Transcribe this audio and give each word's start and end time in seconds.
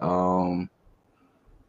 Um, 0.00 0.70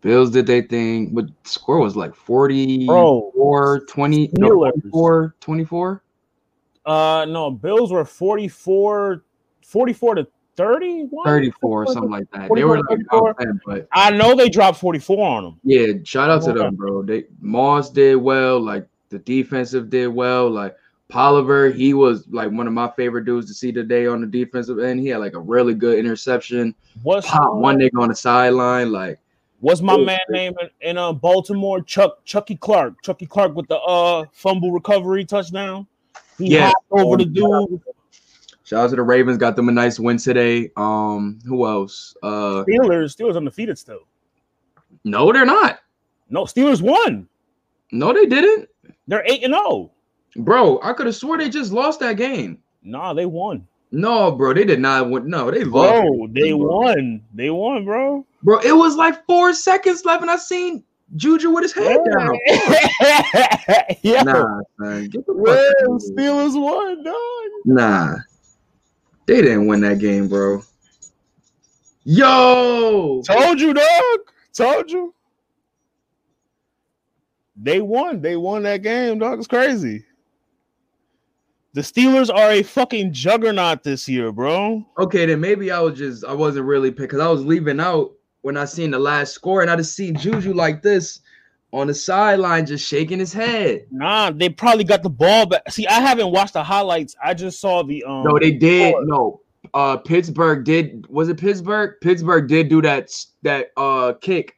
Bills 0.01 0.31
did 0.31 0.47
they 0.47 0.61
thing, 0.61 1.13
but 1.13 1.27
the 1.27 1.49
score 1.49 1.79
was 1.79 1.95
like 1.95 2.15
44, 2.15 3.79
Bro, 3.79 3.85
20, 3.85 4.29
no, 4.37 4.71
24, 4.71 5.35
24. 5.41 6.03
Uh, 6.85 7.25
no, 7.27 7.51
Bills 7.51 7.91
were 7.91 8.05
44, 8.05 9.23
44 9.61 10.15
to 10.15 10.27
30, 10.55 11.09
34, 11.25 11.87
something 11.87 12.09
like 12.09 12.31
that. 12.31 12.49
They 12.53 12.63
were 12.63 12.81
like 12.81 13.37
10, 13.39 13.61
but 13.65 13.87
I 13.91 14.11
know 14.11 14.35
they 14.35 14.49
dropped 14.49 14.79
44 14.79 15.27
on 15.27 15.43
them. 15.43 15.59
Yeah, 15.63 15.87
shout 16.03 16.29
out 16.29 16.43
to 16.43 16.53
them, 16.53 16.75
bro. 16.75 17.03
They 17.03 17.25
Moss 17.41 17.89
did 17.89 18.15
well, 18.15 18.61
like 18.61 18.87
the 19.09 19.19
defensive 19.19 19.89
did 19.89 20.07
well, 20.07 20.49
like 20.49 20.75
Polliver, 21.11 21.73
he 21.73 21.95
was 21.95 22.27
like 22.29 22.51
one 22.51 22.67
of 22.67 22.73
my 22.73 22.91
favorite 22.95 23.25
dudes 23.25 23.47
to 23.47 23.53
see 23.53 23.71
today 23.71 24.05
on 24.05 24.21
the 24.21 24.27
defensive 24.27 24.79
end. 24.79 24.99
He 24.99 25.07
had 25.07 25.17
like 25.17 25.33
a 25.33 25.39
really 25.39 25.73
good 25.73 25.97
interception. 25.97 26.75
What's 27.01 27.27
Pop 27.27 27.55
one 27.55 27.79
nigga 27.79 27.99
on 27.99 28.09
the 28.09 28.15
sideline, 28.15 28.91
like 28.91 29.19
what's 29.59 29.81
my 29.81 29.97
man 29.97 30.19
name 30.29 30.53
in, 30.61 30.89
in 30.89 30.97
uh, 30.97 31.11
Baltimore? 31.11 31.81
Chuck 31.81 32.23
Chucky 32.25 32.55
Clark. 32.55 33.01
Chucky 33.01 33.25
Clark 33.25 33.55
with 33.55 33.67
the 33.67 33.77
uh 33.79 34.25
fumble 34.31 34.71
recovery 34.71 35.25
touchdown. 35.25 35.87
He 36.37 36.53
yeah, 36.53 36.71
over 36.91 37.17
the 37.17 37.25
dude. 37.25 37.81
Shout 38.63 38.83
out 38.83 38.89
to 38.91 38.95
the 38.95 39.01
Ravens, 39.01 39.39
got 39.39 39.55
them 39.55 39.67
a 39.67 39.71
nice 39.71 39.99
win 39.99 40.17
today. 40.17 40.69
Um, 40.77 41.39
who 41.43 41.65
else? 41.65 42.15
Uh 42.21 42.63
Steelers, 42.65 43.17
Steelers 43.17 43.35
undefeated 43.35 43.79
still. 43.79 44.01
No, 45.03 45.33
they're 45.33 45.43
not. 45.43 45.79
No, 46.29 46.43
Steelers 46.43 46.83
won. 46.83 47.27
No, 47.91 48.13
they 48.13 48.27
didn't. 48.27 48.69
They're 49.07 49.25
eight 49.25 49.43
and 49.43 49.55
zero. 49.55 49.91
Bro, 50.35 50.79
I 50.83 50.93
could 50.93 51.07
have 51.07 51.15
swore 51.15 51.37
they 51.37 51.49
just 51.49 51.71
lost 51.71 51.99
that 52.01 52.17
game. 52.17 52.59
Nah, 52.83 53.13
they 53.13 53.25
won. 53.25 53.67
No, 53.91 54.31
bro, 54.31 54.53
they 54.53 54.65
did 54.65 54.79
not 54.79 55.09
win. 55.09 55.27
No, 55.27 55.49
they 55.49 55.63
bro, 55.63 55.81
lost. 55.81 56.33
They 56.33 56.51
bro. 56.51 56.57
won. 56.57 57.23
They 57.33 57.49
won, 57.49 57.85
bro. 57.85 58.25
Bro, 58.43 58.59
it 58.59 58.73
was 58.73 58.95
like 58.95 59.25
four 59.25 59.53
seconds 59.53 60.05
left, 60.05 60.21
and 60.21 60.29
I 60.29 60.37
seen 60.37 60.83
Juju 61.15 61.49
with 61.49 61.63
his 61.63 61.73
head 61.73 61.99
down. 62.15 62.39
yeah. 64.03 64.23
Nah, 64.23 64.61
man. 64.77 65.09
Get 65.09 65.25
the 65.25 65.33
well, 65.33 65.99
Steelers 65.99 66.59
won, 66.59 67.03
dog. 67.03 67.15
Nah. 67.65 68.15
They 69.25 69.41
didn't 69.41 69.67
win 69.67 69.81
that 69.81 69.99
game, 69.99 70.27
bro. 70.27 70.61
Yo! 72.03 73.21
Told 73.25 73.59
you, 73.59 73.73
dog. 73.73 74.19
Told 74.53 74.89
you. 74.89 75.13
They 77.55 77.81
won. 77.81 78.21
They 78.21 78.35
won 78.35 78.63
that 78.63 78.81
game, 78.81 79.19
dog. 79.19 79.39
It's 79.39 79.47
crazy. 79.47 80.05
The 81.73 81.81
Steelers 81.81 82.33
are 82.33 82.51
a 82.51 82.63
fucking 82.63 83.13
juggernaut 83.13 83.83
this 83.83 84.09
year, 84.09 84.31
bro. 84.31 84.83
Okay, 84.97 85.27
then 85.27 85.39
maybe 85.39 85.69
I 85.69 85.79
was 85.79 85.97
just 85.97 86.25
I 86.25 86.33
wasn't 86.33 86.65
really 86.65 86.89
because 86.89 87.19
I 87.19 87.27
was 87.27 87.45
leaving 87.45 87.79
out 87.79 88.11
when 88.41 88.57
I 88.57 88.65
seen 88.65 88.89
the 88.89 88.97
last 88.97 89.33
score 89.33 89.61
and 89.61 89.69
I 89.69 89.75
just 89.75 89.95
seen 89.95 90.15
Juju 90.15 90.53
like 90.53 90.81
this 90.81 91.19
on 91.71 91.85
the 91.85 91.93
sideline 91.93 92.65
just 92.65 92.87
shaking 92.87 93.19
his 93.19 93.31
head. 93.31 93.85
Nah, 93.91 94.31
they 94.31 94.49
probably 94.49 94.83
got 94.83 95.03
the 95.03 95.11
ball 95.11 95.45
back. 95.45 95.69
See, 95.69 95.85
I 95.85 95.99
haven't 95.99 96.31
watched 96.31 96.53
the 96.53 96.63
highlights. 96.63 97.15
I 97.23 97.35
just 97.35 97.61
saw 97.61 97.83
the 97.83 98.03
um 98.03 98.23
No, 98.23 98.39
they 98.39 98.51
did. 98.51 98.93
Score. 98.93 99.05
No. 99.05 99.41
Uh 99.75 99.97
Pittsburgh 99.97 100.65
did 100.65 101.05
was 101.07 101.29
it 101.29 101.37
Pittsburgh? 101.37 102.01
Pittsburgh 102.01 102.47
did 102.47 102.69
do 102.69 102.81
that 102.81 103.11
that 103.43 103.67
uh 103.77 104.13
kick 104.21 104.55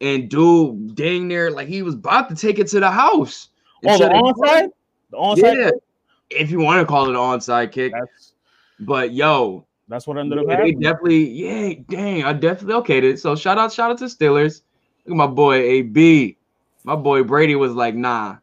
and 0.00 0.30
dude 0.30 0.94
dang 0.94 1.28
near 1.28 1.50
like 1.50 1.68
he 1.68 1.82
was 1.82 1.94
about 1.94 2.30
to 2.30 2.34
take 2.34 2.58
it 2.58 2.68
to 2.68 2.80
the 2.80 2.90
house. 2.90 3.48
Oh, 3.84 3.98
the 3.98 4.06
onside? 4.06 4.68
The 5.10 5.16
onside? 5.18 5.64
Yeah 5.64 5.70
if 6.30 6.50
you 6.50 6.58
want 6.58 6.80
to 6.80 6.86
call 6.86 7.06
it 7.06 7.10
an 7.10 7.16
onside 7.16 7.72
kick. 7.72 7.92
That's, 7.92 8.32
but 8.80 9.12
yo, 9.12 9.66
that's 9.88 10.06
what 10.06 10.18
ended 10.18 10.38
up 10.38 10.48
happening. 10.48 10.80
Definitely, 10.80 11.30
yeah, 11.30 11.74
dang, 11.88 12.24
I 12.24 12.32
definitely 12.32 12.74
okayed 12.82 13.02
it. 13.02 13.20
So 13.20 13.36
shout 13.36 13.58
out, 13.58 13.72
shout 13.72 13.90
out 13.90 13.98
to 13.98 14.04
Steelers. 14.04 14.62
Look 15.04 15.12
at 15.12 15.16
my 15.16 15.26
boy 15.26 15.54
AB. 15.54 16.36
My 16.84 16.96
boy 16.96 17.22
Brady 17.22 17.54
was 17.54 17.72
like, 17.72 17.94
nah, 17.94 18.36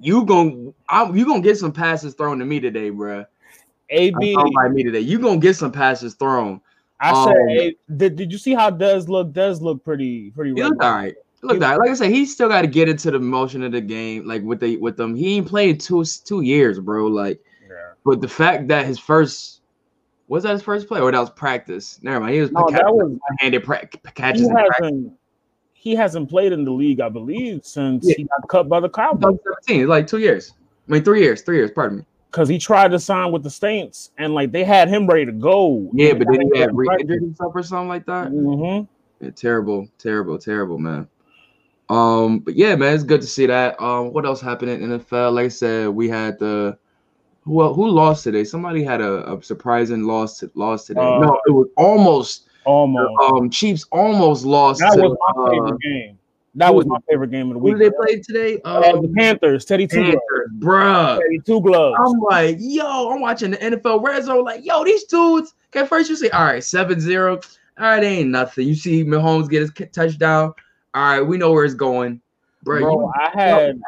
you 0.00 0.24
gonna 0.24 0.72
you 1.12 1.26
gonna 1.26 1.40
get 1.40 1.58
some 1.58 1.72
passes 1.72 2.14
thrown 2.14 2.38
to 2.38 2.44
me 2.44 2.60
today, 2.60 2.90
bro. 2.90 3.24
AB 3.90 4.36
by 4.54 4.68
me 4.68 4.84
today. 4.84 5.00
You 5.00 5.18
gonna 5.18 5.38
get 5.38 5.56
some 5.56 5.72
passes 5.72 6.14
thrown. 6.14 6.60
I 7.00 7.10
um, 7.10 7.28
said, 7.28 7.72
did, 7.96 8.16
did 8.16 8.32
you 8.32 8.38
see 8.38 8.54
how 8.54 8.70
Dez 8.70 9.08
look? 9.08 9.32
Dez 9.32 9.60
look 9.60 9.82
pretty 9.82 10.30
pretty. 10.30 10.52
He 10.54 10.62
looked 10.62 10.82
all 10.82 10.92
right. 10.92 11.14
Look, 11.42 11.58
that 11.60 11.78
like 11.78 11.90
I 11.90 11.94
said, 11.94 12.10
he 12.10 12.26
still 12.26 12.48
got 12.48 12.62
to 12.62 12.66
get 12.66 12.88
into 12.88 13.10
the 13.10 13.18
motion 13.18 13.62
of 13.62 13.72
the 13.72 13.80
game, 13.80 14.26
like 14.26 14.42
with 14.42 14.60
the 14.60 14.76
with 14.76 14.96
them. 14.96 15.14
He 15.14 15.36
ain't 15.36 15.48
played 15.48 15.80
two 15.80 16.04
two 16.04 16.42
years, 16.42 16.78
bro. 16.78 17.06
Like, 17.06 17.40
yeah. 17.62 17.92
but 18.04 18.20
the 18.20 18.28
fact 18.28 18.68
that 18.68 18.84
his 18.84 18.98
first 18.98 19.60
was 20.30 20.44
that 20.44 20.52
his 20.52 20.62
first 20.62 20.86
play 20.86 21.00
or 21.00 21.10
that 21.10 21.18
was 21.18 21.30
practice? 21.30 21.98
Never 22.02 22.20
mind. 22.20 22.34
He 22.34 22.40
was 22.40 22.52
no, 22.52 22.68
that 22.70 22.84
was 22.84 23.18
handed 23.38 23.64
pra- 23.64 23.86
catches. 24.14 24.42
He 24.42 24.48
hasn't, 24.48 25.12
he 25.72 25.94
hasn't 25.96 26.30
played 26.30 26.52
in 26.52 26.64
the 26.64 26.70
league, 26.70 27.00
I 27.00 27.08
believe, 27.08 27.64
since 27.64 28.06
yeah. 28.06 28.14
he 28.16 28.24
got 28.24 28.48
cut 28.48 28.68
by 28.68 28.78
the 28.78 28.88
Cowboys. 28.88 29.38
2017, 29.38 29.88
like 29.88 30.06
two 30.06 30.18
years. 30.18 30.52
I 30.88 30.92
mean, 30.92 31.02
three 31.02 31.22
years, 31.22 31.42
three 31.42 31.56
years. 31.56 31.72
Pardon 31.72 31.98
me. 31.98 32.04
Because 32.30 32.48
he 32.48 32.58
tried 32.58 32.92
to 32.92 33.00
sign 33.00 33.32
with 33.32 33.42
the 33.42 33.50
Saints, 33.50 34.12
and 34.18 34.32
like 34.32 34.52
they 34.52 34.62
had 34.62 34.88
him 34.88 35.08
ready 35.08 35.26
to 35.26 35.32
go. 35.32 35.90
Yeah, 35.92 36.12
but 36.12 36.28
then 36.30 36.48
he 36.52 36.60
had 36.60 36.76
re-injured 36.76 37.22
himself 37.22 37.52
or 37.56 37.64
something 37.64 37.88
like 37.88 38.06
that. 38.06 38.28
Mm-hmm. 38.28 39.24
Yeah, 39.24 39.30
terrible, 39.32 39.88
terrible, 39.98 40.38
terrible, 40.38 40.78
man. 40.78 41.08
Um, 41.90 42.38
but 42.38 42.54
yeah, 42.54 42.76
man, 42.76 42.94
it's 42.94 43.02
good 43.02 43.20
to 43.20 43.26
see 43.26 43.46
that. 43.46 43.80
Um, 43.82 44.12
what 44.12 44.24
else 44.24 44.40
happened 44.40 44.70
in 44.70 44.98
NFL? 45.00 45.34
Like 45.34 45.46
I 45.46 45.48
said, 45.48 45.88
we 45.88 46.08
had 46.08 46.38
the 46.38 46.78
who 47.42 47.72
who 47.72 47.88
lost 47.88 48.22
today? 48.22 48.44
Somebody 48.44 48.84
had 48.84 49.00
a, 49.00 49.32
a 49.32 49.42
surprising 49.42 50.04
loss 50.04 50.42
loss 50.54 50.86
today. 50.86 51.00
Uh, 51.00 51.18
no, 51.18 51.40
it 51.46 51.50
was 51.50 51.66
almost 51.76 52.48
almost 52.64 53.12
um 53.24 53.50
Chiefs 53.50 53.86
almost 53.90 54.44
lost. 54.44 54.78
That 54.78 54.94
to, 54.94 55.02
was 55.02 55.16
my 55.18 55.42
uh, 55.42 55.50
favorite 55.50 55.80
game. 55.80 56.18
That 56.54 56.72
was 56.72 56.86
my 56.86 56.98
favorite 57.08 57.32
game 57.32 57.48
of 57.48 57.54
the 57.54 57.58
week. 57.58 57.74
Who 57.74 57.78
did 57.80 57.92
they 57.92 57.96
play 57.96 58.20
today? 58.20 58.60
Uh, 58.64 58.92
um, 58.94 59.02
the 59.02 59.08
Panthers, 59.08 59.64
Teddy 59.64 59.88
Two 59.88 60.02
Gloves. 60.02 60.18
Bruh. 60.58 61.18
Teddy 61.20 61.40
Two 61.44 61.60
Gloves. 61.60 61.96
I'm 61.98 62.20
like, 62.20 62.56
yo, 62.60 63.10
I'm 63.10 63.20
watching 63.20 63.50
the 63.52 63.56
NFL 63.56 64.04
Red 64.04 64.24
Zone, 64.24 64.44
like, 64.44 64.64
yo, 64.64 64.84
these 64.84 65.04
dudes. 65.04 65.54
Okay, 65.74 65.86
first 65.86 66.10
you 66.10 66.16
say, 66.16 66.28
all 66.30 66.44
right, 66.44 66.60
7-0. 66.60 67.56
All 67.78 67.84
right, 67.86 68.02
ain't 68.02 68.30
nothing. 68.30 68.66
You 68.66 68.74
see 68.74 69.04
Mahomes 69.04 69.48
get 69.48 69.60
his 69.60 69.72
touchdown 69.92 70.52
all 70.94 71.02
right, 71.02 71.20
we 71.20 71.36
know 71.36 71.52
where 71.52 71.64
it's 71.64 71.74
going. 71.74 72.20
Bro, 72.62 72.80
Bro 72.80 73.12
I 73.18 73.30
had 73.32 73.80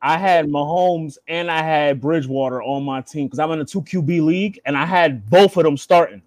I 0.00 0.16
had 0.16 0.46
Mahomes 0.46 1.18
and 1.26 1.50
I 1.50 1.62
had 1.62 2.00
Bridgewater 2.00 2.62
on 2.62 2.84
my 2.84 3.00
team 3.00 3.26
because 3.26 3.38
I'm 3.38 3.50
in 3.52 3.60
a 3.60 3.64
two 3.64 3.82
QB 3.82 4.24
league 4.24 4.60
and 4.64 4.76
I 4.76 4.84
had 4.84 5.28
both 5.28 5.56
of 5.56 5.64
them 5.64 5.76
starting. 5.76 6.22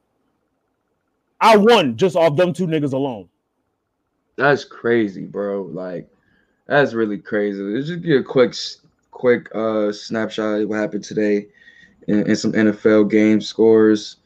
I 1.40 1.57
won 1.57 1.97
just 1.97 2.16
off 2.16 2.35
them 2.35 2.53
two 2.53 2.68
niggas 2.68 2.94
alone. 2.94 3.30
That's 4.35 4.63
crazy, 4.63 5.25
bro. 5.25 5.63
Like, 5.63 6.07
that's 6.68 6.94
really 6.94 7.18
crazy. 7.18 7.62
Let's 7.62 7.88
just 7.88 8.03
give 8.03 8.22
a 8.22 8.24
quick, 8.24 8.56
quick 9.12 9.53
uh 9.56 9.91
snapshot 9.91 10.62
of 10.62 10.69
what 10.69 10.80
happened 10.80 11.03
today 11.03 11.47
in, 12.07 12.30
in 12.30 12.35
some 12.35 12.53
NFL 12.53 13.09
game 13.09 13.41
scores. 13.41 14.18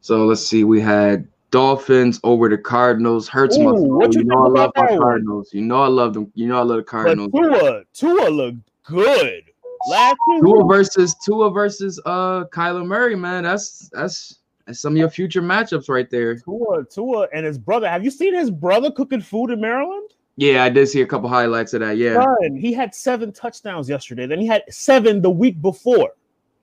So 0.00 0.26
let's 0.26 0.46
see. 0.46 0.64
We 0.64 0.80
had 0.80 1.26
Dolphins 1.50 2.20
over 2.22 2.48
the 2.48 2.58
Cardinals 2.58 3.28
hurts 3.28 3.58
Ooh, 3.58 3.64
my 3.64 3.72
What 3.72 4.14
you, 4.14 4.20
you 4.20 4.24
know 4.26 4.44
I 4.44 4.48
love 4.48 4.72
my 4.76 4.86
Cardinals. 4.86 5.50
You 5.52 5.62
know 5.62 5.82
I 5.82 5.88
love 5.88 6.14
them. 6.14 6.30
You 6.34 6.46
know 6.46 6.58
I 6.58 6.62
love 6.62 6.78
the 6.78 6.84
Cardinals. 6.84 7.30
But 7.32 7.40
Tua, 7.40 7.82
Tua 7.92 8.28
looked 8.28 8.70
good. 8.84 9.44
Last 9.88 10.16
Tua 10.40 10.64
versus 10.66 11.16
Tua 11.24 11.50
versus 11.50 12.00
uh 12.06 12.44
Kyler 12.52 12.86
Murray, 12.86 13.16
man. 13.16 13.44
That's 13.44 13.88
that's 13.92 14.38
that's 14.66 14.80
some 14.80 14.92
of 14.92 14.98
your 14.98 15.10
future 15.10 15.42
matchups 15.42 15.88
right 15.88 16.08
there. 16.10 16.36
Tua, 16.36 16.84
Tua, 16.84 17.28
and 17.32 17.44
his 17.44 17.58
brother. 17.58 17.88
Have 17.88 18.04
you 18.04 18.10
seen 18.10 18.34
his 18.34 18.50
brother 18.50 18.90
cooking 18.90 19.20
food 19.20 19.50
in 19.50 19.60
Maryland? 19.60 20.10
Yeah, 20.36 20.64
I 20.64 20.68
did 20.68 20.88
see 20.88 21.02
a 21.02 21.06
couple 21.06 21.28
highlights 21.28 21.74
of 21.74 21.80
that. 21.80 21.96
Yeah, 21.96 22.22
Son, 22.22 22.56
he 22.56 22.72
had 22.72 22.94
seven 22.94 23.32
touchdowns 23.32 23.88
yesterday. 23.88 24.26
Then 24.26 24.40
he 24.40 24.46
had 24.46 24.62
seven 24.70 25.20
the 25.20 25.30
week 25.30 25.60
before. 25.60 26.12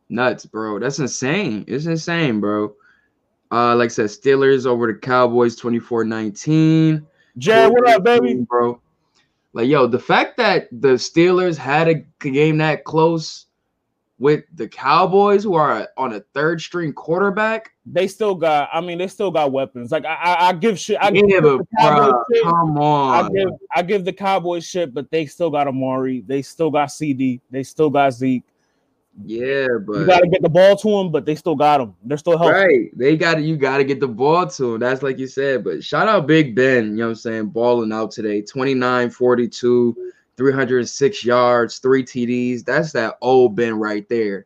Nuts, 0.09 0.45
bro. 0.45 0.79
That's 0.79 0.99
insane. 0.99 1.65
It's 1.67 1.85
insane, 1.85 2.39
bro. 2.39 2.73
Uh, 3.51 3.75
like 3.75 3.85
I 3.85 3.89
said, 3.89 4.05
Steelers 4.07 4.65
over 4.65 4.87
the 4.87 4.99
Cowboys 4.99 5.55
24 5.55 6.03
19. 6.03 7.05
Jared, 7.37 7.71
what 7.71 7.87
up, 7.87 8.03
baby? 8.03 8.45
Bro. 8.47 8.81
Like, 9.53 9.67
yo, 9.67 9.87
the 9.87 9.99
fact 9.99 10.37
that 10.37 10.67
the 10.71 10.95
Steelers 10.95 11.57
had 11.57 11.87
a 11.87 11.95
game 12.19 12.57
that 12.57 12.83
close 12.83 13.45
with 14.19 14.43
the 14.55 14.67
Cowboys, 14.67 15.43
who 15.43 15.53
are 15.53 15.87
on 15.97 16.13
a 16.13 16.19
third 16.33 16.59
string 16.59 16.91
quarterback, 16.91 17.71
they 17.85 18.07
still 18.07 18.35
got. 18.35 18.69
I 18.73 18.81
mean, 18.81 18.97
they 18.97 19.07
still 19.07 19.31
got 19.31 19.51
weapons. 19.51 19.91
Like 19.91 20.05
I, 20.05 20.15
I, 20.15 20.47
I 20.49 20.53
give 20.53 20.79
shit. 20.79 20.97
I 20.99 21.11
give 21.11 21.25
yeah, 21.27 21.39
but 21.39 21.61
bro, 21.79 22.23
come 22.43 22.77
on. 22.77 23.25
I 23.25 23.29
give, 23.29 23.49
I 23.75 23.81
give 23.83 24.05
the 24.05 24.13
Cowboys 24.13 24.65
shit, 24.65 24.93
but 24.93 25.09
they 25.11 25.25
still 25.25 25.49
got 25.49 25.67
Amari. 25.67 26.23
They 26.25 26.41
still 26.41 26.71
got 26.71 26.89
CeeDee. 26.89 27.41
They 27.51 27.63
still 27.63 27.89
got 27.89 28.13
Zeke. 28.13 28.43
Yeah, 29.23 29.67
but 29.85 29.99
you 29.99 30.05
got 30.05 30.19
to 30.19 30.27
get 30.27 30.41
the 30.43 30.49
ball 30.49 30.75
to 30.75 30.89
them, 30.89 31.11
but 31.11 31.25
they 31.25 31.35
still 31.35 31.55
got 31.55 31.79
them. 31.79 31.95
They're 32.03 32.17
still 32.17 32.37
healthy. 32.37 32.53
Right. 32.53 32.97
They 32.97 33.17
got 33.17 33.41
you 33.41 33.57
got 33.57 33.77
to 33.77 33.83
get 33.83 33.99
the 33.99 34.07
ball 34.07 34.47
to 34.47 34.71
them. 34.73 34.79
That's 34.79 35.01
like 35.01 35.17
you 35.17 35.27
said. 35.27 35.63
But 35.63 35.83
shout 35.83 36.07
out 36.07 36.27
Big 36.27 36.55
Ben, 36.55 36.91
you 36.91 36.97
know 36.97 37.05
what 37.05 37.09
I'm 37.09 37.15
saying? 37.15 37.47
Balling 37.47 37.91
out 37.91 38.11
today 38.11 38.41
29 38.41 39.09
42, 39.09 40.11
306 40.37 41.25
yards, 41.25 41.79
three 41.79 42.03
TDs. 42.03 42.63
That's 42.63 42.91
that 42.91 43.17
old 43.21 43.55
Ben 43.55 43.79
right 43.79 44.07
there. 44.07 44.45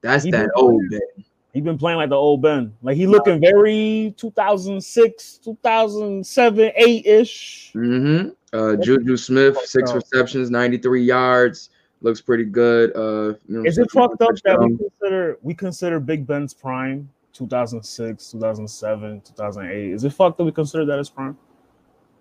That's 0.00 0.24
he 0.24 0.30
that 0.32 0.50
old 0.56 0.82
Ben. 0.90 1.24
He's 1.52 1.62
been 1.62 1.78
playing 1.78 1.98
like 1.98 2.10
the 2.10 2.16
old 2.16 2.42
Ben. 2.42 2.74
Like 2.82 2.96
he 2.96 3.06
looking 3.06 3.40
very 3.40 4.14
2006, 4.16 5.38
2007, 5.38 6.72
8 6.76 7.06
ish. 7.06 7.72
Mm-hmm. 7.74 8.28
Uh, 8.52 8.76
Juju 8.76 9.16
Smith, 9.16 9.58
six 9.64 9.92
receptions, 9.92 10.50
93 10.50 11.04
yards. 11.04 11.70
Looks 12.00 12.20
pretty 12.20 12.44
good. 12.44 12.94
Uh, 12.94 13.34
you 13.48 13.58
know, 13.58 13.64
is 13.64 13.78
it 13.78 13.90
fucked 13.90 14.22
up 14.22 14.30
that 14.44 14.60
we 14.60 14.76
consider 14.76 15.38
we 15.42 15.54
consider 15.54 15.98
Big 15.98 16.26
Ben's 16.26 16.54
prime 16.54 17.08
2006, 17.32 18.30
2007, 18.30 19.20
2008? 19.22 19.92
Is 19.92 20.04
it 20.04 20.12
fucked 20.12 20.38
that 20.38 20.44
we 20.44 20.52
consider 20.52 20.84
that 20.84 20.98
as 20.98 21.10
prime? 21.10 21.36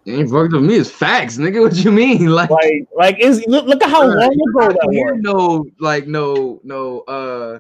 It 0.06 0.14
ain't 0.14 0.32
fucked 0.32 0.54
up 0.54 0.62
me. 0.62 0.76
It's 0.76 0.90
facts, 0.90 1.38
nigga. 1.38 1.62
What 1.68 1.76
you 1.76 1.92
mean? 1.92 2.28
Like, 2.30 2.50
like, 2.50 2.88
like 2.96 3.20
is 3.20 3.46
look, 3.48 3.66
look 3.66 3.84
at 3.84 3.90
how 3.90 4.04
long 4.04 4.18
ago 4.18 4.70
that 4.70 4.88
was. 4.88 5.20
No, 5.22 5.66
like, 5.80 6.08
no, 6.08 6.60
no, 6.64 7.02
uh, 7.02 7.60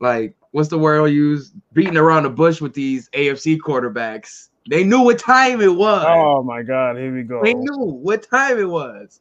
like, 0.00 0.36
what's 0.50 0.68
the 0.68 0.78
word 0.78 1.00
I'll 1.00 1.08
use? 1.08 1.52
Beating 1.72 1.96
around 1.96 2.24
the 2.24 2.30
bush 2.30 2.60
with 2.60 2.74
these 2.74 3.08
AFC 3.10 3.58
quarterbacks. 3.58 4.49
They 4.68 4.84
knew 4.84 5.00
what 5.00 5.18
time 5.18 5.60
it 5.60 5.74
was. 5.74 6.04
Oh 6.06 6.42
my 6.42 6.62
god, 6.62 6.96
here 6.96 7.14
we 7.14 7.22
go. 7.22 7.42
They 7.42 7.54
knew 7.54 7.78
what 7.78 8.22
time 8.22 8.58
it 8.58 8.68
was. 8.68 9.20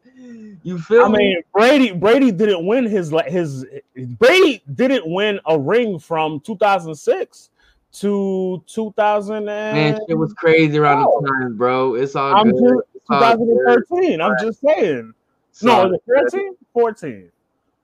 You 0.63 0.79
feel 0.79 1.05
I 1.05 1.07
me? 1.09 1.17
mean, 1.17 1.41
Brady 1.53 1.91
Brady 1.91 2.31
didn't 2.31 2.65
win 2.65 2.85
his 2.85 3.13
his 3.27 3.65
Brady 3.95 4.61
didn't 4.75 5.11
win 5.11 5.39
a 5.45 5.57
ring 5.57 5.97
from 5.97 6.41
2006 6.41 7.49
to 7.91 8.63
2000 8.67 9.35
and 9.35 9.45
Man, 9.47 9.99
it 10.07 10.13
was 10.13 10.33
crazy 10.33 10.77
around 10.77 11.05
oh. 11.07 11.21
the 11.21 11.29
time, 11.29 11.57
bro. 11.57 11.95
It's 11.95 12.15
all 12.15 12.35
I'm 12.35 12.51
good. 12.51 12.81
Just, 12.93 13.07
2013. 13.09 14.21
I'm 14.21 14.35
just 14.39 14.61
saying. 14.61 15.13
It's 15.49 15.63
no, 15.63 15.97
13, 16.07 16.55
14. 16.73 17.31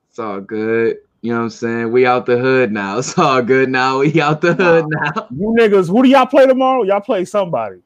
It's 0.10 0.20
all 0.20 0.40
good. 0.42 0.98
You 1.26 1.32
know 1.32 1.40
what 1.40 1.44
I'm 1.46 1.50
saying? 1.50 1.92
We 1.92 2.06
out 2.06 2.28
the 2.28 2.38
hood 2.38 2.72
now. 2.72 2.98
It's 3.00 3.18
all 3.18 3.42
good 3.42 3.68
now. 3.68 3.98
We 3.98 4.22
out 4.22 4.42
the 4.42 4.54
hood 4.54 4.86
now. 4.90 5.28
You 5.32 5.56
niggas, 5.60 5.88
who 5.88 6.04
do 6.04 6.10
y'all 6.10 6.28
play 6.28 6.46
tomorrow? 6.46 6.84
Y'all 6.84 7.02
play 7.02 7.26
somebody. 7.26 7.78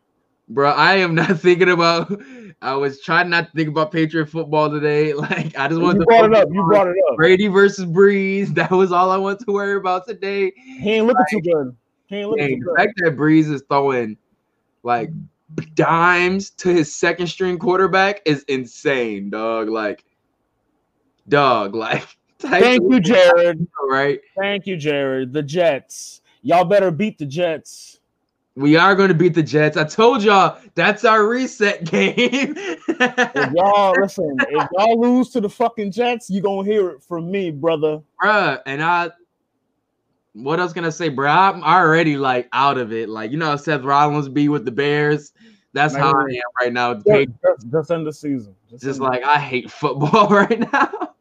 Bro, 0.49 0.71
I 0.71 0.95
am 0.95 1.15
not 1.15 1.39
thinking 1.39 1.69
about 1.69 2.21
I 2.61 2.75
was 2.75 2.99
trying 2.99 3.29
not 3.29 3.45
to 3.45 3.51
think 3.53 3.69
about 3.69 3.93
Patriot 3.93 4.25
football 4.25 4.69
today. 4.69 5.13
Like 5.13 5.57
I 5.57 5.69
just 5.69 5.79
wanted 5.79 5.99
you 5.99 6.01
to 6.01 6.05
brought 6.07 6.25
it 6.25 6.33
up. 6.33 6.49
You 6.51 6.65
brought 6.65 6.87
it 6.87 6.97
up. 7.09 7.15
Brady 7.15 7.47
versus 7.47 7.85
Brees. 7.85 8.49
That 8.55 8.71
was 8.71 8.91
all 8.91 9.09
I 9.09 9.15
want 9.15 9.39
to 9.39 9.53
worry 9.53 9.77
about 9.77 10.05
today. 10.05 10.51
He 10.57 10.95
ain't 10.95 11.07
looking 11.07 11.19
like, 11.19 11.29
too 11.29 11.41
good. 11.41 11.77
He 12.07 12.17
ain't 12.17 12.29
looking 12.29 12.47
too 12.47 12.65
good. 12.65 12.73
The 12.73 12.77
fact 12.77 12.93
that 12.97 13.15
Brees 13.15 13.49
is 13.49 13.63
throwing 13.69 14.17
like 14.83 15.11
dimes 15.75 16.49
to 16.49 16.73
his 16.73 16.93
second 16.93 17.27
string 17.27 17.57
quarterback 17.57 18.21
is 18.25 18.43
insane, 18.49 19.29
dog. 19.29 19.69
Like, 19.69 20.03
dog, 21.29 21.73
like 21.73 22.05
Thank 22.39 22.83
you, 22.89 22.99
Jared. 22.99 23.67
Right. 23.89 24.21
Thank 24.37 24.65
you, 24.65 24.77
Jared. 24.77 25.33
The 25.33 25.43
Jets. 25.43 26.21
Y'all 26.41 26.63
better 26.63 26.91
beat 26.91 27.17
the 27.17 27.25
Jets. 27.25 27.99
We 28.55 28.75
are 28.75 28.95
going 28.95 29.09
to 29.09 29.13
beat 29.13 29.33
the 29.33 29.43
Jets. 29.43 29.77
I 29.77 29.83
told 29.85 30.23
y'all 30.23 30.59
that's 30.75 31.05
our 31.05 31.27
reset 31.27 31.83
game. 31.91 32.55
if 32.57 33.53
y'all 33.53 33.93
listen, 33.99 34.37
if 34.49 34.67
y'all 34.77 34.99
lose 34.99 35.29
to 35.31 35.41
the 35.41 35.49
fucking 35.49 35.91
Jets, 35.91 36.29
you 36.29 36.41
gonna 36.41 36.65
hear 36.65 36.89
it 36.89 37.03
from 37.03 37.31
me, 37.31 37.51
brother. 37.51 38.01
Bruh, 38.21 38.61
and 38.65 38.83
I 38.83 39.11
what 40.33 40.59
else 40.59 40.73
can 40.73 40.85
I 40.85 40.89
say, 40.89 41.09
bro? 41.09 41.29
I'm 41.29 41.63
already 41.63 42.17
like 42.17 42.47
out 42.53 42.77
of 42.77 42.91
it. 42.93 43.09
Like, 43.09 43.31
you 43.31 43.37
know, 43.37 43.55
Seth 43.55 43.83
Rollins 43.83 44.29
be 44.29 44.49
with 44.49 44.65
the 44.65 44.71
Bears. 44.71 45.33
That's 45.73 45.93
Man, 45.93 46.03
how 46.03 46.09
I 46.09 46.23
am 46.23 46.41
right 46.61 46.73
now. 46.73 46.93
Just, 46.95 47.05
just, 47.05 47.71
just 47.71 47.91
end 47.91 48.07
the 48.07 48.13
season. 48.13 48.55
Just, 48.69 48.83
just 48.83 48.99
like 48.99 49.23
I 49.23 49.39
hate 49.39 49.69
football 49.71 50.27
right 50.29 50.59
now. 50.71 51.15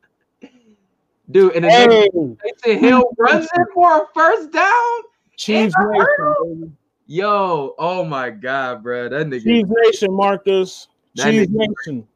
Dude, 1.31 1.55
and 1.57 1.65
hey. 1.65 2.09
Taysom 2.15 2.81
Hill 2.81 3.05
runs 3.19 3.49
in 3.57 3.65
for 3.75 4.03
a 4.03 4.07
first 4.15 4.51
down. 4.53 4.95
Chiefs 5.37 5.75
Nation. 5.79 6.77
Yo, 7.07 7.75
oh 7.79 8.05
my 8.05 8.31
god, 8.31 8.83
bro. 8.83 9.09
That 9.09 9.27
nigga. 9.27 9.45
Chiefs 9.45 9.71
Nation, 9.85 10.13
Marcus. 10.13 10.89
Chiefs 11.17 11.51
Nation. 11.53 12.07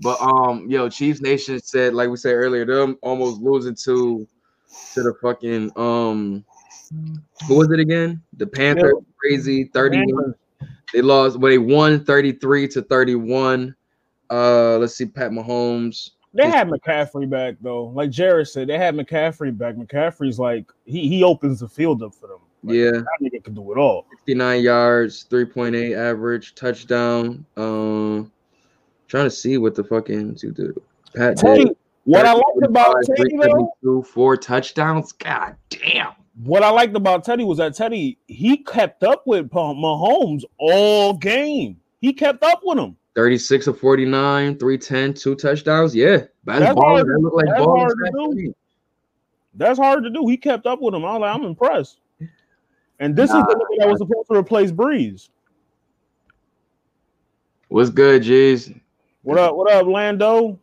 But 0.00 0.20
um, 0.20 0.68
yo, 0.68 0.88
Chiefs 0.88 1.20
Nation 1.20 1.60
said, 1.60 1.94
like 1.94 2.08
we 2.08 2.16
said 2.16 2.32
earlier, 2.32 2.64
them 2.64 2.98
almost 3.02 3.40
losing 3.40 3.74
to 3.84 4.26
to 4.94 5.02
the 5.02 5.14
fucking 5.20 5.70
um 5.76 6.44
who 7.46 7.56
was 7.56 7.70
it 7.70 7.80
again? 7.80 8.22
The 8.36 8.46
Panthers 8.46 8.92
yeah. 8.94 9.12
crazy 9.18 9.64
31. 9.72 10.34
They 10.92 11.02
lost, 11.02 11.40
but 11.40 11.48
they 11.48 11.58
won 11.58 12.04
33 12.04 12.68
to 12.68 12.82
31. 12.82 13.74
Uh 14.30 14.78
let's 14.78 14.94
see, 14.94 15.06
Pat 15.06 15.30
Mahomes. 15.30 16.10
They 16.34 16.48
had 16.48 16.68
McCaffrey 16.68 17.28
back 17.28 17.56
though. 17.60 17.84
Like 17.84 18.10
Jared 18.10 18.48
said, 18.48 18.68
they 18.68 18.78
had 18.78 18.94
McCaffrey 18.94 19.56
back. 19.56 19.74
McCaffrey's 19.74 20.38
like 20.38 20.70
he 20.86 21.08
he 21.08 21.22
opens 21.22 21.60
the 21.60 21.68
field 21.68 22.02
up 22.02 22.14
for 22.14 22.26
them. 22.26 22.38
Like, 22.64 22.76
yeah, 22.76 22.90
that 22.92 23.18
nigga 23.20 23.44
can 23.44 23.54
do 23.54 23.72
it 23.72 23.78
all. 23.78 24.06
69 24.10 24.62
yards, 24.62 25.26
3.8 25.28 25.96
average, 25.96 26.54
touchdown. 26.54 27.44
Um, 27.56 28.30
trying 29.08 29.24
to 29.24 29.30
see 29.30 29.58
what 29.58 29.74
the 29.74 29.84
fucking 29.84 30.36
to 30.36 30.50
do. 30.52 30.80
Pat 31.14 31.36
did. 31.36 31.76
What 32.04 32.26
I 32.26 32.32
liked 32.32 32.64
about 32.64 32.96
Teddy 33.04 33.36
though, 33.82 34.02
four 34.02 34.36
touchdowns. 34.36 35.12
God 35.12 35.56
damn. 35.68 36.12
What 36.42 36.62
I 36.62 36.70
liked 36.70 36.96
about 36.96 37.24
Teddy 37.24 37.44
was 37.44 37.58
that 37.58 37.74
Teddy 37.74 38.18
he 38.26 38.56
kept 38.56 39.04
up 39.04 39.24
with 39.26 39.50
Mahomes 39.50 40.42
all 40.58 41.14
game. 41.14 41.78
He 42.00 42.12
kept 42.12 42.42
up 42.42 42.60
with 42.64 42.78
him. 42.78 42.96
36 43.14 43.66
of 43.66 43.78
49, 43.78 44.58
310, 44.58 45.14
two 45.14 45.34
touchdowns. 45.34 45.94
Yeah, 45.94 46.24
that's, 46.44 46.78
hard, 46.78 47.06
that 47.06 47.18
look 47.20 47.34
like 47.34 47.46
that's 47.46 47.64
hard 47.64 47.92
to 47.98 48.34
do. 48.34 48.54
That's 49.54 49.78
hard 49.78 50.04
to 50.04 50.10
do. 50.10 50.26
He 50.28 50.36
kept 50.36 50.66
up 50.66 50.80
with 50.80 50.94
him. 50.94 51.04
I'm 51.04 51.20
like, 51.20 51.34
I'm 51.34 51.44
impressed. 51.44 51.98
And 53.00 53.14
this 53.14 53.30
nah, 53.30 53.40
is 53.40 53.46
the 53.46 53.54
nigga 53.54 53.80
that 53.80 53.88
was 53.88 53.98
supposed 53.98 54.28
to 54.28 54.36
replace 54.36 54.70
Brees. 54.70 55.28
What's 57.68 57.90
good, 57.90 58.22
Jeez? 58.22 58.78
What 59.22 59.38
up? 59.38 59.56
What 59.56 59.70
up, 59.70 59.86
Lando? 59.86 60.58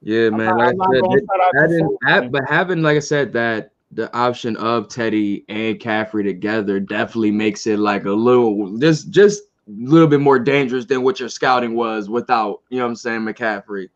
Yeah, 0.00 0.30
man. 0.30 0.56
Like 0.56 0.76
I 0.76 1.68
said, 1.68 1.82
that, 2.06 2.28
but 2.30 2.42
having, 2.48 2.82
like 2.82 2.96
I 2.96 3.00
said, 3.00 3.32
that 3.34 3.70
the 3.92 4.14
option 4.16 4.56
of 4.56 4.88
Teddy 4.88 5.44
and 5.48 5.78
Caffrey 5.78 6.24
together 6.24 6.80
definitely 6.80 7.30
makes 7.30 7.66
it 7.66 7.78
like 7.78 8.04
a 8.04 8.12
little 8.12 8.76
just 8.78 9.10
just 9.10 9.42
little 9.66 10.08
bit 10.08 10.20
more 10.20 10.38
dangerous 10.38 10.84
than 10.84 11.02
what 11.02 11.20
your 11.20 11.28
scouting 11.28 11.74
was 11.74 12.08
without, 12.08 12.62
you 12.68 12.78
know 12.78 12.84
what 12.84 12.90
I'm 12.90 12.96
saying, 12.96 13.20
McCaffrey. 13.20 13.88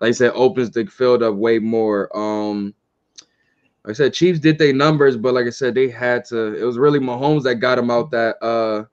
Like 0.00 0.08
I 0.08 0.12
said, 0.12 0.32
opens 0.34 0.70
the 0.70 0.86
field 0.86 1.22
up 1.22 1.34
way 1.34 1.58
more. 1.58 2.14
Um, 2.16 2.74
like 3.84 3.92
I 3.92 3.94
said, 3.94 4.14
Chiefs 4.14 4.40
did 4.40 4.58
their 4.58 4.72
numbers, 4.72 5.16
but 5.16 5.34
like 5.34 5.46
I 5.46 5.50
said, 5.50 5.74
they 5.74 5.88
had 5.88 6.24
to. 6.26 6.54
It 6.54 6.64
was 6.64 6.78
really 6.78 6.98
Mahomes 6.98 7.42
that 7.44 7.56
got 7.56 7.78
him 7.78 7.90
out 7.90 8.10
that 8.10 8.42
uh 8.42 8.84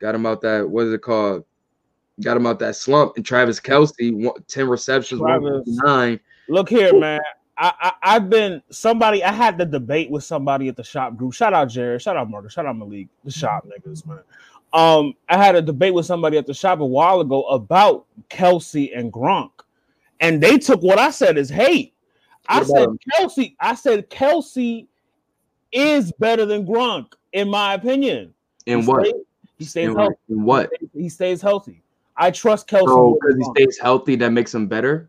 got 0.00 0.14
him 0.14 0.26
out 0.26 0.40
that 0.42 0.68
what 0.68 0.86
is 0.86 0.92
it 0.92 1.02
called? 1.02 1.44
Got 2.20 2.36
him 2.36 2.46
out 2.46 2.58
that 2.58 2.76
slump. 2.76 3.12
And 3.16 3.24
Travis 3.24 3.60
Kelce, 3.60 4.30
10 4.48 4.68
receptions, 4.68 5.22
nine. 5.66 6.18
Look 6.48 6.68
here, 6.68 6.98
man. 6.98 7.20
I, 7.56 7.92
I 8.02 8.12
have 8.14 8.30
been 8.30 8.62
somebody. 8.70 9.24
I 9.24 9.32
had 9.32 9.58
the 9.58 9.66
debate 9.66 10.10
with 10.10 10.22
somebody 10.22 10.68
at 10.68 10.76
the 10.76 10.84
shop 10.84 11.16
group. 11.16 11.34
Shout 11.34 11.52
out 11.52 11.68
Jared. 11.68 12.00
Shout 12.00 12.16
out 12.16 12.30
Marcus. 12.30 12.52
Shout 12.52 12.66
out 12.66 12.76
Malik. 12.76 13.08
The 13.24 13.32
shop 13.32 13.66
niggas, 13.66 14.06
man. 14.06 14.20
Um, 14.72 15.14
I 15.28 15.36
had 15.36 15.56
a 15.56 15.62
debate 15.62 15.94
with 15.94 16.06
somebody 16.06 16.36
at 16.36 16.46
the 16.46 16.54
shop 16.54 16.80
a 16.80 16.86
while 16.86 17.20
ago 17.20 17.44
about 17.44 18.06
Kelce 18.28 18.96
and 18.96 19.12
Gronk, 19.12 19.50
and 20.20 20.42
they 20.42 20.58
took 20.58 20.82
what 20.82 20.98
I 20.98 21.10
said 21.10 21.38
as 21.38 21.48
hate. 21.48 21.94
I 22.48 22.62
said 22.62 22.88
Kelce. 23.12 23.54
I 23.60 23.74
said 23.74 24.10
Kelce 24.10 24.86
is 25.72 26.12
better 26.12 26.46
than 26.46 26.66
Gronk, 26.66 27.12
in 27.32 27.48
my 27.48 27.74
opinion. 27.74 28.34
In 28.66 28.80
he 28.80 28.86
what? 28.86 29.06
Stays, 29.06 29.14
he 29.58 29.64
stays 29.64 29.88
in 29.88 29.96
healthy. 29.96 30.16
In 30.28 30.42
what? 30.44 30.70
He 30.70 30.76
stays, 30.76 31.02
he 31.02 31.08
stays 31.08 31.42
healthy. 31.42 31.82
I 32.16 32.30
trust 32.30 32.68
Kelce. 32.68 32.86
So 32.86 33.18
because 33.20 33.36
he 33.36 33.44
stays 33.62 33.78
healthy, 33.78 34.16
that 34.16 34.32
makes 34.32 34.54
him 34.54 34.66
better. 34.66 35.08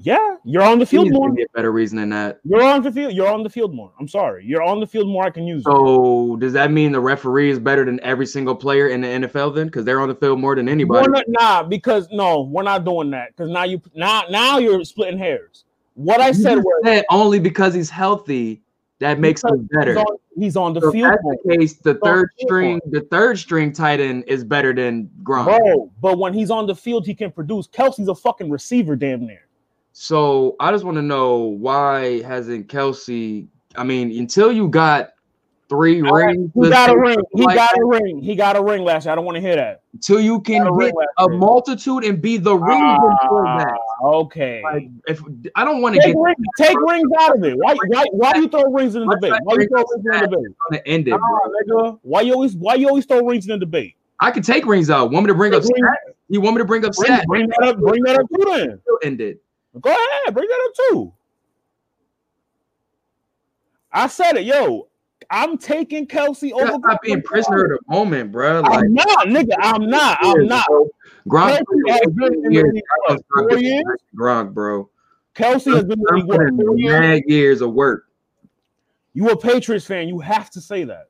Yeah, 0.00 0.36
you're 0.44 0.62
on 0.62 0.78
the 0.78 0.86
field 0.86 1.10
more. 1.10 1.28
a 1.28 1.46
better 1.54 1.72
reason 1.72 1.98
than 1.98 2.10
that. 2.10 2.38
You're 2.44 2.62
on 2.62 2.82
the 2.82 2.92
field. 2.92 3.14
You're 3.14 3.26
on 3.26 3.42
the 3.42 3.50
field 3.50 3.74
more. 3.74 3.92
I'm 3.98 4.06
sorry. 4.06 4.44
You're 4.44 4.62
on 4.62 4.78
the 4.78 4.86
field 4.86 5.08
more. 5.08 5.24
I 5.24 5.30
can 5.30 5.44
use. 5.44 5.64
So 5.64 6.34
it. 6.34 6.40
does 6.40 6.52
that 6.52 6.70
mean 6.70 6.92
the 6.92 7.00
referee 7.00 7.50
is 7.50 7.58
better 7.58 7.84
than 7.84 7.98
every 8.04 8.26
single 8.26 8.54
player 8.54 8.88
in 8.88 9.00
the 9.00 9.08
NFL 9.08 9.56
then? 9.56 9.66
Because 9.66 9.84
they're 9.84 10.00
on 10.00 10.08
the 10.08 10.14
field 10.14 10.38
more 10.38 10.54
than 10.54 10.68
anybody. 10.68 11.08
Not, 11.08 11.24
nah, 11.26 11.62
because 11.64 12.06
no, 12.12 12.42
we're 12.42 12.62
not 12.62 12.84
doing 12.84 13.10
that. 13.10 13.36
Because 13.36 13.50
now 13.50 13.64
you 13.64 13.82
now 13.92 14.22
now 14.30 14.58
you're 14.58 14.84
splitting 14.84 15.18
hairs. 15.18 15.64
What 15.94 16.20
I 16.20 16.28
you 16.28 16.34
said 16.34 16.58
was 16.58 16.82
said 16.84 17.04
only 17.10 17.40
because 17.40 17.74
he's 17.74 17.90
healthy 17.90 18.62
that 19.00 19.18
makes 19.18 19.42
him 19.42 19.68
better. 19.72 19.94
He's 19.94 19.98
on, 19.98 20.16
he's 20.36 20.56
on 20.56 20.74
the 20.74 20.80
so 20.80 20.92
field. 20.92 21.10
That's 21.10 21.22
the 21.22 21.56
case. 21.56 21.74
The 21.74 21.94
third 21.94 22.30
the 22.38 22.44
string, 22.44 22.80
the 22.90 23.00
third 23.00 23.38
string 23.38 23.72
tight 23.72 23.98
end 23.98 24.24
is 24.28 24.44
better 24.44 24.72
than 24.72 25.10
Gronk. 25.24 25.46
Bro, 25.46 25.90
but 26.00 26.18
when 26.18 26.34
he's 26.34 26.52
on 26.52 26.66
the 26.66 26.74
field, 26.74 27.04
he 27.04 27.14
can 27.14 27.32
produce. 27.32 27.66
Kelce's 27.66 28.06
a 28.06 28.14
fucking 28.14 28.48
receiver, 28.48 28.94
damn 28.94 29.26
near. 29.26 29.47
So 30.00 30.54
I 30.60 30.70
just 30.70 30.84
want 30.84 30.96
to 30.98 31.02
know 31.02 31.38
why 31.38 32.22
hasn't 32.22 32.68
Kelce? 32.68 33.48
I 33.74 33.82
mean, 33.82 34.16
until 34.16 34.52
you 34.52 34.68
got 34.68 35.10
three 35.68 36.02
rings, 36.02 36.52
he 36.54 36.68
got 36.70 36.90
a 36.90 36.96
ring. 36.96 37.18
He 37.34 37.42
like 37.42 37.56
got 37.56 37.72
that, 37.74 37.82
a 37.82 37.84
ring. 37.84 38.22
He 38.22 38.36
got 38.36 38.56
a 38.56 38.62
ring 38.62 38.84
last 38.84 39.06
year. 39.06 39.12
I 39.12 39.16
don't 39.16 39.24
want 39.24 39.34
to 39.34 39.40
hear 39.40 39.56
that. 39.56 39.82
Until 39.92 40.20
you 40.20 40.40
can 40.40 40.78
get 40.78 40.94
a 41.18 41.28
multitude 41.28 42.04
and 42.04 42.22
be 42.22 42.36
the 42.36 42.54
uh, 42.54 43.28
for 43.28 43.42
that. 43.42 43.76
Okay. 44.04 44.62
Like, 44.62 44.88
if 45.08 45.20
I 45.56 45.64
don't 45.64 45.82
want 45.82 45.96
to 45.96 46.00
Take, 46.00 46.14
get 46.14 46.20
ring, 46.20 46.36
take 46.58 46.76
rings 46.80 47.10
out 47.18 47.36
of 47.36 47.42
it. 47.42 47.56
Why, 47.56 47.74
why, 47.88 48.06
why 48.12 48.32
do 48.34 48.42
you 48.42 48.48
throw 48.48 48.70
rings 48.70 48.94
in 48.94 49.04
the 49.04 49.16
debate? 49.16 49.32
Why 49.42 49.54
you 49.58 49.66
throw 49.66 49.82
rings 49.82 50.04
in 50.04 50.12
the 50.12 50.26
debate? 50.28 50.56
on 50.66 50.72
to 50.74 50.86
end 50.86 51.08
it, 51.08 51.98
Why 52.02 52.20
you 52.20 52.34
always 52.34 52.54
why 52.54 52.74
you 52.74 52.86
always 52.86 53.04
throw 53.04 53.26
rings 53.26 53.46
in 53.46 53.50
the 53.50 53.58
debate? 53.58 53.96
I 54.20 54.30
can 54.30 54.44
take 54.44 54.64
rings 54.64 54.90
out. 54.90 55.10
Want 55.10 55.26
me 55.26 55.32
to 55.32 55.34
bring 55.34 55.54
up 55.54 55.62
Bring, 55.62 55.82
stats? 55.82 56.14
You 56.28 56.40
want 56.40 56.54
me 56.54 56.60
to 56.60 56.66
bring 56.66 56.84
up 56.84 56.92
bring, 56.94 57.20
bring 57.26 57.48
that 57.48 57.68
up, 57.68 57.78
bring 57.78 58.00
that 58.04 58.20
up 58.20 58.26
too 58.28 58.44
then. 58.46 58.80
Still 58.80 58.98
end 59.02 59.20
it. 59.20 59.42
Go 59.80 59.90
ahead, 59.90 60.34
bring 60.34 60.48
that 60.48 60.68
up 60.68 60.74
too. 60.90 61.12
I 63.92 64.06
said 64.06 64.36
it, 64.36 64.44
yo. 64.44 64.88
I'm 65.30 65.58
taking 65.58 66.06
Kelce 66.06 66.52
over. 66.52 66.78
stop 66.78 67.02
being 67.02 67.20
prisoner 67.22 67.64
of 67.64 67.70
the 67.70 67.78
moment, 67.94 68.32
bro. 68.32 68.60
Like, 68.60 68.84
I'm 68.84 68.94
not, 68.94 69.26
nigga. 69.26 69.54
I'm 69.60 69.86
not. 69.90 70.18
I'm 70.22 70.46
not. 70.46 70.66
Gronk, 71.28 71.58
Kelce 71.58 71.90
has 71.90 72.12
been 72.14 72.34
in 72.34 72.42
the 72.42 72.52
years, 72.52 72.72
league 72.72 72.82
what, 73.08 73.20
four 73.34 73.58
years. 73.58 73.84
Gronk, 74.16 74.54
bro. 74.54 74.88
Kelce 75.34 75.74
has 75.74 75.84
been 75.84 75.92
in 75.92 76.00
the 76.00 76.12
I'm 76.12 76.16
league 76.20 76.28
what, 76.28 76.66
four 76.66 76.78
years. 76.78 77.22
years 77.26 77.60
of 77.60 77.74
work. 77.74 78.06
You 79.12 79.28
a 79.30 79.36
Patriots 79.36 79.84
fan? 79.84 80.08
You 80.08 80.20
have 80.20 80.48
to 80.50 80.60
say 80.60 80.84
that. 80.84 81.07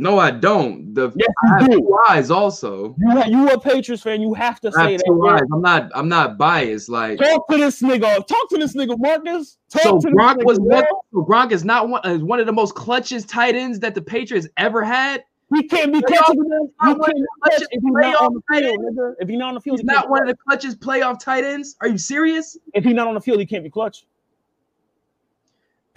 No, 0.00 0.16
I 0.16 0.30
don't. 0.30 0.94
The 0.94 1.12
Yes, 1.16 1.28
I 1.42 1.48
have 1.60 1.70
do. 1.70 1.80
two 1.80 1.98
eyes 2.08 2.30
also. 2.30 2.94
You 3.00 3.10
ha- 3.10 3.26
you 3.26 3.48
a 3.48 3.58
Patriots 3.58 4.04
fan? 4.04 4.22
You 4.22 4.32
have 4.32 4.60
to 4.60 4.68
I 4.68 4.70
say 4.70 4.92
have 4.92 5.00
that. 5.00 5.40
eyes. 5.42 5.48
I'm 5.52 5.60
not. 5.60 5.90
I'm 5.92 6.08
not 6.08 6.38
biased. 6.38 6.88
Like 6.88 7.18
Talk 7.18 7.48
to 7.48 7.56
this 7.56 7.82
nigga. 7.82 8.24
Talk 8.28 8.48
to 8.50 8.58
this 8.58 8.76
nigga, 8.76 8.96
Marcus. 8.96 9.58
Talk 9.68 9.82
so, 9.82 10.00
to 10.00 10.06
Gronk 10.14 10.36
nigga, 10.36 10.44
was 10.44 10.60
one. 10.60 10.84
So 11.12 11.24
Gronk 11.24 11.50
is 11.50 11.64
not 11.64 11.88
one. 11.88 12.00
Is 12.06 12.22
one 12.22 12.38
of 12.38 12.46
the 12.46 12.52
most 12.52 12.76
clutchest 12.76 13.28
tight 13.28 13.56
ends 13.56 13.80
that 13.80 13.96
the 13.96 14.00
Patriots 14.00 14.46
ever 14.56 14.84
had. 14.84 15.24
He 15.52 15.64
can't 15.64 15.92
be 15.92 16.00
catching 16.02 16.44
him. 16.44 16.68
He 16.80 16.86
can't 16.86 17.00
of 17.00 17.06
be 17.06 17.12
the 17.14 17.50
catching 17.50 17.66
if 17.72 17.82
he's 17.82 17.92
not 17.92 18.22
on 18.22 18.34
the 18.34 18.40
field, 18.52 18.78
nigga. 18.78 19.14
If 19.18 19.28
he's 19.28 19.38
not 19.38 19.48
on 19.48 19.54
the 19.54 19.60
field, 19.60 19.80
He's 19.80 19.90
he 19.90 19.96
can't 19.96 20.08
one 20.08 20.22
of 20.22 20.28
the 20.28 20.36
clutchest 20.48 20.76
playoff 20.76 21.18
tight 21.18 21.42
ends. 21.42 21.76
Are 21.80 21.88
you 21.88 21.98
serious? 21.98 22.56
If 22.72 22.84
he's 22.84 22.94
not 22.94 23.08
on 23.08 23.14
the 23.14 23.20
field, 23.20 23.40
he 23.40 23.46
can't 23.46 23.64
be 23.64 23.70
clutch. 23.70 24.06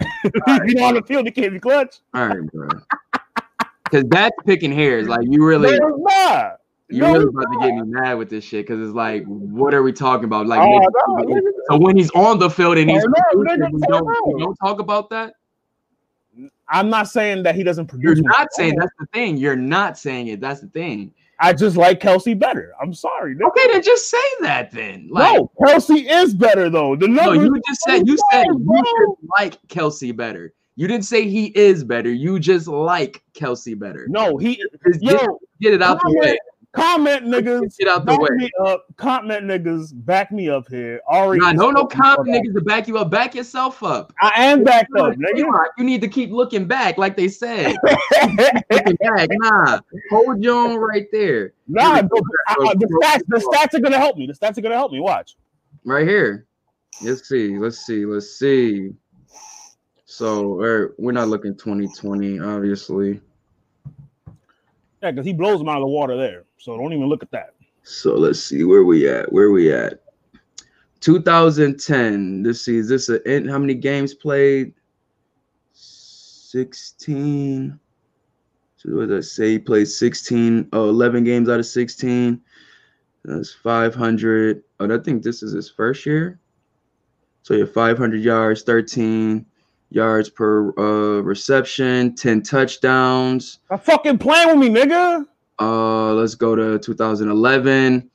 if 0.00 0.62
he's 0.64 0.74
not 0.74 0.88
on 0.88 0.94
the 0.94 1.02
field, 1.06 1.26
he 1.26 1.30
can't 1.30 1.52
be 1.52 1.60
clutch. 1.60 2.00
All 2.14 2.26
right, 2.26 2.44
bro. 2.50 2.68
Because 3.92 4.08
that's 4.08 4.34
picking 4.46 4.72
hairs. 4.72 5.06
Like 5.06 5.26
you 5.28 5.44
really, 5.44 5.78
no, 5.78 5.88
not. 5.98 6.60
you 6.88 7.00
no, 7.00 7.12
really 7.12 7.24
about 7.26 7.52
to 7.52 7.58
get 7.60 7.74
me 7.74 7.82
mad 7.84 8.14
with 8.14 8.30
this 8.30 8.42
shit. 8.42 8.66
Because 8.66 8.80
it's 8.86 8.96
like, 8.96 9.22
what 9.26 9.74
are 9.74 9.82
we 9.82 9.92
talking 9.92 10.24
about? 10.24 10.46
Like, 10.46 10.60
Oh, 10.60 10.78
no, 10.78 11.24
nigga. 11.26 11.42
so 11.68 11.76
when 11.76 11.96
he's 11.96 12.10
on 12.12 12.38
the 12.38 12.48
field 12.48 12.78
and 12.78 12.90
he's 12.90 13.04
up, 13.04 13.10
we 13.36 13.44
don't, 13.44 13.72
we 13.74 14.40
don't 14.40 14.56
talk 14.56 14.80
about 14.80 15.10
that. 15.10 15.34
I'm 16.68 16.88
not 16.88 17.08
saying 17.08 17.42
that 17.42 17.54
he 17.54 17.62
doesn't 17.62 17.86
produce. 17.86 18.16
You're 18.18 18.28
not 18.28 18.48
saying 18.52 18.76
that's 18.76 18.92
the 18.98 19.06
thing. 19.12 19.36
You're 19.36 19.56
not 19.56 19.98
saying 19.98 20.28
it. 20.28 20.40
That's 20.40 20.62
the 20.62 20.68
thing. 20.68 21.12
I 21.38 21.52
just 21.52 21.76
like 21.76 22.00
Kelce 22.00 22.38
better. 22.38 22.72
I'm 22.80 22.94
sorry. 22.94 23.34
nigga. 23.34 23.48
Okay, 23.48 23.72
then 23.72 23.82
just 23.82 24.08
say 24.08 24.16
that 24.40 24.70
then. 24.70 25.08
Like, 25.10 25.34
no, 25.34 25.50
Kelce 25.60 26.06
is 26.08 26.32
better 26.32 26.70
though. 26.70 26.96
The 26.96 27.08
no, 27.08 27.32
you 27.32 27.60
just 27.68 27.82
said 27.82 28.08
you 28.08 28.16
said 28.30 28.46
you 28.46 29.18
like 29.38 29.60
Kelce 29.68 30.16
better. 30.16 30.54
You 30.76 30.88
didn't 30.88 31.04
say 31.04 31.28
he 31.28 31.46
is 31.48 31.84
better. 31.84 32.10
You 32.10 32.38
just 32.40 32.66
like 32.66 33.22
Kelce 33.34 33.78
better. 33.78 34.06
No, 34.08 34.38
he. 34.38 34.56
Just 34.86 35.02
Yo, 35.02 35.16
get, 35.18 35.28
get 35.60 35.74
it 35.74 35.82
out 35.82 36.00
the 36.02 36.16
way. 36.18 36.38
comment, 36.72 37.22
comment 37.22 37.46
niggas. 37.46 37.76
Get 37.76 37.88
out 37.88 38.06
the 38.06 38.12
Back 38.12 38.20
way. 38.20 38.28
me 38.36 38.50
up. 38.64 38.86
Comment 38.96 39.44
niggas. 39.44 39.90
Back 39.92 40.32
me 40.32 40.48
up 40.48 40.66
here. 40.68 41.02
Ari. 41.06 41.38
Nah, 41.40 41.52
no, 41.52 41.70
no 41.70 41.84
comment 41.84 42.26
niggas 42.28 42.54
to 42.54 42.62
back 42.62 42.88
you 42.88 42.96
up. 42.96 43.10
Back 43.10 43.34
yourself 43.34 43.82
up. 43.82 44.14
I 44.22 44.32
am 44.44 44.64
backed 44.64 44.90
up, 44.98 45.12
nigga. 45.12 45.44
You 45.76 45.84
need 45.84 46.00
to 46.00 46.08
keep 46.08 46.30
looking 46.30 46.64
back, 46.66 46.96
like 46.96 47.16
they 47.18 47.28
said. 47.28 47.76
looking 48.70 48.96
back, 48.96 49.28
nah. 49.30 49.78
Hold 50.10 50.42
your 50.42 50.56
own 50.56 50.76
right 50.78 51.06
there, 51.12 51.52
nah, 51.68 51.96
I- 51.96 52.02
the 52.02 52.98
stats, 53.02 53.22
the 53.28 53.36
stats 53.38 53.74
are 53.74 53.80
gonna 53.80 53.98
help 53.98 54.16
me. 54.16 54.26
The 54.26 54.32
stats 54.32 54.56
are 54.56 54.62
gonna 54.62 54.74
help 54.76 54.90
me. 54.92 55.00
Watch. 55.00 55.36
right 55.84 56.08
here. 56.08 56.46
Let's 57.02 57.28
see. 57.28 57.58
Let's 57.58 57.84
see. 57.84 58.06
Let's 58.06 58.38
see. 58.38 58.90
So 60.12 60.56
we're 60.56 60.92
we're 60.98 61.12
not 61.12 61.28
looking 61.28 61.56
2020, 61.56 62.38
obviously. 62.38 63.18
Yeah, 65.02 65.10
because 65.10 65.24
he 65.24 65.32
blows 65.32 65.58
them 65.58 65.70
out 65.70 65.78
of 65.78 65.84
the 65.84 65.86
water 65.86 66.18
there. 66.18 66.44
So 66.58 66.76
don't 66.76 66.92
even 66.92 67.06
look 67.06 67.22
at 67.22 67.30
that. 67.30 67.54
So 67.82 68.16
let's 68.16 68.38
see 68.38 68.62
where 68.62 68.84
we 68.84 69.08
at. 69.08 69.32
Where 69.32 69.52
we 69.52 69.72
at? 69.72 70.02
2010. 71.00 72.42
Let's 72.42 72.60
see. 72.60 72.76
Is 72.76 72.90
this 72.90 73.08
a 73.08 73.20
how 73.48 73.58
many 73.58 73.72
games 73.72 74.12
played? 74.12 74.74
16. 75.72 77.80
So 78.76 78.90
what 78.90 79.08
did 79.08 79.16
I 79.16 79.22
say? 79.22 79.52
He 79.52 79.58
played 79.58 79.88
16, 79.88 80.68
oh, 80.74 80.90
11 80.90 81.24
games 81.24 81.48
out 81.48 81.58
of 81.58 81.64
16. 81.64 82.38
That's 83.24 83.54
500. 83.54 84.62
Oh, 84.78 84.94
I 84.94 85.02
think 85.02 85.22
this 85.22 85.42
is 85.42 85.52
his 85.52 85.70
first 85.70 86.04
year. 86.04 86.38
So 87.44 87.54
you 87.54 87.60
have 87.60 87.72
500 87.72 88.20
yards, 88.20 88.62
13 88.62 89.46
yards 89.94 90.28
per 90.28 90.70
uh, 90.78 91.20
reception, 91.22 92.14
10 92.14 92.42
touchdowns. 92.42 93.60
I'm 93.70 93.78
fucking 93.78 94.18
playing 94.18 94.48
with 94.48 94.58
me, 94.58 94.68
nigga. 94.80 95.26
Uh, 95.60 96.12
let's 96.14 96.34
go 96.34 96.54
to 96.56 96.78
2011. 96.78 98.08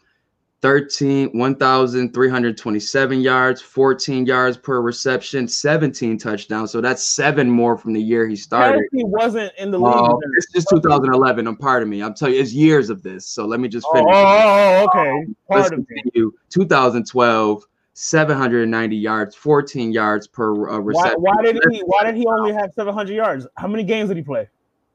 13 0.62 1.30
1327 1.38 3.22
yards 3.22 3.62
14 3.62 4.26
yards 4.26 4.58
per 4.58 4.82
reception 4.82 5.48
17 5.48 6.18
touchdowns 6.18 6.72
so 6.72 6.82
that's 6.82 7.04
seven 7.04 7.48
more 7.48 7.78
from 7.78 7.94
the 7.94 8.02
year 8.02 8.28
he 8.28 8.36
started 8.36 8.82
he 8.92 9.04
wasn't 9.04 9.52
in 9.60 9.70
the 9.70 9.78
league. 9.78 9.94
Oh, 9.96 10.20
then. 10.20 10.32
it's 10.36 10.52
just 10.52 10.68
2011 10.72 11.46
i'm 11.46 11.56
pardon 11.58 11.88
me 11.88 12.02
i'm 12.02 12.16
telling 12.16 12.34
you 12.34 12.42
it's 12.42 12.54
years 12.54 12.90
of 12.90 13.04
this 13.04 13.28
so 13.28 13.46
let 13.46 13.60
me 13.60 13.68
just 13.68 13.86
Oh, 13.92 13.94
finish 13.94 14.16
oh, 14.16 14.88
oh, 14.96 15.00
okay. 15.00 15.34
let's 15.52 15.70
continue 15.70 16.32
2012 16.50 17.64
790 18.02 18.96
yards 18.96 19.36
14 19.36 19.92
yards 19.92 20.28
per 20.28 20.70
uh, 20.70 20.78
reception 20.78 21.16
why 21.20 21.34
did 21.42 21.58
he? 21.72 21.80
Why 21.88 22.04
did 22.06 22.16
he 22.16 22.28
only 22.28 22.54
have 22.54 22.72
700 22.76 23.12
yards? 23.12 23.48
How 23.58 23.68
many 23.68 23.84
games 23.84 24.10
did 24.10 24.18
he 24.18 24.24
play? 24.24 24.48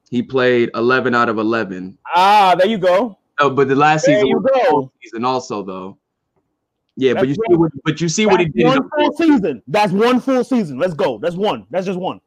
he 0.08 0.22
played 0.22 0.70
11 0.76 1.12
out 1.12 1.28
of 1.28 1.38
11 1.38 1.98
Ah, 2.14 2.54
there 2.56 2.68
you 2.68 2.78
go. 2.78 3.18
oh 3.40 3.50
but 3.50 3.66
the 3.66 3.74
last 3.74 4.06
There 4.06 4.14
season 4.14 4.28
you 4.28 4.40
go. 4.54 4.92
season 5.02 5.24
also 5.24 5.64
though 5.64 5.98
yeah 6.94 7.14
but 7.14 7.26
you 7.26 7.34
see 7.34 7.56
what 7.56 7.72
but 7.84 8.00
you 8.00 8.08
see 8.08 8.24
what 8.26 8.38
he 8.38 8.46
did 8.46 8.66
one 8.66 8.88
full 8.96 9.12
season. 9.16 9.62
That's 9.66 9.92
one 9.92 10.20
full 10.20 10.44
season. 10.44 10.78
Let's 10.78 10.94
go. 10.94 11.18
That's 11.18 11.34
one. 11.34 11.66
That's 11.70 11.86
just 11.86 11.98
one. 11.98 12.20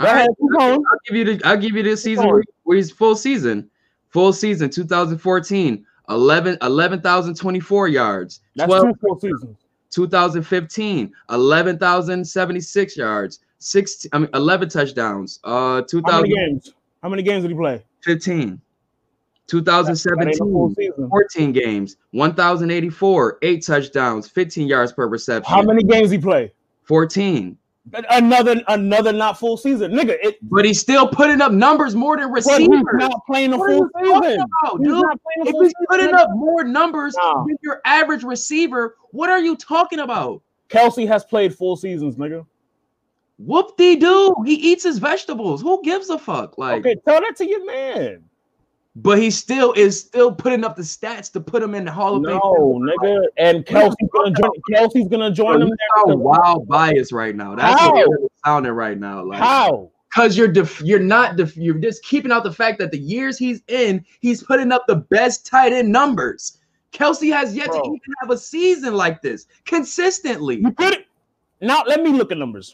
All 0.00 0.06
right, 0.06 0.26
keep 0.40 0.50
going. 0.58 0.72
I'll 0.90 0.98
give 1.06 1.16
you 1.16 1.24
the 1.36 1.46
I'll 1.46 1.58
give 1.58 1.72
you 1.76 1.82
the 1.82 1.96
season 1.98 2.24
going. 2.24 2.34
where, 2.36 2.44
where 2.62 2.76
he's 2.78 2.90
full 2.90 3.14
season. 3.14 3.68
Full 4.08 4.32
season 4.32 4.70
2014, 4.70 5.84
11 6.08 6.58
11,024 6.62 7.88
yards. 7.88 8.40
That's 8.56 8.68
12 8.68 8.84
two 8.86 8.94
full 9.02 9.20
seasons. 9.20 9.56
2015, 9.94 11.12
11,076 11.30 12.96
yards. 12.96 13.40
16 13.58 14.10
I 14.12 14.18
mean 14.18 14.28
11 14.34 14.68
touchdowns. 14.68 15.40
Uh 15.44 15.82
2000. 15.82 16.10
How 16.10 16.20
many 16.20 16.34
games? 16.34 16.74
How 17.02 17.08
many 17.08 17.22
games 17.22 17.42
did 17.42 17.50
he 17.50 17.56
play? 17.56 17.84
15. 18.02 18.60
2017, 19.46 20.18
That 20.18 20.28
ain't 20.28 20.36
a 20.36 20.52
full 20.52 20.74
season. 20.74 21.08
14 21.08 21.52
games, 21.52 21.96
1,084, 22.12 23.38
8 23.42 23.64
touchdowns, 23.64 24.26
15 24.26 24.66
yards 24.66 24.92
per 24.92 25.06
reception. 25.06 25.54
How 25.54 25.60
many 25.60 25.82
games 25.82 26.10
he 26.10 26.16
play? 26.16 26.52
14. 26.84 27.56
Another 27.92 28.56
another 28.68 29.12
not 29.12 29.38
full 29.38 29.58
season, 29.58 29.92
nigga. 29.92 30.16
It, 30.22 30.38
But 30.42 30.64
he's 30.64 30.80
still 30.80 31.06
putting 31.06 31.42
up 31.42 31.52
numbers 31.52 31.94
more 31.94 32.16
than 32.16 32.30
but 32.32 32.38
he's 32.42 32.46
receivers. 32.46 32.84
not 32.94 33.26
playing 33.26 33.50
What 33.50 33.70
are 33.70 33.74
full 33.74 33.76
you 33.76 33.90
talking 34.12 34.30
season. 34.30 34.40
about, 34.62 34.78
He's 34.78 34.86
dude? 34.88 35.02
not 35.02 35.20
playing 35.22 35.46
If 35.48 35.52
he's 35.52 35.60
season. 35.68 35.86
putting 35.90 36.06
nigga. 36.08 36.14
up 36.20 36.30
more 36.34 36.64
numbers 36.64 37.14
Nah. 37.20 37.44
than 37.44 37.56
your 37.62 37.82
average 37.84 38.24
receiver, 38.24 38.96
what 39.10 39.28
are 39.28 39.38
you 39.40 39.54
talking 39.56 39.98
about? 39.98 40.40
Kelce 40.70 41.06
has 41.06 41.24
played 41.26 41.54
full 41.54 41.76
seasons, 41.76 42.16
nigga. 42.16 42.46
Whoop 43.38 43.76
de 43.76 43.96
doo. 43.96 44.34
He 44.46 44.54
eats 44.54 44.84
his 44.84 44.98
vegetables. 44.98 45.60
Who 45.60 45.82
gives 45.82 46.08
a 46.08 46.18
fuck? 46.18 46.56
Like, 46.56 46.80
Okay, 46.80 46.94
tell 47.06 47.20
that 47.20 47.36
to 47.36 47.46
your 47.46 47.66
man. 47.66 48.24
But 48.96 49.18
he 49.18 49.30
still 49.30 49.72
is 49.72 50.00
still 50.00 50.32
putting 50.32 50.62
up 50.62 50.76
the 50.76 50.82
stats 50.82 51.32
to 51.32 51.40
put 51.40 51.62
him 51.62 51.74
in 51.74 51.84
the 51.84 51.90
Hall 51.90 52.16
of 52.16 52.24
Fame. 52.24 52.38
No, 52.38 52.80
nigga. 52.80 53.24
And 53.36 53.66
Kelce's 53.66 53.96
gonna 54.12 54.30
join. 54.30 54.50
Kelce's 54.72 55.08
gonna 55.08 55.32
join 55.32 55.58
Bro, 55.58 55.66
you 55.66 55.76
there. 56.06 56.16
wild 56.16 56.68
bias 56.68 57.10
right 57.10 57.34
now. 57.34 57.56
That's 57.56 57.80
How? 57.80 57.92
what 57.92 58.08
you're 58.08 58.28
sounding 58.44 58.72
right 58.72 58.98
now. 58.98 59.24
Like, 59.24 59.40
How? 59.40 59.90
because 60.14 60.36
you're 60.36 60.48
def- 60.48 60.80
you're 60.80 61.00
not 61.00 61.36
def- 61.36 61.56
you're 61.56 61.78
just 61.78 62.04
keeping 62.04 62.30
out 62.30 62.44
the 62.44 62.52
fact 62.52 62.78
that 62.78 62.92
the 62.92 62.98
years 62.98 63.36
he's 63.36 63.62
in, 63.66 64.04
he's 64.20 64.44
putting 64.44 64.70
up 64.70 64.84
the 64.86 64.96
best 64.96 65.44
tight 65.44 65.72
end 65.72 65.90
numbers. 65.90 66.58
Kelce 66.92 67.32
has 67.32 67.56
yet 67.56 67.72
to 67.72 67.78
even 67.84 68.00
have 68.22 68.30
a 68.30 68.38
season 68.38 68.94
like 68.94 69.20
this 69.20 69.46
consistently. 69.64 70.60
You 70.60 70.70
put 70.70 70.94
it 70.94 71.06
now. 71.60 71.82
Let 71.84 72.00
me 72.04 72.10
look 72.10 72.30
at 72.30 72.38
numbers. 72.38 72.72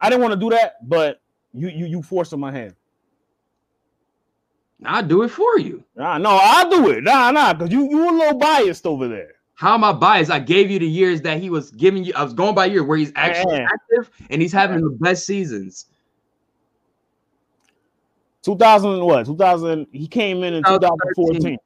I 0.00 0.08
didn't 0.08 0.22
want 0.22 0.34
to 0.34 0.38
do 0.40 0.50
that, 0.50 0.88
but 0.88 1.20
you 1.52 1.68
you 1.68 1.86
you 1.86 2.02
forced 2.02 2.32
on 2.32 2.38
my 2.38 2.52
hand. 2.52 2.76
I'll 4.84 5.02
do 5.02 5.22
it 5.22 5.28
for 5.28 5.58
you. 5.58 5.82
Nah, 5.96 6.18
no, 6.18 6.38
I'll 6.40 6.70
do 6.70 6.90
it. 6.90 7.02
Nah, 7.02 7.30
nah, 7.30 7.52
because 7.52 7.72
you 7.72 7.88
you 7.90 8.08
a 8.08 8.12
little 8.12 8.38
biased 8.38 8.86
over 8.86 9.08
there. 9.08 9.32
How 9.54 9.74
am 9.74 9.82
I 9.82 9.92
biased? 9.92 10.30
I 10.30 10.38
gave 10.38 10.70
you 10.70 10.78
the 10.78 10.86
years 10.86 11.20
that 11.22 11.40
he 11.40 11.50
was 11.50 11.72
giving 11.72 12.04
you. 12.04 12.12
I 12.14 12.22
was 12.22 12.32
going 12.32 12.54
by 12.54 12.66
year 12.66 12.84
where 12.84 12.96
he's 12.96 13.12
actually 13.16 13.56
Yeah. 13.56 13.68
active 13.72 14.10
and 14.30 14.40
he's 14.40 14.52
having 14.52 14.80
the 14.80 14.90
best 14.90 15.26
seasons. 15.26 15.86
2000 18.42 19.04
what? 19.04 19.26
2000. 19.26 19.88
He 19.90 20.06
came 20.06 20.44
in 20.44 20.54
in 20.54 20.62
2014. 20.62 21.58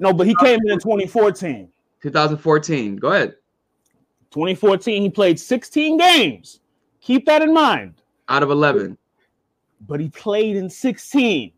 No, 0.00 0.12
but 0.12 0.26
he 0.26 0.34
came 0.34 0.58
in 0.64 0.72
in 0.72 0.78
2014. 0.80 1.68
2014. 2.02 2.96
Go 2.96 3.08
ahead. 3.12 3.36
2014, 4.32 5.02
he 5.02 5.08
played 5.08 5.38
16 5.38 5.96
games. 5.96 6.60
Keep 7.00 7.26
that 7.26 7.42
in 7.42 7.54
mind. 7.54 8.02
Out 8.28 8.42
of 8.42 8.50
11. 8.50 8.98
But 9.88 10.00
he 10.00 10.08
played 10.08 10.56
in 10.56 10.68
16. 10.68 11.52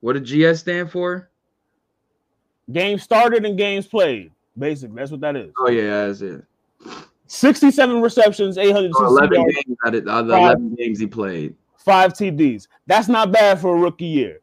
What 0.00 0.14
did 0.14 0.24
GS 0.24 0.60
stand 0.60 0.90
for? 0.90 1.30
Games 2.70 3.02
started 3.02 3.44
and 3.44 3.56
games 3.56 3.86
played. 3.86 4.32
Basically, 4.56 4.96
that's 4.96 5.10
what 5.10 5.20
that 5.20 5.36
is. 5.36 5.52
Oh 5.58 5.70
yeah, 5.70 6.06
that's 6.06 6.20
it. 6.20 6.44
67 7.28 8.00
receptions, 8.00 8.58
800 8.58 8.90
oh, 8.94 9.06
11 9.06 9.34
yards, 9.34 9.54
games 9.54 9.76
out 9.84 9.94
of, 9.94 10.26
the 10.26 10.34
11 10.34 10.74
games 10.74 10.98
he 10.98 11.06
played. 11.06 11.54
Five 11.76 12.14
TDs. 12.14 12.68
That's 12.86 13.08
not 13.08 13.32
bad 13.32 13.60
for 13.60 13.76
a 13.76 13.78
rookie 13.78 14.06
year. 14.06 14.40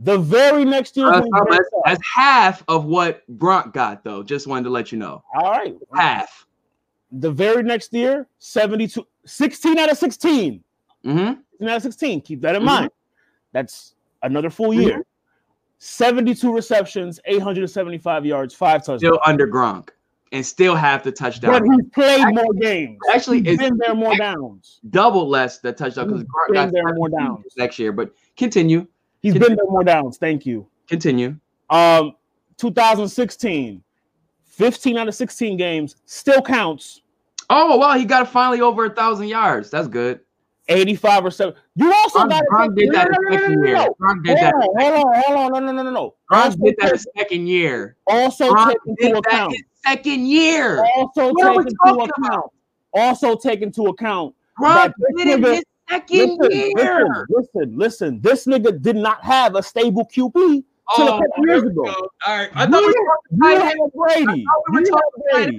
The 0.00 0.16
very 0.16 0.64
next 0.64 0.96
year, 0.96 1.08
uh, 1.08 1.20
that's, 1.50 1.68
that's, 1.84 2.00
half 2.14 2.62
of 2.68 2.84
what 2.84 3.22
Gronk 3.36 3.74
got, 3.74 4.04
though. 4.04 4.22
Just 4.22 4.46
wanted 4.46 4.64
to 4.64 4.70
let 4.70 4.92
you 4.92 4.98
know. 4.98 5.24
All 5.34 5.50
right, 5.50 5.76
half. 5.92 6.46
The 7.10 7.30
very 7.30 7.64
next 7.64 7.92
year, 7.92 8.28
72, 8.38 9.04
16 9.26 9.78
out 9.78 9.90
of 9.90 9.98
16. 9.98 10.62
Mm-hmm. 11.04 11.68
out 11.68 11.76
of 11.76 11.82
16. 11.82 12.20
Keep 12.20 12.40
that 12.42 12.54
in 12.54 12.60
mm-hmm. 12.60 12.66
mind. 12.66 12.90
That's 13.52 13.94
another 14.22 14.50
full 14.50 14.74
year. 14.74 14.92
Mm-hmm. 14.92 15.00
72 15.80 16.52
receptions, 16.52 17.20
875 17.24 18.26
yards, 18.26 18.54
five 18.54 18.80
touchdowns. 18.80 19.00
Still 19.00 19.20
under 19.24 19.46
Gronk 19.46 19.90
and 20.32 20.44
still 20.44 20.74
have 20.74 21.02
the 21.02 21.12
touchdown. 21.12 21.52
But 21.52 21.62
he's 21.62 21.90
played 21.92 22.20
actually, 22.20 22.34
more 22.34 22.54
games. 22.54 22.98
Actually, 23.12 23.42
he's 23.42 23.58
been 23.58 23.78
there 23.78 23.94
more 23.94 24.16
downs. 24.16 24.80
Double 24.90 25.28
less 25.28 25.58
the 25.58 25.72
touchdown 25.72 26.08
because 26.08 26.24
Gronk 26.24 26.54
got 26.54 26.72
there 26.72 26.94
more 26.94 27.08
downs 27.08 27.44
next 27.56 27.78
year. 27.78 27.92
But 27.92 28.12
continue. 28.36 28.86
He's 29.20 29.32
continue. 29.32 29.56
been 29.56 29.56
there 29.56 29.70
more 29.70 29.84
downs. 29.84 30.18
Thank 30.18 30.46
you. 30.46 30.66
Continue. 30.88 31.36
Um, 31.70 32.14
2016, 32.56 33.82
15 34.44 34.98
out 34.98 35.08
of 35.08 35.14
16 35.14 35.56
games 35.56 35.96
still 36.06 36.42
counts. 36.42 37.02
Oh 37.50 37.76
wow, 37.76 37.96
he 37.96 38.04
got 38.04 38.28
finally 38.28 38.60
over 38.60 38.86
a 38.86 38.90
thousand 38.90 39.28
yards. 39.28 39.70
That's 39.70 39.88
good. 39.88 40.20
85 40.68 41.24
or 41.24 41.30
7. 41.30 41.54
You 41.76 41.92
also 41.92 42.26
got 42.26 42.44
Gronk 42.52 42.76
did 42.76 42.92
that 42.92 43.08
no, 43.10 43.18
no, 43.18 43.30
no, 43.30 43.38
second 43.38 43.64
year. 43.64 43.88
Gronk 44.00 44.24
did 44.24 44.38
that. 44.38 44.54
Hold 44.54 44.78
on, 44.78 45.22
hold 45.22 45.38
on, 45.38 45.52
no, 45.52 45.58
no, 45.60 45.72
no, 45.72 45.82
no, 45.82 45.90
no. 45.90 46.14
Gronk 46.30 46.62
did 46.62 46.76
that 46.78 47.00
second 47.16 47.46
year. 47.46 47.96
Also 48.06 48.54
take 48.66 48.78
into 48.86 49.18
account. 49.18 49.54
second 49.84 50.26
year. 50.26 50.84
Also 50.96 51.32
take 51.34 51.66
into 51.66 52.10
account. 52.20 52.52
Also 52.92 53.36
take 53.36 53.62
into 53.62 53.86
account. 53.86 54.34
Gronk 54.60 54.92
did 55.16 55.42
nigga, 55.42 55.54
his 55.54 55.64
second 55.88 56.38
year. 56.50 57.26
Listen, 57.30 57.76
listen, 57.76 57.76
listen. 57.76 58.20
This 58.20 58.46
nigga 58.46 58.80
did 58.80 58.96
not 58.96 59.24
have 59.24 59.54
a 59.54 59.62
stable 59.62 60.06
QB 60.14 60.64
oh, 60.90 61.18
a 61.18 61.20
couple 61.28 61.46
years 61.46 61.62
ago. 61.62 61.84
All 62.26 62.36
right, 62.36 62.50
I 62.54 62.66
thought 62.66 62.80
we 62.80 62.86
were 62.86 63.58
talking 63.58 63.90
Brady. 63.94 64.44
We 64.70 64.80
were 64.80 64.86
talking 64.86 65.22
Brady. 65.32 65.58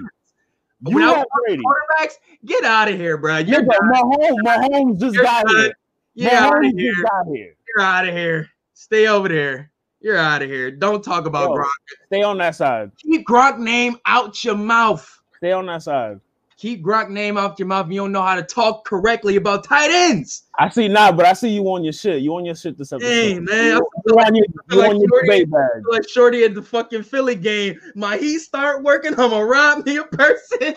You 0.81 0.95
Without 0.95 1.25
Brady. 1.45 1.61
quarterbacks, 1.63 2.13
get 2.45 2.63
out 2.63 2.87
of 2.87 2.95
here, 2.95 3.17
bro. 3.17 3.37
You're 3.37 3.63
yeah, 3.63 3.79
Mahomes, 3.83 4.37
Mahomes 4.45 4.99
just 4.99 5.17
got 5.17 5.49
here. 5.49 5.73
You're 6.13 6.31
out 6.31 6.65
of 6.65 6.71
here. 6.73 6.93
here. 7.33 7.55
You're 7.67 7.85
out 7.85 8.07
of 8.07 8.15
here. 8.15 8.49
Stay 8.73 9.07
over 9.07 9.27
there. 9.27 9.71
You're 9.99 10.17
out 10.17 10.41
of 10.41 10.49
here. 10.49 10.71
Don't 10.71 11.03
talk 11.03 11.25
about 11.25 11.49
Yo, 11.49 11.57
Gronk. 11.57 11.67
Stay 12.05 12.23
on 12.23 12.37
that 12.37 12.55
side. 12.55 12.91
Keep 12.97 13.27
Gronk 13.27 13.57
name 13.59 13.97
out 14.05 14.41
your 14.43 14.55
mouth. 14.55 15.21
Stay 15.37 15.51
on 15.51 15.65
that 15.65 15.83
side. 15.83 16.21
Keep 16.59 16.83
Gronk 16.83 17.09
name 17.09 17.37
out 17.37 17.57
your 17.57 17.69
mouth. 17.69 17.89
You 17.89 18.01
don't 18.01 18.11
know 18.11 18.21
how 18.21 18.35
to 18.35 18.43
talk 18.43 18.83
correctly 18.83 19.37
about 19.37 19.63
tight 19.63 19.91
ends. 19.91 20.43
I 20.59 20.67
see 20.67 20.89
now, 20.89 21.05
nah, 21.05 21.13
but 21.13 21.25
I 21.25 21.31
see 21.31 21.47
you 21.47 21.63
on 21.67 21.85
your 21.85 21.93
shit. 21.93 22.21
You 22.21 22.35
on 22.35 22.43
your 22.43 22.53
shit 22.53 22.77
this 22.77 22.91
episode. 22.91 23.07
Hey 23.07 23.39
man, 23.39 23.79
you 24.05 24.13
on 24.13 24.35
your, 24.35 24.45
you 24.69 24.77
like 24.77 24.89
on 24.89 24.99
your 24.99 25.21
debate 25.21 25.49
bag. 25.49 25.69
Like 25.89 26.09
Shorty 26.09 26.43
at 26.43 26.55
the 26.55 26.61
fucking 26.61 27.03
Philly 27.03 27.35
game. 27.35 27.79
My 27.95 28.17
he 28.17 28.37
start 28.39 28.83
working. 28.83 29.17
I'ma 29.17 29.39
rob 29.39 29.85
me 29.85 29.95
a 29.97 30.03
person. 30.03 30.57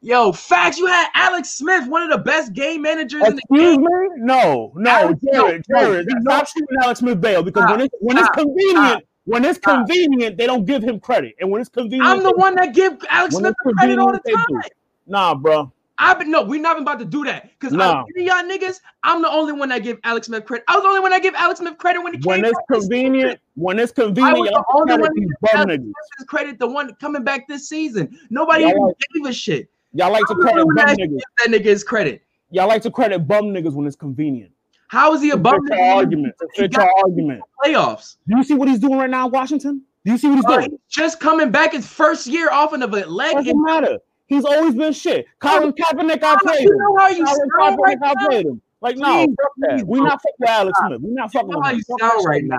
Yo, 0.00 0.32
facts. 0.32 0.78
You 0.78 0.86
had 0.86 1.08
Alex 1.14 1.50
Smith, 1.50 1.88
one 1.88 2.02
of 2.02 2.10
the 2.10 2.18
best 2.18 2.52
game 2.52 2.82
managers 2.82 3.22
Excuse 3.22 3.36
in 3.36 3.36
the 3.36 3.56
game. 3.56 3.82
me? 3.82 3.86
No, 4.16 4.72
no, 4.74 4.90
Alex, 4.90 5.20
Jared, 5.32 5.64
Jared, 5.70 6.08
no, 6.08 6.20
stop 6.20 6.48
shooting 6.48 6.76
Alex 6.82 6.98
Smith 6.98 7.20
bail 7.20 7.44
because 7.44 7.70
when 7.70 7.82
it's 7.82 7.94
when 8.00 8.18
it's 8.18 8.28
convenient, 8.30 9.04
when 9.26 9.44
it's 9.44 9.58
uh, 9.64 9.76
convenient, 9.76 10.36
they 10.36 10.46
don't 10.46 10.64
give 10.64 10.82
him 10.82 10.98
credit, 10.98 11.34
and 11.40 11.50
when 11.50 11.60
it's 11.60 11.70
convenient, 11.70 12.08
I'm 12.08 12.22
the 12.22 12.32
one 12.32 12.54
that 12.54 12.74
give 12.74 12.96
Alex 13.08 13.36
Smith 13.36 13.54
credit 13.62 13.98
all 13.98 14.12
the 14.12 14.20
time. 14.32 14.62
Nah, 15.06 15.34
bro. 15.34 15.70
I've 15.98 16.18
been 16.18 16.30
no, 16.30 16.42
we're 16.42 16.60
not 16.60 16.80
about 16.80 16.98
to 16.98 17.04
do 17.04 17.24
that 17.24 17.50
because 17.58 17.72
no. 17.72 18.04
y'all 18.16 18.44
niggas, 18.44 18.80
I'm 19.02 19.22
the 19.22 19.30
only 19.30 19.52
one 19.52 19.70
that 19.70 19.82
give 19.82 19.98
Alex 20.04 20.26
Smith 20.26 20.44
credit. 20.44 20.64
I 20.68 20.74
was 20.74 20.82
the 20.82 20.88
only 20.88 21.00
one 21.00 21.10
that 21.10 21.22
give 21.22 21.34
Alex 21.34 21.60
Smith 21.60 21.78
credit 21.78 22.02
when 22.02 22.12
he 22.12 22.20
when 22.22 22.42
came. 22.42 22.50
It's 22.50 22.58
convenient, 22.70 23.40
when 23.54 23.78
it's 23.78 23.92
convenient, 23.92 24.36
I 24.36 24.40
was 24.40 24.50
the 24.50 24.64
only 24.74 24.92
one 24.92 25.14
that 25.14 25.38
gave 25.42 25.58
Alex 25.58 25.84
credit. 26.26 26.58
The 26.58 26.66
one 26.66 26.94
coming 26.96 27.24
back 27.24 27.48
this 27.48 27.68
season, 27.68 28.18
nobody 28.28 28.62
y'all 28.62 28.70
even 28.70 28.82
like, 28.82 28.96
gave 29.14 29.30
a 29.30 29.32
shit. 29.32 29.70
Y'all 29.92 30.12
like 30.12 30.26
to 30.26 30.34
credit 30.34 30.66
bum 30.66 30.76
niggas. 30.76 31.20
That 31.38 31.48
nigga 31.48 31.66
is 31.66 31.82
credit. 31.82 32.22
Y'all 32.50 32.68
like 32.68 32.82
to 32.82 32.90
credit 32.90 33.20
bum 33.26 33.46
niggas 33.46 33.72
when 33.72 33.86
it's 33.86 33.96
convenient. 33.96 34.52
How 34.88 35.14
is 35.14 35.22
he 35.22 35.30
a 35.30 35.36
the 35.36 35.76
Argument. 35.78 36.34
It's 36.54 36.76
argument. 37.04 37.42
Playoffs. 37.64 38.16
Do 38.28 38.36
you 38.36 38.44
see 38.44 38.54
what 38.54 38.68
he's 38.68 38.78
doing 38.78 38.98
right 38.98 39.10
now, 39.10 39.26
in 39.26 39.32
Washington? 39.32 39.82
Do 40.04 40.12
you 40.12 40.18
see 40.18 40.28
what 40.28 40.36
he's 40.36 40.44
doing? 40.44 40.70
He's 40.70 40.80
just 40.88 41.20
coming 41.20 41.50
back 41.50 41.72
his 41.72 41.86
first 41.86 42.26
year 42.26 42.50
off 42.50 42.72
of 42.72 42.82
a 42.82 43.06
leg. 43.06 43.34
Doesn't 43.34 43.62
matter. 43.64 43.98
He's 44.26 44.44
always 44.44 44.74
been 44.74 44.92
shit. 44.92 45.26
Colin 45.40 45.72
Kaepernick 45.72 46.22
outplayed 46.22 46.60
him. 46.60 46.66
You 46.66 46.78
know 46.78 46.96
how 46.96 47.08
you 47.08 47.24
Colin 47.24 47.48
Kaepernick 47.58 47.78
right 47.78 47.98
outplayed 48.02 48.46
him. 48.46 48.62
Like, 48.80 48.96
no, 48.96 49.26
fuck 49.26 49.52
that. 49.58 49.86
We 49.86 50.00
not 50.00 50.20
fucking 50.22 50.34
with 50.38 50.48
Alex 50.48 50.78
Smith. 50.86 51.00
We 51.00 51.10
not 51.10 51.32
fucking 51.32 51.48
you 51.48 51.54
know 51.56 51.62
how 51.62 51.70
you 51.70 51.82
sound 51.98 52.24
right 52.24 52.44
now. 52.44 52.58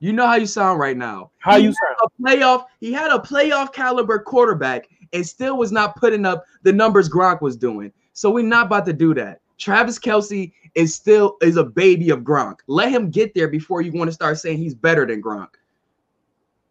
You 0.00 0.12
know 0.12 0.26
how 0.26 0.36
you 0.36 0.46
sound 0.46 0.80
right 0.80 0.96
now. 0.96 1.30
How 1.38 1.56
he 1.56 1.64
you 1.64 1.72
sound? 1.72 1.96
A 2.02 2.22
playoff. 2.22 2.64
He 2.80 2.92
had 2.92 3.10
a 3.10 3.18
playoff 3.18 3.72
caliber 3.72 4.18
quarterback 4.18 4.88
and 5.12 5.26
still 5.26 5.58
was 5.58 5.72
not 5.72 5.96
putting 5.96 6.24
up 6.24 6.44
the 6.62 6.72
numbers 6.72 7.08
Gronk 7.08 7.42
was 7.42 7.56
doing. 7.56 7.92
So 8.12 8.30
we're 8.30 8.44
not 8.44 8.66
about 8.66 8.86
to 8.86 8.92
do 8.92 9.12
that. 9.14 9.40
Travis 9.58 9.98
Kelce 9.98 10.52
is 10.74 10.94
still 10.94 11.36
is 11.42 11.56
a 11.56 11.64
baby 11.64 12.10
of 12.10 12.20
Gronk. 12.20 12.58
Let 12.66 12.90
him 12.90 13.10
get 13.10 13.34
there 13.34 13.48
before 13.48 13.82
you 13.82 13.92
want 13.92 14.08
to 14.08 14.12
start 14.12 14.38
saying 14.38 14.58
he's 14.58 14.74
better 14.74 15.06
than 15.06 15.22
Gronk. 15.22 15.48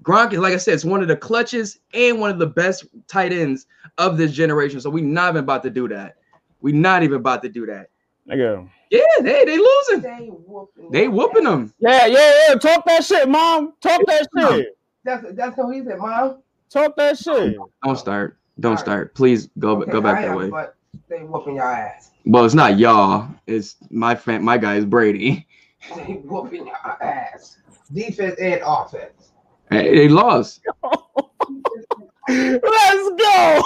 Gronk 0.04 0.34
is 0.34 0.40
like 0.40 0.54
I 0.54 0.58
said, 0.58 0.74
it's 0.74 0.86
one 0.86 1.02
of 1.02 1.08
the 1.08 1.18
clutches 1.18 1.80
and 1.94 2.20
one 2.20 2.32
of 2.32 2.40
the 2.40 2.48
best 2.48 2.86
tight 3.08 3.34
ends 3.34 3.68
of 3.98 4.18
this 4.18 4.32
generation. 4.32 4.80
So 4.80 4.90
we're 4.90 5.04
not 5.04 5.34
even 5.34 5.44
about 5.44 5.64
to 5.64 5.70
do 5.70 5.88
that. 5.90 6.16
We're 6.62 6.76
not 6.76 7.04
even 7.04 7.18
about 7.18 7.42
to 7.44 7.50
do 7.50 7.66
that. 7.66 7.90
Nigga. 8.28 8.70
Yeah, 8.92 9.02
they 9.22 9.46
they 9.46 9.58
losing. 9.58 10.02
They 10.02 10.30
whooping. 10.32 10.92
They 10.92 11.08
whooping 11.08 11.44
them. 11.44 11.74
Yeah, 11.80 12.06
yeah, 12.06 12.48
yeah. 12.48 12.56
Talk 12.56 12.86
that 12.86 13.04
shit, 13.04 13.28
mom. 13.30 13.74
Talk 13.82 14.02
that 14.08 14.28
shit. 14.38 14.78
That's 15.04 15.26
that's 15.34 15.56
how 15.56 15.70
he 15.70 15.84
said, 15.84 15.98
mom. 16.00 16.42
Talk 16.70 16.96
that 16.98 17.18
shit. 17.18 17.58
Don't 17.84 17.98
start. 17.98 18.38
Don't 18.60 18.74
right. 18.74 18.80
start. 18.80 19.16
Please 19.16 19.50
go 19.60 19.82
okay, 19.82 19.92
go 19.92 20.02
back 20.02 20.20
I 20.20 20.28
that 20.28 20.38
way. 20.38 20.50
But 20.50 20.76
they 21.08 21.24
whooping 21.24 21.56
your 21.56 21.72
ass. 21.72 22.12
Well, 22.26 22.46
it's 22.46 22.54
not 22.54 22.78
y'all. 22.78 23.28
It's 23.48 23.76
my 23.90 24.16
fan. 24.16 24.44
My 24.44 24.58
guy 24.58 24.76
is 24.76 24.86
Brady. 24.86 25.46
They 25.96 26.16
whooping 26.26 26.68
your 26.68 27.04
ass. 27.04 27.58
Defense 27.94 28.36
and 28.38 28.62
offense. 28.66 29.32
Hey, 29.72 29.96
they 29.96 30.10
lost. 30.10 30.60
Let's 32.28 33.10
go. 33.18 33.62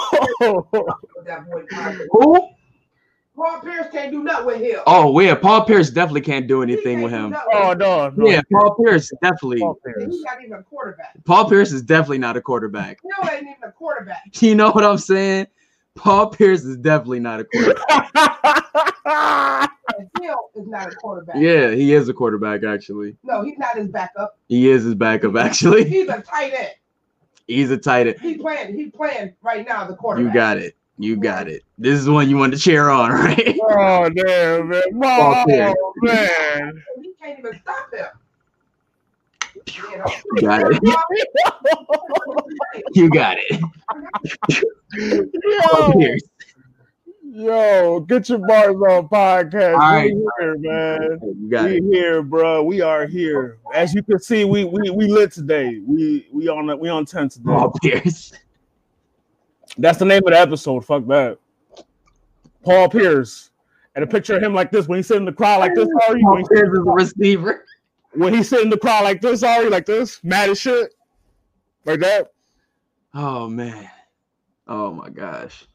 Who? 2.12 2.48
Paul 3.36 3.60
Pierce 3.62 3.86
can't 3.90 4.12
do 4.12 4.22
nothing 4.22 4.46
with 4.46 4.60
him. 4.60 4.80
Oh, 4.86 5.18
yeah. 5.18 5.34
Paul 5.34 5.64
Pierce 5.64 5.90
definitely 5.90 6.20
can't 6.20 6.46
do 6.46 6.62
anything 6.62 7.02
with 7.02 7.10
him. 7.10 7.34
Oh, 7.52 7.72
no, 7.72 8.10
no. 8.10 8.28
Yeah, 8.28 8.42
Paul 8.52 8.76
Pierce 8.76 9.10
definitely. 9.20 9.58
Paul 9.58 9.76
Pierce. 9.84 10.04
He's 10.04 10.22
not 10.22 10.40
even 10.40 10.58
a 10.58 10.62
quarterback. 10.62 11.16
Paul 11.24 11.48
Pierce 11.48 11.72
is 11.72 11.82
definitely 11.82 12.18
not 12.18 12.36
a 12.36 12.40
quarterback. 12.40 13.00
Hill 13.02 13.28
ain't 13.30 13.42
even 13.42 13.54
a 13.64 13.72
quarterback. 13.72 14.22
You 14.40 14.54
know 14.54 14.70
what 14.70 14.84
I'm 14.84 14.98
saying? 14.98 15.48
Paul 15.94 16.28
Pierce 16.30 16.64
is 16.64 16.76
definitely 16.76 17.20
not 17.20 17.40
a 17.40 17.44
quarterback. 17.44 18.10
Hill 20.20 20.50
is 20.54 20.66
not 20.66 20.92
a 20.92 20.96
quarterback. 20.96 21.36
Yeah, 21.36 21.70
he 21.70 21.94
is 21.94 22.08
a 22.08 22.14
quarterback, 22.14 22.64
actually. 22.64 23.16
No, 23.22 23.42
he's 23.42 23.58
not 23.58 23.76
his 23.76 23.88
backup. 23.88 24.38
He 24.48 24.70
is 24.70 24.84
his 24.84 24.94
backup, 24.94 25.36
actually. 25.36 25.84
He's 25.88 26.08
a 26.08 26.20
tight 26.20 26.52
end. 26.52 26.72
He's 27.46 27.70
a 27.70 27.76
tight 27.76 28.06
end. 28.08 28.16
He's 28.20 28.40
playing. 28.40 28.74
He's 28.76 28.90
playing 28.90 29.34
right 29.42 29.66
now. 29.66 29.86
The 29.86 29.94
quarterback. 29.94 30.32
You 30.32 30.38
got 30.38 30.58
it. 30.58 30.76
You 30.98 31.16
got 31.16 31.48
it. 31.48 31.62
This 31.76 31.98
is 31.98 32.08
one 32.08 32.30
you 32.30 32.36
want 32.36 32.52
to 32.54 32.58
cheer 32.58 32.88
on, 32.88 33.10
right? 33.10 33.58
Oh 33.62 34.08
damn, 34.08 34.68
man! 34.68 34.82
Oh, 35.02 35.92
man! 36.02 36.82
He 37.02 37.12
can't 37.20 37.38
even 37.38 37.60
stop 37.60 37.92
him. 37.92 38.06
You 39.66 40.40
got 40.40 40.70
it. 40.70 40.80
you 42.94 43.10
got 43.10 43.36
it. 43.38 43.60
Yo, 45.42 45.92
yo, 47.22 48.00
get 48.00 48.28
your 48.28 48.38
bars 48.38 48.76
on 48.76 49.08
podcast. 49.08 49.74
All 49.74 49.80
right. 49.80 50.14
We 50.14 50.26
here, 50.38 50.58
man. 50.58 51.18
We 51.22 51.56
it. 51.56 51.84
here, 51.84 52.22
bro. 52.22 52.62
We 52.62 52.80
are 52.80 53.06
here. 53.06 53.58
As 53.74 53.94
you 53.94 54.02
can 54.02 54.18
see, 54.18 54.44
we 54.44 54.64
we 54.64 54.90
we 54.90 55.06
lit 55.06 55.32
today. 55.32 55.80
We 55.84 56.28
we 56.32 56.48
on 56.48 56.78
we 56.78 56.88
on 56.88 57.06
ten 57.06 57.28
today. 57.28 57.50
Oh, 57.50 57.72
Pierce. 57.82 58.32
That's 59.78 59.98
the 59.98 60.04
name 60.04 60.22
of 60.26 60.32
the 60.32 60.38
episode. 60.38 60.84
Fuck 60.84 61.06
that. 61.06 61.38
Paul 62.64 62.88
Pierce. 62.88 63.50
And 63.96 64.02
a 64.02 64.08
picture 64.08 64.36
of 64.36 64.42
him 64.42 64.54
like 64.54 64.72
this 64.72 64.88
when 64.88 64.98
he's 64.98 65.06
sitting 65.06 65.22
in 65.22 65.26
the 65.26 65.32
crowd 65.32 65.60
like 65.60 65.74
this. 65.74 65.88
Are 66.08 66.16
you? 66.16 66.24
Paul 66.24 66.48
Pierce 66.48 66.68
is 66.68 66.78
a 66.78 66.82
receiver. 66.82 67.64
When 68.14 68.34
he's 68.34 68.48
sitting 68.48 68.66
in 68.66 68.70
the 68.70 68.78
crowd 68.78 69.04
like 69.04 69.20
this, 69.20 69.42
are 69.42 69.64
you 69.64 69.70
like 69.70 69.86
this? 69.86 70.22
Mad 70.22 70.50
as 70.50 70.60
shit. 70.60 70.94
Like 71.84 72.00
that. 72.00 72.32
Oh 73.14 73.48
man. 73.48 73.90
Oh 74.66 74.92
my 74.92 75.10
gosh. 75.10 75.66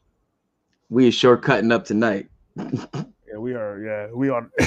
We 0.88 1.08
are 1.08 1.12
shortcutting 1.12 1.72
up 1.72 1.84
tonight. 1.84 2.28
yeah, 2.56 3.36
we 3.38 3.54
are. 3.54 3.80
Yeah, 3.80 4.14
we 4.14 4.28
are. 4.28 4.50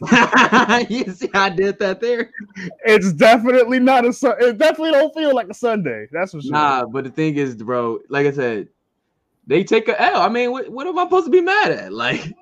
you 0.88 1.04
see 1.12 1.28
how 1.34 1.44
I 1.44 1.50
did 1.50 1.78
that 1.78 2.00
there? 2.00 2.30
It's 2.86 3.12
definitely 3.12 3.78
not 3.80 4.06
a. 4.06 4.08
It 4.38 4.56
definitely 4.56 4.92
don't 4.92 5.12
feel 5.14 5.34
like 5.34 5.48
a 5.48 5.54
Sunday. 5.54 6.06
That's 6.10 6.32
for 6.32 6.40
sure. 6.40 6.52
Nah, 6.52 6.86
but 6.86 7.04
the 7.04 7.10
thing 7.10 7.36
is, 7.36 7.54
bro. 7.56 7.98
Like 8.08 8.26
I 8.26 8.30
said, 8.30 8.68
they 9.46 9.62
take 9.62 9.88
a 9.88 10.00
L. 10.00 10.22
I 10.22 10.30
mean, 10.30 10.52
what, 10.52 10.70
what 10.70 10.86
am 10.86 10.98
I 10.98 11.04
supposed 11.04 11.26
to 11.26 11.30
be 11.30 11.42
mad 11.42 11.72
at? 11.72 11.92
Like, 11.92 12.32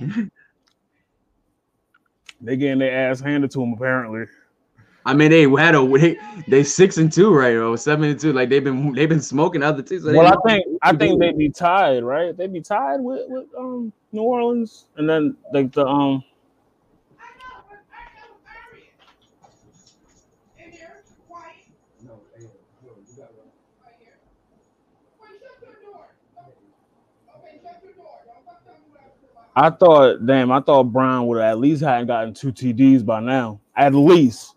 they 2.42 2.56
getting 2.56 2.78
their 2.78 3.10
ass 3.10 3.20
handed 3.20 3.50
to 3.52 3.60
them 3.60 3.72
apparently. 3.72 4.26
I 5.04 5.14
mean, 5.14 5.30
they 5.30 5.48
had 5.48 5.74
a 5.74 5.86
they, 5.98 6.16
they 6.48 6.62
six 6.62 6.98
and 6.98 7.12
two 7.12 7.32
right 7.32 7.54
or 7.54 7.76
seven 7.76 8.08
and 8.08 8.18
two. 8.18 8.32
Like 8.32 8.48
they've 8.48 8.62
been 8.62 8.92
they've 8.92 9.08
been 9.08 9.20
smoking 9.20 9.62
other 9.62 9.82
teams. 9.82 10.04
So 10.04 10.12
well, 10.12 10.26
I 10.26 10.36
think 10.48 10.66
I 10.82 10.94
think 10.94 11.20
they'd 11.20 11.38
be 11.38 11.50
tied, 11.50 12.04
right? 12.04 12.36
They'd 12.36 12.52
be 12.52 12.60
tied 12.60 13.00
with 13.00 13.22
with 13.28 13.46
um 13.58 13.92
New 14.12 14.22
Orleans, 14.22 14.86
and 14.96 15.08
then 15.08 15.36
like 15.52 15.72
the 15.72 15.86
um. 15.86 16.22
I 29.54 29.70
thought, 29.70 30.24
damn, 30.26 30.50
I 30.50 30.60
thought 30.60 30.84
Brown 30.84 31.26
would 31.26 31.40
have 31.40 31.52
at 31.52 31.58
least 31.58 31.82
hadn't 31.82 32.06
gotten 32.06 32.32
two 32.32 32.52
TDs 32.52 33.04
by 33.04 33.20
now. 33.20 33.60
At 33.76 33.94
least 33.94 34.54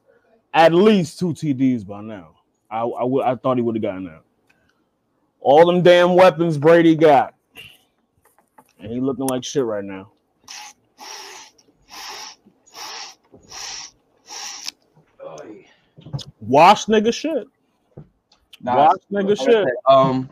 at 0.54 0.74
least 0.74 1.20
two 1.20 1.34
TDs 1.34 1.86
by 1.86 2.02
now. 2.02 2.36
I 2.72 2.82
I, 2.82 3.02
w- 3.02 3.22
I 3.22 3.36
thought 3.36 3.58
he 3.58 3.64
would 3.64 3.76
have 3.76 3.82
gotten 3.82 4.06
that. 4.06 4.22
All 5.42 5.66
them 5.66 5.84
damn 5.84 6.16
weapons 6.16 6.58
Brady 6.58 6.96
got, 6.96 7.36
and 8.80 8.92
he 8.92 9.00
looking 9.00 9.28
like 9.28 9.44
shit 9.44 9.66
right 9.66 9.84
now. 9.84 10.12
Wash 16.40 16.86
nigga 16.86 17.14
shit. 17.14 17.48
Nah, 18.62 18.76
Wash 18.88 18.98
nigga 19.12 19.38
shit. 19.38 19.68
Um, 19.88 20.30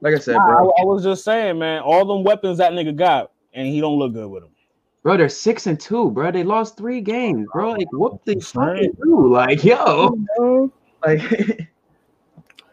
like 0.00 0.14
I 0.14 0.18
said, 0.18 0.36
bro. 0.36 0.70
I, 0.70 0.82
I 0.82 0.84
was 0.84 1.02
just 1.02 1.24
saying, 1.24 1.58
man. 1.58 1.82
All 1.82 2.04
them 2.04 2.24
weapons 2.24 2.58
that 2.58 2.72
nigga 2.72 2.94
got, 2.94 3.30
and 3.54 3.66
he 3.66 3.80
don't 3.80 3.98
look 3.98 4.12
good 4.12 4.28
with 4.28 4.42
them. 4.42 4.50
Bro, 5.02 5.18
they're 5.18 5.28
six 5.28 5.66
and 5.66 5.78
two, 5.78 6.10
bro. 6.10 6.30
They 6.30 6.44
lost 6.44 6.76
three 6.76 7.00
games, 7.00 7.46
bro. 7.52 7.72
Like, 7.72 7.92
what 7.92 8.24
they 8.24 8.40
fucking 8.40 8.96
do? 9.02 9.32
Like, 9.32 9.62
yo, 9.62 10.70
like. 11.04 11.20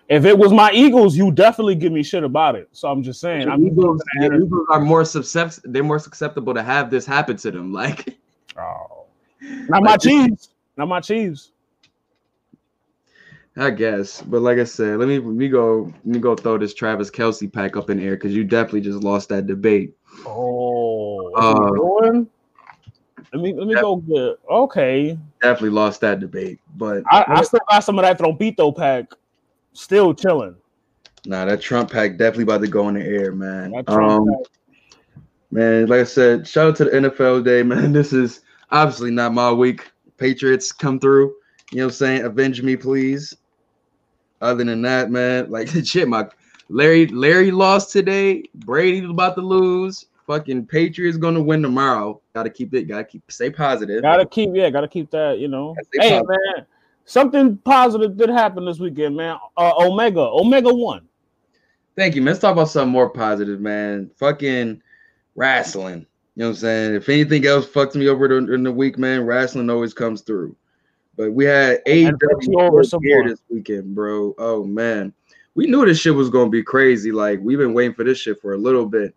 if 0.08 0.26
it 0.26 0.38
was 0.38 0.52
my 0.54 0.72
Eagles, 0.72 1.16
you 1.16 1.32
definitely 1.32 1.76
give 1.76 1.92
me 1.92 2.04
shit 2.04 2.24
about 2.24 2.56
it. 2.56 2.70
So 2.72 2.90
I'm 2.90 3.04
just 3.04 3.20
saying, 3.20 3.50
I'm 3.50 3.66
Eagles, 3.66 4.02
Eagles 4.22 4.68
are 4.70 4.80
more 4.80 5.04
susceptible. 5.04 5.72
They're 5.72 5.84
more 5.84 6.00
susceptible 6.00 6.54
to 6.54 6.64
have 6.64 6.90
this 6.90 7.06
happen 7.06 7.36
to 7.38 7.52
them. 7.52 7.74
Like, 7.74 8.18
oh, 8.58 9.06
not 9.42 9.84
my 9.84 9.98
Chiefs, 9.98 10.50
not 10.78 10.88
my 10.88 11.02
Chiefs. 11.02 11.52
I 13.58 13.70
guess, 13.70 14.22
but 14.22 14.42
like 14.42 14.60
I 14.60 14.64
said, 14.64 15.00
let 15.00 15.10
me 15.10 15.20
let 15.20 15.36
me 15.36 15.50
go 15.50 15.92
let 16.06 16.06
me 16.06 16.20
go 16.20 16.36
throw 16.36 16.58
this 16.58 16.74
Travis 16.74 17.12
Kelce 17.12 17.52
pack 17.52 17.76
up 17.76 17.90
in 17.90 18.00
air 18.00 18.16
because 18.16 18.34
you 18.34 18.46
definitely 18.46 18.82
just 18.82 19.04
lost 19.04 19.28
that 19.30 19.48
debate. 19.48 19.94
Oh, 20.26 20.71
uh, 21.36 22.24
let 23.34 23.42
me 23.42 23.54
let 23.54 23.68
me 23.68 23.74
go 23.76 23.98
get 23.98 24.38
okay. 24.50 25.18
Definitely 25.42 25.70
lost 25.70 26.02
that 26.02 26.20
debate, 26.20 26.60
but 26.76 27.04
I, 27.10 27.26
I 27.28 27.44
still 27.44 27.62
got 27.70 27.80
some 27.80 27.98
of 27.98 28.04
that 28.04 28.20
Trompito 28.20 28.76
pack, 28.76 29.06
still 29.74 30.14
chilling. 30.14 30.56
Nah, 31.26 31.46
that 31.46 31.62
Trump 31.62 31.92
pack 31.92 32.18
definitely 32.18 32.44
about 32.44 32.62
to 32.62 32.68
go 32.68 32.90
in 32.90 32.96
the 32.96 33.06
air, 33.06 33.32
man. 33.32 33.84
Um, 33.88 34.28
man, 35.52 35.88
like 35.88 36.02
I 36.02 36.04
said, 36.04 36.48
shout 36.48 36.70
out 36.70 36.76
to 36.78 36.86
the 36.86 36.92
NFL 36.92 37.46
day, 37.46 37.64
man. 37.64 37.94
This 37.94 38.12
is 38.12 38.42
obviously 38.72 39.12
not 39.12 39.34
my 39.34 39.52
week. 39.52 39.90
Patriots 40.18 40.72
come 40.72 41.00
through. 41.00 41.34
You 41.72 41.78
know 41.78 41.86
what 41.86 41.94
I'm 41.94 41.96
saying? 41.96 42.24
Avenge 42.24 42.62
me, 42.64 42.76
please. 42.76 43.36
Other 44.42 44.64
than 44.64 44.82
that, 44.82 45.12
man, 45.12 45.50
like 45.50 45.70
shit, 45.86 46.08
my 46.08 46.28
Larry 46.70 47.08
Larry 47.08 47.52
lost 47.52 47.92
today. 47.92 48.44
Brady's 48.56 49.10
about 49.10 49.36
to 49.36 49.42
lose. 49.42 50.08
Fucking 50.28 50.68
Patriots 50.68 51.18
gonna 51.18 51.42
win 51.42 51.62
tomorrow. 51.62 52.22
Gotta 52.34 52.50
keep 52.50 52.74
it. 52.74 52.84
Gotta 52.84 53.04
keep 53.04 53.24
stay 53.30 53.50
positive. 53.50 54.02
Gotta 54.02 54.26
keep 54.26 54.50
yeah. 54.54 54.70
Gotta 54.70 54.88
keep 54.88 55.12
that. 55.12 55.40
You 55.40 55.48
know. 55.48 55.76
Hey 55.94 56.10
positive. 56.10 56.28
man, 56.30 56.66
something 57.06 57.58
positive 57.58 58.18
did 58.18 58.30
happen 58.30 58.66
this 58.66 58.80
weekend, 58.80 59.16
man. 59.16 59.38
Uh, 59.58 59.74
Omega 59.78 60.22
Omega 60.22 60.74
won. 60.74 61.08
Thank 61.96 62.16
you, 62.16 62.22
man. 62.22 62.34
Let's 62.34 62.40
talk 62.40 62.54
about 62.54 62.70
something 62.70 62.92
more 62.92 63.10
positive, 63.10 63.60
man. 63.60 64.10
Fucking 64.18 64.82
wrestling. 65.36 66.06
You 66.36 66.44
know 66.44 66.46
what 66.48 66.50
I'm 66.52 66.56
saying? 66.56 66.96
If 66.96 67.10
anything 67.10 67.46
else 67.46 67.68
fucked 67.68 67.96
me 67.96 68.08
over 68.08 68.38
in 68.38 68.64
the 68.64 68.72
week, 68.72 68.98
man, 68.98 69.26
wrestling 69.26 69.70
always 69.70 69.94
comes 69.94 70.22
through. 70.22 70.56
But 71.18 71.34
we 71.34 71.44
had 71.44 71.84
AEW 71.86 73.04
here 73.04 73.28
this 73.28 73.42
weekend, 73.50 73.94
bro. 73.94 74.34
Oh 74.38 74.64
man 74.64 75.14
we 75.56 75.68
knew 75.68 75.86
this 75.86 76.00
shit 76.00 76.16
was 76.16 76.30
gonna 76.30 76.50
be 76.50 76.64
crazy. 76.64 77.12
Like 77.12 77.40
we've 77.42 77.58
been 77.58 77.74
waiting 77.74 77.94
for 77.94 78.04
this 78.04 78.20
shit 78.20 78.42
for 78.42 78.54
a 78.54 78.58
little 78.58 78.86
bit. 78.86 79.16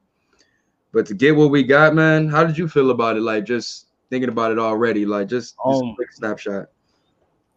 But 0.94 1.06
to 1.06 1.14
get 1.14 1.34
what 1.34 1.50
we 1.50 1.64
got, 1.64 1.92
man, 1.94 2.28
how 2.28 2.44
did 2.44 2.56
you 2.56 2.68
feel 2.68 2.92
about 2.92 3.16
it? 3.16 3.20
Like 3.20 3.44
just 3.44 3.88
thinking 4.10 4.28
about 4.28 4.52
it 4.52 4.58
already, 4.60 5.04
like 5.04 5.26
just, 5.28 5.56
just 5.56 5.82
um, 5.82 5.88
a 5.88 5.94
quick 5.96 6.12
snapshot. 6.12 6.68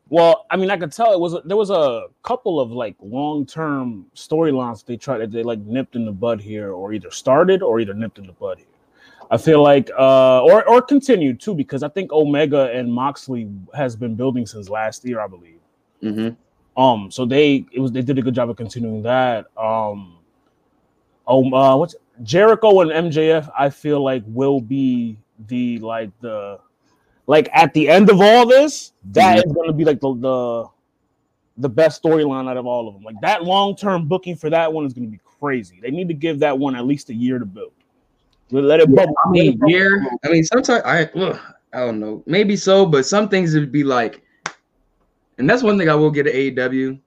Well, 0.10 0.48
I 0.50 0.58
mean, 0.58 0.72
I 0.72 0.78
could 0.78 0.92
tell 0.92 1.14
it 1.14 1.20
was 1.20 1.36
there 1.46 1.56
was 1.56 1.70
a 1.70 2.08
couple 2.24 2.60
of 2.60 2.72
like 2.72 2.96
long 3.00 3.46
term 3.46 4.08
storylines 4.16 4.84
they 4.84 4.98
tried 4.98 5.32
they 5.32 5.44
like 5.44 5.60
nipped 5.60 5.96
in 5.96 6.04
the 6.06 6.12
bud 6.12 6.42
here, 6.42 6.72
or 6.72 6.94
either 6.94 7.12
started 7.12 7.62
or 7.62 7.80
either 7.80 7.94
nipped 7.94 8.18
in 8.18 8.26
the 8.26 8.34
bud 8.34 8.58
here. 8.58 8.68
I 9.30 9.38
feel 9.38 9.62
like 9.62 9.92
uh 10.00 10.42
or 10.42 10.68
or 10.68 10.82
continued 10.82 11.40
too, 11.40 11.54
because 11.54 11.84
I 11.84 11.90
think 11.90 12.12
Omega 12.12 12.72
and 12.74 12.92
Moxley 12.92 13.50
has 13.76 13.96
been 13.96 14.16
building 14.16 14.48
since 14.48 14.68
last 14.68 15.06
year, 15.06 15.20
I 15.20 15.28
believe. 15.28 15.60
Mm-hmm. 16.02 16.82
Um, 16.82 17.12
so 17.12 17.26
they 17.26 17.66
it 17.72 17.80
was 17.82 17.92
they 17.92 18.02
did 18.02 18.18
a 18.18 18.22
good 18.24 18.34
job 18.34 18.50
of 18.50 18.56
continuing 18.56 19.04
that. 19.04 19.46
Um, 19.58 20.18
oh, 21.28 21.54
uh, 21.54 21.76
what's 21.76 21.96
Jericho 22.24 22.82
and 22.82 23.12
MJF? 23.12 23.50
I 23.58 23.70
feel 23.70 24.04
like 24.04 24.24
will 24.28 24.62
be 24.62 25.18
the 25.48 25.80
like 25.80 26.12
the 26.22 26.60
like 27.28 27.50
at 27.54 27.74
the 27.74 27.90
end 27.90 28.10
of 28.10 28.22
all 28.22 28.46
this, 28.46 28.94
that 29.12 29.40
mm-hmm. 29.40 29.50
is 29.50 29.56
going 29.56 29.68
to 29.68 29.74
be 29.74 29.86
like 29.86 30.00
the 30.00 30.14
the 30.16 30.66
the 31.58 31.70
best 31.70 32.04
storyline 32.04 32.50
out 32.50 32.58
of 32.58 32.66
all 32.66 32.88
of 32.88 32.94
them. 32.94 33.04
Like 33.04 33.20
that 33.22 33.44
long 33.44 33.76
term 33.76 34.08
booking 34.08 34.36
for 34.36 34.50
that 34.50 34.72
one 34.72 34.86
is 34.86 34.94
going 34.94 35.06
to 35.06 35.12
be 35.12 35.22
crazy. 35.40 35.80
They 35.82 35.92
need 35.92 36.08
to 36.08 36.14
give 36.14 36.40
that 36.40 36.58
one 36.58 36.76
at 36.76 36.86
least 36.86 37.10
a 37.10 37.14
year 37.14 37.40
to 37.40 37.46
build. 37.46 37.72
Let 38.50 38.80
it 38.80 38.94
bubble. 38.94 39.14
I 39.26 39.30
mean, 39.30 39.60
year. 39.68 40.08
I 40.24 40.30
mean, 40.30 40.44
sometimes 40.44 40.84
I 40.86 41.04
ugh, 41.16 41.40
I 41.74 41.80
don't 41.80 42.00
know, 42.00 42.24
maybe 42.26 42.56
so, 42.56 42.86
but 42.86 43.06
some 43.06 43.28
things 43.28 43.54
would 43.54 43.72
be 43.72 43.84
like 43.84 44.24
and 45.38 45.50
that's 45.50 45.64
one 45.64 45.78
thing 45.78 45.90
I 45.90 45.96
will 45.96 46.12
get 46.12 46.28
at 46.28 46.34
AEW. 46.34 47.00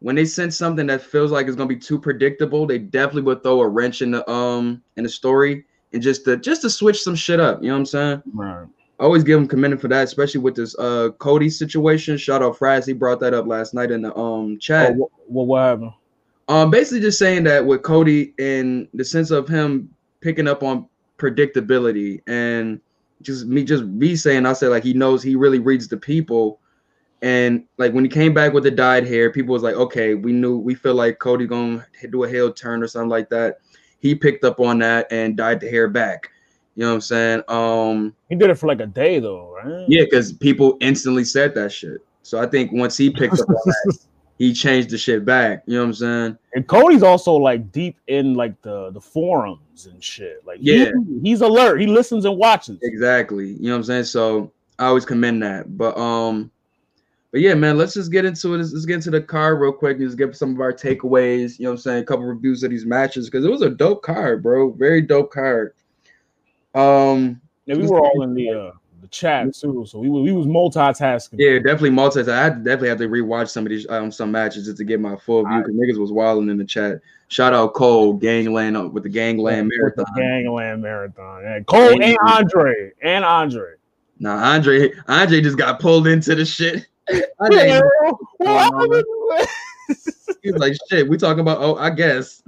When 0.00 0.14
they 0.14 0.24
sense 0.24 0.56
something 0.56 0.86
that 0.88 1.02
feels 1.02 1.30
like 1.30 1.46
it's 1.46 1.56
gonna 1.56 1.68
be 1.68 1.76
too 1.76 1.98
predictable, 1.98 2.66
they 2.66 2.78
definitely 2.78 3.22
would 3.22 3.42
throw 3.42 3.60
a 3.60 3.68
wrench 3.68 4.02
in 4.02 4.10
the 4.10 4.28
um 4.30 4.82
in 4.96 5.04
the 5.04 5.08
story 5.08 5.64
and 5.92 6.02
just 6.02 6.24
to 6.24 6.36
just 6.36 6.62
to 6.62 6.70
switch 6.70 7.02
some 7.02 7.14
shit 7.14 7.40
up. 7.40 7.62
You 7.62 7.68
know 7.68 7.74
what 7.74 7.80
I'm 7.80 7.86
saying? 7.86 8.22
Right. 8.32 8.66
I 8.98 9.02
always 9.02 9.24
give 9.24 9.38
them 9.38 9.48
commended 9.48 9.80
for 9.80 9.88
that, 9.88 10.04
especially 10.04 10.40
with 10.40 10.54
this 10.54 10.76
uh 10.78 11.10
Cody 11.18 11.50
situation. 11.50 12.16
Shout 12.16 12.42
out 12.42 12.58
Fraz, 12.58 12.86
he 12.86 12.92
brought 12.92 13.20
that 13.20 13.34
up 13.34 13.46
last 13.46 13.74
night 13.74 13.90
in 13.90 14.02
the 14.02 14.16
um 14.16 14.58
chat. 14.58 14.92
Oh, 14.92 15.10
what, 15.26 15.46
what 15.46 15.60
happened? 15.60 15.92
Um, 16.48 16.70
basically 16.70 17.00
just 17.00 17.18
saying 17.18 17.44
that 17.44 17.64
with 17.64 17.82
Cody 17.82 18.32
in 18.38 18.88
the 18.94 19.04
sense 19.04 19.30
of 19.30 19.48
him 19.48 19.92
picking 20.20 20.46
up 20.46 20.62
on 20.62 20.86
predictability 21.18 22.22
and 22.26 22.80
just 23.22 23.46
me 23.46 23.64
just 23.64 23.84
me 23.84 24.14
saying 24.14 24.46
I 24.46 24.52
said 24.52 24.68
like 24.68 24.84
he 24.84 24.92
knows 24.92 25.22
he 25.22 25.34
really 25.34 25.58
reads 25.58 25.88
the 25.88 25.96
people 25.96 26.60
and 27.22 27.64
like 27.78 27.92
when 27.92 28.04
he 28.04 28.10
came 28.10 28.34
back 28.34 28.52
with 28.52 28.64
the 28.64 28.70
dyed 28.70 29.06
hair, 29.06 29.30
people 29.30 29.52
was 29.52 29.62
like, 29.62 29.74
okay, 29.74 30.14
we 30.14 30.32
knew 30.32 30.58
we 30.58 30.74
feel 30.74 30.94
like 30.94 31.18
Cody 31.18 31.46
gonna 31.46 31.86
do 32.10 32.24
a 32.24 32.28
heel 32.28 32.52
turn 32.52 32.82
or 32.82 32.88
something 32.88 33.08
like 33.08 33.28
that. 33.30 33.58
He 34.00 34.14
picked 34.14 34.44
up 34.44 34.60
on 34.60 34.78
that 34.80 35.06
and 35.10 35.36
dyed 35.36 35.60
the 35.60 35.68
hair 35.68 35.88
back. 35.88 36.30
You 36.74 36.82
know 36.82 36.90
what 36.90 36.94
I'm 36.96 37.00
saying? 37.00 37.42
Um 37.48 38.14
He 38.28 38.36
did 38.36 38.50
it 38.50 38.56
for 38.56 38.66
like 38.66 38.80
a 38.80 38.86
day 38.86 39.18
though, 39.18 39.50
right? 39.52 39.86
Yeah, 39.88 40.04
because 40.04 40.34
people 40.34 40.76
instantly 40.80 41.24
said 41.24 41.54
that 41.54 41.72
shit. 41.72 42.06
So 42.22 42.40
I 42.40 42.46
think 42.46 42.72
once 42.72 42.96
he 42.96 43.08
picked 43.08 43.40
up 43.40 43.48
on 43.48 43.56
that, 43.64 43.98
he 44.38 44.52
changed 44.52 44.90
the 44.90 44.98
shit 44.98 45.24
back. 45.24 45.62
You 45.66 45.74
know 45.74 45.80
what 45.80 45.86
I'm 45.86 45.94
saying? 45.94 46.38
And 46.54 46.66
Cody's 46.66 47.02
also 47.02 47.32
like 47.32 47.72
deep 47.72 47.98
in 48.08 48.34
like 48.34 48.60
the 48.60 48.90
the 48.90 49.00
forums 49.00 49.86
and 49.86 50.04
shit. 50.04 50.44
Like 50.44 50.58
yeah, 50.60 50.90
he, 51.08 51.30
he's 51.30 51.40
alert. 51.40 51.80
He 51.80 51.86
listens 51.86 52.26
and 52.26 52.36
watches. 52.36 52.78
Exactly. 52.82 53.52
You 53.52 53.68
know 53.68 53.70
what 53.70 53.76
I'm 53.76 53.84
saying? 53.84 54.04
So 54.04 54.52
I 54.78 54.86
always 54.86 55.06
commend 55.06 55.42
that. 55.42 55.78
But 55.78 55.96
um 55.96 56.50
but 57.36 57.42
yeah, 57.42 57.52
man, 57.52 57.76
let's 57.76 57.92
just 57.92 58.10
get 58.10 58.24
into 58.24 58.54
it. 58.54 58.56
Let's, 58.56 58.72
let's 58.72 58.86
get 58.86 58.94
into 58.94 59.10
the 59.10 59.20
card 59.20 59.60
real 59.60 59.70
quick. 59.70 59.98
Just 59.98 60.16
give 60.16 60.34
some 60.34 60.54
of 60.54 60.60
our 60.62 60.72
takeaways. 60.72 61.58
You 61.58 61.64
know 61.64 61.72
what 61.72 61.74
I'm 61.74 61.82
saying? 61.82 62.02
A 62.02 62.06
couple 62.06 62.24
reviews 62.24 62.62
of 62.62 62.70
these 62.70 62.86
matches 62.86 63.28
because 63.28 63.44
it 63.44 63.50
was 63.50 63.60
a 63.60 63.68
dope 63.68 64.02
card, 64.02 64.42
bro. 64.42 64.72
Very 64.72 65.02
dope 65.02 65.30
card. 65.30 65.74
Um, 66.74 67.38
yeah, 67.66 67.76
we 67.76 67.86
were 67.86 68.00
all 68.00 68.22
in 68.22 68.32
the 68.32 68.48
uh, 68.48 68.70
the 69.02 69.08
chat 69.08 69.54
too. 69.54 69.84
So 69.86 69.98
we, 69.98 70.08
we 70.08 70.32
was 70.32 70.46
multitasking. 70.46 71.34
Yeah, 71.34 71.58
definitely 71.58 71.90
multitasking. 71.90 72.32
I 72.32 72.48
definitely 72.48 72.88
have 72.88 72.98
to 73.00 73.08
rewatch 73.08 73.50
some 73.50 73.66
of 73.66 73.68
these 73.68 73.86
um 73.90 74.10
some 74.10 74.32
matches 74.32 74.64
just 74.64 74.78
to 74.78 74.84
get 74.84 74.98
my 74.98 75.16
full 75.16 75.46
view. 75.46 75.58
Because 75.58 75.74
niggas 75.74 76.00
was 76.00 76.12
wilding 76.12 76.48
in 76.48 76.56
the 76.56 76.64
chat. 76.64 77.02
Shout 77.28 77.52
out 77.52 77.74
Cole 77.74 78.14
Gangland 78.14 78.94
with 78.94 79.02
the 79.02 79.10
Gangland 79.10 79.70
Marathon. 79.76 80.06
The 80.14 80.22
Gangland 80.22 80.80
Marathon. 80.80 81.42
Yeah. 81.42 81.60
Cole 81.66 82.02
and 82.02 82.16
Andre 82.22 82.92
and 83.02 83.26
Andre. 83.26 83.74
Nah, 84.20 84.36
Andre 84.36 84.90
Andre 85.06 85.42
just 85.42 85.58
got 85.58 85.80
pulled 85.80 86.06
into 86.06 86.34
the 86.34 86.46
shit. 86.46 86.86
Yeah, 87.10 87.80
He's 90.42 90.54
like, 90.54 90.74
shit, 90.88 91.08
we 91.08 91.16
talking 91.16 91.40
about, 91.40 91.58
oh, 91.60 91.76
I 91.76 91.90
guess 91.90 92.42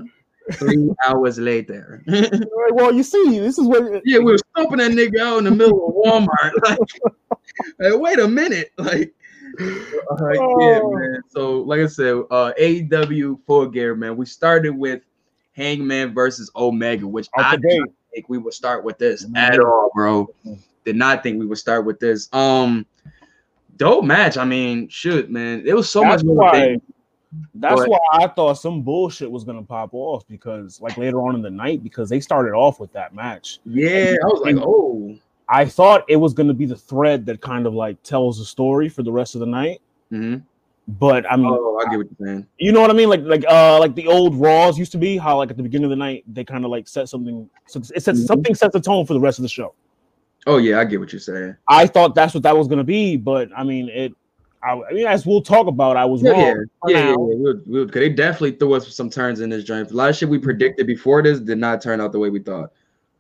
three 0.55 0.91
hours 1.07 1.39
later. 1.39 2.03
well, 2.71 2.93
you 2.93 3.03
see, 3.03 3.39
this 3.39 3.59
is 3.59 3.67
what. 3.67 4.03
Yeah, 4.05 4.19
we 4.19 4.33
were 4.33 4.39
stomping 4.39 4.79
that 4.79 4.93
nigga 4.93 5.21
out 5.21 5.39
in 5.39 5.45
the 5.45 5.51
middle 5.51 5.89
of 5.89 5.95
Walmart. 5.95 6.53
Like, 6.63 6.79
like 7.79 8.01
wait 8.01 8.19
a 8.19 8.29
minute. 8.29 8.73
Like, 8.79 9.15
oh. 9.61 10.61
yeah, 10.61 10.81
man. 10.83 11.23
So, 11.29 11.61
like 11.61 11.81
I 11.81 11.87
said, 11.87 12.15
uh, 12.31 12.53
AEW 12.61 13.41
Full 13.47 13.67
Gear, 13.67 13.95
man. 13.95 14.17
We 14.17 14.27
started 14.27 14.77
with 14.77 15.03
Hangman 15.53 16.15
versus 16.15 16.51
Omega, 16.55 17.07
which 17.07 17.29
I 17.37 17.57
didn't 17.57 17.93
think 18.13 18.29
we 18.29 18.39
would 18.39 18.55
start 18.55 18.85
with 18.85 18.99
this 18.99 19.27
at 19.35 19.61
all, 19.61 19.91
bro. 19.95 20.29
Did 20.85 20.97
not 20.97 21.23
think 21.23 21.39
we 21.39 21.47
would 21.47 21.59
start 21.59 21.85
with 21.85 22.01
this. 22.01 22.29
Um, 22.33 22.87
dope 23.79 24.05
match. 24.05 24.37
I 24.37 24.45
mean, 24.45 24.89
shoot, 24.89 25.31
man, 25.31 25.63
it 25.67 25.75
was 25.75 25.89
so 25.89 26.03
That's 26.03 26.23
much 26.23 26.37
more. 26.37 26.77
That's 27.55 27.81
but, 27.81 27.91
why 27.91 27.99
I 28.13 28.27
thought 28.29 28.55
some 28.55 28.83
bullshit 28.83 29.31
was 29.31 29.45
gonna 29.45 29.63
pop 29.63 29.91
off 29.93 30.27
because, 30.29 30.81
like 30.81 30.97
later 30.97 31.21
on 31.21 31.35
in 31.35 31.43
the 31.43 31.51
night, 31.51 31.83
because 31.83 32.09
they 32.09 32.21
started 32.21 32.53
off 32.53 32.81
with 32.81 32.93
that 32.93 33.15
match. 33.15 33.61
Yeah, 33.65 34.15
I 34.23 34.27
was 34.27 34.41
like, 34.43 34.57
oh. 34.59 35.17
I 35.49 35.65
thought 35.65 36.05
it 36.09 36.17
was 36.17 36.35
gonna 36.35 36.55
be 36.55 36.67
the 36.67 36.77
thread 36.77 37.27
that 37.27 37.41
kind 37.41 37.67
of 37.67 37.75
like 37.75 38.03
tells 38.03 38.39
the 38.39 38.45
story 38.45 38.89
for 38.89 39.03
the 39.03 39.13
rest 39.13 39.35
of 39.35 39.41
the 39.41 39.47
night. 39.47 39.81
Mm-hmm. 40.13 40.39
But 40.89 41.31
I 41.31 41.37
mean, 41.37 41.47
oh, 41.51 41.79
I 41.79 41.91
get 41.91 41.99
what 41.99 42.07
you're 42.19 42.27
saying. 42.27 42.47
You 42.57 42.73
know 42.73 42.81
what 42.81 42.91
I 42.91 42.95
mean? 42.95 43.11
Like, 43.11 43.21
like, 43.21 43.45
uh, 43.47 43.79
like 43.79 43.95
the 43.95 44.07
old 44.07 44.35
Raws 44.35 44.79
used 44.79 44.93
to 44.93 44.99
be. 44.99 45.19
How 45.19 45.37
like 45.37 45.51
at 45.51 45.59
the 45.59 45.63
beginning 45.63 45.85
of 45.85 45.91
the 45.91 45.97
night 45.97 46.25
they 46.27 46.45
kind 46.45 46.65
of 46.65 46.71
like 46.71 46.89
set 46.89 47.11
something. 47.11 47.49
So 47.67 47.79
it 47.79 48.03
sets 48.03 48.07
mm-hmm. 48.07 48.27
something 48.27 48.55
sets 48.55 48.73
the 48.73 48.81
tone 48.81 49.05
for 49.05 49.13
the 49.13 49.21
rest 49.21 49.39
of 49.39 49.43
the 49.43 49.51
show. 49.51 49.75
Oh 50.49 50.57
yeah, 50.57 50.81
I 50.81 50.85
get 50.85 50.99
what 50.99 51.13
you're 51.13 51.21
saying. 51.21 51.55
I 51.69 51.87
thought 51.87 52.15
that's 52.15 52.33
what 52.33 52.43
that 52.43 52.57
was 52.57 52.69
gonna 52.69 52.83
be, 52.83 53.17
but 53.17 53.51
I 53.57 53.65
mean, 53.65 53.91
it 53.91 54.15
I, 54.63 54.73
I, 54.73 54.93
mean, 54.93 55.07
as 55.07 55.27
we'll 55.27 55.43
talk 55.43 55.67
about, 55.67 55.97
I 55.97 56.05
was 56.05 56.23
yeah, 56.23 56.31
wrong. 56.31 56.41
Yeah, 56.41 56.55
yeah, 56.89 56.99
yeah, 56.99 57.09
yeah. 57.11 57.15
We'll, 57.17 57.61
we'll, 57.67 57.85
cause 57.87 57.95
they 57.95 58.09
definitely 58.09 58.53
threw 58.53 58.75
us 58.75 58.95
some 58.95 59.11
turns 59.11 59.41
in 59.41 59.51
this 59.51 59.63
joint. 59.63 59.91
A 59.91 59.95
lot 59.95 60.11
of 60.11 60.17
shit 60.17 60.29
we 60.29 60.39
predicted 60.39 60.87
before 60.87 61.23
this 61.23 61.39
did 61.39 61.59
not 61.59 61.81
turn 61.81 62.01
out 62.01 62.13
the 62.13 62.19
way 62.19 62.31
we 62.31 62.41
thought. 62.41 62.73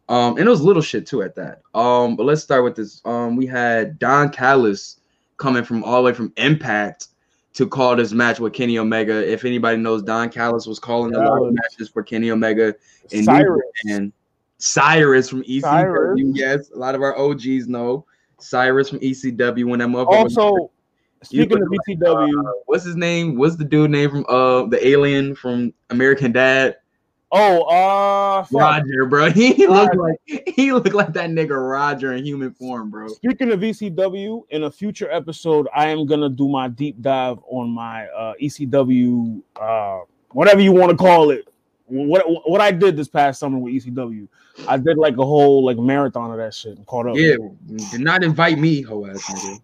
Um, 0.09 0.39
and 0.39 0.47
it 0.47 0.51
was 0.51 0.63
little 0.63 0.83
shit 0.83 1.07
too 1.07 1.23
at 1.23 1.35
that. 1.35 1.61
Um, 1.75 2.17
but 2.17 2.25
let's 2.25 2.43
start 2.43 2.65
with 2.65 2.77
this. 2.77 3.03
Um, 3.05 3.37
we 3.37 3.47
had 3.47 3.99
Don 3.99 4.31
Callis 4.31 5.01
coming 5.37 5.65
from 5.65 5.85
all 5.85 6.03
the 6.03 6.07
way 6.07 6.15
from 6.15 6.33
Impact 6.39 7.09
to 7.55 7.67
call 7.67 7.95
this 7.95 8.13
match 8.13 8.41
with 8.41 8.53
Kenny 8.55 8.79
Omega. 8.79 9.31
If 9.31 9.45
anybody 9.45 9.77
knows, 9.77 10.03
Don 10.03 10.31
Callis 10.31 10.67
was 10.67 10.79
calling 10.79 11.15
a 11.15 11.19
lot 11.19 11.45
of 11.45 11.53
matches 11.53 11.89
for 11.89 12.03
Kenny 12.03 12.31
Omega 12.31 12.75
and 13.13 13.25
Cyrus, 13.25 13.63
and 13.85 14.13
Cyrus 14.59 15.29
from 15.29 15.43
ECW. 15.45 15.61
Cyrus. 15.63 16.21
Yes, 16.35 16.71
a 16.71 16.79
lot 16.79 16.95
of 16.95 17.03
our 17.03 17.17
OGs 17.17 17.69
know 17.69 18.05
Cyrus 18.39 18.91
from 18.91 19.01
ECW 19.01 19.65
when 19.65 19.79
that 19.79 19.89
motherfucker. 19.89 20.07
Also, 20.13 20.71
Speaking 21.23 21.61
of 21.61 21.69
BTW, 21.69 22.49
uh, 22.49 22.53
what's 22.67 22.85
his 22.85 22.97
name? 22.97 23.37
What's 23.37 23.57
the 23.57 23.65
dude 23.65 23.91
name 23.91 24.11
from 24.11 24.27
uh 24.29 24.67
the 24.67 24.87
alien 24.87 25.35
from 25.35 25.73
American 25.91 26.33
Dad? 26.33 26.77
Oh, 27.31 27.63
uh, 27.65 28.47
Roger, 28.51 29.05
bro. 29.07 29.31
He 29.39 29.67
looked 29.67 29.97
like 29.97 30.19
he 30.47 30.73
looked 30.73 30.95
like 30.95 31.13
that 31.13 31.31
nigga 31.31 31.71
Roger 31.71 32.15
in 32.15 32.25
human 32.25 32.53
form, 32.53 32.91
bro. 32.91 33.09
Speaking 33.09 33.53
of 33.53 33.61
ECW, 33.61 34.45
in 34.51 34.65
a 34.65 34.71
future 34.71 35.11
episode, 35.11 35.69
I 35.75 35.89
am 35.89 36.07
gonna 36.07 36.31
do 36.31 36.49
my 36.49 36.69
deep 36.69 37.03
dive 37.03 37.39
on 37.49 37.71
my 37.71 38.07
uh 38.09 38.35
ECW, 38.41 39.43
uh, 39.61 40.01
whatever 40.31 40.61
you 40.61 40.73
want 40.73 40.91
to 40.91 40.97
call 40.97 41.31
it. 41.31 41.49
What 41.89 42.25
what 42.49 42.61
I 42.61 42.71
did 42.71 42.97
this 42.97 43.09
past 43.09 43.41
summer 43.41 43.59
with 43.59 43.73
ECW, 43.75 44.29
I 44.67 44.77
did 44.77 44.99
like 44.99 45.17
a 45.17 45.25
whole 45.25 45.65
like 45.65 45.79
marathon 45.79 46.31
of 46.31 46.37
that 46.39 46.55
shit 46.55 46.77
and 46.77 46.87
caught 46.87 47.07
up. 47.07 47.17
Yeah, 47.17 47.37
did 47.91 48.01
not 48.01 48.23
invite 48.23 48.59
me, 48.59 48.83
ho 48.83 49.07
ass 49.07 49.23
nigga. 49.31 49.61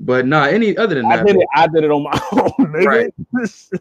But 0.00 0.26
nah, 0.26 0.44
any 0.44 0.76
other 0.76 0.96
than 0.96 1.08
that, 1.08 1.20
I 1.20 1.22
that, 1.22 1.26
did 1.26 1.36
it. 1.36 1.48
I 1.54 1.66
did 1.68 1.84
it 1.84 1.90
on 1.90 2.02
my 2.02 2.20
own. 2.58 2.72
Right. 2.72 3.14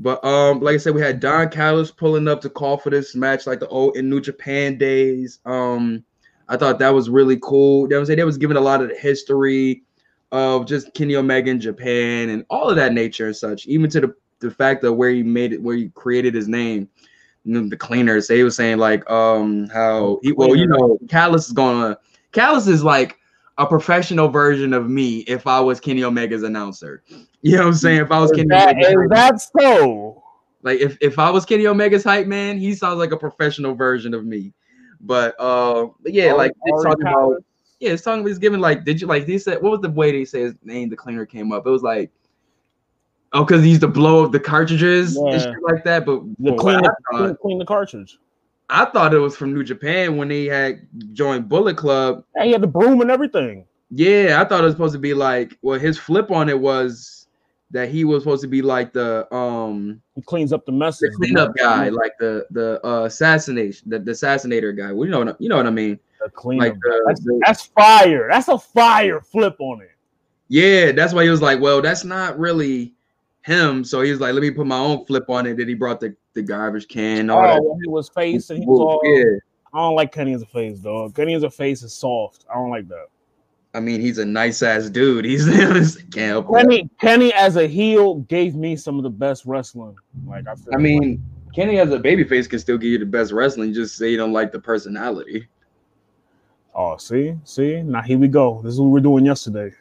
but 0.00 0.24
um, 0.24 0.60
like 0.60 0.74
I 0.74 0.78
said, 0.78 0.94
we 0.94 1.00
had 1.00 1.18
Don 1.18 1.48
Callis 1.48 1.90
pulling 1.90 2.28
up 2.28 2.40
to 2.42 2.50
call 2.50 2.76
for 2.76 2.90
this 2.90 3.14
match, 3.14 3.46
like 3.46 3.60
the 3.60 3.68
old 3.68 3.96
in 3.96 4.10
New 4.10 4.20
Japan 4.20 4.76
days. 4.76 5.40
Um, 5.46 6.04
I 6.48 6.56
thought 6.56 6.78
that 6.78 6.94
was 6.94 7.08
really 7.08 7.38
cool. 7.42 7.88
What 7.88 8.06
saying? 8.06 8.18
They 8.18 8.24
was 8.24 8.38
giving 8.38 8.56
a 8.56 8.60
lot 8.60 8.82
of 8.82 8.90
the 8.90 8.94
history 8.94 9.82
of 10.32 10.66
just 10.66 10.92
Kenny 10.94 11.16
Omega 11.16 11.50
in 11.50 11.60
Japan 11.60 12.28
and 12.28 12.44
all 12.50 12.68
of 12.68 12.76
that 12.76 12.92
nature 12.92 13.26
and 13.26 13.36
such, 13.36 13.66
even 13.66 13.88
to 13.90 14.00
the, 14.00 14.14
the 14.40 14.50
fact 14.50 14.84
of 14.84 14.96
where 14.96 15.10
he 15.10 15.22
made 15.22 15.52
it, 15.52 15.62
where 15.62 15.76
he 15.76 15.88
created 15.90 16.34
his 16.34 16.48
name. 16.48 16.88
You 17.44 17.60
know, 17.60 17.68
the 17.68 17.76
cleaners. 17.76 18.26
They 18.26 18.42
were 18.42 18.50
saying 18.50 18.78
like 18.78 19.08
um 19.10 19.68
how 19.68 20.18
he 20.22 20.32
well, 20.32 20.56
you 20.56 20.66
know, 20.66 20.98
Callis 21.08 21.46
is 21.46 21.52
gonna 21.52 21.98
Callis 22.32 22.66
is 22.66 22.82
like 22.82 23.18
a 23.58 23.66
professional 23.66 24.28
version 24.28 24.72
of 24.74 24.90
me 24.90 25.18
if 25.20 25.46
I 25.46 25.60
was 25.60 25.80
Kenny 25.80 26.02
Omega's 26.02 26.42
announcer. 26.42 27.02
You 27.42 27.52
know 27.52 27.58
what 27.58 27.66
I'm 27.68 27.74
saying? 27.74 28.00
If 28.00 28.10
I 28.10 28.20
was 28.20 28.30
is 28.32 28.36
Kenny 28.38 28.48
that, 28.48 28.74
Omega's 28.74 28.90
is 28.90 29.10
that 29.10 29.40
so? 29.60 30.22
Like 30.62 30.80
if, 30.80 30.98
if 31.00 31.18
I 31.18 31.30
was 31.30 31.44
Kenny 31.46 31.66
Omega's 31.66 32.04
hype 32.04 32.26
man, 32.26 32.58
he 32.58 32.74
sounds 32.74 32.98
like 32.98 33.12
a 33.12 33.16
professional 33.16 33.74
version 33.74 34.14
of 34.14 34.26
me. 34.26 34.52
But 35.00 35.34
uh 35.38 35.88
yeah, 36.04 36.32
like 36.32 36.52
it's 36.64 36.82
talking 36.82 37.06
about 37.06 37.44
yeah, 37.78 37.92
it's 37.92 38.02
talking 38.02 38.26
he's 38.26 38.38
giving 38.38 38.60
like 38.60 38.84
did 38.84 39.00
you 39.00 39.06
like 39.06 39.26
he 39.26 39.38
said 39.38 39.62
what 39.62 39.70
was 39.70 39.80
the 39.80 39.90
way 39.90 40.10
they 40.10 40.24
say 40.24 40.40
his 40.40 40.54
name 40.64 40.88
the 40.88 40.96
cleaner 40.96 41.24
came 41.24 41.52
up? 41.52 41.66
It 41.66 41.70
was 41.70 41.82
like 41.82 42.10
oh 43.36 43.44
because 43.44 43.62
he 43.62 43.70
used 43.70 43.82
to 43.82 43.88
blow 43.88 44.24
up 44.24 44.32
the 44.32 44.40
cartridges 44.40 45.16
yeah. 45.16 45.32
and 45.32 45.42
shit 45.42 45.62
like 45.62 45.84
that. 45.84 46.06
But 46.06 46.22
the 46.38 46.54
clean, 46.54 46.80
the, 46.80 47.36
clean 47.40 47.58
the 47.58 47.64
cartridge. 47.64 48.18
I 48.68 48.86
thought 48.86 49.14
it 49.14 49.18
was 49.18 49.36
from 49.36 49.54
New 49.54 49.62
Japan 49.62 50.16
when 50.16 50.28
they 50.28 50.46
had 50.46 50.86
joined 51.12 51.48
Bullet 51.48 51.76
Club. 51.76 52.24
Yeah, 52.34 52.44
he 52.44 52.52
had 52.52 52.62
the 52.62 52.66
broom 52.66 53.00
and 53.00 53.10
everything. 53.10 53.64
Yeah, 53.90 54.42
I 54.42 54.48
thought 54.48 54.62
it 54.62 54.64
was 54.64 54.74
supposed 54.74 54.94
to 54.94 54.98
be 54.98 55.14
like 55.14 55.56
well, 55.62 55.78
his 55.78 55.98
flip 55.98 56.30
on 56.30 56.48
it 56.48 56.58
was 56.58 57.26
that 57.70 57.88
he 57.88 58.04
was 58.04 58.22
supposed 58.22 58.42
to 58.42 58.48
be 58.48 58.62
like 58.62 58.92
the 58.92 59.32
um 59.34 60.00
he 60.14 60.22
cleans 60.22 60.52
up 60.52 60.66
the 60.66 60.72
mess. 60.72 60.98
The 60.98 61.12
cleanup 61.16 61.54
guy, 61.56 61.88
like 61.90 62.12
the 62.18 62.46
the 62.50 62.84
uh, 62.84 63.04
assassination, 63.04 63.90
the, 63.90 63.98
the 64.00 64.12
assassinator 64.12 64.76
guy. 64.76 64.92
Well, 64.92 65.04
you 65.04 65.12
know 65.12 65.24
what 65.24 65.40
you 65.40 65.48
know 65.48 65.56
what 65.56 65.66
I 65.66 65.70
mean. 65.70 66.00
The 66.20 66.30
cleanup. 66.30 66.68
Like 66.68 66.74
the, 66.80 67.04
that's, 67.06 67.20
the, 67.20 67.40
that's 67.46 67.62
fire. 67.66 68.28
That's 68.30 68.48
a 68.48 68.58
fire 68.58 69.20
flip 69.20 69.56
on 69.60 69.82
it. 69.82 69.90
Yeah, 70.48 70.92
that's 70.92 71.12
why 71.12 71.24
he 71.24 71.30
was 71.30 71.42
like, 71.42 71.60
well, 71.60 71.82
that's 71.82 72.04
not 72.04 72.38
really 72.38 72.95
him. 73.46 73.84
So 73.84 74.02
he 74.02 74.10
was 74.10 74.20
like, 74.20 74.34
let 74.34 74.42
me 74.42 74.50
put 74.50 74.66
my 74.66 74.78
own 74.78 75.06
flip 75.06 75.30
on 75.30 75.46
it. 75.46 75.56
That 75.56 75.68
he 75.68 75.74
brought 75.74 76.00
the, 76.00 76.14
the 76.34 76.42
garbage 76.42 76.88
can. 76.88 77.30
All 77.30 77.40
oh, 77.42 77.78
he 77.82 77.88
was 77.88 78.08
face 78.08 78.50
and 78.50 78.58
he 78.58 78.66
was 78.66 78.80
all. 78.80 79.00
Yeah. 79.04 79.38
I 79.72 79.78
don't 79.78 79.94
like 79.94 80.12
Kenny 80.12 80.34
as 80.34 80.42
a 80.42 80.46
face, 80.46 80.80
though. 80.80 81.08
Kenny 81.10 81.34
as 81.34 81.42
a 81.42 81.50
face 81.50 81.82
is 81.82 81.94
soft. 81.94 82.44
I 82.50 82.54
don't 82.54 82.70
like 82.70 82.88
that. 82.88 83.06
I 83.74 83.80
mean, 83.80 84.00
he's 84.00 84.18
a 84.18 84.24
nice 84.24 84.62
ass 84.62 84.88
dude. 84.88 85.24
He's 85.24 85.44
can't 86.10 86.16
help 86.16 86.52
Kenny. 86.52 86.88
Kenny 87.00 87.32
as 87.34 87.56
a 87.56 87.66
heel 87.66 88.16
gave 88.20 88.54
me 88.54 88.74
some 88.74 88.96
of 88.96 89.02
the 89.02 89.10
best 89.10 89.44
wrestling. 89.44 89.96
Like 90.26 90.46
I, 90.48 90.54
I 90.72 90.78
mean, 90.78 91.22
like. 91.44 91.54
Kenny 91.54 91.78
as 91.78 91.92
a 91.92 91.98
babyface 91.98 92.48
can 92.48 92.58
still 92.58 92.78
give 92.78 92.90
you 92.90 92.98
the 92.98 93.06
best 93.06 93.32
wrestling. 93.32 93.74
Just 93.74 93.96
say 93.96 94.10
you 94.10 94.16
don't 94.16 94.32
like 94.32 94.50
the 94.50 94.58
personality. 94.58 95.46
Oh, 96.74 96.96
see, 96.96 97.34
see. 97.44 97.82
Now 97.82 98.02
here 98.02 98.18
we 98.18 98.28
go. 98.28 98.60
This 98.64 98.74
is 98.74 98.80
what 98.80 98.88
we 98.88 99.00
are 99.00 99.02
doing 99.02 99.26
yesterday. 99.26 99.72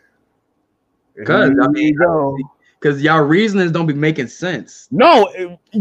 Because 1.15 1.51
I 1.62 1.67
mean, 1.69 1.95
because 2.86 3.02
y'all 3.02 3.21
reasonings 3.21 3.71
don't 3.71 3.88
be 3.88 3.95
making 3.95 4.28
sense. 4.28 4.88
No, 4.91 5.28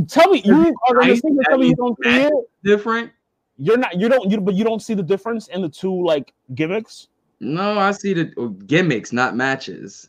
tell 0.08 0.30
me 0.30 0.40
you 0.42 0.74
are 0.88 1.00
to 1.02 1.20
tell 1.48 1.58
me 1.58 1.68
you 1.68 1.76
don't 1.76 1.98
see 2.02 2.22
it 2.22 2.32
different. 2.62 3.12
You're 3.58 3.76
not. 3.76 4.00
You 4.00 4.08
don't. 4.08 4.30
You 4.30 4.40
but 4.40 4.54
you 4.54 4.64
don't 4.64 4.80
see 4.80 4.94
the 4.94 5.02
difference 5.02 5.48
in 5.48 5.60
the 5.60 5.68
two 5.68 6.02
like 6.02 6.32
gimmicks. 6.54 7.08
No, 7.40 7.78
I 7.78 7.90
see 7.90 8.14
the 8.14 8.32
oh, 8.38 8.48
gimmicks, 8.48 9.12
not 9.12 9.36
matches. 9.36 10.08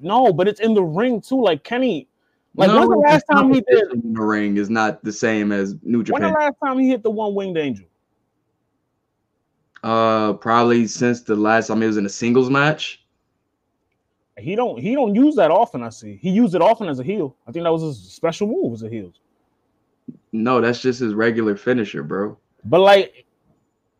No, 0.00 0.34
but 0.34 0.46
it's 0.46 0.60
in 0.60 0.74
the 0.74 0.82
ring 0.82 1.22
too. 1.22 1.42
Like 1.42 1.64
Kenny, 1.64 2.08
like 2.56 2.68
no, 2.68 2.80
when 2.80 2.90
the 2.90 2.96
last 2.98 3.24
time 3.32 3.50
he 3.50 3.62
did 3.62 3.92
in 3.92 4.12
the 4.12 4.20
ring 4.20 4.58
is 4.58 4.68
not 4.68 5.02
the 5.02 5.12
same 5.12 5.50
as 5.50 5.74
New 5.82 6.04
Japan. 6.04 6.24
When 6.24 6.32
the 6.32 6.38
last 6.38 6.56
time 6.62 6.78
he 6.78 6.90
hit 6.90 7.02
the 7.02 7.10
one 7.10 7.34
winged 7.34 7.56
angel? 7.56 7.86
Uh, 9.82 10.34
probably 10.34 10.86
since 10.86 11.22
the 11.22 11.36
last 11.36 11.68
time 11.68 11.80
he 11.80 11.86
was 11.86 11.96
in 11.96 12.04
a 12.04 12.10
singles 12.10 12.50
match. 12.50 13.03
He 14.38 14.56
don't 14.56 14.80
he 14.80 14.94
don't 14.94 15.14
use 15.14 15.36
that 15.36 15.50
often. 15.50 15.82
I 15.82 15.90
see 15.90 16.18
he 16.20 16.30
used 16.30 16.54
it 16.54 16.62
often 16.62 16.88
as 16.88 16.98
a 16.98 17.04
heel. 17.04 17.36
I 17.46 17.52
think 17.52 17.64
that 17.64 17.72
was 17.72 17.82
his 17.82 18.12
special 18.12 18.48
move 18.48 18.72
as 18.72 18.82
a 18.82 18.88
heel. 18.88 19.12
No, 20.32 20.60
that's 20.60 20.80
just 20.80 21.00
his 21.00 21.14
regular 21.14 21.56
finisher, 21.56 22.02
bro. 22.02 22.36
But 22.64 22.80
like 22.80 23.26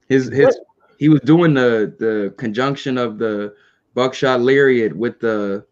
his 0.09 0.29
his 0.29 0.59
he 0.99 1.09
was 1.09 1.21
doing 1.21 1.55
the 1.55 1.95
the 1.99 2.35
conjunction 2.37 2.99
of 2.99 3.19
the 3.19 3.55
buckshot 3.95 4.41
lariat 4.41 4.97
with 4.97 5.21
the 5.21 5.65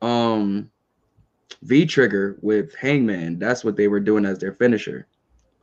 um 0.00 0.70
V 1.62 1.84
trigger 1.84 2.38
with 2.40 2.74
Hangman. 2.76 3.38
That's 3.38 3.64
what 3.64 3.76
they 3.76 3.88
were 3.88 4.00
doing 4.00 4.24
as 4.24 4.38
their 4.38 4.54
finisher. 4.54 5.06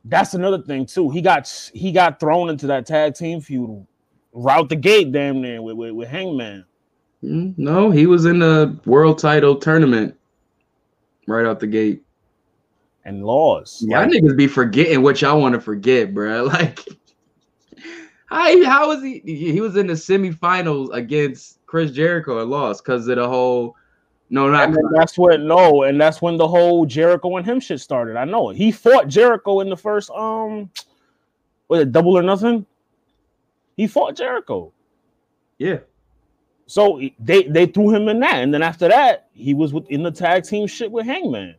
That's 0.04 0.34
another 0.34 0.62
thing 0.62 0.86
too. 0.86 1.10
He 1.10 1.20
got 1.20 1.48
he 1.74 1.90
got 1.90 2.20
thrown 2.20 2.50
into 2.50 2.68
that 2.68 2.86
tag 2.86 3.14
team 3.14 3.40
feud 3.40 3.84
route 4.32 4.68
the 4.68 4.76
gate, 4.76 5.10
damn 5.10 5.40
near 5.40 5.60
with 5.60 5.76
with, 5.76 5.92
with 5.92 6.08
Hangman. 6.08 6.64
Mm, 7.22 7.54
no, 7.58 7.90
he 7.90 8.06
was 8.06 8.26
in 8.26 8.38
the 8.38 8.78
world 8.84 9.18
title 9.18 9.56
tournament 9.56 10.16
right 11.26 11.44
out 11.44 11.60
the 11.60 11.66
gate 11.66 12.02
and 13.04 13.24
lost. 13.24 13.82
Y'all 13.82 14.02
like, 14.02 14.10
niggas 14.10 14.36
be 14.36 14.46
forgetting 14.46 15.02
what 15.02 15.20
y'all 15.20 15.40
want 15.40 15.54
to 15.54 15.60
forget, 15.60 16.14
bro. 16.14 16.44
Like, 16.48 16.80
how 18.26 18.64
how 18.64 18.88
was 18.88 19.02
he? 19.02 19.20
He 19.24 19.60
was 19.60 19.76
in 19.76 19.86
the 19.86 19.94
semifinals 19.94 20.92
against 20.92 21.64
Chris 21.66 21.90
Jericho 21.90 22.40
and 22.40 22.50
lost 22.50 22.84
because 22.84 23.08
of 23.08 23.16
the 23.16 23.26
whole. 23.26 23.74
No, 24.30 24.50
not 24.50 24.74
that's 24.94 25.16
what 25.16 25.40
no, 25.40 25.84
and 25.84 25.98
that's 25.98 26.20
when 26.20 26.36
the 26.36 26.46
whole 26.46 26.84
Jericho 26.84 27.36
and 27.38 27.46
him 27.46 27.58
shit 27.58 27.80
started. 27.80 28.16
I 28.16 28.26
know 28.26 28.50
it. 28.50 28.56
He 28.56 28.70
fought 28.70 29.08
Jericho 29.08 29.60
in 29.60 29.70
the 29.70 29.76
first 29.76 30.10
um, 30.10 30.70
was 31.68 31.80
it 31.80 31.92
double 31.92 32.18
or 32.18 32.22
nothing? 32.22 32.66
He 33.78 33.86
fought 33.86 34.16
Jericho. 34.16 34.72
Yeah. 35.56 35.78
So 36.68 37.00
they 37.18 37.44
they 37.44 37.64
threw 37.64 37.94
him 37.94 38.08
in 38.08 38.20
that, 38.20 38.42
and 38.42 38.52
then 38.52 38.62
after 38.62 38.88
that, 38.88 39.28
he 39.32 39.54
was 39.54 39.72
within 39.72 40.02
the 40.02 40.10
tag 40.10 40.44
team 40.44 40.66
shit 40.66 40.92
with 40.92 41.06
Hangman. 41.06 41.54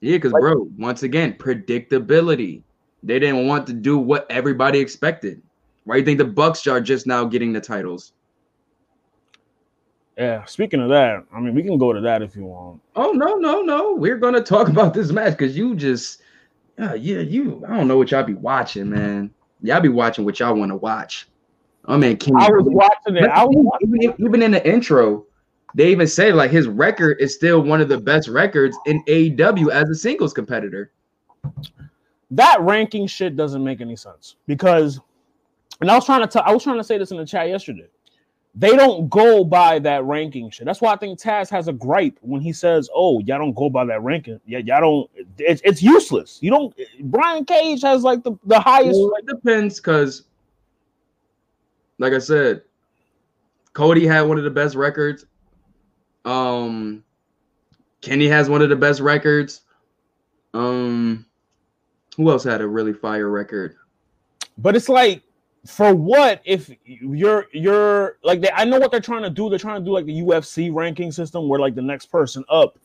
Yeah, 0.00 0.16
because 0.16 0.32
like, 0.32 0.40
bro, 0.40 0.68
once 0.76 1.04
again, 1.04 1.34
predictability. 1.34 2.62
They 3.04 3.20
didn't 3.20 3.46
want 3.46 3.68
to 3.68 3.72
do 3.72 3.98
what 3.98 4.26
everybody 4.28 4.80
expected. 4.80 5.40
Why 5.84 5.94
do 5.94 5.98
you 6.00 6.04
think 6.04 6.18
the 6.18 6.24
Bucks 6.24 6.66
are 6.66 6.80
just 6.80 7.06
now 7.06 7.24
getting 7.24 7.52
the 7.52 7.60
titles? 7.60 8.12
Yeah, 10.16 10.44
speaking 10.46 10.80
of 10.80 10.88
that, 10.88 11.24
I 11.32 11.38
mean, 11.38 11.54
we 11.54 11.62
can 11.62 11.78
go 11.78 11.92
to 11.92 12.00
that 12.00 12.22
if 12.22 12.34
you 12.34 12.44
want. 12.44 12.80
Oh 12.96 13.12
no, 13.12 13.36
no, 13.36 13.62
no. 13.62 13.94
We're 13.94 14.18
gonna 14.18 14.42
talk 14.42 14.68
about 14.68 14.92
this 14.92 15.12
match 15.12 15.38
because 15.38 15.56
you 15.56 15.76
just, 15.76 16.20
yeah, 16.76 16.94
yeah, 16.94 17.20
you. 17.20 17.64
I 17.68 17.76
don't 17.76 17.86
know 17.86 17.96
what 17.96 18.10
y'all 18.10 18.24
be 18.24 18.34
watching, 18.34 18.90
man. 18.90 19.30
Y'all 19.62 19.80
be 19.80 19.88
watching 19.88 20.24
what 20.24 20.40
y'all 20.40 20.56
want 20.56 20.72
to 20.72 20.76
watch. 20.76 21.28
Oh 21.88 21.96
man, 21.96 22.18
Kenny. 22.18 22.36
I 22.38 22.50
was 22.50 22.64
watching 22.66 23.16
it. 23.16 23.30
I 23.30 23.44
was 23.44 23.78
even, 23.82 24.14
even 24.18 24.42
in 24.42 24.50
the 24.50 24.68
intro, 24.68 25.24
they 25.74 25.90
even 25.90 26.06
say 26.06 26.32
like 26.32 26.50
his 26.50 26.68
record 26.68 27.16
is 27.18 27.34
still 27.34 27.62
one 27.62 27.80
of 27.80 27.88
the 27.88 27.98
best 27.98 28.28
records 28.28 28.76
in 28.84 29.02
AEW 29.04 29.70
as 29.70 29.88
a 29.88 29.94
singles 29.94 30.34
competitor. 30.34 30.92
That 32.30 32.60
ranking 32.60 33.06
shit 33.06 33.36
doesn't 33.36 33.64
make 33.64 33.80
any 33.80 33.96
sense 33.96 34.36
because, 34.46 35.00
and 35.80 35.90
I 35.90 35.94
was 35.94 36.04
trying 36.04 36.20
to 36.20 36.26
tell, 36.26 36.42
I 36.44 36.52
was 36.52 36.62
trying 36.62 36.76
to 36.76 36.84
say 36.84 36.98
this 36.98 37.10
in 37.10 37.16
the 37.16 37.24
chat 37.24 37.48
yesterday. 37.48 37.86
They 38.54 38.76
don't 38.76 39.08
go 39.08 39.44
by 39.44 39.78
that 39.78 40.04
ranking 40.04 40.50
shit. 40.50 40.66
That's 40.66 40.80
why 40.80 40.92
I 40.92 40.96
think 40.96 41.18
Taz 41.18 41.48
has 41.50 41.68
a 41.68 41.72
gripe 41.72 42.18
when 42.22 42.40
he 42.40 42.52
says, 42.52 42.90
"Oh, 42.94 43.20
y'all 43.20 43.38
don't 43.38 43.54
go 43.54 43.70
by 43.70 43.84
that 43.86 44.02
ranking. 44.02 44.40
Yeah, 44.46 44.58
y'all 44.58 44.80
don't. 44.80 45.28
It's, 45.38 45.62
it's 45.64 45.82
useless. 45.82 46.38
You 46.42 46.50
don't." 46.50 46.74
Brian 47.02 47.44
Cage 47.44 47.82
has 47.82 48.02
like 48.02 48.24
the 48.24 48.32
the 48.44 48.58
highest. 48.58 48.98
Well, 48.98 49.12
it 49.18 49.26
depends 49.26 49.76
because 49.76 50.24
like 51.98 52.12
I 52.12 52.18
said, 52.18 52.62
Cody 53.72 54.06
had 54.06 54.22
one 54.22 54.38
of 54.38 54.44
the 54.44 54.50
best 54.50 54.74
records. 54.74 55.26
Um, 56.24 57.04
Kenny 58.00 58.28
has 58.28 58.48
one 58.48 58.62
of 58.62 58.68
the 58.68 58.76
best 58.76 59.00
records. 59.00 59.62
Um, 60.54 61.26
who 62.16 62.30
else 62.30 62.44
had 62.44 62.60
a 62.60 62.66
really 62.66 62.92
fire 62.92 63.28
record? 63.28 63.76
But 64.56 64.74
it's 64.74 64.88
like, 64.88 65.22
for 65.66 65.94
what 65.94 66.40
if 66.44 66.70
you're 66.84 67.46
you're 67.52 68.16
like 68.22 68.40
they, 68.40 68.50
I 68.50 68.64
know 68.64 68.78
what 68.78 68.90
they're 68.90 69.00
trying 69.00 69.22
to 69.22 69.30
do. 69.30 69.50
They're 69.50 69.58
trying 69.58 69.80
to 69.80 69.84
do 69.84 69.92
like 69.92 70.06
the 70.06 70.20
UFC 70.20 70.72
ranking 70.72 71.12
system 71.12 71.48
where 71.48 71.60
like 71.60 71.74
the 71.74 71.82
next 71.82 72.06
person 72.06 72.44
up, 72.48 72.78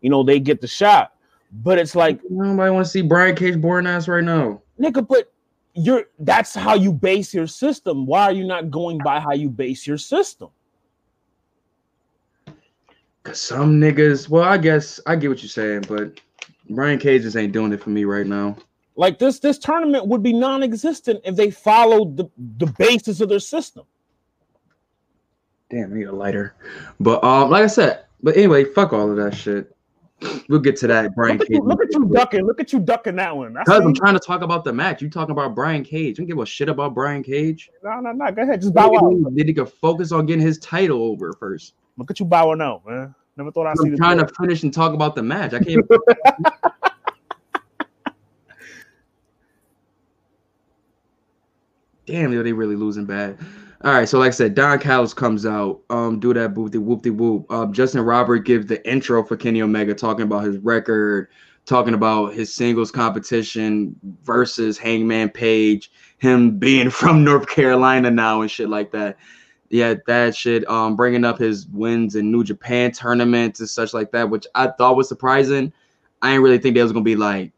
you 0.00 0.10
know, 0.10 0.22
they 0.22 0.40
get 0.40 0.60
the 0.60 0.66
shot. 0.66 1.14
But 1.52 1.78
it's 1.78 1.94
like 1.94 2.20
nobody 2.28 2.70
want 2.70 2.84
to 2.84 2.90
see 2.90 3.02
Brian 3.02 3.36
Cage 3.36 3.60
boring 3.60 3.86
ass 3.86 4.08
right 4.08 4.24
now, 4.24 4.60
nigga. 4.78 5.06
But 5.06 5.32
you're 5.76 6.04
that's 6.18 6.54
how 6.54 6.74
you 6.74 6.92
base 6.92 7.34
your 7.34 7.46
system. 7.46 8.06
Why 8.06 8.24
are 8.24 8.32
you 8.32 8.44
not 8.44 8.70
going 8.70 8.98
by 8.98 9.20
how 9.20 9.32
you 9.32 9.50
base 9.50 9.86
your 9.86 9.98
system? 9.98 10.48
Cause 13.22 13.40
some 13.40 13.80
niggas, 13.80 14.28
well, 14.28 14.44
I 14.44 14.56
guess 14.56 15.00
I 15.06 15.16
get 15.16 15.28
what 15.28 15.42
you're 15.42 15.48
saying, 15.48 15.84
but 15.88 16.20
Brian 16.70 16.98
Cage 16.98 17.22
just 17.22 17.36
ain't 17.36 17.52
doing 17.52 17.72
it 17.72 17.82
for 17.82 17.90
me 17.90 18.04
right 18.04 18.26
now. 18.26 18.56
Like 18.94 19.18
this, 19.18 19.40
this 19.40 19.58
tournament 19.58 20.06
would 20.06 20.22
be 20.22 20.32
non-existent 20.32 21.20
if 21.24 21.36
they 21.36 21.50
followed 21.50 22.16
the, 22.16 22.30
the 22.58 22.66
basis 22.78 23.20
of 23.20 23.28
their 23.28 23.40
system. 23.40 23.84
Damn, 25.68 25.92
I 25.92 25.96
need 25.96 26.04
a 26.04 26.12
lighter. 26.12 26.54
But 27.00 27.22
um, 27.22 27.50
like 27.50 27.64
I 27.64 27.66
said, 27.66 28.04
but 28.22 28.36
anyway, 28.36 28.64
fuck 28.64 28.92
all 28.92 29.10
of 29.10 29.16
that 29.16 29.34
shit. 29.34 29.75
We'll 30.48 30.60
get 30.60 30.76
to 30.76 30.86
that, 30.86 31.14
Brian 31.14 31.36
look 31.38 31.48
Cage. 31.48 31.56
You, 31.56 31.62
look 31.62 31.82
at 31.82 31.92
you 31.92 32.06
ducking. 32.06 32.46
Look 32.46 32.60
at 32.60 32.72
you 32.72 32.80
ducking 32.80 33.16
that 33.16 33.36
one. 33.36 33.52
Because 33.52 33.80
I'm 33.80 33.94
trying 33.94 34.14
to 34.14 34.20
talk 34.20 34.42
about 34.42 34.64
the 34.64 34.72
match. 34.72 35.02
You 35.02 35.10
talking 35.10 35.32
about 35.32 35.54
Brian 35.54 35.84
Cage. 35.84 36.16
don't 36.16 36.26
give 36.26 36.38
a 36.38 36.46
shit 36.46 36.68
about 36.68 36.94
Brian 36.94 37.22
Cage. 37.22 37.70
No, 37.82 38.00
no, 38.00 38.12
no. 38.12 38.30
Go 38.30 38.42
ahead. 38.42 38.62
Just 38.62 38.72
bow 38.72 38.96
out. 38.96 39.32
He 39.36 39.52
could 39.52 39.68
focus 39.68 40.12
on 40.12 40.24
getting 40.26 40.44
his 40.44 40.58
title 40.58 41.02
over 41.02 41.32
first? 41.34 41.74
Look 41.98 42.10
at 42.10 42.18
you 42.20 42.26
bowing 42.26 42.62
out, 42.62 42.86
man. 42.86 43.14
Never 43.36 43.50
thought 43.52 43.66
I'd 43.66 43.76
I'm 43.78 43.90
see 43.90 43.96
trying 43.96 44.18
to 44.18 44.28
finish 44.40 44.62
and 44.62 44.72
talk 44.72 44.94
about 44.94 45.14
the 45.14 45.22
match. 45.22 45.52
I 45.52 45.58
can't. 45.58 45.84
Damn, 52.06 52.30
they 52.30 52.52
really 52.52 52.76
losing 52.76 53.04
bad. 53.04 53.36
All 53.84 53.92
right, 53.92 54.08
so 54.08 54.18
like 54.18 54.28
I 54.28 54.30
said, 54.30 54.54
Don 54.54 54.78
Callis 54.78 55.12
comes 55.12 55.44
out, 55.44 55.80
um, 55.90 56.18
do 56.18 56.32
that 56.32 56.54
boop 56.54 56.70
de 56.70 56.80
whoop 56.80 57.02
de 57.02 57.10
whoop. 57.10 57.50
Um, 57.52 57.72
Justin 57.74 58.00
Robert 58.00 58.40
gives 58.40 58.66
the 58.66 58.84
intro 58.90 59.22
for 59.22 59.36
Kenny 59.36 59.60
Omega, 59.60 59.94
talking 59.94 60.22
about 60.22 60.44
his 60.44 60.56
record, 60.58 61.28
talking 61.66 61.92
about 61.92 62.32
his 62.32 62.54
singles 62.54 62.90
competition 62.90 63.94
versus 64.22 64.78
Hangman 64.78 65.28
Page, 65.28 65.90
him 66.18 66.58
being 66.58 66.88
from 66.90 67.22
North 67.22 67.48
Carolina 67.48 68.10
now 68.10 68.40
and 68.40 68.50
shit 68.50 68.70
like 68.70 68.92
that. 68.92 69.18
Yeah, 69.68 69.94
that 70.06 70.34
shit. 70.34 70.66
Um, 70.70 70.96
bringing 70.96 71.24
up 71.24 71.38
his 71.38 71.66
wins 71.66 72.14
in 72.14 72.30
New 72.30 72.44
Japan 72.44 72.92
tournaments 72.92 73.60
and 73.60 73.68
such 73.68 73.92
like 73.92 74.10
that, 74.12 74.30
which 74.30 74.46
I 74.54 74.68
thought 74.68 74.96
was 74.96 75.08
surprising. 75.08 75.72
I 76.22 76.30
didn't 76.30 76.44
really 76.44 76.58
think 76.58 76.76
they 76.76 76.82
was 76.82 76.92
gonna 76.92 77.02
be 77.02 77.16
like 77.16 77.52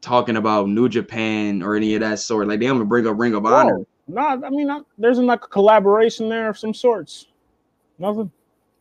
talking 0.00 0.36
about 0.36 0.68
New 0.68 0.88
Japan 0.88 1.62
or 1.62 1.76
any 1.76 1.94
of 1.94 2.00
that 2.00 2.18
sort. 2.20 2.48
Like 2.48 2.60
they 2.60 2.66
gonna 2.66 2.84
bring 2.84 3.06
up 3.06 3.18
Ring 3.18 3.34
of 3.34 3.44
Honor. 3.44 3.80
No, 4.12 4.34
nah, 4.34 4.46
I 4.46 4.50
mean, 4.50 4.66
not, 4.66 4.86
there's 4.98 5.18
like 5.18 5.44
a 5.44 5.48
collaboration 5.48 6.28
there 6.28 6.48
of 6.48 6.58
some 6.58 6.74
sorts. 6.74 7.26
Nothing. 7.98 8.30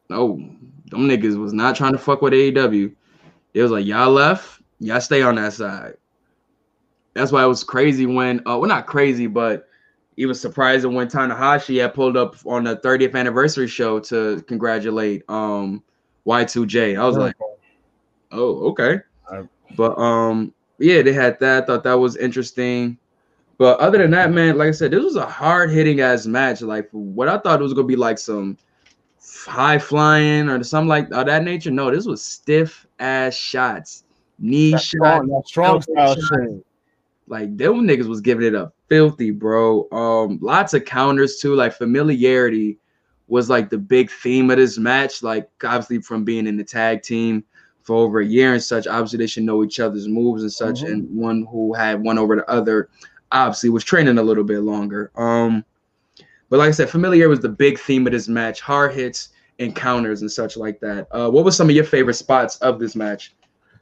No, 0.09 0.37
them 0.89 1.07
niggas 1.07 1.37
was 1.37 1.53
not 1.53 1.75
trying 1.75 1.91
to 1.91 1.99
fuck 1.99 2.21
with 2.21 2.33
AEW. 2.33 2.93
It 3.53 3.61
was 3.61 3.71
like 3.71 3.85
y'all 3.85 4.11
left, 4.11 4.61
y'all 4.79 5.01
stay 5.01 5.21
on 5.21 5.35
that 5.35 5.53
side. 5.53 5.95
That's 7.13 7.31
why 7.31 7.43
it 7.43 7.47
was 7.47 7.63
crazy 7.63 8.05
when, 8.05 8.39
uh, 8.39 8.57
well, 8.57 8.65
not 8.65 8.87
crazy, 8.87 9.27
but 9.27 9.67
it 10.17 10.25
was 10.25 10.39
surprising 10.39 10.93
when 10.93 11.07
Tanahashi 11.07 11.81
had 11.81 11.93
pulled 11.93 12.17
up 12.17 12.35
on 12.45 12.63
the 12.63 12.77
30th 12.77 13.15
anniversary 13.15 13.67
show 13.67 13.99
to 14.01 14.41
congratulate 14.47 15.23
um 15.29 15.83
Y2J. 16.25 16.99
I 16.99 17.05
was 17.05 17.17
like, 17.17 17.35
oh, 18.31 18.69
okay. 18.69 18.99
But 19.75 19.97
um, 19.97 20.53
yeah, 20.79 21.01
they 21.01 21.13
had 21.13 21.39
that. 21.39 21.63
I 21.63 21.65
thought 21.65 21.83
that 21.83 21.93
was 21.93 22.17
interesting. 22.17 22.97
But 23.60 23.78
other 23.82 23.98
than 23.98 24.12
that, 24.12 24.32
man, 24.32 24.58
like 24.58 24.69
I 24.69 24.72
said, 24.72 24.91
this 24.91 25.04
was 25.04 25.17
a 25.17 25.26
hard 25.26 25.69
hitting 25.69 26.00
ass 26.00 26.26
match. 26.26 26.62
Like 26.62 26.88
what 26.91 27.28
I 27.28 27.38
thought 27.38 27.60
it 27.60 27.63
was 27.63 27.74
gonna 27.74 27.86
be 27.86 27.98
like 27.98 28.17
some 28.17 28.58
high 29.45 29.78
flying 29.78 30.48
or 30.48 30.63
something 30.63 30.88
like 30.88 31.12
of 31.12 31.26
that 31.26 31.43
nature. 31.43 31.69
No, 31.69 31.91
this 31.91 32.06
was 32.06 32.24
stiff 32.24 32.88
ass 33.00 33.36
shots, 33.36 34.06
knee 34.39 34.72
shots, 34.72 34.88
strong, 34.88 35.43
strong 35.45 35.82
style 35.82 36.15
shit. 36.15 36.65
Like 37.28 37.58
them 37.58 37.82
niggas 37.82 38.08
was 38.08 38.22
giving 38.22 38.48
it 38.48 38.56
up 38.56 38.74
filthy, 38.88 39.30
bro. 39.32 39.89
Um, 39.91 40.39
lots 40.41 40.74
of 40.74 40.86
counters 40.86 41.39
too. 41.41 41.54
Like 41.54 41.74
familiarity 41.74 42.78
was 43.28 43.50
like 43.50 43.69
the 43.69 43.78
big 43.78 44.10
theme 44.10 44.50
of 44.52 44.58
this 44.58 44.78
match. 44.78 45.22
Like 45.22 45.50
obviously 45.65 46.02
from 46.02 46.24
being 46.24 46.48
in 46.48 46.56
the 46.56 46.63
tag 46.63 47.04
team 47.04 47.43
for 47.84 47.98
over 47.98 48.22
a 48.22 48.26
year 48.26 48.54
and 48.54 48.63
such. 48.63 48.88
Obviously 48.88 49.17
they 49.17 49.28
should 49.28 49.43
know 49.43 49.65
each 49.65 49.82
other's 49.82 50.08
moves 50.08 50.43
and 50.43 50.54
such. 50.54 50.82
Mm-hmm. 50.82 50.93
And 50.93 51.15
one 51.17 51.45
who 51.52 51.74
had 51.74 52.02
one 52.02 52.17
over 52.17 52.38
the 52.38 52.50
other 52.50 52.89
obviously 53.31 53.69
was 53.69 53.83
training 53.83 54.17
a 54.17 54.23
little 54.23 54.43
bit 54.43 54.59
longer. 54.59 55.11
Um, 55.15 55.63
but 56.49 56.59
like 56.59 56.69
I 56.69 56.71
said, 56.71 56.89
familiar 56.89 57.29
was 57.29 57.39
the 57.39 57.49
big 57.49 57.79
theme 57.79 58.07
of 58.07 58.13
this 58.13 58.27
match, 58.27 58.61
hard 58.61 58.93
hits, 58.93 59.29
encounters, 59.59 60.21
and 60.21 60.31
such 60.31 60.57
like 60.57 60.79
that. 60.79 61.07
Uh, 61.11 61.29
what 61.29 61.45
was 61.45 61.55
some 61.55 61.69
of 61.69 61.75
your 61.75 61.85
favorite 61.85 62.15
spots 62.15 62.57
of 62.57 62.79
this 62.79 62.95
match? 62.95 63.33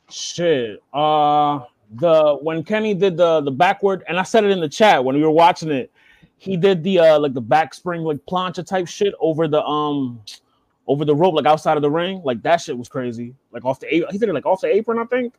Shit. 0.09 0.81
Uh 0.93 1.59
the 1.95 2.37
when 2.41 2.63
Kenny 2.63 2.93
did 2.93 3.17
the 3.17 3.41
the 3.41 3.51
backward, 3.51 4.03
and 4.07 4.19
I 4.19 4.23
said 4.23 4.43
it 4.43 4.51
in 4.51 4.59
the 4.59 4.69
chat 4.69 5.03
when 5.03 5.15
we 5.15 5.21
were 5.21 5.31
watching 5.31 5.71
it, 5.71 5.91
he 6.37 6.57
did 6.57 6.83
the 6.83 6.99
uh 6.99 7.19
like 7.19 7.33
the 7.33 7.41
back 7.41 7.73
spring 7.73 8.03
like 8.03 8.17
plancha 8.25 8.65
type 8.65 8.87
shit 8.87 9.13
over 9.19 9.47
the 9.47 9.63
um 9.63 10.21
over 10.87 11.03
the 11.05 11.15
rope, 11.15 11.35
like 11.35 11.45
outside 11.45 11.77
of 11.77 11.81
the 11.81 11.91
ring. 11.91 12.21
Like 12.23 12.41
that 12.43 12.57
shit 12.57 12.77
was 12.77 12.89
crazy. 12.89 13.35
Like 13.51 13.65
off 13.65 13.79
the 13.79 13.87
he 13.87 14.17
did 14.17 14.29
it 14.29 14.33
like 14.33 14.45
off 14.45 14.61
the 14.61 14.73
apron, 14.73 14.99
I 14.99 15.05
think. 15.05 15.33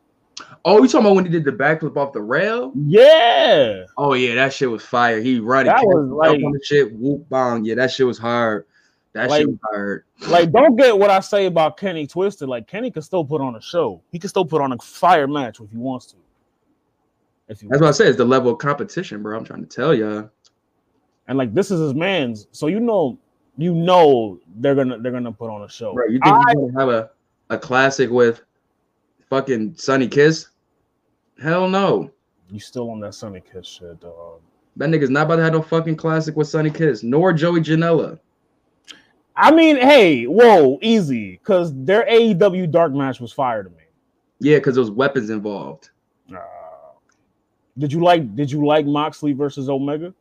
Oh, 0.65 0.81
you 0.81 0.87
talking 0.87 1.05
about 1.05 1.15
when 1.15 1.25
he 1.25 1.31
did 1.31 1.45
the 1.45 1.51
backflip 1.51 1.97
off 1.97 2.13
the 2.13 2.21
rail? 2.21 2.71
Yeah. 2.75 3.85
Oh 3.97 4.13
yeah, 4.13 4.35
that 4.35 4.53
shit 4.53 4.69
was 4.69 4.83
fire. 4.83 5.21
He 5.21 5.39
running. 5.39 5.71
That 5.71 5.83
was 5.83 6.09
like 6.09 6.43
on 6.43 6.51
the 6.51 6.61
shit. 6.63 6.93
Whoop 6.93 7.27
bang. 7.29 7.65
Yeah, 7.65 7.75
that 7.75 7.91
shit 7.91 8.05
was 8.05 8.17
hard. 8.17 8.65
That 9.13 9.29
like, 9.29 9.41
shit 9.41 9.49
was 9.49 9.57
hard. 9.63 10.05
Like, 10.27 10.51
don't 10.51 10.75
get 10.75 10.97
what 10.97 11.09
I 11.09 11.19
say 11.19 11.45
about 11.45 11.77
Kenny 11.77 12.05
Twisted. 12.05 12.47
Like, 12.47 12.67
Kenny 12.67 12.91
can 12.91 13.01
still 13.01 13.25
put 13.25 13.41
on 13.41 13.55
a 13.55 13.61
show. 13.61 14.01
He 14.11 14.19
can 14.19 14.29
still 14.29 14.45
put 14.45 14.61
on 14.61 14.71
a 14.71 14.77
fire 14.77 15.27
match 15.27 15.59
if 15.59 15.69
he 15.71 15.77
wants 15.77 16.07
to. 16.07 16.15
If 17.47 17.59
That's 17.61 17.81
what 17.81 17.89
I 17.89 17.91
say. 17.91 18.07
It's 18.07 18.17
the 18.17 18.25
level 18.25 18.51
of 18.51 18.59
competition, 18.59 19.23
bro. 19.23 19.35
I'm 19.37 19.43
trying 19.43 19.65
to 19.65 19.67
tell 19.67 19.93
you. 19.93 20.29
and 21.27 21.37
like 21.37 21.53
this 21.53 21.71
is 21.71 21.79
his 21.79 21.93
man's. 21.95 22.47
So 22.51 22.67
you 22.67 22.79
know, 22.79 23.17
you 23.57 23.73
know 23.73 24.39
they're 24.57 24.75
gonna 24.75 24.99
they're 24.99 25.11
gonna 25.11 25.31
put 25.31 25.49
on 25.49 25.63
a 25.63 25.69
show. 25.69 25.93
Right? 25.93 26.11
You 26.11 26.19
think 26.23 26.35
I, 26.35 26.43
he's 26.49 26.55
gonna 26.55 26.79
have 26.79 26.89
a 26.89 27.09
a 27.49 27.57
classic 27.57 28.09
with 28.11 28.41
fucking 29.29 29.75
Sunny 29.75 30.07
Kiss? 30.07 30.47
Hell 31.41 31.67
no. 31.69 32.11
You 32.49 32.59
still 32.59 32.89
on 32.89 32.99
that 33.01 33.13
Sunny 33.13 33.41
Kiss 33.41 33.67
shit, 33.67 33.99
dog. 33.99 34.41
That 34.75 34.89
nigga's 34.89 35.09
not 35.09 35.25
about 35.25 35.37
to 35.37 35.43
have 35.43 35.53
no 35.53 35.61
fucking 35.61 35.97
classic 35.97 36.35
with 36.35 36.47
Sunny 36.47 36.69
Kiss, 36.69 37.03
nor 37.03 37.33
Joey 37.33 37.61
Janela. 37.61 38.19
I 39.35 39.51
mean, 39.51 39.77
hey, 39.77 40.25
whoa, 40.25 40.79
easy, 40.81 41.31
because 41.31 41.71
their 41.73 42.05
AEW 42.05 42.69
dark 42.71 42.91
match 42.91 43.21
was 43.21 43.31
fire 43.31 43.63
to 43.63 43.69
me. 43.69 43.83
Yeah, 44.39 44.57
because 44.57 44.75
there 44.75 44.81
was 44.81 44.91
weapons 44.91 45.29
involved. 45.29 45.91
Uh, 46.33 46.39
did 47.77 47.93
you 47.93 48.01
like? 48.01 48.35
Did 48.35 48.51
you 48.51 48.65
like 48.65 48.85
Moxley 48.85 49.33
versus 49.33 49.69
Omega? 49.69 50.13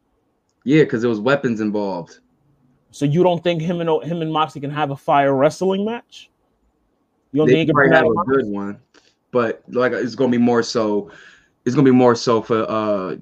Yeah, 0.65 0.85
because 0.85 1.03
there 1.03 1.09
was 1.09 1.21
weapons 1.21 1.61
involved. 1.61 2.21
So 2.91 3.05
you 3.05 3.23
don't 3.23 3.43
think 3.43 3.61
him 3.61 3.81
and 3.81 4.05
him 4.05 4.23
and 4.23 4.33
Moxley 4.33 4.61
can 4.61 4.71
have 4.71 4.91
a 4.91 4.97
fire 4.97 5.35
wrestling 5.35 5.85
match? 5.85 6.31
You 7.33 7.39
don't 7.39 7.49
think 7.49 7.59
they 7.59 7.65
think 7.67 7.77
probably 7.77 7.97
have 7.97 8.07
a 8.07 8.31
good 8.31 8.47
one, 8.47 8.81
but 9.31 9.63
like 9.69 9.93
it's 9.93 10.15
gonna 10.15 10.31
be 10.31 10.39
more 10.39 10.63
so. 10.63 11.11
It's 11.65 11.75
gonna 11.75 11.85
be 11.85 11.91
more 11.91 12.15
so 12.15 12.43
for 12.43 12.65
uh 12.69 13.17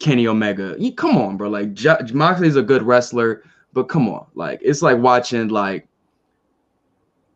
Kenny 0.00 0.26
Omega. 0.26 0.76
He, 0.78 0.92
come 0.92 1.16
on, 1.16 1.36
bro. 1.36 1.48
Like 1.48 1.74
J- 1.74 1.96
Moxley's 2.12 2.56
a 2.56 2.62
good 2.62 2.82
wrestler, 2.82 3.42
but 3.72 3.84
come 3.84 4.08
on, 4.08 4.26
like 4.34 4.60
it's 4.62 4.82
like 4.82 4.98
watching 4.98 5.48
like 5.48 5.86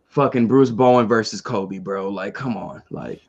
fucking 0.07 0.49
Bruce 0.49 0.71
Bowen 0.71 1.07
versus 1.07 1.41
Kobe, 1.41 1.79
bro. 1.79 2.09
Like, 2.09 2.35
come 2.35 2.57
on, 2.57 2.83
like 2.91 3.23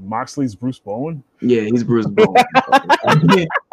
Moxley's 0.00 0.54
Bruce 0.54 0.78
Bowen. 0.78 1.22
Yeah, 1.40 1.62
he's 1.62 1.84
Bruce 1.84 2.06
Bowen. 2.06 2.34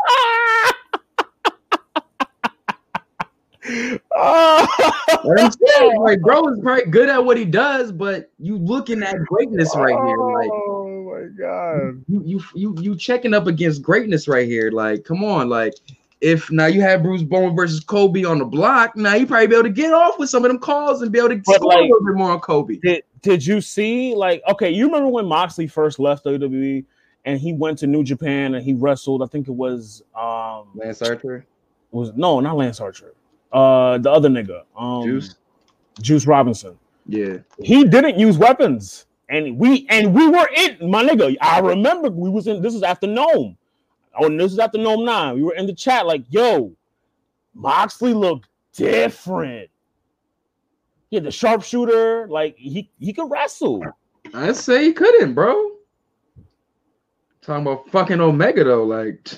I'm 4.15 5.51
saying, 5.51 5.95
like, 6.01 6.21
bro 6.21 6.47
is 6.47 6.59
probably 6.61 6.85
good 6.85 7.09
at 7.09 7.23
what 7.23 7.37
he 7.37 7.45
does, 7.45 7.91
but 7.91 8.31
you 8.39 8.57
looking 8.57 9.03
at 9.03 9.15
greatness 9.25 9.75
right 9.75 9.89
here. 9.93 10.17
Like, 10.17 10.49
oh 10.51 11.03
my 11.11 11.27
god, 11.37 12.03
you 12.07 12.23
you 12.25 12.41
you 12.53 12.75
you 12.79 12.95
checking 12.95 13.33
up 13.33 13.47
against 13.47 13.81
greatness 13.81 14.27
right 14.27 14.47
here. 14.47 14.71
Like, 14.71 15.03
come 15.03 15.23
on, 15.23 15.49
like. 15.49 15.73
If 16.21 16.49
now 16.49 16.65
you 16.65 16.81
have 16.81 17.03
Bruce 17.03 17.21
Bowen 17.21 17.55
versus 17.55 17.81
Kobe 17.81 18.23
on 18.23 18.39
the 18.39 18.45
block, 18.45 18.95
now 18.95 19.13
you 19.15 19.27
probably 19.27 19.47
be 19.47 19.53
able 19.53 19.63
to 19.63 19.69
get 19.69 19.93
off 19.93 20.17
with 20.17 20.29
some 20.29 20.43
of 20.43 20.49
them 20.49 20.59
calls 20.59 21.01
and 21.01 21.11
be 21.11 21.19
able 21.19 21.29
to 21.29 21.35
but 21.35 21.55
score 21.55 21.67
like, 21.67 21.79
a 21.79 21.81
little 21.81 22.05
bit 22.05 22.15
more 22.15 22.31
on 22.31 22.39
Kobe. 22.39 22.77
Did, 22.77 23.03
did 23.21 23.45
you 23.45 23.59
see 23.59 24.15
like 24.15 24.41
okay? 24.47 24.71
You 24.71 24.85
remember 24.85 25.09
when 25.09 25.25
Moxley 25.25 25.67
first 25.67 25.99
left 25.99 26.25
WWE 26.25 26.85
and 27.25 27.39
he 27.39 27.51
went 27.51 27.77
to 27.79 27.87
New 27.87 28.03
Japan 28.03 28.55
and 28.55 28.63
he 28.63 28.73
wrestled? 28.73 29.23
I 29.23 29.25
think 29.27 29.49
it 29.49 29.51
was 29.51 30.03
um 30.17 30.69
Lance 30.73 31.01
Archer. 31.01 31.45
Was 31.91 32.13
no, 32.15 32.39
not 32.39 32.55
Lance 32.55 32.79
Archer 32.79 33.13
uh 33.55 33.97
the 33.97 34.11
other 34.11 34.29
nigga, 34.29 34.63
um 34.77 35.03
Juice, 35.03 35.35
Juice 36.01 36.27
Robinson. 36.27 36.77
Yeah, 37.07 37.37
he 37.59 37.85
didn't 37.85 38.19
use 38.19 38.37
weapons, 38.37 39.05
and 39.29 39.57
we 39.57 39.87
and 39.89 40.13
we 40.13 40.27
were 40.27 40.49
in 40.55 40.91
my 40.91 41.03
nigga. 41.03 41.35
I 41.39 41.59
remember 41.59 42.09
we 42.09 42.29
was 42.29 42.47
in. 42.47 42.61
This 42.61 42.75
is 42.75 42.83
after 42.83 43.07
NOME. 43.07 43.57
Oh, 44.19 44.29
this 44.29 44.51
is 44.51 44.59
after 44.59 44.77
NOME 44.77 45.05
nine. 45.05 45.35
We 45.35 45.43
were 45.43 45.55
in 45.55 45.67
the 45.67 45.73
chat 45.73 46.05
like, 46.05 46.25
yo, 46.29 46.75
Moxley 47.53 48.13
looked 48.13 48.49
different. 48.73 49.69
He 51.09 51.15
had 51.15 51.23
the 51.23 51.31
sharpshooter. 51.31 52.27
Like 52.27 52.57
he 52.57 52.91
he 52.99 53.13
could 53.13 53.31
wrestle. 53.31 53.85
I 54.33 54.51
say 54.51 54.83
he 54.83 54.91
couldn't, 54.93 55.33
bro. 55.33 55.71
Talking 57.41 57.61
about 57.61 57.89
fucking 57.89 58.19
Omega 58.19 58.65
though, 58.65 58.83
like 58.83 59.29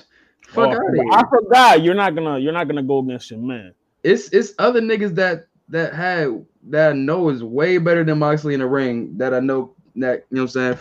fuck 0.48 0.70
oh, 0.70 0.72
out 0.72 0.88
of 0.88 0.94
here. 0.94 1.04
I 1.12 1.22
forgot 1.28 1.82
you're 1.82 1.94
not 1.94 2.16
gonna 2.16 2.38
you're 2.38 2.52
not 2.52 2.66
gonna 2.66 2.82
go 2.82 2.98
against 2.98 3.30
your 3.30 3.38
man 3.38 3.74
it's 4.02 4.28
it's 4.30 4.54
other 4.58 4.80
niggas 4.80 5.14
that 5.16 5.46
that 5.68 5.94
had 5.94 6.44
that 6.70 6.90
I 6.90 6.92
know 6.94 7.28
is 7.28 7.42
way 7.42 7.78
better 7.78 8.04
than 8.04 8.18
Moxley 8.18 8.54
in 8.54 8.60
the 8.60 8.66
ring 8.66 9.16
that 9.18 9.34
I 9.34 9.40
know 9.40 9.74
that 9.96 10.24
you 10.30 10.36
know 10.36 10.42
what 10.42 10.42
I'm 10.42 10.48
saying 10.48 10.78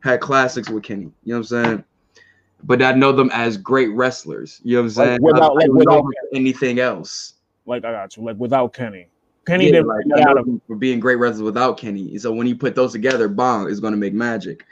had 0.00 0.20
classics 0.20 0.68
with 0.68 0.82
Kenny. 0.82 1.04
You 1.24 1.34
know 1.34 1.34
what 1.36 1.52
I'm 1.52 1.64
saying? 1.64 1.84
But 2.62 2.82
I 2.82 2.92
know 2.92 3.12
them 3.12 3.30
as 3.32 3.56
great 3.56 3.88
wrestlers. 3.88 4.60
You 4.64 4.76
know 4.76 4.82
what 4.82 4.84
I'm 4.84 4.90
saying? 4.90 5.22
Like 5.22 5.34
without, 5.34 5.54
like 5.56 5.70
without 5.70 6.04
anything 6.34 6.78
else. 6.78 7.34
Like 7.66 7.84
I 7.84 7.92
got 7.92 8.16
you. 8.16 8.24
Like 8.24 8.36
without 8.36 8.72
Kenny. 8.72 9.08
Kenny 9.46 9.66
yeah, 9.66 9.72
didn't 9.72 9.88
like, 9.88 10.26
out 10.26 10.38
of 10.38 10.46
for 10.66 10.76
being 10.76 11.00
great 11.00 11.16
wrestlers 11.16 11.42
without 11.42 11.78
Kenny. 11.78 12.16
So 12.18 12.32
when 12.32 12.46
you 12.46 12.56
put 12.56 12.74
those 12.74 12.92
together, 12.92 13.28
bong 13.28 13.68
is 13.68 13.80
gonna 13.80 13.96
make 13.96 14.14
magic. 14.14 14.64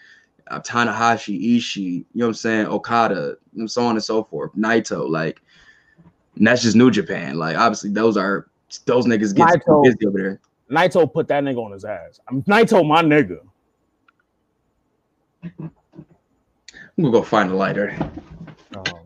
Uh, 0.49 0.61
Tanahashi, 0.61 1.57
Ishii, 1.57 1.77
you 1.77 2.05
know 2.15 2.27
what 2.27 2.29
I'm 2.29 2.35
saying? 2.35 2.67
Okada, 2.67 3.37
and 3.57 3.71
so 3.71 3.85
on 3.85 3.95
and 3.95 4.05
so 4.05 4.25
forth. 4.25 4.53
Naito, 4.55 5.09
like 5.09 5.41
and 6.37 6.47
that's 6.47 6.63
just 6.63 6.77
New 6.77 6.91
Japan. 6.91 7.39
Like 7.39 7.57
obviously 7.57 7.91
those 7.91 8.17
are 8.17 8.49
those 8.87 9.07
niggas 9.07 9.35
get 9.35 9.49
Naito, 9.49 9.83
busy 9.83 10.07
over 10.07 10.19
there. 10.19 10.41
Naito 10.71 11.13
put 11.13 11.29
that 11.29 11.45
nigga 11.45 11.65
on 11.65 11.73
his 11.73 11.85
ass. 11.85 12.21
I'm 12.29 12.43
Naito, 12.45 12.87
my 12.87 13.03
nigga. 13.03 13.39
I'm 15.45 15.71
gonna 16.99 17.11
go 17.11 17.23
find 17.23 17.51
a 17.51 17.55
lighter. 17.55 17.97
Oh, 18.77 19.03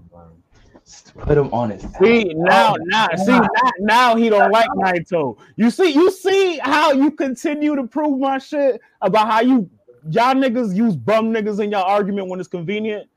Put 1.19 1.39
him 1.39 1.53
on 1.53 1.71
his. 1.71 1.83
See 2.01 2.33
now, 2.35 2.75
oh, 2.75 2.77
now, 2.85 3.09
God. 3.09 3.19
see 3.19 3.33
now, 3.33 3.49
now 3.81 4.17
he 4.17 4.29
don't 4.29 4.53
like 4.53 4.69
Naito. 4.77 5.37
You 5.57 5.71
see, 5.71 5.91
you 5.91 6.11
see 6.11 6.59
how 6.59 6.93
you 6.93 7.11
continue 7.11 7.75
to 7.75 7.85
prove 7.85 8.21
my 8.21 8.39
shit 8.39 8.81
about 9.01 9.27
how 9.27 9.41
you 9.41 9.69
y'all 10.09 10.35
niggas 10.35 10.75
use 10.75 10.95
bum 10.95 11.33
niggas 11.33 11.59
in 11.59 11.73
y'all 11.73 11.85
argument 11.85 12.29
when 12.29 12.39
it's 12.39 12.49
convenient. 12.49 13.09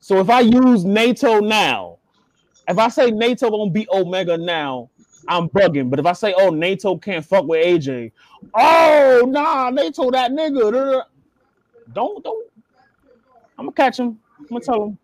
So 0.00 0.18
if 0.18 0.30
I 0.30 0.40
use 0.40 0.84
Naito 0.84 1.46
now, 1.46 1.98
if 2.72 2.78
I 2.78 2.88
say 2.88 3.10
Naito 3.12 3.50
gonna 3.50 3.70
beat 3.70 3.88
Omega 3.92 4.36
now, 4.36 4.90
I'm 5.28 5.48
bugging. 5.48 5.90
But 5.90 6.00
if 6.00 6.06
I 6.06 6.12
say, 6.12 6.34
oh, 6.34 6.50
Naito 6.50 7.00
can't 7.00 7.24
fuck 7.24 7.46
with 7.46 7.64
AJ, 7.64 8.12
oh 8.54 9.24
nah, 9.28 9.70
Naito 9.70 10.10
that 10.12 10.32
nigga. 10.32 11.04
Don't 11.92 12.24
don't. 12.24 12.50
I'm 13.58 13.66
gonna 13.66 13.72
catch 13.72 13.98
him. 13.98 14.18
I'm 14.38 14.46
gonna 14.48 14.60
tell 14.60 14.84
him. 14.84 14.98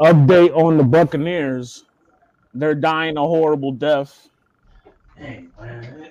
Update 0.00 0.56
on 0.56 0.78
the 0.78 0.84
Buccaneers. 0.84 1.84
They're 2.54 2.74
dying 2.74 3.16
a 3.16 3.20
horrible 3.20 3.72
death. 3.72 4.28
Hey, 5.16 5.46
man. 5.60 6.08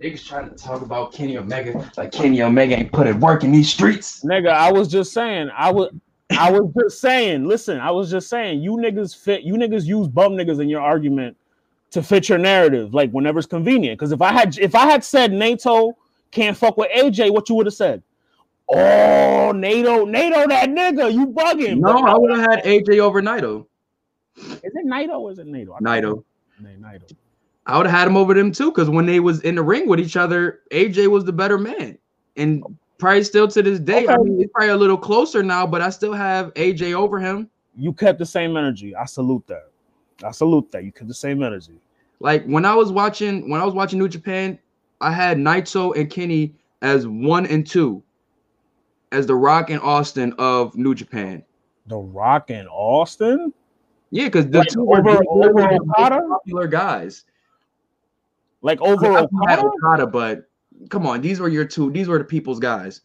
Niggas 0.00 0.26
trying 0.26 0.48
to 0.48 0.56
talk 0.56 0.82
about 0.82 1.12
Kenny 1.12 1.36
Omega 1.36 1.90
like 1.96 2.12
Kenny 2.12 2.42
Omega 2.42 2.76
ain't 2.76 2.92
put 2.92 3.06
it 3.06 3.16
work 3.16 3.44
in 3.44 3.52
these 3.52 3.70
streets. 3.70 4.24
Nigga, 4.24 4.48
I 4.48 4.72
was 4.72 4.88
just 4.88 5.12
saying. 5.12 5.50
I 5.56 5.70
was 5.70 5.90
I 6.30 6.50
was 6.50 6.72
just 6.74 7.00
saying, 7.00 7.46
listen, 7.46 7.78
I 7.78 7.90
was 7.90 8.10
just 8.10 8.28
saying, 8.28 8.62
you 8.62 8.72
niggas 8.72 9.16
fit, 9.16 9.42
you 9.42 9.54
niggas 9.54 9.84
use 9.84 10.08
bum 10.08 10.32
niggas 10.32 10.60
in 10.60 10.68
your 10.68 10.80
argument 10.80 11.36
to 11.90 12.02
fit 12.02 12.28
your 12.28 12.38
narrative, 12.38 12.94
like 12.94 13.10
whenever 13.10 13.38
it's 13.38 13.46
convenient. 13.46 13.98
Because 13.98 14.12
if 14.12 14.22
I 14.22 14.32
had 14.32 14.58
if 14.58 14.74
I 14.74 14.86
had 14.86 15.04
said 15.04 15.30
Naito 15.32 15.94
can't 16.30 16.56
fuck 16.56 16.76
with 16.76 16.90
AJ, 16.90 17.32
what 17.32 17.48
you 17.48 17.54
would 17.56 17.66
have 17.66 17.74
said? 17.74 18.02
Oh, 18.68 19.52
Naito, 19.54 20.04
Naito, 20.08 20.48
that 20.48 20.68
nigga, 20.70 21.12
you 21.12 21.26
bugging. 21.26 21.78
No, 21.78 21.98
I 21.98 22.16
would 22.16 22.30
have 22.30 22.50
had 22.50 22.64
AJ 22.64 23.00
over 23.00 23.20
Naito. 23.20 23.66
Is 24.36 24.60
it 24.62 24.86
Naito 24.86 25.18
or 25.18 25.32
is 25.32 25.38
it 25.38 25.46
Naito? 25.46 25.78
Naito. 25.80 26.24
Naito. 26.62 27.12
I 27.66 27.76
would 27.76 27.86
have 27.86 27.94
had 27.96 28.08
him 28.08 28.16
over 28.16 28.34
them 28.34 28.50
too, 28.50 28.70
because 28.70 28.88
when 28.88 29.06
they 29.06 29.20
was 29.20 29.40
in 29.42 29.54
the 29.54 29.62
ring 29.62 29.88
with 29.88 30.00
each 30.00 30.16
other, 30.16 30.60
AJ 30.72 31.08
was 31.08 31.24
the 31.24 31.32
better 31.32 31.58
man. 31.58 31.98
And 32.36 32.64
probably 32.98 33.24
still 33.24 33.46
to 33.48 33.62
this 33.62 33.78
day, 33.78 34.04
okay. 34.04 34.14
I 34.14 34.16
mean, 34.16 34.38
he's 34.38 34.48
probably 34.52 34.70
a 34.70 34.76
little 34.76 34.96
closer 34.96 35.42
now, 35.42 35.66
but 35.66 35.82
I 35.82 35.90
still 35.90 36.12
have 36.12 36.52
AJ 36.54 36.94
over 36.94 37.18
him. 37.18 37.48
You 37.76 37.92
kept 37.92 38.18
the 38.18 38.26
same 38.26 38.56
energy. 38.56 38.94
I 38.96 39.04
salute 39.04 39.46
that. 39.48 39.70
I 40.24 40.30
salute 40.30 40.70
that. 40.72 40.84
You 40.84 40.92
kept 40.92 41.08
the 41.08 41.14
same 41.14 41.42
energy. 41.42 41.74
Like 42.20 42.44
when 42.46 42.64
I 42.64 42.74
was 42.74 42.90
watching, 42.90 43.50
when 43.50 43.60
I 43.60 43.64
was 43.64 43.74
watching 43.74 43.98
New 43.98 44.08
Japan, 44.08 44.58
I 45.00 45.12
had 45.12 45.36
Naito 45.36 45.96
and 45.96 46.08
Kenny 46.10 46.54
as 46.80 47.06
one 47.06 47.46
and 47.46 47.66
two 47.66 48.02
as 49.12 49.26
the 49.26 49.34
Rock 49.34 49.70
and 49.70 49.80
Austin 49.80 50.34
of 50.38 50.76
New 50.76 50.94
Japan. 50.94 51.44
The 51.86 51.98
Rock 51.98 52.50
and 52.50 52.68
Austin? 52.68 53.52
Yeah, 54.10 54.24
because 54.24 54.48
the 54.48 54.58
like 54.58 54.68
two 54.68 54.82
over, 54.82 55.22
over, 55.28 55.48
over 55.48 55.72
Okada? 55.74 56.22
popular 56.28 56.66
guys. 56.66 57.24
Like 58.60 58.80
over 58.80 59.06
Okada? 59.06 59.62
Okada, 59.64 60.06
but 60.06 60.48
come 60.90 61.06
on, 61.06 61.20
these 61.20 61.40
were 61.40 61.48
your 61.48 61.64
two. 61.64 61.90
These 61.90 62.08
were 62.08 62.18
the 62.18 62.24
people's 62.24 62.58
guys. 62.58 63.00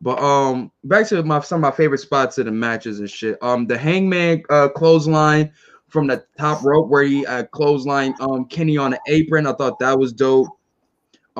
But 0.00 0.18
um, 0.20 0.70
back 0.84 1.06
to 1.08 1.22
my 1.22 1.40
some 1.40 1.62
of 1.62 1.70
my 1.70 1.76
favorite 1.76 1.98
spots 1.98 2.38
in 2.38 2.46
the 2.46 2.52
matches 2.52 3.00
and 3.00 3.10
shit. 3.10 3.38
Um, 3.42 3.66
the 3.66 3.76
Hangman 3.76 4.42
uh 4.48 4.68
clothesline 4.68 5.52
from 5.88 6.06
the 6.06 6.24
top 6.38 6.64
rope 6.64 6.88
where 6.88 7.02
he 7.02 7.26
uh, 7.26 7.44
clothesline 7.46 8.14
um 8.20 8.46
Kenny 8.46 8.78
on 8.78 8.92
the 8.92 9.00
apron. 9.08 9.46
I 9.46 9.52
thought 9.52 9.78
that 9.80 9.98
was 9.98 10.12
dope. 10.12 10.48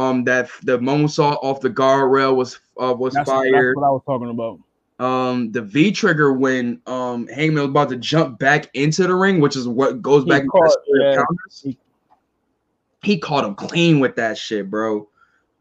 Um, 0.01 0.25
that 0.25 0.49
the 0.63 0.79
moonsault 0.79 1.39
off 1.43 1.61
the 1.61 1.69
guardrail 1.69 2.35
was 2.35 2.59
uh, 2.81 2.95
was 2.97 3.13
that's, 3.15 3.29
fired. 3.29 3.53
That's 3.53 3.77
what 3.77 3.87
I 3.87 3.91
was 3.91 4.03
talking 4.07 4.31
about. 4.31 4.59
Um, 5.05 5.51
the 5.53 5.63
V 5.63 5.93
trigger 5.93 6.33
when 6.33 6.81
um 6.87 7.27
Hangman 7.29 7.63
was 7.63 7.71
about 7.71 7.89
to 7.91 7.97
jump 7.97 8.39
back 8.39 8.71
into 8.75 9.07
the 9.07 9.15
ring, 9.15 9.41
which 9.41 9.57
is 9.57 9.67
what 9.69 10.01
goes 10.03 10.25
He 10.25 10.31
back 10.31 10.47
caught- 10.47 10.65
into 10.65 10.77
the 10.87 11.13
yeah. 11.15 11.25
He- 11.63 11.79
He 13.03 13.19
caught 13.19 13.45
him 13.45 13.55
clean 13.55 13.99
with 14.01 14.17
that 14.17 14.37
shit, 14.39 14.71
bro. 14.71 15.09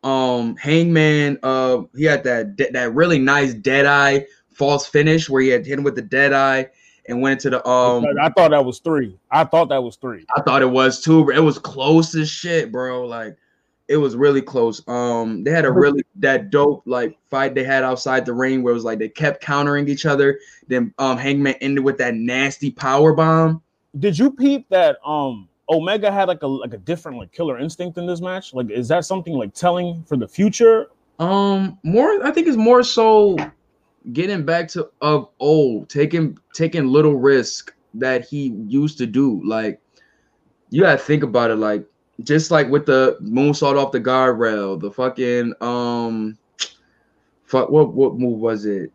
Um, 0.04 0.56
Hangman, 0.58 1.40
uh, 1.44 1.84
he 1.96 2.04
had 2.06 2.24
that 2.26 2.56
de- 2.56 2.72
that 2.72 2.94
really 2.94 3.20
nice 3.20 3.54
dead 3.54 3.86
eye 3.86 4.26
false 4.52 4.86
finish 4.86 5.30
where 5.30 5.42
he 5.42 5.48
had 5.50 5.66
hit 5.66 5.78
him 5.80 5.84
with 5.86 5.96
the 5.96 6.02
dead 6.02 6.34
eye 6.34 6.68
and 7.08 7.22
went 7.22 7.34
into 7.44 7.50
the 7.50 7.68
um. 7.68 8.06
I 8.22 8.30
thought 8.30 8.52
that 8.52 8.64
was 8.64 8.80
three. 8.80 9.18
I 9.32 9.44
thought 9.46 9.70
that 9.70 9.82
was 9.84 9.96
three. 9.98 10.26
I 10.38 10.42
thought 10.42 10.62
it 10.62 10.70
was 10.70 11.02
two. 11.02 11.30
It 11.30 11.40
was 11.40 11.58
close 11.60 12.14
as 12.16 12.30
shit, 12.30 12.72
bro. 12.74 13.06
Like 13.06 13.38
it 13.90 13.98
was 13.98 14.16
really 14.16 14.42
close. 14.42 14.88
Um, 14.88 15.44
they 15.44 15.52
had 15.52 15.66
a 15.66 15.72
really 15.72 16.04
that 16.18 16.52
dope 16.52 16.84
like 16.86 17.18
fight 17.30 17.56
they 17.56 17.64
had 17.64 17.84
outside 17.84 18.24
the 18.24 18.34
ring 18.34 18.62
where 18.62 18.72
it 18.72 18.76
was 18.76 18.84
like 18.86 19.00
they 19.00 19.10
kept 19.10 19.42
countering 19.42 19.90
each 19.90 20.06
other. 20.06 20.40
Then 20.68 20.94
um, 21.00 21.18
Hangman 21.18 21.56
ended 21.60 21.84
with 21.84 21.98
that 21.98 22.14
nasty 22.14 22.70
power 22.70 23.14
bomb. 23.14 23.64
Did 23.98 24.18
you 24.18 24.32
peep 24.32 24.70
that 24.70 24.98
um 25.04 25.50
Omega 25.70 26.12
had 26.12 26.28
like 26.28 26.44
a 26.44 26.48
like 26.48 26.74
a 26.74 26.78
different 26.78 27.18
like 27.18 27.32
killer 27.32 27.58
instinct 27.58 27.98
in 27.98 28.06
this 28.06 28.22
match? 28.22 28.54
Like, 28.54 28.70
is 28.70 28.88
that 28.90 29.06
something 29.06 29.34
like 29.34 29.56
telling 29.56 30.04
for 30.04 30.18
the 30.18 30.28
future? 30.28 30.88
Um, 31.18 31.80
more 31.84 32.24
I 32.24 32.32
think 32.32 32.48
it's 32.48 32.56
more 32.56 32.84
so 32.84 33.38
getting 34.14 34.46
back 34.46 34.68
to 34.70 34.88
of 35.02 35.30
old, 35.40 35.90
taking 35.90 36.38
taking 36.54 36.88
little 36.88 37.16
risk 37.16 37.74
that 37.96 38.24
he 38.24 38.50
used 38.68 39.00
to 39.00 39.08
do. 39.08 39.42
Like 39.44 39.82
you 40.70 40.84
gotta 40.84 41.00
think 41.00 41.24
about 41.24 41.50
it, 41.50 41.56
like 41.56 41.86
just 42.24 42.52
like 42.52 42.68
with 42.70 42.86
the 42.86 43.18
moonsault 43.22 43.82
off 43.82 43.92
the 43.92 44.00
guardrail, 44.02 44.80
the 44.80 44.92
fucking 44.92 45.54
um, 45.62 46.38
fuck 47.46 47.70
what 47.70 47.94
what 47.94 48.16
move 48.16 48.40
was 48.40 48.66
it? 48.66 48.92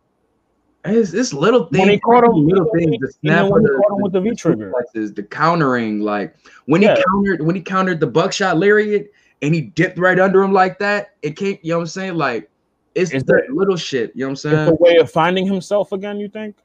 It's, 0.87 1.15
it's 1.15 1.33
little 1.33 1.65
things, 1.69 1.81
When 1.81 1.89
he 1.89 1.99
caught 2.01 2.25
him- 2.25 2.47
little 2.47 2.71
things, 2.75 2.97
the 3.01 3.11
snap 3.11 3.51
when 3.51 3.63
he 3.63 3.69
the, 3.69 3.75
caught 3.89 3.97
him 3.97 4.03
with 4.03 4.13
the 4.13 4.21
V 4.21 4.35
trigger. 4.35 4.73
the 4.93 5.27
countering, 5.31 6.01
like 6.01 6.37
when 6.67 6.83
Yeah. 6.83 6.97
he 6.97 7.05
countered 7.11 7.47
when 7.47 7.57
he 7.57 7.63
countered 7.63 8.01
the 8.01 8.07
buckshot 8.07 8.59
lariat 8.59 9.11
and 9.41 9.55
he 9.55 9.63
dipped 9.63 9.99
right 9.99 10.19
under 10.21 10.43
him 10.43 10.53
like 10.53 10.79
that, 10.81 11.15
it 11.23 11.37
came, 11.37 11.59
you 11.63 11.71
know 11.73 11.79
what 11.79 11.83
I'm 11.85 11.89
saying? 11.89 12.15
Like 12.17 12.51
it's 12.95 13.11
Is 13.13 13.25
the 13.25 13.43
little 13.51 13.77
shit, 13.77 14.13
you 14.15 14.21
know 14.21 14.27
what 14.27 14.31
I'm 14.31 14.33
It's 14.35 14.43
saying? 14.43 14.69
a 14.69 14.75
way 14.75 14.97
of 14.99 15.11
finding 15.11 15.47
himself 15.47 15.93
again. 15.93 16.21
You 16.21 16.29
think? 16.29 16.57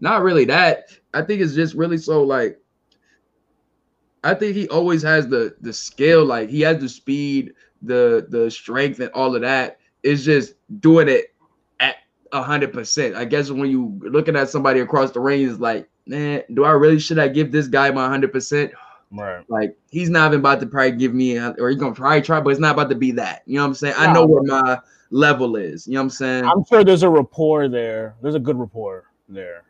Not 0.00 0.22
really 0.22 0.44
that. 0.46 0.88
I 1.14 1.22
think 1.22 1.40
it's 1.40 1.54
just 1.54 1.74
really 1.74 1.98
so 1.98 2.24
like 2.24 2.58
I 4.24 4.34
think 4.34 4.56
he 4.56 4.68
always 4.68 5.02
has 5.02 5.28
the 5.28 5.54
the 5.60 5.72
skill, 5.72 6.24
like 6.24 6.48
he 6.48 6.62
has 6.62 6.78
the 6.80 6.88
speed, 6.88 7.52
the 7.82 8.26
the 8.28 8.50
strength, 8.50 8.98
and 9.00 9.10
all 9.12 9.34
of 9.36 9.42
that. 9.42 9.78
It's 10.02 10.24
just 10.24 10.54
doing 10.80 11.08
it 11.08 11.34
at 11.80 11.96
a 12.32 12.42
hundred 12.42 12.72
percent. 12.72 13.14
I 13.14 13.24
guess 13.26 13.50
when 13.50 13.70
you 13.70 14.00
looking 14.02 14.34
at 14.36 14.48
somebody 14.48 14.80
across 14.80 15.10
the 15.12 15.20
ring, 15.20 15.42
is 15.42 15.60
like, 15.60 15.88
man, 16.06 16.42
do 16.54 16.64
I 16.64 16.70
really 16.72 16.98
should 16.98 17.18
I 17.18 17.28
give 17.28 17.52
this 17.52 17.68
guy 17.68 17.90
my 17.90 18.08
hundred 18.08 18.32
percent? 18.32 18.72
Right. 19.10 19.44
Like 19.48 19.76
he's 19.90 20.10
not 20.10 20.28
even 20.28 20.40
about 20.40 20.58
to 20.60 20.66
probably 20.66 20.92
give 20.92 21.14
me, 21.14 21.36
a- 21.36 21.54
or 21.58 21.68
he's 21.68 21.78
gonna 21.78 21.94
probably 21.94 22.22
try, 22.22 22.40
but 22.40 22.50
it's 22.50 22.58
not 22.60 22.72
about 22.72 22.88
to 22.90 22.96
be 22.96 23.12
that. 23.12 23.42
You 23.46 23.56
know 23.56 23.62
what 23.62 23.68
I'm 23.68 23.74
saying? 23.74 23.94
I 23.96 24.12
know 24.12 24.26
where 24.26 24.42
my 24.42 24.78
level 25.10 25.56
is. 25.56 25.86
You 25.86 25.94
know 25.94 26.00
what 26.00 26.04
I'm 26.04 26.10
saying? 26.10 26.44
I'm 26.44 26.64
sure 26.64 26.82
there's 26.82 27.02
a 27.04 27.10
rapport 27.10 27.68
there. 27.68 28.16
There's 28.22 28.34
a 28.34 28.40
good 28.40 28.58
rapport 28.58 29.04
there. 29.28 29.64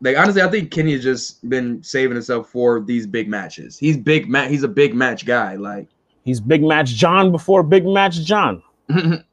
Like 0.00 0.16
honestly, 0.16 0.42
I 0.42 0.48
think 0.48 0.70
Kenny 0.70 0.92
has 0.92 1.02
just 1.02 1.48
been 1.48 1.82
saving 1.82 2.14
himself 2.14 2.48
for 2.48 2.80
these 2.80 3.06
big 3.06 3.28
matches. 3.28 3.78
He's 3.78 3.96
big 3.96 4.28
match. 4.28 4.50
He's 4.50 4.62
a 4.62 4.68
big 4.68 4.94
match 4.94 5.26
guy. 5.26 5.56
Like, 5.56 5.88
He's 6.24 6.40
big 6.40 6.62
match 6.62 6.90
John 6.90 7.32
before 7.32 7.62
big 7.62 7.86
match 7.86 8.22
John. 8.24 8.62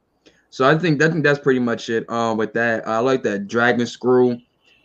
so 0.50 0.68
I 0.68 0.78
think 0.78 1.02
I 1.02 1.10
think 1.10 1.24
that's 1.24 1.40
pretty 1.40 1.60
much 1.60 1.90
it. 1.90 2.10
Um, 2.10 2.38
with 2.38 2.54
that, 2.54 2.88
I 2.88 3.00
like 3.00 3.24
that 3.24 3.48
dragon 3.48 3.86
screw 3.86 4.40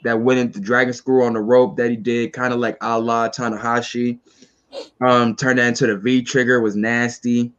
that 0.04 0.20
went 0.20 0.40
into 0.40 0.60
dragon 0.60 0.92
screw 0.92 1.24
on 1.24 1.34
the 1.34 1.40
rope 1.40 1.76
that 1.76 1.90
he 1.90 1.96
did, 1.96 2.32
kind 2.32 2.52
of 2.52 2.60
like 2.60 2.76
a 2.80 2.98
la 2.98 3.28
Tanahashi. 3.28 4.18
Um, 5.00 5.36
turned 5.36 5.58
that 5.58 5.68
into 5.68 5.86
the 5.86 5.96
V 5.96 6.22
trigger 6.22 6.60
was 6.60 6.76
nasty. 6.76 7.52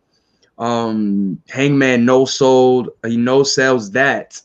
Um, 0.58 1.42
Hangman 1.50 2.06
no 2.06 2.26
sold. 2.26 2.90
He 3.06 3.18
no 3.18 3.44
sells 3.44 3.92
that 3.92 4.42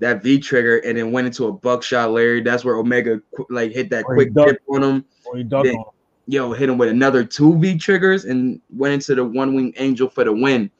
that 0.00 0.22
V 0.22 0.38
trigger 0.38 0.78
and 0.78 0.96
then 0.96 1.12
went 1.12 1.26
into 1.26 1.46
a 1.46 1.52
buckshot 1.52 2.10
lariat. 2.12 2.44
That's 2.44 2.64
where 2.64 2.76
Omega 2.76 3.20
like 3.50 3.72
hit 3.72 3.90
that 3.90 4.04
Or 4.06 4.14
quick 4.14 4.32
dip 4.34 4.60
on 4.68 4.82
him. 4.82 5.04
Or 5.24 5.36
he 5.36 5.42
ducked 5.44 5.66
Yeah. 5.66 5.74
on 5.74 5.84
yo, 6.26 6.52
hit 6.52 6.68
him 6.68 6.76
with 6.78 6.88
another 6.90 7.24
two 7.24 7.58
V 7.58 7.78
triggers 7.78 8.24
and 8.26 8.60
went 8.76 8.94
into 8.94 9.14
the 9.14 9.24
one 9.24 9.54
wing 9.54 9.72
angel 9.78 10.08
for 10.08 10.24
the 10.24 10.32
win. 10.32 10.70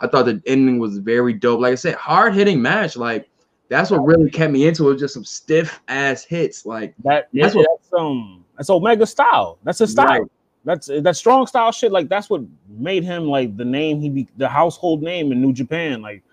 I 0.00 0.06
thought 0.08 0.24
the 0.26 0.42
ending 0.46 0.78
was 0.78 0.98
very 0.98 1.32
dope. 1.32 1.60
Like 1.60 1.72
I 1.72 1.76
said, 1.76 1.94
hard 1.94 2.34
hitting 2.34 2.60
match. 2.60 2.96
Like 2.96 3.28
that's 3.68 3.90
what 3.90 3.98
really 4.04 4.30
kept 4.30 4.52
me 4.52 4.66
into 4.66 4.88
it. 4.88 4.92
Was 4.92 5.00
just 5.00 5.14
some 5.14 5.24
stiff 5.24 5.80
ass 5.88 6.24
hits. 6.24 6.64
Like 6.66 6.94
That 7.04 7.28
That's 7.32 7.54
that's, 7.54 7.54
what- 7.56 7.66
that's 7.80 7.92
um 7.92 8.44
that's 8.56 8.70
Omega 8.70 9.06
style. 9.06 9.58
That's 9.64 9.78
his 9.80 9.92
style. 9.92 10.06
Right. 10.22 10.30
That's 10.64 10.86
that 10.88 11.14
strong 11.16 11.46
style 11.46 11.70
shit. 11.72 11.92
Like 11.92 12.08
that's 12.08 12.28
what 12.28 12.42
made 12.68 13.04
him 13.04 13.28
like 13.28 13.56
the 13.56 13.64
name 13.64 14.00
he 14.00 14.08
be 14.10 14.26
the 14.36 14.48
household 14.48 15.02
name 15.02 15.30
in 15.30 15.40
New 15.40 15.52
Japan. 15.52 16.02
Like, 16.02 16.24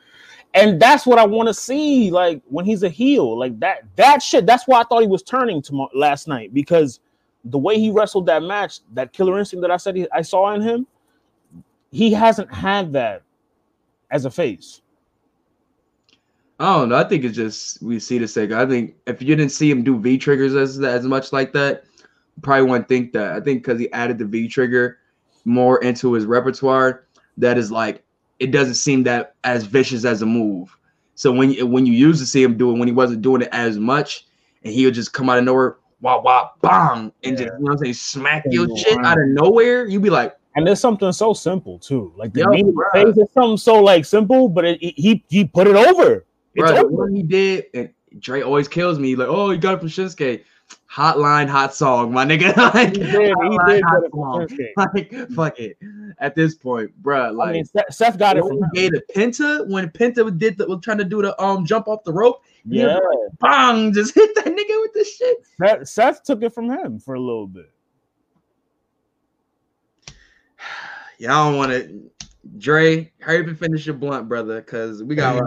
and 0.54 0.80
that's 0.80 1.06
what 1.06 1.18
I 1.18 1.26
want 1.26 1.47
to 1.47 1.54
see. 1.54 2.12
Like 2.12 2.41
when 2.49 2.66
he's 2.66 2.84
a 2.84 2.89
heel, 2.89 3.38
like 3.38 3.60
that 3.60 3.84
that 3.95 4.22
shit. 4.22 4.45
That's 4.45 4.68
why 4.68 4.82
I 4.82 4.84
thought 4.84 5.01
he 5.01 5.08
was 5.08 5.24
turning 5.24 5.62
tomorrow 5.62 5.89
last 5.93 6.28
night 6.28 6.54
because 6.54 6.99
the 7.45 7.58
way 7.58 7.80
he 7.80 7.89
wrestled 7.91 8.26
that 8.28 8.43
match, 8.43 8.80
that 8.93 9.14
killer 9.14 9.38
instinct 9.38 9.62
that 9.62 9.72
I 9.72 9.78
said 9.78 9.95
he, 9.95 10.08
I 10.12 10.22
saw 10.22 10.54
in 10.54 10.62
him, 10.62 10.88
he 11.91 12.14
hasn't 12.14 12.54
had 12.54 12.93
that 12.93 13.24
as 14.12 14.26
a 14.26 14.32
face. 14.32 14.82
I 16.60 16.78
don't 16.78 16.89
know. 16.89 16.95
I 16.95 17.04
think 17.04 17.24
it's 17.24 17.36
just 17.36 17.82
we 17.82 17.99
see 17.99 18.20
the 18.20 18.28
sake. 18.28 18.51
I 18.51 18.66
think 18.66 18.95
if 19.08 19.22
you 19.22 19.36
didn't 19.36 19.51
see 19.51 19.70
him 19.70 19.84
do 19.84 19.99
V 19.99 20.18
triggers 20.18 20.56
as 20.56 20.80
as 20.80 21.04
much 21.06 21.34
like 21.34 21.51
that, 21.54 21.84
probably 22.41 22.70
wouldn't 22.70 22.88
think 22.88 23.12
that. 23.14 23.34
I 23.34 23.39
think 23.39 23.64
because 23.64 23.80
he 23.80 23.91
added 23.91 24.20
the 24.20 24.26
V 24.26 24.47
trigger 24.47 24.99
more 25.45 25.84
into 25.84 26.14
his 26.14 26.26
repertoire, 26.26 27.06
that 27.38 27.58
is 27.58 27.72
like 27.72 28.03
it 28.39 28.51
doesn't 28.51 28.75
seem 28.75 29.03
that 29.03 29.36
as 29.43 29.63
vicious 29.65 30.05
as 30.05 30.21
a 30.21 30.25
move. 30.25 30.75
So 31.15 31.31
when 31.31 31.51
you, 31.51 31.67
when 31.67 31.86
you 31.86 31.93
used 31.93 32.19
to 32.19 32.25
see 32.25 32.41
him 32.43 32.57
do 32.57 32.71
it 32.71 32.79
when 32.79 32.88
he 32.88 32.93
wasn't 32.93 33.21
doing 33.21 33.41
it 33.43 33.49
as 33.51 33.77
much, 33.77 34.25
and 34.63 34.73
he 34.73 34.86
would 34.86 34.93
just 34.95 35.13
come 35.13 35.29
out 35.29 35.38
of 35.38 35.43
nowhere, 35.43 35.77
wah 36.01 36.21
wah 36.21 36.49
bang, 36.61 37.11
and 37.23 37.38
just 37.38 37.45
you 37.45 37.49
know 37.51 37.55
what 37.59 37.71
I'm 37.73 37.77
saying, 37.79 37.93
smack 37.93 38.45
And 38.45 38.53
your 38.53 38.67
go 38.67 38.75
shit 38.75 38.95
around. 38.97 39.05
out 39.05 39.19
of 39.19 39.27
nowhere, 39.27 39.86
you'd 39.86 40.01
be 40.01 40.09
like, 40.09 40.36
And 40.55 40.65
there's 40.67 40.79
something 40.79 41.11
so 41.11 41.34
simple 41.34 41.79
too. 41.79 42.11
Like 42.17 42.34
the 42.34 42.41
Yo, 42.41 42.49
knee 42.49 42.63
to 42.63 42.71
the 42.71 42.73
bruh. 42.73 42.91
face 42.91 43.17
is 43.17 43.31
something 43.34 43.57
so 43.57 43.81
like 43.81 44.05
simple, 44.05 44.49
but 44.49 44.65
it, 44.65 44.79
he 44.81 45.23
he 45.29 45.45
put 45.45 45.67
it 45.67 45.75
over. 45.75 46.25
It's 46.55 46.71
bro, 46.71 46.73
the 46.73 46.79
over. 46.86 46.89
one 46.89 47.15
he 47.15 47.23
did, 47.23 47.65
and 47.73 47.89
Dre 48.19 48.41
always 48.41 48.67
kills 48.67 48.99
me. 48.99 49.15
Like, 49.15 49.27
oh, 49.27 49.49
he 49.51 49.57
got 49.57 49.75
it 49.75 49.79
from 49.79 49.89
Shinsuke. 49.89 50.43
Hotline, 50.93 51.47
hot 51.49 51.73
song, 51.73 52.11
my 52.11 52.23
nigga. 52.23 52.55
like, 52.75 52.95
He 52.95 53.01
did. 53.01 53.13
He 53.13 53.57
did 53.65 53.83
hot 53.83 54.01
get 54.01 54.03
it 54.03 54.11
from 54.11 54.47
song. 54.47 54.47
Like 54.77 55.31
fuck 55.31 55.59
it. 55.59 55.77
At 56.19 56.35
this 56.35 56.53
point, 56.53 56.91
bruh, 57.01 57.35
like 57.35 57.49
I 57.49 57.53
mean, 57.53 57.65
Seth, 57.89 58.19
got 58.19 58.37
it 58.37 58.43
from 58.43 58.61
gave 58.73 58.91
Penta 59.15 59.67
when 59.67 59.89
Penta 59.89 60.37
did 60.37 60.55
the, 60.59 60.67
was 60.67 60.81
trying 60.83 60.99
to 60.99 61.03
do 61.03 61.23
the 61.23 61.41
um 61.41 61.65
jump 61.65 61.87
off 61.87 62.03
the 62.03 62.13
rope, 62.13 62.43
Yeah, 62.63 62.99
bang, 63.39 63.91
just 63.95 64.13
hit 64.13 64.35
that 64.35 64.45
nigga 64.45 64.81
with 64.81 64.93
the 64.93 65.03
shit. 65.03 65.37
Seth, 65.57 65.87
Seth 65.87 66.23
took 66.23 66.43
it 66.43 66.53
from 66.53 66.69
him 66.69 66.99
for 66.99 67.15
a 67.15 67.19
little 67.19 67.47
bit. 67.47 67.71
Y'all 71.17 71.49
don't 71.49 71.57
want 71.57 71.71
to. 71.71 72.11
Dre, 72.57 73.11
hurry 73.19 73.41
up 73.41 73.47
and 73.47 73.57
finish 73.57 73.85
your 73.85 73.95
blunt, 73.95 74.27
brother, 74.27 74.61
because 74.61 75.01
we 75.01 75.15
got. 75.15 75.41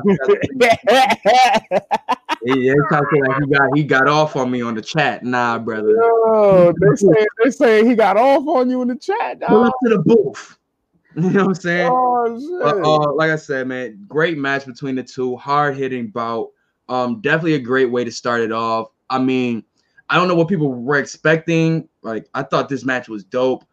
yeah, 0.59 0.75
talking 2.91 3.25
like 3.25 3.43
he 3.43 3.47
got 3.47 3.77
he 3.77 3.85
got 3.85 4.09
off 4.09 4.35
on 4.35 4.51
me 4.51 4.63
on 4.63 4.75
the 4.75 4.83
chat. 4.83 5.23
Nah, 5.23 5.59
brother. 5.59 5.91
Yo, 5.91 6.73
they 6.81 6.97
say 6.97 7.27
they 7.45 7.51
say 7.51 7.87
he 7.87 7.95
got 7.95 8.17
off 8.17 8.47
on 8.49 8.71
you 8.71 8.81
in 8.81 8.89
the 8.89 8.97
chat. 8.97 9.41
Pull 9.43 9.65
up 9.65 9.75
to 9.85 9.91
the 9.91 9.99
booth. 9.99 10.59
You 11.17 11.31
know 11.31 11.47
what 11.47 11.49
I'm 11.49 11.55
saying? 11.55 11.91
Oh 11.91 12.39
shit! 12.39 12.85
Uh, 12.85 13.13
like 13.15 13.31
I 13.31 13.37
said, 13.37 13.67
man, 13.67 14.05
great 14.07 14.37
match 14.37 14.67
between 14.67 14.97
the 14.97 15.03
two, 15.03 15.35
hard 15.37 15.75
hitting 15.75 16.09
bout. 16.09 16.51
Um, 16.91 17.23
definitely 17.23 17.55
a 17.55 17.59
great 17.59 17.91
way 17.91 18.05
to 18.05 18.13
start 18.13 18.43
it 18.43 18.53
off. 18.53 18.89
I 19.09 19.19
mean, 19.19 19.65
I 20.11 20.17
don't 20.17 20.29
know 20.29 20.35
what 20.35 20.49
people 20.49 20.71
were 20.71 20.99
expecting. 20.99 21.89
Like, 22.03 22.29
I 22.35 22.43
thought 22.43 22.69
this 22.69 22.85
match 22.85 23.09
was 23.09 23.25
dope. 23.25 23.65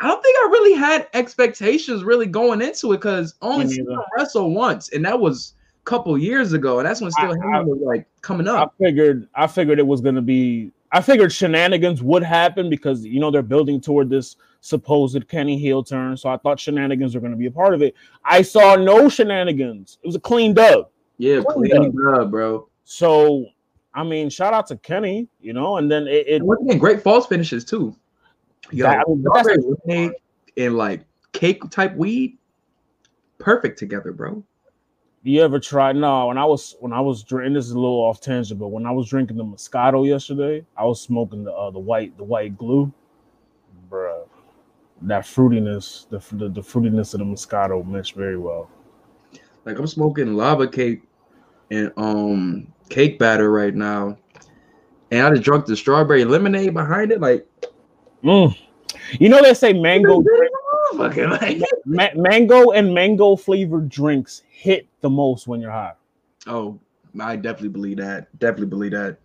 I 0.00 0.06
don't 0.06 0.22
think 0.22 0.36
I 0.38 0.48
really 0.50 0.74
had 0.74 1.08
expectations 1.12 2.04
really 2.04 2.26
going 2.26 2.62
into 2.62 2.92
it 2.92 2.96
because 2.96 3.34
only 3.42 3.66
Me 3.66 3.74
seen 3.74 3.86
wrestle 4.16 4.52
once, 4.54 4.88
and 4.90 5.04
that 5.04 5.20
was 5.20 5.54
a 5.82 5.84
couple 5.84 6.16
years 6.16 6.54
ago, 6.54 6.78
and 6.78 6.88
that's 6.88 7.02
when 7.02 7.10
still 7.10 7.30
I- 7.30 7.60
was 7.60 7.78
like 7.82 8.06
coming 8.22 8.48
up. 8.48 8.74
I 8.80 8.84
figured 8.84 9.28
I 9.34 9.46
figured 9.46 9.78
it 9.78 9.86
was 9.86 10.00
gonna 10.00 10.22
be 10.22 10.72
I 10.92 11.02
figured 11.02 11.32
shenanigans 11.32 12.02
would 12.02 12.22
happen 12.22 12.70
because 12.70 13.04
you 13.04 13.20
know 13.20 13.30
they're 13.30 13.42
building 13.42 13.78
toward 13.80 14.08
this 14.08 14.36
supposed 14.62 15.28
Kenny 15.28 15.58
heel 15.58 15.84
turn. 15.84 16.16
So 16.16 16.30
I 16.30 16.38
thought 16.38 16.58
shenanigans 16.58 17.14
were 17.14 17.20
gonna 17.20 17.36
be 17.36 17.46
a 17.46 17.50
part 17.50 17.74
of 17.74 17.82
it. 17.82 17.94
I 18.24 18.40
saw 18.40 18.76
no 18.76 19.08
shenanigans. 19.10 19.98
It 20.02 20.06
was 20.06 20.16
a 20.16 20.20
clean 20.20 20.54
dub. 20.54 20.88
Yeah, 21.18 21.42
Clean 21.46 21.70
clean 21.70 22.08
up, 22.14 22.30
bro. 22.30 22.68
So 22.84 23.46
I 23.92 24.02
mean, 24.02 24.30
shout 24.30 24.54
out 24.54 24.66
to 24.68 24.76
Kenny, 24.76 25.28
you 25.40 25.52
know, 25.52 25.76
and 25.76 25.90
then 25.90 26.06
it, 26.06 26.26
it 26.26 26.42
And 26.42 26.80
great 26.80 27.02
false 27.02 27.26
finishes 27.26 27.64
too. 27.64 27.94
Yo, 28.70 28.86
That- 28.86 29.04
I 29.06 29.10
mean, 29.10 29.24
that's 29.32 29.48
lemonade 29.48 30.12
and 30.56 30.76
like 30.76 31.04
cake 31.32 31.62
type 31.70 31.94
weed, 31.96 32.38
perfect 33.38 33.78
together, 33.78 34.12
bro. 34.12 34.44
You 35.22 35.42
ever 35.42 35.60
tried? 35.60 35.96
No, 35.96 36.28
when 36.28 36.38
I 36.38 36.44
was 36.46 36.76
when 36.80 36.92
I 36.92 37.00
was 37.00 37.22
drinking, 37.22 37.54
this 37.54 37.66
is 37.66 37.72
a 37.72 37.78
little 37.78 37.98
off 37.98 38.20
tangent, 38.20 38.58
but 38.58 38.68
when 38.68 38.86
I 38.86 38.90
was 38.90 39.08
drinking 39.08 39.36
the 39.36 39.44
Moscato 39.44 40.06
yesterday, 40.06 40.64
I 40.78 40.84
was 40.84 41.00
smoking 41.00 41.44
the 41.44 41.52
uh, 41.52 41.70
the 41.70 41.78
white 41.78 42.16
the 42.16 42.24
white 42.24 42.56
glue, 42.56 42.90
bruh. 43.90 44.26
That 45.02 45.24
fruitiness, 45.24 46.08
the, 46.08 46.18
the 46.36 46.48
the 46.48 46.60
fruitiness 46.62 47.12
of 47.14 47.20
the 47.20 47.26
Moscato 47.26 47.86
meshed 47.86 48.14
very 48.14 48.38
well. 48.38 48.70
Like 49.66 49.78
I'm 49.78 49.86
smoking 49.86 50.34
lava 50.34 50.66
cake 50.66 51.02
and 51.70 51.92
um 51.98 52.72
cake 52.88 53.18
batter 53.18 53.50
right 53.50 53.74
now, 53.74 54.16
and 55.10 55.26
I 55.26 55.30
just 55.30 55.42
drunk 55.42 55.66
the 55.66 55.76
strawberry 55.76 56.24
lemonade 56.24 56.72
behind 56.72 57.12
it. 57.12 57.20
Like, 57.20 57.46
mm. 58.22 58.56
you 59.12 59.28
know 59.28 59.42
they 59.42 59.54
say 59.54 59.72
mango, 59.72 60.22
ma- 61.84 62.08
mango 62.14 62.70
and 62.70 62.92
mango 62.94 63.36
flavored 63.36 63.88
drinks 63.88 64.42
hit 64.50 64.86
the 65.00 65.10
most 65.10 65.46
when 65.46 65.60
you're 65.60 65.70
high. 65.70 65.92
Oh, 66.46 66.78
I 67.18 67.36
definitely 67.36 67.70
believe 67.70 67.96
that. 67.96 68.38
Definitely 68.38 68.66
believe 68.66 68.92
that. 68.92 69.18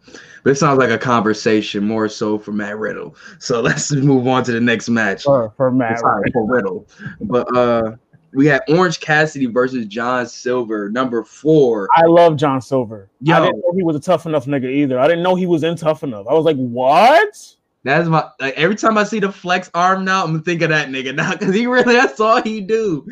But 0.44 0.52
it 0.52 0.56
sounds 0.56 0.80
like 0.80 0.90
a 0.90 0.98
conversation 0.98 1.84
more 1.84 2.10
so 2.10 2.40
for 2.40 2.52
Matt 2.52 2.78
Riddle. 2.78 3.16
So 3.40 3.62
let's 3.62 3.92
move 3.92 4.28
on 4.28 4.44
to 4.46 4.52
the 4.52 4.62
next 4.62 4.90
match. 4.90 5.24
For, 5.24 5.54
for 5.56 5.72
Matt 5.72 6.00
Sorry, 6.00 6.32
for 6.32 6.46
Riddle. 6.46 6.88
But 7.22 7.56
uh 7.56 7.96
we 8.36 8.46
had 8.48 8.64
Orange 8.68 9.00
Cassidy 9.00 9.46
versus 9.46 9.86
John 9.86 10.28
Silver, 10.28 10.90
number 10.90 11.24
four. 11.24 11.88
I 11.96 12.06
love 12.06 12.36
John 12.36 12.60
Silver. 12.60 13.10
Yo, 13.22 13.34
I 13.34 13.40
didn't 13.40 13.62
know 13.62 13.72
he 13.74 13.82
was 13.82 13.96
a 13.96 14.00
tough 14.00 14.26
enough 14.26 14.46
nigga 14.46 14.70
either. 14.70 15.00
I 15.00 15.08
didn't 15.08 15.24
know 15.24 15.36
he 15.36 15.46
was 15.46 15.64
in 15.64 15.78
tough 15.78 16.04
enough. 16.04 16.28
I 16.30 16.34
was 16.34 16.44
like, 16.44 16.58
what? 16.58 17.55
That's 17.86 18.10
my 18.10 18.28
like 18.40 18.56
every 18.56 18.76
time 18.76 18.98
I 18.98 19.04
see 19.04 19.20
the 19.20 19.32
flex 19.32 19.70
arm 19.76 20.06
now, 20.06 20.24
I'm 20.24 20.42
thinking 20.42 20.70
that 20.70 20.90
nigga 20.90 21.14
now 21.14 21.34
because 21.34 21.54
he 21.54 21.68
really 21.68 21.94
that's 21.94 22.20
all 22.20 22.42
he 22.42 22.60
do. 22.60 23.08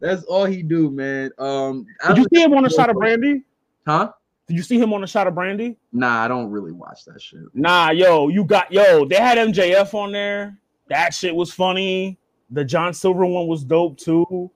That's 0.00 0.24
all 0.24 0.44
he 0.44 0.64
do, 0.64 0.90
man. 0.90 1.30
Um, 1.38 1.86
did 2.08 2.18
you 2.18 2.26
see 2.34 2.42
him 2.42 2.52
on 2.54 2.66
a 2.66 2.68
shot 2.70 2.90
of 2.90 2.96
Brandi? 2.96 3.44
Huh? 3.86 4.10
Did 4.48 4.56
you 4.56 4.64
see 4.64 4.80
him 4.80 4.92
on 4.92 5.04
a 5.04 5.06
shot 5.06 5.28
of 5.28 5.34
Brandi? 5.34 5.76
Nah, 5.92 6.24
I 6.24 6.28
don't 6.28 6.50
really 6.50 6.72
watch 6.72 7.04
that 7.04 7.22
shit. 7.22 7.38
Nah, 7.54 7.90
yo, 7.90 8.26
you 8.26 8.42
got 8.42 8.72
yo. 8.72 9.04
They 9.04 9.14
had 9.14 9.38
MJF 9.38 9.94
on 9.94 10.10
there. 10.10 10.58
That 10.88 11.14
shit 11.14 11.34
was 11.34 11.52
funny. 11.52 12.18
The 12.50 12.64
John 12.64 12.94
Silver 12.94 13.24
one 13.24 13.46
was 13.46 13.62
dope 13.62 13.96
too. 13.96 14.50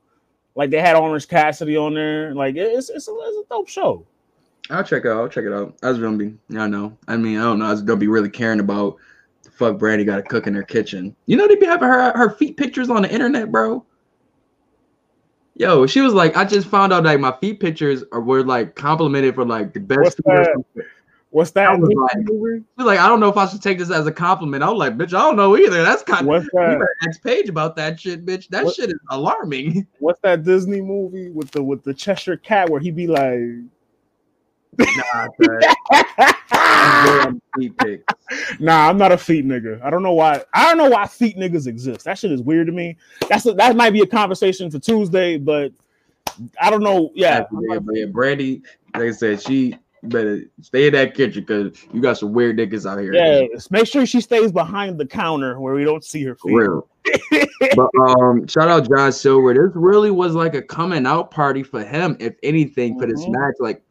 Like 0.56 0.70
they 0.70 0.80
had 0.80 0.96
Orange 0.96 1.28
Cassidy 1.28 1.76
on 1.76 1.94
there. 1.94 2.34
Like 2.34 2.56
it's 2.56 2.90
it's 2.90 3.06
a, 3.06 3.12
it's 3.12 3.46
a 3.46 3.48
dope 3.48 3.68
show. 3.68 4.04
I'll 4.68 4.82
check 4.82 5.04
it 5.04 5.10
out. 5.10 5.20
I'll 5.20 5.28
check 5.28 5.44
it 5.44 5.52
out. 5.52 5.76
I 5.80 5.90
was 5.90 6.00
gonna 6.00 6.16
be. 6.16 6.34
I 6.58 6.66
know. 6.66 6.98
I 7.06 7.16
mean, 7.16 7.38
I 7.38 7.44
don't 7.44 7.60
know. 7.60 7.66
I 7.66 7.70
was 7.70 7.82
gonna 7.82 8.00
be 8.00 8.08
really 8.08 8.30
caring 8.30 8.58
about 8.58 8.96
fuck 9.60 9.76
Brandi 9.76 10.06
got 10.06 10.16
to 10.16 10.22
cook 10.22 10.46
in 10.46 10.54
her 10.54 10.62
kitchen. 10.62 11.14
You 11.26 11.36
know 11.36 11.46
they 11.46 11.54
be 11.54 11.66
having 11.66 11.88
her 11.88 12.16
her 12.16 12.30
feet 12.30 12.56
pictures 12.56 12.90
on 12.90 13.02
the 13.02 13.12
internet, 13.12 13.52
bro. 13.52 13.84
Yo, 15.54 15.86
she 15.86 16.00
was 16.00 16.14
like, 16.14 16.36
I 16.36 16.44
just 16.46 16.66
found 16.66 16.92
out 16.92 17.04
like 17.04 17.20
my 17.20 17.36
feet 17.40 17.60
pictures 17.60 18.02
are 18.12 18.22
were 18.22 18.42
like 18.42 18.74
complimented 18.74 19.34
for 19.34 19.44
like 19.44 19.74
the 19.74 19.80
best. 19.80 19.98
What's 20.00 20.14
that? 20.24 20.64
What's 21.28 21.50
that? 21.52 21.78
was 21.78 21.90
like, 21.94 22.26
was 22.26 22.86
like, 22.86 22.98
I 22.98 23.06
don't 23.06 23.20
know 23.20 23.28
if 23.28 23.36
I 23.36 23.46
should 23.46 23.62
take 23.62 23.78
this 23.78 23.90
as 23.90 24.06
a 24.06 24.10
compliment. 24.10 24.64
I 24.64 24.70
was 24.70 24.78
like, 24.78 24.96
bitch, 24.96 25.14
I 25.14 25.20
don't 25.20 25.36
know 25.36 25.56
either. 25.56 25.84
That's 25.84 26.02
kind 26.02 26.22
of 26.22 26.26
What's 26.26 26.46
of 26.46 26.50
that? 26.54 26.88
next 27.02 27.22
page 27.22 27.48
about 27.48 27.76
that 27.76 28.00
shit, 28.00 28.24
bitch. 28.24 28.48
That 28.48 28.64
what, 28.64 28.74
shit 28.74 28.88
is 28.90 28.98
alarming. 29.10 29.86
What's 30.00 30.18
that 30.22 30.42
Disney 30.42 30.80
movie 30.80 31.30
with 31.30 31.50
the 31.50 31.62
with 31.62 31.84
the 31.84 31.94
Cheshire 31.94 32.38
Cat 32.38 32.70
where 32.70 32.80
he 32.80 32.90
be 32.90 33.06
like, 33.06 33.38
Nah, 34.78 35.26
I'm 37.22 37.40
nah, 38.58 38.88
I'm 38.88 38.98
not 38.98 39.12
a 39.12 39.18
feet 39.18 39.46
nigga. 39.46 39.82
I 39.82 39.90
don't 39.90 40.02
know 40.02 40.12
why. 40.12 40.42
I 40.52 40.68
don't 40.68 40.78
know 40.78 40.90
why 40.90 41.06
feet 41.06 41.36
niggas 41.36 41.66
exist. 41.66 42.04
That 42.04 42.18
shit 42.18 42.32
is 42.32 42.42
weird 42.42 42.66
to 42.66 42.72
me. 42.72 42.96
That's 43.28 43.46
a, 43.46 43.54
that 43.54 43.76
might 43.76 43.90
be 43.90 44.00
a 44.00 44.06
conversation 44.06 44.70
for 44.70 44.78
Tuesday, 44.78 45.38
but 45.38 45.72
I 46.60 46.70
don't 46.70 46.82
know. 46.82 47.10
Yeah, 47.14 47.44
yeah, 47.50 48.06
Brandi, 48.06 48.62
like 48.94 49.04
I 49.04 49.10
said, 49.10 49.42
she 49.42 49.76
better 50.04 50.42
stay 50.62 50.86
in 50.86 50.94
that 50.94 51.14
kitchen 51.14 51.44
because 51.44 51.86
you 51.92 52.00
got 52.00 52.18
some 52.18 52.32
weird 52.32 52.58
niggas 52.58 52.90
out 52.90 52.98
here. 52.98 53.14
Yeah, 53.14 53.46
make 53.70 53.86
sure 53.86 54.06
she 54.06 54.20
stays 54.20 54.52
behind 54.52 54.98
the 54.98 55.06
counter 55.06 55.60
where 55.60 55.74
we 55.74 55.84
don't 55.84 56.04
see 56.04 56.24
her 56.24 56.34
feet. 56.36 56.54
Real. 56.54 56.88
but 57.76 57.90
um, 58.00 58.46
shout 58.46 58.68
out 58.68 58.88
John 58.88 59.12
Silver. 59.12 59.54
This 59.54 59.72
really 59.74 60.10
was 60.10 60.34
like 60.34 60.54
a 60.54 60.62
coming 60.62 61.06
out 61.06 61.30
party 61.30 61.62
for 61.62 61.84
him, 61.84 62.16
if 62.20 62.34
anything, 62.42 62.98
for 62.98 63.06
this 63.06 63.22
mm-hmm. 63.22 63.32
match. 63.32 63.54
Like 63.58 63.82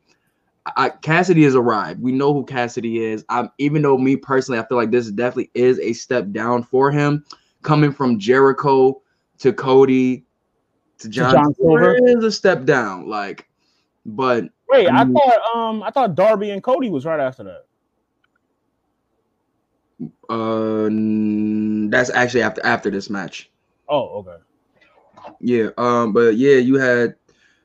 I, 0.76 0.90
Cassidy 0.90 1.44
has 1.44 1.56
arrived. 1.56 2.02
We 2.02 2.12
know 2.12 2.34
who 2.34 2.46
Cassidy 2.46 3.04
is. 3.04 3.24
I'm 3.30 3.50
even 3.58 3.82
though 3.82 3.98
me 3.98 4.16
personally, 4.16 4.60
I 4.60 4.66
feel 4.66 4.78
like 4.78 4.92
this 4.92 5.10
definitely 5.12 5.52
is 5.54 5.80
a 5.80 5.94
step 5.94 6.32
down 6.32 6.64
for 6.64 6.92
him, 6.92 7.26
coming 7.62 7.92
from 7.92 8.20
Jericho 8.20 9.02
to 9.40 9.54
Cody 9.54 10.26
to 11.00 11.10
John, 11.10 11.34
to 11.34 11.38
John 11.38 11.54
Silver. 11.56 11.98
is 12.04 12.24
a 12.24 12.32
step 12.32 12.66
down. 12.66 13.08
Like, 13.08 13.48
but 14.06 14.46
Wait, 14.70 14.88
I, 14.88 15.04
mean, 15.04 15.18
I 15.18 15.20
thought 15.20 15.56
um 15.56 15.84
I 15.84 15.92
thought 15.92 16.16
Darby 16.16 16.52
and 16.52 16.64
Cody 16.64 16.90
was 16.90 17.06
right 17.06 17.20
after 17.20 17.44
that. 17.44 17.66
Uh, 20.30 20.90
that's 21.90 22.10
actually 22.12 22.44
after 22.44 22.66
after 22.66 22.90
this 22.90 23.10
match. 23.10 23.50
Oh, 23.88 24.20
okay. 24.20 24.38
Yeah, 25.40 25.70
um, 25.78 26.14
but 26.14 26.38
yeah, 26.38 26.58
you 26.58 26.76
had 26.76 27.16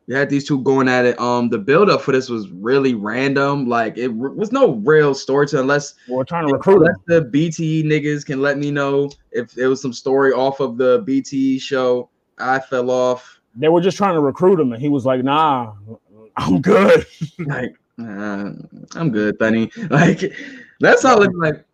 you 0.07 0.14
had 0.14 0.28
these 0.28 0.46
two 0.46 0.61
going 0.62 0.88
at 0.88 1.05
it. 1.05 1.18
Um, 1.18 1.48
the 1.48 1.59
build 1.59 1.88
up 1.88 2.02
for 2.02 2.12
this 2.12 2.28
was 2.28 2.50
really 2.50 2.94
random. 2.94 3.68
Like 3.68 3.96
it 3.96 4.09
r- 4.09 4.30
was 4.30 4.52
no 4.52 4.74
real 4.76 5.14
story 5.14 5.46
to 5.48 5.61
unless 5.61 5.94
we're 6.09 6.24
trying 6.24 6.46
to 6.46 6.52
recruit. 6.52 6.78
Unless 6.82 6.98
the 7.07 7.22
BTE 7.22 7.84
niggas 7.84 8.24
can 8.26 8.42
let 8.42 8.59
me 8.59 8.70
know 8.70 9.11
if 9.32 9.57
it 9.57 9.66
was 9.66 9.80
some 9.80 9.92
story 9.92 10.32
off 10.32 10.61
of 10.61 10.76
the 10.76 11.02
BTE 11.05 11.61
show. 11.61 12.11
I 12.38 12.61
fell 12.61 12.90
off. 12.90 13.40
They 13.57 13.68
were 13.68 13.80
just 13.80 13.96
trying 13.96 14.14
to 14.14 14.20
recruit 14.20 14.59
him, 14.61 14.72
and 14.72 14.82
he 14.82 14.88
was 14.88 15.07
like, 15.07 15.22
"Nah, 15.22 15.72
I'm 16.36 16.61
good. 16.61 17.07
like, 17.38 17.74
uh, 18.00 18.50
I'm 18.96 19.11
good, 19.11 19.38
Benny. 19.38 19.70
Like, 19.90 20.32
that's 20.80 21.05
all 21.05 21.22
it's 21.22 21.34
like. 21.36 21.64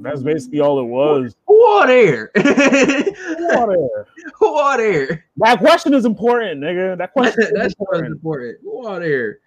That's 0.00 0.22
basically 0.22 0.60
all 0.60 0.78
it 0.78 0.84
was. 0.84 1.34
Who 1.46 1.60
are 1.62 1.86
there? 1.86 2.30
Who 2.34 3.50
are 3.50 3.66
there? 3.66 4.06
Who 4.38 4.46
are 4.46 4.76
there? 4.76 5.24
That 5.38 5.58
question 5.58 5.92
is 5.94 6.04
important, 6.04 6.62
nigga. 6.62 6.96
That 6.96 7.12
question 7.12 7.52
that's 7.54 7.74
important. 7.74 8.12
important. 8.12 8.58
Who 8.62 8.86
are 8.86 9.00
there? 9.00 9.38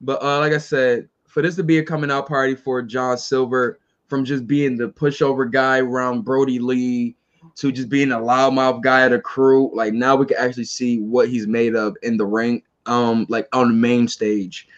But 0.00 0.22
uh, 0.22 0.38
like 0.38 0.52
I 0.52 0.58
said, 0.58 1.08
for 1.26 1.42
this 1.42 1.56
to 1.56 1.64
be 1.64 1.78
a 1.78 1.82
coming 1.82 2.10
out 2.10 2.28
party 2.28 2.54
for 2.54 2.82
John 2.82 3.18
Silver, 3.18 3.80
from 4.08 4.24
just 4.24 4.46
being 4.46 4.76
the 4.76 4.88
pushover 4.88 5.50
guy 5.50 5.78
around 5.78 6.24
Brody 6.24 6.58
Lee 6.58 7.16
to 7.56 7.72
just 7.72 7.88
being 7.88 8.12
a 8.12 8.18
loudmouth 8.18 8.82
guy 8.82 9.02
at 9.02 9.12
a 9.12 9.20
crew, 9.20 9.74
like 9.74 9.92
now 9.92 10.14
we 10.14 10.26
can 10.26 10.36
actually 10.36 10.64
see 10.64 11.00
what 11.00 11.28
he's 11.28 11.46
made 11.46 11.74
of 11.74 11.96
in 12.02 12.16
the 12.16 12.26
ring 12.26 12.62
um 12.86 13.26
like 13.28 13.48
on 13.52 13.68
the 13.68 13.74
main 13.74 14.06
stage. 14.06 14.68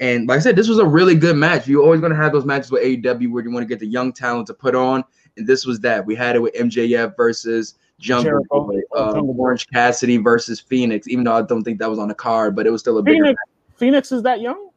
And 0.00 0.28
like 0.28 0.38
I 0.38 0.40
said, 0.40 0.56
this 0.56 0.68
was 0.68 0.78
a 0.78 0.86
really 0.86 1.14
good 1.14 1.36
match. 1.36 1.68
You're 1.68 1.82
always 1.82 2.00
gonna 2.00 2.16
have 2.16 2.32
those 2.32 2.44
matches 2.44 2.70
with 2.70 2.82
AEW 2.82 3.30
where 3.30 3.44
you 3.44 3.50
want 3.50 3.62
to 3.62 3.68
get 3.68 3.78
the 3.78 3.86
young 3.86 4.12
talent 4.12 4.46
to 4.48 4.54
put 4.54 4.74
on, 4.74 5.04
and 5.36 5.46
this 5.46 5.64
was 5.64 5.80
that. 5.80 6.04
We 6.04 6.14
had 6.14 6.36
it 6.36 6.40
with 6.40 6.54
MJF 6.54 7.16
versus 7.16 7.74
Jungle 8.00 8.44
Boy, 8.50 8.80
uh, 8.96 9.20
Orange 9.20 9.66
Cassidy 9.68 10.16
versus 10.16 10.58
Phoenix. 10.58 11.06
Even 11.08 11.24
though 11.24 11.34
I 11.34 11.42
don't 11.42 11.62
think 11.62 11.78
that 11.78 11.88
was 11.88 11.98
on 11.98 12.08
the 12.08 12.14
card, 12.14 12.56
but 12.56 12.66
it 12.66 12.70
was 12.70 12.80
still 12.80 12.98
a 12.98 13.02
big. 13.02 13.14
Phoenix, 13.14 13.42
Phoenix 13.76 14.12
is 14.12 14.22
that 14.22 14.40
young? 14.40 14.70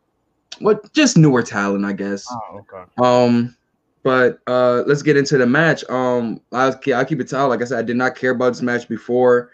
What? 0.59 0.91
Just 0.93 1.17
newer 1.17 1.41
talent, 1.43 1.83
I 1.83 1.93
guess. 1.93 2.25
Oh, 2.31 2.59
okay. 2.59 2.83
Um, 2.99 3.55
but 4.03 4.39
uh, 4.47 4.83
let's 4.85 5.01
get 5.01 5.17
into 5.17 5.37
the 5.37 5.45
match. 5.45 5.83
Um, 5.89 6.39
I'll, 6.53 6.79
I'll 6.95 7.05
keep 7.05 7.19
it 7.19 7.29
tight. 7.29 7.43
Like 7.45 7.61
I 7.61 7.65
said, 7.65 7.79
I 7.79 7.81
did 7.81 7.97
not 7.97 8.15
care 8.15 8.31
about 8.31 8.53
this 8.53 8.61
match 8.61 8.87
before. 8.87 9.51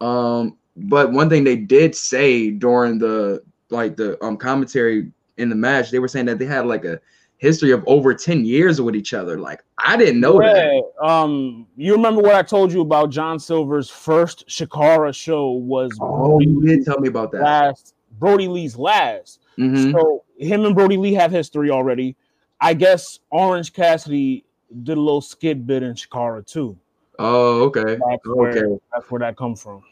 Um, 0.00 0.56
but 0.76 1.12
one 1.12 1.28
thing 1.28 1.42
they 1.42 1.56
did 1.56 1.94
say 1.94 2.50
during 2.50 2.98
the 2.98 3.42
like 3.70 3.96
the 3.96 4.22
um 4.24 4.36
commentary 4.36 5.10
in 5.36 5.48
the 5.48 5.54
match, 5.54 5.90
they 5.90 5.98
were 5.98 6.08
saying 6.08 6.26
that 6.26 6.38
they 6.38 6.46
had 6.46 6.66
like 6.66 6.84
a 6.84 7.00
history 7.38 7.70
of 7.70 7.84
over 7.86 8.14
10 8.14 8.44
years 8.44 8.80
with 8.80 8.96
each 8.96 9.12
other. 9.12 9.38
Like 9.38 9.62
I 9.78 9.96
didn't 9.96 10.20
know 10.20 10.40
yeah, 10.40 10.52
that. 10.52 11.06
Um, 11.06 11.66
you 11.76 11.92
remember 11.92 12.22
what 12.22 12.34
I 12.34 12.42
told 12.42 12.72
you 12.72 12.80
about 12.80 13.10
John 13.10 13.38
Silver's 13.38 13.90
first 13.90 14.46
Chikara 14.48 15.14
show 15.14 15.50
was 15.50 15.90
Oh, 16.00 16.40
you 16.40 16.64
did 16.64 16.84
tell 16.84 16.98
me 16.98 17.08
about 17.08 17.32
that. 17.32 17.42
Last 17.42 17.94
Brody 18.18 18.48
Lee's 18.48 18.76
last. 18.76 19.40
Mm-hmm. 19.58 19.92
So 19.92 20.24
him 20.38 20.64
and 20.64 20.74
Brody 20.74 20.96
Lee 20.96 21.14
have 21.14 21.30
history 21.30 21.70
already. 21.70 22.16
I 22.60 22.74
guess 22.74 23.20
Orange 23.30 23.72
Cassidy 23.72 24.44
did 24.82 24.96
a 24.96 25.00
little 25.00 25.20
skid 25.20 25.66
bit 25.66 25.82
in 25.82 25.94
Chikara 25.94 26.46
too. 26.46 26.78
Oh, 27.18 27.64
okay. 27.64 27.98
That's 28.08 28.26
where, 28.26 28.50
okay. 28.50 28.82
that's 28.92 29.10
where 29.10 29.20
that 29.20 29.36
come 29.36 29.56
from. 29.56 29.82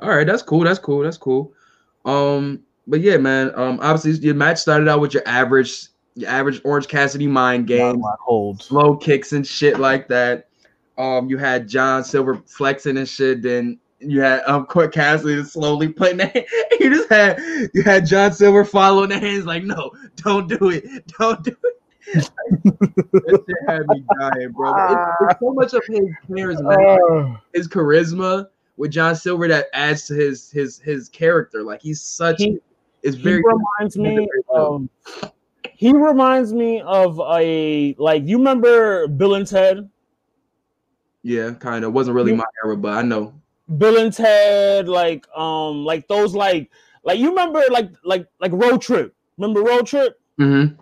All 0.00 0.10
right, 0.10 0.26
that's 0.26 0.42
cool. 0.42 0.64
That's 0.64 0.78
cool. 0.78 1.02
That's 1.02 1.18
cool. 1.18 1.52
Um, 2.04 2.60
but 2.86 3.00
yeah, 3.00 3.16
man. 3.16 3.52
Um, 3.54 3.78
obviously 3.82 4.24
your 4.24 4.34
match 4.34 4.58
started 4.58 4.88
out 4.88 5.00
with 5.00 5.14
your 5.14 5.26
average, 5.26 5.88
your 6.14 6.30
average 6.30 6.60
Orange 6.64 6.88
Cassidy 6.88 7.26
mind 7.26 7.66
game, 7.66 8.02
hold, 8.20 8.62
slow 8.62 8.96
kicks 8.96 9.32
and 9.32 9.46
shit 9.46 9.78
like 9.78 10.08
that. 10.08 10.48
Um, 10.98 11.28
you 11.28 11.38
had 11.38 11.68
John 11.68 12.04
Silver 12.04 12.42
flexing 12.46 12.96
and 12.96 13.08
shit. 13.08 13.42
Then 13.42 13.78
you 13.98 14.20
had 14.20 14.42
um 14.46 14.66
Quick 14.66 14.92
Cassidy 14.92 15.42
slowly 15.44 15.88
putting 15.88 16.18
that. 16.18 16.34
you 16.80 16.90
just 16.90 17.08
had 17.08 17.38
you 17.72 17.82
had 17.82 18.06
John 18.06 18.32
Silver 18.32 18.64
following 18.64 19.10
the 19.10 19.18
hands 19.18 19.46
like, 19.46 19.64
no, 19.64 19.90
don't 20.16 20.48
do 20.48 20.70
it, 20.70 21.06
don't 21.18 21.42
do 21.42 21.56
it. 21.64 21.78
that 22.14 23.44
shit 23.46 23.56
had 23.68 23.86
me 23.88 24.04
dying, 24.18 24.50
bro. 24.50 24.74
It's, 24.90 25.30
it's 25.30 25.40
so 25.40 25.52
much 25.52 25.72
of 25.72 25.82
his 25.86 26.04
charisma, 26.28 27.40
his 27.54 27.68
charisma 27.68 28.48
with 28.76 28.90
John 28.90 29.14
Silver 29.14 29.48
that 29.48 29.66
adds 29.72 30.06
to 30.06 30.14
his 30.14 30.50
his 30.50 30.78
his 30.80 31.08
character. 31.08 31.62
Like 31.62 31.80
he's 31.80 32.00
such 32.02 32.36
he, 32.38 32.58
It's 33.02 33.16
very 33.16 33.38
he 33.38 33.42
reminds 33.42 33.96
me 33.96 34.28
um 34.54 34.88
he 35.82 35.92
reminds 35.92 36.52
me 36.52 36.80
of 36.82 37.20
a 37.20 37.96
like 37.98 38.24
you 38.24 38.38
remember 38.38 39.08
Bill 39.08 39.34
and 39.34 39.44
Ted? 39.44 39.90
Yeah, 41.24 41.52
kind 41.54 41.84
of. 41.84 41.92
Wasn't 41.92 42.14
really 42.14 42.34
my 42.34 42.44
era, 42.64 42.76
but 42.76 42.96
I 42.96 43.02
know. 43.02 43.34
Bill 43.78 43.98
and 43.98 44.12
Ted, 44.12 44.88
like 44.88 45.26
um, 45.36 45.84
like 45.84 46.06
those 46.06 46.36
like 46.36 46.70
like 47.02 47.18
you 47.18 47.30
remember 47.30 47.62
like 47.70 47.90
like 48.04 48.28
like 48.40 48.52
Road 48.52 48.80
Trip. 48.80 49.12
Remember 49.38 49.62
Road 49.62 49.86
Trip? 49.86 50.20
Mm-hmm. 50.38 50.80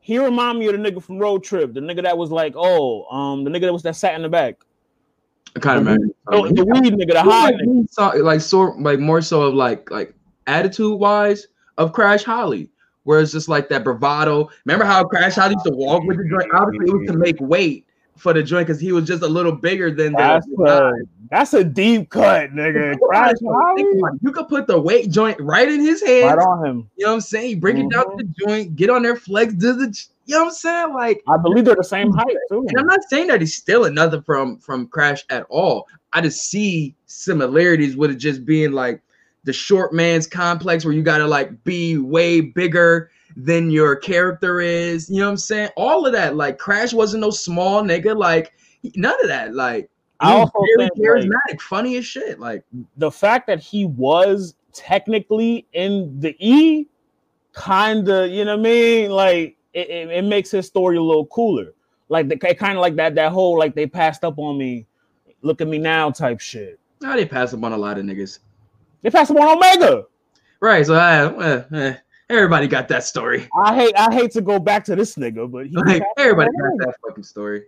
He 0.00 0.18
remind 0.18 0.58
me 0.58 0.66
of 0.66 0.72
the 0.72 0.90
nigga 0.90 1.00
from 1.00 1.18
Road 1.18 1.44
Trip, 1.44 1.72
the 1.72 1.80
nigga 1.80 2.02
that 2.02 2.18
was 2.18 2.32
like, 2.32 2.54
oh, 2.56 3.04
um, 3.14 3.44
the 3.44 3.50
nigga 3.50 3.62
that 3.62 3.72
was 3.72 3.84
that 3.84 3.94
sat 3.94 4.16
in 4.16 4.22
the 4.22 4.28
back. 4.28 4.56
I 5.54 5.60
kind 5.60 5.78
of 5.78 5.86
remember. 5.86 6.14
Oh, 6.26 6.48
the 6.48 6.64
weed 6.64 6.94
nigga, 6.94 7.12
the 7.12 7.22
high 7.22 7.50
like, 7.50 7.54
nigga. 7.54 8.24
Like 8.24 8.40
sort 8.40 8.80
like 8.80 8.98
more 8.98 9.20
so 9.20 9.42
of 9.42 9.54
like 9.54 9.88
like 9.90 10.14
attitude 10.48 10.98
wise 10.98 11.46
of 11.78 11.92
Crash 11.92 12.24
Holly, 12.24 12.68
where 13.04 13.20
it's 13.20 13.32
just 13.32 13.48
like 13.48 13.68
that 13.68 13.84
bravado. 13.84 14.48
Remember 14.64 14.84
how 14.84 15.04
Crash 15.04 15.34
Holly 15.34 15.54
used 15.54 15.66
to 15.66 15.72
walk 15.72 16.04
with 16.04 16.18
the 16.18 16.28
joint? 16.28 16.52
Obviously, 16.54 16.90
it 16.90 16.98
was 16.98 17.08
to 17.08 17.16
make 17.16 17.40
weight 17.40 17.86
for 18.16 18.32
the 18.32 18.42
joint 18.42 18.66
because 18.66 18.80
he 18.80 18.92
was 18.92 19.04
just 19.06 19.22
a 19.22 19.28
little 19.28 19.52
bigger 19.52 19.90
than 19.90 20.12
That's 20.12 20.46
the. 20.46 20.62
a, 20.62 20.92
that's 21.30 21.54
a 21.54 21.64
deep 21.64 22.10
cut, 22.10 22.50
nigga. 22.50 22.98
Crash 23.08 23.36
Holly. 23.42 23.84
You 24.20 24.32
could 24.32 24.48
put 24.48 24.66
the 24.66 24.78
weight 24.78 25.10
joint 25.10 25.40
right 25.40 25.68
in 25.68 25.80
his 25.80 26.02
hands. 26.02 26.36
Right 26.36 26.38
on 26.38 26.66
him. 26.66 26.90
You 26.96 27.06
know 27.06 27.12
what 27.12 27.14
I'm 27.16 27.20
saying? 27.22 27.60
Bring 27.60 27.78
it 27.78 27.90
down 27.90 28.10
to 28.10 28.16
the 28.18 28.24
mm-hmm. 28.24 28.48
joint, 28.48 28.76
get 28.76 28.90
on 28.90 29.02
there, 29.02 29.16
flex, 29.16 29.54
do 29.54 29.72
the. 29.72 30.06
You 30.26 30.36
know 30.36 30.42
what 30.42 30.48
I'm 30.48 30.54
saying? 30.54 30.94
Like 30.94 31.22
I 31.28 31.36
believe 31.38 31.64
they're 31.64 31.74
the 31.74 31.84
same 31.84 32.12
height 32.16 32.36
too. 32.48 32.66
and 32.68 32.78
I'm 32.78 32.86
not 32.86 33.00
saying 33.08 33.28
that 33.28 33.40
he's 33.40 33.56
stealing 33.56 33.94
nothing 33.94 34.22
from 34.22 34.58
from 34.58 34.86
Crash 34.88 35.24
at 35.30 35.46
all. 35.48 35.88
I 36.12 36.20
just 36.20 36.42
see 36.48 36.94
similarities 37.06 37.96
with 37.96 38.10
it 38.10 38.16
just 38.16 38.44
being 38.44 38.72
like 38.72 39.02
the 39.44 39.52
short 39.52 39.92
man's 39.92 40.26
complex 40.26 40.84
where 40.84 40.94
you 40.94 41.02
gotta 41.02 41.26
like 41.26 41.64
be 41.64 41.98
way 41.98 42.40
bigger 42.40 43.10
than 43.36 43.70
your 43.70 43.96
character 43.96 44.60
is. 44.60 45.08
You 45.10 45.20
know 45.20 45.26
what 45.26 45.30
I'm 45.32 45.36
saying? 45.38 45.70
All 45.76 46.06
of 46.06 46.12
that. 46.12 46.36
Like 46.36 46.58
Crash 46.58 46.92
wasn't 46.92 47.22
no 47.22 47.30
small 47.30 47.82
nigga. 47.82 48.16
Like 48.16 48.52
none 48.94 49.20
of 49.22 49.28
that. 49.28 49.54
Like 49.54 49.90
I 50.20 50.32
also 50.34 50.52
very 50.76 50.88
think, 50.94 51.06
charismatic, 51.06 51.50
like- 51.50 51.60
funny 51.60 51.96
as 51.96 52.04
shit. 52.06 52.38
Like 52.38 52.62
the 52.96 53.10
fact 53.10 53.46
that 53.48 53.60
he 53.60 53.86
was 53.86 54.54
technically 54.72 55.66
in 55.72 56.18
the 56.20 56.36
E, 56.38 56.86
kind 57.52 58.08
of, 58.08 58.30
you 58.30 58.44
know 58.44 58.56
what 58.56 58.60
I 58.60 58.70
mean? 58.70 59.10
Like 59.10 59.56
it, 59.72 59.88
it, 59.88 60.10
it 60.10 60.24
makes 60.24 60.50
his 60.50 60.66
story 60.66 60.96
a 60.96 61.02
little 61.02 61.26
cooler. 61.26 61.74
Like 62.08 62.28
the 62.28 62.36
kind 62.36 62.76
of 62.76 62.82
like 62.82 62.96
that 62.96 63.14
that 63.14 63.32
whole 63.32 63.58
like 63.58 63.74
they 63.74 63.86
passed 63.86 64.22
up 64.24 64.38
on 64.38 64.58
me, 64.58 64.86
look 65.40 65.60
at 65.60 65.66
me 65.68 65.78
now 65.78 66.10
type 66.10 66.40
shit. 66.40 66.78
now 67.00 67.16
they 67.16 67.24
pass 67.24 67.54
up 67.54 67.64
on 67.64 67.72
a 67.72 67.76
lot 67.76 67.98
of 67.98 68.04
niggas. 68.04 68.38
They 69.02 69.10
passed 69.10 69.30
up 69.30 69.36
on 69.36 69.56
Omega. 69.56 70.04
Right. 70.60 70.86
So 70.86 70.94
I, 70.94 71.44
eh, 71.44 71.62
eh, 71.72 71.96
everybody 72.30 72.68
got 72.68 72.88
that 72.88 73.04
story. 73.04 73.48
I 73.64 73.74
hate 73.74 73.94
I 73.96 74.12
hate 74.14 74.30
to 74.32 74.40
go 74.40 74.58
back 74.58 74.84
to 74.84 74.96
this 74.96 75.16
nigga, 75.16 75.50
but 75.50 75.66
he 75.66 75.76
Like 75.76 76.02
everybody 76.16 76.50
got 76.56 76.86
that 76.86 76.94
fucking 77.06 77.24
story. 77.24 77.64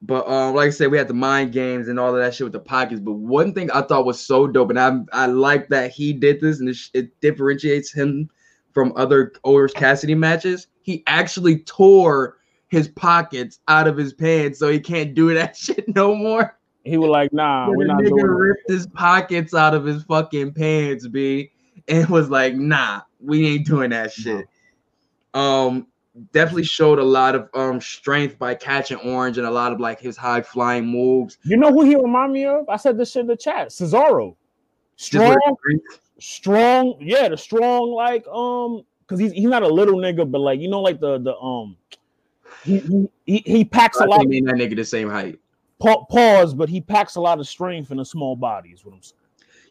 But 0.00 0.28
um, 0.28 0.54
like 0.54 0.68
I 0.68 0.70
said, 0.70 0.90
we 0.90 0.98
had 0.98 1.08
the 1.08 1.14
mind 1.14 1.52
games 1.52 1.88
and 1.88 1.98
all 1.98 2.14
of 2.14 2.20
that 2.20 2.34
shit 2.34 2.44
with 2.44 2.52
the 2.52 2.60
pockets. 2.60 3.00
But 3.00 3.14
one 3.14 3.52
thing 3.52 3.70
I 3.72 3.82
thought 3.82 4.06
was 4.06 4.20
so 4.20 4.46
dope, 4.46 4.70
and 4.70 4.78
I 4.78 5.00
I 5.12 5.26
like 5.26 5.68
that 5.68 5.90
he 5.90 6.12
did 6.12 6.40
this, 6.40 6.60
and 6.60 6.68
it, 6.68 6.76
it 6.94 7.20
differentiates 7.20 7.92
him 7.92 8.30
from 8.72 8.92
other 8.96 9.32
Orange 9.42 9.74
Cassidy 9.74 10.14
matches. 10.14 10.68
He 10.82 11.02
actually 11.06 11.58
tore 11.60 12.38
his 12.68 12.88
pockets 12.88 13.58
out 13.66 13.88
of 13.88 13.96
his 13.96 14.12
pants, 14.12 14.58
so 14.58 14.70
he 14.70 14.78
can't 14.78 15.14
do 15.14 15.34
that 15.34 15.56
shit 15.58 15.84
no 15.94 16.14
more. 16.14 16.57
He 16.88 16.96
was 16.96 17.10
like, 17.10 17.32
nah, 17.32 17.70
we're 17.70 17.86
not 17.86 17.98
nigga 17.98 18.08
doing 18.08 18.20
it. 18.20 18.28
ripped 18.28 18.68
his 18.68 18.86
pockets 18.86 19.54
out 19.54 19.74
of 19.74 19.84
his 19.84 20.02
fucking 20.04 20.54
pants, 20.54 21.06
b, 21.06 21.50
and 21.88 22.08
was 22.08 22.30
like, 22.30 22.54
"Nah, 22.54 23.02
we 23.20 23.46
ain't 23.46 23.66
doing 23.66 23.90
that 23.90 24.12
shit." 24.12 24.46
Um, 25.34 25.86
definitely 26.32 26.64
showed 26.64 26.98
a 26.98 27.04
lot 27.04 27.34
of 27.34 27.48
um 27.54 27.80
strength 27.80 28.38
by 28.38 28.54
catching 28.54 28.98
Orange 28.98 29.38
and 29.38 29.46
a 29.46 29.50
lot 29.50 29.72
of 29.72 29.80
like 29.80 30.00
his 30.00 30.16
high 30.16 30.42
flying 30.42 30.86
moves. 30.86 31.38
You 31.44 31.56
know 31.56 31.72
who 31.72 31.84
he 31.84 31.96
remind 31.96 32.32
me 32.32 32.46
of? 32.46 32.68
I 32.68 32.76
said 32.76 32.98
this 32.98 33.12
shit 33.12 33.22
in 33.22 33.26
the 33.26 33.36
chat. 33.36 33.68
Cesaro. 33.68 34.36
Strong, 34.96 35.38
strong, 36.18 36.96
yeah, 37.00 37.28
the 37.28 37.36
strong, 37.36 37.92
like 37.92 38.26
um, 38.26 38.82
because 39.02 39.20
he's 39.20 39.32
he's 39.32 39.48
not 39.48 39.62
a 39.62 39.68
little 39.68 39.94
nigga, 39.94 40.28
but 40.28 40.40
like 40.40 40.60
you 40.60 40.68
know, 40.68 40.80
like 40.80 40.98
the 40.98 41.18
the 41.18 41.36
um, 41.36 41.76
he 42.64 42.78
he 42.78 43.08
he, 43.24 43.42
he 43.46 43.64
packs 43.64 44.00
a 44.00 44.04
I 44.04 44.06
lot. 44.06 44.18
think 44.18 44.30
me 44.30 44.38
and 44.38 44.48
that 44.48 44.56
nigga 44.56 44.74
the 44.74 44.84
same 44.84 45.08
height. 45.08 45.38
Pa- 45.80 46.04
pause, 46.06 46.54
but 46.54 46.68
he 46.68 46.80
packs 46.80 47.16
a 47.16 47.20
lot 47.20 47.38
of 47.38 47.46
strength 47.46 47.90
in 47.90 48.00
a 48.00 48.04
small 48.04 48.36
body. 48.36 48.70
Is 48.70 48.84
what 48.84 48.94
I'm 48.94 49.02
saying. 49.02 49.18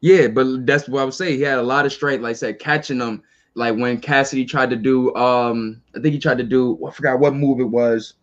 Yeah, 0.01 0.28
but 0.28 0.66
that's 0.66 0.88
what 0.88 1.01
I 1.01 1.05
would 1.05 1.14
say. 1.14 1.36
He 1.36 1.41
had 1.41 1.60
a 1.60 1.64
lot 1.64 1.86
of 1.86 1.93
strength, 1.93 2.22
like 2.22 2.32
I 2.32 2.34
said, 2.34 2.60
catching 2.60 2.99
them. 2.99 3.24
Like 3.55 3.76
when 3.76 3.99
Cassidy 3.99 4.45
tried 4.45 4.70
to 4.70 4.76
do, 4.76 5.16
um, 5.16 5.82
I 5.95 5.99
think 5.99 6.14
he 6.14 6.20
tried 6.20 6.38
to 6.38 6.43
do, 6.43 6.80
I 6.88 6.91
forgot 6.91 7.20
what 7.20 7.34
move 7.34 7.60
it 7.60 7.64
was. 7.64 8.14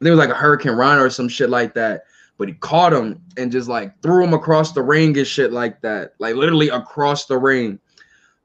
I 0.00 0.04
think 0.04 0.08
it 0.08 0.16
was 0.16 0.26
like 0.26 0.36
a 0.36 0.38
hurricanrana 0.38 1.00
or 1.00 1.08
some 1.08 1.28
shit 1.28 1.48
like 1.48 1.72
that. 1.74 2.04
But 2.36 2.48
he 2.48 2.54
caught 2.54 2.92
him 2.92 3.22
and 3.38 3.50
just 3.50 3.68
like 3.68 3.98
threw 4.02 4.22
him 4.22 4.34
across 4.34 4.72
the 4.72 4.82
ring 4.82 5.16
and 5.16 5.26
shit 5.26 5.52
like 5.52 5.80
that, 5.80 6.14
like 6.18 6.36
literally 6.36 6.68
across 6.68 7.26
the 7.26 7.38
ring. 7.38 7.78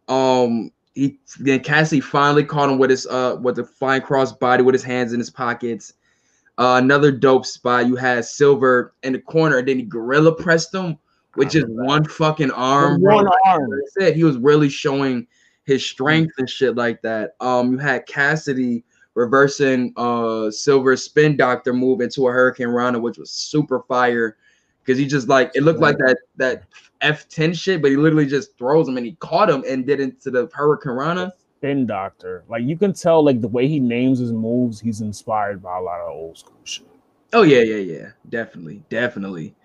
Um, 0.08 0.72
he 0.94 1.20
then 1.40 1.60
Cassidy 1.60 2.00
finally 2.02 2.44
caught 2.44 2.70
him 2.70 2.78
with 2.78 2.90
his 2.90 3.06
uh 3.08 3.38
with 3.42 3.58
the 3.58 3.66
flying 3.66 4.02
cross 4.02 4.32
body 4.32 4.64
with 4.64 4.74
his 4.74 4.84
hands 4.84 5.12
in 5.12 5.20
his 5.20 5.30
pockets. 5.30 5.94
Uh, 6.58 6.80
another 6.82 7.12
dope 7.12 7.46
spot. 7.46 7.88
You 7.88 7.96
had 7.96 8.26
Silver 8.26 8.94
in 9.04 9.14
the 9.14 9.20
corner, 9.20 9.58
and 9.58 9.68
then 9.68 9.78
he 9.78 9.84
gorilla 9.84 10.34
pressed 10.34 10.74
him 10.74 10.98
with 11.36 11.50
just 11.52 11.68
one 11.68 12.06
fucking 12.06 12.52
arm. 12.52 13.02
One 13.02 13.28
arm. 13.46 13.70
Like 13.70 13.80
I 13.82 14.00
said, 14.00 14.16
he 14.16 14.24
was 14.24 14.38
really 14.38 14.70
showing 14.70 15.28
his 15.66 15.86
strength 15.86 16.34
and 16.38 16.50
shit 16.50 16.76
like 16.76 17.02
that. 17.02 17.36
Um, 17.42 17.74
you 17.74 17.78
had 17.78 18.06
Cassidy 18.06 18.84
reversing 19.16 19.94
uh 19.96 20.52
Silver's 20.52 21.02
spin 21.02 21.38
doctor 21.38 21.74
move 21.74 22.02
into 22.02 22.28
a 22.28 22.32
hurricanrana, 22.32 23.02
which 23.02 23.18
was 23.18 23.32
super 23.32 23.82
fire 23.88 24.38
because 24.84 25.00
he 25.00 25.06
just 25.06 25.28
like 25.28 25.52
it 25.56 25.64
looked 25.64 25.80
like 25.80 25.98
that 25.98 26.18
that 26.36 26.64
F10 27.02 27.58
shit, 27.58 27.82
but 27.82 27.92
he 27.92 27.98
literally 27.98 28.26
just 28.26 28.58
throws 28.58 28.88
him 28.88 28.98
and 28.98 29.06
he 29.06 29.14
caught 29.14 29.50
him 29.50 29.64
and 29.68 29.86
did 29.86 30.00
into 30.00 30.30
the 30.32 30.48
hurricanrana. 30.48 31.32
Spin 31.58 31.86
Doctor. 31.86 32.44
Like 32.50 32.64
you 32.64 32.78
can 32.78 32.94
tell, 32.94 33.24
like 33.24 33.42
the 33.42 33.48
way 33.48 33.68
he 33.68 33.80
names 33.80 34.20
his 34.20 34.32
moves, 34.32 34.80
he's 34.80 35.02
inspired 35.02 35.62
by 35.62 35.78
a 35.78 35.82
lot 35.82 36.02
of 36.02 36.10
old 36.10 36.38
school 36.38 36.58
shit. 36.64 36.88
Oh 37.34 37.44
yeah, 37.44 37.62
yeah, 37.62 37.78
yeah, 37.78 38.10
definitely, 38.30 38.84
definitely. 38.90 39.56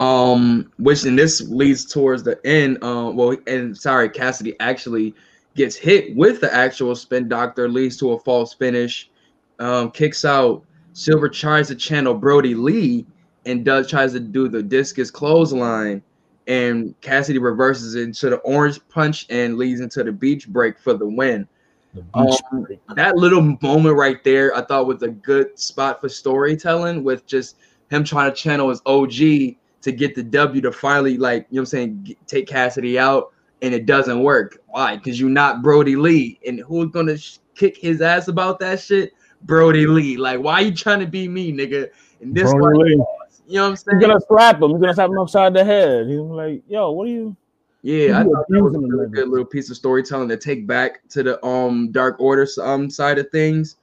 Um, 0.00 0.72
which 0.78 1.04
and 1.04 1.18
this 1.18 1.40
leads 1.40 1.84
towards 1.84 2.22
the 2.22 2.44
end. 2.46 2.82
Um, 2.82 3.16
well, 3.16 3.36
and 3.46 3.76
sorry, 3.76 4.08
Cassidy 4.08 4.58
actually 4.60 5.14
gets 5.54 5.76
hit 5.76 6.16
with 6.16 6.40
the 6.40 6.52
actual 6.52 6.94
spin 6.94 7.28
doctor, 7.28 7.68
leads 7.68 7.96
to 7.98 8.12
a 8.12 8.18
false 8.18 8.54
finish. 8.54 9.10
Um, 9.58 9.90
kicks 9.90 10.24
out. 10.24 10.64
Silver 10.94 11.28
tries 11.28 11.68
to 11.68 11.74
channel 11.74 12.14
Brody 12.14 12.54
Lee 12.54 13.06
and 13.46 13.64
does 13.64 13.88
tries 13.88 14.12
to 14.12 14.20
do 14.20 14.48
the 14.48 14.62
discus 14.62 15.10
clothesline, 15.10 16.02
and 16.46 16.94
Cassidy 17.00 17.38
reverses 17.38 17.94
into 17.94 18.30
the 18.30 18.36
orange 18.38 18.80
punch 18.88 19.26
and 19.30 19.56
leads 19.56 19.80
into 19.80 20.02
the 20.02 20.12
beach 20.12 20.48
break 20.48 20.78
for 20.78 20.94
the 20.94 21.06
win. 21.06 21.46
The 21.94 22.04
Um, 22.14 22.64
break. 22.64 22.80
that 22.96 23.16
little 23.16 23.56
moment 23.62 23.96
right 23.96 24.22
there, 24.24 24.56
I 24.56 24.62
thought 24.62 24.86
was 24.86 25.02
a 25.02 25.08
good 25.08 25.58
spot 25.58 26.00
for 26.00 26.08
storytelling 26.08 27.04
with 27.04 27.26
just 27.26 27.56
him 27.90 28.02
trying 28.02 28.30
to 28.30 28.36
channel 28.36 28.70
his 28.70 28.80
OG 28.86 29.56
to 29.82 29.92
get 29.92 30.14
the 30.14 30.22
W 30.22 30.60
to 30.62 30.72
finally, 30.72 31.18
like, 31.18 31.46
you 31.50 31.56
know 31.56 31.60
what 31.60 31.62
I'm 31.62 31.66
saying, 31.66 32.00
get, 32.04 32.26
take 32.26 32.46
Cassidy 32.46 32.98
out, 32.98 33.32
and 33.60 33.74
it 33.74 33.84
doesn't 33.86 34.22
work. 34.22 34.58
Why? 34.68 34.96
Because 34.96 35.20
you're 35.20 35.28
not 35.28 35.62
Brody 35.62 35.96
Lee. 35.96 36.40
And 36.46 36.60
who's 36.60 36.90
going 36.90 37.06
to 37.06 37.18
sh- 37.18 37.38
kick 37.54 37.76
his 37.76 38.00
ass 38.00 38.28
about 38.28 38.58
that 38.60 38.80
shit? 38.80 39.12
Brody 39.42 39.86
Lee. 39.86 40.16
Like, 40.16 40.40
why 40.40 40.54
are 40.54 40.62
you 40.62 40.74
trying 40.74 41.00
to 41.00 41.06
be 41.06 41.28
me, 41.28 41.52
nigga? 41.52 41.90
And 42.20 42.34
this 42.34 42.50
Brody 42.52 42.60
one, 42.60 42.86
Lee. 42.86 43.04
You 43.46 43.54
know 43.54 43.64
what 43.64 43.70
I'm 43.70 43.76
saying? 43.76 43.98
He's 43.98 44.06
gonna 44.06 44.20
slap 44.26 44.62
him. 44.62 44.70
He's 44.70 44.80
gonna 44.80 44.94
slap 44.94 45.10
him 45.10 45.18
upside 45.18 45.54
the 45.54 45.64
head. 45.64 46.06
He's 46.06 46.18
like, 46.18 46.62
"Yo, 46.68 46.90
what 46.92 47.08
are 47.08 47.10
you?" 47.10 47.36
Yeah, 47.82 48.20
I 48.20 48.22
thought 48.22 48.46
that 48.48 48.62
was 48.62 48.74
a 48.76 48.78
really 48.78 49.08
good 49.08 49.28
little 49.28 49.44
piece 49.44 49.68
of 49.68 49.76
storytelling 49.76 50.28
to 50.28 50.36
take 50.36 50.66
back 50.66 51.06
to 51.10 51.22
the 51.22 51.44
um 51.44 51.90
Dark 51.90 52.16
Order 52.20 52.46
um 52.60 52.88
side 52.88 53.18
of 53.18 53.28
things. 53.30 53.76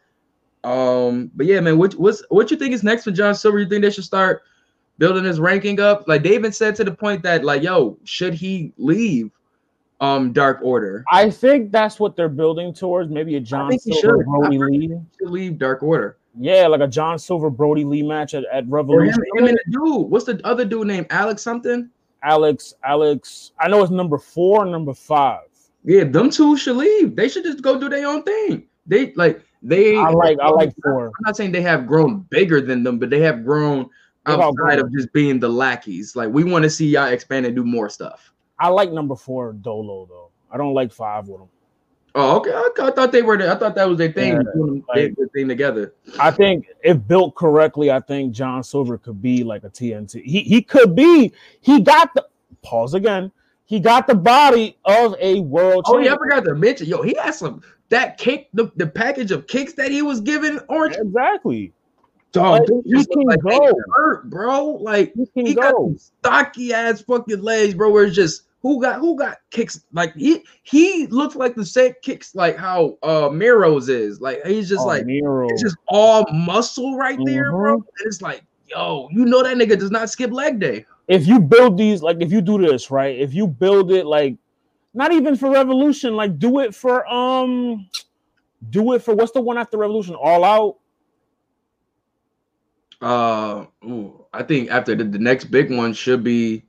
Um, 0.64 1.32
but 1.36 1.46
yeah, 1.46 1.60
man, 1.60 1.78
what 1.78 1.94
what's 1.96 2.24
what 2.30 2.50
you 2.52 2.58
think 2.58 2.74
is 2.74 2.84
next 2.84 3.04
for 3.04 3.12
John 3.12 3.36
Silver? 3.36 3.60
You 3.60 3.68
think 3.68 3.82
they 3.84 3.92
should 3.92 4.06
start 4.06 4.44
building 4.98 5.26
his 5.26 5.40
ranking 5.40 5.80
up? 5.80 6.08
Like 6.08 6.24
David 6.24 6.56
said 6.56 6.76
to 6.78 6.84
the 6.84 6.94
point 6.94 7.24
that 7.24 7.44
like, 7.44 7.62
yo, 7.62 7.98
should 8.06 8.34
he 8.34 8.72
leave 8.78 9.32
um 10.00 10.32
Dark 10.32 10.60
Order? 10.62 11.04
I 11.12 11.30
think 11.30 11.72
that's 11.72 12.00
what 12.00 12.16
they're 12.16 12.30
building 12.30 12.74
towards. 12.74 13.10
Maybe 13.10 13.36
a 13.36 13.40
John 13.42 13.70
think 13.70 13.82
he 13.84 13.94
Silver 14.00 14.20
should. 14.20 14.26
Brody 14.28 14.58
I 14.58 14.66
Lee. 14.66 14.80
He 14.80 14.88
should 15.18 15.30
leave 15.30 15.58
Dark 15.58 15.84
Order. 15.84 16.18
Yeah, 16.42 16.68
like 16.68 16.80
a 16.80 16.88
John 16.88 17.20
Silver 17.20 17.50
Brody 17.50 17.84
Lee 17.84 18.02
match 18.02 18.34
at, 18.34 18.46
at 18.46 18.64
Or 18.64 18.68
him, 18.68 18.72
Revolution. 18.74 19.24
him 19.36 19.46
and 19.48 19.60
the 19.66 19.72
dude. 19.72 20.10
What's 20.10 20.26
the 20.26 20.40
other 20.46 20.64
dude 20.64 20.88
named 20.88 21.08
Alex 21.10 21.42
something? 21.42 21.90
Alex, 22.24 22.74
Alex. 22.84 23.52
I 23.60 23.68
know 23.68 23.84
it's 23.84 23.92
number 23.92 24.18
four 24.18 24.66
number 24.66 24.94
five. 24.94 25.42
Yeah, 25.84 26.06
them 26.06 26.30
two 26.30 26.56
should 26.58 26.78
leave. 26.78 27.16
They 27.16 27.28
should 27.28 27.44
just 27.44 27.62
go 27.62 27.80
do 27.80 27.90
their 27.90 28.08
own 28.08 28.24
thing. 28.24 28.68
They 28.88 29.14
like 29.14 29.42
they. 29.62 29.98
I 29.98 30.10
like 30.10 30.38
I 30.42 30.50
like 30.50 30.74
four. 30.84 31.08
I'm 31.08 31.12
not 31.26 31.36
saying 31.38 31.52
they 31.52 31.62
have 31.62 31.86
grown 31.86 32.22
bigger 32.30 32.62
than 32.62 32.84
them, 32.84 33.00
but 33.00 33.10
they 33.10 33.20
have 33.22 33.44
grown 33.44 33.90
outside 34.26 34.80
of 34.80 34.92
just 34.94 35.12
being 35.12 35.40
the 35.40 35.50
lackeys. 35.50 36.16
Like 36.16 36.30
we 36.30 36.44
want 36.44 36.64
to 36.64 36.70
see 36.70 36.88
y'all 36.88 37.08
expand 37.08 37.46
and 37.46 37.56
do 37.56 37.64
more 37.66 37.90
stuff. 37.90 38.32
I 38.60 38.70
like 38.70 38.92
number 38.92 39.16
four 39.16 39.54
Dolo 39.54 40.06
though. 40.06 40.32
I 40.52 40.58
don't 40.58 40.74
like 40.74 40.92
five 40.92 41.28
with 41.28 41.42
him. 41.42 41.48
Oh, 42.20 42.38
okay. 42.38 42.52
I, 42.54 42.88
I 42.88 42.92
thought 42.92 43.12
they 43.12 43.22
were. 43.22 43.42
I 43.42 43.56
thought 43.56 43.76
that 43.76 43.88
was 43.88 43.98
their 43.98 44.12
thing. 44.12 44.34
Yeah, 44.34 44.42
doing 44.54 44.84
like- 44.90 45.16
their 45.16 45.28
thing 45.30 45.48
together. 45.48 45.94
I 46.20 46.32
think 46.32 46.68
if 46.84 47.06
built 47.08 47.36
correctly, 47.36 47.92
I 47.92 48.00
think 48.00 48.34
John 48.34 48.64
Silver 48.64 48.98
could 48.98 49.22
be 49.22 49.44
like 49.44 49.64
a 49.64 49.70
TNT. 49.70 50.24
He 50.24 50.42
he 50.42 50.62
could 50.62 50.96
be. 50.96 51.32
He 51.62 51.82
got 51.82 52.14
the 52.14 52.26
pause 52.62 52.94
again. 52.94 53.32
He 53.66 53.80
got 53.80 54.08
the 54.08 54.16
body 54.16 54.78
of 54.86 55.16
a 55.20 55.40
world. 55.42 55.86
Oh 55.88 56.00
yeah, 56.00 56.14
I 56.14 56.18
forgot 56.18 56.44
to 56.46 56.56
mention. 56.56 56.88
Yo, 56.88 57.02
he 57.04 57.16
had 57.16 57.32
some 57.36 57.62
that 57.90 58.18
kick. 58.18 58.50
The, 58.54 58.72
the 58.76 58.88
package 58.88 59.32
of 59.32 59.48
kicks 59.48 59.74
that 59.74 59.92
he 59.92 60.02
was 60.02 60.20
given. 60.22 60.60
Orange. 60.70 60.96
exactly. 60.98 61.72
Dog, 62.32 62.62
Like, 62.70 62.84
he 62.86 63.06
can 63.06 63.22
like 63.24 63.42
go. 63.42 63.72
hurt, 63.96 64.30
bro. 64.30 64.66
Like 64.66 65.14
He 65.16 65.26
can 65.28 65.46
he 65.48 65.56
got 65.56 65.74
stocky 65.98 66.74
ass 66.74 67.02
fucking 67.02 67.42
legs, 67.42 67.74
bro. 67.74 67.90
Where 67.92 68.04
it's 68.06 68.16
just 68.16 68.44
who 68.62 68.82
got 68.82 69.00
who 69.00 69.16
got 69.18 69.38
kicks 69.52 69.86
like 69.94 70.14
he 70.16 70.44
he 70.64 71.08
looks 71.08 71.36
like 71.36 71.56
the 71.56 71.66
same 71.66 71.94
kicks 72.02 72.36
like 72.36 72.58
how 72.58 72.98
uh 73.04 73.30
Miro's 73.32 73.88
is. 73.90 74.20
Like 74.20 74.44
he's 74.46 74.68
just 74.68 74.82
Oh, 74.84 74.88
like 74.88 75.06
Miro. 75.06 75.48
it's 75.50 75.62
just 75.62 75.78
all 75.88 76.26
muscle 76.34 76.98
right 76.98 77.18
there, 77.26 77.52
bro. 77.52 77.76
And 77.76 77.84
it's 78.06 78.22
like, 78.22 78.44
yo, 78.68 79.08
you 79.12 79.26
know 79.26 79.44
that 79.44 79.56
nigga 79.58 79.80
does 79.80 79.92
not 79.92 80.10
skip 80.10 80.32
leg 80.32 80.60
day. 80.60 80.86
if 81.08 81.26
you 81.26 81.40
build 81.40 81.78
these, 81.78 82.02
like 82.04 82.18
if 82.20 82.32
you 82.32 82.42
do 82.42 82.58
this 82.58 82.92
right, 82.92 83.18
if 83.18 83.34
you 83.34 83.48
build 83.48 83.92
it 83.92 84.06
like 84.06 84.36
not 84.94 85.12
even 85.14 85.36
for 85.38 85.50
Revolution, 85.52 86.16
like 86.16 86.38
do 86.38 86.60
it 86.60 86.76
for 86.76 87.08
um, 87.08 87.88
do 88.72 88.94
it 88.94 89.02
for 89.02 89.16
what's 89.16 89.32
the 89.32 89.40
one 89.40 89.58
after 89.58 89.78
Revolution? 89.78 90.16
All 90.16 90.44
Out. 90.44 90.78
Uh, 93.02 93.66
ooh, 93.86 94.26
I 94.34 94.44
think 94.44 94.70
after 94.70 94.94
the, 94.96 95.06
the 95.06 95.20
next 95.20 95.46
big 95.46 95.72
one 95.72 95.94
should 95.94 96.24
be 96.24 96.66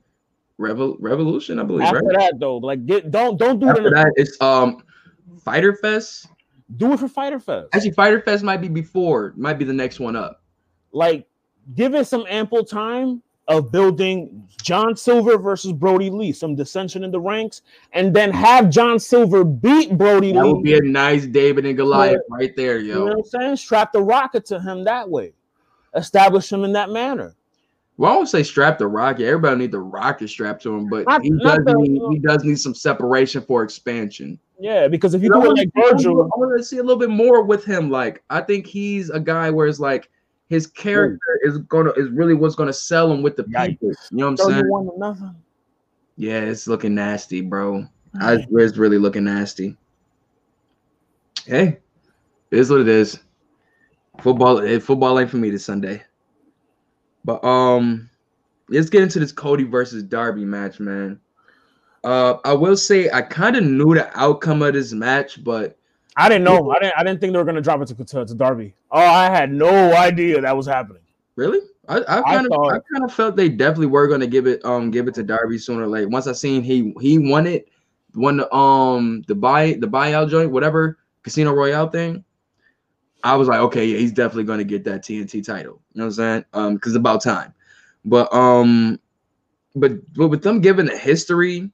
Revol- 0.61 0.97
Revolution, 0.99 1.59
I 1.59 1.63
believe. 1.63 1.83
After 1.87 1.99
right? 1.99 2.17
that 2.19 2.39
though, 2.39 2.57
like 2.57 2.85
get 2.85 3.11
don't 3.11 3.37
don't 3.37 3.59
do 3.59 3.67
it. 3.67 3.71
After 3.71 3.89
that, 3.89 4.11
it's 4.15 4.39
um 4.41 4.83
Fyter 5.43 5.75
Fest. 5.75 6.27
do 6.77 6.93
it 6.93 6.99
for 6.99 7.07
Fyter 7.07 7.39
Fest. 7.39 7.67
Actually, 7.73 7.91
Fyter 7.91 8.21
Fest 8.21 8.43
might 8.43 8.61
be 8.61 8.67
before, 8.67 9.33
might 9.35 9.57
be 9.59 9.65
the 9.65 9.73
next 9.73 9.99
one 9.99 10.15
up. 10.15 10.41
like 10.91 11.27
give 11.75 11.95
it 11.95 12.05
some 12.05 12.25
ample 12.29 12.63
time 12.63 13.21
of 13.47 13.71
building 13.71 14.47
John 14.61 14.95
Silver 14.95 15.37
versus 15.37 15.73
Brody 15.73 16.09
Lee, 16.09 16.31
some 16.31 16.55
dissension 16.55 17.03
in 17.03 17.11
the 17.11 17.19
ranks, 17.19 17.63
and 17.93 18.13
then 18.15 18.31
have 18.31 18.69
John 18.69 18.97
Silver 18.99 19.43
beat 19.43 19.97
Brody 19.97 20.31
That 20.31 20.43
Lee. 20.45 20.53
would 20.53 20.63
be 20.63 20.77
a 20.77 20.81
nice 20.81 21.25
David 21.25 21.65
and 21.65 21.75
Goliath 21.75 22.21
right 22.29 22.55
there, 22.55 22.77
you 22.77 22.93
know 22.93 23.03
what 23.05 23.11
yo. 23.11 23.17
I'm 23.19 23.23
saying? 23.25 23.55
Strap 23.57 23.91
the 23.93 24.01
rocket 24.01 24.45
to 24.45 24.59
him 24.61 24.83
that 24.85 25.09
way, 25.09 25.33
establish 25.95 26.51
him 26.51 26.63
in 26.63 26.71
that 26.73 26.91
manner. 26.91 27.35
Well, 27.97 28.13
I 28.13 28.17
would 28.17 28.27
say 28.27 28.43
strap 28.43 28.77
the 28.77 28.87
rocket. 28.87 29.25
Everybody 29.25 29.57
need 29.59 29.71
the 29.71 29.79
rocket 29.79 30.27
strapped 30.29 30.63
to 30.63 30.75
him, 30.75 30.89
but 30.89 31.05
Not- 31.05 31.21
he 31.21 31.31
does 31.31 31.59
the- 31.65 31.75
need 31.77 32.01
he 32.11 32.19
does 32.19 32.43
need 32.43 32.59
some 32.59 32.73
separation 32.73 33.41
for 33.41 33.63
expansion. 33.63 34.39
Yeah, 34.59 34.87
because 34.87 35.13
if 35.13 35.21
you 35.23 35.33
I 35.33 35.41
do 35.41 35.51
it 35.51 35.57
like 35.57 35.99
see- 35.99 36.07
I 36.07 36.11
want 36.11 36.57
to 36.57 36.63
see 36.63 36.77
a 36.77 36.83
little 36.83 36.99
bit 36.99 37.09
more 37.09 37.43
with 37.43 37.63
him. 37.63 37.89
Like 37.89 38.23
I 38.29 38.41
think 38.41 38.65
he's 38.65 39.09
a 39.09 39.19
guy 39.19 39.49
where 39.49 39.67
it's 39.67 39.79
like 39.79 40.09
his 40.49 40.67
character 40.67 41.39
is 41.43 41.57
gonna 41.59 41.91
is 41.91 42.09
really 42.09 42.33
what's 42.33 42.55
gonna 42.55 42.73
sell 42.73 43.11
him 43.11 43.21
with 43.21 43.35
the 43.35 43.43
Yikes. 43.43 43.67
people. 43.69 43.89
You 43.89 44.17
know 44.17 44.31
what 44.31 44.41
I'm 44.41 44.51
saying? 44.51 44.69
one 44.69 44.85
to 44.85 44.97
nothing. 44.97 45.35
Yeah, 46.17 46.41
it's 46.41 46.67
looking 46.67 46.93
nasty, 46.95 47.41
bro. 47.41 47.85
I, 48.19 48.45
it's 48.51 48.77
really 48.77 48.97
looking 48.97 49.23
nasty. 49.23 49.77
Hey, 51.45 51.79
it 52.51 52.59
is 52.59 52.69
what 52.69 52.81
it 52.81 52.87
is. 52.87 53.19
Football, 54.19 54.59
eh, 54.59 54.79
football 54.79 55.17
ain't 55.19 55.29
for 55.29 55.37
me 55.37 55.49
this 55.49 55.65
Sunday. 55.65 56.03
But 57.23 57.43
um, 57.43 58.09
let's 58.69 58.89
get 58.89 59.03
into 59.03 59.19
this 59.19 59.31
Cody 59.31 59.63
versus 59.63 60.03
Darby 60.03 60.45
match, 60.45 60.79
man. 60.79 61.19
Uh, 62.03 62.37
I 62.43 62.53
will 62.53 62.75
say 62.77 63.09
I 63.11 63.21
kind 63.21 63.55
of 63.55 63.63
knew 63.63 63.93
the 63.93 64.09
outcome 64.19 64.61
of 64.63 64.73
this 64.73 64.91
match, 64.91 65.43
but 65.43 65.77
I 66.17 66.27
didn't 66.29 66.43
know. 66.45 66.71
I 66.71 66.79
didn't. 66.79 66.93
I 66.97 67.03
didn't 67.03 67.21
think 67.21 67.33
they 67.33 67.37
were 67.39 67.45
gonna 67.45 67.61
drop 67.61 67.81
it 67.81 67.87
to, 67.89 67.95
to, 68.05 68.25
to 68.25 68.33
Darby. 68.33 68.73
Oh, 68.89 68.99
I 68.99 69.25
had 69.29 69.51
no 69.51 69.69
idea 69.95 70.41
that 70.41 70.57
was 70.57 70.65
happening. 70.65 71.03
really, 71.35 71.59
I, 71.87 71.97
I 72.07 72.21
kind 72.21 72.45
of, 72.47 72.51
thought- 72.51 72.73
I 72.73 72.79
kind 72.91 73.03
of 73.03 73.13
felt 73.13 73.35
they 73.35 73.49
definitely 73.49 73.85
were 73.87 74.07
gonna 74.07 74.27
give 74.27 74.47
it, 74.47 74.65
um, 74.65 74.89
give 74.89 75.07
it 75.07 75.13
to 75.15 75.23
Darby 75.23 75.57
sooner 75.59 75.83
or 75.83 75.87
later. 75.87 76.09
Once 76.09 76.25
I 76.27 76.33
seen 76.33 76.63
he 76.63 76.93
he 76.99 77.19
won 77.19 77.45
it, 77.45 77.67
won 78.15 78.37
the 78.37 78.51
um 78.53 79.23
the 79.27 79.35
buy 79.35 79.73
the 79.73 79.87
buyout 79.87 80.29
joint, 80.31 80.49
whatever 80.51 80.97
Casino 81.21 81.53
Royale 81.53 81.87
thing. 81.89 82.23
I 83.23 83.35
was 83.35 83.47
like, 83.47 83.59
okay, 83.59 83.85
yeah, 83.85 83.97
he's 83.97 84.11
definitely 84.11 84.45
gonna 84.45 84.63
get 84.63 84.83
that 84.85 85.03
TNT 85.03 85.45
title. 85.45 85.81
You 85.93 85.99
know 85.99 86.05
what 86.05 86.07
I'm 86.07 86.11
saying? 86.11 86.45
Um, 86.53 86.75
because 86.75 86.93
it's 86.93 86.99
about 86.99 87.21
time. 87.21 87.53
But 88.05 88.33
um, 88.33 88.99
but 89.75 89.91
but 90.13 90.29
with 90.29 90.43
them 90.43 90.61
giving 90.61 90.85
the 90.85 90.97
history, 90.97 91.71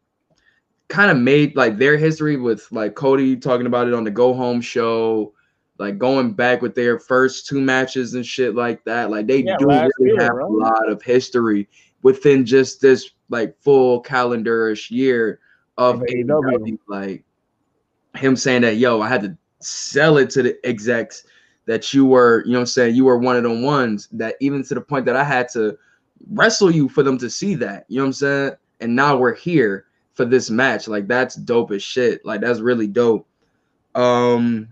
kind 0.89 1.11
of 1.11 1.17
made 1.17 1.55
like 1.55 1.77
their 1.77 1.97
history 1.97 2.37
with 2.37 2.67
like 2.71 2.95
Cody 2.95 3.35
talking 3.35 3.67
about 3.67 3.87
it 3.87 3.93
on 3.93 4.03
the 4.03 4.11
Go 4.11 4.33
Home 4.33 4.61
show, 4.61 5.33
like 5.77 5.97
going 5.97 6.33
back 6.33 6.61
with 6.61 6.75
their 6.75 6.99
first 6.99 7.47
two 7.47 7.61
matches 7.61 8.13
and 8.13 8.25
shit 8.25 8.55
like 8.55 8.83
that. 8.85 9.09
Like 9.09 9.27
they 9.27 9.43
Yeah, 9.43 9.55
do 9.57 9.67
really 9.67 9.91
year, 9.99 10.21
have 10.21 10.33
a 10.33 10.47
lot 10.47 10.89
of 10.89 11.01
history 11.01 11.67
within 12.01 12.45
just 12.45 12.81
this 12.81 13.11
like 13.29 13.55
full 13.61 14.03
calendarish 14.03 14.91
year 14.91 15.39
of. 15.77 16.01
AEW. 16.01 16.77
Like 16.87 17.23
him 18.15 18.35
saying 18.35 18.63
that, 18.63 18.77
yo, 18.77 19.01
I 19.01 19.07
had 19.07 19.21
to 19.21 19.37
sell 19.59 20.17
it 20.17 20.29
to 20.31 20.43
the 20.43 20.57
execs 20.65 21.23
that 21.67 21.93
you 21.93 22.05
were, 22.05 22.43
you 22.45 22.53
know 22.53 22.59
what 22.59 22.61
I'm 22.63 22.65
saying, 22.67 22.95
you 22.95 23.05
were 23.05 23.17
one 23.17 23.35
of 23.37 23.43
the 23.43 23.53
ones 23.61 24.07
that 24.13 24.35
even 24.41 24.63
to 24.63 24.73
the 24.73 24.81
point 24.81 25.05
that 25.05 25.15
I 25.15 25.23
had 25.23 25.47
to 25.49 25.77
wrestle 26.31 26.71
you 26.71 26.89
for 26.89 27.03
them 27.03 27.17
to 27.19 27.29
see 27.29 27.53
that. 27.55 27.85
You 27.89 27.97
know 27.97 28.03
what 28.03 28.07
I'm 28.07 28.13
saying? 28.13 28.51
And 28.81 28.95
now 28.95 29.15
we're 29.17 29.35
here 29.35 29.85
for 30.13 30.25
this 30.25 30.49
match. 30.49 30.87
Like 30.87 31.07
that's 31.07 31.35
dope 31.35 31.71
as 31.71 31.83
shit. 31.83 32.25
Like 32.25 32.41
that's 32.41 32.59
really 32.61 32.87
dope. 32.87 33.27
Um 33.95 34.69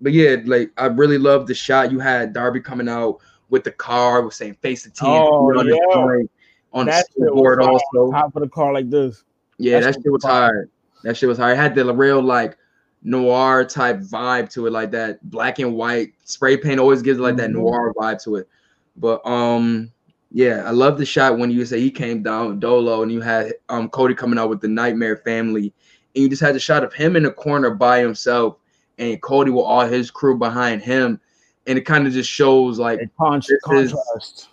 but 0.00 0.12
yeah, 0.12 0.36
like 0.44 0.70
I 0.78 0.86
really 0.86 1.18
love 1.18 1.46
the 1.46 1.54
shot 1.54 1.92
you 1.92 1.98
had 1.98 2.32
Darby 2.32 2.60
coming 2.60 2.88
out 2.88 3.18
with 3.50 3.64
the 3.64 3.72
car 3.72 4.22
was 4.22 4.36
saying 4.36 4.54
face 4.62 4.84
the 4.84 4.90
team 4.90 5.08
Oh, 5.10 5.50
on 5.58 5.66
the 5.66 5.74
yeah. 5.74 5.94
joint, 5.94 6.30
on 6.72 6.86
That 6.86 7.06
the 7.16 7.24
shit 7.24 7.34
was 7.34 7.40
board 7.40 7.60
hard. 7.62 7.80
also. 7.94 8.12
Top 8.12 8.36
of 8.36 8.42
the 8.42 8.48
car 8.48 8.72
like 8.72 8.88
this. 8.88 9.24
Yeah, 9.58 9.80
That 9.80 9.94
that 9.94 10.02
shit 10.02 10.12
was 10.12 10.24
hard. 10.24 10.70
That 11.02 11.16
shit 11.16 11.28
was 11.28 11.38
hard. 11.38 11.52
It 11.54 11.56
had 11.60 11.74
the 11.74 11.92
real 11.94 12.22
like 12.22 12.56
noir 13.02 13.64
type 13.64 13.98
vibe 14.00 14.50
to 14.50 14.66
it, 14.66 14.70
like 14.72 14.90
that 14.90 15.18
black 15.30 15.58
and 15.58 15.74
white 15.74 16.12
spray 16.24 16.56
paint 16.56 16.78
always 16.80 17.02
gives 17.02 17.18
like 17.18 17.36
that 17.36 17.50
Mhm. 17.50 17.54
noir 17.54 17.94
vibe 17.96 18.22
to 18.24 18.36
it. 18.36 18.48
But 18.96 19.24
um, 19.26 19.90
yeah, 20.32 20.64
I 20.66 20.70
love 20.70 20.98
the 20.98 21.06
shot 21.06 21.38
when 21.38 21.50
you 21.50 21.64
say 21.64 21.80
he 21.80 21.90
came 21.90 22.22
down 22.22 22.60
Dolo 22.60 23.02
and 23.02 23.10
you 23.10 23.20
had 23.20 23.54
um 23.68 23.88
Cody 23.88 24.14
coming 24.14 24.38
out 24.38 24.48
with 24.50 24.60
the 24.60 24.68
Nightmare 24.68 25.16
Family, 25.18 25.72
and 26.14 26.22
you 26.22 26.28
just 26.28 26.42
had 26.42 26.54
the 26.54 26.60
shot 26.60 26.84
of 26.84 26.92
him 26.92 27.16
in 27.16 27.22
the 27.22 27.30
corner 27.32 27.70
by 27.70 28.00
himself 28.00 28.56
and 28.98 29.20
Cody 29.22 29.50
with 29.50 29.64
all 29.64 29.86
his 29.86 30.10
crew 30.10 30.36
behind 30.36 30.82
him, 30.82 31.18
and 31.66 31.78
it 31.78 31.82
kind 31.86 32.06
of 32.06 32.12
just 32.12 32.28
shows 32.28 32.78
like 32.78 33.00
A 33.00 33.06
con- 33.18 33.40
This 33.40 33.50
is- 33.50 33.92
contrast. 33.92 34.48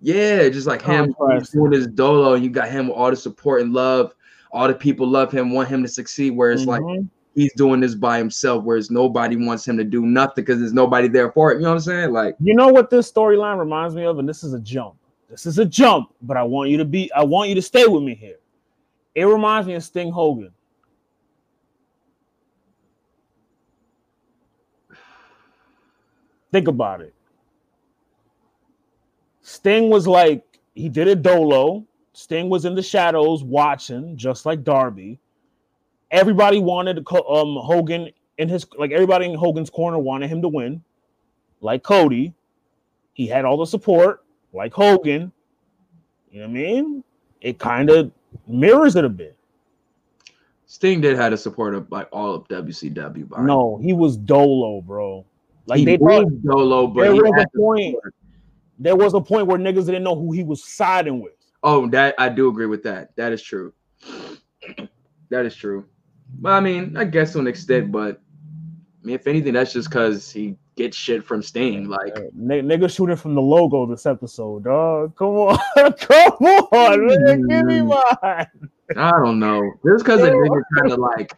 yeah, 0.00 0.48
just 0.48 0.66
like 0.66 0.80
him 0.82 1.12
Contrast. 1.14 1.52
doing 1.52 1.72
his 1.72 1.86
dolo, 1.88 2.32
and 2.34 2.42
you 2.42 2.48
got 2.50 2.70
him 2.70 2.88
with 2.88 2.96
all 2.96 3.10
the 3.10 3.16
support 3.16 3.60
and 3.60 3.72
love. 3.74 4.14
All 4.50 4.66
the 4.68 4.74
people 4.74 5.06
love 5.06 5.30
him, 5.32 5.50
want 5.52 5.68
him 5.68 5.82
to 5.82 5.88
succeed. 5.88 6.30
Where 6.36 6.52
it's 6.52 6.64
like 6.66 6.82
Mhm. 6.82 7.08
He's 7.34 7.52
doing 7.54 7.80
this 7.80 7.94
by 7.94 8.18
himself, 8.18 8.64
whereas 8.64 8.90
nobody 8.90 9.36
wants 9.36 9.66
him 9.66 9.76
to 9.78 9.84
do 9.84 10.02
nothing 10.02 10.44
because 10.44 10.58
there's 10.58 10.72
nobody 10.72 11.08
there 11.08 11.32
for 11.32 11.52
it. 11.52 11.56
You 11.56 11.62
know 11.62 11.70
what 11.70 11.76
I'm 11.76 11.80
saying? 11.80 12.12
Like, 12.12 12.36
You 12.40 12.54
know 12.54 12.68
what 12.68 12.90
this 12.90 13.10
storyline 13.10 13.58
reminds 13.58 13.94
me 13.94 14.04
of, 14.04 14.18
and 14.18 14.28
this 14.28 14.44
is 14.44 14.52
a 14.54 14.60
jump. 14.60 14.94
This 15.28 15.46
is 15.46 15.58
a 15.58 15.64
jump, 15.64 16.14
but 16.22 16.36
I 16.36 16.42
want 16.42 16.68
you 16.68 16.76
to 16.76 16.84
be. 16.84 17.10
I 17.12 17.24
want 17.24 17.48
you 17.48 17.54
to 17.54 17.62
stay 17.62 17.86
with 17.86 18.02
me 18.02 18.14
here. 18.14 18.36
It 19.14 19.24
reminds 19.24 19.66
me 19.66 19.74
of 19.74 19.82
Sting 19.82 20.12
Hogan. 20.12 20.52
Think 26.50 26.68
about 26.68 27.00
it. 27.00 27.14
Sting 29.40 29.88
was 29.88 30.06
like 30.06 30.44
he 30.74 30.90
did 30.90 31.08
a 31.08 31.16
dolo. 31.16 31.86
Sting 32.12 32.50
was 32.50 32.66
in 32.66 32.74
the 32.74 32.82
shadows 32.82 33.42
watching, 33.42 34.16
just 34.18 34.44
like 34.44 34.62
Darby. 34.62 35.18
Everybody 36.12 36.60
wanted 36.60 36.98
um 36.98 37.56
Hogan 37.56 38.10
in 38.38 38.48
his 38.48 38.66
like 38.78 38.92
everybody 38.92 39.26
in 39.26 39.34
Hogan's 39.34 39.70
corner 39.70 39.98
wanted 39.98 40.28
him 40.28 40.42
to 40.42 40.48
win, 40.48 40.82
like 41.60 41.82
Cody. 41.82 42.34
He 43.14 43.26
had 43.26 43.44
all 43.44 43.56
the 43.56 43.66
support, 43.66 44.22
like 44.52 44.72
Hogan. 44.72 45.32
You 46.30 46.40
know 46.40 46.48
what 46.48 46.50
I 46.50 46.52
mean? 46.52 47.04
It 47.40 47.58
kind 47.58 47.90
of 47.90 48.12
mirrors 48.46 48.96
it 48.96 49.04
a 49.04 49.08
bit. 49.08 49.36
Sting 50.66 51.00
did 51.00 51.16
have 51.16 51.32
the 51.32 51.36
support 51.36 51.74
of 51.74 51.90
like 51.90 52.08
all 52.12 52.34
of 52.34 52.48
WCW. 52.48 53.16
him. 53.16 53.46
No, 53.46 53.78
he 53.78 53.92
was 53.92 54.16
dolo, 54.16 54.80
bro. 54.80 55.24
Like 55.66 55.78
he 55.78 55.84
they 55.84 55.96
was 55.96 56.24
thought 56.24 56.42
dolo, 56.42 56.86
but 56.86 57.02
there 57.02 57.14
was 57.14 57.44
a 57.44 57.58
point. 57.58 57.94
support. 57.96 58.14
there 58.78 58.96
was 58.96 59.14
a 59.14 59.20
point 59.20 59.46
where 59.46 59.58
niggas 59.58 59.86
didn't 59.86 60.02
know 60.02 60.16
who 60.16 60.32
he 60.32 60.44
was 60.44 60.64
siding 60.64 61.20
with. 61.20 61.34
Oh, 61.62 61.86
that 61.88 62.14
I 62.18 62.28
do 62.28 62.48
agree 62.48 62.66
with 62.66 62.82
that. 62.84 63.14
That 63.16 63.32
is 63.32 63.42
true. 63.42 63.72
That 65.30 65.46
is 65.46 65.56
true. 65.56 65.86
But 66.40 66.52
I 66.52 66.60
mean, 66.60 66.96
I 66.96 67.04
guess 67.04 67.32
to 67.32 67.38
an 67.38 67.46
extent, 67.46 67.92
but 67.92 68.20
I 69.02 69.06
mean, 69.06 69.14
if 69.14 69.26
anything, 69.26 69.54
that's 69.54 69.72
just 69.72 69.88
because 69.90 70.30
he 70.30 70.56
gets 70.76 70.96
shit 70.96 71.24
from 71.24 71.42
Sting. 71.42 71.88
Like, 71.88 72.16
n- 72.16 72.32
nigga 72.48 72.94
shooting 72.94 73.16
from 73.16 73.34
the 73.34 73.42
logo 73.42 73.86
this 73.86 74.06
episode, 74.06 74.64
dog. 74.64 75.14
Come 75.16 75.28
on, 75.28 75.58
come 75.94 76.32
on. 76.72 77.08
Give 77.48 77.66
me 77.66 77.80
Mm. 77.80 77.88
mine. 78.22 78.46
I 78.96 79.10
don't 79.10 79.38
know. 79.38 79.72
Just 79.86 80.04
because 80.04 80.20
a 80.22 80.30
nigga 80.30 80.62
kind 80.78 80.92
of 80.92 80.98
like 80.98 81.32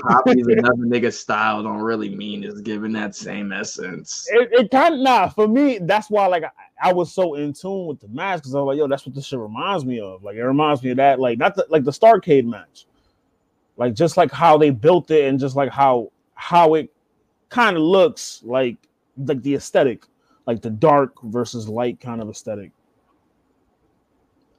Copies 0.00 0.46
another 0.46 0.84
nigga 0.84 1.12
style 1.12 1.62
don't 1.62 1.80
really 1.80 2.14
mean 2.14 2.44
it's 2.44 2.60
giving 2.60 2.92
that 2.92 3.16
same 3.16 3.52
essence. 3.52 4.28
It, 4.30 4.48
it 4.52 4.70
kind 4.70 4.94
of 4.94 5.00
nah 5.00 5.28
for 5.28 5.48
me. 5.48 5.78
That's 5.78 6.08
why 6.08 6.26
like 6.26 6.44
I, 6.44 6.90
I, 6.90 6.92
was 6.92 7.12
so 7.12 7.34
in 7.34 7.52
tune 7.52 7.86
with 7.86 7.98
the 8.00 8.06
match 8.08 8.38
because 8.38 8.54
I 8.54 8.60
was 8.60 8.66
like, 8.68 8.78
yo, 8.78 8.86
that's 8.86 9.04
what 9.04 9.14
this 9.14 9.26
shit 9.26 9.40
reminds 9.40 9.84
me 9.84 9.98
of. 9.98 10.22
Like 10.22 10.36
it 10.36 10.44
reminds 10.44 10.84
me 10.84 10.90
of 10.90 10.98
that, 10.98 11.18
like 11.18 11.38
not 11.38 11.56
the, 11.56 11.66
like 11.68 11.82
the 11.82 11.90
Starcade 11.90 12.44
match, 12.44 12.86
like 13.76 13.94
just 13.94 14.16
like 14.16 14.30
how 14.30 14.56
they 14.58 14.70
built 14.70 15.10
it 15.10 15.24
and 15.24 15.38
just 15.38 15.56
like 15.56 15.70
how 15.70 16.10
how 16.34 16.74
it 16.74 16.92
kind 17.48 17.76
of 17.76 17.82
looks 17.82 18.42
like 18.44 18.76
like 19.16 19.42
the 19.42 19.54
aesthetic, 19.54 20.04
like 20.46 20.62
the 20.62 20.70
dark 20.70 21.20
versus 21.24 21.68
light 21.68 22.00
kind 22.00 22.20
of 22.20 22.28
aesthetic. 22.28 22.70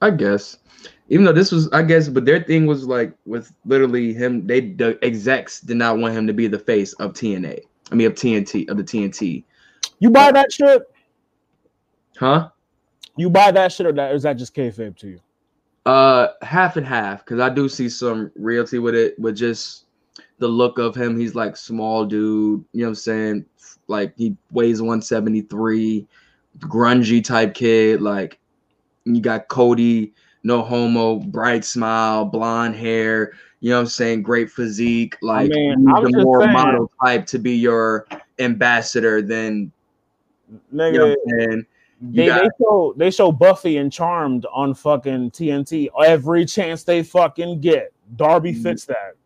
I 0.00 0.10
guess 0.10 0.58
even 1.08 1.24
though 1.24 1.32
this 1.32 1.52
was, 1.52 1.68
I 1.72 1.82
guess, 1.82 2.08
but 2.08 2.24
their 2.24 2.42
thing 2.42 2.66
was 2.66 2.86
like 2.86 3.12
with 3.26 3.52
literally 3.64 4.12
him. 4.12 4.46
They 4.46 4.60
the 4.60 4.98
execs 5.02 5.60
did 5.60 5.76
not 5.76 5.98
want 5.98 6.14
him 6.14 6.26
to 6.26 6.32
be 6.32 6.46
the 6.46 6.58
face 6.58 6.92
of 6.94 7.12
TNA. 7.12 7.60
I 7.90 7.94
mean, 7.94 8.06
of 8.06 8.14
TNT 8.14 8.68
of 8.70 8.76
the 8.76 8.84
TNT. 8.84 9.44
You 9.98 10.10
buy 10.10 10.32
that 10.32 10.52
shit? 10.52 10.82
Huh? 12.16 12.48
You 13.16 13.30
buy 13.30 13.50
that 13.50 13.72
shit, 13.72 13.86
or 13.86 13.92
that 13.92 14.14
is 14.14 14.22
that 14.22 14.34
just 14.34 14.54
kayfabe 14.54 14.96
to 14.98 15.08
you? 15.08 15.20
Uh, 15.86 16.28
half 16.42 16.76
and 16.76 16.86
half, 16.86 17.24
because 17.24 17.40
I 17.40 17.50
do 17.50 17.68
see 17.68 17.88
some 17.88 18.30
reality 18.36 18.78
with 18.78 18.94
it, 18.94 19.18
with 19.18 19.36
just 19.36 19.84
the 20.38 20.48
look 20.48 20.78
of 20.78 20.94
him. 20.94 21.18
He's 21.18 21.34
like 21.34 21.56
small 21.56 22.04
dude, 22.06 22.64
you 22.72 22.80
know 22.80 22.86
what 22.86 22.88
I'm 22.90 22.94
saying? 22.94 23.44
Like 23.86 24.14
he 24.16 24.36
weighs 24.50 24.80
173, 24.80 26.06
grungy 26.60 27.22
type 27.22 27.54
kid. 27.54 28.00
Like 28.00 28.38
you 29.04 29.20
got 29.20 29.48
Cody 29.48 30.14
no 30.44 30.62
homo, 30.62 31.16
bright 31.16 31.64
smile, 31.64 32.26
blonde 32.26 32.76
hair, 32.76 33.32
you 33.60 33.70
know 33.70 33.76
what 33.76 33.82
I'm 33.82 33.86
saying, 33.88 34.22
great 34.22 34.50
physique. 34.50 35.16
Like 35.22 35.50
I 35.50 35.54
mean, 35.54 35.84
the 35.84 36.22
more 36.22 36.42
saying, 36.42 36.52
model 36.52 36.92
type 37.02 37.26
to 37.26 37.38
be 37.38 37.56
your 37.56 38.06
ambassador 38.38 39.22
than 39.22 39.72
nigga, 40.72 40.92
you 40.92 40.98
know 40.98 41.62
they, 42.12 42.28
they 42.28 42.48
show 42.60 42.94
they 42.96 43.10
show 43.10 43.32
Buffy 43.32 43.76
and 43.76 43.92
Charmed 43.92 44.46
on 44.52 44.74
fucking 44.74 45.30
TNT 45.30 45.88
every 46.04 46.44
chance 46.44 46.84
they 46.84 47.02
fucking 47.02 47.60
get. 47.60 47.92
Darby 48.16 48.52
mm-hmm. 48.52 48.62
fits 48.62 48.84
that. 48.86 49.16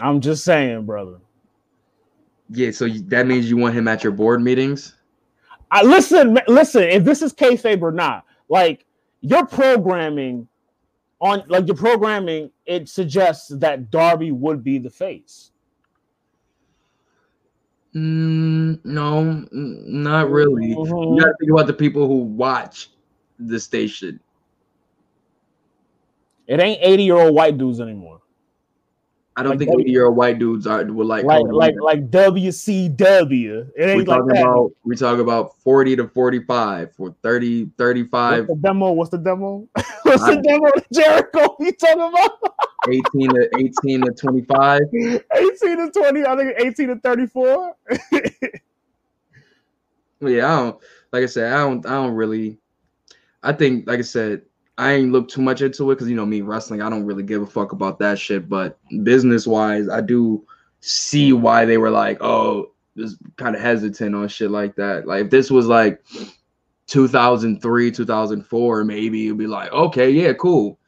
I'm 0.00 0.20
just 0.20 0.44
saying, 0.44 0.86
brother. 0.86 1.18
Yeah, 2.50 2.70
so 2.70 2.88
that 2.88 3.26
means 3.26 3.50
you 3.50 3.56
want 3.56 3.74
him 3.74 3.88
at 3.88 4.02
your 4.02 4.12
board 4.12 4.42
meetings? 4.42 4.94
I 5.70 5.82
listen, 5.82 6.38
listen. 6.46 6.84
If 6.84 7.04
this 7.04 7.20
is 7.20 7.34
kayfabe 7.34 7.82
or 7.82 7.92
not, 7.92 8.24
like 8.48 8.86
your 9.20 9.44
programming 9.44 10.48
on, 11.20 11.42
like 11.48 11.66
your 11.66 11.76
programming, 11.76 12.50
it 12.64 12.88
suggests 12.88 13.48
that 13.58 13.90
Darby 13.90 14.32
would 14.32 14.64
be 14.64 14.78
the 14.78 14.88
face. 14.88 15.50
Mm, 17.98 18.84
no, 18.84 19.46
not 19.50 20.30
really. 20.30 20.76
Mm-hmm. 20.76 21.14
You 21.14 21.20
got 21.20 21.26
to 21.26 21.34
think 21.40 21.50
about 21.50 21.66
the 21.66 21.72
people 21.72 22.06
who 22.06 22.16
watch 22.18 22.90
the 23.38 23.58
station. 23.58 24.20
It 26.46 26.60
ain't 26.60 26.78
80 26.80 27.02
year 27.02 27.16
old 27.16 27.34
white 27.34 27.58
dudes 27.58 27.80
anymore. 27.80 28.17
I 29.38 29.42
don't 29.44 29.50
like 29.50 29.58
think 29.60 29.70
w- 29.70 29.88
year 29.88 30.10
white 30.10 30.40
dudes 30.40 30.66
are 30.66 30.84
would 30.84 31.06
like 31.06 31.24
like 31.24 31.44
like, 31.46 31.76
like 31.80 32.10
WCW. 32.10 33.70
It 33.76 33.88
ain't 33.88 33.98
we 33.98 34.04
like 34.04 34.24
that. 34.26 34.42
About, 34.42 34.72
we 34.82 34.96
talk 34.96 35.20
about 35.20 35.56
40 35.58 35.94
to 35.94 36.08
45 36.08 36.90
or 36.98 37.14
30, 37.22 37.70
35. 37.78 38.48
What's 38.48 38.48
the 38.48 38.68
demo? 38.68 38.90
What's 38.90 39.10
the 39.10 39.18
demo? 39.18 39.68
What's 40.02 40.24
I, 40.24 40.34
the 40.34 40.42
demo 40.42 40.70
Jericho 40.92 41.54
you 41.60 41.70
talking 41.70 42.00
about? 42.00 42.54
18 42.88 43.30
to 43.30 43.48
18 43.56 44.06
to 44.06 44.12
25. 44.12 44.80
18 44.92 45.22
to 45.30 45.90
20, 45.92 46.26
I 46.26 46.36
think 46.36 46.54
18 46.58 46.88
to 46.88 46.96
34. 46.96 47.76
yeah, 50.22 50.52
I 50.52 50.56
don't 50.58 50.80
like 51.12 51.22
I 51.22 51.26
said, 51.26 51.52
I 51.52 51.58
don't 51.58 51.86
I 51.86 51.90
don't 51.90 52.14
really 52.14 52.58
I 53.44 53.52
think 53.52 53.86
like 53.86 54.00
I 54.00 54.02
said, 54.02 54.42
I 54.78 54.92
ain't 54.92 55.10
look 55.10 55.28
too 55.28 55.42
much 55.42 55.60
into 55.60 55.90
it 55.90 55.96
because 55.96 56.08
you 56.08 56.14
know 56.14 56.24
me 56.24 56.40
wrestling. 56.40 56.82
I 56.82 56.88
don't 56.88 57.04
really 57.04 57.24
give 57.24 57.42
a 57.42 57.46
fuck 57.46 57.72
about 57.72 57.98
that 57.98 58.18
shit. 58.18 58.48
But 58.48 58.78
business 59.02 59.44
wise, 59.44 59.88
I 59.88 60.00
do 60.00 60.46
see 60.80 61.32
why 61.32 61.64
they 61.64 61.78
were 61.78 61.90
like, 61.90 62.22
oh, 62.22 62.70
just 62.96 63.16
kind 63.36 63.56
of 63.56 63.60
hesitant 63.60 64.14
on 64.14 64.28
shit 64.28 64.52
like 64.52 64.76
that. 64.76 65.06
Like 65.06 65.24
if 65.24 65.30
this 65.30 65.50
was 65.50 65.66
like 65.66 66.00
2003, 66.86 67.90
2004, 67.90 68.84
maybe 68.84 69.18
you'd 69.18 69.36
be 69.36 69.48
like, 69.48 69.72
okay, 69.72 70.10
yeah, 70.10 70.32
cool. 70.34 70.78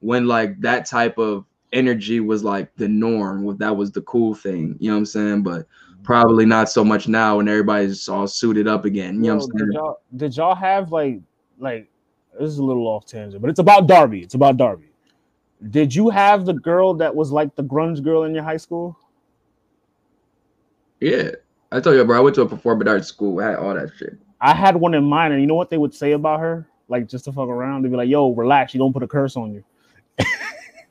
When 0.00 0.26
like 0.26 0.58
that 0.62 0.86
type 0.86 1.18
of 1.18 1.44
energy 1.74 2.20
was 2.20 2.42
like 2.42 2.74
the 2.76 2.88
norm, 2.88 3.56
that 3.58 3.76
was 3.76 3.92
the 3.92 4.02
cool 4.02 4.34
thing. 4.34 4.76
You 4.80 4.88
know 4.88 4.94
what 4.94 5.00
I'm 5.00 5.06
saying? 5.06 5.42
But 5.42 5.60
mm-hmm. 5.66 6.02
probably 6.04 6.46
not 6.46 6.70
so 6.70 6.82
much 6.82 7.06
now 7.06 7.36
when 7.36 7.48
everybody's 7.48 8.08
all 8.08 8.26
suited 8.26 8.66
up 8.66 8.86
again. 8.86 9.16
You 9.22 9.26
Yo, 9.26 9.32
know 9.32 9.36
what 9.36 9.50
I'm 9.52 9.58
saying? 9.58 9.70
Did 9.70 9.74
y'all, 9.74 10.00
did 10.16 10.36
y'all 10.38 10.54
have 10.54 10.90
like 10.90 11.20
like 11.58 11.90
this 12.38 12.48
is 12.48 12.58
a 12.58 12.64
little 12.64 12.86
off 12.86 13.06
tangent, 13.06 13.40
but 13.42 13.50
it's 13.50 13.58
about 13.58 13.86
Darby. 13.86 14.20
It's 14.20 14.34
about 14.34 14.56
Darby. 14.56 14.86
Did 15.70 15.94
you 15.94 16.08
have 16.08 16.46
the 16.46 16.54
girl 16.54 16.94
that 16.94 17.14
was 17.14 17.30
like 17.30 17.54
the 17.54 17.62
grunge 17.62 18.02
girl 18.02 18.24
in 18.24 18.34
your 18.34 18.44
high 18.44 18.56
school? 18.56 18.98
Yeah, 21.00 21.30
I 21.70 21.80
told 21.80 21.96
you, 21.96 22.04
bro. 22.04 22.16
I 22.16 22.20
went 22.20 22.34
to 22.36 22.42
a 22.42 22.48
performing 22.48 22.88
arts 22.88 23.08
school. 23.08 23.40
I 23.40 23.50
had 23.50 23.56
all 23.56 23.74
that 23.74 23.90
shit. 23.96 24.18
I 24.40 24.54
had 24.54 24.76
one 24.76 24.94
in 24.94 25.04
mind, 25.04 25.32
and 25.32 25.42
you 25.42 25.46
know 25.46 25.54
what 25.54 25.68
they 25.70 25.78
would 25.78 25.94
say 25.94 26.12
about 26.12 26.40
her? 26.40 26.66
Like 26.88 27.08
just 27.08 27.26
to 27.26 27.32
fuck 27.32 27.48
around, 27.48 27.82
they'd 27.82 27.90
be 27.90 27.96
like, 27.96 28.08
"Yo, 28.08 28.30
relax. 28.30 28.74
You 28.74 28.78
don't 28.78 28.92
put 28.92 29.02
a 29.02 29.08
curse 29.08 29.36
on 29.36 29.54
you." 29.54 29.64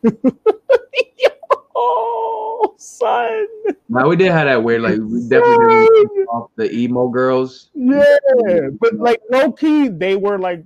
oh, 1.75 2.75
son. 2.77 3.47
Now 3.89 4.07
we 4.07 4.15
did 4.15 4.31
have 4.31 4.45
that 4.45 4.63
weird, 4.63 4.81
like 4.81 4.99
we 4.99 5.27
definitely 5.27 5.87
off 6.31 6.51
the 6.55 6.71
emo 6.71 7.07
girls. 7.07 7.71
Yeah, 7.73 8.69
but 8.79 8.93
like 8.93 9.19
low 9.31 9.51
key, 9.51 9.87
they 9.89 10.15
were 10.15 10.37
like 10.37 10.63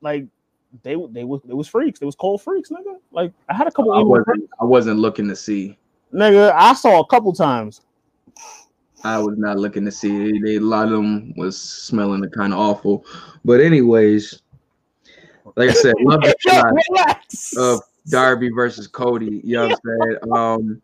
like 0.00 0.26
they 0.82 0.96
they 1.10 1.24
was 1.24 1.40
it 1.48 1.54
was 1.54 1.68
freaks. 1.68 2.00
It 2.00 2.04
was 2.04 2.14
cold 2.14 2.42
freaks, 2.42 2.70
nigga. 2.70 2.98
Like 3.12 3.32
I 3.48 3.54
had 3.54 3.66
a 3.66 3.70
couple. 3.70 3.92
I 3.92 4.02
wasn't, 4.02 4.50
I 4.60 4.64
wasn't 4.64 5.00
looking 5.00 5.28
to 5.28 5.36
see. 5.36 5.78
Nigga, 6.12 6.52
I 6.54 6.74
saw 6.74 7.00
a 7.00 7.06
couple 7.06 7.32
times. 7.32 7.82
I 9.04 9.18
was 9.18 9.38
not 9.38 9.58
looking 9.58 9.84
to 9.84 9.92
see. 9.92 10.40
They, 10.40 10.56
a 10.56 10.60
lot 10.60 10.86
of 10.86 10.90
them 10.92 11.32
was 11.36 11.60
smelling 11.60 12.20
the 12.20 12.28
kind 12.28 12.52
of 12.52 12.58
awful. 12.58 13.04
But 13.44 13.60
anyways, 13.60 14.42
like 15.56 15.70
I 15.70 15.72
said, 15.72 15.94
love 16.00 16.20
the 16.22 16.34
shot 16.40 17.62
of 17.62 17.82
Darby 18.08 18.50
versus 18.50 18.86
Cody. 18.86 19.40
You 19.44 19.56
know 19.56 19.68
what 19.68 19.80
I'm 19.86 20.00
saying? 20.00 20.32
Um, 20.34 20.82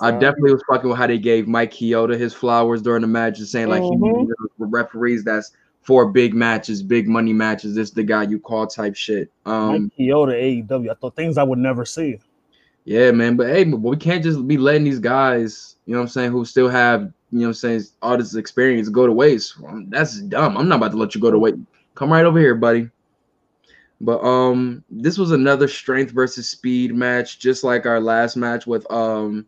I 0.00 0.12
definitely 0.12 0.52
was 0.52 0.62
fucking 0.70 0.88
with 0.88 0.98
how 0.98 1.08
they 1.08 1.18
gave 1.18 1.48
Mike 1.48 1.72
Chioda 1.72 2.18
his 2.18 2.32
flowers 2.32 2.82
during 2.82 3.00
the 3.00 3.08
match, 3.08 3.38
and 3.38 3.48
saying 3.48 3.68
like 3.68 3.82
mm-hmm. 3.82 4.26
he 4.26 4.32
referees 4.58 5.24
that's 5.24 5.52
for 5.88 6.04
big 6.04 6.34
matches, 6.34 6.82
big 6.82 7.08
money 7.08 7.32
matches. 7.32 7.74
This 7.74 7.90
the 7.92 8.02
guy 8.02 8.24
you 8.24 8.38
call 8.38 8.66
type 8.66 8.94
shit. 8.94 9.32
Um, 9.46 9.84
Mike 9.84 9.92
Chioda 9.98 10.68
AEW. 10.68 10.90
I 10.90 10.92
thought 10.92 11.16
things 11.16 11.38
I 11.38 11.42
would 11.42 11.58
never 11.58 11.86
see. 11.86 12.18
Yeah, 12.84 13.10
man. 13.10 13.38
But 13.38 13.46
hey, 13.46 13.64
but 13.64 13.78
we 13.78 13.96
can't 13.96 14.22
just 14.22 14.46
be 14.46 14.58
letting 14.58 14.84
these 14.84 14.98
guys, 14.98 15.76
you 15.86 15.94
know 15.94 16.00
what 16.00 16.02
I'm 16.02 16.08
saying, 16.10 16.32
who 16.32 16.44
still 16.44 16.68
have, 16.68 17.10
you 17.30 17.38
know 17.38 17.44
what 17.44 17.48
I'm 17.48 17.54
saying, 17.54 17.84
all 18.02 18.18
this 18.18 18.34
experience 18.34 18.90
go 18.90 19.06
to 19.06 19.12
waste. 19.14 19.54
That's 19.88 20.20
dumb. 20.20 20.58
I'm 20.58 20.68
not 20.68 20.76
about 20.76 20.90
to 20.90 20.98
let 20.98 21.14
you 21.14 21.22
go 21.22 21.30
to 21.30 21.38
waste. 21.38 21.56
Come 21.94 22.12
right 22.12 22.26
over 22.26 22.38
here, 22.38 22.54
buddy. 22.54 22.90
But 24.02 24.22
um, 24.22 24.84
this 24.90 25.16
was 25.16 25.30
another 25.30 25.68
strength 25.68 26.12
versus 26.12 26.50
speed 26.50 26.94
match, 26.94 27.38
just 27.38 27.64
like 27.64 27.86
our 27.86 27.98
last 27.98 28.36
match 28.36 28.66
with 28.66 28.88
um 28.92 29.46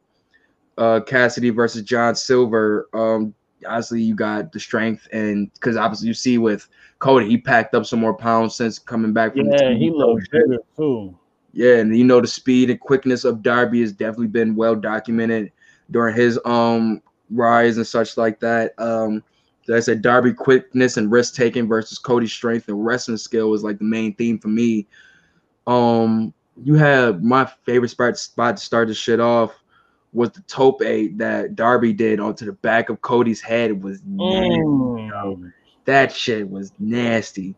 uh 0.78 1.00
Cassidy 1.00 1.50
versus 1.50 1.82
John 1.82 2.14
Silver. 2.14 2.88
Um, 2.94 3.34
obviously 3.66 4.02
you 4.02 4.14
got 4.14 4.52
the 4.52 4.60
strength 4.60 5.06
and 5.12 5.52
because 5.54 5.76
obviously 5.76 6.08
you 6.08 6.14
see 6.14 6.38
with 6.38 6.68
Cody, 6.98 7.28
he 7.28 7.38
packed 7.38 7.74
up 7.74 7.86
some 7.86 8.00
more 8.00 8.14
pounds 8.14 8.54
since 8.54 8.78
coming 8.78 9.12
back 9.12 9.34
from 9.34 9.50
yeah, 9.50 9.72
he 9.72 9.90
bigger 10.30 10.58
too. 10.76 11.16
Yeah, 11.52 11.76
and 11.76 11.96
you 11.96 12.04
know 12.04 12.20
the 12.20 12.26
speed 12.26 12.70
and 12.70 12.78
quickness 12.78 13.24
of 13.24 13.42
Darby 13.42 13.80
has 13.80 13.92
definitely 13.92 14.28
been 14.28 14.54
well 14.54 14.76
documented 14.76 15.52
during 15.90 16.14
his 16.14 16.38
um 16.44 17.02
rise 17.30 17.76
and 17.76 17.86
such 17.86 18.16
like 18.16 18.40
that. 18.40 18.74
Um 18.78 19.22
like 19.68 19.76
I 19.76 19.80
said, 19.80 20.02
Darby 20.02 20.32
quickness 20.32 20.96
and 20.96 21.12
risk 21.12 21.34
taking 21.34 21.68
versus 21.68 21.98
Cody's 21.98 22.32
strength 22.32 22.68
and 22.68 22.84
wrestling 22.84 23.18
skill 23.18 23.50
was 23.50 23.62
like 23.62 23.78
the 23.78 23.84
main 23.84 24.14
theme 24.14 24.38
for 24.38 24.48
me. 24.48 24.86
Um, 25.66 26.34
you 26.62 26.74
have 26.74 27.22
my 27.22 27.46
favorite 27.64 27.90
spot 27.90 28.18
spot 28.18 28.56
to 28.56 28.62
start 28.62 28.88
the 28.88 28.94
shit 28.94 29.20
off 29.20 29.59
was 30.12 30.30
the 30.30 30.42
tope 30.42 30.80
that 30.80 31.52
Darby 31.54 31.92
did 31.92 32.20
onto 32.20 32.44
the 32.44 32.52
back 32.52 32.88
of 32.88 33.00
Cody's 33.00 33.40
head 33.40 33.82
was 33.82 34.00
nasty. 34.04 34.60
Mm. 34.60 35.52
That 35.84 36.12
shit 36.12 36.48
was 36.50 36.72
nasty. 36.78 37.54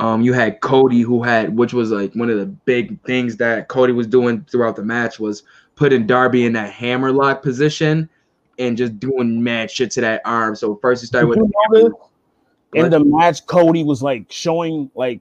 Um, 0.00 0.22
you 0.22 0.32
had 0.32 0.60
Cody 0.60 1.02
who 1.02 1.22
had, 1.22 1.56
which 1.56 1.72
was 1.72 1.90
like 1.90 2.14
one 2.14 2.30
of 2.30 2.38
the 2.38 2.46
big 2.46 3.00
things 3.04 3.36
that 3.36 3.68
Cody 3.68 3.92
was 3.92 4.06
doing 4.06 4.44
throughout 4.50 4.76
the 4.76 4.82
match 4.82 5.20
was 5.20 5.44
putting 5.76 6.06
Darby 6.06 6.46
in 6.46 6.52
that 6.54 6.72
hammer 6.72 7.12
lock 7.12 7.42
position 7.42 8.08
and 8.58 8.76
just 8.76 8.98
doing 8.98 9.42
mad 9.42 9.70
shit 9.70 9.90
to 9.92 10.00
that 10.00 10.22
arm. 10.24 10.56
So 10.56 10.76
first 10.76 11.02
he 11.02 11.06
started 11.06 11.28
with 11.28 11.38
in 12.74 12.90
the 12.90 13.04
match, 13.04 13.46
Cody 13.46 13.84
was 13.84 14.02
like 14.02 14.30
showing 14.30 14.90
like 14.94 15.20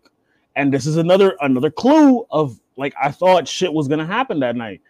And 0.56 0.74
this 0.74 0.86
is 0.86 0.98
another 0.98 1.36
another 1.42 1.70
clue 1.70 2.26
of 2.32 2.60
like 2.78 2.94
I 3.02 3.12
thought 3.12 3.48
shit 3.48 3.72
was 3.72 3.88
gonna 3.88 4.06
happen 4.06 4.40
that 4.40 4.56
night. 4.56 4.82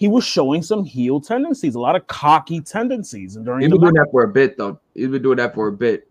He 0.00 0.08
was 0.08 0.24
showing 0.24 0.62
some 0.62 0.82
heel 0.82 1.20
tendencies, 1.20 1.74
a 1.74 1.78
lot 1.78 1.94
of 1.94 2.06
cocky 2.06 2.62
tendencies. 2.62 3.36
And 3.36 3.44
during 3.44 3.60
he's 3.60 3.70
been 3.70 3.82
doing 3.82 3.92
that 3.92 4.08
for 4.10 4.24
a 4.24 4.28
bit 4.28 4.56
though. 4.56 4.80
He's 4.94 5.08
been 5.08 5.22
doing 5.22 5.36
that 5.36 5.54
for 5.54 5.68
a 5.68 5.72
bit. 5.72 6.08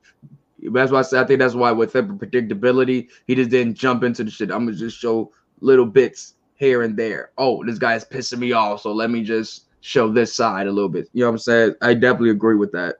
That's 0.61 0.91
why 0.91 0.99
I 0.99 1.01
said 1.01 1.23
I 1.23 1.25
think 1.25 1.39
that's 1.39 1.55
why 1.55 1.71
with 1.71 1.93
the 1.93 2.03
predictability, 2.03 3.09
he 3.25 3.33
just 3.33 3.49
didn't 3.49 3.73
jump 3.73 4.03
into 4.03 4.23
the 4.23 4.29
shit. 4.29 4.51
I'm 4.51 4.67
gonna 4.67 4.77
just 4.77 4.99
show 4.99 5.31
little 5.61 5.87
bits 5.87 6.35
here 6.53 6.83
and 6.83 6.95
there. 6.95 7.31
Oh, 7.39 7.65
this 7.65 7.79
guy's 7.79 8.05
pissing 8.05 8.37
me 8.37 8.51
off, 8.51 8.81
so 8.81 8.91
let 8.93 9.09
me 9.09 9.23
just 9.23 9.65
show 9.81 10.07
this 10.07 10.35
side 10.35 10.67
a 10.67 10.71
little 10.71 10.87
bit. 10.87 11.09
You 11.13 11.21
know 11.21 11.29
what 11.29 11.33
I'm 11.33 11.39
saying? 11.39 11.75
I 11.81 11.95
definitely 11.95 12.29
agree 12.29 12.57
with 12.57 12.71
that. 12.73 12.97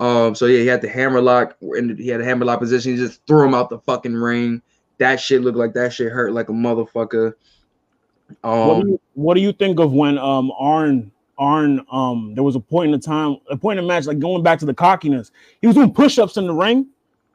Um, 0.00 0.34
so 0.34 0.46
yeah, 0.46 0.58
he 0.58 0.66
had 0.66 0.82
the 0.82 0.88
hammerlock, 0.88 1.56
and 1.60 1.96
he 1.96 2.08
had 2.08 2.20
a 2.20 2.24
hammerlock 2.24 2.58
position. 2.58 2.90
He 2.90 2.98
just 2.98 3.24
threw 3.28 3.46
him 3.46 3.54
out 3.54 3.70
the 3.70 3.78
fucking 3.78 4.14
ring. 4.14 4.62
That 4.98 5.20
shit 5.20 5.42
looked 5.42 5.58
like 5.58 5.74
that 5.74 5.92
shit 5.92 6.10
hurt 6.10 6.32
like 6.32 6.48
a 6.48 6.52
motherfucker. 6.52 7.34
Um, 8.44 8.68
what, 8.68 8.82
do 8.82 8.88
you, 8.88 9.00
what 9.14 9.34
do 9.34 9.40
you 9.40 9.52
think 9.52 9.80
of 9.80 9.92
when 9.92 10.18
um 10.18 10.52
Arn 10.58 11.10
Arn 11.38 11.84
um 11.90 12.34
there 12.34 12.44
was 12.44 12.56
a 12.56 12.60
point 12.60 12.92
in 12.92 13.00
the 13.00 13.04
time, 13.04 13.36
a 13.50 13.56
point 13.56 13.78
in 13.78 13.84
the 13.84 13.88
match, 13.88 14.06
like 14.06 14.18
going 14.18 14.42
back 14.42 14.58
to 14.60 14.66
the 14.66 14.74
cockiness, 14.74 15.30
he 15.60 15.66
was 15.66 15.76
doing 15.76 15.92
push-ups 15.92 16.36
in 16.36 16.46
the 16.46 16.54
ring, 16.54 16.86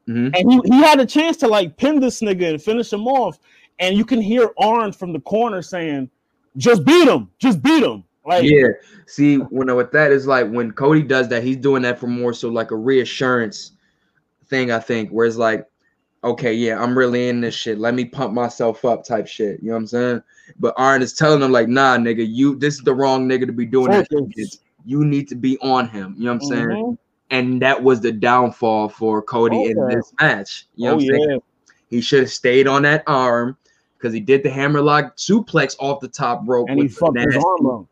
mm-hmm. 0.07 0.33
and 0.33 0.51
he, 0.51 0.61
he 0.65 0.81
had 0.81 0.99
a 0.99 1.05
chance 1.05 1.37
to 1.37 1.47
like 1.47 1.77
pin 1.77 1.99
this 1.99 2.21
nigga 2.21 2.49
and 2.49 2.61
finish 2.61 2.91
him 2.91 3.07
off, 3.07 3.39
and 3.79 3.97
you 3.97 4.05
can 4.05 4.21
hear 4.21 4.51
Arn 4.59 4.91
from 4.91 5.13
the 5.13 5.19
corner 5.19 5.61
saying, 5.61 6.09
"Just 6.57 6.85
beat 6.85 7.07
him, 7.07 7.29
just 7.39 7.61
beat 7.61 7.83
him." 7.83 8.03
Like, 8.25 8.43
yeah. 8.43 8.69
See, 9.05 9.35
when 9.37 9.73
with 9.75 9.91
that 9.91 10.11
is 10.11 10.25
like 10.25 10.49
when 10.49 10.71
Cody 10.71 11.03
does 11.03 11.27
that, 11.29 11.43
he's 11.43 11.57
doing 11.57 11.83
that 11.83 11.99
for 11.99 12.07
more 12.07 12.33
so 12.33 12.49
like 12.49 12.71
a 12.71 12.75
reassurance 12.75 13.73
thing. 14.47 14.71
I 14.71 14.79
think, 14.79 15.11
where 15.11 15.27
it's 15.27 15.35
like, 15.35 15.67
okay, 16.25 16.53
yeah, 16.53 16.81
I'm 16.81 16.97
really 16.97 17.29
in 17.29 17.41
this 17.41 17.55
shit. 17.55 17.77
Let 17.77 17.93
me 17.93 18.05
pump 18.05 18.33
myself 18.33 18.83
up, 18.83 19.05
type 19.05 19.27
shit. 19.27 19.61
You 19.61 19.69
know 19.69 19.73
what 19.73 19.79
I'm 19.79 19.87
saying? 19.87 20.23
But 20.59 20.73
Arn 20.77 21.01
is 21.01 21.13
telling 21.13 21.41
him 21.41 21.51
like, 21.51 21.67
nah, 21.67 21.97
nigga, 21.97 22.25
you 22.27 22.55
this 22.55 22.75
is 22.75 22.81
the 22.81 22.93
wrong 22.93 23.27
nigga 23.27 23.45
to 23.45 23.53
be 23.53 23.65
doing 23.65 23.91
that. 23.91 24.57
You 24.85 25.03
need 25.03 25.27
to 25.29 25.35
be 25.35 25.57
on 25.59 25.87
him. 25.87 26.15
You 26.17 26.25
know 26.25 26.33
what 26.33 26.43
I'm 26.43 26.49
mm-hmm. 26.49 26.71
saying? 26.71 26.97
And 27.31 27.61
that 27.61 27.81
was 27.81 28.01
the 28.01 28.11
downfall 28.11 28.89
for 28.89 29.21
Cody 29.21 29.57
okay. 29.57 29.71
in 29.71 29.87
this 29.87 30.13
match. 30.21 30.67
You 30.75 30.85
know 30.85 30.91
oh, 30.91 30.95
what 30.95 31.03
I'm 31.03 31.09
yeah. 31.09 31.25
saying? 31.25 31.41
He 31.89 32.01
should 32.01 32.19
have 32.21 32.31
stayed 32.31 32.67
on 32.67 32.83
that 32.83 33.03
arm 33.07 33.57
because 33.97 34.13
he 34.13 34.19
did 34.19 34.43
the 34.43 34.49
hammerlock 34.49 35.17
suplex 35.17 35.75
off 35.79 36.01
the 36.01 36.07
top 36.07 36.43
rope. 36.45 36.69
And 36.69 36.79
he 36.79 36.87
fucked 36.87 37.17
his 37.17 37.35
arm 37.35 37.65
up 37.65 37.85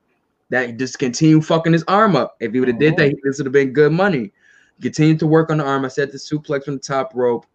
that 0.54 0.78
just 0.78 1.00
continue 1.00 1.42
fucking 1.42 1.74
his 1.74 1.84
arm 1.88 2.16
up. 2.16 2.38
If 2.40 2.54
he 2.54 2.60
would 2.60 2.70
have 2.70 2.80
did 2.80 2.96
that, 2.98 3.16
this 3.24 3.38
would 3.38 3.48
have 3.48 3.54
been 3.54 3.74
good 3.74 3.92
money. 3.92 4.32
Continue 4.82 5.18
to 5.18 5.26
work 5.26 5.50
on 5.50 5.58
the 5.58 5.64
arm. 5.64 5.84
I 5.84 5.88
said 5.88 6.12
the 6.12 6.18
suplex 6.20 6.66
from 6.66 6.76
the 6.76 6.80
top 6.80 7.12
rope. 7.16 7.48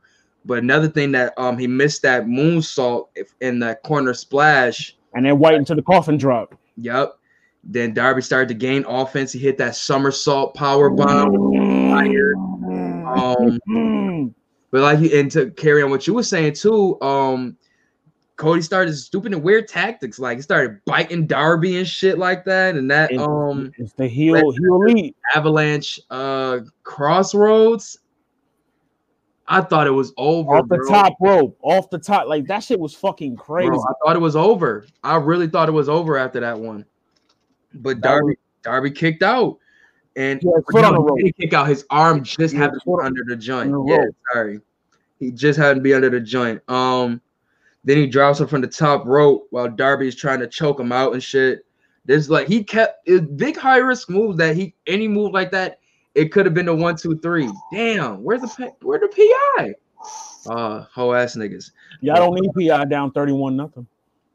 But 0.49 0.59
another 0.61 0.89
thing 0.89 1.13
that 1.13 1.35
um 1.37 1.59
he 1.59 1.67
missed 1.67 2.01
that 2.03 2.25
moonsault 2.25 3.09
in 3.43 3.59
that 3.59 3.83
corner 3.83 4.15
splash. 4.15 4.97
And 5.13 5.27
then 5.27 5.39
white 5.39 5.55
into 5.55 5.75
the 5.75 5.83
coffin 5.83 6.17
drop. 6.17 6.55
Yep. 6.79 7.19
Then 7.65 7.93
Darby 7.93 8.23
started 8.23 8.49
to 8.49 8.55
gain 8.55 8.85
offense. 8.87 9.31
He 9.31 9.39
hit 9.39 9.59
that 9.59 9.77
somersault 9.77 10.55
power 10.55 10.89
bomb. 10.89 11.35
Um, 13.07 14.35
but 14.71 14.81
like 14.81 15.13
and 15.13 15.31
to 15.33 15.51
carry 15.51 15.83
on 15.83 15.91
what 15.91 16.07
you 16.07 16.15
were 16.15 16.23
saying 16.23 16.55
too, 16.55 16.99
um, 17.03 17.59
Cody 18.37 18.63
started 18.63 18.95
stupid 18.97 19.35
and 19.35 19.43
weird 19.43 19.69
tactics. 19.69 20.19
Like 20.19 20.39
he 20.39 20.43
started 20.43 20.81
biting 20.87 21.27
Darby 21.27 21.77
and 21.77 21.87
shit 21.87 22.17
like 22.17 22.47
that. 22.47 22.75
And 22.75 22.91
that 22.91 23.13
it, 23.13 23.19
um 23.19 23.71
it's 23.77 23.93
the 23.93 24.09
heel 24.09 24.35
heel 24.35 24.83
elite 24.83 25.15
avalanche 25.35 26.01
uh 26.09 26.61
crossroads. 26.85 27.99
I 29.49 29.63
thought 29.63 29.87
it 29.87 29.93
was 29.93 30.13
over. 30.19 30.57
Off 30.57 30.69
the 30.69 30.77
bro. 30.77 30.89
top 30.89 31.15
rope, 31.21 31.59
off 31.63 31.89
the 31.91 31.99
top. 31.99 32.29
Like 32.29 32.47
that 32.47 32.61
shit 32.61 32.79
was 32.79 32.95
fucking 32.95 33.37
crazy. 33.37 33.71
Bro, 33.71 33.81
I 33.81 33.93
thought 34.05 34.17
it 34.17 34.21
was 34.21 34.37
over. 34.37 34.87
I 35.03 35.17
really 35.17 35.49
thought 35.49 35.69
it 35.69 35.73
was 35.73 35.89
over 35.89 36.19
after 36.19 36.41
that 36.41 36.59
one. 36.59 36.85
But 37.75 38.01
Darby, 38.01 38.27
was, 38.27 38.37
Darby 38.63 38.91
kicked 38.91 39.23
out. 39.23 39.59
And 40.17 40.41
yeah, 40.43 40.51
foot 40.71 40.85
on 40.85 40.95
the 40.95 41.01
rope. 41.01 41.19
he 41.21 41.33
kick 41.33 41.55
out 41.55 41.69
his 41.69 41.87
arm 41.91 42.25
just 42.25 42.53
yeah, 42.53 42.61
happened 42.61 42.83
to 42.85 42.97
be 42.97 43.07
under 43.07 43.23
the 43.27 43.37
joint. 43.37 43.71
The 43.71 43.85
yeah, 43.87 44.05
sorry. 44.33 44.61
He 45.19 45.31
just 45.31 45.59
had 45.59 45.77
to 45.77 45.81
be 45.81 45.95
under 45.95 46.11
the 46.11 46.21
joint. 46.21 46.61
Um 46.69 47.21
then 47.85 47.97
he 47.97 48.07
drops 48.07 48.41
him 48.41 48.49
from 48.49 48.61
the 48.61 48.67
top 48.67 49.07
rope 49.07 49.47
while 49.51 49.69
Darby 49.69 50.09
is 50.09 50.17
trying 50.17 50.41
to 50.41 50.47
choke 50.47 50.81
him 50.81 50.93
out 50.93 51.13
and 51.13 51.23
shit. 51.23 51.65
There's 52.05 52.29
like 52.29 52.49
he 52.49 52.65
kept 52.65 53.09
it 53.09 53.37
big 53.37 53.57
high 53.57 53.79
risk 53.79 54.11
moves 54.11 54.37
that 54.39 54.57
he 54.57 54.75
any 54.87 55.07
move 55.07 55.33
like 55.33 55.51
that, 55.53 55.78
it 56.19 56.33
could 56.33 56.47
have 56.47 56.55
been 56.55 56.67
the 56.67 56.75
one, 56.75 56.97
two, 56.97 57.17
three. 57.19 57.51
Damn, 57.73 58.23
where's 58.23 58.43
the 58.43 58.73
where 58.83 58.99
the 58.99 59.09
PI? 59.09 59.75
Uh 60.47 60.85
whole 60.93 61.15
ass 61.15 61.37
niggas. 61.37 61.71
Y'all 62.01 62.17
don't 62.17 62.35
need 62.35 62.69
PI 62.69 62.85
down 62.87 63.13
31 63.13 63.57
nothing. 63.57 63.87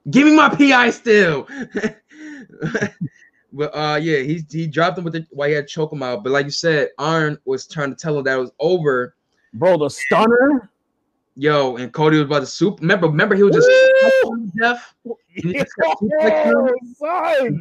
Give 0.10 0.28
me 0.28 0.36
my 0.36 0.50
PI 0.50 0.90
still. 0.92 1.48
but 3.54 3.76
uh 3.76 4.00
yeah, 4.02 4.20
he 4.20 4.46
he 4.50 4.68
dropped 4.68 4.98
him 4.98 5.04
with 5.04 5.14
the 5.14 5.28
while 5.32 5.50
he 5.50 5.56
had 5.56 5.68
choke 5.68 5.92
him 5.92 6.04
out. 6.04 6.24
But 6.24 6.32
like 6.32 6.46
you 6.46 6.52
said, 6.52 6.90
Arn 6.98 7.38
was 7.46 7.68
trying 7.68 7.90
to 7.90 7.96
tell 7.96 8.18
him 8.18 8.24
that 8.26 8.38
it 8.38 8.42
was 8.42 8.52
over. 8.60 9.16
Bro, 9.54 9.78
the 9.78 9.90
stunner 9.90 10.70
Yo, 11.36 11.78
and 11.78 11.92
Cody 11.92 12.18
was 12.18 12.28
about 12.28 12.42
to 12.42 12.46
soup. 12.46 12.80
Remember, 12.80 13.08
remember, 13.08 13.34
he 13.34 13.42
was 13.42 13.56
just 13.56 13.70
Jeff. 14.60 14.96
He, 15.36 15.52
just 15.52 15.72
kept, 15.82 16.00
he 16.00 16.10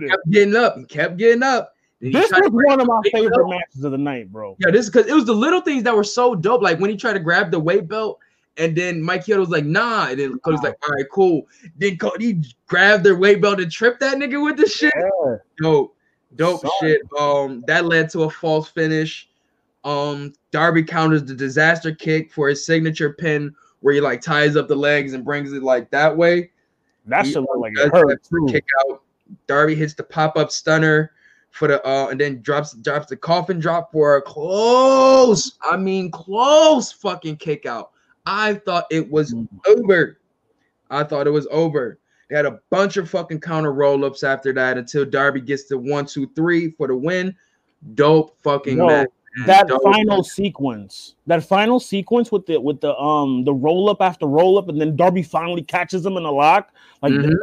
kept 0.08 0.30
getting 0.30 0.54
up. 0.54 0.76
He 0.76 0.84
kept 0.84 1.16
getting 1.16 1.42
up. 1.42 1.71
This 2.02 2.30
was 2.32 2.50
one 2.50 2.80
of 2.80 2.88
my 2.88 3.00
favorite 3.12 3.36
belt. 3.36 3.50
matches 3.50 3.84
of 3.84 3.92
the 3.92 3.98
night, 3.98 4.32
bro. 4.32 4.56
Yeah, 4.58 4.72
this 4.72 4.86
because 4.90 5.06
it 5.06 5.14
was 5.14 5.24
the 5.24 5.34
little 5.34 5.60
things 5.60 5.84
that 5.84 5.94
were 5.94 6.02
so 6.02 6.34
dope. 6.34 6.60
Like 6.60 6.80
when 6.80 6.90
he 6.90 6.96
tried 6.96 7.12
to 7.12 7.20
grab 7.20 7.52
the 7.52 7.60
weight 7.60 7.86
belt, 7.86 8.18
and 8.56 8.76
then 8.76 9.00
Mike 9.00 9.24
Chioda 9.24 9.38
was 9.38 9.50
like, 9.50 9.64
"Nah," 9.64 10.08
and 10.08 10.18
then 10.18 10.38
Cody's 10.40 10.62
like, 10.62 10.76
"All 10.82 10.94
right, 10.94 11.06
cool." 11.12 11.46
Then 11.78 11.96
Cody 11.98 12.42
grabbed 12.66 13.04
their 13.04 13.16
weight 13.16 13.40
belt 13.40 13.60
and 13.60 13.70
tripped 13.70 14.00
that 14.00 14.16
nigga 14.16 14.42
with 14.42 14.56
the 14.56 14.66
shit. 14.66 14.92
Yeah. 14.96 15.36
Dope, 15.62 15.96
dope 16.34 16.60
Sorry. 16.62 16.72
shit. 16.80 17.02
Um, 17.20 17.62
that 17.68 17.84
led 17.84 18.10
to 18.10 18.24
a 18.24 18.30
false 18.30 18.68
finish. 18.68 19.28
Um, 19.84 20.32
Darby 20.50 20.82
counters 20.82 21.22
the 21.22 21.34
disaster 21.34 21.94
kick 21.94 22.32
for 22.32 22.48
his 22.48 22.66
signature 22.66 23.12
pin 23.12 23.54
where 23.78 23.94
he 23.94 24.00
like 24.00 24.20
ties 24.20 24.56
up 24.56 24.66
the 24.66 24.76
legs 24.76 25.12
and 25.12 25.24
brings 25.24 25.52
it 25.52 25.62
like 25.62 25.88
that 25.90 26.16
way. 26.16 26.50
That 27.06 27.26
should 27.26 27.42
look 27.42 27.58
like 27.58 27.76
hurt 27.76 28.20
Kick 28.48 28.64
out. 28.80 29.02
Darby 29.46 29.76
hits 29.76 29.94
the 29.94 30.02
pop 30.02 30.36
up 30.36 30.50
stunner 30.50 31.12
for 31.52 31.68
the 31.68 31.86
uh, 31.86 32.08
and 32.10 32.20
then 32.20 32.42
drops 32.42 32.74
drops 32.74 33.06
the 33.06 33.16
coffin 33.16 33.60
drop 33.60 33.92
for 33.92 34.16
a 34.16 34.22
close. 34.22 35.58
I 35.62 35.76
mean, 35.76 36.10
close 36.10 36.90
fucking 36.92 37.36
kick 37.36 37.66
out. 37.66 37.92
I 38.26 38.54
thought 38.54 38.86
it 38.90 39.10
was 39.10 39.32
mm. 39.34 39.48
over. 39.66 40.18
I 40.90 41.04
thought 41.04 41.26
it 41.26 41.30
was 41.30 41.46
over. 41.50 41.98
They 42.28 42.36
had 42.36 42.46
a 42.46 42.60
bunch 42.70 42.96
of 42.96 43.08
fucking 43.10 43.40
counter 43.40 43.72
roll 43.72 44.04
ups 44.04 44.22
after 44.22 44.52
that 44.54 44.78
until 44.78 45.04
Darby 45.04 45.40
gets 45.40 45.64
to 45.64 45.78
one, 45.78 46.06
two, 46.06 46.28
three 46.34 46.70
for 46.70 46.86
the 46.86 46.96
win. 46.96 47.36
Dope 47.94 48.36
fucking 48.42 48.78
match 48.78 49.08
that 49.46 49.68
final 49.82 50.22
sequence, 50.22 51.14
that 51.26 51.42
final 51.42 51.80
sequence 51.80 52.30
with 52.30 52.46
the 52.46 52.60
with 52.60 52.80
the 52.80 52.96
um 52.96 53.44
the 53.44 53.52
roll 53.52 53.88
up 53.88 54.00
after 54.00 54.26
roll 54.26 54.58
up, 54.58 54.68
and 54.68 54.80
then 54.80 54.94
Darby 54.94 55.22
finally 55.22 55.62
catches 55.62 56.04
him 56.04 56.16
in 56.16 56.22
the 56.22 56.32
lock, 56.32 56.72
like 57.00 57.12
mm-hmm. 57.12 57.34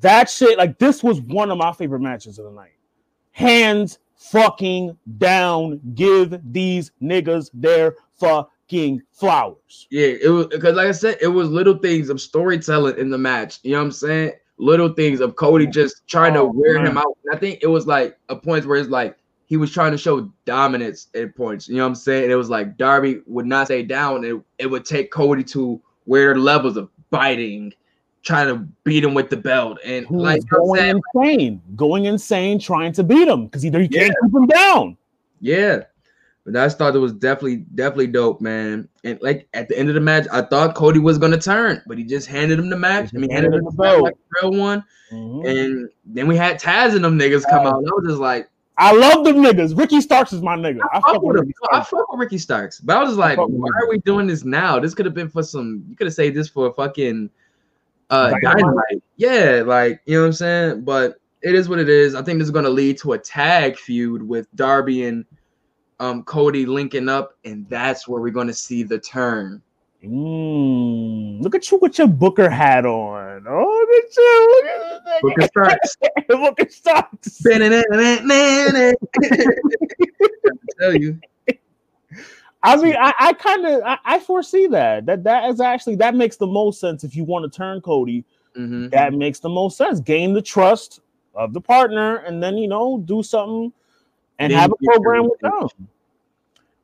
that 0.00 0.30
shit. 0.30 0.56
Like 0.56 0.78
this 0.78 1.02
was 1.02 1.20
one 1.20 1.50
of 1.50 1.58
my 1.58 1.72
favorite 1.72 2.00
matches 2.00 2.38
of 2.38 2.46
the 2.46 2.52
night. 2.52 2.71
Hands 3.32 3.98
fucking 4.16 4.96
down, 5.18 5.80
give 5.94 6.38
these 6.52 6.90
niggas 7.02 7.50
their 7.52 7.96
fucking 8.18 9.02
flowers. 9.12 9.86
Yeah, 9.90 10.14
it 10.22 10.28
was 10.28 10.46
because 10.46 10.76
like 10.76 10.88
I 10.88 10.92
said, 10.92 11.18
it 11.20 11.28
was 11.28 11.50
little 11.50 11.76
things 11.76 12.08
of 12.08 12.20
storytelling 12.20 12.98
in 12.98 13.10
the 13.10 13.18
match. 13.18 13.58
You 13.62 13.72
know 13.72 13.78
what 13.78 13.84
I'm 13.86 13.92
saying? 13.92 14.32
Little 14.58 14.90
things 14.90 15.20
of 15.20 15.36
Cody 15.36 15.66
just 15.66 16.06
trying 16.06 16.36
oh, 16.36 16.52
to 16.52 16.58
wear 16.58 16.74
man. 16.76 16.86
him 16.86 16.98
out. 16.98 17.18
I 17.32 17.36
think 17.36 17.60
it 17.62 17.66
was 17.66 17.86
like 17.86 18.16
a 18.28 18.36
point 18.36 18.64
where 18.64 18.78
it's 18.78 18.88
like 18.88 19.16
he 19.46 19.58
was 19.58 19.70
trying 19.70 19.92
to 19.92 19.98
show 19.98 20.32
dominance 20.46 21.08
at 21.14 21.36
points. 21.36 21.68
You 21.68 21.76
know 21.76 21.82
what 21.82 21.88
I'm 21.88 21.94
saying? 21.94 22.24
And 22.24 22.32
it 22.32 22.36
was 22.36 22.48
like 22.48 22.78
Darby 22.78 23.20
would 23.26 23.46
not 23.46 23.66
stay 23.66 23.82
down. 23.82 24.24
It, 24.24 24.40
it 24.58 24.66
would 24.66 24.86
take 24.86 25.10
Cody 25.10 25.44
to 25.44 25.78
where 26.04 26.36
levels 26.38 26.76
of 26.76 26.88
biting, 27.10 27.74
trying 28.22 28.48
to 28.48 28.66
beat 28.84 29.04
him 29.04 29.14
with 29.14 29.30
the 29.30 29.36
belt. 29.36 29.78
And 29.84 30.06
he 30.06 30.14
like 30.14 30.46
going 30.48 30.80
saying, 30.80 31.02
insane, 31.14 31.62
going 31.76 32.04
insane, 32.04 32.58
trying 32.58 32.92
to 32.92 33.02
beat 33.02 33.28
him 33.28 33.46
because 33.46 33.64
either 33.64 33.80
you 33.80 33.88
can't 33.88 34.14
keep 34.22 34.34
him 34.34 34.46
down. 34.46 34.96
Yeah. 35.40 35.84
But 36.44 36.56
I 36.56 36.68
thought 36.68 36.96
it 36.96 36.98
was 36.98 37.12
definitely, 37.12 37.58
definitely 37.74 38.08
dope, 38.08 38.40
man. 38.40 38.88
And 39.04 39.20
like 39.22 39.46
at 39.54 39.68
the 39.68 39.78
end 39.78 39.88
of 39.88 39.94
the 39.94 40.00
match, 40.00 40.26
I 40.32 40.42
thought 40.42 40.74
Cody 40.74 40.98
was 40.98 41.18
gonna 41.18 41.38
turn, 41.38 41.82
but 41.86 41.98
he 41.98 42.04
just 42.04 42.26
handed 42.26 42.58
him 42.58 42.68
the 42.68 42.76
match. 42.76 43.10
I 43.14 43.18
mean, 43.18 43.30
handed 43.30 43.54
him 43.54 43.64
the 43.64 43.70
belt, 43.70 44.02
like 44.02 44.16
real 44.42 44.52
one. 44.52 44.84
Mm-hmm. 45.12 45.46
And 45.46 45.90
then 46.04 46.26
we 46.26 46.36
had 46.36 46.60
Taz 46.60 46.96
and 46.96 47.04
them 47.04 47.18
niggas 47.18 47.44
come 47.48 47.66
out. 47.66 47.74
I 47.74 47.78
was 47.78 48.06
just 48.06 48.18
like, 48.18 48.48
I 48.78 48.92
love 48.92 49.24
them 49.24 49.36
niggas. 49.36 49.78
Ricky 49.78 50.00
Starks 50.00 50.32
is 50.32 50.42
my 50.42 50.56
nigga. 50.56 50.80
I, 50.92 50.98
I 50.98 51.12
fuck 51.12 51.22
with, 51.22 51.38
Ricky 51.38 51.52
I 51.70 51.84
fuck 51.84 52.10
with 52.10 52.20
Ricky 52.20 52.38
Starks, 52.38 52.80
but 52.80 52.96
I 52.96 53.00
was 53.00 53.10
just 53.10 53.18
like, 53.18 53.38
why 53.38 53.68
are 53.80 53.88
we 53.88 53.98
doing 53.98 54.26
this 54.26 54.44
now? 54.44 54.80
This 54.80 54.94
could 54.94 55.06
have 55.06 55.14
been 55.14 55.28
for 55.28 55.42
some. 55.44 55.84
You 55.88 55.94
could 55.94 56.06
have 56.06 56.14
saved 56.14 56.34
this 56.34 56.48
for 56.48 56.68
a 56.68 56.72
fucking 56.72 57.30
uh 58.10 58.32
dynamite. 58.42 59.02
Yeah, 59.16 59.62
like 59.66 60.00
you 60.06 60.14
know 60.14 60.22
what 60.22 60.26
I'm 60.26 60.32
saying. 60.32 60.84
But 60.84 61.16
it 61.42 61.54
is 61.54 61.68
what 61.68 61.78
it 61.78 61.88
is. 61.88 62.14
I 62.14 62.22
think 62.22 62.38
this 62.38 62.46
is 62.46 62.52
going 62.52 62.64
to 62.64 62.70
lead 62.70 62.98
to 62.98 63.12
a 63.12 63.18
tag 63.18 63.76
feud 63.76 64.22
with 64.22 64.46
Darby 64.54 65.04
and 65.04 65.24
um 66.00 66.22
Cody 66.24 66.66
linking 66.66 67.08
up, 67.08 67.34
and 67.44 67.68
that's 67.68 68.06
where 68.06 68.20
we're 68.20 68.30
going 68.30 68.48
to 68.48 68.54
see 68.54 68.82
the 68.82 68.98
turn. 68.98 69.62
Mm, 70.04 71.40
Look 71.40 71.54
at 71.54 71.70
you 71.70 71.78
with 71.78 71.96
your 71.96 72.08
Booker 72.08 72.50
hat 72.50 72.84
on. 72.84 73.46
Oh, 73.48 73.86
look 73.88 74.04
at 74.04 74.16
you. 74.16 74.62
Look 74.64 75.06
at 75.06 75.22
Booker 75.22 75.46
starts. 75.46 75.96
Booker 76.28 76.68
starts. 76.70 77.40
tell 80.80 80.94
you. 80.94 81.20
I 82.62 82.76
mean, 82.76 82.94
I, 82.96 83.12
I 83.18 83.32
kind 83.32 83.66
of 83.66 83.82
I, 83.84 83.98
I, 84.04 84.18
foresee 84.20 84.68
that. 84.68 85.06
That 85.06 85.24
that 85.24 85.50
is 85.50 85.60
actually 85.60 85.96
that 85.96 86.14
makes 86.14 86.36
the 86.36 86.46
most 86.46 86.80
sense 86.80 87.02
if 87.02 87.16
you 87.16 87.24
want 87.24 87.50
to 87.50 87.56
turn 87.56 87.80
Cody. 87.80 88.24
Mm-hmm. 88.56 88.88
That 88.88 89.14
makes 89.14 89.40
the 89.40 89.48
most 89.48 89.76
sense. 89.76 90.00
Gain 90.00 90.32
the 90.32 90.42
trust 90.42 91.00
of 91.34 91.52
the 91.52 91.60
partner, 91.60 92.16
and 92.18 92.42
then 92.42 92.56
you 92.56 92.68
know 92.68 93.02
do 93.04 93.22
something 93.22 93.72
and 94.38 94.52
then 94.52 94.58
have 94.58 94.72
a 94.72 94.84
program 94.84 95.24
with 95.24 95.40
them. 95.40 95.68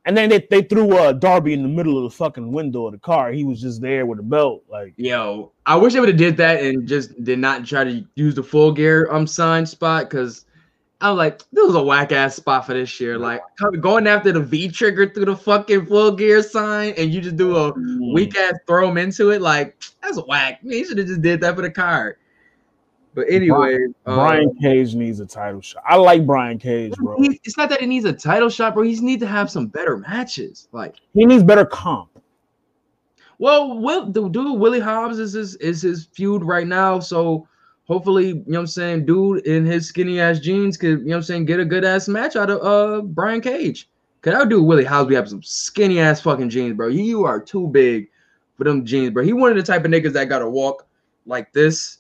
And 0.05 0.17
then 0.17 0.31
they, 0.31 0.47
they 0.51 0.63
threw 0.63 0.97
uh, 0.97 1.13
Darby 1.13 1.53
in 1.53 1.63
the 1.63 1.69
middle 1.69 1.99
of 1.99 2.11
the 2.11 2.17
fucking 2.17 2.51
window 2.51 2.87
of 2.87 2.93
the 2.93 2.99
car. 2.99 3.31
He 3.31 3.45
was 3.45 3.61
just 3.61 3.83
there 3.83 4.07
with 4.07 4.19
a 4.19 4.23
belt. 4.23 4.65
Like, 4.71 4.95
yo, 4.97 5.53
I 5.67 5.77
wish 5.77 5.93
they 5.93 6.01
would 6.01 6.09
have 6.09 6.17
did 6.17 6.37
that 6.39 6.63
and 6.63 6.89
just 6.89 7.23
did 7.25 7.39
not 7.39 7.67
try 7.67 7.85
to 7.85 8.03
use 8.15 8.35
the 8.35 8.43
full 8.43 8.73
gear 8.73 9.09
um 9.13 9.27
sign 9.27 9.67
spot 9.67 10.09
because 10.09 10.47
I 11.01 11.11
was 11.11 11.19
like, 11.19 11.39
this 11.53 11.65
was 11.65 11.77
a 11.77 11.83
whack 11.83 12.11
ass 12.11 12.35
spot 12.35 12.67
for 12.67 12.75
this 12.75 12.99
year. 12.99 13.19
Like 13.19 13.41
going 13.81 14.09
after 14.09 14.33
the 14.33 14.41
V 14.41 14.69
trigger 14.69 15.09
through 15.09 15.27
the 15.27 15.37
fucking 15.37 15.87
full 15.87 16.13
gear 16.13 16.43
sign, 16.43 16.95
and 16.97 17.13
you 17.13 17.21
just 17.21 17.37
do 17.37 17.57
a 17.57 17.73
mm. 17.73 18.13
weak 18.13 18.37
ass 18.37 18.55
throw 18.67 18.89
him 18.89 18.99
into 18.99 19.31
it. 19.31 19.41
Like 19.41 19.81
that's 20.03 20.17
a 20.17 20.23
whack. 20.23 20.65
Man, 20.65 20.85
should 20.85 20.99
have 20.99 21.07
just 21.07 21.23
did 21.23 21.41
that 21.43 21.55
for 21.55 21.63
the 21.63 21.71
card. 21.71 22.17
But 23.15 23.27
anyway, 23.31 23.79
Brian 24.05 24.49
uh, 24.49 24.61
Cage 24.61 24.95
needs 24.95 25.21
a 25.21 25.27
title 25.27 25.61
shot. 25.61 25.83
I 25.87 25.97
like 25.97 26.27
Brian 26.27 26.59
Cage, 26.59 26.95
bro. 26.97 27.17
It's 27.19 27.57
not 27.57 27.69
that 27.71 27.81
he 27.81 27.87
needs 27.87 28.05
a 28.05 28.13
title 28.13 28.49
shot, 28.49 28.75
bro. 28.75 28.83
He 28.83 28.99
needs 29.01 29.23
to 29.23 29.29
have 29.29 29.51
some 29.51 29.69
better 29.69 29.97
matches. 29.97 30.69
Like 30.73 30.97
he 31.15 31.27
needs 31.27 31.45
better 31.45 31.65
comp. 31.65 32.11
Well, 33.39 33.79
Will, 33.79 34.11
the 34.11 34.29
dude 34.29 34.59
Willie 34.59 34.81
Hobbs 34.81 35.21
is 35.21 35.33
his 35.33 35.55
is 35.57 35.83
his 35.83 36.07
feud 36.07 36.43
right 36.43 36.67
now. 36.67 36.99
So 36.99 37.47
hopefully, 37.89 38.29
you 38.29 38.35
know 38.47 38.59
what 38.59 38.61
I'm 38.61 38.67
saying, 38.67 39.07
dude 39.07 39.47
in 39.47 39.65
his 39.65 39.89
skinny 39.89 40.21
ass 40.21 40.39
jeans 40.39 40.77
could, 40.77 41.01
you 41.01 41.07
know 41.07 41.11
what 41.13 41.17
I'm 41.17 41.23
saying, 41.23 41.45
get 41.47 41.61
a 41.61 41.65
good 41.65 41.85
ass 41.85 42.09
match 42.09 42.37
out 42.37 42.51
of 42.51 42.63
uh 42.63 43.03
Brian 43.03 43.41
Cage. 43.41 43.89
Cause 44.21 44.35
I 44.35 44.45
do 44.45 44.63
Willie. 44.63 44.87
We 45.07 45.15
have 45.15 45.29
some 45.29 45.43
skinny 45.43 46.01
ass 46.01 46.21
fucking 46.21 46.51
jeans, 46.51 46.77
bro. 46.77 46.89
You 46.89 47.25
are 47.25 47.41
too 47.41 47.69
big 47.69 48.09
for 48.57 48.65
them 48.65 48.85
jeans, 48.85 49.11
bro. 49.11 49.25
He 49.25 49.33
one 49.33 49.51
of 49.51 49.57
the 49.57 49.63
type 49.63 49.85
of 49.85 49.91
niggas 49.91 50.13
that 50.15 50.29
gotta 50.29 50.49
walk 50.49 50.87
like 51.25 51.53
this 51.53 51.99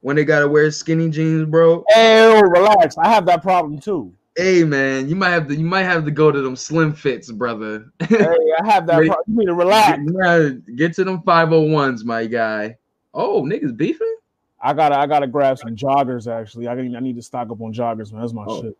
when 0.00 0.16
they 0.16 0.24
gotta 0.24 0.48
wear 0.48 0.70
skinny 0.70 1.10
jeans, 1.10 1.48
bro. 1.48 1.84
Hey, 1.88 2.40
relax. 2.42 2.98
I 2.98 3.08
have 3.08 3.24
that 3.26 3.42
problem 3.42 3.78
too. 3.78 4.12
Hey 4.36 4.64
man, 4.64 5.08
you 5.08 5.16
might 5.16 5.30
have 5.30 5.48
to 5.48 5.54
you 5.54 5.64
might 5.64 5.84
have 5.84 6.04
to 6.04 6.10
go 6.10 6.32
to 6.32 6.40
them 6.40 6.56
slim 6.56 6.92
fits, 6.92 7.30
brother. 7.30 7.92
hey, 8.08 8.26
I 8.60 8.66
have 8.66 8.86
that 8.88 9.06
problem. 9.06 9.24
You 9.28 9.38
need 9.38 9.46
to 9.46 9.54
relax. 9.54 9.98
Get, 9.98 10.76
get 10.76 10.94
to 10.94 11.04
them 11.04 11.22
501s, 11.22 12.04
my 12.04 12.26
guy. 12.26 12.76
Oh, 13.14 13.42
niggas 13.42 13.76
beefing? 13.76 14.16
I 14.60 14.74
gotta 14.74 14.98
I 14.98 15.06
gotta 15.06 15.26
grab 15.26 15.58
some 15.58 15.74
joggers 15.74 16.30
actually. 16.30 16.68
I 16.68 16.74
need 16.74 16.94
I 16.94 17.00
need 17.00 17.16
to 17.16 17.22
stock 17.22 17.50
up 17.50 17.60
on 17.60 17.72
joggers, 17.72 18.12
man. 18.12 18.20
That's 18.20 18.32
my 18.32 18.44
oh. 18.46 18.62
shit. 18.62 18.78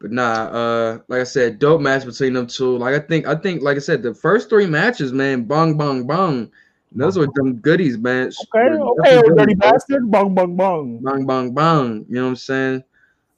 But 0.00 0.12
nah, 0.12 0.44
uh, 0.44 0.98
like 1.08 1.20
I 1.20 1.24
said, 1.24 1.58
dope 1.58 1.80
match 1.80 2.04
between 2.04 2.32
them 2.32 2.46
two. 2.46 2.78
Like 2.78 2.94
I 2.94 3.00
think, 3.00 3.26
I 3.26 3.34
think, 3.34 3.62
like 3.62 3.76
I 3.76 3.80
said, 3.80 4.02
the 4.02 4.14
first 4.14 4.48
three 4.48 4.66
matches, 4.66 5.12
man, 5.12 5.42
bong 5.44 5.76
bong 5.76 6.06
bong. 6.06 6.52
Those 6.92 7.18
were 7.18 7.28
them 7.34 7.56
goodies, 7.56 7.98
man. 7.98 8.30
Okay, 8.54 8.78
okay, 8.78 9.22
dirty 9.36 9.54
bastard, 9.54 10.10
bong 10.10 10.34
bong 10.34 10.56
bong, 10.56 10.98
bong 11.02 11.26
bong 11.26 11.52
bong. 11.52 12.06
You 12.08 12.14
know 12.14 12.22
what 12.22 12.28
I'm 12.30 12.36
saying? 12.36 12.84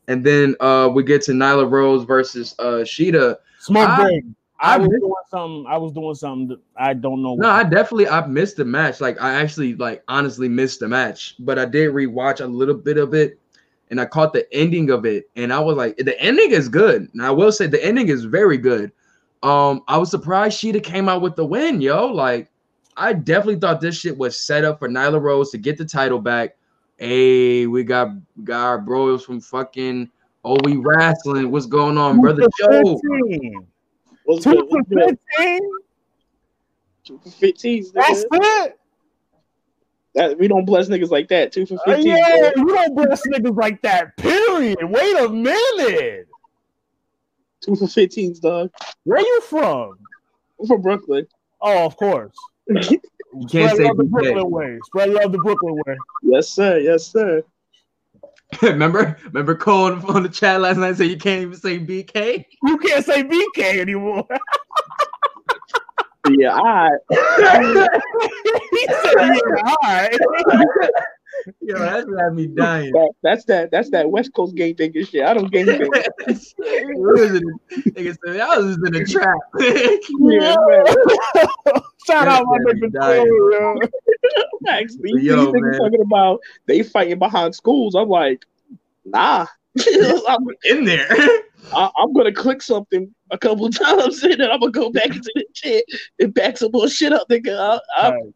And 0.07 0.25
then 0.25 0.55
uh, 0.61 0.91
we 0.93 1.03
get 1.03 1.23
to 1.23 1.33
Nyla 1.33 1.71
Rose 1.71 2.05
versus 2.05 2.55
uh 2.59 2.85
Shida. 2.85 3.37
Smoke 3.59 3.89
I, 3.89 4.21
I, 4.61 4.77
was 4.77 4.89
doing 4.89 5.15
something. 5.31 5.67
I 5.67 5.79
was 5.79 5.93
doing 5.93 6.15
something. 6.15 6.59
I 6.77 6.95
don't 6.95 7.23
know. 7.23 7.35
No, 7.35 7.49
I 7.49 7.63
definitely 7.63 8.09
I 8.09 8.27
missed 8.27 8.57
the 8.57 8.65
match. 8.65 9.01
Like 9.01 9.21
I 9.21 9.35
actually 9.35 9.75
like 9.75 10.03
honestly 10.09 10.49
missed 10.49 10.81
the 10.81 10.89
match, 10.89 11.37
but 11.39 11.59
I 11.59 11.65
did 11.65 11.93
rewatch 11.93 12.41
a 12.41 12.47
little 12.47 12.75
bit 12.75 12.99
of 12.99 13.15
it, 13.15 13.39
and 13.91 14.01
I 14.01 14.07
caught 14.07 14.33
the 14.33 14.53
ending 14.53 14.91
of 14.91 15.07
it, 15.07 15.31
and 15.37 15.53
I 15.53 15.61
was 15.61 15.77
like, 15.77 15.97
the 15.97 16.21
ending 16.21 16.51
is 16.51 16.69
good. 16.69 17.09
And 17.13 17.23
I 17.23 17.31
will 17.31 17.53
say 17.53 17.67
the 17.67 17.85
ending 17.85 18.09
is 18.09 18.25
very 18.25 18.59
good. 18.59 18.93
Um, 19.43 19.83
I 19.89 19.97
was 19.97 20.11
surprised 20.11 20.61
Shida 20.61 20.83
came 20.83 21.09
out 21.09 21.23
with 21.23 21.37
the 21.37 21.47
win, 21.47 21.81
yo. 21.81 22.07
Like 22.07 22.51
I 22.97 23.15
definitely 23.15 23.61
thought 23.61 23.81
this 23.81 23.99
shit 23.99 24.17
was 24.17 24.39
set 24.39 24.65
up 24.65 24.79
for 24.79 24.89
Nyla 24.89 25.21
Rose 25.21 25.51
to 25.53 25.59
get 25.59 25.79
the 25.79 25.87
title 25.87 26.19
back. 26.19 26.57
Hey, 26.99 27.67
we 27.67 27.83
got 27.83 28.09
we 28.37 28.45
got 28.45 28.67
our 28.67 28.79
bros 28.79 29.25
from 29.25 29.41
fucking 29.41 30.11
Oh 30.45 30.59
We 30.65 30.77
Wrestling. 30.77 31.51
What's 31.51 31.67
going 31.67 31.97
on, 31.97 32.21
brother 32.21 32.47
Joe? 32.59 33.01
What's 34.31 34.45
Two 34.45 34.55
good? 34.55 34.67
What's 34.69 34.89
for 34.89 34.95
good? 34.95 35.19
15? 35.37 35.61
Two 37.05 37.21
for 37.23 37.31
15. 37.31 37.87
That's 37.95 38.25
it. 38.31 38.79
That 40.15 40.39
we 40.39 40.49
don't 40.49 40.65
bless 40.65 40.89
niggas 40.89 41.11
like 41.11 41.29
that. 41.29 41.53
Two 41.53 41.67
for 41.67 41.79
15. 41.87 41.95
Uh, 41.95 42.17
yeah, 42.17 42.51
you 42.57 42.67
don't 42.67 42.95
bless 42.95 43.27
niggas 43.27 43.57
like 43.57 43.81
that. 43.83 44.17
Period. 44.17 44.79
Wait 44.83 45.17
a 45.19 45.29
minute. 45.29 46.29
Two 47.61 47.77
for 47.77 47.87
15s, 47.87 48.41
dog. 48.41 48.71
Where 49.05 49.21
you 49.21 49.41
from? 49.43 49.99
I'm 50.59 50.67
from 50.67 50.83
Brooklyn. 50.83 51.27
Oh, 51.61 51.85
of 51.85 51.97
course. 51.97 52.35
you 52.69 53.01
can't 53.51 53.51
Spread 53.51 53.77
say 53.77 53.91
the 53.97 54.05
Brooklyn 54.05 54.51
way. 54.51 54.79
Spread 54.85 55.11
love 55.11 55.33
the 55.33 55.39
Brooklyn 55.39 55.75
way. 55.87 55.97
Yes, 56.23 56.49
sir. 56.49 56.79
Yes, 56.79 57.07
sir. 57.07 57.43
remember, 58.63 59.17
remember 59.25 59.55
Cole 59.55 59.93
on 60.11 60.23
the 60.23 60.29
chat 60.29 60.61
last 60.61 60.77
night 60.79 60.97
said 60.97 61.09
you 61.09 61.17
can't 61.19 61.43
even 61.43 61.59
say 61.59 61.79
BK. 61.79 62.45
You 62.63 62.79
can't 62.79 63.05
say 63.05 63.23
BK 63.23 63.79
anymore. 63.79 64.27
yeah, 66.31 66.55
I. 66.55 66.91
he 68.71 68.87
said, 68.87 69.15
yeah, 69.17 69.63
all 69.67 69.77
right. 69.85 70.19
Yo, 71.61 71.79
that's 71.79 72.07
had 72.19 72.35
me 72.35 72.49
dying. 72.49 72.93
That, 72.93 73.13
that's 73.23 73.45
that. 73.47 73.71
That's 73.71 73.89
that 73.91 74.11
West 74.11 74.35
Coast 74.35 74.55
gang 74.57 74.75
thinking 74.75 75.05
shit. 75.07 75.25
I 75.25 75.33
don't 75.33 75.51
gang 75.51 75.65
thing. 75.67 75.81
Nigga 77.91 78.41
I 78.41 78.59
was 78.59 78.77
in 78.77 78.95
a 78.95 79.05
trap. 79.07 79.39
yeah, 79.59 80.57
Shout 82.07 82.29
out 82.29 82.45
my 82.45 82.59
nigga 82.59 83.89
yo. 84.61 84.73
Actually, 84.73 85.23
yo, 85.23 85.53
these 85.53 85.63
niggas 85.63 85.79
talking 85.79 86.01
about 86.01 86.41
they 86.67 86.83
fighting 86.83 87.19
behind 87.19 87.55
schools. 87.55 87.95
I'm 87.95 88.09
like, 88.09 88.47
nah. 89.05 89.47
I'm 90.29 90.47
in 90.65 90.85
there. 90.85 91.09
I, 91.73 91.91
am 91.99 92.13
gonna 92.13 92.33
click 92.33 92.63
something 92.63 93.15
a 93.31 93.39
couple 93.39 93.71
times 93.71 94.23
and 94.23 94.41
then 94.41 94.51
I'm 94.51 94.61
gonna 94.61 94.73
go 94.73 94.91
back 94.91 95.07
into 95.07 95.31
the 95.35 95.45
shit 95.55 95.85
and 96.19 96.35
back 96.35 96.59
some 96.59 96.73
more 96.73 96.89
shit 96.89 97.13
up, 97.13 97.29
nigga. 97.29 97.57
I, 97.57 97.81
I, 97.97 98.11
right. 98.11 98.35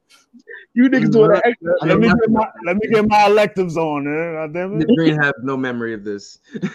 You 0.75 0.89
niggas 0.89 1.13
doing 1.13 1.31
that. 1.31 1.55
Let 1.83 1.99
me 1.99 2.09
get 2.09 2.31
my 2.31 2.49
let 2.65 2.77
me 2.77 2.89
get 2.89 3.09
my 3.09 3.27
electives 3.27 3.77
on, 3.77 4.05
man. 4.05 4.53
Damn 4.53 4.81
it. 4.81 4.89
Green 4.97 5.21
have 5.21 5.35
no 5.43 5.57
memory 5.57 5.95
of 5.95 6.05
this. 6.05 6.39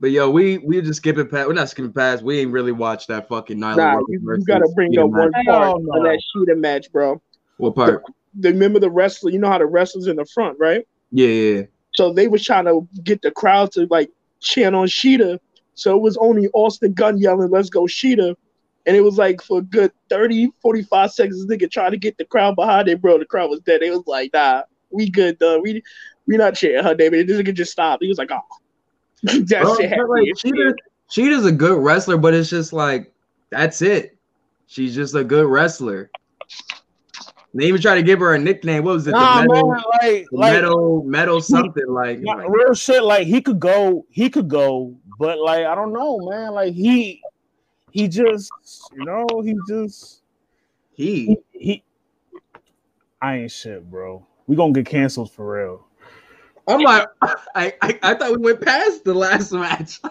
But 0.00 0.12
yo, 0.12 0.30
we 0.30 0.56
we 0.56 0.80
just 0.80 0.96
skipping 0.96 1.28
past. 1.28 1.46
We're 1.46 1.52
not 1.52 1.68
skipping 1.68 1.92
past. 1.92 2.22
We 2.22 2.40
ain't 2.40 2.50
really 2.50 2.72
watched 2.72 3.08
that 3.08 3.28
fucking 3.28 3.58
Nyla. 3.58 3.76
Nah, 3.76 3.98
you, 4.08 4.18
you 4.18 4.44
gotta 4.46 4.66
bring 4.74 4.98
up 4.98 5.10
one 5.10 5.30
part 5.44 5.76
of 5.76 5.82
that 5.82 6.22
Shida 6.34 6.58
match, 6.58 6.90
bro. 6.90 7.20
What 7.58 7.74
part? 7.74 8.02
The, 8.34 8.50
remember 8.50 8.78
the 8.78 8.90
wrestler? 8.90 9.30
You 9.30 9.38
know 9.38 9.50
how 9.50 9.58
the 9.58 9.66
wrestlers 9.66 10.06
in 10.06 10.16
the 10.16 10.24
front, 10.24 10.58
right? 10.58 10.86
Yeah, 11.10 11.28
yeah. 11.28 11.62
So 11.94 12.12
they 12.12 12.28
was 12.28 12.44
trying 12.44 12.66
to 12.66 12.86
get 13.02 13.22
the 13.22 13.30
crowd 13.30 13.72
to 13.72 13.86
like 13.90 14.10
chant 14.40 14.74
on 14.74 14.86
Shida. 14.86 15.38
So 15.74 15.96
it 15.96 16.00
was 16.00 16.16
only 16.18 16.48
Austin 16.48 16.92
Gunn 16.92 17.18
yelling, 17.18 17.50
"Let's 17.50 17.70
go, 17.70 17.82
Shida." 17.82 18.36
And 18.86 18.96
it 18.96 19.02
was 19.02 19.18
like 19.18 19.42
for 19.42 19.58
a 19.58 19.62
good 19.62 19.92
30, 20.08 20.52
45 20.62 21.12
seconds, 21.12 21.46
nigga 21.46 21.70
trying 21.70 21.90
to 21.90 21.98
get 21.98 22.16
the 22.16 22.24
crowd 22.24 22.56
behind 22.56 22.88
it, 22.88 23.00
bro. 23.00 23.18
The 23.18 23.26
crowd 23.26 23.50
was 23.50 23.60
dead. 23.60 23.82
It 23.82 23.90
was 23.90 24.06
like, 24.06 24.32
nah, 24.32 24.62
we 24.90 25.10
good, 25.10 25.38
though. 25.38 25.60
We 25.60 25.82
we 26.26 26.36
not 26.36 26.54
cheering 26.54 26.84
her, 26.84 26.94
David. 26.94 27.26
This 27.26 27.40
nigga 27.40 27.54
just 27.54 27.72
stopped. 27.72 28.02
He 28.02 28.08
was 28.08 28.18
like, 28.18 28.30
oh. 28.32 28.40
that 29.22 29.62
Bro, 29.62 29.76
shit 29.76 29.90
like, 29.90 30.28
Shida, 30.34 30.74
Shida's 31.10 31.44
a 31.44 31.52
good 31.52 31.78
wrestler, 31.78 32.16
but 32.16 32.32
it's 32.32 32.48
just 32.48 32.72
like, 32.72 33.12
that's 33.50 33.82
it. 33.82 34.16
She's 34.66 34.94
just 34.94 35.14
a 35.14 35.24
good 35.24 35.46
wrestler. 35.46 36.10
They 37.52 37.66
even 37.66 37.80
try 37.80 37.96
to 37.96 38.02
give 38.02 38.20
her 38.20 38.34
a 38.34 38.38
nickname. 38.38 38.84
What 38.84 38.94
was 38.94 39.06
it? 39.08 39.12
Nah, 39.12 39.42
the 39.42 39.48
metal, 39.48 39.70
man, 39.70 39.82
like, 40.02 40.28
like 40.30 40.52
metal, 40.52 41.02
metal 41.04 41.40
something 41.40 41.88
like, 41.88 42.20
like 42.22 42.48
real 42.48 42.74
shit. 42.74 43.02
Like 43.02 43.26
he 43.26 43.40
could 43.40 43.58
go, 43.58 44.06
he 44.08 44.30
could 44.30 44.48
go, 44.48 44.96
but 45.18 45.38
like 45.38 45.66
I 45.66 45.74
don't 45.74 45.92
know, 45.92 46.28
man. 46.30 46.52
Like 46.52 46.74
he 46.74 47.22
he 47.90 48.06
just, 48.06 48.52
you 48.96 49.04
know, 49.04 49.26
he 49.42 49.54
just 49.66 50.22
he 50.92 51.38
he, 51.52 51.58
he 51.58 51.84
I 53.20 53.38
ain't 53.38 53.50
shit, 53.50 53.90
bro. 53.90 54.24
We 54.46 54.54
gonna 54.54 54.72
get 54.72 54.86
canceled 54.86 55.32
for 55.32 55.58
real. 55.58 55.86
I'm 56.68 56.82
like, 56.82 57.08
I, 57.22 57.74
I, 57.82 57.98
I 58.02 58.14
thought 58.14 58.30
we 58.30 58.38
went 58.38 58.60
past 58.60 59.04
the 59.04 59.14
last 59.14 59.52
match. 59.52 60.00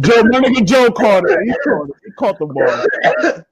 Joe, 0.00 0.22
my 0.24 0.40
nigga 0.40 0.66
Joe 0.66 0.90
caught 0.90 1.28
it. 1.28 1.38
He 1.44 1.52
caught. 1.64 1.90
He 2.04 2.12
caught 2.12 2.38
the 2.38 2.46
ball. 2.46 3.44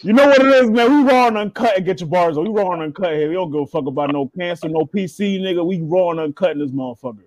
You 0.00 0.12
know 0.12 0.26
what 0.28 0.40
it 0.40 0.46
is, 0.46 0.70
man. 0.70 1.04
We 1.04 1.10
raw 1.10 1.26
and 1.26 1.36
uncut 1.36 1.76
and 1.76 1.84
get 1.84 1.98
your 2.00 2.08
bars 2.08 2.38
on. 2.38 2.44
We 2.44 2.50
raw 2.50 2.70
and 2.70 2.82
uncut 2.82 3.14
here. 3.14 3.28
We 3.28 3.34
don't 3.34 3.50
give 3.50 3.62
a 3.62 3.66
fuck 3.66 3.86
about 3.86 4.12
no 4.12 4.30
cancer, 4.38 4.68
no 4.68 4.84
PC, 4.84 5.40
nigga. 5.40 5.66
We 5.66 5.80
raw 5.80 6.10
and 6.10 6.20
uncut 6.20 6.52
in 6.52 6.60
this 6.60 6.70
motherfucker. 6.70 7.24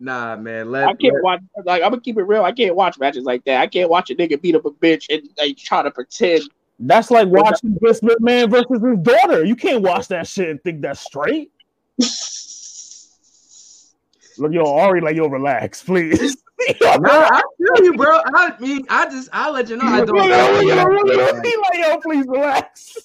Nah, 0.00 0.36
man. 0.36 0.70
Let, 0.70 0.84
I 0.84 0.94
can't 0.94 1.14
let, 1.14 1.22
watch. 1.22 1.40
Like 1.64 1.82
I'm 1.82 1.90
gonna 1.90 2.02
keep 2.02 2.18
it 2.18 2.24
real. 2.24 2.44
I 2.44 2.52
can't 2.52 2.76
watch 2.76 2.98
matches 2.98 3.24
like 3.24 3.42
that. 3.46 3.62
I 3.62 3.66
can't 3.66 3.88
watch 3.88 4.10
a 4.10 4.14
nigga 4.14 4.40
beat 4.40 4.54
up 4.54 4.66
a 4.66 4.70
bitch 4.70 5.06
and 5.08 5.26
like 5.38 5.56
try 5.56 5.82
to 5.82 5.90
pretend 5.90 6.42
That's 6.78 7.10
like 7.10 7.28
watching 7.28 7.78
Vince 7.80 8.00
man 8.20 8.50
versus 8.50 8.82
his 8.82 8.98
daughter. 8.98 9.44
You 9.44 9.56
can't 9.56 9.80
watch 9.82 10.08
that 10.08 10.26
shit 10.26 10.50
and 10.50 10.62
think 10.62 10.82
that's 10.82 11.00
straight. 11.00 11.50
Look, 14.36 14.52
yo, 14.52 14.74
Ari, 14.74 15.00
like 15.00 15.16
yo, 15.16 15.28
relax, 15.28 15.82
please. 15.82 16.43
nah, 17.00 17.28
I 17.30 17.42
feel 17.58 17.84
you, 17.84 17.94
bro. 17.94 18.20
I 18.34 18.58
mean, 18.58 18.84
I 18.88 19.06
just 19.06 19.28
I'll 19.32 19.52
let 19.52 19.68
you 19.68 19.76
know 19.76 19.84
I 19.86 20.04
don't. 20.04 20.16
He 20.22 20.70
like, 20.70 21.78
yo, 21.78 21.98
please 22.00 22.26
relax. 22.28 22.96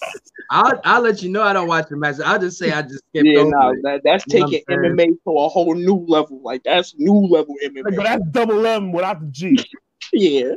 I'll, 0.52 0.81
I'll 0.84 1.02
let 1.02 1.22
you 1.22 1.30
know 1.30 1.44
I 1.44 1.53
don't 1.53 1.68
watch 1.68 1.90
the 1.90 1.98
match. 1.98 2.15
I'll 2.23 2.40
just 2.40 2.57
say 2.57 2.72
I 2.72 2.81
just 2.81 3.03
skipped 3.10 3.27
Yeah, 3.27 3.41
over 3.41 3.52
no, 3.52 3.72
it. 3.72 3.84
that, 3.84 4.02
that's 4.03 4.23
You 4.27 4.45
taking 4.45 4.64
I'm 4.68 4.76
MMA 4.77 5.07
to 5.26 5.31
a 5.38 5.48
whole 5.48 5.76
new 5.76 6.06
level. 6.07 6.41
Like 6.41 6.64
that's 6.64 6.95
new 6.98 7.14
level 7.14 7.56
Like, 7.61 7.84
but 7.95 8.03
that's 8.03 8.23
double 8.31 8.65
M 8.65 8.91
without 8.91 9.22
the 9.22 9.27
G. 9.27 9.64
Yeah, 10.11 10.53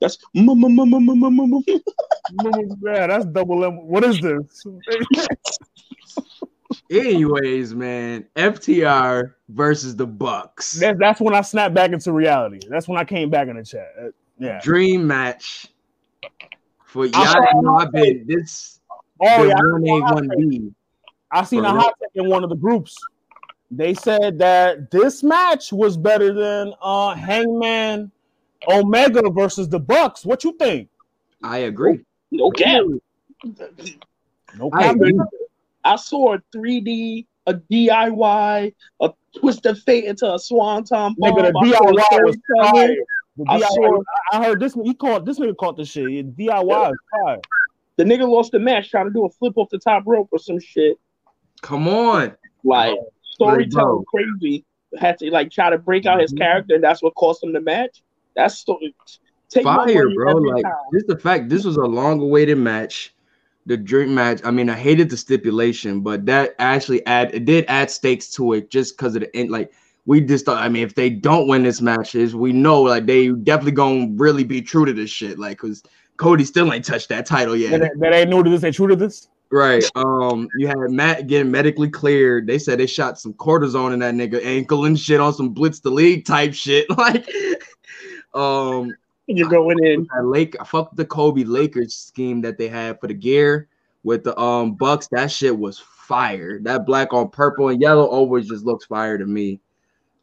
that's 0.00 0.16
mm, 0.34 0.46
mm, 0.46 0.64
mm, 0.64 0.78
mm, 0.78 1.08
mm, 1.08 1.20
mm, 1.20 1.62
mm, 2.32 2.44
mm. 2.44 2.76
Yeah, 2.82 3.06
that's 3.08 3.26
double 3.26 3.64
M. 3.64 3.86
What 3.86 4.04
is 4.04 4.20
this? 4.20 4.64
Anyways, 6.90 7.74
man, 7.74 8.26
FTR 8.36 9.34
versus 9.48 9.96
the 9.96 10.06
Bucks. 10.06 10.78
That, 10.80 10.98
that's 10.98 11.20
when 11.20 11.34
I 11.34 11.40
snapped 11.40 11.74
back 11.74 11.92
into 11.92 12.12
reality. 12.12 12.60
That's 12.68 12.86
when 12.86 12.98
I 12.98 13.04
came 13.04 13.28
back 13.30 13.48
in 13.48 13.56
the 13.56 13.64
chat. 13.64 13.88
Uh, 14.00 14.08
Yeah. 14.38 14.60
Dream 14.62 15.06
match. 15.06 15.66
For 16.84 17.06
y'all 17.06 17.22
I 17.22 17.26
saw 17.26 17.40
didn't 17.40 17.62
know 17.64 17.76
a 17.76 17.82
I've 17.82 17.92
been 17.92 18.24
this 18.26 18.80
Oh 19.20 19.42
been 19.42 19.48
yeah, 19.48 19.54
one 19.56 19.88
A 19.88 20.14
one 20.14 20.30
B. 20.38 20.72
I 21.30 21.44
seen 21.44 21.64
a 21.64 21.70
hot 21.70 21.94
take 22.00 22.22
in 22.22 22.30
one 22.30 22.44
of 22.44 22.50
the 22.50 22.56
groups. 22.56 22.96
They 23.70 23.94
said 23.94 24.38
that 24.38 24.90
this 24.90 25.22
match 25.22 25.72
was 25.72 25.96
better 25.96 26.32
than 26.32 26.72
uh 26.80 27.14
Hangman 27.14 28.12
Omega 28.68 29.28
versus 29.30 29.68
the 29.68 29.80
Bucks. 29.80 30.24
What 30.24 30.44
you 30.44 30.56
think? 30.58 30.88
I 31.42 31.58
agree. 31.58 32.04
No 32.30 32.50
cap. 32.50 32.84
No 34.56 34.70
I 34.72 34.90
agree. 34.90 35.12
comment. 35.12 35.28
I 35.86 35.96
saw 35.96 36.34
a 36.34 36.38
3D, 36.54 37.26
a 37.46 37.54
DIY, 37.54 38.74
a 39.00 39.10
twist 39.38 39.66
of 39.66 39.78
fate 39.80 40.04
into 40.04 40.32
a 40.32 40.38
swanton 40.38 41.14
bomb. 41.18 41.32
Nigga, 41.34 41.52
the 41.52 41.58
I 41.58 41.80
DIY 41.80 42.24
was 42.24 42.36
fire. 42.58 42.96
The 43.36 43.44
I 43.48 43.58
DIY, 43.60 43.68
saw- 43.68 44.02
I 44.32 44.44
heard 44.44 44.60
this. 44.60 44.74
One. 44.74 44.86
He 44.86 44.94
called 44.94 45.26
this 45.26 45.38
nigga 45.38 45.56
caught 45.56 45.76
the 45.76 45.84
shit. 45.84 46.36
DIY 46.36 46.90
is 46.92 46.98
fire. 47.10 47.38
The 47.96 48.04
nigga 48.04 48.28
lost 48.28 48.52
the 48.52 48.58
match 48.58 48.90
trying 48.90 49.06
to 49.06 49.12
do 49.12 49.24
a 49.24 49.30
flip 49.30 49.54
off 49.56 49.68
the 49.70 49.78
top 49.78 50.02
rope 50.06 50.28
or 50.32 50.38
some 50.38 50.58
shit. 50.60 50.98
Come 51.62 51.88
on. 51.88 52.32
Like 52.64 52.98
storytelling 53.22 53.72
bro. 53.72 54.04
crazy. 54.04 54.64
Had 54.98 55.18
to 55.18 55.30
like 55.30 55.50
try 55.50 55.70
to 55.70 55.78
break 55.78 56.06
out 56.06 56.20
his 56.20 56.32
Mhm. 56.34 56.38
character, 56.38 56.74
and 56.74 56.84
that's 56.84 57.02
what 57.02 57.14
cost 57.14 57.42
him 57.44 57.52
the 57.52 57.60
match. 57.60 58.02
That's 58.34 58.56
story. 58.58 58.94
Take 59.48 59.64
my 59.64 59.76
Fire, 59.86 60.08
bro. 60.14 60.34
Like 60.34 60.64
time. 60.64 60.72
just 60.92 61.06
the 61.06 61.18
fact 61.18 61.48
this 61.48 61.64
was 61.64 61.76
a 61.76 61.84
long 61.84 62.20
awaited 62.20 62.58
match. 62.58 63.14
The 63.66 63.76
dream 63.76 64.14
match. 64.14 64.40
I 64.44 64.50
mean, 64.50 64.70
I 64.70 64.74
hated 64.74 65.10
the 65.10 65.16
stipulation, 65.16 66.00
but 66.00 66.24
that 66.26 66.54
actually 66.58 67.04
add 67.06 67.34
it 67.34 67.44
did 67.44 67.64
add 67.68 67.90
stakes 67.90 68.30
to 68.30 68.52
it 68.52 68.70
just 68.70 68.96
because 68.96 69.16
of 69.16 69.22
the 69.22 69.36
end. 69.36 69.50
Like 69.50 69.72
we 70.04 70.20
just 70.20 70.44
thought. 70.44 70.62
I 70.62 70.68
mean, 70.68 70.84
if 70.84 70.94
they 70.94 71.10
don't 71.10 71.48
win 71.48 71.64
this 71.64 71.80
matches, 71.80 72.34
we 72.34 72.52
know 72.52 72.82
like 72.82 73.06
they 73.06 73.28
definitely 73.30 73.72
gonna 73.72 74.08
really 74.12 74.44
be 74.44 74.62
true 74.62 74.84
to 74.84 74.92
this 74.92 75.10
shit. 75.10 75.38
Like, 75.38 75.58
cause 75.58 75.82
Cody 76.16 76.44
still 76.44 76.72
ain't 76.72 76.84
touched 76.84 77.08
that 77.10 77.26
title 77.26 77.56
yet. 77.56 77.80
That, 77.80 77.92
that 77.98 78.14
ain't 78.14 78.30
new 78.30 78.42
to 78.42 78.48
this. 78.48 78.64
Ain't 78.64 78.76
true 78.76 78.86
to 78.86 78.96
this. 78.96 79.28
Right. 79.50 79.84
Um, 79.94 80.48
you 80.58 80.66
had 80.66 80.76
Matt 80.90 81.28
getting 81.28 81.50
medically 81.50 81.88
cleared. 81.88 82.46
They 82.46 82.58
said 82.58 82.80
they 82.80 82.86
shot 82.86 83.18
some 83.18 83.34
cortisone 83.34 83.92
in 83.92 84.00
that 84.00 84.14
nigga 84.14 84.44
ankle 84.44 84.84
and 84.84 84.98
shit 84.98 85.20
on 85.20 85.32
some 85.34 85.50
blitz 85.50 85.80
the 85.80 85.90
league 85.90 86.24
type 86.24 86.54
shit. 86.54 86.86
Like, 86.96 87.28
um, 88.34 88.94
You're 89.26 89.48
going 89.48 89.84
in. 89.84 90.06
that 90.14 90.24
Lake, 90.24 90.56
the 90.94 91.04
Kobe 91.04 91.44
Lakers 91.44 91.94
scheme 91.94 92.40
that 92.42 92.58
they 92.58 92.68
had 92.68 93.00
for 93.00 93.08
the 93.08 93.14
gear 93.14 93.68
with 94.04 94.22
the 94.24 94.38
um 94.38 94.74
Bucks. 94.74 95.08
That 95.08 95.30
shit 95.30 95.58
was 95.58 95.78
fire. 95.78 96.60
That 96.60 96.86
black 96.86 97.12
on 97.12 97.30
purple 97.30 97.68
and 97.68 97.80
yellow 97.80 98.06
always 98.06 98.48
just 98.48 98.64
looks 98.64 98.86
fire 98.86 99.18
to 99.18 99.26
me. 99.26 99.60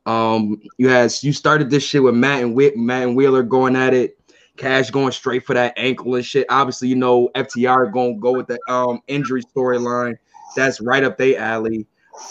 Um, 0.06 0.62
you 0.78 0.90
had 0.90 1.14
you 1.22 1.34
started 1.34 1.70
this 1.70 1.84
shit 1.84 2.04
with 2.04 2.16
Matt 2.16 2.44
and 2.44 2.60
Wh- 2.60 2.76
Matt 2.76 3.04
and 3.04 3.16
Wheeler 3.16 3.44
going 3.44 3.76
at 3.76 3.94
it. 3.94 4.18
Cash 4.56 4.92
going 4.92 5.12
straight 5.12 5.46
for 5.46 5.54
that 5.56 5.74
ankle 5.78 6.16
and 6.16 6.26
shit. 6.26 6.46
Obviously, 6.50 6.88
you 6.88 6.96
know 6.96 7.30
FTR 7.36 7.92
gonna 7.92 8.16
go 8.16 8.34
with 8.34 8.48
the 8.48 8.60
um 8.70 9.02
injury 9.08 9.44
storyline. 9.44 10.16
That's 10.56 10.80
right 10.80 11.04
up 11.04 11.18
their 11.18 11.40
alley. 11.40 11.88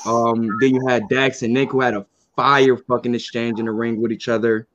Um, 0.06 0.48
then 0.60 0.74
you 0.76 0.86
had 0.86 1.08
Dax 1.08 1.42
and 1.42 1.52
Nick 1.52 1.72
who 1.72 1.80
had 1.80 1.94
a 1.94 2.06
fire 2.36 2.76
fucking 2.76 3.14
exchange 3.14 3.58
in 3.58 3.66
the 3.66 3.72
ring 3.72 4.00
with 4.00 4.12
each 4.12 4.28
other. 4.28 4.68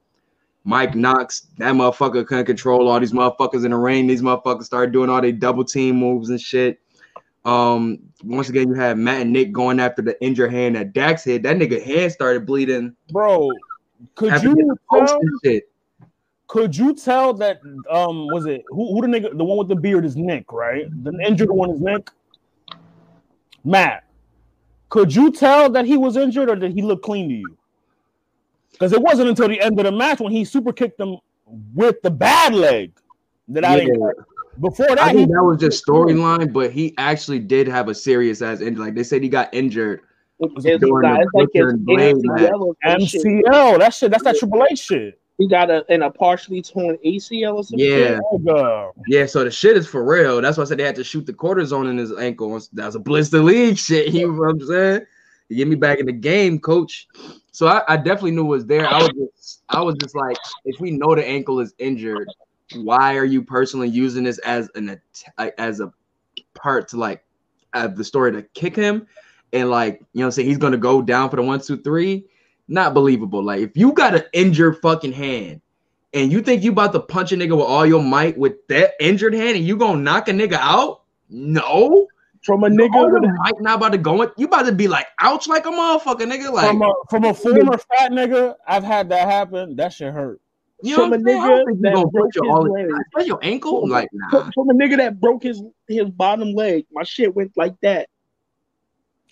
Mike 0.67 0.95
Knox, 0.95 1.47
that 1.59 1.73
motherfucker 1.75 2.27
couldn't 2.27 2.45
control 2.45 2.89
all 2.89 2.99
these 2.99 3.13
motherfuckers 3.13 3.63
in 3.63 3.71
the 3.71 3.77
ring. 3.77 4.05
These 4.05 4.21
motherfuckers 4.21 4.65
started 4.65 4.91
doing 4.91 5.09
all 5.09 5.21
their 5.21 5.31
double 5.31 5.63
team 5.63 5.95
moves 5.95 6.29
and 6.29 6.41
shit. 6.41 6.81
Um, 7.45 7.99
once 8.21 8.49
again, 8.49 8.67
you 8.67 8.73
had 8.73 8.97
Matt 8.97 9.21
and 9.21 9.31
Nick 9.31 9.53
going 9.53 9.79
after 9.79 10.01
the 10.01 10.21
injured 10.21 10.51
hand 10.51 10.75
that 10.75 10.91
Dax 10.91 11.23
hit. 11.23 11.43
That 11.43 11.55
nigga 11.55 11.81
hand 11.81 12.11
started 12.11 12.45
bleeding. 12.45 12.93
Bro, 13.11 13.49
could 14.15 14.43
you 14.43 14.77
post 14.91 15.15
tell? 15.41 15.59
Could 16.47 16.75
you 16.75 16.93
tell 16.93 17.33
that? 17.35 17.61
Um, 17.89 18.27
was 18.27 18.45
it 18.45 18.63
who? 18.67 18.93
Who 18.93 19.01
the 19.01 19.07
nigga? 19.07 19.37
The 19.37 19.45
one 19.45 19.57
with 19.57 19.69
the 19.69 19.75
beard 19.77 20.03
is 20.03 20.17
Nick, 20.17 20.51
right? 20.51 20.85
The 21.03 21.17
injured 21.25 21.49
one 21.49 21.69
is 21.69 21.79
Nick. 21.79 22.09
Matt, 23.63 24.03
could 24.89 25.15
you 25.15 25.31
tell 25.31 25.69
that 25.69 25.85
he 25.85 25.97
was 25.97 26.17
injured 26.17 26.49
or 26.49 26.57
did 26.57 26.73
he 26.73 26.81
look 26.81 27.03
clean 27.03 27.29
to 27.29 27.35
you? 27.35 27.57
Because 28.77 28.93
it 28.93 29.01
wasn't 29.01 29.29
until 29.29 29.47
the 29.47 29.59
end 29.59 29.79
of 29.79 29.85
the 29.85 29.91
match 29.91 30.19
when 30.19 30.31
he 30.31 30.45
super 30.45 30.71
kicked 30.71 30.99
him 30.99 31.17
with 31.73 32.01
the 32.03 32.11
bad 32.11 32.53
leg 32.53 32.91
that 33.47 33.65
I 33.65 33.79
didn't. 33.79 34.13
Before 34.59 34.87
that, 34.87 34.99
I 34.99 35.13
he 35.13 35.25
that 35.25 35.43
was 35.43 35.59
just 35.59 35.85
storyline, 35.85 36.51
but 36.51 36.71
he 36.71 36.93
actually 36.97 37.39
did 37.39 37.67
have 37.67 37.89
a 37.89 37.95
serious 37.95 38.41
ass 38.41 38.59
injury. 38.59 38.85
Like 38.85 38.95
they 38.95 39.03
said, 39.03 39.21
he 39.21 39.29
got 39.29 39.53
injured. 39.53 40.01
It's, 40.39 40.63
During 40.63 40.79
the 40.79 41.19
it's 41.21 41.33
like 41.33 41.49
his 41.53 41.63
Butcher 41.63 41.69
and 41.69 41.85
Blade 41.85 42.15
ACL 42.15 42.59
or 42.61 42.75
some 42.83 43.05
shit. 43.05 43.23
MCL. 43.23 43.79
That 43.79 43.93
shit. 43.93 44.11
That's 44.11 44.23
that 44.23 44.37
Triple 44.37 44.65
H 44.69 44.79
shit. 44.79 45.19
He 45.37 45.47
got 45.47 45.69
a 45.69 45.85
in 45.89 46.01
a 46.01 46.09
partially 46.09 46.63
torn 46.63 46.97
ACL 47.05 47.55
or 47.55 47.63
something. 47.63 47.79
Yeah, 47.79 48.19
Oh, 48.49 48.93
yeah. 49.07 49.27
So 49.27 49.43
the 49.43 49.51
shit 49.51 49.77
is 49.77 49.87
for 49.87 50.03
real. 50.03 50.41
That's 50.41 50.57
why 50.57 50.63
I 50.63 50.65
said 50.65 50.79
they 50.79 50.83
had 50.83 50.95
to 50.95 51.03
shoot 51.03 51.27
the 51.27 51.33
cortisone 51.33 51.89
in 51.89 51.97
his 51.97 52.11
ankle. 52.17 52.59
That 52.73 52.87
was 52.87 52.95
a 52.95 52.99
Blitz 52.99 53.29
the 53.29 53.41
League 53.41 53.77
shit. 53.77 54.13
You 54.13 54.31
know 54.31 54.39
what 54.39 54.49
I'm 54.49 54.61
saying? 54.61 55.01
You 55.49 55.57
get 55.57 55.67
me 55.67 55.75
back 55.75 55.99
in 55.99 56.07
the 56.07 56.11
game, 56.11 56.59
coach. 56.59 57.07
So 57.57 57.65
I, 57.65 57.81
I 57.87 57.97
definitely 57.97 58.31
knew 58.31 58.45
it 58.45 58.49
was 58.49 58.67
there. 58.67 58.87
I 58.87 58.99
was 58.99 59.09
just, 59.17 59.63
I 59.69 59.81
was 59.81 59.95
just 59.95 60.15
like, 60.15 60.37
if 60.65 60.79
we 60.79 60.91
know 60.91 61.15
the 61.15 61.27
ankle 61.27 61.59
is 61.59 61.73
injured, 61.79 62.29
why 62.75 63.17
are 63.17 63.25
you 63.25 63.41
personally 63.41 63.89
using 63.89 64.25
this 64.25 64.37
as 64.37 64.69
an 64.75 65.01
as 65.57 65.79
a 65.79 65.91
part 66.53 66.87
to 66.89 66.97
like 66.97 67.25
the 67.73 68.03
story 68.03 68.31
to 68.33 68.43
kick 68.53 68.75
him 68.75 69.07
and 69.53 69.71
like 69.71 70.03
you 70.13 70.19
know 70.19 70.25
I'm 70.25 70.31
saying 70.33 70.47
he's 70.47 70.59
gonna 70.59 70.77
go 70.77 71.01
down 71.01 71.31
for 71.31 71.37
the 71.37 71.41
one 71.41 71.59
two 71.59 71.77
three? 71.77 72.25
Not 72.67 72.93
believable. 72.93 73.43
Like 73.43 73.61
if 73.61 73.75
you 73.75 73.91
got 73.91 74.13
an 74.13 74.25
injured 74.33 74.77
fucking 74.77 75.13
hand 75.13 75.59
and 76.13 76.31
you 76.31 76.43
think 76.43 76.61
you 76.61 76.71
about 76.71 76.93
to 76.93 76.99
punch 76.99 77.31
a 77.31 77.35
nigga 77.37 77.57
with 77.57 77.65
all 77.65 77.87
your 77.87 78.03
might 78.03 78.37
with 78.37 78.67
that 78.67 78.91
injured 78.99 79.33
hand 79.33 79.57
and 79.57 79.65
you 79.65 79.77
gonna 79.77 79.99
knock 79.99 80.27
a 80.27 80.31
nigga 80.31 80.59
out? 80.61 81.05
No. 81.27 82.07
From 82.47 82.63
a 82.63 82.69
Nigga, 82.69 82.87
nigga 82.91 83.13
with 83.13 83.23
a 83.25 83.33
Mike 83.43 83.59
not 83.59 83.75
about 83.75 83.91
to 83.91 83.97
go 83.97 84.21
in. 84.21 84.31
You 84.37 84.45
about 84.47 84.67
to 84.67 84.71
be 84.71 84.87
like 84.87 85.07
ouch 85.19 85.49
like 85.49 85.65
a 85.65 85.69
motherfucker, 85.69 86.21
nigga. 86.21 86.49
Like 86.49 86.69
From 86.69 86.81
a 86.81 86.93
from 87.09 87.25
a 87.25 87.33
former 87.33 87.77
fat 87.77 88.11
nigga, 88.13 88.55
I've 88.65 88.85
had 88.85 89.09
that 89.09 89.27
happen. 89.27 89.75
That 89.75 89.91
shit 89.91 90.13
hurt. 90.13 90.39
you 90.81 90.95
know 90.95 91.09
from 91.09 91.09
what 91.09 91.19
a 91.19 91.19
I'm 91.19 91.25
saying? 91.27 91.41
I 91.41 91.49
nigga 91.49 91.65
don't 91.65 91.75
you 91.75 91.81
that 91.81 91.91
broke 91.93 92.13
put 92.13 92.35
your 92.35 92.45
his 92.45 92.53
all 92.53 92.63
leg. 92.71 92.87
Is 93.19 93.27
your 93.27 93.39
ankle? 93.41 93.89
Like 93.89 94.07
nah. 94.13 94.29
from, 94.29 94.51
from 94.53 94.69
a 94.69 94.73
nigga 94.75 94.95
that 94.95 95.19
broke 95.19 95.43
his 95.43 95.61
his 95.89 96.09
bottom 96.09 96.53
leg. 96.53 96.85
My 96.93 97.03
shit 97.03 97.35
went 97.35 97.51
like 97.57 97.75
that. 97.81 98.07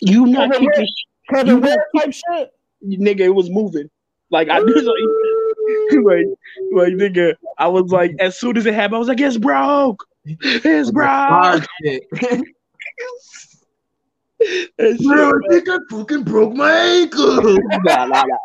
You 0.00 0.26
not 0.26 0.52
Kevin 0.52 0.68
kicking 0.68 0.86
Red- 1.30 1.34
Kevin 1.34 1.56
You 1.56 1.60
Red 1.62 1.78
type 1.96 2.12
shit. 2.12 2.52
nigga, 2.84 3.20
it 3.20 3.34
was 3.34 3.48
moving. 3.48 3.88
Like 4.30 4.50
I 4.50 4.58
did 4.58 4.68
like, 4.84 6.04
like, 6.04 6.26
like 6.72 6.92
nigga, 6.92 7.34
I 7.56 7.68
was 7.68 7.90
like, 7.90 8.14
as 8.20 8.38
soon 8.38 8.58
as 8.58 8.66
it 8.66 8.74
happened, 8.74 8.96
I 8.96 8.98
was 8.98 9.08
like, 9.08 9.20
it's 9.20 9.38
broke. 9.38 10.04
It's 10.26 10.90
broke. 10.90 11.64
Hard 12.98 13.20
shit. 13.22 14.70
That 14.78 14.96
shit, 14.98 15.06
Bro, 15.06 15.30
I 15.30 15.32
think 15.50 15.68
I 15.68 15.78
fucking 15.90 16.22
broke 16.24 16.52
my 16.54 16.70
ankle. 16.70 17.42
Nah, 17.84 18.04
nah, 18.06 18.24
nah. 18.24 18.36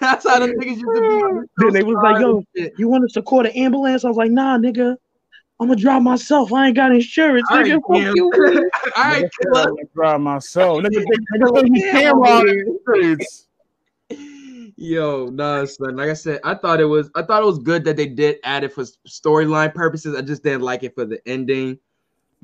That's 0.00 0.26
how 0.28 0.38
the 0.40 0.48
niggas 0.48 0.66
used 0.66 0.80
to 0.80 1.00
be. 1.00 1.46
Then 1.58 1.72
they 1.72 1.82
was 1.82 1.96
like, 2.02 2.20
yo. 2.20 2.42
You 2.76 2.88
want 2.88 3.04
us 3.04 3.12
to 3.12 3.22
call 3.22 3.42
the 3.44 3.56
ambulance? 3.56 4.04
I 4.04 4.08
was 4.08 4.16
like, 4.16 4.30
nah, 4.32 4.58
nigga. 4.58 4.96
I'm 5.60 5.68
gonna 5.68 5.80
drive 5.80 6.02
myself. 6.02 6.52
I 6.52 6.66
ain't 6.68 6.76
got 6.76 6.90
insurance, 6.92 7.46
All 7.48 7.58
right, 7.58 7.66
nigga. 7.66 7.80
Fuck 7.86 8.16
you. 8.16 8.32
All 8.96 9.04
right, 9.04 9.30
I'm 9.46 9.52
gonna 9.52 9.74
drive 9.94 10.20
myself. 10.20 10.78
Nigga, 10.82 10.94
think- 10.94 11.28
nigga, 11.36 11.54
think 11.60 11.76
he 11.76 11.82
camera 11.82 12.28
out 12.28 12.48
in 12.48 12.56
the 12.56 12.78
streets. 12.82 13.46
Yo, 14.82 15.26
nah, 15.26 15.64
son. 15.64 15.94
Like 15.94 16.10
I 16.10 16.14
said, 16.14 16.40
I 16.42 16.54
thought 16.54 16.80
it 16.80 16.86
was 16.86 17.08
I 17.14 17.22
thought 17.22 17.40
it 17.40 17.46
was 17.46 17.60
good 17.60 17.84
that 17.84 17.96
they 17.96 18.06
did 18.06 18.38
add 18.42 18.64
it 18.64 18.72
for 18.72 18.82
storyline 19.06 19.72
purposes. 19.72 20.16
I 20.16 20.22
just 20.22 20.42
didn't 20.42 20.62
like 20.62 20.82
it 20.82 20.96
for 20.96 21.04
the 21.04 21.20
ending. 21.24 21.78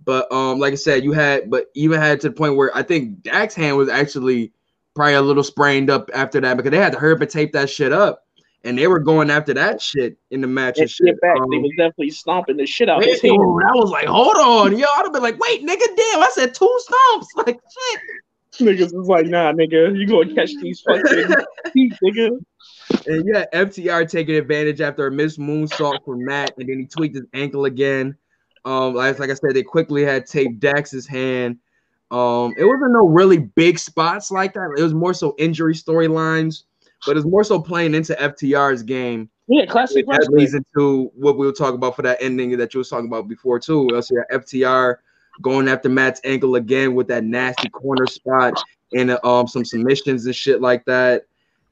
But 0.04 0.30
um, 0.30 0.60
like 0.60 0.72
I 0.72 0.76
said, 0.76 1.02
you 1.02 1.10
had 1.10 1.50
but 1.50 1.66
even 1.74 2.00
had 2.00 2.20
to 2.20 2.28
the 2.28 2.34
point 2.34 2.54
where 2.54 2.70
I 2.76 2.84
think 2.84 3.24
Dax's 3.24 3.56
hand 3.56 3.76
was 3.76 3.88
actually 3.88 4.52
probably 4.94 5.14
a 5.14 5.20
little 5.20 5.42
sprained 5.42 5.90
up 5.90 6.10
after 6.14 6.40
that 6.40 6.56
because 6.56 6.70
they 6.70 6.78
had 6.78 6.92
to 6.92 6.98
hurry 7.00 7.14
up 7.14 7.20
and 7.20 7.28
tape 7.28 7.52
that 7.54 7.68
shit 7.68 7.92
up. 7.92 8.24
and 8.62 8.78
they 8.78 8.86
were 8.86 9.00
going 9.00 9.30
after 9.30 9.52
that 9.54 9.80
shit 9.82 10.16
in 10.30 10.40
the 10.40 10.46
match 10.46 10.78
and 10.78 10.88
shit. 10.88 11.20
Back, 11.20 11.40
Um, 11.40 11.50
they 11.50 11.58
was 11.58 11.72
definitely 11.76 12.10
stomping 12.10 12.56
the 12.56 12.66
shit 12.66 12.88
out 12.88 13.00
Wait, 13.00 13.10
his 13.10 13.20
hand. 13.20 13.34
I 13.34 13.72
was 13.74 13.90
like, 13.90 14.06
hold 14.06 14.36
on, 14.36 14.78
yo. 14.78 14.86
I'd 14.96 15.02
have 15.04 15.12
been 15.12 15.22
like, 15.22 15.40
wait, 15.40 15.66
nigga, 15.66 15.86
damn. 15.96 16.22
I 16.22 16.30
said 16.34 16.54
two 16.54 16.78
stomps. 16.88 17.26
Like, 17.36 17.56
shit. 17.56 18.00
Niggas 18.60 18.94
was 18.94 19.08
like, 19.08 19.26
nah, 19.26 19.52
nigga, 19.52 19.96
you 19.96 20.06
gonna 20.06 20.34
catch 20.34 20.50
these 20.60 20.80
fucking 20.80 21.34
feet, 21.72 21.92
nigga. 22.04 22.38
And 23.06 23.24
yeah, 23.26 23.44
FTR 23.52 24.10
taking 24.10 24.34
advantage 24.36 24.80
after 24.80 25.06
a 25.06 25.10
missed 25.10 25.38
moonsault 25.38 26.04
from 26.04 26.24
Matt, 26.24 26.54
and 26.58 26.68
then 26.68 26.80
he 26.80 26.86
tweaked 26.86 27.16
his 27.16 27.26
ankle 27.34 27.64
again. 27.66 28.16
Um, 28.64 28.94
like, 28.94 29.18
like 29.18 29.30
I 29.30 29.34
said, 29.34 29.54
they 29.54 29.62
quickly 29.62 30.04
had 30.04 30.26
taped 30.26 30.60
Dax's 30.60 31.06
hand. 31.06 31.58
Um, 32.10 32.54
it 32.56 32.64
wasn't 32.64 32.92
no 32.92 33.06
really 33.06 33.38
big 33.38 33.78
spots 33.78 34.30
like 34.30 34.54
that. 34.54 34.74
It 34.76 34.82
was 34.82 34.94
more 34.94 35.14
so 35.14 35.34
injury 35.38 35.74
storylines, 35.74 36.64
but 37.06 37.16
it's 37.16 37.26
more 37.26 37.44
so 37.44 37.60
playing 37.60 37.94
into 37.94 38.14
FTR's 38.14 38.82
game. 38.82 39.30
Yeah, 39.46 39.64
classic 39.66 40.06
that 40.06 40.28
leads 40.30 40.54
into 40.54 41.10
what 41.14 41.38
we 41.38 41.46
were 41.46 41.52
talking 41.52 41.76
about 41.76 41.96
for 41.96 42.02
that 42.02 42.18
ending 42.20 42.56
that 42.58 42.74
you 42.74 42.78
was 42.78 42.90
talking 42.90 43.06
about 43.06 43.28
before 43.28 43.58
too. 43.58 43.88
Also, 43.94 44.14
yeah, 44.14 44.36
FTR 44.36 44.96
going 45.42 45.68
after 45.68 45.88
Matt's 45.88 46.20
ankle 46.24 46.56
again 46.56 46.94
with 46.94 47.08
that 47.08 47.24
nasty 47.24 47.68
corner 47.68 48.06
spot 48.06 48.62
and 48.94 49.10
uh, 49.10 49.18
um 49.24 49.46
some 49.46 49.64
submissions 49.64 50.26
and 50.26 50.34
shit 50.34 50.60
like 50.60 50.84
that. 50.86 51.24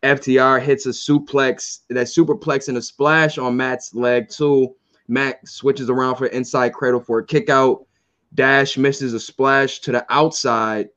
FTR 0.03 0.61
hits 0.61 0.87
a 0.87 0.91
suplex, 0.91 1.81
that 1.89 2.07
superplex 2.07 2.69
and 2.69 2.77
a 2.77 2.83
splash 2.83 3.39
on 3.39 3.57
Matt's 3.57 3.95
leg 3.95 4.29
too. 4.29 4.75
Matt 5.09 5.47
switches 5.49 5.91
around 5.91 6.17
for 6.17 6.27
inside 6.27 6.73
cradle 6.73 7.01
for 7.01 7.19
a 7.19 7.25
kick 7.25 7.49
out. 7.49 7.87
Dash 8.35 8.77
misses 8.77 9.15
a 9.15 9.21
splash 9.21 9.79
to 9.81 9.93
the 9.93 10.07
outside 10.11 10.89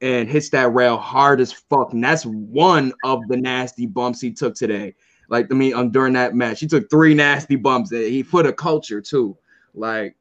and 0.00 0.28
hits 0.28 0.50
that 0.50 0.72
rail 0.72 0.96
hard 0.96 1.40
as 1.40 1.52
fuck. 1.52 1.92
And 1.92 2.04
that's 2.04 2.24
one 2.24 2.92
of 3.04 3.26
the 3.28 3.36
nasty 3.36 3.86
bumps 3.86 4.20
he 4.20 4.32
took 4.32 4.54
today. 4.54 4.94
Like, 5.28 5.48
I 5.50 5.54
mean, 5.54 5.74
um, 5.74 5.90
during 5.90 6.12
that 6.14 6.34
match, 6.34 6.60
he 6.60 6.66
took 6.66 6.88
three 6.88 7.14
nasty 7.14 7.56
bumps. 7.56 7.90
He 7.90 8.22
for 8.22 8.42
the 8.42 8.52
culture 8.52 9.00
too. 9.00 9.36
Like, 9.74 10.16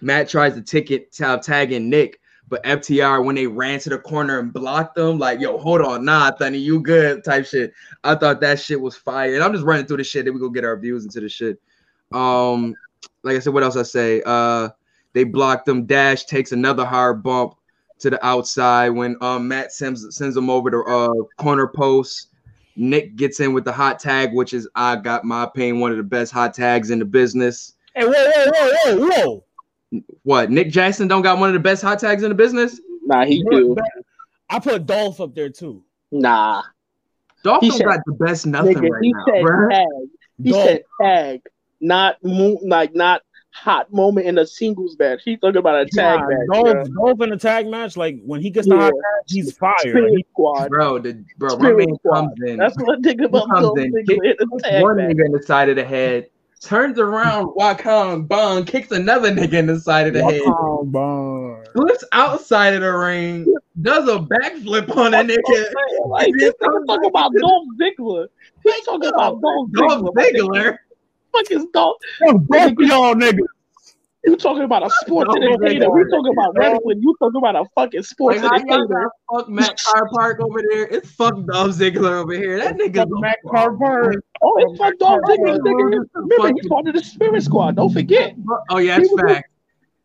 Matt 0.00 0.28
tries 0.28 0.54
to 0.54 0.62
ticket 0.62 1.12
tag 1.12 1.42
tagging 1.42 1.88
Nick, 1.88 2.20
but 2.48 2.62
FTR 2.64 3.24
when 3.24 3.34
they 3.34 3.46
ran 3.46 3.80
to 3.80 3.90
the 3.90 3.98
corner 3.98 4.38
and 4.38 4.52
blocked 4.52 4.94
them, 4.94 5.18
like, 5.18 5.40
yo, 5.40 5.58
hold 5.58 5.80
on, 5.80 6.04
nah, 6.04 6.30
Thunny, 6.32 6.60
you 6.60 6.80
good 6.80 7.24
type 7.24 7.46
shit. 7.46 7.72
I 8.04 8.14
thought 8.14 8.40
that 8.40 8.60
shit 8.60 8.80
was 8.80 8.96
fire. 8.96 9.34
And 9.34 9.42
I'm 9.42 9.52
just 9.52 9.64
running 9.64 9.86
through 9.86 9.98
the 9.98 10.04
shit. 10.04 10.24
Then 10.24 10.34
we 10.34 10.40
go 10.40 10.48
get 10.48 10.64
our 10.64 10.76
views 10.76 11.04
into 11.04 11.20
the 11.20 11.28
shit. 11.28 11.60
Um, 12.12 12.74
like 13.22 13.36
I 13.36 13.38
said, 13.40 13.52
what 13.52 13.62
else 13.62 13.76
I 13.76 13.82
say? 13.82 14.22
Uh, 14.24 14.68
they 15.12 15.24
blocked 15.24 15.66
them. 15.66 15.86
Dash 15.86 16.24
takes 16.24 16.52
another 16.52 16.84
hard 16.84 17.22
bump 17.22 17.54
to 17.98 18.10
the 18.10 18.24
outside 18.24 18.90
when 18.90 19.16
um 19.20 19.48
Matt 19.48 19.72
sends 19.72 20.14
sends 20.14 20.36
him 20.36 20.50
over 20.50 20.70
to 20.70 20.82
uh 20.84 21.42
corner 21.42 21.66
post. 21.66 22.28
Nick 22.76 23.16
gets 23.16 23.40
in 23.40 23.54
with 23.54 23.64
the 23.64 23.72
hot 23.72 23.98
tag, 23.98 24.34
which 24.34 24.52
is 24.52 24.68
I 24.74 24.96
got 24.96 25.24
my 25.24 25.44
opinion 25.44 25.80
one 25.80 25.90
of 25.90 25.96
the 25.96 26.02
best 26.02 26.32
hot 26.32 26.52
tags 26.52 26.90
in 26.90 26.98
the 26.98 27.06
business. 27.06 27.72
Hey, 27.94 28.04
whoa, 28.04 28.12
whoa, 28.12 28.52
whoa, 28.52 28.96
whoa, 28.96 29.08
whoa. 29.08 29.44
What 30.24 30.50
Nick 30.50 30.70
Jackson 30.70 31.08
don't 31.08 31.22
got 31.22 31.38
one 31.38 31.48
of 31.48 31.54
the 31.54 31.60
best 31.60 31.82
hot 31.82 31.98
tags 31.98 32.22
in 32.22 32.28
the 32.28 32.34
business? 32.34 32.80
Nah, 33.04 33.24
he 33.24 33.42
do. 33.50 33.76
I 34.50 34.58
put 34.58 34.86
Dolph 34.86 35.20
up 35.20 35.34
there 35.34 35.48
too. 35.50 35.82
Nah. 36.10 36.62
Dolph 37.44 37.60
He 37.62 37.68
don't 37.68 37.78
said- 37.78 37.86
got 37.86 38.00
the 38.06 38.12
best 38.14 38.46
nothing 38.46 38.76
Nigga, 38.76 38.90
right 38.90 39.02
he 39.02 39.12
now, 39.12 39.24
said 39.28 39.44
bruh. 39.44 39.70
tag. 39.70 39.86
He 40.42 40.50
Dolph. 40.50 40.64
said 40.64 40.82
tag, 41.00 41.42
not 41.80 42.16
mo- 42.24 42.58
like 42.64 42.94
not 42.94 43.22
hot 43.52 43.90
moment 43.92 44.26
in 44.26 44.36
a 44.38 44.46
singles 44.46 44.96
match. 44.98 45.20
He's 45.24 45.38
talking 45.40 45.56
about 45.56 45.80
a 45.82 45.86
tag 45.86 46.20
Nah, 46.20 46.26
match. 46.28 46.38
Dolph, 46.52 46.66
bruh. 46.88 46.94
Dolph 46.94 47.20
in 47.22 47.32
a 47.32 47.36
tag 47.38 47.68
match, 47.68 47.96
like 47.96 48.20
when 48.24 48.40
he 48.42 48.50
gets 48.50 48.68
the 48.68 48.74
Yeah. 48.74 48.80
hot 48.82 48.90
tag, 48.92 49.22
he's 49.28 49.56
fire. 49.56 49.74
Spirit 49.78 50.12
He- 50.16 50.26
squad. 50.32 50.68
Bro, 50.68 50.98
the 51.00 51.24
bro, 51.38 51.56
my 51.58 51.72
man 51.72 51.94
squad. 51.96 52.14
comes 52.14 52.32
in. 52.46 52.56
That's 52.58 52.76
what 52.76 52.98
I 52.98 53.00
think 53.02 53.20
about 53.20 53.48
comes 53.48 53.62
Dolph 53.62 53.78
in, 53.78 53.84
in 53.96 53.98
a 54.18 54.58
tag 54.62 54.82
one 54.82 54.96
match. 54.96 55.10
nigga 55.12 55.26
in 55.26 55.32
the 55.32 55.42
side 55.42 55.68
of 55.68 55.76
the 55.76 55.84
head, 55.84 56.28
turns 56.60 56.98
around, 56.98 57.52
walk 57.54 57.84
on 57.86 58.24
bong, 58.24 58.64
kicks 58.64 58.90
another 58.90 59.30
nigga 59.30 59.54
in 59.54 59.66
the 59.66 59.78
side 59.78 60.06
of 60.08 60.14
the 60.14 60.22
head, 60.24 60.40
Oh, 60.46 60.84
boy. 60.84 61.62
flips 61.74 62.04
outside 62.12 62.74
of 62.74 62.80
the 62.82 62.92
ring, 62.92 63.52
does 63.82 64.08
a 64.08 64.18
backflip 64.18 64.94
on 64.96 65.14
a 65.14 65.18
nigga. 65.18 65.72
Like 66.06 66.32
this 66.38 66.54
nigga 66.62 66.86
talking 66.86 67.06
about 67.08 67.32
Dolph 67.34 67.68
Ziggler. 67.80 68.26
He's 68.62 68.84
talking 68.84 69.08
about 69.08 69.40
Dolph 69.40 69.70
Dolph 69.72 70.00
Ziggler. 70.02 70.14
my 70.14 70.22
nigga. 70.22 70.38
Ziggler. 70.40 70.76
Fuck 71.32 71.50
is 71.50 71.66
Dolph? 71.72 71.96
Both 72.20 72.72
y'all 72.78 73.14
niggas. 73.14 73.40
You 74.26 74.36
talking 74.36 74.64
about 74.64 74.84
a 74.84 74.90
sports 74.90 75.28
Dolph 75.32 75.36
entertainer? 75.42 75.88
We 75.90 76.02
talking 76.10 76.32
about 76.32 76.56
wrestling. 76.56 77.00
You 77.00 77.14
talking 77.20 77.38
about 77.38 77.54
a 77.56 77.64
fucking 77.76 78.02
sports 78.02 78.42
Like 78.42 78.62
entertainer? 78.62 79.10
fuck 79.32 79.48
Matt 79.48 79.78
Car 79.84 80.08
Park 80.12 80.40
over 80.40 80.60
there? 80.70 80.86
It's 80.88 81.10
fuck 81.12 81.34
Dolph 81.46 81.70
Ziggler 81.76 82.22
over 82.22 82.32
here. 82.32 82.58
That 82.58 82.76
nigga's 82.76 82.98
Fuck 82.98 83.08
Matt 83.20 83.38
Carter. 83.48 84.22
Oh, 84.42 84.54
it's 84.58 84.78
fuck 84.78 84.98
Dolph 84.98 85.20
Ziggler. 85.28 85.58
nigga. 85.58 86.04
Remember, 86.14 86.34
Fucking- 86.38 86.56
he's 86.56 86.68
part 86.68 86.88
of 86.88 86.94
the 86.94 87.04
Spirit 87.04 87.42
Squad. 87.44 87.76
Don't 87.76 87.92
forget. 87.92 88.34
Oh 88.70 88.78
yeah, 88.78 88.98
that's 88.98 89.14
fact. 89.20 89.48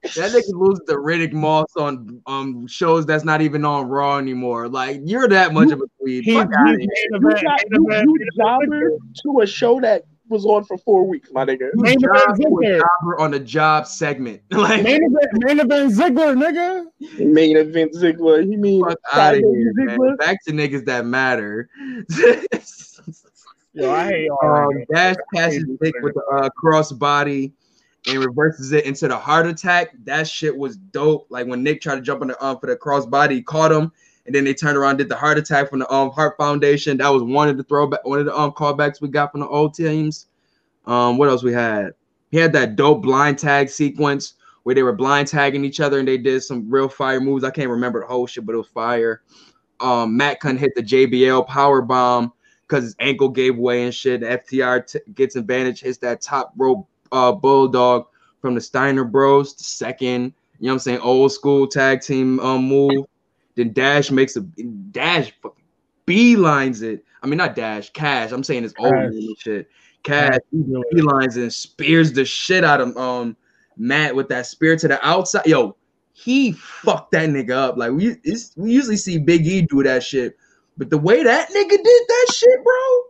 That 0.04 0.32
nigga 0.32 0.54
loses 0.60 0.82
to 0.88 0.96
Riddick 0.96 1.32
Moss 1.34 1.68
on 1.78 2.22
um 2.28 2.66
shows 2.68 3.06
that's 3.08 3.24
not 3.24 3.42
even 3.42 3.66
on 3.66 3.88
Raw 3.88 4.18
anymore. 4.18 4.68
Like 4.68 5.02
you're 5.04 5.28
that 5.30 5.54
much 5.54 5.72
of 5.72 5.80
a 5.80 5.86
tweed. 6.00 6.24
He's 6.26 6.36
Fuck 6.36 6.50
outta 6.58 6.78
he's 6.78 6.80
here. 6.80 7.20
main 7.20 7.22
You 7.22 7.28
event. 7.30 7.44
got 7.44 7.62
you, 7.62 7.68
you 7.72 7.88
main 7.88 8.28
jobber 8.38 8.90
to 9.24 9.40
a 9.42 9.48
show 9.48 9.80
that 9.82 10.04
was 10.32 10.46
on 10.46 10.64
for 10.64 10.78
four 10.80 11.06
weeks, 11.08 11.30
my 11.32 11.46
nigga. 11.46 11.70
Main 11.76 11.98
event 12.04 12.40
Ziggler. 12.40 12.82
on 13.20 13.34
a 13.36 13.40
job 13.40 13.86
segment. 13.86 14.42
Like 14.52 14.84
Main 14.84 15.04
event, 15.04 15.28
main 15.34 15.60
event 15.60 15.94
Ziggler, 15.94 16.36
nigga. 16.36 16.86
Main 17.20 17.58
event 17.58 17.94
Ziggler. 17.94 18.44
He 18.44 18.56
mean 18.58 18.84
fuck 18.84 18.98
out 19.12 19.36
of 19.36 19.40
Saturday 19.42 19.48
here, 19.48 19.74
man. 19.76 19.98
Ziggler. 19.98 20.18
Back 20.18 20.44
to 20.46 20.52
niggas 20.54 20.86
that 20.86 21.06
matter. 21.06 21.70
Yo, 23.74 23.90
I 23.90 24.06
hate 24.06 24.26
y'all. 24.26 24.68
um. 24.70 24.84
Dash 24.94 25.16
catches 25.34 25.66
Nick 25.80 25.94
with 26.02 26.14
the 26.14 26.24
uh, 26.34 26.50
cross 26.50 26.92
body 26.92 27.54
and 28.08 28.20
reverses 28.20 28.72
it 28.74 28.86
into 28.86 29.08
the 29.08 29.18
heart 29.18 29.46
attack. 29.46 29.92
That 30.04 30.28
shit 30.28 30.56
was 30.56 30.76
dope. 30.78 31.28
Like 31.30 31.48
when 31.48 31.64
Nick 31.64 31.82
tried 31.82 31.96
to 31.96 32.02
jump 32.02 32.22
on 32.22 32.28
the 32.30 32.46
um 32.46 32.60
for 32.60 32.68
the 32.68 32.76
cross 32.76 33.06
body, 33.06 33.36
he 33.36 33.42
caught 33.42 33.72
him, 33.72 33.92
and 34.32 34.36
then 34.38 34.46
they 34.46 34.54
turned 34.54 34.78
around 34.78 34.96
did 34.96 35.10
the 35.10 35.16
heart 35.18 35.38
attack 35.38 35.70
from 35.70 35.80
the 35.80 35.94
um 35.94 36.10
Heart 36.12 36.38
Foundation. 36.38 36.96
That 36.98 37.10
was 37.10 37.22
one 37.22 37.50
of 37.50 37.58
the 37.58 37.64
throwback, 37.64 38.06
one 38.06 38.20
of 38.20 38.26
the 38.26 38.34
um 38.34 38.54
callbacks 38.54 39.02
we 39.02 39.10
got 39.10 39.34
from 39.34 39.42
the 39.42 39.48
old 39.48 39.74
teams. 39.74 40.28
Um, 40.86 41.18
what 41.18 41.28
else 41.28 41.44
we 41.44 41.52
had? 41.52 41.92
He 42.32 42.38
had 42.38 42.54
that 42.54 42.78
dope 42.78 43.04
blind 43.04 43.38
tag 43.38 43.68
sequence 43.68 44.36
where 44.64 44.74
they 44.74 44.84
were 44.84 44.94
blind 44.94 45.28
tagging 45.28 45.66
each 45.66 45.82
other 45.82 46.00
and 46.00 46.08
they 46.08 46.18
did 46.18 46.44
some 46.44 46.72
real 46.72 46.88
fire 46.88 47.20
moves. 47.20 47.44
I 47.44 47.50
can't 47.50 47.70
remember 47.70 48.00
the 48.00 48.06
whole 48.06 48.26
shit, 48.26 48.46
but 48.46 48.56
it 48.56 48.58
was 48.58 48.68
fire. 48.68 49.22
Um, 49.82 50.16
Matt 50.16 50.40
couldn't 50.40 50.60
hit 50.60 50.76
the 50.76 50.84
JBL 50.84 51.46
power 51.48 51.82
bomb 51.82 52.32
because 52.66 52.86
his 52.86 52.96
ankle 53.02 53.28
gave 53.28 53.58
way 53.58 53.84
and 53.84 53.94
shit. 53.94 54.22
FTR 54.22 54.88
t- 54.88 55.00
gets 55.14 55.36
advantage, 55.36 55.82
hits 55.82 55.98
that 55.98 56.22
top 56.22 56.54
rope 56.56 56.88
uh, 57.12 57.34
bulldog 57.34 58.06
from 58.40 58.56
the 58.56 58.62
Steiner 58.62 59.04
Bros. 59.04 59.56
The 59.56 59.66
second, 59.66 60.34
you 60.60 60.68
know 60.68 60.70
what 60.70 60.74
I'm 60.76 60.80
saying, 60.80 61.00
old 61.00 61.34
school 61.34 61.68
tag 61.68 62.00
team 62.00 62.40
um, 62.40 62.64
move. 62.64 63.08
Then 63.56 63.74
Dash 63.74 64.12
makes 64.12 64.36
a 64.36 64.42
Dash 64.42 65.32
fucking 65.42 65.64
beelines 66.08 66.84
it. 66.84 67.04
I 67.24 67.28
mean, 67.28 67.38
not 67.38 67.56
Dash, 67.56 67.90
Cash. 67.92 68.32
I'm 68.32 68.44
saying 68.44 68.64
it's 68.64 68.74
old 68.78 68.94
Cash. 68.94 69.12
name 69.12 69.28
and 69.28 69.38
shit. 69.38 69.70
Cash 70.04 70.40
beelines 70.54 71.36
and 71.36 71.54
spears 71.54 72.12
the 72.12 72.26
shit 72.26 72.64
out 72.64 72.82
of 72.82 72.96
um 72.98 73.38
Matt 73.78 74.16
with 74.16 74.30
that 74.30 74.46
spear 74.46 74.76
to 74.78 74.88
the 74.88 75.06
outside. 75.06 75.46
Yo, 75.46 75.76
he 76.14 76.54
fucked 76.54 77.12
that 77.12 77.30
nigga 77.30 77.52
up. 77.52 77.78
Like 77.78 77.92
we 77.92 78.18
it's, 78.24 78.54
we 78.56 78.72
usually 78.72 78.98
see 78.98 79.18
Big 79.18 79.46
E 79.46 79.62
do 79.62 79.84
that 79.84 80.04
shit, 80.04 80.38
but 80.78 80.90
the 80.90 80.98
way 80.98 81.24
that 81.24 81.50
nigga 81.50 81.70
did 81.70 81.84
that 81.84 82.28
shit, 82.34 82.64
bro, 82.64 83.02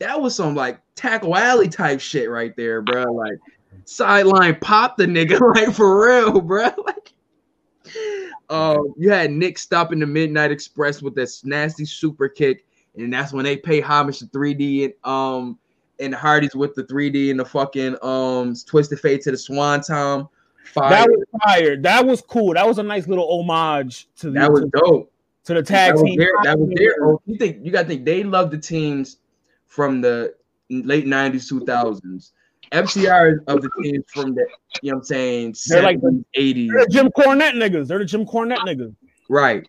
that 0.00 0.20
was 0.20 0.34
some 0.34 0.54
like 0.54 0.80
tackle 0.94 1.36
alley 1.36 1.68
type 1.68 2.00
shit 2.00 2.30
right 2.30 2.54
there, 2.56 2.82
bro. 2.82 3.04
Like 3.04 3.38
sideline 3.84 4.56
pop 4.60 4.96
the 4.96 5.06
nigga, 5.06 5.40
like 5.54 5.74
for 5.74 6.06
real, 6.06 6.40
bro. 6.40 6.70
Like, 6.86 8.27
um, 8.50 8.94
you 8.96 9.10
had 9.10 9.30
Nick 9.30 9.58
stopping 9.58 9.98
the 9.98 10.06
Midnight 10.06 10.50
Express 10.50 11.02
with 11.02 11.14
that 11.16 11.30
nasty 11.44 11.84
super 11.84 12.28
kick, 12.28 12.64
and 12.96 13.12
that's 13.12 13.32
when 13.32 13.44
they 13.44 13.56
pay 13.56 13.80
homage 13.80 14.18
to 14.20 14.26
3D 14.26 14.84
and 14.84 14.94
um 15.04 15.58
and 16.00 16.14
Hardy's 16.14 16.54
with 16.54 16.74
the 16.74 16.84
3D 16.84 17.30
and 17.30 17.40
the 17.40 17.44
fucking 17.44 17.96
um 18.02 18.54
twisted 18.66 19.00
fate 19.00 19.22
to 19.22 19.30
the 19.30 19.36
Swanton. 19.36 20.28
Fire. 20.64 20.90
That 20.90 21.08
was 21.08 21.24
fire. 21.44 21.76
That 21.76 22.06
was 22.06 22.22
cool. 22.22 22.54
That 22.54 22.66
was 22.66 22.78
a 22.78 22.82
nice 22.82 23.08
little 23.08 23.26
homage 23.28 24.08
to 24.16 24.26
the 24.30 24.40
that 24.40 24.52
was 24.52 24.62
to, 24.62 24.70
dope. 24.74 25.12
to 25.44 25.54
the 25.54 25.62
tag 25.62 25.94
that 25.94 25.94
was 25.94 26.02
team. 26.02 26.18
their, 26.18 26.32
that 26.44 26.58
was 26.58 26.70
their. 26.74 26.94
Oh, 27.02 27.22
you 27.26 27.36
think 27.36 27.64
you 27.64 27.72
gotta 27.72 27.88
think 27.88 28.04
they 28.04 28.22
love 28.22 28.50
the 28.50 28.58
teams 28.58 29.18
from 29.66 30.00
the 30.00 30.34
late 30.70 31.06
'90s, 31.06 31.50
2000s. 31.50 32.32
FTR 32.72 33.34
is 33.34 33.40
of 33.46 33.62
the 33.62 33.70
teams 33.82 34.04
from 34.08 34.34
the 34.34 34.46
you 34.82 34.90
know 34.90 34.96
what 34.96 35.00
I'm 35.00 35.04
saying 35.04 35.54
They're 35.68 35.82
like 35.82 36.00
70s, 36.00 36.24
80s. 36.36 36.68
They're 36.68 36.84
the 36.84 36.90
Jim 36.90 37.10
Cornette 37.10 37.54
niggas. 37.54 37.88
They're 37.88 37.98
the 37.98 38.04
Jim 38.04 38.26
Cornette 38.26 38.58
niggas. 38.58 38.94
Right. 39.28 39.68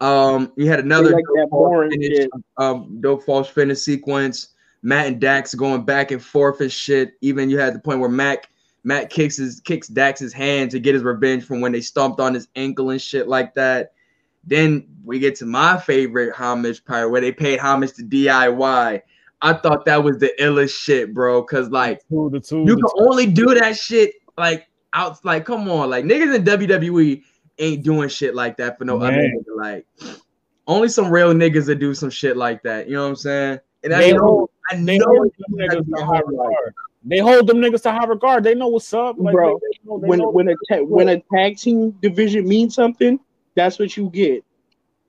Um, 0.00 0.52
you 0.56 0.68
had 0.68 0.80
another 0.80 1.10
like 1.10 1.24
dope 1.36 1.50
false 1.50 1.92
finish, 1.92 2.26
um, 2.56 3.00
dope 3.00 3.24
false 3.24 3.48
finish 3.48 3.78
sequence. 3.78 4.54
Matt 4.82 5.06
and 5.06 5.20
Dax 5.20 5.54
going 5.54 5.84
back 5.84 6.12
and 6.12 6.22
forth 6.22 6.60
and 6.60 6.70
shit. 6.70 7.14
Even 7.20 7.50
you 7.50 7.58
had 7.58 7.74
the 7.74 7.80
point 7.80 8.00
where 8.00 8.08
Mac 8.08 8.48
Matt 8.84 9.10
kicks 9.10 9.36
his 9.36 9.60
kicks 9.60 9.88
Dax's 9.88 10.32
hand 10.32 10.70
to 10.70 10.80
get 10.80 10.94
his 10.94 11.02
revenge 11.02 11.44
from 11.44 11.60
when 11.60 11.72
they 11.72 11.80
stomped 11.80 12.20
on 12.20 12.34
his 12.34 12.48
ankle 12.54 12.90
and 12.90 13.02
shit 13.02 13.28
like 13.28 13.54
that. 13.54 13.92
Then 14.44 14.86
we 15.04 15.18
get 15.18 15.36
to 15.36 15.46
my 15.46 15.78
favorite 15.78 16.34
homage 16.34 16.84
part 16.84 17.10
where 17.10 17.20
they 17.20 17.32
paid 17.32 17.58
homage 17.58 17.94
to 17.94 18.02
DIY. 18.04 19.02
I 19.40 19.52
thought 19.52 19.84
that 19.84 20.02
was 20.02 20.18
the 20.18 20.32
illest 20.40 20.74
shit, 20.76 21.14
bro. 21.14 21.42
Cause 21.42 21.70
like 21.70 22.00
Two, 22.08 22.28
the 22.32 22.40
two, 22.40 22.60
you 22.66 22.74
the 22.76 22.82
can 22.82 23.06
only 23.08 23.26
do 23.26 23.54
that 23.54 23.76
shit 23.76 24.14
like 24.36 24.66
out 24.94 25.24
like 25.24 25.44
come 25.44 25.68
on, 25.68 25.90
like 25.90 26.04
niggas 26.04 26.34
in 26.34 26.44
WWE 26.44 27.22
ain't 27.58 27.82
doing 27.84 28.08
shit 28.08 28.34
like 28.34 28.56
that 28.56 28.78
for 28.78 28.84
no 28.84 28.96
other 29.00 29.12
nigga. 29.12 29.56
Like 29.56 29.86
only 30.66 30.88
some 30.88 31.10
real 31.10 31.32
niggas 31.32 31.66
that 31.66 31.76
do 31.76 31.94
some 31.94 32.10
shit 32.10 32.36
like 32.36 32.62
that. 32.62 32.88
You 32.88 32.94
know 32.96 33.02
what 33.04 33.08
I'm 33.10 33.16
saying? 33.16 33.60
And 33.84 33.94
I 33.94 33.98
They 34.00 34.12
know, 34.12 34.20
hold- 34.20 34.50
I 34.70 34.76
They 34.76 34.98
know 34.98 35.04
hold 35.06 35.32
them 35.38 35.58
niggas 35.58 35.84
to 35.84 35.90
not 35.90 36.02
high 36.02 36.12
like- 36.14 36.26
regard. 36.26 36.74
They 37.04 37.18
hold 37.18 37.46
them 37.46 37.58
niggas 37.58 37.82
to 37.84 37.92
high 37.92 38.04
regard. 38.06 38.44
They 38.44 38.54
know 38.56 38.68
what's 38.68 38.92
up, 38.92 39.16
like, 39.18 39.32
Bro, 39.34 39.60
they- 39.60 39.66
they 39.68 39.88
know- 39.88 39.98
they 40.00 40.08
when 40.08 40.20
when 40.34 40.48
a 40.48 40.54
ta- 40.68 40.82
when 40.84 41.08
a 41.08 41.22
tag 41.32 41.56
team 41.56 41.92
division 42.02 42.46
means 42.46 42.74
something, 42.74 43.18
that's 43.54 43.78
what 43.78 43.96
you 43.96 44.10
get. 44.10 44.44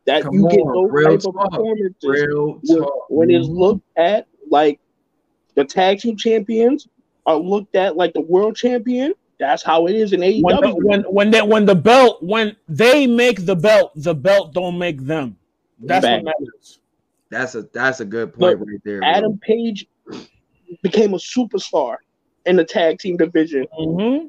That 0.10 0.24
Come 0.24 0.34
you 0.34 0.50
get 0.50 0.60
on, 0.62 0.74
those 0.74 0.92
real 0.92 1.18
type 1.18 1.28
of 1.28 1.36
performances 1.36 1.96
real 2.04 2.60
when, 2.64 2.80
talk. 2.82 3.10
when 3.10 3.30
it's 3.30 3.48
looked 3.48 3.86
at 3.96 4.28
like 4.50 4.80
the 5.54 5.64
tag 5.64 6.00
team 6.00 6.18
champions 6.18 6.88
are 7.28 7.36
looked 7.38 7.76
at 7.76 7.96
like 7.96 8.14
the 8.14 8.22
world 8.22 8.56
champion. 8.56 9.14
That's 9.40 9.62
how 9.62 9.86
it 9.86 9.96
is 9.96 10.12
in 10.12 10.22
AEW. 10.22 10.42
when 10.42 10.56
the, 10.62 10.74
when 10.76 11.02
when 11.04 11.32
that 11.32 11.48
when 11.48 11.66
the 11.68 11.76
belt 11.76 12.24
when 12.24 12.56
they 12.68 13.06
make 13.06 13.46
the 13.46 13.56
belt, 13.56 13.92
the 13.96 14.16
belt 14.16 14.52
don't 14.56 14.80
make 14.80 15.00
them. 15.06 15.38
That's 15.78 16.04
Bang. 16.06 16.26
what 16.26 16.36
matters. 16.40 16.80
That's 17.30 17.54
a 17.54 17.62
that's 17.72 18.00
a 18.00 18.06
good 18.06 18.34
point 18.34 18.60
Look, 18.60 18.68
right 18.68 18.82
there. 18.84 19.00
bro. 19.02 19.08
Adam 19.10 19.38
Page 19.38 19.86
became 20.82 21.14
a 21.14 21.18
superstar 21.18 21.98
in 22.48 22.56
the 22.56 22.64
tag 22.66 22.98
team 22.98 23.16
division, 23.16 23.68
Mm-hmm. 23.80 24.28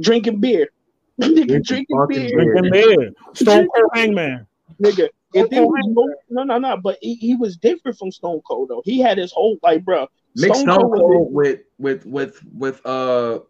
drinking 0.00 0.38
beer. 0.38 0.68
Drinking 1.18 1.62
drinking 1.64 2.06
beer. 2.08 2.28
beer. 2.28 2.52
Drinking 2.52 2.70
beer. 2.70 3.10
Stone 3.34 3.66
Cold 3.74 3.90
Hangman. 3.94 4.46
Nigga, 4.80 5.08
if 5.32 5.50
there 5.50 5.64
Stone 5.64 5.94
no, 5.94 6.14
no, 6.30 6.42
no, 6.42 6.58
no, 6.58 6.76
but 6.76 6.98
he, 7.00 7.14
he 7.14 7.34
was 7.34 7.56
different 7.56 7.98
from 7.98 8.10
Stone 8.10 8.42
Cold 8.46 8.68
though. 8.68 8.82
He 8.84 9.00
had 9.00 9.18
his 9.18 9.32
whole 9.32 9.58
like, 9.62 9.84
bro. 9.84 10.06
Mixed 10.34 10.60
Stone 10.60 10.74
Stone 10.74 10.90
Cold 10.90 10.98
Cold 10.98 11.34
with 11.34 11.60
with 11.78 12.04
with 12.06 12.40
with 12.52 12.84
uh 12.84 13.40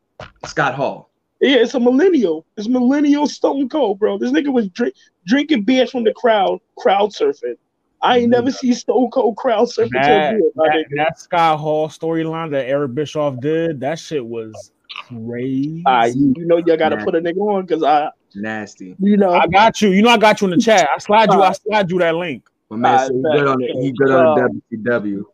Scott 0.46 0.74
Hall. 0.74 1.10
Yeah, 1.40 1.56
it's 1.56 1.74
a 1.74 1.80
millennial. 1.80 2.46
It's 2.56 2.68
millennial 2.68 3.26
Stone 3.26 3.68
Cold, 3.68 3.98
bro. 3.98 4.18
This 4.18 4.32
nigga 4.32 4.52
was 4.52 4.68
drink, 4.68 4.94
drinking 5.26 5.64
beers 5.64 5.90
from 5.90 6.04
the 6.04 6.12
crowd, 6.14 6.60
crowd 6.78 7.10
surfing. 7.10 7.56
I 8.02 8.18
ain't 8.18 8.30
never 8.30 8.50
seen 8.50 8.74
Stone 8.74 9.10
Cold 9.10 9.36
crowd 9.36 9.68
surfing 9.68 9.88
so 9.88 9.90
That, 9.92 10.52
that, 10.54 10.84
that 10.96 11.18
Scott 11.18 11.58
Hall 11.58 11.88
storyline 11.88 12.50
that 12.52 12.66
Eric 12.66 12.94
Bischoff 12.94 13.40
did, 13.40 13.80
that 13.80 13.98
shit 13.98 14.24
was 14.24 14.72
crazy. 15.08 15.82
Ah, 15.86 16.04
you, 16.04 16.34
you 16.36 16.46
know 16.46 16.56
you 16.58 16.76
gotta 16.76 16.96
Nah. 16.96 17.04
put 17.04 17.14
a 17.14 17.20
nigga 17.20 17.38
on 17.38 17.66
because 17.66 17.82
I, 17.82 18.10
Nasty. 18.34 18.96
you 18.98 19.16
know, 19.16 19.30
I 19.32 19.46
got 19.46 19.80
you. 19.80 19.90
You 19.90 20.02
know 20.02 20.10
I 20.10 20.18
got 20.18 20.40
you 20.40 20.46
in 20.46 20.50
the 20.52 20.58
chat. 20.58 20.88
I 20.94 20.98
slide 20.98 21.32
you. 21.32 21.42
I 21.42 21.52
slide 21.52 21.90
you 21.90 21.98
that 22.00 22.14
link. 22.14 22.48
My 22.70 22.76
man 22.76 22.94
Alright, 22.94 23.06
said 23.06 23.14
he 23.14 23.22
good 23.22 23.46
on 23.46 23.62
it. 23.62 23.70
He 23.82 23.92
good 23.92 24.10
on 24.10 24.60
the 24.70 24.76
WCW. 24.76 25.24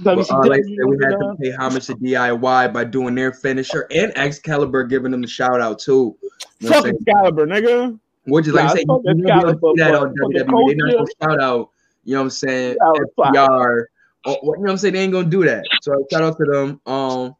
But, 0.00 0.18
uh, 0.28 0.38
like 0.48 0.60
I 0.60 0.62
said, 0.62 0.86
we 0.86 0.96
had 1.04 1.10
to 1.10 1.36
pay 1.40 1.50
homage 1.52 1.86
to 1.86 1.94
DIY 1.94 2.72
by 2.72 2.82
doing 2.84 3.14
their 3.14 3.32
finisher 3.32 3.86
and 3.92 4.12
Excalibur 4.16 4.84
giving 4.84 5.12
them 5.12 5.22
the 5.22 5.28
shout 5.28 5.60
out 5.60 5.78
too. 5.78 6.16
You 6.58 6.70
know 6.70 6.82
Fuck 6.82 6.86
Excalibur, 6.86 7.46
nigga. 7.46 7.98
Which 8.26 8.48
is 8.48 8.54
like 8.54 8.64
Nah, 8.64 8.70
I 8.70 8.74
say, 8.74 8.84
you, 8.88 9.02
you 9.04 9.24
Excalibur, 9.28 9.58
see 9.76 9.82
that 9.82 9.94
on 9.94 10.14
for 10.16 10.28
WWE. 10.30 10.34
They're 10.34 10.86
not 10.86 10.92
gonna 10.94 11.06
shout 11.22 11.40
out. 11.40 11.70
You 12.04 12.14
know 12.14 12.20
what 12.20 12.24
I'm 12.24 12.30
saying? 12.30 12.76
That 12.80 13.08
was. 13.16 13.34
FTR. 13.34 13.84
You 14.26 14.32
know 14.32 14.38
what 14.42 14.70
I'm 14.70 14.76
saying? 14.78 14.94
They 14.94 15.00
ain't 15.00 15.12
gonna 15.12 15.28
do 15.28 15.44
that. 15.44 15.64
So 15.82 16.06
shout 16.10 16.22
out 16.22 16.38
to 16.38 16.44
them. 16.44 16.80
Um, 16.86 17.36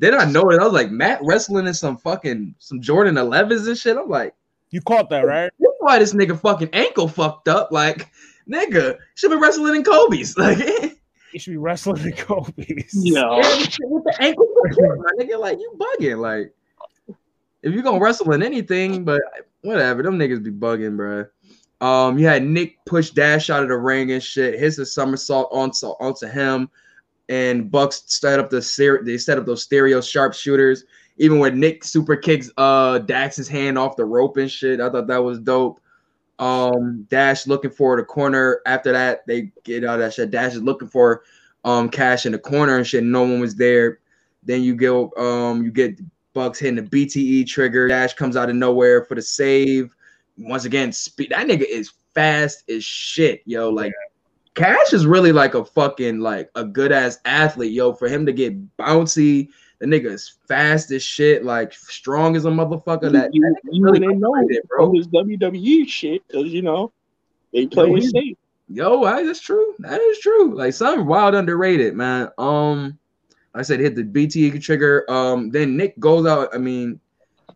then 0.00 0.14
I 0.14 0.24
know 0.24 0.50
it. 0.50 0.60
I 0.60 0.64
was 0.64 0.72
like 0.72 0.90
Matt 0.90 1.20
wrestling 1.22 1.66
in 1.66 1.74
some 1.74 1.96
fucking 1.96 2.54
some 2.58 2.80
Jordan 2.80 3.14
11s 3.16 3.66
and 3.66 3.76
shit. 3.78 3.96
I'm 3.96 4.08
like, 4.08 4.34
You 4.70 4.80
caught 4.82 5.10
that, 5.10 5.24
right? 5.26 5.50
this 5.58 5.70
why 5.80 5.98
this 5.98 6.14
nigga 6.14 6.38
fucking 6.38 6.70
ankle 6.72 7.08
fucked 7.08 7.48
up. 7.48 7.72
Like, 7.72 8.10
nigga 8.50 8.98
should 9.14 9.30
be 9.30 9.36
wrestling 9.36 9.76
in 9.76 9.84
Kobe's. 9.84 10.36
Like, 10.38 10.58
You 11.32 11.38
should 11.40 11.50
be 11.52 11.56
wrestling 11.58 12.02
in 12.04 12.12
Kobe's. 12.12 12.94
no, 12.94 13.36
with 13.38 14.04
the 14.04 14.16
ankle 14.20 14.46
support, 14.70 14.98
my 14.98 15.24
nigga. 15.24 15.38
Like, 15.38 15.58
you 15.58 15.78
bugging. 15.78 16.18
Like, 16.18 16.54
if 17.62 17.74
you 17.74 17.82
gonna 17.82 17.98
wrestle 18.00 18.32
in 18.32 18.42
anything, 18.42 19.04
but 19.04 19.20
whatever, 19.62 20.02
them 20.02 20.18
niggas 20.18 20.42
be 20.42 20.50
bugging, 20.50 20.96
bro. 20.96 21.26
Um, 21.80 22.18
you 22.18 22.26
had 22.26 22.42
Nick 22.44 22.76
push 22.86 23.10
Dash 23.10 23.50
out 23.50 23.62
of 23.62 23.68
the 23.68 23.76
ring 23.76 24.12
and 24.12 24.22
shit, 24.22 24.58
hits 24.58 24.78
a 24.78 24.86
somersault 24.86 25.48
onto 25.52 25.86
onto 26.00 26.26
him, 26.26 26.68
and 27.28 27.70
Bucks 27.70 28.02
set 28.06 28.38
up 28.38 28.50
the 28.50 28.62
ser- 28.62 29.02
they 29.04 29.18
set 29.18 29.38
up 29.38 29.46
those 29.46 29.62
stereo 29.62 30.00
sharpshooters. 30.00 30.84
Even 31.18 31.38
when 31.38 31.58
Nick 31.58 31.84
super 31.84 32.16
kicks 32.16 32.50
uh 32.56 32.98
Dax's 33.00 33.48
hand 33.48 33.76
off 33.78 33.96
the 33.96 34.04
rope 34.04 34.36
and 34.36 34.50
shit, 34.50 34.80
I 34.80 34.90
thought 34.90 35.06
that 35.08 35.22
was 35.22 35.40
dope. 35.40 35.80
Um, 36.38 37.04
Dash 37.10 37.48
looking 37.48 37.72
for 37.72 37.96
the 37.96 38.04
corner. 38.04 38.60
After 38.64 38.92
that, 38.92 39.26
they 39.26 39.50
get 39.64 39.84
out 39.84 39.96
that 39.98 40.14
shit. 40.14 40.30
Dash 40.30 40.54
is 40.54 40.62
looking 40.62 40.88
for 40.88 41.22
um 41.64 41.88
Cash 41.88 42.26
in 42.26 42.32
the 42.32 42.38
corner 42.38 42.76
and 42.76 42.86
shit. 42.86 43.04
No 43.04 43.22
one 43.22 43.40
was 43.40 43.56
there. 43.56 43.98
Then 44.44 44.62
you 44.62 44.74
go 44.74 45.12
um 45.16 45.64
you 45.64 45.70
get 45.70 46.00
Bucks 46.32 46.60
hitting 46.60 46.76
the 46.76 46.82
BTE 46.82 47.46
trigger. 47.46 47.88
Dash 47.88 48.14
comes 48.14 48.36
out 48.36 48.48
of 48.48 48.56
nowhere 48.56 49.04
for 49.04 49.16
the 49.16 49.22
save. 49.22 49.92
Once 50.36 50.64
again, 50.64 50.92
speed. 50.92 51.30
That 51.30 51.48
nigga 51.48 51.64
is 51.68 51.92
fast 52.14 52.68
as 52.70 52.84
shit, 52.84 53.42
yo. 53.44 53.70
Like 53.70 53.92
Cash 54.58 54.92
is 54.92 55.06
really 55.06 55.32
like 55.32 55.54
a 55.54 55.64
fucking 55.64 56.20
like 56.20 56.50
a 56.54 56.64
good 56.64 56.92
ass 56.92 57.18
athlete, 57.24 57.72
yo. 57.72 57.92
For 57.92 58.08
him 58.08 58.26
to 58.26 58.32
get 58.32 58.76
bouncy, 58.76 59.48
the 59.78 59.86
nigga 59.86 60.06
is 60.06 60.34
fast 60.46 60.90
as 60.90 61.02
shit, 61.02 61.44
like 61.44 61.72
strong 61.72 62.36
as 62.36 62.44
a 62.44 62.50
motherfucker. 62.50 63.12
That, 63.12 63.32
you, 63.32 63.40
that 63.42 63.72
you 63.72 63.82
really 63.82 64.00
know 64.00 64.34
underrated, 64.34 64.68
bro. 64.68 64.92
his 64.92 65.06
WWE 65.08 65.88
shit 65.88 66.26
because 66.26 66.52
you 66.52 66.62
know 66.62 66.92
they 67.52 67.66
play 67.66 67.88
it 67.90 68.10
safe. 68.10 68.36
Yo, 68.68 69.04
I- 69.04 69.24
that's 69.24 69.40
true. 69.40 69.74
That 69.78 70.00
is 70.00 70.18
true. 70.18 70.54
Like 70.54 70.74
something 70.74 71.06
wild 71.06 71.34
underrated, 71.34 71.94
man. 71.94 72.28
Um, 72.36 72.98
like 73.54 73.60
I 73.60 73.62
said 73.62 73.80
hit 73.80 73.94
the 73.94 74.04
BT 74.04 74.50
trigger. 74.58 75.04
Um, 75.10 75.50
then 75.50 75.76
Nick 75.76 75.98
goes 75.98 76.26
out. 76.26 76.48
I 76.54 76.58
mean, 76.58 77.00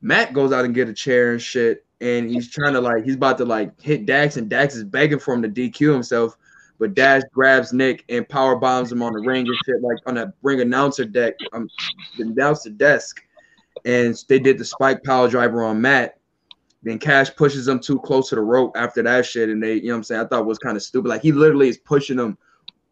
Matt 0.00 0.32
goes 0.32 0.52
out 0.52 0.64
and 0.64 0.74
get 0.74 0.88
a 0.88 0.94
chair 0.94 1.32
and 1.32 1.42
shit, 1.42 1.84
and 2.00 2.30
he's 2.30 2.50
trying 2.50 2.72
to 2.72 2.80
like 2.80 3.04
he's 3.04 3.16
about 3.16 3.38
to 3.38 3.44
like 3.44 3.78
hit 3.80 4.06
Dax, 4.06 4.36
and 4.36 4.48
Dax 4.48 4.74
is 4.74 4.84
begging 4.84 5.18
for 5.18 5.34
him 5.34 5.42
to 5.42 5.48
DQ 5.48 5.92
himself, 5.92 6.36
but 6.78 6.94
Dash 6.94 7.22
grabs 7.32 7.72
Nick 7.72 8.04
and 8.08 8.28
power 8.28 8.56
bombs 8.56 8.90
him 8.90 9.02
on 9.02 9.12
the 9.12 9.20
ring 9.20 9.46
and 9.46 9.56
shit, 9.64 9.82
like 9.82 9.98
on 10.06 10.18
a 10.18 10.32
ring 10.42 10.60
announcer 10.60 11.04
deck, 11.04 11.34
um, 11.52 11.68
the 12.16 12.24
announcer 12.24 12.70
desk, 12.70 13.22
and 13.84 14.16
they 14.28 14.38
did 14.38 14.58
the 14.58 14.64
spike 14.64 15.02
power 15.04 15.28
driver 15.28 15.64
on 15.64 15.80
Matt. 15.80 16.18
Then 16.82 16.98
Cash 16.98 17.34
pushes 17.36 17.68
him 17.68 17.78
too 17.78 18.00
close 18.00 18.28
to 18.30 18.34
the 18.34 18.40
rope 18.40 18.76
after 18.76 19.02
that 19.02 19.24
shit, 19.24 19.48
and 19.48 19.62
they, 19.62 19.74
you 19.74 19.84
know 19.84 19.90
what 19.90 19.96
I'm 19.98 20.04
saying? 20.04 20.20
I 20.22 20.26
thought 20.26 20.46
was 20.46 20.58
kind 20.58 20.76
of 20.76 20.82
stupid. 20.82 21.08
Like 21.08 21.22
he 21.22 21.30
literally 21.30 21.68
is 21.68 21.78
pushing 21.78 22.18
him 22.18 22.36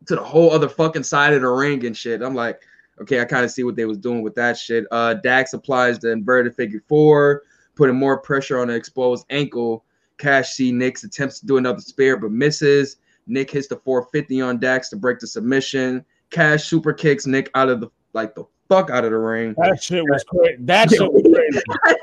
to 0.07 0.15
the 0.15 0.23
whole 0.23 0.53
other 0.53 0.69
fucking 0.69 1.03
side 1.03 1.33
of 1.33 1.43
the 1.43 1.49
ring 1.49 1.85
and 1.85 1.97
shit. 1.97 2.23
I'm 2.23 2.35
like, 2.35 2.63
okay, 3.01 3.21
I 3.21 3.25
kind 3.25 3.45
of 3.45 3.51
see 3.51 3.65
what 3.65 3.77
they 3.77 3.87
was 3.87 3.99
doing 3.99 4.23
with 4.23 4.35
that 4.37 4.57
shit. 4.57 4.85
Uh 4.91 5.15
Dax 5.15 5.53
applies 5.53 5.99
the 5.99 6.13
inverted 6.13 6.55
figure 6.55 6.83
four, 6.89 7.43
putting 7.75 7.97
more 7.97 8.19
pressure 8.19 8.61
on 8.61 8.69
the 8.69 8.75
exposed 8.75 9.27
ankle. 9.31 9.85
Cash 10.19 10.51
see 10.51 10.71
Nick's 10.71 11.03
attempts 11.03 11.41
to 11.41 11.47
do 11.47 11.57
another 11.57 11.81
spear, 11.81 12.17
but 12.17 12.31
misses. 12.31 12.99
Nick 13.31 13.51
hits 13.51 13.69
the 13.69 13.77
450 13.77 14.41
on 14.41 14.59
Dax 14.59 14.89
to 14.91 14.97
break 14.97 15.19
the 15.21 15.27
submission. 15.27 16.05
Cash 16.31 16.65
super 16.65 16.93
kicks 16.93 17.27
Nick 17.27 17.51
out 17.55 17.69
of 17.69 17.81
the 17.81 17.89
like 18.13 18.35
the 18.35 18.45
fuck 18.69 18.91
out 18.91 19.05
of 19.05 19.11
the 19.13 19.19
ring. 19.19 19.55
That 19.59 19.83
shit 19.83 20.03
was 20.05 20.25
crazy. 20.25 20.57
That 20.61 20.91
shit 20.91 21.01
was 21.13 21.23
crazy. 21.23 21.97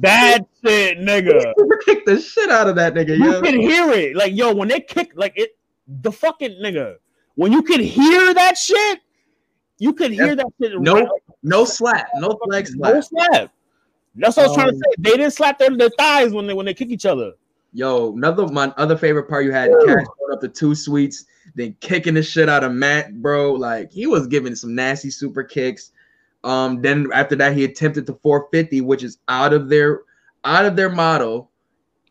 That 0.00 0.46
shit, 0.64 0.98
nigga. 0.98 1.52
Super 1.58 1.76
kick 1.84 2.06
the 2.06 2.18
shit 2.20 2.50
out 2.50 2.68
of 2.68 2.76
that 2.76 2.94
nigga, 2.94 3.16
You 3.18 3.32
yo. 3.32 3.42
can 3.42 3.60
hear 3.60 3.90
it. 3.92 4.16
Like, 4.16 4.34
yo, 4.34 4.54
when 4.54 4.68
they 4.68 4.80
kick, 4.80 5.12
like 5.14 5.34
it, 5.36 5.50
the 5.86 6.10
fucking 6.10 6.52
nigga. 6.62 6.96
When 7.34 7.52
you 7.52 7.62
can 7.62 7.80
hear 7.80 8.32
that 8.34 8.56
shit, 8.56 9.00
you 9.78 9.92
could 9.92 10.10
hear 10.12 10.34
that 10.34 10.46
shit. 10.60 10.80
No, 10.80 10.94
right- 10.94 11.08
no 11.42 11.64
slap, 11.66 12.08
no 12.16 12.38
flag 12.44 12.66
slap. 12.66 12.94
no 12.94 13.00
slap. 13.00 13.52
That's 14.14 14.36
what 14.36 14.44
I 14.44 14.48
was 14.48 14.56
trying 14.56 14.68
to 14.68 14.72
Um, 14.74 14.78
say. 14.78 14.94
They 14.98 15.10
didn't 15.18 15.30
slap 15.32 15.58
their, 15.58 15.76
their 15.76 15.90
thighs 15.90 16.32
when 16.32 16.46
they 16.46 16.54
when 16.54 16.66
they 16.66 16.74
kick 16.74 16.88
each 16.88 17.06
other. 17.06 17.32
Yo, 17.78 18.12
another 18.12 18.44
my 18.48 18.74
other 18.76 18.96
favorite 18.96 19.28
part 19.28 19.44
you 19.44 19.52
had 19.52 19.70
Cash 19.86 20.04
going 20.18 20.32
up 20.32 20.40
the 20.40 20.48
two 20.48 20.74
sweets, 20.74 21.26
then 21.54 21.76
kicking 21.78 22.14
the 22.14 22.22
shit 22.24 22.48
out 22.48 22.64
of 22.64 22.72
Matt, 22.72 23.22
bro. 23.22 23.52
Like 23.52 23.92
he 23.92 24.08
was 24.08 24.26
giving 24.26 24.56
some 24.56 24.74
nasty 24.74 25.10
super 25.10 25.44
kicks. 25.44 25.92
Um, 26.42 26.82
then 26.82 27.08
after 27.14 27.36
that, 27.36 27.56
he 27.56 27.62
attempted 27.62 28.04
the 28.04 28.14
450, 28.14 28.80
which 28.80 29.04
is 29.04 29.18
out 29.28 29.52
of 29.52 29.68
their 29.68 30.00
out 30.44 30.66
of 30.66 30.74
their 30.74 30.90
model. 30.90 31.52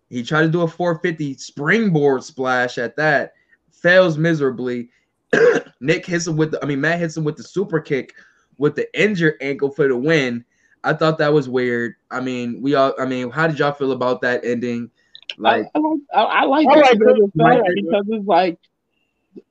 He 0.09 0.23
tried 0.23 0.43
to 0.43 0.47
do 0.47 0.61
a 0.61 0.69
450 0.69 1.33
springboard 1.33 2.23
splash 2.23 2.77
at 2.77 2.95
that, 2.95 3.33
fails 3.69 4.17
miserably. 4.17 4.87
Nick 5.81 6.05
hits 6.05 6.27
him 6.27 6.37
with 6.37 6.51
the, 6.51 6.63
I 6.63 6.65
mean, 6.65 6.79
Matt 6.79 6.99
hits 6.99 7.17
him 7.17 7.25
with 7.25 7.35
the 7.35 7.43
super 7.43 7.81
kick 7.81 8.13
with 8.57 8.77
the 8.77 8.87
injured 8.97 9.35
ankle 9.41 9.71
for 9.71 9.89
the 9.89 9.97
win. 9.97 10.45
I 10.85 10.93
thought 10.93 11.17
that 11.17 11.33
was 11.33 11.49
weird. 11.49 11.95
I 12.09 12.21
mean, 12.21 12.61
we 12.61 12.75
all, 12.75 12.93
I 12.97 13.05
mean, 13.05 13.31
how 13.31 13.47
did 13.47 13.59
y'all 13.59 13.73
feel 13.73 13.91
about 13.91 14.21
that 14.21 14.45
ending? 14.45 14.91
Like, 15.37 15.67
I, 15.75 15.79
I 15.79 15.81
like 15.81 15.99
I, 16.13 16.21
I 16.23 16.43
like 16.45 16.67
I 16.67 16.75
that 16.75 16.81
like 16.81 16.99
because, 16.99 17.15
it. 17.17 17.23
of 17.23 17.31
the 17.33 17.43
I 17.43 17.49
fact 17.49 17.61
like 17.61 17.71
it. 17.77 17.85
because 17.85 18.05
it's 18.09 18.27
like 18.27 18.59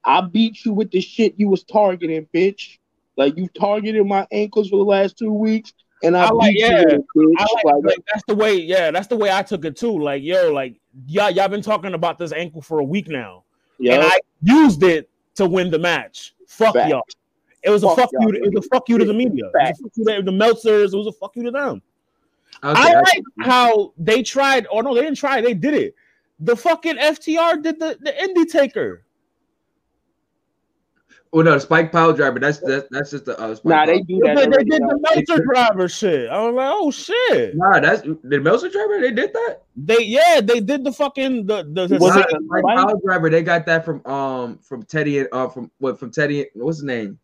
I 0.04 0.20
beat 0.20 0.64
you 0.64 0.72
with 0.72 0.90
the 0.90 1.00
shit 1.00 1.34
you 1.36 1.48
was 1.48 1.62
targeting, 1.64 2.26
bitch. 2.34 2.78
Like 3.16 3.36
you 3.36 3.48
targeted 3.48 4.04
my 4.06 4.26
ankles 4.32 4.68
for 4.68 4.76
the 4.76 4.84
last 4.84 5.16
two 5.16 5.32
weeks, 5.32 5.72
and 6.02 6.16
I, 6.16 6.26
I 6.26 6.30
like- 6.30 6.52
beat 6.52 6.60
yeah. 6.60 6.80
you 6.80 7.04
with 7.14 7.28
bitch. 7.28 7.34
I 7.38 7.42
like, 7.42 7.64
Like, 7.64 7.84
like 7.84 7.98
that's 8.12 8.24
the 8.26 8.34
way. 8.34 8.56
Yeah, 8.56 8.90
that's 8.90 9.06
the 9.06 9.16
way 9.16 9.30
I 9.32 9.42
took 9.42 9.64
it 9.64 9.76
too. 9.76 9.98
Like, 9.98 10.22
yo, 10.22 10.52
like 10.52 10.76
y'all 11.06 11.30
y'all 11.30 11.48
been 11.48 11.62
talking 11.62 11.94
about 11.94 12.18
this 12.18 12.32
ankle 12.32 12.62
for 12.62 12.80
a 12.80 12.84
week 12.84 13.08
now, 13.08 13.44
yeah, 13.78 13.94
and 13.94 14.02
I 14.02 14.18
used 14.42 14.82
it 14.82 15.08
to 15.36 15.46
win 15.46 15.70
the 15.70 15.78
match. 15.78 16.34
Fuck 16.48 16.74
Facts. 16.74 16.90
y'all. 16.90 17.02
It 17.62 17.70
was 17.70 17.82
a 17.82 17.88
Fuck 17.88 17.98
fuck 17.98 18.10
you. 18.20 18.32
To, 18.32 18.38
it 18.38 18.54
was 18.54 18.64
a 18.66 18.68
fuck 18.68 18.88
you 18.88 18.98
to 18.98 19.04
the 19.04 19.14
media. 19.14 19.46
It 19.46 19.52
was 19.54 19.80
a 19.80 19.82
fuck 19.82 19.92
you 19.96 20.04
to 20.04 20.22
the 20.22 20.30
Meltzers. 20.30 20.92
It 20.94 20.96
was 20.96 21.06
a 21.08 21.12
fuck 21.12 21.34
you 21.36 21.42
to 21.44 21.50
them. 21.50 21.82
Okay, 22.64 22.80
I 22.80 22.92
I- 22.92 23.00
like 23.00 23.22
how 23.40 23.92
they 23.98 24.22
tried. 24.22 24.66
Or 24.70 24.82
no, 24.82 24.94
they 24.94 25.02
didn't 25.02 25.18
try. 25.18 25.40
They 25.40 25.54
did 25.54 25.74
it. 25.74 25.94
The 26.40 26.56
fucking 26.56 26.96
FTR 26.96 27.62
did 27.62 27.78
the 27.80 27.96
the 28.00 28.12
indie 28.12 28.50
taker. 28.50 29.02
well, 31.32 31.44
no, 31.44 31.52
the 31.52 31.60
Spike 31.60 31.92
Pile 31.92 32.12
Driver. 32.12 32.38
That's 32.38 32.58
that's 32.58 32.86
that's 32.90 33.10
just 33.10 33.24
the 33.26 33.38
uh, 33.38 33.54
Spike 33.54 33.64
Nah, 33.70 33.86
they 33.86 34.00
do 34.00 34.20
that. 34.24 34.36
they 34.36 34.44
already, 34.46 34.70
did 34.70 34.82
the 34.82 34.98
Meltzer 35.00 35.44
driver 35.44 35.88
shit. 35.88 36.30
I 36.30 36.42
was 36.46 36.54
like, 36.54 36.70
oh 36.72 36.90
shit. 36.90 37.56
Nah, 37.56 37.80
that's 37.80 38.02
the 38.02 38.40
Meltzer 38.40 38.68
Driver. 38.68 39.00
They 39.00 39.12
did 39.12 39.32
that. 39.32 39.62
They 39.76 40.02
yeah, 40.04 40.40
they 40.42 40.60
did 40.60 40.84
the 40.84 40.92
fucking 40.92 41.46
the 41.46 41.64
the, 41.72 41.86
the 41.88 41.98
Was 41.98 42.14
Nah, 42.14 42.20
it 42.20 42.26
the 42.30 42.44
Spike 42.48 42.62
Spike? 42.62 42.76
Pile 42.76 43.00
Driver. 43.04 43.30
They 43.30 43.42
got 43.42 43.66
that 43.66 43.84
from 43.84 44.04
um 44.06 44.58
from 44.58 44.82
Teddy 44.82 45.20
and 45.20 45.28
uh 45.32 45.48
from 45.48 45.70
what 45.78 45.98
from 45.98 46.10
Teddy. 46.10 46.46
What's 46.54 46.78
his 46.78 46.84
name? 46.84 47.18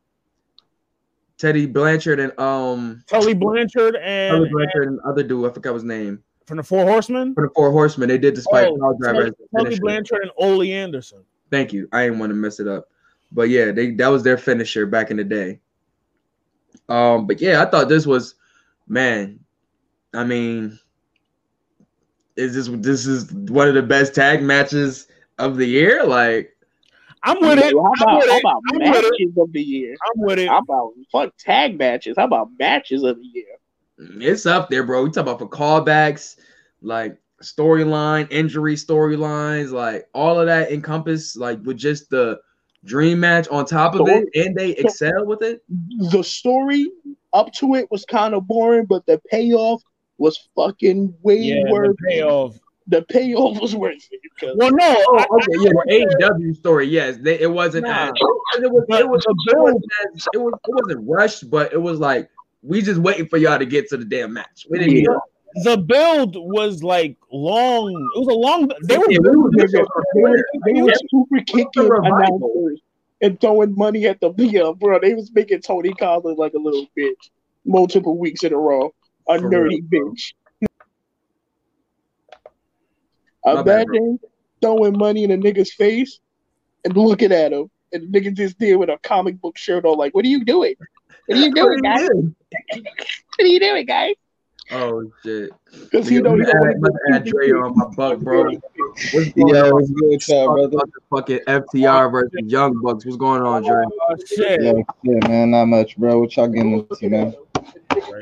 Teddy 1.39 1.67
Blanchard 1.67 2.21
and 2.21 2.39
um 2.39 3.03
Tully 3.07 3.35
Blanchard 3.35 3.97
and, 3.97 4.37
Teddy 4.43 4.51
Blanchard 4.53 4.89
and 4.89 5.01
other 5.01 5.23
dude. 5.23 5.49
I 5.51 5.53
forgot 5.53 5.75
his 5.75 5.85
name. 5.85 6.23
from 6.47 6.57
the 6.59 6.63
Four 6.63 6.85
Horsemen. 6.85 7.35
From 7.35 7.45
the 7.45 7.51
Four 7.55 7.71
Horsemen, 7.73 8.09
they 8.09 8.19
did 8.19 8.37
the 8.37 8.43
Spike 8.43 8.69
Oh, 8.69 8.79
Pile 8.79 8.97
Driver. 9.01 9.31
Tully, 9.57 9.65
Tully. 9.65 9.81
Blanchard 9.81 10.23
and 10.23 10.31
Ole 10.37 10.63
Anderson. 10.63 11.25
Thank 11.51 11.73
you. 11.73 11.89
I 11.93 12.05
didn't 12.05 12.19
want 12.19 12.31
to 12.31 12.35
mess 12.35 12.61
it 12.61 12.69
up. 12.69 12.89
But 13.33 13.49
yeah, 13.49 13.73
they 13.73 13.93
that 13.93 14.09
was 14.09 14.23
their 14.23 14.39
finisher 14.39 14.87
back 14.87 15.11
in 15.11 15.17
the 15.17 15.25
day. 15.25 15.59
Um, 16.89 17.27
but 17.27 17.41
yeah, 17.41 17.63
I 17.63 17.67
thought 17.71 17.89
this 17.89 18.07
was 18.07 18.35
man. 18.89 19.41
I 20.15 20.25
mean, 20.25 20.79
is 22.37 22.55
this 22.55 22.69
this 22.83 23.07
is 23.07 23.33
one 23.33 23.69
of 23.69 23.75
the 23.75 23.83
best 23.83 24.15
tag 24.15 24.43
matches 24.43 25.07
of 25.39 25.57
the 25.57 25.67
year? 25.67 26.05
Like, 26.05 26.52
I'm 27.25 27.41
with 27.41 27.59
it. 27.59 27.73
How 27.75 27.93
I'm 27.97 28.03
about, 28.03 28.19
with 28.19 28.31
how 28.31 28.39
about 28.41 28.63
I'm 28.73 28.79
with 28.79 28.83
it. 28.83 29.03
matches 29.03 29.37
of 29.39 29.53
the 29.53 29.63
year? 29.63 29.95
I'm 30.07 30.23
with 30.25 30.39
it. 30.39 30.49
How 30.49 30.59
about 30.59 30.93
fuck 31.11 31.33
tag 31.39 31.79
matches? 31.79 32.17
How 32.19 32.25
about 32.25 32.49
matches 32.59 33.03
of 33.05 33.17
the 33.19 33.25
year? 33.25 33.45
Mm, 34.01 34.23
it's 34.23 34.47
up 34.47 34.69
there, 34.71 34.85
bro. 34.85 35.05
We 35.05 35.11
talk 35.11 35.23
about 35.23 35.39
for 35.39 35.49
callbacks, 35.49 36.37
like 36.81 37.17
storyline, 37.43 38.27
injury 38.31 38.75
storylines, 38.75 39.71
like 39.71 40.09
all 40.15 40.39
of 40.41 40.47
that 40.47 40.73
encompass, 40.73 41.37
like 41.37 41.61
with 41.65 41.77
just 41.77 42.11
the 42.11 42.41
dream 42.85 43.21
match 43.21 43.47
on 43.49 43.65
top 43.67 43.95
of 43.95 44.09
it, 44.09 44.29
and 44.35 44.57
they 44.57 44.71
excel 44.73 45.25
with 45.25 45.43
it. 45.43 45.63
The 46.11 46.23
story 46.23 46.91
up 47.33 47.53
to 47.55 47.77
it 47.77 47.89
was 47.91 48.05
kind 48.05 48.35
of 48.35 48.47
boring, 48.49 48.87
but 48.87 49.07
the 49.07 49.21
payoff 49.31 49.81
was 50.19 50.49
fucking 50.57 51.15
way 51.23 51.37
Yeah, 51.37 51.71
worth. 51.71 51.97
the 51.99 52.07
payoff. 52.09 52.59
The 52.89 53.03
payoff 53.03 53.61
was 53.61 53.75
worth 53.77 54.07
it. 54.11 54.57
Well, 54.57 54.71
no, 54.73 55.05
Oh, 55.09 55.27
okay, 55.37 55.47
yeah, 55.61 55.71
the 55.87 56.17
AEW 56.21 56.57
story, 56.57 56.87
yes, 56.89 57.17
they, 57.21 57.39
it 57.39 57.51
wasn't 57.51 57.87
Nah. 57.87 58.07
as 58.09 58.63
it 58.63 58.71
was, 58.71 58.85
it 58.91 59.09
was, 59.09 59.23
The 59.25 59.51
it 59.53 59.59
wasn't 59.59 59.85
it 60.35 60.39
was, 60.41 60.53
it 60.65 60.75
wasn't 60.75 61.09
rushed, 61.09 61.49
but 61.51 61.73
it 61.73 61.81
was 61.81 62.01
like 62.01 62.29
we 62.63 62.83
just 62.83 63.01
waiting 63.01 63.27
for 63.29 63.37
y'all 63.37 63.59
to 63.59 63.67
get 63.67 63.89
to 63.91 63.97
the 63.97 64.05
damn 64.05 64.33
match. 64.33 64.67
We 64.69 64.79
didn't. 64.79 64.97
Yeah. 64.97 65.03
even- 65.03 65.17
the 65.65 65.77
build 65.77 66.35
was 66.35 66.83
like 66.83 67.17
long. 67.31 67.91
It 68.17 68.19
was 68.19 68.29
a 68.29 68.33
long. 68.33 68.71
They 68.85 68.97
were 68.97 69.05
Yeah, 69.11 69.19
we 69.21 69.37
were 69.37 69.51
they 69.55 69.79
were, 70.23 70.45
they 70.65 70.83
were 70.83 70.93
super 71.11 71.45
kicking 71.45 71.67
announcers 71.77 72.81
and 73.21 73.39
throwing 73.39 73.75
money 73.77 74.07
at 74.07 74.19
the 74.21 74.33
yeah, 74.39 74.73
bro. 74.75 74.99
They 74.99 75.13
was 75.15 75.31
making 75.35 75.61
Tony 75.61 75.93
Khan 75.93 76.23
look 76.25 76.39
like 76.39 76.55
a 76.55 76.59
little 76.59 76.87
bitch 76.99 77.29
multiple 77.67 78.17
weeks 78.17 78.43
in 78.45 78.55
a 78.55 78.57
row. 78.57 78.95
A 79.29 79.39
For 79.39 79.51
nerdy 79.51 79.83
bitch. 79.89 80.33
My 83.45 83.63
bad, 83.63 83.87
bro. 83.87 83.97
Imagine 83.97 84.21
throwing 84.61 84.99
money 84.99 85.25
in 85.25 85.31
a 85.33 85.37
nigga's 85.37 85.73
face 85.73 86.21
and 86.85 86.97
looking 86.97 87.33
at 87.33 87.53
him, 87.53 87.71
and 87.93 88.13
the 88.13 88.21
nigga 88.21 88.35
just 88.35 88.59
did 88.59 88.77
with 88.77 88.89
a 88.89 88.99
comic 89.03 89.41
book 89.41 89.59
shirt 89.59 89.85
on. 89.85 89.99
Like, 89.99 90.15
what 90.15 90.25
are 90.25 90.29
you 90.29 90.45
doing? 90.45 90.75
What 91.27 91.39
are 91.39 91.41
you 91.41 91.53
doing, 91.55 91.81
guys? 91.83 92.09
What 93.39 93.47
are 93.47 93.47
you 93.47 93.61
doing, 93.61 93.87
guys? 93.87 94.15
Oh 94.71 95.11
shit! 95.25 95.51
Because 95.73 96.07
he 96.07 96.17
Nigga, 96.19 96.23
know 96.25 96.33
I'm 96.33 96.39
he 96.39 96.45
gonna 96.45 96.53
don't 96.61 96.69
add- 96.69 96.75
I'm 96.77 96.81
gonna 96.83 97.17
add 97.17 97.25
Dre 97.25 97.51
on 97.51 97.77
my 97.77 97.85
buck, 97.97 98.19
bro. 98.21 98.45
What's 99.13 99.33
going 99.33 99.55
Yeah, 99.55 99.63
on? 99.65 99.73
what's 99.73 99.91
good, 99.91 100.29
y'all, 100.29 100.53
brother? 100.53 100.71
Talk 100.71 100.83
about 100.85 100.93
the 100.93 101.01
fucking 101.11 101.41
FTR 101.47 102.13
versus 102.13 102.31
Young 102.45 102.81
Bucks. 102.83 103.05
What's 103.05 103.17
going 103.17 103.43
on, 103.43 103.63
Dre? 103.63 103.85
Oh 104.09 104.17
shit. 104.25 104.61
Yeah, 104.61 104.73
yeah, 105.03 105.29
man, 105.29 105.51
not 105.51 105.65
much, 105.67 105.97
bro. 105.97 106.21
What 106.21 106.37
y'all 106.37 106.47
getting 106.49 106.87
into, 106.91 107.09
man? 107.11 107.35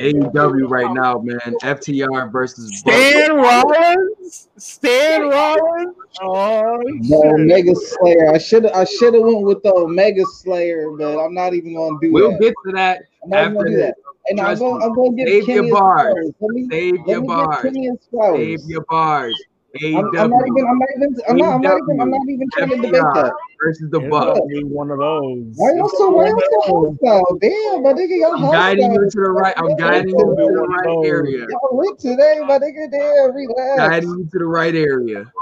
AEW 0.00 0.68
right 0.68 0.92
now, 0.92 1.18
man. 1.18 1.38
FTR 1.62 2.30
versus 2.32 2.78
Stan 2.78 3.34
Rollins. 3.36 4.48
Stan 4.56 5.28
Rollins. 5.28 5.94
Oh 6.22 6.78
The. 7.08 7.32
Omega 7.34 7.74
Slayer. 7.74 8.32
I 8.34 8.38
should 8.38 8.66
I 8.66 8.84
should 8.84 9.14
have 9.14 9.22
went 9.22 9.42
with 9.42 9.62
the 9.62 9.72
Omega 9.74 10.24
Slayer, 10.26 10.90
but 10.90 11.18
I'm 11.18 11.34
not 11.34 11.54
even 11.54 11.74
gonna 11.74 11.96
do 12.00 12.12
We'll 12.12 12.32
that. 12.32 12.40
get 12.40 12.54
to 12.66 12.72
that. 12.72 13.02
I'm 13.24 13.30
not 13.30 13.38
after 13.38 13.68
do 13.68 13.76
that. 13.76 13.94
And 14.28 14.40
I'm 14.40 14.58
gonna, 14.58 14.78
me. 14.78 14.84
I'm 14.84 14.94
gonna 14.94 15.12
give 15.12 15.28
Save 15.28 15.36
your 15.36 15.46
Kenny 15.46 15.68
his 15.68 15.72
bars. 15.72 16.02
flowers. 16.02 16.32
Let 16.40 16.50
me, 16.50 16.68
Save 16.70 17.06
your 17.06 17.22
bars. 17.22 17.62
give 17.62 17.72
Kenny 17.72 17.86
his 17.88 17.98
flowers. 18.10 18.36
Save 18.38 18.60
your 18.68 18.84
bars. 18.88 19.44
I'm, 19.72 20.18
I'm 20.18 20.30
not 20.30 20.46
even. 20.46 20.66
I'm 20.66 20.78
not 20.78 20.88
even. 20.96 21.16
I'm 21.28 21.36
not. 21.36 21.54
I'm 21.54 21.60
not 21.62 21.78
even. 21.78 22.00
I'm 22.00 22.10
not 22.10 22.20
even 22.28 22.48
trying 22.50 22.70
to 22.70 22.76
debate 22.76 22.92
that. 22.92 23.32
versus 23.62 23.90
the 23.90 24.00
It's 24.00 24.10
Bucks. 24.10 24.38
gonna 24.38 24.46
be 24.46 24.64
one 24.64 24.90
of 24.90 24.98
those. 24.98 25.44
Why 25.54 25.74
y'all 25.74 25.88
so? 25.88 26.10
Why 26.10 26.26
y'all 26.26 26.40
so 26.66 26.96
hostile? 27.00 27.38
Damn, 27.38 27.82
my 27.84 27.92
nigga, 27.92 28.18
y'all 28.18 28.32
I'm 28.32 28.40
hostile. 28.40 28.52
guiding 28.52 28.92
you 28.92 29.10
to 29.10 29.20
the 29.20 29.30
right. 29.30 29.54
I'm 29.56 29.76
guiding 29.76 30.08
you 30.10 30.16
to 30.16 30.34
the 30.36 30.60
One 30.60 30.70
right 30.70 31.06
area. 31.06 31.46
Y'all 31.48 31.76
lit 31.78 31.98
today, 31.98 32.40
my 32.44 32.58
nigga. 32.58 32.90
Damn, 32.90 33.34
relax. 33.34 33.76
Guiding 33.78 34.10
you 34.10 34.28
to 34.32 34.38
the 34.38 34.44
right 34.44 34.74
area. 34.74 35.32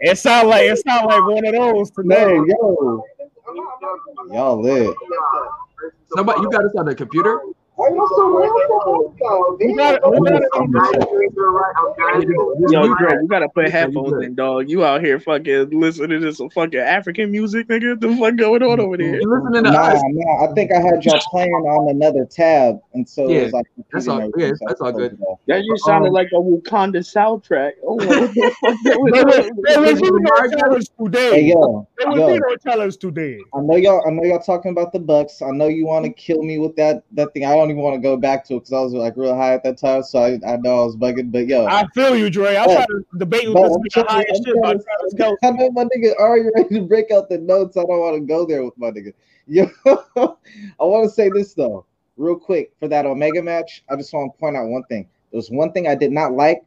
It 0.00 0.18
sound 0.18 0.48
like 0.48 0.62
it 0.64 0.78
sound 0.86 1.06
like 1.06 1.24
one 1.26 1.46
of 1.46 1.52
those 1.54 1.90
today. 1.90 2.36
Yo, 2.46 3.04
y'all 4.30 4.60
lit. 4.62 4.94
Somebody, 6.16 6.40
you 6.40 6.50
got 6.50 6.64
us 6.64 6.72
on 6.78 6.86
the 6.86 6.94
computer. 6.94 7.40
Why 7.76 7.88
y'all 7.88 8.06
so 8.08 8.32
why 8.32 8.44
y'all 8.44 8.62
so 8.68 8.78
hostile? 9.18 9.56
We 9.58 9.74
got 9.74 9.94
it. 9.96 10.02
Damn. 10.02 10.12
We 10.12 10.18
got 10.30 10.42
it 10.42 10.48
on 10.54 10.70
the 10.70 10.78
Yo, 12.70 12.84
You 12.84 12.94
you 13.22 13.28
gotta 13.28 13.48
put 13.48 13.68
headphones 13.70 14.22
in, 14.24 14.34
dog. 14.36 14.70
You 14.70 14.84
out 14.84 15.02
here 15.02 15.18
fucking 15.18 15.70
listening 15.78 16.20
to 16.20 16.32
some 16.32 16.50
fucking 16.50 16.78
African 16.78 17.30
music, 17.32 17.66
nigga. 17.68 17.90
What 17.90 18.00
the 18.00 18.16
fuck 18.16 18.36
going 18.36 18.62
on 18.62 18.78
over 18.80 18.96
there? 18.96 19.20
You 19.20 19.28
listening 19.28 19.64
to 19.64 19.70
Nah, 19.70 19.92
us? 19.92 20.00
nah. 20.06 20.44
I 20.50 20.54
think 20.54 20.70
I 20.72 20.80
had 20.80 21.04
y'all 21.04 21.20
playing 21.30 21.50
on 21.52 21.88
another 21.90 22.24
tab, 22.26 22.78
and 22.94 23.08
so 23.08 23.28
Yeah, 23.28 23.38
it 23.38 23.42
was 23.44 23.52
like 23.54 23.66
that's 23.92 24.08
all- 24.08 24.30
yeah, 24.36 24.52
so 24.54 24.66
that's 24.68 24.80
all 24.80 24.92
closed 24.92 25.10
good. 25.12 25.20
it 25.20 25.24
off. 25.24 25.38
That 25.48 25.62
just 25.68 25.84
sounded 25.84 26.08
Um, 26.08 26.14
like 26.14 26.28
a 26.32 26.36
Wakanda 26.36 26.98
soundtrack. 26.98 27.72
Oh, 27.86 27.94
what 27.94 28.34
the 28.34 28.54
fuck 28.60 28.74
They 28.84 28.96
was, 29.22 29.46
on? 29.46 29.56
they 29.64 29.76
was 29.78 29.98
zero 29.98 30.18
Hey 30.30 31.04
today. 31.04 31.40
yo, 31.48 31.86
They 31.98 32.04
was 32.06 32.18
yo. 32.18 32.26
zero 32.34 32.56
challenge 32.64 32.96
today. 32.98 33.38
I 33.54 33.60
know 33.60 33.76
y'all. 33.76 34.02
I 34.06 34.10
know 34.10 34.22
y'all 34.24 34.38
talking 34.40 34.70
about 34.70 34.92
the 34.92 35.00
Bucks. 35.00 35.42
I 35.42 35.50
know 35.50 35.68
you 35.68 35.86
want 35.86 36.04
to 36.06 36.12
kill 36.12 36.42
me 36.42 36.58
with 36.58 36.76
that 36.76 37.02
that 37.12 37.32
thing. 37.34 37.44
I 37.44 37.54
don't 37.54 37.63
even 37.70 37.82
want 37.82 37.94
to 37.94 38.00
go 38.00 38.16
back 38.16 38.44
to 38.46 38.54
it 38.54 38.60
because 38.60 38.72
I 38.72 38.80
was 38.80 38.92
like 38.92 39.16
real 39.16 39.34
high 39.36 39.54
at 39.54 39.62
that 39.64 39.78
time, 39.78 40.02
so 40.02 40.18
I, 40.20 40.38
I 40.46 40.56
know 40.56 40.82
I 40.82 40.84
was 40.84 40.96
bugging. 40.96 41.30
But 41.32 41.46
yo, 41.46 41.66
I 41.66 41.86
feel 41.94 42.16
you, 42.16 42.30
Dre. 42.30 42.56
I 42.56 42.66
But- 42.66 42.74
try 42.76 42.86
to 42.86 43.04
debate 43.18 43.46
with 43.48 43.54
but 43.54 43.62
this 43.82 43.96
I'm 43.96 44.04
nigga 44.04 44.08
high 44.10 44.20
as 44.30 44.36
shit 44.44 44.56
trying 44.62 44.78
to- 44.78 44.84
Travis 45.16 45.38
I 45.42 45.50
know 45.50 45.70
my 45.70 45.84
nigga 45.84 46.14
already 46.16 46.48
ready 46.54 46.74
to 46.76 46.82
break 46.82 47.10
out 47.10 47.28
the 47.28 47.38
notes. 47.38 47.76
I 47.76 47.80
don't 47.82 48.00
want 48.00 48.16
to 48.16 48.20
go 48.20 48.44
there 48.46 48.64
with 48.64 48.76
my 48.78 48.90
nigga. 48.90 49.12
Yo, 49.46 49.66
I 49.86 50.84
want 50.84 51.04
to 51.08 51.10
say 51.14 51.30
this 51.34 51.54
though, 51.54 51.84
real 52.16 52.36
quick 52.36 52.72
for 52.80 52.88
that 52.88 53.06
Omega 53.06 53.42
match. 53.42 53.84
I 53.90 53.96
just 53.96 54.12
want 54.12 54.32
to 54.34 54.38
point 54.40 54.56
out 54.56 54.68
one 54.68 54.84
thing. 54.84 55.08
There's 55.32 55.50
one 55.50 55.72
thing 55.72 55.86
I 55.88 55.94
did 55.94 56.12
not 56.12 56.32
like 56.32 56.62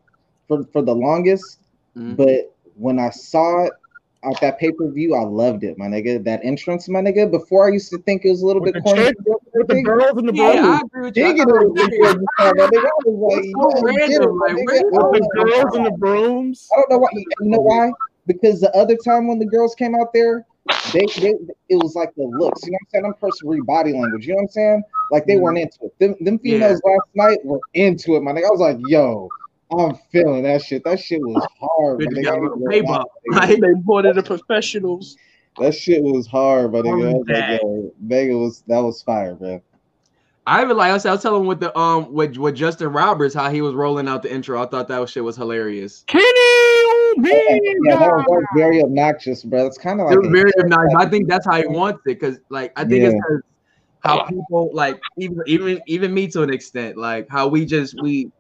for 0.47 0.63
for 0.73 0.81
the 0.81 0.93
longest, 0.95 1.59
Mhm. 1.97 2.15
but 2.17 2.53
when 2.75 2.99
I 2.99 3.09
saw 3.09 3.65
it 3.65 3.73
at 4.23 4.39
that 4.41 4.59
pay 4.59 4.71
per 4.71 4.89
view, 4.89 5.15
I 5.15 5.23
loved 5.23 5.63
it, 5.63 5.77
my 5.77 5.87
nigga. 5.87 6.23
That 6.23 6.41
entrance, 6.43 6.87
my 6.89 7.01
nigga. 7.01 7.29
Before 7.29 7.67
I 7.67 7.71
used 7.71 7.89
to 7.91 7.97
think 7.99 8.25
it 8.25 8.29
was 8.29 8.41
a 8.41 8.45
little 8.45 8.61
With 8.61 8.73
bit 8.73 8.83
the 8.83 8.89
corny. 8.89 9.13
With 9.53 9.67
the 9.67 9.81
girls 9.83 10.17
and 10.17 10.29
the 10.29 10.33
Yeah. 10.33 10.77
I 10.77 10.81
agree 10.85 11.01
with 11.05 11.17
you. 11.17 11.23
Digging 11.23 11.45
thought 11.45 11.55
it 11.55 11.65
it 11.65 11.71
was 11.71 11.73
was 11.73 11.89
the 11.89 11.97
girls 11.97 12.15
and 12.15 12.27
stuff, 12.35 12.55
my 12.57 12.67
nigga. 12.67 12.85
I 12.85 12.91
was 13.05 13.35
like, 13.35 13.45
It's 13.45 13.53
so 13.53 13.69
yo, 13.71 13.83
random, 13.83 14.09
get 14.09 14.21
it, 14.21 14.31
my 14.33 14.47
like, 14.47 14.55
nigga. 14.55 14.65
where- 14.65 14.77
I 14.77 14.81
With 14.81 14.91
don't 14.91 15.11
the 15.11 15.29
know 15.35 15.43
girls 15.45 15.65
why. 15.71 15.77
and 15.77 15.85
the 15.85 15.91
brooms. 15.91 16.69
I 16.71 16.75
don't 16.81 16.89
know 16.91 16.97
why. 16.99 17.09
You 17.13 17.25
know 17.41 17.59
why? 17.59 17.91
Because 18.25 18.59
the 18.59 18.75
other 18.75 18.95
time 18.95 19.27
when 19.27 19.39
the 19.39 19.45
girls 19.45 19.75
came 19.75 19.95
out 19.95 20.13
there, 20.13 20.45
they, 20.93 21.05
they 21.19 21.33
it 21.69 21.75
was 21.75 21.95
like 21.95 22.13
the 22.15 22.23
looks. 22.23 22.65
You 22.65 22.71
know 22.71 22.77
what 22.81 22.81
I'm 22.81 22.87
saying? 22.91 23.05
I'm 23.05 23.13
person 23.15 23.65
body 23.65 23.93
language. 23.93 24.27
You 24.27 24.33
know 24.33 24.37
what 24.37 24.41
I'm 24.43 24.49
saying? 24.49 24.83
Like 25.11 25.25
they 25.25 25.33
mm-hmm. 25.35 25.43
weren't 25.43 25.57
into 25.59 25.85
it. 25.85 25.99
Them, 25.99 26.15
them 26.19 26.39
females 26.39 26.81
last 26.83 27.07
night 27.15 27.39
were 27.45 27.59
into 27.73 28.15
it, 28.15 28.21
my 28.23 28.31
nigga. 28.31 28.47
I 28.47 28.51
was 28.51 28.59
like, 28.59 28.77
yo, 28.87 29.29
I'm 29.71 29.95
feeling 30.11 30.43
that 30.43 30.61
shit. 30.61 30.83
That 30.85 30.99
shit 30.99 31.21
was 31.21 31.45
hard. 31.59 31.99
Good 31.99 32.09
my 32.09 32.15
to 32.15 32.21
nigga. 32.21 32.23
get 32.23 32.33
I 32.33 32.35
a 32.35 32.35
ain't 32.35 32.43
little 32.43 32.57
gonna 32.57 32.69
pay 32.69 32.81
lie, 32.81 32.97
bump. 32.97 33.07
nigga. 33.31 33.37
Like, 33.37 33.59
They 33.59 33.73
brought 33.83 34.05
in 34.05 34.15
the 34.15 34.23
professionals. 34.23 35.17
That 35.59 35.73
shit 35.75 36.03
was 36.03 36.27
hard, 36.27 36.71
but 36.71 36.85
nigga. 36.85 37.09
I 37.09 37.13
was 37.13 37.27
like, 37.27 37.37
Dang. 37.37 37.59
yo, 37.61 37.91
Vega 38.01 38.37
was 38.37 38.63
that 38.67 38.79
was 38.79 39.01
fire, 39.01 39.35
man. 39.39 39.61
I 40.45 40.63
even 40.63 40.77
like 40.77 40.91
I 40.91 40.93
was, 40.93 41.05
I 41.05 41.11
was 41.11 41.21
telling 41.21 41.45
with 41.45 41.59
the 41.59 41.77
um 41.77 42.13
with 42.13 42.37
with 42.37 42.55
Justin 42.55 42.93
Roberts 42.93 43.35
how 43.35 43.49
he 43.49 43.61
was 43.61 43.73
rolling 43.75 44.07
out 44.07 44.23
the 44.23 44.33
intro. 44.33 44.63
I 44.63 44.65
thought 44.67 44.87
that 44.87 45.09
shit 45.09 45.23
was 45.23 45.35
hilarious. 45.35 46.05
Kenny 46.07 46.21
Yeah, 47.17 47.97
that 47.97 47.99
was, 47.99 48.25
that 48.25 48.29
was 48.29 48.45
very 48.55 48.81
obnoxious, 48.81 49.43
bro. 49.43 49.65
It's 49.65 49.77
kind 49.77 49.99
of 49.99 50.07
like 50.07 50.15
it 50.15 50.19
was 50.19 50.27
a- 50.27 50.31
very 50.31 50.69
nice. 50.69 50.95
I 50.97 51.05
think 51.09 51.27
that's 51.27 51.45
how 51.45 51.57
he 51.57 51.67
wants 51.67 51.99
it 52.05 52.19
because 52.19 52.39
like 52.49 52.71
I 52.77 52.85
think 52.85 53.03
it's 53.03 53.15
how 53.99 54.23
people 54.25 54.69
like 54.73 55.01
even 55.17 55.39
even 55.47 55.81
even 55.87 56.13
me 56.13 56.27
to 56.27 56.43
an 56.43 56.53
extent 56.53 56.95
like 56.95 57.27
how 57.29 57.47
we 57.49 57.65
just 57.65 57.95
we 58.01 58.31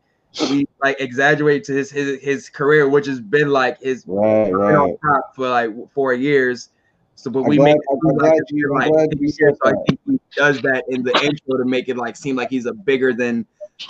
we 0.41 0.67
like 0.81 0.99
exaggerate 0.99 1.63
to 1.65 1.73
his 1.73 1.89
his 1.91 2.19
his 2.21 2.49
career 2.49 2.87
which 2.89 3.05
has 3.07 3.19
been 3.19 3.49
like 3.49 3.79
his 3.81 4.03
right, 4.07 4.49
right. 4.51 4.75
on 4.75 4.97
top 4.99 5.35
for 5.35 5.49
like 5.49 5.69
four 5.93 6.13
years 6.13 6.69
So, 7.15 7.29
but 7.31 7.43
I'm 7.43 7.47
we 7.47 7.57
glad- 7.57 7.65
make 7.65 7.77
it 7.77 7.99
I'm 8.03 8.17
like, 8.17 8.41
you- 8.49 8.73
like 8.73 8.91
glad 8.91 9.09
you 9.19 9.31
here, 9.37 9.49
said 9.49 9.55
so 9.63 9.69
I 9.69 9.71
that. 9.71 9.85
think 9.87 9.99
he 10.05 10.19
does 10.35 10.61
that 10.61 10.83
in 10.89 11.03
the 11.03 11.13
intro 11.23 11.57
to 11.57 11.65
make 11.65 11.89
it 11.89 11.97
like 11.97 12.15
seem 12.15 12.35
like 12.35 12.49
he's 12.49 12.65
a 12.65 12.73
bigger 12.73 13.13
than 13.13 13.45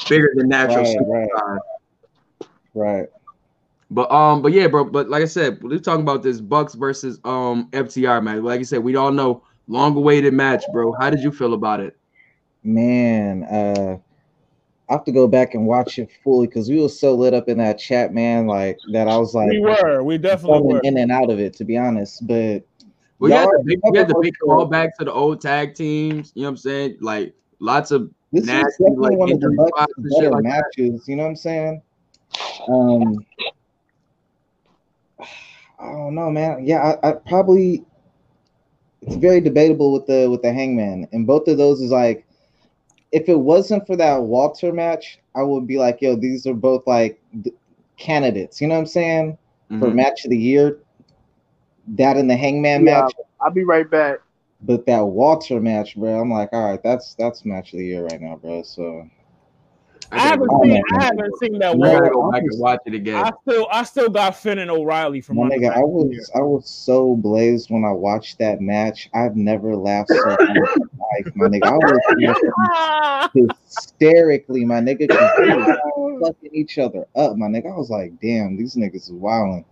bigger 0.09 0.31
than 0.35 0.47
natural 0.49 0.83
Right, 0.83 0.97
right. 1.07 1.29
superstar. 1.29 1.57
Right. 2.73 3.07
But 3.89 4.11
um, 4.11 4.41
but 4.41 4.51
yeah, 4.51 4.67
bro. 4.67 4.83
But 4.85 5.09
like 5.09 5.21
I 5.21 5.25
said, 5.25 5.61
we're 5.63 5.79
talking 5.79 6.01
about 6.01 6.21
this 6.23 6.41
Bucks 6.41 6.73
versus 6.75 7.19
um 7.23 7.69
FTR 7.71 8.21
match. 8.23 8.41
Like 8.41 8.59
I 8.59 8.63
said, 8.63 8.83
we 8.83 8.95
all 8.95 9.11
know 9.11 9.43
long 9.67 9.95
awaited 9.95 10.33
match, 10.33 10.63
bro. 10.73 10.93
How 10.99 11.09
did 11.09 11.21
you 11.21 11.31
feel 11.31 11.53
about 11.53 11.79
it? 11.79 11.95
Man, 12.63 13.43
uh 13.43 13.97
I 14.89 14.93
have 14.93 15.03
to 15.05 15.11
go 15.11 15.27
back 15.27 15.53
and 15.53 15.65
watch 15.67 15.99
it 15.99 16.09
fully 16.23 16.47
because 16.47 16.69
we 16.69 16.81
were 16.81 16.87
so 16.89 17.13
lit 17.13 17.33
up 17.33 17.49
in 17.49 17.57
that 17.57 17.77
chat, 17.77 18.13
man. 18.13 18.47
Like 18.47 18.77
that, 18.93 19.07
I 19.07 19.17
was 19.17 19.33
like 19.35 19.49
we 19.49 19.59
were, 19.59 20.01
we 20.03 20.17
definitely 20.17 20.75
were. 20.75 20.79
in 20.83 20.97
and 20.97 21.11
out 21.11 21.29
of 21.29 21.39
it, 21.39 21.53
to 21.55 21.65
be 21.65 21.77
honest. 21.77 22.25
But 22.25 22.63
We 23.19 23.31
had 23.31 23.43
Y'all 23.43 23.51
the 23.57 23.63
big, 23.65 23.79
we 23.91 23.97
had 23.97 24.07
the 24.07 24.19
big 24.21 24.33
also- 24.45 24.65
callback 24.69 24.89
to 24.99 25.05
the 25.05 25.11
old 25.11 25.41
tag 25.41 25.75
teams. 25.75 26.31
You 26.35 26.43
know 26.43 26.47
what 26.47 26.51
I'm 26.51 26.57
saying? 26.57 26.97
Like 27.01 27.33
lots 27.59 27.91
of 27.91 28.09
this 28.31 28.43
is 28.43 28.47
Nasty, 28.47 28.83
definitely 28.83 29.09
like, 29.09 29.17
one 29.17 29.31
of 29.33 29.39
the 29.39 29.47
injury 29.47 29.67
spots 29.67 29.93
and 29.97 30.05
shit 30.05 30.19
better 30.19 30.31
like 30.31 30.43
that. 30.43 30.63
matches. 30.77 31.07
You 31.07 31.15
know 31.15 31.23
what 31.23 31.29
I'm 31.29 31.35
saying? 31.35 31.81
Um, 32.69 33.25
I 35.79 35.85
don't 35.91 36.15
know, 36.15 36.29
man. 36.31 36.65
Yeah, 36.65 36.95
I, 37.03 37.09
I 37.09 37.11
probably 37.13 37.83
it's 39.01 39.15
very 39.15 39.39
debatable 39.41 39.93
with 39.93 40.05
the 40.07 40.29
with 40.29 40.41
the 40.41 40.51
Hangman, 40.51 41.07
and 41.11 41.25
both 41.27 41.47
of 41.47 41.57
those 41.57 41.81
is 41.81 41.91
like, 41.91 42.26
if 43.11 43.29
it 43.29 43.39
wasn't 43.39 43.85
for 43.87 43.95
that 43.97 44.23
Walter 44.23 44.71
match, 44.73 45.19
I 45.35 45.43
would 45.43 45.67
be 45.67 45.77
like, 45.77 46.01
yo, 46.01 46.15
these 46.15 46.45
are 46.47 46.53
both 46.53 46.85
like 46.87 47.19
candidates. 47.97 48.61
You 48.61 48.67
know 48.67 48.75
what 48.75 48.81
I'm 48.81 48.85
saying 48.87 49.37
for 49.77 49.89
Mhm. 49.89 49.91
match 49.91 50.25
of 50.25 50.31
the 50.31 50.37
year. 50.37 50.79
That 51.87 52.17
and 52.17 52.29
the 52.29 52.35
Hangman 52.35 52.83
Yeah. 52.83 52.85
match, 52.85 53.13
I'll 53.41 53.51
be 53.51 53.63
right 53.63 53.89
back. 53.89 54.19
but 54.61 54.85
that 54.85 55.01
Walter 55.01 55.59
match, 55.59 55.95
bro, 55.95 56.19
I'm 56.19 56.31
like, 56.31 56.49
all 56.53 56.69
right, 56.71 56.81
that's 56.83 57.13
that's 57.15 57.45
match 57.45 57.73
of 57.73 57.79
the 57.79 57.85
year 57.85 58.03
right 58.05 58.21
now, 58.21 58.35
bro. 58.35 58.61
So 58.63 59.09
I 60.11 60.19
haven't 60.19 60.49
seen. 60.63 60.81
I 60.97 61.03
haven't 61.03 61.37
seen 61.37 61.59
that 61.59 61.73
I 61.73 61.75
one. 61.75 62.11
go 62.11 62.27
I 62.29 62.31
back 62.31 62.43
and 62.43 62.59
watch 62.59 62.79
it 62.85 62.93
again. 62.93 63.15
I 63.23 63.31
still, 63.41 63.67
I 63.71 63.83
still 63.83 64.09
got 64.09 64.35
Finn 64.35 64.59
and 64.59 64.71
O'Reilly 64.71 65.21
from 65.21 65.37
My 65.37 65.49
nigga, 65.49 65.71
I 65.75 65.79
was 65.81 66.31
I 66.35 66.39
was 66.39 66.69
so 66.69 67.15
blazed 67.15 67.69
when 67.69 67.83
I 67.83 67.91
watched 67.91 68.39
that 68.39 68.61
match. 68.61 69.09
I've 69.13 69.35
never 69.35 69.75
laughed 69.75 70.09
so 70.09 70.29
hard 70.29 70.39
in 70.39 70.89
my 70.97 71.05
life, 71.17 71.35
my 71.35 71.47
nigga. 71.47 71.65
I 71.65 71.77
was 73.19 73.29
hysterically, 73.65 74.63
my 74.65 74.79
nigga, 74.79 75.07
fucking 76.21 76.51
each 76.53 76.77
other 76.77 77.05
up, 77.15 77.35
my 77.35 77.47
nigga. 77.47 77.73
I 77.73 77.77
was 77.77 77.89
like, 77.89 78.19
damn, 78.21 78.55
these 78.55 78.75
niggas 78.75 78.95
is 78.95 79.11
wilding. 79.11 79.65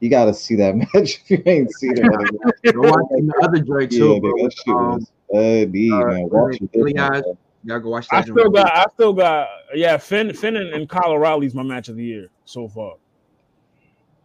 You 0.00 0.08
gotta 0.10 0.34
see 0.34 0.56
that 0.56 0.74
match 0.94 1.20
if 1.24 1.30
you 1.30 1.42
ain't 1.46 1.70
seen 1.72 1.98
it. 1.98 2.74
Go 2.74 2.80
watch 2.80 3.04
the 3.10 3.32
other 3.42 3.58
joint 3.60 3.92
Yeah, 3.92 3.98
too, 3.98 4.08
nigga, 4.14 4.20
bro. 4.20 4.32
that 4.42 4.52
shit 4.52 4.74
Um, 4.74 4.90
was 4.90 5.12
uh, 5.34 5.66
man. 5.70 6.28
Watch 6.30 6.58
it. 6.60 7.38
Leon- 7.64 7.76
y'all 7.76 7.80
go 7.80 7.90
watch 7.90 8.08
that. 8.08 8.16
I 8.16 8.22
still 8.22 8.50
got, 8.50 8.72
I 8.72 8.86
still 8.94 9.12
got, 9.12 9.48
yeah, 9.74 9.96
Finn, 9.96 10.32
Finn 10.34 10.56
and, 10.56 10.70
and 10.70 10.88
Kyle 10.88 11.12
O'Reilly's 11.12 11.54
my 11.54 11.62
match 11.62 11.88
of 11.88 11.96
the 11.96 12.04
year 12.04 12.28
so 12.44 12.68
far. 12.68 12.94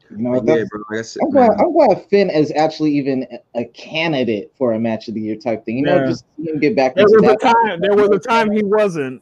You 0.10 0.18
know, 0.18 0.32
But 0.34 0.46
that's, 0.46 0.60
yeah, 0.60 0.66
bro. 0.72 0.84
Like 0.90 1.00
I 1.00 1.02
said, 1.02 1.22
I'm 1.24 1.32
glad. 1.32 1.52
I'm 1.60 1.74
glad 1.74 2.06
Finn 2.10 2.30
is 2.30 2.52
actually 2.56 2.92
even 2.98 3.28
a 3.56 3.66
candidate 3.66 4.52
for 4.58 4.72
a 4.74 4.80
match 4.80 5.08
of 5.10 5.16
the 5.16 5.22
year 5.22 5.36
type 5.36 5.66
thing. 5.66 5.78
You 5.78 5.84
know, 5.84 5.98
Yeah. 5.98 6.08
just 6.08 6.26
see 6.38 6.58
get 6.60 6.76
back 6.76 6.96
There 6.96 7.04
into 7.06 7.22
was 7.22 7.34
a 7.34 7.36
time, 7.36 7.82
there 7.82 7.96
was 7.96 8.10
a 8.10 8.20
time 8.20 8.50
he 8.52 8.64
wasn't. 8.64 9.22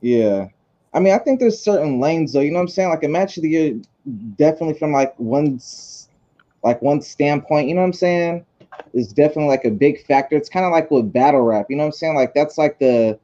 Yeah. 0.00 0.48
I 0.92 1.00
mean, 1.00 1.12
I 1.14 1.18
think 1.18 1.38
there's 1.40 1.60
certain 1.60 2.00
lanes 2.00 2.32
though. 2.32 2.40
You 2.40 2.50
know 2.50 2.56
what 2.56 2.62
I'm 2.62 2.68
saying? 2.68 2.88
Like 2.88 3.04
a 3.04 3.08
match 3.08 3.36
of 3.36 3.44
the 3.44 3.50
year, 3.50 3.80
definitely 4.36 4.78
from 4.78 4.92
like 4.92 5.14
one, 5.18 5.60
like 6.64 6.82
one 6.82 7.00
standpoint. 7.02 7.68
You 7.68 7.74
know 7.76 7.82
what 7.82 7.88
I'm 7.88 7.92
saying? 7.92 8.44
Is 8.94 9.12
definitely 9.12 9.46
like 9.48 9.64
a 9.64 9.70
big 9.70 10.04
factor. 10.06 10.36
It's 10.36 10.48
kind 10.48 10.66
of 10.66 10.72
like 10.72 10.90
with 10.90 11.12
battle 11.12 11.42
rap. 11.42 11.66
You 11.68 11.76
know 11.76 11.84
what 11.84 11.88
I'm 11.88 11.92
saying? 11.92 12.16
Like 12.16 12.34
that's 12.34 12.58
like 12.58 12.78
the, 12.78 13.18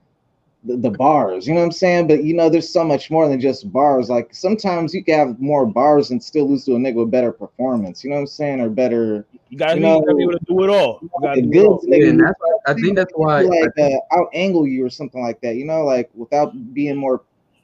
the 0.64 0.76
the 0.76 0.90
bars. 0.90 1.46
You 1.46 1.54
know 1.54 1.60
what 1.60 1.66
I'm 1.66 1.72
saying? 1.72 2.08
But 2.08 2.24
you 2.24 2.34
know, 2.34 2.48
there's 2.48 2.72
so 2.72 2.84
much 2.84 3.10
more 3.10 3.28
than 3.28 3.40
just 3.40 3.72
bars. 3.72 4.08
Like 4.08 4.34
sometimes 4.34 4.94
you 4.94 5.02
can 5.04 5.18
have 5.18 5.40
more 5.40 5.66
bars 5.66 6.10
and 6.10 6.22
still 6.22 6.48
lose 6.48 6.64
to 6.66 6.72
a 6.74 6.78
nigga 6.78 6.96
with 6.96 7.10
better 7.10 7.32
performance. 7.32 8.04
You 8.04 8.10
know 8.10 8.16
what 8.16 8.22
I'm 8.22 8.26
saying? 8.28 8.60
Or 8.60 8.68
better 8.68 9.26
You 9.48 9.58
gotta, 9.58 9.76
You 9.76 9.82
be, 9.82 9.88
you 9.88 10.00
gotta 10.00 10.14
be 10.14 10.22
able 10.22 10.32
to 10.32 10.44
do 10.46 10.64
it 10.64 10.70
all. 10.70 10.98
You 11.02 11.10
gotta 11.20 11.40
the 11.40 11.46
do 11.48 11.60
it 11.60 11.66
all. 11.66 11.78
goods 11.78 11.86
Yeah, 11.88 11.98
nigga. 11.98 12.18
that's 12.18 12.40
I 12.66 12.74
think 12.74 12.96
that's 12.96 13.12
why. 13.14 13.42
like 13.42 13.78
uh, 13.78 14.16
out 14.16 14.28
angle 14.34 14.66
you 14.66 14.84
or 14.84 14.90
something 14.90 15.22
like 15.22 15.40
that. 15.40 15.56
You 15.56 15.64
know, 15.64 15.84
like 15.84 16.10
without 16.14 16.52
being 16.74 16.96
more 16.96 17.22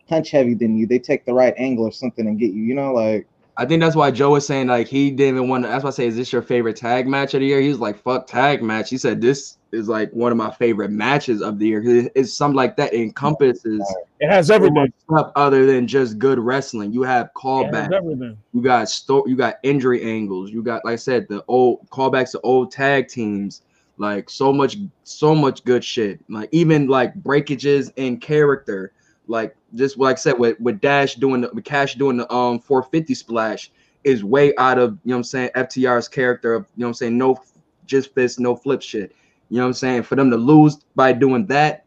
punch 0.08 0.30
heavy 0.30 0.54
than 0.54 0.76
you, 0.76 0.86
they 0.86 0.98
take 0.98 1.24
the 1.24 1.34
right 1.34 1.54
angle 1.56 1.84
or 1.84 1.92
something 1.92 2.26
and 2.26 2.38
get 2.38 2.52
you. 2.52 2.62
You 2.62 2.74
know, 2.74 2.92
like 2.92 3.26
I 3.56 3.66
think 3.66 3.82
that's 3.82 3.96
why 3.96 4.10
Joe 4.10 4.30
was 4.30 4.46
saying 4.46 4.68
like 4.68 4.88
he 4.88 5.10
didn't 5.10 5.36
even 5.36 5.48
want 5.48 5.64
to. 5.64 5.68
That's 5.68 5.84
why 5.84 5.88
I 5.88 5.92
say, 5.92 6.06
is 6.06 6.16
this 6.16 6.32
your 6.32 6.42
favorite 6.42 6.76
tag 6.76 7.06
match 7.06 7.34
of 7.34 7.40
the 7.40 7.46
year? 7.46 7.60
He 7.60 7.68
was 7.68 7.80
like, 7.80 7.98
"Fuck 8.02 8.26
tag 8.26 8.62
match." 8.62 8.90
He 8.90 8.98
said 8.98 9.20
this 9.20 9.57
is 9.72 9.88
like 9.88 10.10
one 10.12 10.32
of 10.32 10.38
my 10.38 10.50
favorite 10.50 10.90
matches 10.90 11.42
of 11.42 11.58
the 11.58 11.66
year. 11.66 11.80
'Cause 11.82 11.90
it- 11.92 12.12
It's 12.14 12.32
something 12.32 12.56
like 12.56 12.76
that. 12.76 12.92
It 12.94 13.00
encompasses 13.00 13.82
It 14.20 14.30
has 14.30 14.50
everything. 14.50 14.92
stuff 15.04 15.30
other 15.36 15.66
than 15.66 15.86
just 15.86 16.18
good 16.18 16.38
wrestling. 16.38 16.92
You 16.92 17.02
have 17.02 17.30
callbacks. 17.36 17.92
everything. 17.92 18.36
You 18.54 18.62
got 18.62 18.88
sto- 18.88 19.26
You 19.26 19.36
got 19.36 19.56
injury 19.62 20.02
angles. 20.02 20.50
You 20.50 20.62
got, 20.62 20.84
like 20.84 20.94
I 20.94 20.96
said, 20.96 21.26
the 21.28 21.44
old 21.48 21.88
callbacks 21.90 22.32
to 22.32 22.40
old 22.40 22.70
tag 22.72 23.08
teams. 23.08 23.62
Like 23.98 24.30
so 24.30 24.52
much, 24.52 24.76
so 25.04 25.34
much 25.34 25.64
good 25.64 25.82
shit. 25.84 26.20
Like 26.30 26.48
even 26.52 26.86
like 26.86 27.14
breakages 27.16 27.92
in 27.96 28.18
character. 28.18 28.92
Like 29.26 29.54
just 29.74 29.98
like 29.98 30.16
I 30.16 30.18
said, 30.20 30.38
with 30.38 30.58
with 30.60 30.80
Dax 30.80 31.14
doing 31.14 31.42
the 31.42 31.50
with 31.52 31.64
Cash 31.64 31.96
doing 31.96 32.16
the 32.16 32.32
um 32.32 32.58
450 32.60 33.12
splash 33.14 33.70
is 34.04 34.22
way 34.24 34.54
out 34.56 34.78
of 34.78 34.92
you 35.04 35.10
know 35.10 35.16
what 35.16 35.18
I'm 35.18 35.24
saying 35.24 35.50
FTR's 35.56 36.08
character 36.08 36.54
of 36.54 36.66
you 36.76 36.80
know 36.82 36.86
what 36.86 36.90
I'm 36.90 36.94
saying 36.94 37.18
no 37.18 37.36
just 37.86 38.14
fist 38.14 38.38
no 38.40 38.54
flip 38.56 38.80
shit. 38.82 39.12
You 39.50 39.56
know 39.58 39.62
what 39.64 39.68
I'm 39.68 39.74
saying? 39.74 40.02
For 40.02 40.14
them 40.14 40.30
to 40.30 40.36
lose 40.36 40.76
by 40.94 41.12
doing 41.12 41.46
that, 41.46 41.84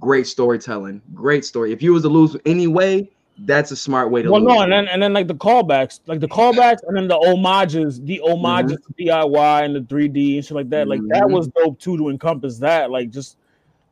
great 0.00 0.26
storytelling, 0.26 1.02
great 1.14 1.44
story. 1.44 1.72
If 1.72 1.82
you 1.82 1.92
was 1.92 2.02
to 2.02 2.08
lose 2.08 2.36
anyway, 2.46 3.10
that's 3.38 3.70
a 3.70 3.76
smart 3.76 4.10
way 4.10 4.22
to 4.22 4.30
Well, 4.30 4.40
lose. 4.40 4.54
no, 4.54 4.60
and 4.62 4.72
then 4.72 4.88
and 4.88 5.02
then 5.02 5.12
like 5.12 5.26
the 5.28 5.34
callbacks, 5.34 6.00
like 6.06 6.20
the 6.20 6.28
callbacks, 6.28 6.78
and 6.86 6.96
then 6.96 7.08
the 7.08 7.18
homages, 7.18 8.00
the 8.00 8.20
homages 8.24 8.78
to 8.86 9.04
DIY 9.04 9.64
and 9.64 9.74
the 9.76 9.80
3D 9.80 10.36
and 10.36 10.44
shit 10.44 10.54
like 10.54 10.70
that. 10.70 10.88
Like 10.88 11.00
that 11.08 11.24
Mhm. 11.24 11.32
was 11.32 11.48
dope 11.48 11.78
too 11.78 11.96
to 11.98 12.08
encompass 12.08 12.58
that. 12.58 12.90
Like 12.90 13.10
just 13.10 13.36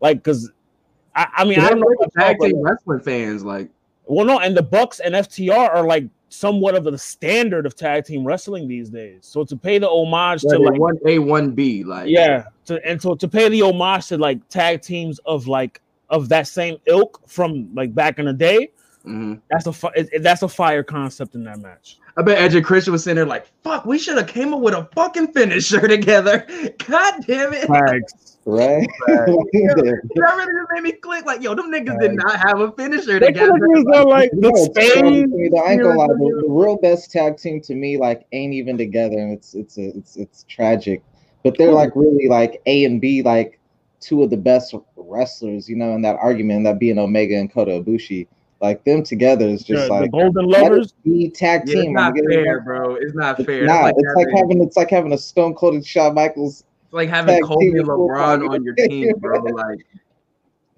like 0.01 0.19
because 0.19 0.51
I, 1.15 1.27
I 1.39 1.44
mean 1.44 1.59
I 1.59 1.69
don't 1.70 1.81
know. 1.81 1.86
like 2.01 2.12
tag 2.12 2.39
team 2.40 2.61
wrestling 2.62 3.01
fans, 3.01 3.44
like 3.44 3.70
well, 4.07 4.27
no, 4.27 4.41
and 4.41 4.57
the 4.57 4.62
Bucks 4.62 5.01
and 5.01 5.15
FTR 5.15 5.57
are 5.74 5.87
like 5.87 6.05
somewhat 6.29 6.74
of 6.74 6.85
the 6.85 6.97
standard 6.97 7.66
of 7.66 7.77
tag 7.77 8.05
team 8.05 8.24
wrestling 8.24 8.66
these 8.66 8.89
days. 8.89 9.19
So 9.23 9.45
to 9.45 9.57
pay 9.57 9.79
the 9.79 9.89
homage 9.89 10.43
to 10.43 10.59
like 10.59 10.81
one 10.81 10.99
A, 11.07 11.19
one 11.19 11.51
B, 11.53 11.85
like 11.85 12.09
yeah, 12.09 12.45
to 12.66 12.81
and 12.87 13.01
so 13.01 13.15
to 13.15 13.29
pay 13.29 13.49
the 13.49 13.62
homage 13.62 14.09
to 14.09 14.19
like 14.19 14.47
tag 14.49 14.83
teams 14.83 15.19
of 15.20 15.47
like 15.47 15.81
of 16.11 16.29
that 16.31 16.47
same 16.47 16.77
ilk 16.87 17.20
from 17.27 17.69
like 17.74 17.95
back 17.95 18.19
in 18.19 18.27
the 18.27 18.33
day. 18.33 18.70
mhm. 19.05 19.41
That's 19.51 19.66
a 19.66 19.73
fi- 19.73 20.07
that's 20.20 20.43
a 20.43 20.49
fire 20.49 20.83
concept 20.83 21.35
in 21.35 21.45
that 21.45 21.59
match. 21.61 21.99
I 22.16 22.23
bet 22.23 22.39
Edge 22.39 22.55
and 22.55 22.65
Christian 22.65 22.93
was 22.93 23.05
sitting 23.05 23.16
there 23.16 23.24
like, 23.27 23.47
"Fuck, 23.62 23.87
we 23.87 23.99
should 23.99 24.19
have 24.19 24.27
came 24.27 24.53
up 24.53 24.61
with 24.61 24.74
a 24.74 24.87
fucking 24.95 25.29
finisher 25.29 25.87
together." 25.97 26.47
God 26.87 27.24
damn 27.27 27.53
it! 27.55 27.69
Right. 28.44 28.89
That 29.06 29.27
really 29.28 30.47
just 30.47 30.73
made 30.73 30.82
me 30.82 30.93
click. 30.93 31.24
Like, 31.24 31.43
yo, 31.43 31.55
them 31.55 31.70
niggas 31.70 31.98
did 32.01 32.14
not 32.14 32.36
have 32.39 32.60
a 32.60 32.73
finisher 32.73 33.19
They 33.19 33.27
could 33.32 33.35
together. 33.35 33.52
have 33.52 33.70
used 33.74 33.86
that 33.93 34.06
like 34.06 34.31
the 34.32 34.36
know, 34.40 34.48
it's 34.51 34.69
crazy 34.74 34.90
Spain. 34.93 35.31
to 35.31 35.36
me, 35.36 35.48
though. 35.48 35.59
I 35.59 35.73
ain't 35.73 35.82
gonna 35.82 35.98
lie. 35.98 36.06
The, 36.09 36.43
the 36.47 36.48
real 36.48 36.77
best 36.77 37.10
tag 37.10 37.36
team 37.39 37.60
to 37.62 37.74
me, 37.74 37.98
like, 37.98 38.27
ain't 38.32 38.52
even 38.55 38.77
together, 38.78 39.19
and 39.19 39.32
it's 39.32 39.55
it's 39.55 39.78
a, 39.78 39.89
it's 39.97 40.16
it's 40.16 40.44
tragic. 40.48 41.02
But 41.44 41.59
they're 41.59 41.73
like 41.73 41.90
really 41.97 42.28
like 42.28 42.62
A 42.66 42.85
and 42.85 43.01
B, 43.01 43.23
like 43.23 43.59
two 44.01 44.23
of 44.23 44.31
the 44.31 44.36
best 44.36 44.74
wrestlers, 44.97 45.69
you 45.69 45.77
know, 45.77 45.94
in 45.94 46.02
that 46.02 46.16
argument, 46.16 46.64
that 46.64 46.78
being 46.78 46.98
Omega 46.98 47.36
and 47.36 47.52
Kota 47.52 47.73
Ibushi. 47.73 48.27
Like 48.60 48.85
them 48.85 49.02
together 49.02 49.48
is 49.48 49.64
just 49.64 49.89
the, 49.89 49.94
the 49.94 50.01
like 50.02 50.12
Golden 50.12 50.48
that 50.51 50.62
Lovers. 50.62 50.94
the 51.05 51.31
tag 51.31 51.62
Yeah, 51.66 51.74
it's 51.74 51.82
team. 51.82 51.93
not 51.94 52.14
fair, 52.28 52.60
bro. 52.60 52.94
It's 52.94 53.12
not 53.14 53.40
It's 53.40 53.47
fair. 53.47 53.64
not. 53.64 53.90
It's 53.90 53.98
It's 53.98 54.14
like 54.14 54.27
having, 54.28 54.36
having 54.59 54.62
it's 54.62 54.77
like 54.77 54.90
having 54.90 55.12
a 55.12 55.19
Stone 55.19 55.55
Cold 55.55 55.74
and 55.74 55.85
Shawn 55.85 56.14
Michaels. 56.14 56.62
It's 56.93 56.94
like 56.94 57.09
having 57.09 57.35
tag 57.36 57.44
Kobe 57.44 57.69
and 57.69 57.86
LeBron 57.89 58.51
on 58.51 58.62
your 58.62 58.74
team, 58.89 59.12
bro. 59.19 59.40
Like 59.43 59.78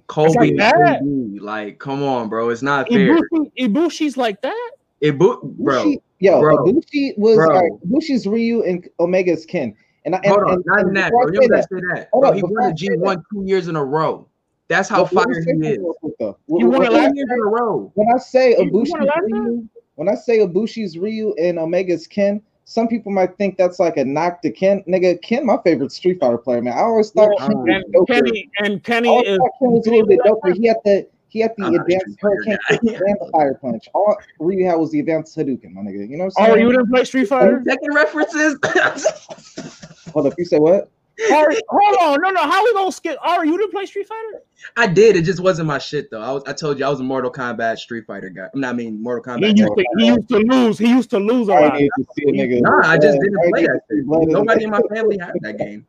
Kobe 0.06 0.32
like 0.34 0.50
and 0.50 0.60
that. 0.60 1.00
Like, 1.42 1.78
come 1.80 2.02
on, 2.04 2.28
bro. 2.28 2.50
It's 2.50 2.62
not 2.62 2.88
fair. 2.88 3.16
Ibushi, 3.18 3.50
Ibushi's 3.58 4.16
like 4.16 4.40
that. 4.42 4.70
It, 5.00 5.18
bo- 5.18 5.40
bro. 5.42 5.84
Ibushi, 5.84 5.96
yo, 6.20 6.40
bro, 6.40 6.58
Ibushi 6.58 7.18
was 7.18 7.36
bro. 7.36 7.50
all 7.54 7.60
right, 7.62 7.72
Ibushi's 7.88 8.26
Ryu 8.26 8.62
and 8.62 8.88
Omega's 9.00 9.44
Ken. 9.44 9.74
And, 10.04 10.14
and, 10.14 10.26
Hold 10.26 10.42
on, 10.44 10.52
and, 10.52 10.62
not 10.66 10.78
and 10.80 10.86
even 10.88 10.94
that, 10.94 11.10
bro. 11.12 11.32
You 11.32 11.48
that, 11.48 11.62
say 11.68 11.80
that. 11.94 12.08
Hold 12.12 12.22
Bro, 12.22 12.30
on, 12.30 12.36
he 12.36 12.42
won 12.42 12.68
the 12.68 12.74
G 12.74 12.88
one 12.96 13.22
two 13.32 13.42
years 13.46 13.68
in 13.68 13.74
a 13.76 13.84
row. 13.84 14.28
That's 14.68 14.88
how 14.88 15.02
let- 15.02 15.12
let 15.14 15.24
fire 15.26 15.34
he 15.42 15.68
is. 15.68 15.78
real 15.78 15.94
quick, 15.94 16.14
though. 16.20 16.36
You 16.48 16.68
When- 16.68 16.70
wanna 16.82 16.92
when- 16.92 17.02
laugh? 17.02 17.10
Two 17.10 17.16
years 17.16 17.30
in 17.32 17.38
a 17.40 17.46
row. 17.48 17.90
when 17.94 18.08
I 18.14 18.18
say 18.18 18.50
You 18.50 18.70
Ibushi's 18.70 18.90
wanna 18.92 19.04
laugh 19.06 19.16
at 19.16 19.24
Ryu, 19.24 19.68
when 19.96 20.08
I 20.08 20.14
say 20.14 20.38
Ibushi's 20.40 20.96
Ryu 20.98 21.34
and 21.40 21.58
Omega's 21.58 22.06
Ken, 22.06 22.40
some 22.64 22.88
people 22.88 23.12
might 23.12 23.36
think 23.36 23.56
that's 23.56 23.78
like 23.78 23.96
a 23.96 24.04
knock 24.04 24.40
to 24.42 24.50
Ken. 24.50 24.82
Nigga, 24.88 25.20
Ken, 25.22 25.44
my 25.44 25.58
favorite 25.64 25.92
Street 25.92 26.18
Fighter 26.18 26.38
player, 26.38 26.62
man. 26.62 26.72
I 26.72 26.80
always 26.80 27.10
thought 27.10 27.28
Well, 27.28 27.48
Ken 27.48 27.74
and 27.74 27.94
doper. 27.94 28.06
Kenny 28.06 28.50
and 28.58 28.82
Kenny 28.82 29.08
always 29.08 29.28
is 29.28 29.38
Ken 29.58 29.70
was 29.70 29.86
a 29.86 29.90
little 29.90 30.06
bit 30.06 30.20
doper. 30.20 30.56
He 30.56 30.66
had 30.66 30.78
the 30.84 31.06
he 31.28 31.40
had 31.40 31.52
the 31.58 31.64
I'm 31.64 31.74
advanced 31.74 32.16
hurricane 32.20 32.56
guy. 32.70 32.76
and 32.82 32.88
the 32.88 33.28
fire 33.32 33.58
punch. 33.60 33.88
All 33.92 34.16
Ryu 34.38 34.66
had 34.66 34.76
was 34.76 34.92
the 34.92 35.00
advanced 35.00 35.36
Hadouken, 35.36 35.72
my 35.72 35.82
nigga. 35.82 36.08
You 36.08 36.16
know 36.16 36.24
what 36.24 36.34
I'm 36.38 36.44
saying? 36.44 36.50
Oh, 36.50 36.54
saying? 36.54 36.66
you 36.66 36.72
didn't 36.72 36.90
play 36.90 37.04
Street 37.04 37.28
Fighter? 37.28 37.62
Second 37.66 37.94
references. 37.94 38.58
Hold 40.12 40.28
up, 40.28 40.34
you 40.38 40.44
say 40.44 40.58
what? 40.58 40.90
Ari, 41.32 41.56
hold 41.68 41.96
on, 42.00 42.20
no, 42.22 42.30
no. 42.30 42.40
How 42.42 42.64
we 42.64 42.72
gonna 42.72 42.90
skip? 42.90 43.16
Ari, 43.22 43.48
you 43.48 43.56
didn't 43.56 43.70
play 43.72 43.86
Street 43.86 44.08
Fighter? 44.08 44.42
I 44.76 44.86
did. 44.88 45.14
It 45.14 45.22
just 45.22 45.40
wasn't 45.40 45.68
my 45.68 45.78
shit 45.78 46.10
though. 46.10 46.20
I 46.20 46.32
was. 46.32 46.42
I 46.46 46.52
told 46.52 46.78
you 46.78 46.84
I 46.84 46.88
was 46.88 46.98
a 47.00 47.04
Mortal 47.04 47.30
Kombat 47.30 47.78
Street 47.78 48.04
Fighter 48.06 48.30
guy. 48.30 48.48
I'm 48.52 48.60
not 48.60 48.70
I 48.70 48.76
mean 48.76 49.00
Mortal 49.02 49.36
He 49.38 49.40
Kombat. 49.52 49.56
used, 49.56 49.72
to, 49.76 49.84
he 49.98 50.06
used 50.06 50.28
to 50.28 50.38
lose. 50.38 50.78
He 50.78 50.88
used 50.88 51.10
to 51.10 51.18
lose 51.18 51.48
a 51.48 51.52
I 51.52 51.60
lot. 51.68 51.74
need 51.80 51.90
to 51.96 52.04
see 52.16 52.24
a 52.28 52.32
nigga. 52.32 52.60
Nah, 52.62 52.80
I 52.88 52.98
just 52.98 53.18
didn't 53.20 53.38
I 53.38 53.50
play 53.50 53.62
that. 53.66 53.72
to 53.72 53.80
see 53.90 53.96
shit. 53.98 54.06
blood 54.06 54.22
in 54.24 54.28
Nobody 54.30 54.64
in 54.64 54.70
my 54.70 54.80
family 54.92 55.18
had 55.18 55.32
that 55.42 55.58
game. 55.58 55.86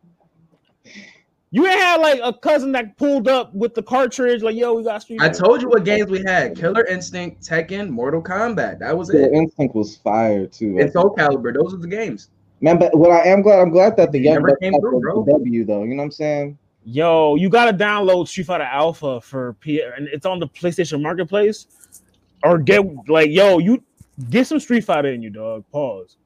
You 1.51 1.65
ain't 1.67 1.79
had 1.79 2.01
like 2.01 2.19
a 2.21 2.33
cousin 2.33 2.73
that 2.73 2.97
pulled 2.97 3.27
up 3.29 3.53
with 3.55 3.73
the 3.75 3.81
cartridge, 3.81 4.43
like, 4.43 4.55
yo, 4.57 4.73
we 4.73 4.83
got 4.83 5.01
Street 5.03 5.21
I 5.21 5.29
told 5.29 5.61
you 5.61 5.69
what 5.69 5.85
games 5.85 6.11
we 6.11 6.21
had: 6.21 6.55
Killer 6.57 6.85
Instinct, 6.85 7.41
Tekken, 7.47 7.89
Mortal 7.89 8.21
Kombat. 8.21 8.79
That 8.79 8.95
was 8.97 9.09
Killer 9.09 9.27
it. 9.27 9.33
Instinct 9.33 9.73
was 9.73 9.95
fire 9.97 10.45
too. 10.47 10.77
And 10.79 10.91
Soul 10.91 11.15
Calibur. 11.15 11.53
Those 11.53 11.73
are 11.73 11.77
the 11.77 11.87
games. 11.87 12.29
Man, 12.65 12.79
but 12.79 12.97
what 12.97 13.11
I 13.11 13.27
am 13.27 13.43
glad, 13.43 13.59
I'm 13.59 13.69
glad 13.69 13.95
that 13.97 14.11
the 14.11 14.17
young 14.17 14.41
Bucks 14.41 14.57
came 14.59 14.71
got 14.71 14.81
through, 14.81 15.23
the 15.27 15.33
W 15.33 15.65
though. 15.65 15.83
You 15.83 15.89
know 15.89 15.97
what 15.97 16.05
I'm 16.05 16.11
saying? 16.11 16.57
Yo, 16.83 17.35
you 17.35 17.47
gotta 17.47 17.71
download 17.71 18.27
Street 18.27 18.47
Fighter 18.47 18.63
Alpha 18.63 19.21
for 19.21 19.53
P, 19.59 19.83
and 19.83 20.07
it's 20.07 20.25
on 20.25 20.39
the 20.39 20.47
PlayStation 20.47 20.99
Marketplace, 20.99 21.67
or 22.43 22.57
get 22.57 22.83
like, 23.07 23.29
yo, 23.29 23.59
you 23.59 23.83
get 24.31 24.47
some 24.47 24.59
Street 24.59 24.83
Fighter 24.83 25.09
in 25.09 25.21
you, 25.21 25.29
dog. 25.29 25.63
Pause. 25.71 26.17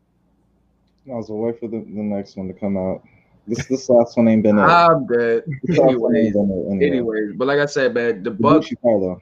I 1.11 1.15
was 1.15 1.27
wait 1.27 1.59
for 1.59 1.67
the, 1.67 1.79
the 1.79 1.83
next 1.83 2.37
one 2.37 2.47
to 2.47 2.53
come 2.53 2.77
out. 2.77 3.03
This 3.49 3.65
this 3.65 3.89
last 3.89 4.15
one 4.15 4.27
ain't 4.27 4.43
been 4.43 4.59
it. 4.59 4.61
I'm 4.61 5.05
good. 5.07 5.43
This 5.63 5.79
Anyways, 5.79 6.25
ain't 6.25 6.33
been 6.33 6.51
it 6.51 6.71
anyway. 6.71 6.85
anyways, 6.85 7.35
but 7.35 7.47
like 7.47 7.59
I 7.59 7.65
said, 7.65 7.93
man, 7.95 8.21
the 8.21 8.31
Bucks. 8.31 8.69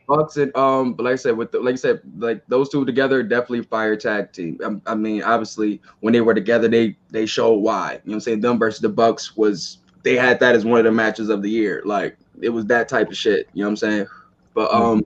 Bucks, 0.07 0.37
and 0.37 0.55
um, 0.55 0.93
but 0.93 1.03
like 1.03 1.13
I 1.13 1.15
said, 1.15 1.37
with 1.37 1.51
the, 1.51 1.59
like 1.59 1.73
I 1.73 1.77
said, 1.77 2.01
like 2.17 2.45
those 2.47 2.69
two 2.69 2.83
together, 2.85 3.23
definitely 3.23 3.63
fire 3.63 3.95
tag 3.95 4.33
team. 4.33 4.59
I, 4.85 4.91
I 4.91 4.95
mean, 4.95 5.23
obviously, 5.23 5.81
when 6.01 6.11
they 6.11 6.21
were 6.21 6.33
together, 6.33 6.67
they 6.67 6.97
they 7.09 7.25
showed 7.25 7.59
why. 7.59 7.93
You 7.93 7.97
know 7.97 8.01
what 8.05 8.13
I'm 8.15 8.19
saying? 8.19 8.41
Them 8.41 8.59
versus 8.59 8.81
the 8.81 8.89
Bucks 8.89 9.37
was 9.37 9.77
they 10.03 10.15
had 10.15 10.39
that 10.41 10.55
as 10.55 10.65
one 10.65 10.79
of 10.79 10.85
the 10.85 10.91
matches 10.91 11.29
of 11.29 11.41
the 11.41 11.49
year. 11.49 11.81
Like 11.85 12.17
it 12.41 12.49
was 12.49 12.65
that 12.65 12.89
type 12.89 13.09
of 13.09 13.17
shit. 13.17 13.47
You 13.53 13.63
know 13.63 13.67
what 13.67 13.71
I'm 13.71 13.77
saying? 13.77 14.07
But 14.53 14.73
um, 14.73 15.05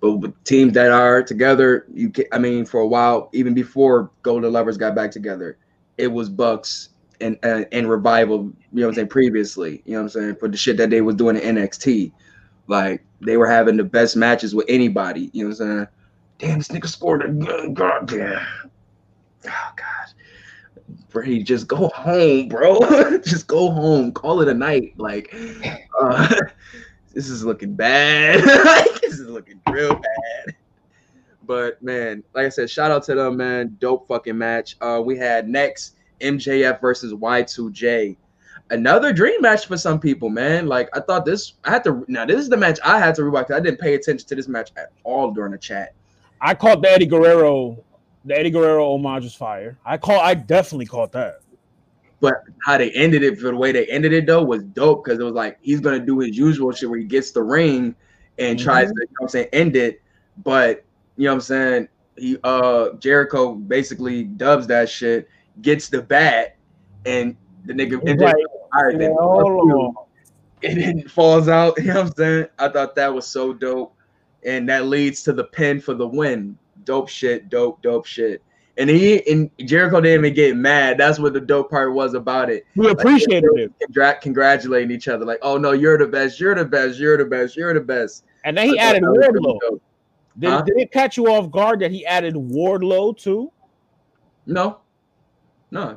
but 0.00 0.44
teams 0.44 0.74
that 0.74 0.90
are 0.90 1.22
together, 1.22 1.86
you 1.92 2.10
can. 2.10 2.26
I 2.32 2.38
mean, 2.38 2.64
for 2.64 2.80
a 2.80 2.86
while, 2.86 3.28
even 3.32 3.54
before 3.54 4.10
Golden 4.22 4.52
Lovers 4.52 4.76
got 4.76 4.94
back 4.94 5.10
together, 5.10 5.58
it 5.98 6.08
was 6.08 6.28
Bucks 6.28 6.90
and 7.20 7.38
and, 7.42 7.66
and 7.72 7.90
Revival. 7.90 8.38
You 8.38 8.54
know 8.72 8.86
what 8.86 8.88
I'm 8.88 8.94
saying? 8.94 9.08
Previously, 9.08 9.82
you 9.84 9.92
know 9.92 9.98
what 9.98 10.14
I'm 10.16 10.20
saying 10.20 10.36
for 10.36 10.48
the 10.48 10.56
shit 10.56 10.76
that 10.78 10.90
they 10.90 11.00
was 11.00 11.16
doing 11.16 11.36
in 11.36 11.56
NXT, 11.56 12.12
like 12.66 13.04
they 13.20 13.36
were 13.36 13.48
having 13.48 13.76
the 13.76 13.84
best 13.84 14.16
matches 14.16 14.54
with 14.54 14.66
anybody. 14.68 15.30
You 15.32 15.44
know 15.44 15.50
what 15.50 15.60
I'm 15.60 15.76
saying? 15.76 15.88
Damn, 16.38 16.58
this 16.58 16.68
nigga 16.68 16.88
scored 16.88 17.24
a 17.24 17.28
good 17.28 17.74
goddamn. 17.74 18.46
Oh 19.46 19.70
god. 19.76 19.86
Brady, 21.08 21.42
just 21.42 21.66
go 21.66 21.88
home, 21.88 22.48
bro. 22.48 22.78
just 23.24 23.46
go 23.46 23.70
home. 23.70 24.12
Call 24.12 24.42
it 24.42 24.48
a 24.48 24.54
night. 24.54 24.92
Like, 24.98 25.34
uh, 26.00 26.28
this 27.14 27.28
is 27.28 27.44
looking 27.44 27.74
bad. 27.74 28.42
this 29.02 29.18
is 29.18 29.28
looking 29.28 29.60
real 29.70 29.94
bad. 29.94 30.54
But 31.44 31.82
man, 31.82 32.22
like 32.34 32.46
I 32.46 32.48
said, 32.50 32.68
shout 32.68 32.90
out 32.90 33.04
to 33.04 33.14
them, 33.14 33.36
man. 33.36 33.76
Dope 33.80 34.08
fucking 34.08 34.36
match. 34.36 34.76
Uh, 34.80 35.00
we 35.04 35.16
had 35.16 35.48
next 35.48 35.95
MJF 36.20 36.80
versus 36.80 37.12
Y2J. 37.12 38.16
Another 38.70 39.12
dream 39.12 39.40
match 39.40 39.66
for 39.66 39.76
some 39.76 40.00
people, 40.00 40.28
man. 40.28 40.66
Like 40.66 40.88
I 40.92 41.00
thought 41.00 41.24
this, 41.24 41.54
I 41.64 41.70
had 41.70 41.84
to. 41.84 42.04
Now 42.08 42.24
this 42.24 42.40
is 42.40 42.48
the 42.48 42.56
match 42.56 42.78
I 42.84 42.98
had 42.98 43.14
to 43.16 43.22
rewatch. 43.22 43.50
I 43.50 43.60
didn't 43.60 43.78
pay 43.78 43.94
attention 43.94 44.26
to 44.28 44.34
this 44.34 44.48
match 44.48 44.70
at 44.76 44.90
all 45.04 45.30
during 45.30 45.52
the 45.52 45.58
chat. 45.58 45.94
I 46.40 46.54
caught 46.54 46.82
the 46.82 46.90
Eddie 46.90 47.06
Guerrero, 47.06 47.82
the 48.24 48.38
Eddie 48.38 48.50
Guerrero 48.50 48.92
homage 48.92 49.24
was 49.24 49.34
fire. 49.34 49.78
I 49.84 49.96
call, 49.96 50.20
I 50.20 50.34
definitely 50.34 50.86
caught 50.86 51.12
that. 51.12 51.40
But 52.20 52.34
how 52.64 52.78
they 52.78 52.90
ended 52.92 53.22
it, 53.22 53.38
for 53.38 53.50
the 53.50 53.56
way 53.56 53.72
they 53.72 53.86
ended 53.86 54.12
it 54.12 54.26
though, 54.26 54.42
was 54.42 54.62
dope 54.64 55.04
because 55.04 55.20
it 55.20 55.22
was 55.22 55.34
like 55.34 55.58
he's 55.60 55.80
gonna 55.80 56.04
do 56.04 56.18
his 56.18 56.36
usual 56.36 56.72
shit 56.72 56.88
where 56.88 56.98
he 56.98 57.04
gets 57.04 57.30
the 57.30 57.42
ring 57.42 57.94
and 58.38 58.58
tries 58.58 58.88
to, 58.88 58.94
you 58.96 59.06
know 59.06 59.14
what 59.18 59.26
I'm 59.26 59.28
saying, 59.28 59.48
end 59.52 59.76
it. 59.76 60.02
But 60.42 60.84
you 61.16 61.24
know 61.24 61.32
what 61.32 61.34
I'm 61.34 61.40
saying? 61.42 61.88
He 62.16 62.38
uh 62.42 62.94
Jericho 62.94 63.54
basically 63.54 64.24
dubs 64.24 64.66
that 64.68 64.88
shit, 64.88 65.28
gets 65.62 65.88
the 65.88 66.02
bat, 66.02 66.56
and 67.04 67.36
the 67.64 67.72
nigga 67.72 68.20
like, 68.20 68.34
all 68.74 68.84
right, 68.84 68.98
then, 68.98 69.10
Yeah, 69.10 69.16
hold 69.18 69.72
on. 69.72 69.94
and 70.62 70.80
then 70.80 71.08
falls 71.08 71.48
out. 71.48 71.74
You 71.80 71.84
know 71.88 71.94
what 71.94 72.06
I'm 72.06 72.12
saying? 72.14 72.46
I 72.58 72.68
thought 72.68 72.94
that 72.96 73.12
was 73.12 73.26
so 73.26 73.52
dope. 73.52 73.94
And 74.44 74.68
that 74.68 74.86
leads 74.86 75.22
to 75.24 75.32
the 75.32 75.44
pin 75.44 75.80
for 75.80 75.94
the 75.94 76.06
win. 76.06 76.56
Dope 76.84 77.08
shit, 77.08 77.48
dope, 77.48 77.82
dope 77.82 78.06
shit. 78.06 78.42
And 78.78 78.88
he 78.90 79.26
and 79.28 79.50
Jericho 79.64 80.00
didn't 80.00 80.20
even 80.24 80.34
get 80.34 80.54
mad. 80.56 80.98
That's 80.98 81.18
what 81.18 81.32
the 81.32 81.40
dope 81.40 81.70
part 81.70 81.94
was 81.94 82.14
about 82.14 82.50
it. 82.50 82.64
We 82.76 82.90
appreciated 82.90 83.48
it. 83.56 83.72
Congra- 83.90 84.20
congratulating 84.20 84.90
each 84.92 85.08
other, 85.08 85.24
like, 85.24 85.38
oh 85.42 85.56
no, 85.56 85.72
you're 85.72 85.96
the 85.98 86.06
best, 86.06 86.38
you're 86.38 86.54
the 86.54 86.64
best, 86.64 86.98
you're 86.98 87.16
the 87.16 87.24
best, 87.24 87.56
you're 87.56 87.72
the 87.74 87.80
best. 87.80 88.24
And 88.44 88.56
then 88.56 88.68
he 88.68 88.78
added 88.78 89.02
really 89.02 89.40
Wardlow. 89.40 89.80
Did, 90.38 90.50
Huh? 90.50 90.62
did 90.62 90.76
it 90.76 90.92
catch 90.92 91.16
you 91.16 91.26
off 91.32 91.50
guard 91.50 91.80
that 91.80 91.90
he 91.90 92.04
added 92.06 92.34
Wardlow 92.34 93.16
too? 93.16 93.50
No, 94.44 94.78
no. 95.70 95.96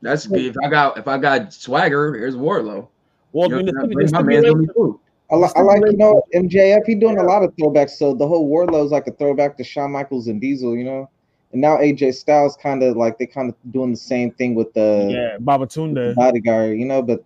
That's 0.00 0.28
if 0.30 0.54
I 0.62 0.68
got 0.68 0.96
if 0.98 1.08
I 1.08 1.18
got 1.18 1.52
swagger, 1.52 2.14
here's 2.14 2.36
Wardlow. 2.36 2.86
Well, 3.32 3.48
You 3.50 3.56
I 3.56 3.62
mean, 3.62 3.74
know, 3.74 3.86
the, 3.86 3.88
my 4.12 4.22
man's 4.22 4.46
with 4.46 4.56
me 4.56 4.66
stipulation- 4.66 4.74
too. 4.74 5.00
I, 5.30 5.36
li- 5.36 5.50
I 5.56 5.60
like 5.60 5.82
you 5.90 5.96
know 5.96 6.22
MJF. 6.34 6.86
He 6.86 6.94
doing 6.94 7.18
a 7.18 7.22
lot 7.22 7.42
of 7.42 7.54
throwbacks. 7.56 7.90
So 7.90 8.14
the 8.14 8.26
whole 8.26 8.48
Wardlow's 8.48 8.90
like 8.92 9.06
a 9.08 9.12
throwback 9.12 9.56
to 9.58 9.64
Shawn 9.64 9.90
Michaels 9.92 10.28
and 10.28 10.40
Diesel, 10.40 10.74
you 10.76 10.84
know. 10.84 11.10
And 11.52 11.60
now 11.60 11.76
AJ 11.78 12.14
Styles 12.14 12.56
kind 12.56 12.82
of 12.82 12.96
like 12.96 13.18
they 13.18 13.26
kind 13.26 13.50
of 13.50 13.56
doing 13.72 13.90
the 13.90 13.96
same 13.98 14.30
thing 14.32 14.54
with 14.54 14.72
the 14.72 15.08
yeah, 15.10 15.36
Babatunde. 15.38 16.14
bodyguard, 16.14 16.78
you 16.78 16.86
know. 16.86 17.02
But 17.02 17.22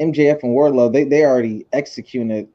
MJF 0.00 0.42
and 0.44 0.54
Wardlow 0.56 0.90
they 0.92 1.04
they 1.04 1.24
already 1.24 1.66
executing 1.74 2.30
it 2.30 2.48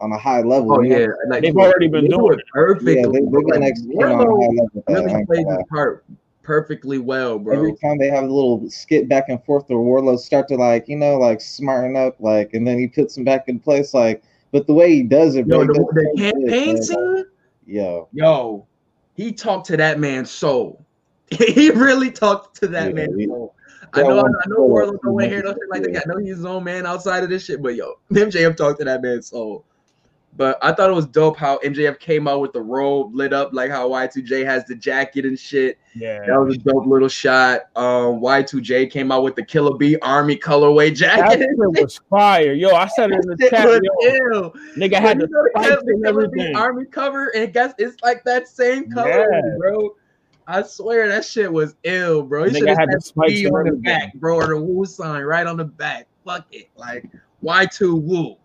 on 0.00 0.12
a 0.12 0.18
high 0.18 0.42
level. 0.42 0.74
Oh 0.74 0.82
yeah, 0.82 1.06
like 1.28 1.42
They've 1.42 1.56
already 1.56 1.88
been 1.88 2.08
doing 2.08 2.38
it 2.38 2.44
perfectly. 2.52 2.96
yeah, 2.96 3.06
they, 3.06 3.20
they've 3.20 3.30
been 3.32 3.60
Like, 3.60 3.62
executing 3.70 4.02
on 4.02 4.12
a 4.12 4.16
high 4.18 4.22
level. 4.24 4.70
with 4.74 4.84
that, 4.84 4.92
I 4.92 5.00
really 5.00 5.12
ain't 5.14 5.26
plays 5.28 5.46
his 5.48 5.58
part 5.68 6.04
perfectly 6.46 6.98
well, 6.98 7.38
bro. 7.38 7.56
Every 7.56 7.74
time 7.76 7.98
they 7.98 8.08
have 8.08 8.24
a 8.24 8.32
little 8.32 8.70
skit 8.70 9.08
back 9.08 9.28
and 9.28 9.42
forth, 9.44 9.66
the 9.66 9.74
Wardlow 9.74 10.18
start 10.18 10.46
to 10.48 10.54
like, 10.56 10.88
you 10.88 10.96
know, 10.96 11.18
like 11.18 11.40
smarten 11.40 11.96
up, 11.96 12.16
like, 12.20 12.54
and 12.54 12.66
then 12.66 12.78
he 12.78 12.86
puts 12.86 13.14
them 13.16 13.24
back 13.24 13.48
in 13.48 13.58
place, 13.58 13.92
like. 13.92 14.22
But 14.52 14.68
the 14.68 14.72
way 14.72 14.94
he 14.94 15.02
does 15.02 15.34
it, 15.34 15.46
Yo, 15.48 15.56
bro, 15.58 15.62
he 15.62 15.66
the, 15.66 15.72
the 15.72 15.80
it 15.80 15.84
so 15.84 15.92
good, 15.92 16.46
campaign 16.46 16.82
scene, 16.82 17.24
Yo, 17.66 18.08
yo, 18.12 18.66
he 19.14 19.32
talked 19.32 19.66
to 19.66 19.76
that 19.76 19.98
man's 19.98 20.30
soul. 20.30 20.86
he 21.30 21.70
really 21.70 22.12
talked 22.12 22.56
to 22.60 22.68
that 22.68 22.86
Yeah, 22.86 22.92
man's 22.94 23.16
he- 23.18 23.26
soul. 23.26 23.54
I 23.92 24.02
Yeah, 24.02 24.08
know, 24.08 24.18
I 24.20 24.22
know, 24.22 24.38
I 24.44 24.48
know 24.48 24.56
soul, 24.56 24.70
Wardlow 24.70 24.90
two 24.92 24.98
don't 25.02 25.18
to 25.18 25.28
hear 25.28 25.42
no 25.42 25.50
shit 25.52 25.58
like 25.68 25.82
that. 25.82 25.92
yeah. 25.92 26.00
I 26.06 26.08
know 26.08 26.18
he's 26.18 26.36
his 26.36 26.44
own 26.44 26.62
man 26.64 26.86
outside 26.86 27.24
of 27.24 27.28
this 27.28 27.44
shit, 27.44 27.60
but 27.60 27.74
yo, 27.74 27.94
MJF 28.12 28.56
talked 28.56 28.78
to 28.78 28.84
that 28.84 29.02
man's 29.02 29.28
soul. 29.30 29.64
But 30.36 30.58
I 30.62 30.72
thought 30.72 30.90
it 30.90 30.92
was 30.92 31.06
dope 31.06 31.36
how 31.38 31.58
MJF 31.64 31.98
came 31.98 32.28
out 32.28 32.40
with 32.42 32.52
the 32.52 32.60
robe 32.60 33.14
lit 33.14 33.32
up, 33.32 33.54
like 33.54 33.70
how 33.70 33.88
Y2J 33.88 34.44
has 34.44 34.66
the 34.66 34.74
jacket 34.74 35.24
and 35.24 35.38
shit. 35.38 35.78
Yeah, 35.94 36.26
That 36.26 36.36
was 36.38 36.56
a 36.56 36.58
dope 36.58 36.86
little 36.86 37.08
shot. 37.08 37.62
Um, 37.74 38.20
Y2J 38.20 38.90
came 38.90 39.10
out 39.10 39.22
with 39.24 39.34
the 39.34 39.42
Killer 39.44 39.76
B 39.78 39.96
Army 40.02 40.36
colorway 40.36 40.88
that 40.98 41.16
jacket. 41.30 41.40
shit 41.40 41.56
was 41.56 41.98
fire. 42.10 42.52
Yo, 42.52 42.68
I 42.74 42.86
said 42.88 43.12
it 43.12 43.20
in 43.24 43.30
the 43.30 43.36
chat. 43.50 43.64
Yo, 44.02 44.50
nigga 44.76 45.00
had 45.00 45.20
you 45.20 45.26
the 45.26 45.32
know 45.32 45.42
the 45.82 46.02
Killer- 46.02 46.28
the 46.28 46.54
army 46.54 46.84
cover, 46.84 47.28
and 47.34 47.50
guess 47.52 47.72
it's 47.78 47.96
like 48.02 48.22
that 48.24 48.46
same 48.46 48.90
color, 48.90 49.08
Yeah. 49.32 49.40
bro. 49.58 49.94
I 50.46 50.62
swear 50.62 51.08
that 51.08 51.24
shit 51.24 51.50
was 51.52 51.74
ill, 51.84 52.22
bro. 52.22 52.44
He 52.44 52.58
should 52.58 52.68
have 52.68 52.78
had 52.78 52.88
the 52.90 52.92
had 52.92 53.02
spikes 53.04 53.32
B 53.32 53.48
on 53.48 53.64
the 53.64 53.72
back, 53.72 54.12
bro, 54.14 54.36
or 54.36 54.46
the 54.48 54.60
Woo 54.60 54.84
sign 54.84 55.22
right 55.22 55.46
on 55.46 55.56
the 55.56 55.64
back. 55.64 56.06
Fuck 56.26 56.46
it, 56.52 56.68
like 56.76 57.04
Y2 57.42 58.02
Woo. 58.02 58.36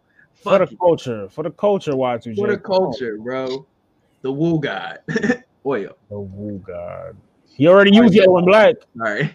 For 0.41 0.59
the 0.59 0.76
culture, 0.77 1.30
for 1.30 1.43
the 1.43 1.51
culture, 1.51 1.93
Y2J. 1.93 2.35
For 2.35 2.47
the 2.47 2.57
culture, 2.57 3.18
bro. 3.18 3.65
The 4.22 4.31
Woo 4.31 4.59
God. 4.59 4.99
Boy, 5.63 5.84
yo. 5.84 5.95
The 6.09 6.19
woo 6.19 6.63
god. 6.65 7.15
He 7.53 7.68
already 7.68 7.93
used 7.93 8.13
yellow 8.13 8.38
and 8.38 8.45
black. 8.45 8.76
All 8.99 9.03
right. 9.03 9.34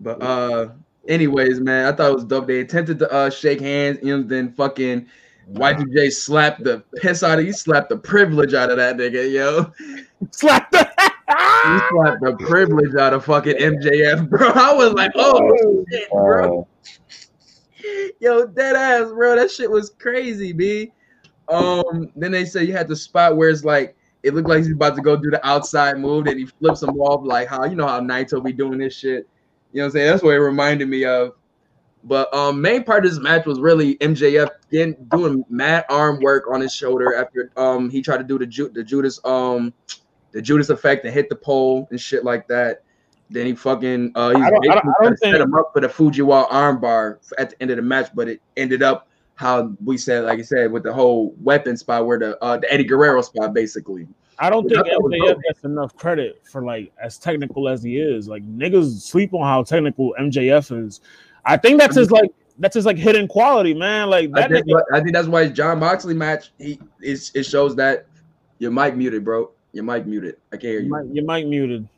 But 0.00 0.22
uh 0.22 0.68
anyways, 1.08 1.60
man, 1.60 1.92
I 1.92 1.96
thought 1.96 2.10
it 2.10 2.14
was 2.14 2.24
dope. 2.24 2.46
They 2.46 2.60
attempted 2.60 2.98
to 3.00 3.12
uh 3.12 3.30
shake 3.30 3.60
hands, 3.60 3.98
you 4.02 4.16
know, 4.16 4.22
then 4.22 4.52
fucking 4.52 5.06
Y2J 5.52 6.12
slapped 6.12 6.64
the 6.64 6.82
piss 6.96 7.22
out 7.22 7.38
of 7.38 7.44
he 7.44 7.52
slapped 7.52 7.90
the 7.90 7.96
privilege 7.96 8.54
out 8.54 8.70
of 8.70 8.76
that 8.78 8.96
nigga, 8.96 9.30
yo. 9.30 9.72
Slap 10.30 10.70
the. 10.70 10.78
He 11.28 11.78
slapped 11.90 12.22
the 12.22 12.36
privilege 12.46 12.94
out 12.94 13.12
of 13.14 13.24
fucking 13.24 13.56
MJF, 13.56 14.28
bro. 14.28 14.48
I 14.54 14.72
was 14.72 14.92
like, 14.92 15.12
oh 15.16 15.84
shit, 15.90 16.10
bro. 16.10 16.66
Yo, 18.20 18.46
dead 18.46 18.76
ass, 18.76 19.10
bro. 19.10 19.36
That 19.36 19.50
shit 19.50 19.70
was 19.70 19.90
crazy, 19.98 20.52
b. 20.52 20.92
Um, 21.48 22.10
then 22.14 22.32
they 22.32 22.44
said 22.44 22.66
you 22.68 22.72
had 22.72 22.88
the 22.88 22.96
spot 22.96 23.36
where 23.36 23.50
it's 23.50 23.64
like 23.64 23.96
it 24.22 24.34
looked 24.34 24.48
like 24.48 24.58
he's 24.58 24.72
about 24.72 24.94
to 24.96 25.02
go 25.02 25.16
do 25.16 25.30
the 25.30 25.44
outside 25.46 25.98
move, 25.98 26.26
and 26.26 26.38
he 26.38 26.46
flips 26.46 26.82
him 26.82 26.90
off 27.00 27.24
like 27.24 27.48
how 27.48 27.64
you 27.64 27.74
know 27.74 27.86
how 27.86 28.00
Naito 28.00 28.42
be 28.42 28.52
doing 28.52 28.78
this 28.78 28.96
shit. 28.96 29.28
You 29.72 29.78
know 29.78 29.84
what 29.84 29.86
I'm 29.86 29.90
saying? 29.92 30.06
That's 30.10 30.22
what 30.22 30.34
it 30.34 30.40
reminded 30.40 30.88
me 30.88 31.04
of. 31.04 31.32
But 32.04 32.32
um, 32.32 32.60
main 32.60 32.84
part 32.84 33.04
of 33.04 33.10
this 33.10 33.20
match 33.20 33.44
was 33.44 33.60
really 33.60 33.96
MJF 33.96 34.48
getting, 34.70 34.94
doing 35.10 35.44
mad 35.50 35.84
arm 35.90 36.20
work 36.22 36.44
on 36.50 36.60
his 36.60 36.74
shoulder 36.74 37.14
after 37.14 37.50
um 37.56 37.90
he 37.90 38.00
tried 38.00 38.18
to 38.18 38.24
do 38.24 38.38
the 38.38 38.46
Ju- 38.46 38.70
the 38.70 38.82
Judas 38.82 39.20
um 39.24 39.74
the 40.32 40.40
Judas 40.40 40.70
effect 40.70 41.04
and 41.04 41.12
hit 41.12 41.28
the 41.28 41.36
pole 41.36 41.88
and 41.90 42.00
shit 42.00 42.24
like 42.24 42.48
that. 42.48 42.82
Then 43.30 43.46
he 43.46 43.54
fucking 43.54 44.12
uh 44.16 44.30
he's 44.30 44.42
I 44.44 44.50
don't- 44.50 44.70
I 44.70 44.74
don't- 44.74 44.88
I 44.88 45.04
don't 45.04 45.18
set 45.18 45.32
think- 45.32 45.36
him 45.44 45.54
up 45.54 45.70
for 45.72 45.80
the 45.80 45.88
Fujiwara 45.88 46.48
armbar 46.48 47.18
at 47.38 47.50
the 47.50 47.62
end 47.62 47.70
of 47.70 47.76
the 47.76 47.82
match, 47.82 48.10
but 48.14 48.28
it 48.28 48.40
ended 48.56 48.82
up 48.82 49.06
how 49.36 49.72
we 49.84 49.96
said, 49.96 50.24
like 50.24 50.38
I 50.38 50.42
said, 50.42 50.70
with 50.70 50.82
the 50.82 50.92
whole 50.92 51.34
weapon 51.40 51.76
spot 51.76 52.06
where 52.06 52.18
the 52.18 52.42
uh 52.44 52.58
the 52.58 52.70
Eddie 52.72 52.84
Guerrero 52.84 53.22
spot 53.22 53.54
basically. 53.54 54.06
I 54.38 54.48
don't 54.50 54.66
think 54.68 54.86
I 54.86 54.90
it 54.90 54.98
MJF 54.98 55.42
gets 55.42 55.64
enough 55.64 55.94
credit 55.96 56.40
for 56.50 56.62
like 56.62 56.92
as 57.02 57.18
technical 57.18 57.68
as 57.68 57.82
he 57.82 57.98
is. 57.98 58.26
Like 58.26 58.42
niggas 58.46 59.00
sleep 59.02 59.32
on 59.34 59.42
how 59.42 59.62
technical 59.62 60.14
MJF 60.18 60.86
is. 60.86 61.00
I 61.44 61.56
think 61.56 61.78
that's 61.78 61.96
his 61.96 62.10
like 62.10 62.30
that's 62.58 62.74
his 62.74 62.84
like 62.84 62.96
hidden 62.98 63.28
quality, 63.28 63.74
man. 63.74 64.10
Like 64.10 64.30
I 64.34 64.40
that 64.42 64.50
think, 64.50 64.66
nigga, 64.66 64.82
I 64.92 65.00
think 65.00 65.12
that's 65.14 65.28
why 65.28 65.44
his 65.44 65.52
Jon 65.52 65.78
Moxley 65.78 66.14
match 66.14 66.52
he 66.58 66.80
is 67.00 67.30
it 67.34 67.44
shows 67.44 67.76
that 67.76 68.06
your 68.58 68.70
mic 68.72 68.96
muted, 68.96 69.24
bro. 69.24 69.50
Your 69.72 69.84
mic 69.84 70.04
muted. 70.06 70.36
I 70.52 70.56
can't 70.56 70.62
hear 70.64 70.78
you 70.80 70.86
you. 70.86 70.90
might 70.90 71.06
you 71.14 71.24
might 71.24 71.46
muted. 71.46 71.88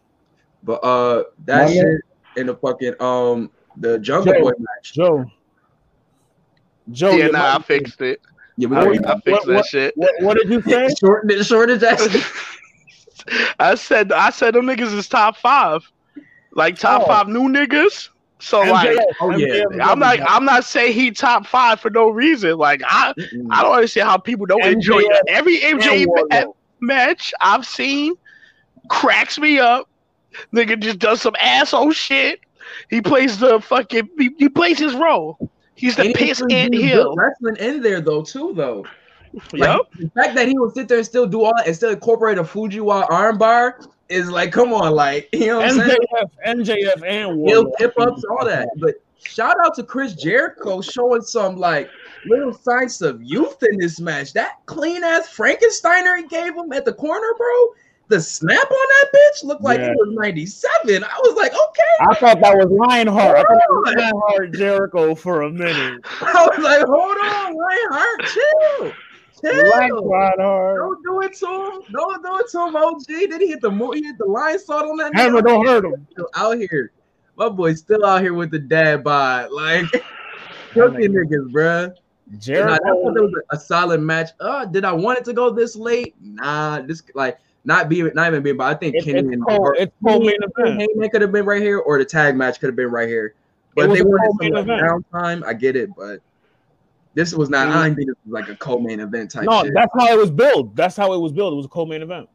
But 0.63 0.83
uh 0.85 1.25
that 1.47 1.67
My 1.69 1.73
shit 1.73 1.85
man. 1.85 2.01
in 2.37 2.47
the 2.47 2.55
fucking 2.57 2.95
um 3.01 3.51
the 3.77 3.99
Jungle 3.99 4.33
Joe. 4.33 4.41
Boy 4.41 4.53
match. 4.59 4.93
Joe. 4.95 5.25
Joe, 6.91 7.11
yeah, 7.13 7.25
your 7.25 7.33
nah, 7.33 7.57
I 7.57 7.63
fixed 7.63 8.01
it. 8.01 8.21
Yeah, 8.57 8.69
we 8.69 8.77
I, 8.77 8.85
don't 8.85 9.07
I 9.07 9.19
fixed 9.21 9.47
that 9.47 9.55
what- 9.55 9.67
shit. 9.67 9.95
What, 9.97 10.11
what 10.21 10.37
did 10.37 10.51
you 10.51 10.61
say? 10.67 10.89
short 11.01 11.31
short 11.45 11.71
as 11.71 11.81
Jackson. 11.81 12.21
I 13.61 13.75
said 13.77 14.13
I 14.13 14.31
said 14.31 14.55
them 14.55 14.67
niggas 14.67 14.93
is 14.97 15.09
top 15.09 15.37
five, 15.37 15.83
like 16.53 16.77
top 16.79 17.03
Oh. 17.03 17.07
five 17.07 17.29
new 17.29 17.49
niggas. 17.49 18.09
So 18.41 18.61
like, 18.61 18.99
oh, 19.21 19.37
yeah. 19.37 19.63
I'm 19.81 20.01
not 20.01 20.19
I'm 20.29 20.45
not 20.45 20.65
saying 20.65 20.95
he 20.95 21.13
top 21.13 21.47
five 21.47 21.79
for 21.79 21.91
no 21.91 22.11
reason. 22.11 22.57
Like 22.59 22.83
I 22.85 23.15
I 23.51 23.63
don't 23.63 23.73
understand 23.75 24.09
how 24.09 24.17
people 24.19 24.47
don't 24.47 24.65
enjoy 24.65 25.03
MJF 25.03 25.21
every 25.29 25.59
there. 25.61 25.77
MJ 25.77 26.53
match 26.81 27.33
I've 27.41 27.65
seen 27.65 28.15
cracks 28.89 29.39
me 29.39 29.61
up. 29.61 29.89
Nigga 30.53 30.79
just 30.79 30.99
does 30.99 31.21
some 31.21 31.35
asshole 31.41 31.93
shit. 31.93 32.41
He 32.91 33.01
plays 33.01 33.39
the 33.39 33.61
fucking 33.61 34.09
he, 34.19 34.31
he 34.39 34.49
plays 34.49 34.79
his 34.79 34.95
role. 34.95 35.51
He's 35.75 35.97
the 35.97 36.03
And 36.03 36.09
he 36.09 36.15
piss 36.15 36.41
was 36.41 36.53
ant 36.53 36.73
doing 36.73 36.87
hill. 36.87 37.15
Wrestling 37.17 37.57
in 37.57 37.83
there 37.83 38.01
though 38.01 38.23
too 38.23 38.53
though. 38.55 38.87
Like, 39.53 39.63
Yep. 39.63 39.81
The 39.99 40.11
fact 40.11 40.35
that 40.35 40.47
he 40.47 40.59
would 40.59 40.75
sit 40.75 40.89
there 40.89 40.99
and 40.99 41.07
still 41.07 41.27
do 41.27 41.43
all 41.43 41.55
that 41.57 41.67
and 41.67 41.75
still 41.75 41.91
incorporate 41.91 42.39
a 42.39 42.45
Fujiwara 42.45 43.09
armbar 43.09 43.87
is 44.09 44.31
like, 44.31 44.53
come 44.53 44.73
on, 44.73 44.93
like 44.93 45.29
you 45.33 45.47
know 45.47 45.59
what 45.59 45.71
I'm 45.71 45.79
saying? 45.79 45.99
MJF, 46.47 46.67
MJF, 46.67 47.03
and 47.07 47.49
He'll 47.49 47.65
Wardlow. 47.65 47.79
tip 47.79 47.95
ups, 47.99 48.25
all 48.31 48.45
that. 48.45 48.69
But 48.77 48.97
shout 49.25 49.57
out 49.65 49.75
to 49.77 49.83
Chris 49.83 50.15
Jericho 50.15 50.81
showing 50.83 51.23
some 51.23 51.57
like 51.57 51.89
little 52.27 52.53
signs 52.53 53.01
of 53.03 53.23
youth 53.23 53.63
in 53.63 53.79
this 53.79 54.01
match. 54.01 54.33
That 54.35 54.59
clean 54.67 55.03
ass 55.03 55.35
Frankensteiner 55.35 56.19
he 56.19 56.27
gave 56.29 56.55
him 56.55 56.73
at 56.73 56.85
the 56.85 56.93
corner, 56.93 57.29
bro. 57.37 57.69
The 58.13 58.21
snap 58.21 58.71
on 58.71 58.89
that 58.91 59.07
bitch 59.15 59.43
looked 59.45 59.63
like 59.63 59.79
Yeah. 59.81 59.93
it 59.93 59.97
was 59.97 60.11
97. 60.15 61.03
I 61.03 61.19
was 61.23 61.35
like, 61.35 61.53
okay. 61.53 62.11
I 62.11 62.15
thought 62.17 62.43
that 62.43 62.55
was 62.55 62.67
Lionheart. 62.71 63.39
I 63.39 63.41
thought 63.41 63.49
that 63.49 63.69
was 63.71 63.95
Lionheart 63.97 64.53
Jericho 64.53 65.15
for 65.15 65.43
a 65.43 65.51
minute. 65.51 66.03
I 66.21 66.47
was 66.47 66.59
like, 66.63 66.85
hold 66.85 67.17
on, 67.17 67.55
Lionheart, 67.57 68.21
chill. 68.27 68.93
Like 69.43 69.89
Chill. 69.89 70.07
Lionheart. 70.11 70.79
Don't 70.79 71.03
do 71.03 71.21
it 71.23 71.33
to 71.39 71.47
him. 71.47 71.81
Don't 71.91 72.23
do 72.23 72.39
it 72.39 72.51
to 72.51 72.67
him, 72.67 72.77
OG. 72.77 73.07
Did 73.07 73.41
he 73.41 73.47
hit 73.49 73.63
the 73.63 73.71
he 73.71 74.05
hit 74.05 74.19
the 74.19 74.27
Lionsault 74.27 74.91
on 74.91 74.99
that? 74.99 75.15
Hammer 75.15 75.41
don't 75.41 75.67
hurt 75.67 75.87
him. 75.87 76.07
Still 76.13 76.29
out 76.37 76.59
here. 76.59 76.93
My 77.37 77.49
boy's 77.49 77.79
still 77.79 78.05
out 78.05 78.21
here 78.21 78.35
with 78.35 78.51
the 78.51 78.59
dad 78.59 79.03
bod. 79.03 79.51
Like 79.53 79.87
cooking 80.75 81.13
niggas, 81.13 81.51
bruh. 81.51 81.89
Nah, 81.89 82.35
I 82.35 82.37
Jericho. 82.37 82.75
thought 82.75 83.15
that 83.15 83.23
was 83.23 83.33
a, 83.51 83.57
a 83.57 83.59
solid 83.59 84.03
match. 84.03 84.33
Uh, 84.39 84.67
did 84.67 84.85
I 84.85 84.93
want 84.93 85.19
it 85.19 85.25
to 85.25 85.33
go 85.33 85.49
this 85.49 85.77
late? 85.77 86.15
Nah, 86.21 86.83
this 86.83 87.03
like 87.15 87.39
not 87.65 87.89
be 87.89 88.03
not 88.03 88.29
even 88.29 88.43
being, 88.43 88.57
but 88.57 88.65
I 88.65 88.75
think 88.75 88.97
It, 88.97 89.05
Kenny 89.05 89.19
it's 89.21 89.29
and 89.29 89.47
cold. 89.47 89.61
or- 89.61 89.75
It's 89.77 89.93
cold 90.05 90.25
main 90.25 90.37
event. 90.43 90.81
Hangman 90.81 91.11
could 91.11 91.23
have 91.23 91.33
been 91.33 91.45
right 91.47 91.63
here, 91.63 91.79
or 91.79 91.99
the 91.99 92.05
tag 92.05 92.37
match 92.37 92.59
could 92.61 92.67
have 92.69 92.77
been 92.77 92.91
right 92.91 93.09
here. 93.09 93.35
But 93.75 93.83
It 93.83 93.85
if 93.85 93.91
was 93.91 93.99
they 93.99 94.03
a 94.05 94.07
wanted 94.07 94.53
co-main 94.67 94.81
some 94.81 95.03
downtime. 95.43 95.45
I 95.47 95.53
get 95.55 95.77
it, 95.77 95.91
but 95.97 96.21
this 97.15 97.33
was 97.35 97.49
not. 97.51 97.69
I 97.69 97.87
don't 97.87 97.95
think 97.95 98.09
this 98.09 98.17
was 98.27 98.33
like 98.33 98.49
a 98.49 98.57
co-main 98.57 99.01
event 99.01 99.31
type. 99.31 99.45
No, 99.45 99.63
shit. 99.63 99.73
that's 99.75 99.93
how 99.99 100.13
it 100.13 100.19
was 100.19 100.31
built. 100.31 100.75
That's 100.75 100.97
how 100.97 101.13
it 101.13 101.19
was 101.19 101.33
built. 101.33 101.53
It 101.53 101.57
was 101.57 101.67
a 101.67 101.71
co-main 101.71 102.03
event. 102.03 102.29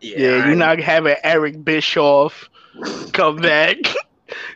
Yeah, 0.00 0.16
I- 0.44 0.46
you're 0.48 0.56
not 0.56 0.78
having 0.80 1.16
Eric 1.24 1.64
Bischoff 1.64 2.50
come 3.12 3.36
back. 3.36 3.76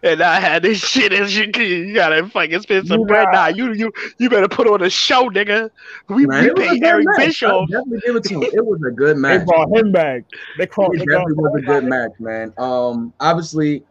And 0.03 0.23
I 0.23 0.41
had 0.41 0.63
this 0.63 0.79
shit 0.79 1.13
as 1.13 1.37
you 1.37 1.51
can. 1.53 1.65
you 1.67 1.95
gotta 1.95 2.27
fucking 2.29 2.61
spend 2.63 2.87
some 2.89 3.01
You 3.01 3.07
bread. 3.07 3.27
got- 3.33 3.35
Nah, 3.35 3.47
you 3.57 3.73
you 3.75 3.93
you 4.19 4.31
better 4.31 4.49
put 4.49 4.67
on 4.67 4.83
a 4.83 4.89
show, 4.91 5.29
nigga. 5.29 5.71
We, 6.09 6.27
Man, 6.27 6.43
we 6.45 6.49
it 6.49 6.57
was 6.57 6.67
pay 6.69 6.79
good 6.79 6.87
Eric 6.89 7.05
match. 7.07 7.27
Bischoff. 7.27 7.69
Definitely 7.71 7.99
give 8.07 8.17
it 8.17 8.25
to 8.25 8.35
him. 8.35 8.43
It 8.55 8.65
was 8.67 8.81
a 8.87 8.91
good 8.91 9.17
match. 9.19 9.41
They 9.41 9.45
brought 9.45 9.77
him 9.77 9.93
back. 9.93 10.25
They 10.57 10.67
called. 10.67 10.95
It 10.95 11.01
They 11.01 11.05
definitely 11.05 11.35
was 11.35 11.53
a 11.63 11.67
good 11.67 11.85
match, 11.85 12.13
man. 12.19 12.53
Um, 12.57 13.13
obviously, 13.21 13.83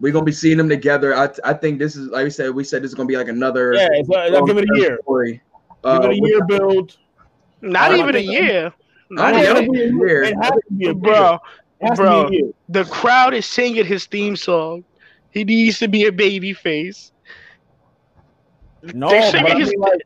we're 0.00 0.12
gonna 0.12 0.24
be 0.24 0.32
seeing 0.32 0.56
them 0.58 0.68
together. 0.68 1.14
I 1.14 1.28
I 1.44 1.52
think 1.54 1.78
this 1.78 1.94
is 1.94 2.08
like 2.08 2.24
we 2.24 2.30
said. 2.30 2.50
We 2.50 2.64
said 2.64 2.82
this 2.82 2.90
is 2.90 2.94
gonna 2.96 3.06
be 3.06 3.16
like 3.16 3.28
another. 3.28 3.74
Yeah, 3.74 3.88
it's, 3.92 4.10
uh, 4.10 4.40
give 4.42 4.58
it 4.58 4.64
a 4.68 4.78
year. 4.78 4.98
Story. 5.02 5.32
Give 5.32 5.40
Uh, 5.84 6.00
it 6.02 6.10
a 6.10 6.16
year 6.16 6.44
build. 6.46 6.96
Not 7.60 7.92
I 7.92 7.98
even 7.98 8.16
a 8.16 8.18
year. 8.18 8.72
Not 9.10 9.34
I 9.34 9.42
Yeah, 9.42 9.52
don't 9.52 9.62
even, 9.62 9.72
know. 9.74 9.74
it'll 9.74 9.74
be 9.74 9.82
a 9.82 10.08
year. 10.08 10.22
It 10.24 10.34
has 10.42 10.50
to 10.50 10.60
be 10.76 10.86
a 10.88 10.94
bro. 10.94 11.38
It 11.80 11.86
has 11.86 11.98
to 11.98 12.04
bro. 12.04 12.28
be 12.28 12.36
a 12.36 12.38
year. 12.40 12.52
The 12.70 12.84
crowd 12.86 13.34
is 13.34 13.46
singing 13.46 13.84
his 13.84 14.06
theme 14.06 14.34
song. 14.36 14.84
He 15.32 15.44
needs 15.44 15.78
to 15.80 15.88
be 15.88 16.06
a 16.06 16.12
baby 16.12 16.52
face. 16.54 17.12
No, 18.82 19.08
They 19.08 19.20
but 19.32 19.52
I 19.52 19.54
mean, 19.54 19.72
like, 19.78 20.00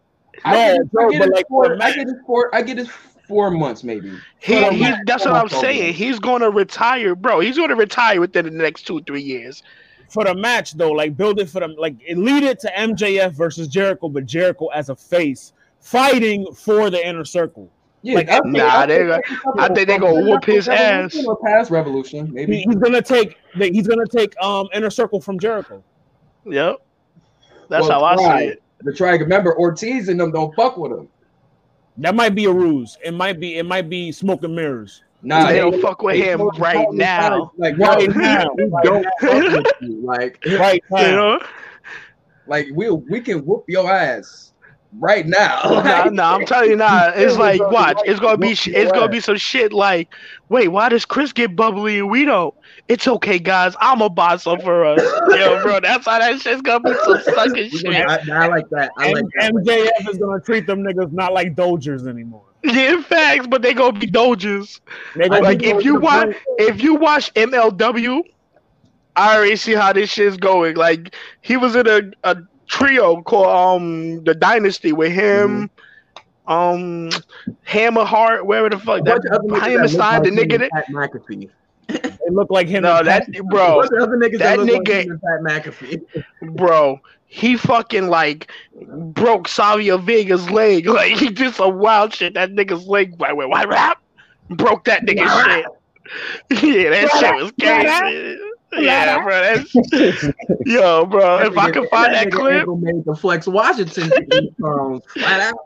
I 0.44 0.52
no, 0.52 0.76
get, 0.78 0.92
bro, 0.92 1.06
I 1.06 1.10
get 1.10 1.18
but 1.20 1.28
it 1.28 1.34
like, 1.34 1.48
four. 1.48 1.64
for 1.66 1.82
I 1.82 1.92
get 1.92 2.08
it 2.08 2.16
four. 2.26 2.54
I 2.54 2.62
get 2.62 2.78
it 2.78 2.88
four 3.28 3.50
months 3.50 3.82
maybe. 3.84 4.10
He, 4.38 4.54
he 4.70 4.80
match, 4.82 5.00
that's 5.06 5.24
what 5.24 5.34
I'm 5.34 5.44
match, 5.50 5.60
saying. 5.60 5.94
He's 5.94 6.18
gonna 6.20 6.50
retire, 6.50 7.14
bro. 7.14 7.40
He's 7.40 7.56
gonna 7.58 7.76
retire 7.76 8.20
within 8.20 8.44
the 8.44 8.50
next 8.52 8.86
two, 8.86 9.02
three 9.02 9.22
years. 9.22 9.62
for 10.08 10.24
the 10.24 10.34
match 10.34 10.72
though, 10.74 10.92
like 10.92 11.16
build 11.16 11.40
it 11.40 11.48
for 11.50 11.60
them, 11.60 11.74
like 11.78 11.96
it 12.06 12.18
lead 12.18 12.42
it 12.44 12.60
to 12.60 12.72
MJF 12.76 13.32
versus 13.32 13.68
Jericho, 13.68 14.08
but 14.08 14.26
Jericho 14.26 14.66
as 14.68 14.88
a 14.88 14.96
face 14.96 15.52
fighting 15.80 16.46
for 16.54 16.90
the 16.90 17.04
inner 17.06 17.24
circle. 17.24 17.72
Yeah, 18.06 18.14
Like, 18.14 18.28
I 18.28 18.40
think- 18.40 18.56
nah, 18.56 18.66
I 18.68 18.86
they 18.86 18.98
think- 18.98 19.08
gonna- 19.08 19.62
I 19.62 19.74
think 19.74 19.88
they 19.88 19.98
gonna 19.98 20.22
whoop 20.30 20.44
his 20.44 20.68
ass. 20.68 20.78
Revolution 21.14 21.24
Or 21.26 21.36
past 21.44 21.70
revolution, 21.72 22.26
He- 22.26 22.32
maybe. 22.32 22.56
he's 22.58 22.76
gonna 22.76 23.02
take 23.02 23.36
he's 23.54 23.88
gonna 23.88 24.06
take 24.06 24.32
um 24.40 24.68
inner 24.72 24.90
circle 24.90 25.20
from 25.20 25.38
Jericho. 25.40 25.82
Yep. 26.44 26.76
That's 27.68 27.88
Well, 27.88 28.00
how 28.00 28.04
I 28.04 28.14
try. 28.14 28.38
see 28.40 28.46
it. 28.50 28.62
The 28.82 28.92
try. 28.92 29.16
Remember, 29.16 29.58
Ortiz 29.58 30.08
and 30.08 30.20
them 30.20 30.30
don't 30.30 30.54
fuck 30.54 30.76
with 30.76 30.92
him. 30.92 31.08
That 31.98 32.14
might 32.14 32.34
be 32.36 32.44
a 32.44 32.52
ruse. 32.52 32.96
It 33.04 33.12
might 33.12 33.40
be 33.40 33.56
it 33.58 33.64
might 33.66 33.88
be 33.88 34.12
smoke 34.12 34.44
and 34.44 34.54
mirrors. 34.54 35.02
Nah, 35.22 35.48
They 35.48 35.58
don't 35.58 35.80
fuck 35.82 36.02
with 36.02 36.14
him 36.16 36.46
right 36.58 36.86
now. 36.92 37.50
Like 37.56 37.76
Right 37.78 38.08
now. 38.14 38.44
don't 38.84 39.04
fuck 39.20 39.32
with 39.32 39.66
you. 39.80 40.00
Like, 40.04 40.38
Right 40.60 40.80
You 40.90 40.96
now. 40.96 41.10
know? 41.16 41.40
like 42.46 42.68
we 42.72 42.88
we 42.90 43.20
can 43.20 43.44
whoop 43.44 43.64
your 43.66 43.90
ass 43.90 44.52
right 44.98 45.26
now. 45.26 45.60
nah, 45.64 46.08
nah, 46.10 46.34
I'm 46.34 46.44
telling 46.44 46.70
you, 46.70 46.76
nah. 46.76 47.12
It's 47.14 47.34
Yeah, 47.34 47.40
like, 47.42 47.58
bro, 47.58 47.70
watch. 47.70 47.96
like, 47.96 48.08
It's 48.08 48.20
gonna 48.20 48.38
be, 48.38 48.54
sh- 48.54 48.68
it's 48.68 48.92
gonna 48.92 49.08
be 49.08 49.20
some 49.20 49.36
shit 49.36 49.72
like, 49.72 50.08
wait, 50.48 50.68
why 50.68 50.88
does 50.88 51.04
Chris 51.04 51.32
get 51.32 51.56
bubbly 51.56 51.98
and 51.98 52.10
we 52.10 52.24
don't? 52.24 52.54
It's 52.88 53.06
okay, 53.06 53.38
guys. 53.38 53.74
I'm 53.80 54.00
a 54.00 54.08
boss 54.08 54.44
some 54.44 54.60
for 54.60 54.84
us. 54.84 55.02
Yo, 55.34 55.58
bro, 55.62 55.80
that's 55.80 56.06
how 56.06 56.18
that 56.18 56.40
shit's 56.40 56.62
gonna 56.62 56.84
be 56.84 56.94
some 57.04 57.20
sucking 57.20 57.70
shit. 57.70 58.06
I, 58.06 58.18
I 58.32 58.46
like 58.48 58.68
that. 58.70 58.90
I 58.96 59.12
like 59.12 59.24
that. 59.38 59.52
MJF 59.52 60.10
is 60.10 60.18
gonna 60.18 60.40
treat 60.40 60.66
them 60.66 60.82
niggas 60.82 61.12
not 61.12 61.32
like 61.32 61.54
Dodgers 61.54 62.06
anymore. 62.06 62.44
Yeah, 62.62 63.00
facts, 63.02 63.46
but 63.46 63.62
they 63.62 63.74
gonna 63.74 63.98
be 63.98 64.06
Doges. 64.06 64.80
They 65.14 65.28
gonna 65.28 65.42
Like 65.42 65.62
if 65.62 65.84
you 65.84 65.96
watch, 65.96 66.34
if 66.58 66.82
you 66.82 66.94
watch 66.94 67.32
MLW, 67.34 68.22
I 69.14 69.36
already 69.36 69.56
see 69.56 69.74
how 69.74 69.92
this 69.92 70.10
shit's 70.10 70.36
going. 70.36 70.76
Like 70.76 71.14
he 71.42 71.56
was 71.56 71.74
in 71.76 71.86
a, 71.88 72.02
a 72.24 72.36
trio 72.66 73.22
called 73.22 73.46
um 73.46 74.24
the 74.24 74.34
Dynasty 74.34 74.92
with 74.92 75.12
him, 75.12 75.70
um 76.46 77.10
Hammer 77.64 78.04
Heart, 78.04 78.46
wherever 78.46 78.70
the 78.70 78.78
fuck 78.78 79.00
A 79.00 79.04
bunch 79.04 79.22
that 79.24 79.32
of 79.38 79.44
other 79.44 79.48
niggas 79.48 79.66
him 79.66 79.72
that 79.74 79.82
look 79.82 79.90
aside 79.90 80.24
the 80.24 80.30
like 80.30 80.38
him 80.40 80.48
nigga 80.48 80.58
that 80.58 80.70
Pat 80.72 80.86
McAfee. 80.88 81.50
they 81.88 82.30
look 82.30 82.50
like 82.50 82.68
him. 82.68 82.82
no 82.82 82.96
and 82.98 83.06
that 83.06 83.32
Pat- 83.32 83.42
bro 83.48 83.80
bunch 83.80 83.92
of 83.92 84.02
other 84.02 84.16
niggas 84.16 84.38
that 84.38 84.58
that, 84.58 84.66
nigga- 84.66 85.08
like 85.08 85.20
Pat 85.54 85.64
McAfee. 85.64 86.24
bro 86.56 87.00
he 87.28 87.56
fucking 87.56 88.08
like 88.08 88.50
broke 88.80 89.48
Savio 89.48 89.98
Vega's 89.98 90.48
leg 90.50 90.86
like 90.86 91.12
he 91.16 91.28
did 91.30 91.54
some 91.54 91.78
wild 91.78 92.14
shit 92.14 92.34
that 92.34 92.50
nigga's 92.52 92.86
leg 92.86 93.18
by 93.18 93.32
way 93.32 93.46
what 93.46 93.68
rap 93.68 94.00
broke 94.50 94.84
that 94.84 95.02
nigga's 95.04 95.30
shit 95.44 95.66
yeah 96.62 96.90
that 96.90 97.10
shit 97.18 97.34
was 97.34 97.52
crazy 97.60 98.38
yeah 98.72 99.22
bro 99.22 99.40
that's 99.40 99.74
yo 100.64 101.06
bro 101.06 101.38
if 101.38 101.56
I 101.56 101.70
can 101.70 101.88
find 101.88 102.14
that 102.14 102.28
nigga 102.28 102.32
clip 102.32 102.52
ankle 102.60 102.76
made 102.76 103.04
the 103.04 103.14
Flex 103.14 103.46
Washington 103.46 104.10
um, 104.64 105.00
flat 105.12 105.40
out. 105.40 105.58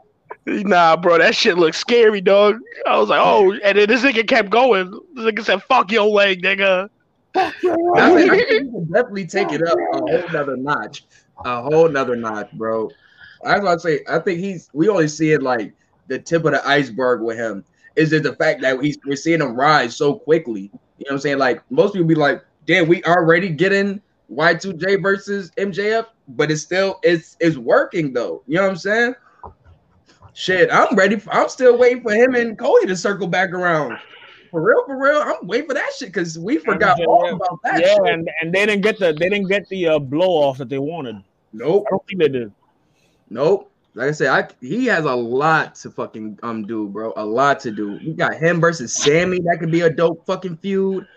Nah, 0.47 0.97
bro, 0.97 1.19
that 1.19 1.35
shit 1.35 1.59
looks 1.59 1.77
scary, 1.77 2.21
dog. 2.21 2.61
I 2.87 2.99
was 2.99 3.09
like, 3.09 3.21
oh, 3.23 3.53
and 3.63 3.77
then 3.77 3.89
this 3.89 4.03
nigga 4.03 4.27
kept 4.27 4.51
going. 4.51 4.91
This 5.15 5.27
nigga 5.27 5.45
said, 5.45 5.63
"Fuck 5.65 5.93
your 5.93 6.07
leg, 6.07 6.43
nigga." 6.43 6.89
I 7.35 7.51
think, 7.51 8.33
I 8.33 8.45
can 8.45 8.85
definitely 8.87 9.27
take 9.27 9.53
it 9.53 9.63
up 9.63 9.79
a 9.93 9.99
whole 9.99 10.29
nother 10.33 10.57
notch, 10.57 11.05
a 11.45 11.63
whole 11.63 11.89
nother 11.89 12.17
notch, 12.17 12.51
bro. 12.53 12.91
That's 13.43 13.63
what 13.63 13.73
I 13.73 13.77
say. 13.77 14.01
I 14.09 14.19
think 14.19 14.41
he's. 14.41 14.71
We 14.73 14.89
only 14.89 15.09
see 15.09 15.33
it 15.33 15.43
like 15.43 15.75
the 16.09 16.19
tip 16.19 16.45
of 16.45 16.53
the 16.53 16.67
iceberg 16.67 17.23
with 17.23 17.37
him. 17.37 17.65
Is 17.97 18.13
it 18.13 18.23
the 18.23 18.35
fact 18.35 18.63
that 18.63 18.81
he's 18.83 18.99
we're 19.05 19.17
seeing 19.17 19.41
him 19.41 19.55
rise 19.55 19.97
so 19.97 20.15
quickly? 20.15 20.63
You 20.63 20.69
know 20.69 21.07
what 21.09 21.13
I'm 21.13 21.19
saying? 21.21 21.39
Like 21.39 21.63
most 21.71 21.93
people 21.93 22.09
be 22.09 22.15
like, 22.15 22.43
damn, 22.71 22.87
we 22.87 23.03
already 23.03 23.49
getting 23.49 24.01
Y2J 24.33 25.03
versus 25.03 25.51
MJF, 25.59 26.07
but 26.29 26.53
it's 26.53 26.63
still 26.63 27.01
it's 27.03 27.37
it's 27.41 27.57
working 27.57 28.13
though. 28.13 28.43
You 28.47 28.57
know 28.57 28.63
what 28.63 28.71
I'm 28.71 28.77
saying? 28.77 29.15
Shit, 30.35 30.71
I'm 30.73 30.95
ready. 30.95 31.17
For, 31.17 31.35
I'm 31.35 31.49
still 31.49 31.77
waiting 31.77 32.01
for 32.03 32.13
him 32.13 32.37
and 32.37 32.57
Cody 32.57 32.87
to 32.87 32.97
circle 32.97 33.27
back 33.27 33.51
around. 33.51 33.99
For 34.53 34.63
real, 34.63 34.85
for 34.87 35.03
real, 35.03 35.21
I'm 35.21 35.47
waiting 35.47 35.67
for 35.67 35.75
that 35.75 35.91
shit 35.97 36.11
because 36.11 36.39
we 36.39 36.59
forgot 36.59 36.99
MJF, 36.99 37.07
all 37.09 37.35
about 37.35 37.59
that. 37.65 37.81
Yeah, 37.81 37.95
shit. 37.95 38.07
and, 38.07 38.31
and 38.41 38.55
they 38.55 38.67
didn't 38.67 38.83
get 38.83 39.01
the 39.01 39.13
they 39.13 39.29
didn't 39.29 39.49
get 39.49 39.69
the 39.69 39.89
uh, 39.89 39.99
blow 39.99 40.29
off 40.29 40.59
that 40.59 40.69
they 40.69 40.79
wanted. 40.79 41.17
Nope, 41.53 41.87
I 41.89 41.91
don't 41.91 42.07
think 42.07 42.21
they 42.21 42.29
did. 42.29 42.53
nope. 43.29 43.67
Like 43.95 44.09
I 44.11 44.13
said, 44.13 44.29
I 44.29 44.49
he 44.61 44.87
has 44.87 45.05
a 45.05 45.15
lot 45.15 45.75
to 45.77 45.91
fucking 45.91 46.39
um 46.45 46.65
do, 46.65 46.87
bro. 46.87 47.13
A 47.17 47.25
lot 47.25 47.59
to 47.61 47.73
do. 47.73 47.99
You 48.01 48.15
got 48.15 48.35
him 48.35 48.61
versus 48.61 48.95
Sammy. 48.95 49.41
That 49.41 49.57
could 49.59 49.73
be 49.73 49.81
a 49.81 49.91
dope 49.91 50.25
fucking 50.25 50.59
feud. 50.59 51.09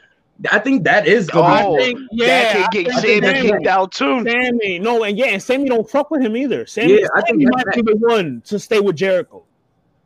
I 0.51 0.59
think 0.59 0.83
that 0.83 1.07
is 1.07 1.29
gonna 1.29 1.65
Oh, 1.67 1.77
be. 1.77 1.83
think- 1.83 1.99
that 1.99 2.07
yeah, 2.11 2.67
could 2.67 2.71
get 2.85 2.93
I 2.95 2.99
Sammy 3.01 3.41
kicked 3.49 3.67
out 3.67 3.91
too. 3.91 4.23
Sammy, 4.23 4.79
no, 4.79 5.03
and 5.03 5.17
yeah, 5.17 5.27
and 5.27 5.41
Sammy 5.41 5.65
don't 5.69 5.89
fuck 5.89 6.09
with 6.11 6.21
him 6.21 6.35
either. 6.35 6.65
Sammy, 6.65 7.01
Yeah, 7.01 7.07
I 7.15 7.21
think 7.21 7.41
Sammy 7.41 7.45
that's 7.45 7.65
might 7.77 7.85
be 7.85 7.93
the 7.93 7.97
one 7.99 8.41
to 8.45 8.59
stay 8.59 8.79
with 8.79 8.95
Jericho. 8.95 9.43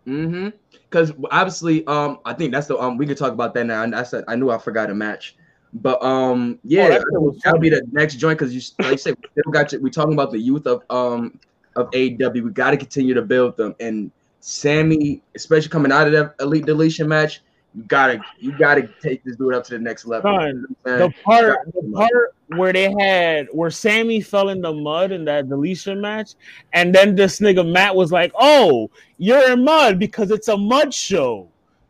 Mm-hmm. 0.07 0.49
Because 0.89 1.11
obviously, 1.31 1.85
um, 1.87 2.19
I 2.25 2.33
think 2.33 2.51
that's 2.53 2.67
the 2.67 2.77
um 2.77 2.97
we 2.97 3.05
could 3.05 3.17
talk 3.17 3.33
about 3.33 3.53
that 3.55 3.65
now. 3.65 3.83
And 3.83 3.95
I 3.95 4.03
said 4.03 4.23
I 4.27 4.35
knew 4.35 4.49
I 4.51 4.57
forgot 4.57 4.89
a 4.89 4.95
match, 4.95 5.35
but 5.73 6.01
um, 6.03 6.59
yeah, 6.63 6.85
Oh, 6.85 6.87
that 6.89 6.93
I 6.93 6.97
shit 6.97 7.05
think 7.11 7.21
was 7.21 7.39
that'll 7.43 7.59
be 7.59 7.69
the 7.69 7.81
next 7.91 8.15
joint 8.15 8.37
because 8.39 8.53
you 8.55 8.61
like 8.79 8.91
you 8.93 8.97
said 8.97 9.15
we 9.21 9.29
still 9.41 9.51
got 9.51 9.71
you. 9.73 9.79
We 9.81 9.89
talking 9.89 10.13
about 10.13 10.31
the 10.31 10.39
youth 10.39 10.65
of 10.67 10.83
um 10.89 11.39
of 11.75 11.89
AEW. 11.91 12.43
We 12.43 12.51
got 12.51 12.71
to 12.71 12.77
continue 12.77 13.13
to 13.13 13.21
build 13.21 13.57
them. 13.57 13.75
And 13.79 14.11
Sammy, 14.39 15.21
especially 15.35 15.69
coming 15.69 15.91
out 15.91 16.07
of 16.07 16.13
that 16.13 16.35
elite 16.39 16.65
deletion 16.65 17.07
match, 17.07 17.41
you 17.77 17.83
gotta 17.83 18.19
you 18.39 18.57
gotta 18.57 18.89
take 19.03 19.23
this 19.23 19.35
dude 19.35 19.53
up 19.53 19.63
to 19.65 19.71
the 19.71 19.79
next 19.79 20.07
level. 20.07 20.35
Son, 20.35 20.47
You 20.47 20.53
know 20.53 20.67
what 20.81 20.91
I'm 20.93 20.99
The 20.99 21.13
part, 21.23 21.73
the 21.73 21.91
part 21.93 22.35
where 22.47 22.73
they 22.73 22.91
had 22.99 23.47
where 23.51 23.69
Sammy 23.69 24.19
fell 24.19 24.49
in 24.49 24.61
the 24.61 24.73
mud 24.73 25.11
in 25.11 25.23
that 25.25 25.47
deletion 25.47 26.01
match, 26.01 26.31
and 26.73 26.93
then 26.93 27.13
this 27.13 27.39
nigga 27.39 27.71
Matt 27.71 27.95
was 27.95 28.11
like, 28.11 28.31
"Oh, 28.33 28.89
you're 29.19 29.51
in 29.51 29.63
mud 29.63 29.99
because 29.99 30.31
it's 30.31 30.47
a 30.47 30.57
mud 30.57 30.91
show," 30.91 31.49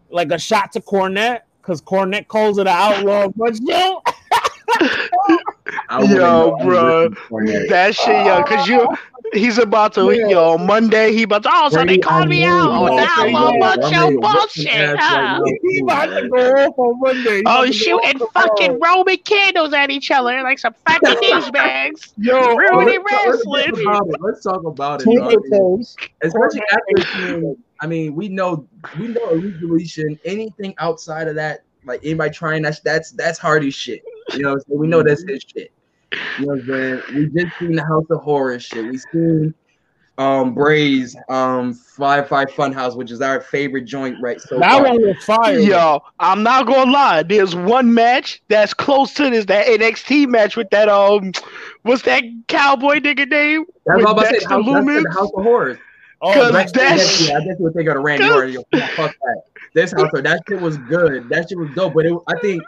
like 0.09 0.29
a 0.31 0.37
shot 0.37 0.73
to 0.73 0.81
Cornette 0.81 1.41
because 1.61 1.81
Cornette 1.81 2.27
calls 2.27 2.57
it 2.57 2.67
an 2.67 2.67
outlaw 2.67 3.29
mud 3.37 3.57
show. 3.65 4.03
I 5.89 5.99
wouldn't 5.99 6.17
Yo, 6.17 6.17
know. 6.19 6.57
Bro, 6.65 7.01
rooting 7.03 7.15
for 7.27 7.41
Cornette. 7.43 7.69
that 7.69 7.95
shit, 7.95 8.25
yo, 8.25 8.43
cause 8.43 8.67
you, 8.67 8.87
he's 9.33 9.57
about 9.57 9.93
to, 9.95 10.11
yo, 10.11 10.57
Monday 10.57 11.11
he 11.13 11.23
about 11.23 11.43
to, 11.43 11.49
oh, 11.51 11.69
so 11.69 11.77
they 11.79 11.85
Brady, 11.85 12.01
called 12.01 12.29
me 12.29 12.43
out 12.45 12.69
oh, 12.69 12.71
you 12.71 12.71
on 12.71 12.81
was 12.83 12.89
the 12.91 12.95
gonna 12.95 13.15
say 13.15 13.33
outlaw 13.35 13.51
that. 13.51 13.59
mud 13.59 13.83
I'm 13.83 13.93
show 13.93 14.03
ready 14.03 14.15
to 14.15 14.21
bullshit. 14.21 14.67
huh? 14.67 14.95
right 14.95 15.39
now. 15.39 15.43
he 15.63 15.79
about 15.81 16.05
to 16.07 16.29
go 16.29 16.37
off 16.37 16.79
on 16.79 16.99
Monday. 16.99 17.37
He 17.37 17.43
Oh, 17.45 17.71
shooting 17.71 18.19
fucking 18.33 18.71
on- 18.71 18.79
Roman 18.79 19.17
candles 19.17 19.73
at 19.73 19.89
each 19.89 20.11
other 20.11 20.41
like 20.43 20.59
some 20.59 20.73
fucking 20.87 21.15
douchebags. 21.15 22.13
Yo, 22.17 22.55
Rudy 22.55 22.97
Let's 22.97 23.11
talk- 23.11 23.45
let's 23.45 23.45
wrestling. 23.45 23.83
talk 23.83 24.01
about 24.03 24.07
it. 24.09 24.21
Let's 24.21 24.43
talk 24.43 24.63
about 24.65 25.01
it. 25.01 25.03
Twinkle 25.03 25.29
dog. 25.31 25.51
toes. 25.51 25.95
especially 26.23 26.61
after 26.71 27.53
I 27.79 27.85
mean, 27.87 28.15
we 28.15 28.27
know 28.29 28.67
we 28.99 29.09
know 29.09 29.29
elite 29.29 29.59
deletion. 29.59 30.17
Anything 30.25 30.73
outside 30.79 31.27
of 31.27 31.35
that, 31.35 31.63
like 31.85 31.99
anybody 32.03 32.31
trying 32.33 32.63
that, 32.63 32.79
that's 32.83 33.11
that's 33.11 33.37
Hardy 33.37 33.69
shit. 33.69 34.01
You 34.33 34.39
know, 34.39 34.49
what 34.49 34.53
I'm 34.55 34.59
saying? 34.67 34.79
we 34.79 34.87
know 34.87 35.03
that's 35.03 35.23
his 35.27 35.43
shit. 35.43 35.71
You 36.39 36.45
know, 36.45 36.53
what 36.53 36.59
I'm 36.59 36.67
saying? 36.67 37.01
we 37.33 37.41
just 37.43 37.57
seen 37.59 37.75
the 37.75 37.83
House 37.85 38.05
of 38.09 38.21
Horror 38.21 38.59
shit. 38.59 38.85
We 38.85 38.97
seen 38.97 39.53
um 40.17 40.55
Bray's 40.55 41.15
um 41.29 41.73
Firefly 41.73 42.45
Funhouse, 42.45 42.95
which 42.95 43.11
is 43.11 43.21
our 43.21 43.39
favorite 43.39 43.85
joint, 43.85 44.17
right? 44.21 44.41
So 44.41 44.57
that 44.59 44.71
far. 44.71 44.83
one 44.83 45.01
was 45.01 45.23
fire. 45.23 45.59
Yo, 45.59 46.01
I'm 46.19 46.41
not 46.43 46.65
gonna 46.65 46.91
lie. 46.91 47.23
There's 47.23 47.55
one 47.55 47.93
match 47.93 48.41
that's 48.47 48.73
close 48.73 49.13
to 49.15 49.29
this, 49.29 49.45
that 49.45 49.67
NXT 49.67 50.27
match 50.27 50.55
with 50.57 50.69
that 50.71 50.89
um, 50.89 51.31
what's 51.83 52.01
that 52.03 52.23
cowboy 52.47 52.99
nigga 52.99 53.29
name? 53.29 53.65
that's 53.85 54.03
all 54.03 54.07
I'm 54.07 54.17
about 54.17 54.21
to 54.21 54.27
say. 54.27 54.31
Dexter 54.31 54.49
House, 54.49 54.65
that's 54.65 55.03
the 55.03 55.11
House 55.13 55.31
of 55.35 55.43
Horrors. 55.43 55.77
Oh, 56.19 56.33
Cause 56.33 56.51
that's- 56.51 56.71
that's- 56.71 57.27
yeah, 57.29 57.37
I 57.37 57.39
guess 57.41 57.55
you 57.59 57.65
would 57.65 57.73
think 57.75 57.87
of 57.89 57.93
the 57.95 57.99
Randy 57.99 58.27
Orton. 58.27 58.63
Fuck 58.95 59.15
that. 59.21 59.41
This 59.75 59.91
house, 59.91 60.09
that 60.13 60.41
shit 60.49 60.59
was 60.59 60.77
good. 60.79 61.29
That 61.29 61.47
shit 61.47 61.59
was 61.59 61.69
dope. 61.75 61.93
But 61.93 62.07
it, 62.07 62.17
I 62.27 62.39
think 62.39 62.63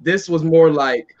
this 0.00 0.28
was 0.28 0.42
more 0.42 0.70
like, 0.70 1.16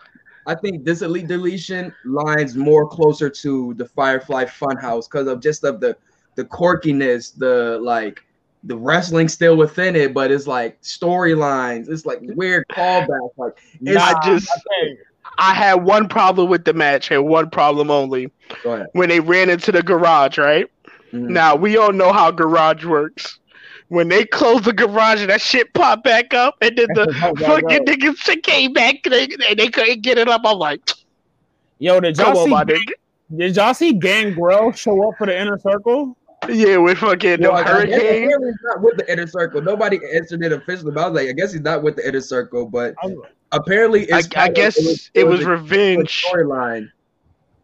I 0.46 0.54
think 0.54 0.84
this 0.84 1.02
elite 1.02 1.28
deletion 1.28 1.94
lines 2.04 2.56
more 2.56 2.88
closer 2.88 3.28
to 3.30 3.74
the 3.74 3.86
Firefly 3.86 4.44
Funhouse 4.46 5.08
because 5.10 5.26
of 5.26 5.40
just 5.40 5.64
of 5.64 5.80
the 5.80 5.96
the 6.36 6.44
quirkiness, 6.44 7.36
the 7.36 7.78
like 7.82 8.24
the 8.64 8.76
wrestling 8.76 9.28
still 9.28 9.56
within 9.56 9.96
it, 9.96 10.12
but 10.14 10.30
it's 10.30 10.46
like 10.46 10.80
storylines. 10.82 11.88
It's 11.90 12.06
like 12.06 12.20
weird 12.22 12.64
callbacks. 12.72 13.30
Like 13.36 13.58
it's, 13.80 14.00
I 14.00 14.18
just. 14.24 14.48
I 15.38 15.54
had 15.54 15.74
one 15.84 16.08
problem 16.08 16.48
with 16.50 16.64
the 16.64 16.72
match 16.72 17.10
and 17.10 17.26
one 17.26 17.50
problem 17.50 17.90
only 17.90 18.30
go 18.64 18.72
ahead. 18.72 18.86
when 18.92 19.08
they 19.08 19.20
ran 19.20 19.48
into 19.50 19.70
the 19.72 19.82
garage. 19.82 20.38
Right 20.38 20.66
Mhm. 21.12 21.28
now, 21.30 21.56
we 21.56 21.76
all 21.76 21.92
know 21.92 22.12
how 22.12 22.30
garage 22.30 22.84
works. 22.84 23.38
When 23.90 24.08
they 24.08 24.24
closed 24.24 24.64
the 24.64 24.72
garage 24.72 25.20
and 25.20 25.30
that 25.30 25.40
shit 25.40 25.74
popped 25.74 26.04
back 26.04 26.32
up, 26.32 26.56
and 26.62 26.78
then 26.78 26.86
the 26.94 27.12
fucking 27.40 27.84
niggas 27.86 28.18
shit 28.18 28.44
came 28.44 28.72
back 28.72 28.94
and 29.04 29.12
they, 29.12 29.24
and 29.48 29.58
they 29.58 29.68
couldn't 29.68 30.02
get 30.02 30.16
it 30.16 30.28
up, 30.28 30.42
I'm 30.44 30.58
like, 30.58 30.80
Yo, 31.80 31.98
did 31.98 32.16
y'all 32.16 32.44
see? 32.44 32.50
my 32.50 32.64
nigga. 32.64 32.92
Did 33.36 33.56
y'all 33.56 33.74
see 33.74 33.92
Gangrel 33.92 34.70
show 34.72 35.08
up 35.08 35.18
for 35.18 35.26
the 35.26 35.36
inner 35.38 35.58
circle? 35.58 36.16
Yeah, 36.48 36.76
with 36.78 36.98
fucking 36.98 37.40
Well, 37.40 37.52
the 37.52 37.58
I 37.58 37.62
hurricane. 37.64 38.28
He's 38.30 38.54
not 38.62 38.80
with 38.80 38.96
the 38.96 39.10
inner 39.12 39.26
circle. 39.26 39.60
Nobody 39.60 39.98
answered 40.14 40.42
it 40.44 40.52
officially, 40.52 40.92
but 40.92 41.04
I 41.04 41.08
was 41.08 41.20
like, 41.20 41.28
I 41.28 41.32
guess 41.32 41.52
he's 41.52 41.60
not 41.62 41.82
with 41.82 41.96
the 41.96 42.06
inner 42.08 42.20
circle. 42.20 42.66
But 42.66 42.94
I'm- 43.02 43.20
apparently, 43.52 44.10
I, 44.12 44.18
it's 44.18 44.28
I 44.28 44.30
kind 44.30 44.48
of- 44.50 44.54
guess 44.54 45.10
it 45.14 45.26
was 45.26 45.40
a 45.42 45.48
revenge. 45.50 46.24
storyline. 46.24 46.88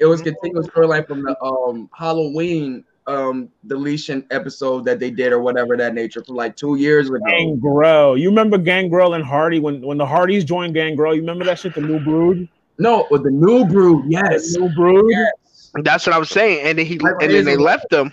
It 0.00 0.06
was 0.06 0.22
continuous 0.22 0.66
storyline 0.66 1.06
from 1.06 1.22
the 1.22 1.40
um 1.42 1.88
Halloween 1.96 2.84
um 3.06 3.48
deletion 3.66 4.26
episode 4.30 4.84
that 4.84 4.98
they 4.98 5.10
did 5.10 5.32
or 5.32 5.38
whatever 5.40 5.76
that 5.76 5.94
nature 5.94 6.24
from 6.24 6.34
like 6.34 6.56
two 6.56 6.76
years 6.76 7.08
ago. 7.08 7.18
Gangrel. 7.26 8.18
You 8.18 8.28
remember 8.28 8.58
Gangrel 8.58 9.14
and 9.14 9.24
Hardy 9.24 9.60
when 9.60 9.80
when 9.80 9.98
the 9.98 10.06
Hardys 10.06 10.44
joined 10.44 10.74
Gangrel? 10.74 11.14
You 11.14 11.20
remember 11.20 11.44
that 11.44 11.58
shit? 11.58 11.74
The 11.74 11.80
new 11.82 12.00
brood. 12.00 12.48
No, 12.78 13.06
with 13.10 13.22
the 13.22 13.30
new 13.30 13.64
brood, 13.64 14.04
yes. 14.08 14.52
The 14.54 14.60
new 14.60 14.74
brood. 14.74 15.04
yes. 15.10 15.70
That's 15.82 16.06
what 16.06 16.14
I 16.14 16.18
was 16.18 16.30
saying. 16.30 16.66
And 16.66 16.78
then 16.78 16.86
he 16.86 16.98
Like, 16.98 17.14
and 17.22 17.30
then 17.30 17.44
they 17.44 17.56
left 17.56 17.88
them. 17.90 18.10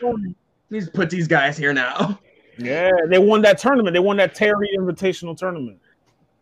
Please 0.69 0.89
put 0.89 1.09
these 1.09 1.27
guys 1.27 1.57
here 1.57 1.73
now. 1.73 2.19
Yeah, 2.57 2.91
they 3.09 3.17
won 3.17 3.41
that 3.41 3.57
tournament. 3.57 3.93
They 3.95 3.99
won 3.99 4.17
that 4.17 4.35
Terry 4.35 4.69
Invitational 4.77 5.35
tournament. 5.35 5.79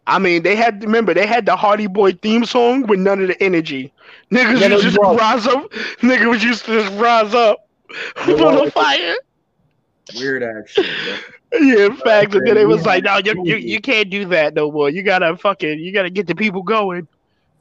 I 0.07 0.19
mean, 0.19 0.44
they 0.44 0.57
had 0.57 0.84
remember 0.84 1.14
they 1.14 1.26
had 1.26 1.45
the 1.45 1.56
Hardy 1.56 1.88
Boy 1.88 2.11
theme 2.11 2.44
song 2.44 2.86
with 2.88 2.99
none 2.99 3.22
of 3.22 3.28
the 3.30 3.41
energy. 3.41 3.94
Niggas 4.30 4.60
Yeah, 4.60 4.68
was 4.73 4.82
they 4.84 4.90
just 4.90 4.98
was. 4.99 5.18
rise 5.18 5.48
up. 5.48 5.72
Niggas 6.02 6.30
was 6.30 6.44
used 6.44 6.65
to 6.65 6.82
just 6.82 6.94
rise 6.99 7.34
up 7.34 7.65
They 8.26 8.34
on 8.34 8.72
fire. 8.72 9.16
Weird 10.16 10.44
ass 10.44 10.70
shit. 10.70 10.86
bro. 10.86 11.60
Yeah, 11.60 11.86
in 11.88 11.96
fact, 11.98 12.34
and 12.34 12.48
then 12.48 12.58
it 12.58 12.68
was 12.68 12.86
like, 12.86 13.04
no, 13.04 13.18
you, 13.18 13.42
you 13.44 13.56
you 13.58 13.82
can't 13.82 14.10
do 14.10 14.26
that 14.28 14.54
no 14.54 14.72
more. 14.72 14.90
You 14.90 15.04
gotta 15.04 15.36
fucking 15.38 15.80
you 15.80 15.92
gotta 15.92 16.10
get 16.10 16.28
the 16.28 16.36
people 16.36 16.64
going. 16.64 17.08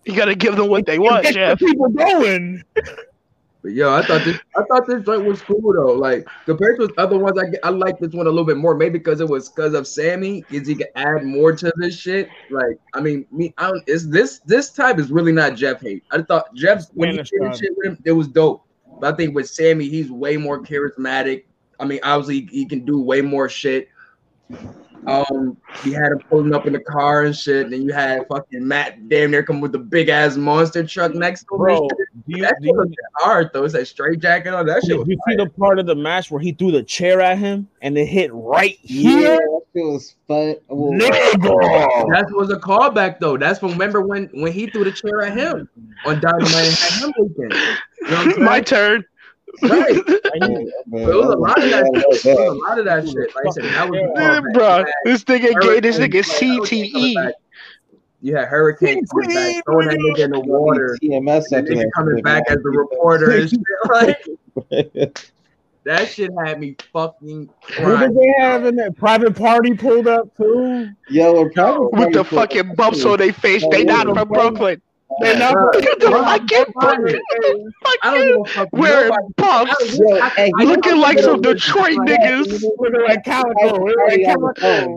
You 0.04 0.16
gotta 0.16 0.34
give 0.34 0.56
them 0.56 0.68
what 0.68 0.86
they 0.86 0.98
want, 0.98 1.24
Get 1.24 1.34
the 1.34 1.38
Jeff. 1.40 1.58
people 1.58 1.88
going. 1.88 2.64
But 3.62 3.72
yo, 3.72 3.92
I 3.92 4.02
thought 4.06 4.24
this 4.24 4.38
I 4.56 4.62
thought 4.64 4.86
this 4.86 5.04
joint 5.04 5.24
was 5.24 5.42
cool 5.42 5.72
though. 5.74 5.92
Like 5.92 6.26
compared 6.46 6.78
to 6.78 6.90
other 6.96 7.18
ones, 7.18 7.38
I 7.38 7.66
I 7.66 7.70
like 7.70 7.98
this 7.98 8.12
one 8.12 8.26
a 8.26 8.30
little 8.30 8.44
bit 8.44 8.56
more. 8.56 8.74
Maybe 8.74 8.98
because 8.98 9.20
it 9.20 9.28
was 9.28 9.50
because 9.50 9.74
of 9.74 9.86
Sammy, 9.86 10.44
is 10.50 10.66
he 10.66 10.74
can 10.74 10.86
add 10.96 11.24
more 11.24 11.54
to 11.54 11.70
this 11.76 11.98
shit. 11.98 12.30
Like 12.50 12.78
I 12.94 13.00
mean, 13.00 13.26
me, 13.30 13.52
I 13.58 13.68
don't. 13.68 13.86
Is 13.86 14.08
this 14.08 14.38
this 14.46 14.70
type 14.70 14.98
is 14.98 15.10
really 15.10 15.32
not 15.32 15.56
Jeff 15.56 15.82
hate. 15.82 16.04
I 16.10 16.22
thought 16.22 16.54
Jeff's 16.54 16.90
when 16.94 17.10
he 17.10 17.16
did 17.16 17.26
shit 17.28 17.76
with 17.76 17.86
him, 17.86 17.98
it 18.04 18.12
was 18.12 18.28
dope. 18.28 18.64
But 19.00 19.14
I 19.14 19.16
think 19.16 19.34
with 19.34 19.48
Sammy, 19.48 19.88
he's 19.88 20.10
way 20.10 20.36
more 20.36 20.62
charismatic. 20.62 21.44
I 21.78 21.86
mean, 21.86 22.00
obviously 22.02 22.46
he 22.52 22.66
can 22.66 22.84
do 22.84 23.00
way 23.00 23.22
more 23.22 23.48
shit. 23.48 23.88
Um, 25.06 25.56
you 25.84 25.94
had 25.94 26.12
him 26.12 26.18
pulling 26.28 26.54
up 26.54 26.66
in 26.66 26.74
the 26.74 26.80
car 26.80 27.22
and 27.24 27.34
shit, 27.34 27.64
and 27.64 27.72
then 27.72 27.82
you 27.82 27.92
had 27.92 28.26
fucking 28.28 28.66
Matt 28.66 29.08
damn 29.08 29.30
near 29.30 29.42
come 29.42 29.60
with 29.60 29.72
the 29.72 29.78
big 29.78 30.08
ass 30.10 30.36
monster 30.36 30.84
truck 30.86 31.14
next 31.14 31.44
to 31.44 31.54
him. 31.54 31.60
and 31.60 31.66
Bro, 31.66 31.88
shit. 31.88 32.08
do 32.28 32.36
you, 32.36 32.42
That 32.42 32.56
do 32.60 32.66
shit 32.66 32.74
you, 32.74 32.78
was 32.78 32.90
hard 33.16 33.50
though. 33.54 33.64
It's 33.64 33.74
a 33.74 33.84
straight 33.86 34.20
jacket 34.20 34.52
on. 34.52 34.66
That 34.66 34.82
shit 34.82 34.90
did 34.90 34.98
was 34.98 35.08
you 35.08 35.16
see 35.28 35.36
the 35.36 35.48
part 35.48 35.78
of 35.78 35.86
the 35.86 35.94
match 35.94 36.30
where 36.30 36.40
he 36.40 36.52
threw 36.52 36.70
the 36.70 36.82
chair 36.82 37.20
at 37.20 37.38
him 37.38 37.68
and 37.80 37.96
it 37.96 38.06
hit 38.06 38.30
right 38.34 38.78
Yeah, 38.82 39.12
here? 39.12 39.36
that 39.36 39.60
shit 39.74 39.84
was 39.86 40.14
fun. 40.28 40.56
Well, 40.68 40.98
That 40.98 42.26
was 42.32 42.50
a 42.50 42.56
callback 42.56 43.18
though. 43.20 43.36
That's 43.36 43.58
from 43.58 43.70
remember 43.72 44.02
when 44.02 44.26
when 44.34 44.52
he 44.52 44.66
threw 44.66 44.84
the 44.84 44.92
chair 44.92 45.22
at 45.22 45.36
him 45.36 45.68
on 46.04 46.20
Dynamite 46.20 46.54
and 46.54 46.76
had 46.76 47.02
him 47.02 47.12
leaking. 47.18 47.34
You 47.38 47.48
know 47.48 47.56
what 48.10 48.18
I'm 48.26 48.30
saying? 48.32 48.44
My 48.44 48.60
turn. 48.60 49.04
Right. 49.62 49.94
man, 50.40 50.70
But 50.86 51.00
it 51.00 51.14
was 51.14 51.34
a 51.34 51.38
lot 51.38 51.62
of 51.62 51.70
that. 51.70 52.18
Shit. 52.20 52.36
love 52.36 52.36
It 52.36 52.38
was 52.38 52.56
a 52.56 52.68
lot 52.68 52.78
of 52.78 52.84
that 52.84 53.08
shit. 53.08 53.34
Like 53.34 53.46
I 53.46 53.50
said, 53.50 53.64
that 53.64 53.90
was 53.90 54.00
Yeah. 54.16 54.40
Bro, 54.52 54.84
this 55.04 55.24
nigga 55.24 55.60
gave 55.60 55.82
this 55.82 55.98
nigga 55.98 56.14
you 56.14 56.22
had 56.22 56.58
Hurricane 56.58 56.92
coming 56.92 57.16
CTE. 57.16 57.32
You 58.22 58.36
had 58.36 58.48
Hurricane 58.48 59.06
coming 59.06 59.28
back, 59.28 59.64
throwing 59.64 59.88
that 59.88 59.98
nigga 59.98 60.24
in 60.24 60.30
the 60.30 60.40
water. 60.40 60.96
TMS 61.02 61.44
And 61.52 61.68
after 61.68 61.74
nigga 61.74 61.90
coming 61.94 62.22
back 62.22 62.44
as 62.48 62.58
the 62.62 62.70
reporter 62.70 63.30
and 63.30 63.50
shit. 63.50 63.60
Like 63.90 64.22
that 65.84 66.08
shit 66.08 66.30
had 66.44 66.60
me 66.60 66.76
fucking 66.92 67.48
Who 67.78 67.96
did 67.98 68.14
they 68.14 68.34
have 68.38 68.66
in 68.66 68.76
there? 68.76 68.92
Private 68.92 69.34
Party 69.36 69.74
pulled 69.74 70.06
up 70.06 70.36
too. 70.36 70.90
Yo, 71.08 71.42
and 71.42 71.52
probably 71.54 72.04
With 72.04 72.12
the 72.12 72.24
fucking 72.24 72.74
bumps 72.74 73.04
on 73.04 73.18
their 73.18 73.32
face. 73.32 73.64
They 73.70 73.84
not 73.84 74.06
from 74.06 74.28
Brooklyn. 74.28 74.82
They're 75.20 75.38
not 75.38 75.54
Bro, 76.00 76.22
I 76.24 76.38
can't 76.38 76.72
bro, 76.72 76.90
fucking- 76.90 77.20
I 78.02 78.14
don't 78.16 78.46
give 78.46 78.56
a. 78.56 78.68
Wearing 78.72 79.08
Nobody- 79.08 79.34
puffs, 79.36 79.98
Yo, 79.98 80.20
hey, 80.36 80.50
you 80.58 80.66
looking 80.66 80.96
like 80.98 81.18
some 81.18 81.40
Detroit 81.40 81.96
niggas. 81.98 82.62
looking 82.78 83.02
like 83.06 83.24
calico. 83.24 83.84
Looking 83.84 83.96
like 84.06 84.36
on 84.36 84.42
the 84.42 84.54
calico. 84.54 84.60
phone. 84.60 84.96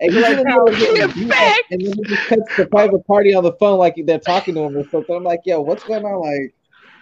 Hey, 0.00 0.10
Like 0.10 0.46
how- 0.46 0.64
getting 0.66 0.96
Yeah, 0.96 1.06
beat 1.08 1.28
fact. 1.28 1.58
up, 1.58 1.64
and 1.72 1.80
then 1.82 1.92
he 1.96 2.02
just 2.04 2.26
cuts 2.28 2.56
the 2.56 2.66
private 2.66 3.04
party 3.06 3.34
on 3.34 3.42
the 3.42 3.52
phone 3.54 3.78
like 3.78 3.94
they're 4.06 4.18
talking 4.20 4.54
to 4.54 4.60
him 4.62 4.76
or 4.76 4.88
something. 4.88 5.16
I'm 5.16 5.24
like, 5.24 5.40
yo, 5.44 5.60
what's 5.60 5.82
going 5.84 6.04
on? 6.04 6.20
Like, 6.20 6.54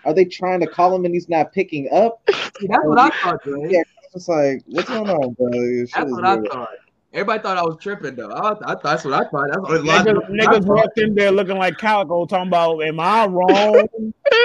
are 0.06 0.14
they 0.14 0.24
trying 0.24 0.60
to 0.60 0.66
call 0.66 0.94
him 0.94 1.04
and 1.04 1.12
he's 1.14 1.28
not 1.28 1.52
picking 1.52 1.88
up? 1.92 2.22
See, 2.58 2.66
that's 2.68 2.84
what 2.84 2.98
I 2.98 3.10
thought, 3.22 3.44
man. 3.46 3.68
Yeah, 3.70 3.82
it's 4.14 4.28
like, 4.28 4.62
what's 4.66 4.88
going 4.88 5.10
on, 5.10 5.32
bro? 5.34 5.50
That's 5.50 5.94
is 6.08 6.12
what 6.12 6.24
I 6.24 6.36
thought. 6.40 6.68
Everybody 7.16 7.42
thought 7.42 7.56
I 7.56 7.62
was 7.62 7.78
tripping 7.80 8.14
though. 8.14 8.30
I, 8.30 8.50
I 8.50 8.54
thought 8.54 8.82
that's 8.82 9.04
what 9.06 9.14
I 9.14 9.20
thought. 9.30 9.48
That's 9.48 9.60
what 9.62 9.80
Niggas, 9.80 10.28
niggas 10.30 10.66
walked 10.66 10.98
in 10.98 11.14
there 11.14 11.32
looking 11.32 11.56
like 11.56 11.78
calico, 11.78 12.26
talking 12.26 12.48
about, 12.48 12.80
"Am 12.82 13.00
I 13.00 13.24
wrong?" 13.26 13.48
Right, 13.72 13.88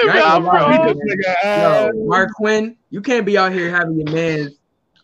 Nah, 0.06 0.40
bro. 0.40 0.50
bro. 0.50 0.94
Nigga 0.94 1.34
ass. 1.44 1.90
Yo, 1.94 2.06
Marq 2.08 2.28
Quen, 2.40 2.76
you 2.88 3.02
can't 3.02 3.26
be 3.26 3.36
out 3.36 3.52
here 3.52 3.70
having 3.70 4.00
your 4.00 4.10
man's. 4.10 4.52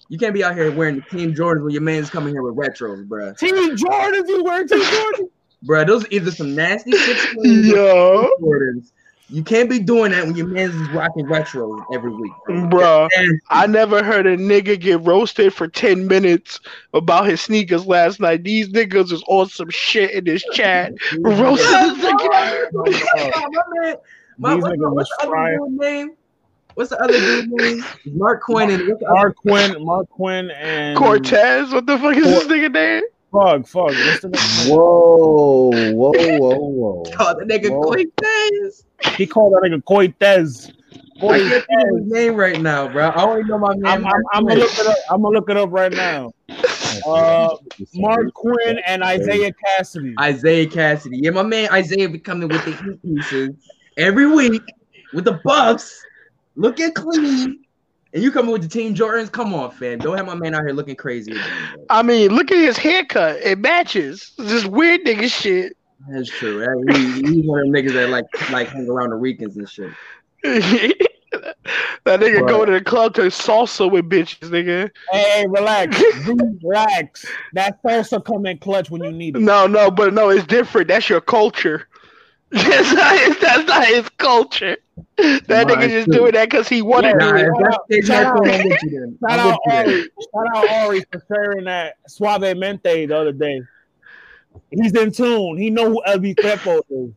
You 0.08 0.16
can't 0.16 0.32
be 0.32 0.42
out 0.42 0.54
here 0.54 0.72
wearing 0.72 0.96
the 0.96 1.02
Team 1.18 1.34
Jordans 1.34 1.62
when 1.64 1.72
your 1.74 1.82
man's 1.82 2.08
coming 2.08 2.32
here 2.32 2.42
with 2.42 2.56
retros, 2.56 3.06
bro. 3.06 3.34
Team 3.34 3.54
Jordans, 3.76 4.26
you 4.28 4.42
wearing 4.42 4.66
Team 4.66 4.80
Jordans, 4.80 5.28
bro. 5.64 5.84
those 5.84 6.04
are 6.06 6.08
either 6.10 6.30
some 6.30 6.54
nasty 6.54 6.92
Jordans. 7.44 8.92
You 9.30 9.44
can't 9.44 9.68
be 9.68 9.78
doing 9.78 10.12
that 10.12 10.24
when 10.24 10.36
your 10.36 10.46
man's 10.46 10.74
is 10.74 10.88
rocking 10.88 11.26
retro 11.26 11.84
every 11.92 12.14
week, 12.14 12.32
bro. 12.46 12.68
bro. 12.68 13.08
I 13.50 13.66
never 13.66 14.02
heard 14.02 14.26
a 14.26 14.38
nigga 14.38 14.80
get 14.80 15.02
roasted 15.02 15.52
for 15.52 15.68
10 15.68 16.06
minutes 16.06 16.60
about 16.94 17.26
his 17.26 17.42
sneakers 17.42 17.86
last 17.86 18.20
night. 18.20 18.42
These 18.42 18.70
niggas 18.70 19.10
was 19.10 19.22
on 19.28 19.50
some 19.50 19.68
shit 19.68 20.12
in 20.12 20.24
this 20.24 20.42
chat. 20.54 20.94
Roasted 21.18 21.66
Yes, 21.68 22.00
the 22.00 22.08
nigga. 22.08 23.96
my 24.38 24.54
my, 24.54 24.60
what's, 24.60 24.78
the, 24.78 24.90
what's 24.90 25.10
the 25.10 25.22
other 25.24 25.30
frying. 25.30 25.58
dude 25.58 25.78
name? 25.78 26.10
What's 26.74 26.90
the 26.90 27.02
other 27.02 27.12
dude 27.12 27.48
name? 27.50 27.84
Marq 28.06 28.40
Quen 28.40 28.70
and 28.70 28.88
what's 28.88 29.00
the 29.00 29.06
other 29.08 29.30
Marq 29.30 29.34
Quen, 29.36 29.84
Marq 29.84 30.08
Quen, 30.08 30.50
and 30.52 30.96
Cortez, 30.96 31.70
what 31.70 31.84
the 31.84 31.98
fuck 31.98 32.16
is 32.16 32.24
this 32.24 32.44
nigga 32.44 32.72
name? 32.72 33.02
Fuck, 33.30 33.66
fuck. 33.66 33.88
What's 33.88 34.20
the 34.20 34.28
name? 34.28 34.70
Whoa, 34.70 35.70
whoa, 35.92 36.12
whoa, 36.12 36.56
whoa. 36.56 37.02
Oh, 37.20 37.34
the 37.38 37.44
nigga 37.44 37.70
Whoa. 37.70 37.94
He 39.16 39.26
called 39.26 39.52
that 39.52 39.68
nigga 39.68 39.84
Cortez. 39.84 40.72
I 41.20 41.38
can't 41.38 41.50
think 41.50 41.66
of 41.70 41.98
his 41.98 42.12
name 42.12 42.36
right 42.36 42.60
now, 42.60 42.88
bro. 42.88 43.08
I 43.08 43.24
only 43.24 43.44
know 43.44 43.58
my 43.58 43.74
man. 43.74 43.86
I'm, 43.86 44.06
I'm, 44.06 44.22
I'm 44.32 44.46
gonna 44.46 44.60
look 44.60 44.78
it 44.78 44.86
up. 44.86 44.96
I'm 45.10 45.22
gonna 45.22 45.34
look 45.34 45.50
it 45.50 45.56
up 45.56 45.70
right 45.72 45.92
now. 45.92 46.32
Uh, 47.06 47.56
Marq 47.96 48.32
Quen 48.34 48.78
and 48.86 49.02
Isiah 49.02 49.52
Kassidy. 49.52 50.14
Isiah 50.20 50.66
Kassidy. 50.66 51.18
Yeah, 51.20 51.30
my 51.30 51.42
man 51.42 51.74
Isiah 51.74 52.08
be 52.08 52.18
coming 52.18 52.48
with 52.48 52.64
the 52.64 52.72
heat 52.72 53.02
pieces 53.02 53.50
every 53.96 54.26
week 54.26 54.62
with 55.12 55.24
the 55.24 55.40
buffs, 55.44 56.00
looking 56.56 56.92
clean. 56.92 57.64
And 58.14 58.22
you 58.22 58.32
coming 58.32 58.52
with 58.52 58.62
the 58.62 58.68
team 58.68 58.94
Jordans? 58.94 59.30
Come 59.30 59.52
on, 59.54 59.70
fam. 59.70 59.98
Don't 59.98 60.16
have 60.16 60.26
my 60.26 60.34
man 60.34 60.54
out 60.54 60.62
here 60.62 60.72
looking 60.72 60.96
crazy. 60.96 61.32
again. 61.32 61.44
I 61.90 62.02
mean, 62.02 62.34
look 62.34 62.50
at 62.50 62.56
his 62.58 62.78
haircut. 62.78 63.36
It 63.42 63.58
matches. 63.58 64.32
This 64.38 64.64
weird 64.64 65.02
nigga 65.04 65.30
shit. 65.30 65.76
That's 66.08 66.30
true. 66.30 66.60
That- 66.60 66.96
he- 66.96 67.34
he's 67.34 67.44
one 67.46 67.60
of 67.60 67.66
them 67.66 67.74
niggas 67.74 67.92
that 67.92 68.08
like 68.08 68.24
like 68.50 68.68
hang 68.68 68.88
around 68.88 69.10
the 69.10 69.16
Ricans 69.16 69.56
and 69.56 69.68
shit. 69.68 69.90
that 72.04 72.20
nigga 72.20 72.40
Right. 72.40 72.48
go 72.48 72.64
to 72.64 72.72
the 72.72 72.80
club 72.80 73.14
to 73.14 73.22
salsa 73.22 73.90
with 73.90 74.08
bitches, 74.08 74.48
nigga. 74.48 74.90
Hey, 75.10 75.22
hey, 75.40 75.46
relax, 75.48 76.00
relax. 76.62 77.26
That 77.52 77.82
salsa 77.82 78.24
come 78.24 78.46
in 78.46 78.58
clutch 78.58 78.90
when 78.90 79.02
you 79.04 79.12
need 79.12 79.36
it. 79.36 79.40
No, 79.40 79.66
no, 79.66 79.90
but 79.90 80.14
no, 80.14 80.30
it's 80.30 80.46
different. 80.46 80.88
That's 80.88 81.08
your 81.08 81.20
culture. 81.20 81.87
That's 82.52 82.92
not 82.94 83.18
his, 83.18 83.38
that's 83.40 83.66
not 83.68 83.86
his 83.86 84.08
culture. 84.16 84.76
That 85.18 85.48
Nah, 85.48 85.64
nigga 85.64 85.82
it's 85.84 85.92
just 85.92 86.04
true. 86.06 86.14
doing 86.14 86.32
that 86.32 86.48
because 86.50 86.66
he 86.68 86.80
wanted 86.80 87.16
Nah, 87.16 87.32
to. 87.32 87.82
if 87.90 88.06
shout 88.06 88.24
out- 88.24 88.36
shout 88.36 88.46
out- 88.46 88.48
I'm 88.48 88.68
with 88.68 88.82
you 88.82 88.90
then. 88.90 89.18
Shout 89.20 89.38
I'm 89.38 89.46
out 89.52 89.60
with 89.66 89.74
you 89.74 89.84
then. 89.84 89.86
Ari. 89.86 90.46
Shout 90.54 90.56
out 90.56 90.70
Ari 90.86 91.04
for 91.12 91.22
sharing 91.28 91.64
that 91.66 91.94
suavemente 92.08 93.08
the 93.08 93.16
other 93.16 93.32
day. 93.32 93.60
He's 94.70 94.94
in 94.94 95.12
tune. 95.12 95.58
He 95.58 95.68
know 95.70 95.90
who 95.90 96.02
Elvis 96.06 96.36
Crespo 96.38 96.80
is. 96.90 97.10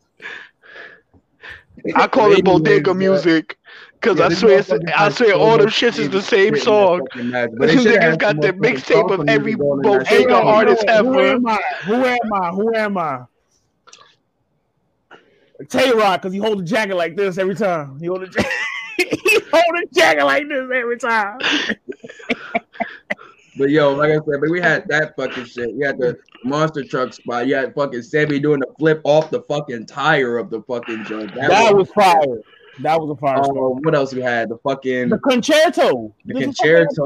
I 1.95 2.07
call 2.07 2.31
it 2.33 2.43
bodega 2.43 2.93
music 2.93 3.57
because 3.93 4.19
Yeah, 4.19 4.25
I 4.25 4.29
swear, 4.33 4.59
it's, 4.59 4.71
I 4.71 5.09
swear, 5.09 5.33
all 5.33 5.57
them 5.57 5.65
much 5.67 5.79
shits 5.79 5.97
is 5.97 6.09
the 6.09 6.21
same 6.21 6.55
song. 6.57 7.07
fucking 7.13 7.29
match, 7.29 7.49
but 7.57 7.67
they 7.69 7.77
These 7.77 7.85
niggas 7.85 8.17
got 8.19 8.39
the 8.41 8.53
mixtape 8.53 9.09
of 9.11 9.27
every 9.27 9.55
music 9.55 9.61
on 9.65 9.85
in 9.85 9.91
that 9.93 10.09
bodega 10.09 10.35
artist 10.35 10.83
yo, 10.87 11.03
Who 11.03 11.19
ever. 11.19 11.27
am 11.35 11.47
I? 11.47 11.59
Who 11.85 11.93
am 12.05 12.33
I? 12.33 12.49
Who 12.51 12.75
am 12.75 12.97
I? 12.97 13.19
Tay 15.69 15.91
Rock, 15.91 16.21
because 16.21 16.33
he 16.33 16.39
hold 16.39 16.59
the 16.59 16.63
jacket 16.63 16.95
like 16.95 17.15
this 17.15 17.37
every 17.37 17.55
time. 17.55 17.99
He 17.99 18.07
hold 18.07 18.21
the 18.21 18.27
jacket. 18.27 18.51
he 18.97 19.39
hold 19.51 19.63
the 19.75 19.87
jacket 19.93 20.25
like 20.25 20.47
this 20.47 20.69
every 20.73 20.97
time. 20.97 21.39
But 23.57 23.69
yo, 23.69 23.93
like 23.93 24.09
I 24.11 24.15
said, 24.15 24.39
but 24.39 24.49
we 24.49 24.61
had 24.61 24.87
that 24.87 25.15
fucking 25.15 25.45
shit. 25.45 25.75
We 25.75 25.85
had 25.85 25.97
the 25.97 26.17
monster 26.43 26.83
truck 26.83 27.13
spot. 27.13 27.47
You 27.47 27.55
had 27.55 27.75
fucking 27.75 28.01
Sammy 28.01 28.39
doing 28.39 28.59
the 28.61 28.73
flip 28.79 29.01
off 29.03 29.29
the 29.29 29.41
fucking 29.41 29.87
tire 29.87 30.37
of 30.37 30.49
the 30.49 30.61
fucking 30.63 31.03
joint. 31.05 31.35
That 31.35 31.75
was 31.75 31.89
fire. 31.91 32.41
That 32.79 32.99
was 32.99 33.09
a 33.11 33.15
fire. 33.19 33.39
Uh, 33.39 33.51
what 33.81 33.93
else 33.93 34.13
we 34.13 34.21
had? 34.21 34.49
The 34.49 34.57
fucking 34.57 35.09
the 35.09 35.17
Con-Chair-To. 35.19 36.13
the 36.25 36.33
This 36.33 36.43
Con-Chair-To. 36.45 37.01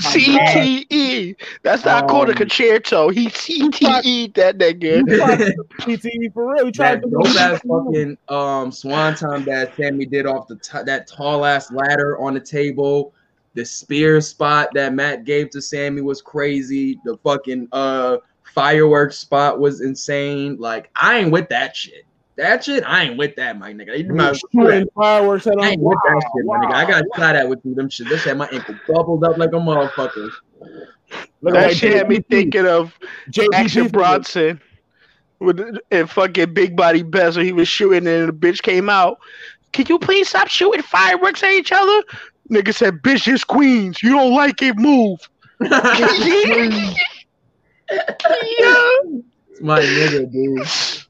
CTE. 0.00 1.36
That's 1.62 1.84
not 1.84 2.08
called 2.08 2.28
a 2.28 2.32
Um, 2.32 2.38
Con-Chair-To. 2.38 3.08
He 3.08 3.26
CTE 3.28 4.34
that 4.34 4.58
nigga. 4.58 5.02
PTE 5.80 6.32
for 6.34 6.52
real. 6.54 6.64
We 6.66 6.72
tried 6.72 7.02
that 7.02 7.04
to 7.04 7.10
dope 7.10 7.26
ass 7.40 7.60
fucking 7.66 8.18
um 8.28 8.72
swanton 8.72 9.44
that 9.44 9.74
Sammy 9.76 10.06
did 10.06 10.26
off 10.26 10.48
the 10.48 10.56
t- 10.56 10.82
that 10.84 11.06
tall 11.06 11.44
ass 11.44 11.70
ladder 11.72 12.18
on 12.18 12.34
the 12.34 12.40
table. 12.40 13.12
The 13.54 13.64
spear 13.64 14.20
spot 14.20 14.68
that 14.74 14.92
Matt 14.94 15.24
gave 15.24 15.50
to 15.50 15.62
Sammy 15.62 16.02
was 16.02 16.20
crazy. 16.22 17.00
The 17.04 17.16
fucking 17.24 17.68
uh 17.72 18.18
fireworks 18.54 19.18
spot 19.18 19.58
was 19.60 19.80
insane. 19.80 20.56
Like 20.58 20.90
I 20.96 21.18
ain't 21.18 21.30
with 21.30 21.48
that 21.50 21.74
shit. 21.76 22.04
That 22.36 22.64
shit, 22.64 22.84
I 22.84 23.04
ain't 23.04 23.16
with 23.16 23.34
that, 23.36 23.58
my 23.58 23.72
nigga. 23.72 23.96
You 23.98 24.12
might- 24.12 24.38
fireworks 24.94 25.46
at 25.46 25.54
I 25.58 25.68
him. 25.68 25.72
ain't 25.72 25.80
with 25.82 25.98
that 26.04 26.14
Wow, 26.14 26.20
shit, 26.20 26.44
my 26.44 26.56
nigga. 26.58 26.74
I 26.74 26.84
wow. 26.84 26.90
got 26.90 27.04
shot 27.16 27.36
at 27.36 27.48
with 27.48 27.60
you. 27.64 27.74
Them 27.74 27.88
shit. 27.88 28.08
This 28.08 28.24
had 28.24 28.36
my 28.36 28.46
ankle 28.48 28.74
bubbled 28.86 29.24
up 29.24 29.38
like 29.38 29.50
a 29.50 29.52
motherfucker. 29.56 30.30
Look 31.40 31.54
That 31.54 31.68
like 31.68 31.76
shit 31.76 31.94
had 31.94 32.08
me 32.08 32.20
thinking 32.28 32.66
of 32.66 32.98
JPP 33.30 33.54
Action 33.54 33.84
for 33.86 33.90
Bronson 33.90 34.60
with 35.38 35.78
and 35.90 36.10
fucking 36.10 36.52
Big 36.52 36.76
Body 36.76 37.02
Bes 37.02 37.36
when 37.36 37.46
he 37.46 37.52
was 37.52 37.68
shooting 37.68 38.06
and 38.06 38.28
the 38.28 38.32
bitch 38.32 38.60
came 38.62 38.90
out. 38.90 39.18
Can 39.72 39.86
you 39.88 39.98
please 39.98 40.28
stop 40.28 40.48
shooting 40.48 40.82
fireworks 40.82 41.42
at 41.42 41.52
each 41.52 41.72
other? 41.72 42.02
Nigga 42.50 42.74
said, 42.74 43.02
"Bitch, 43.02 43.32
it's 43.32 43.44
Queens. 43.44 44.02
You 44.02 44.10
don't 44.10 44.32
like 44.34 44.60
it? 44.62 44.76
Move." 44.76 45.18
yeah. 45.60 45.78
It's 47.90 49.60
my 49.60 49.80
nigga, 49.80 50.30
dude. 50.30 51.05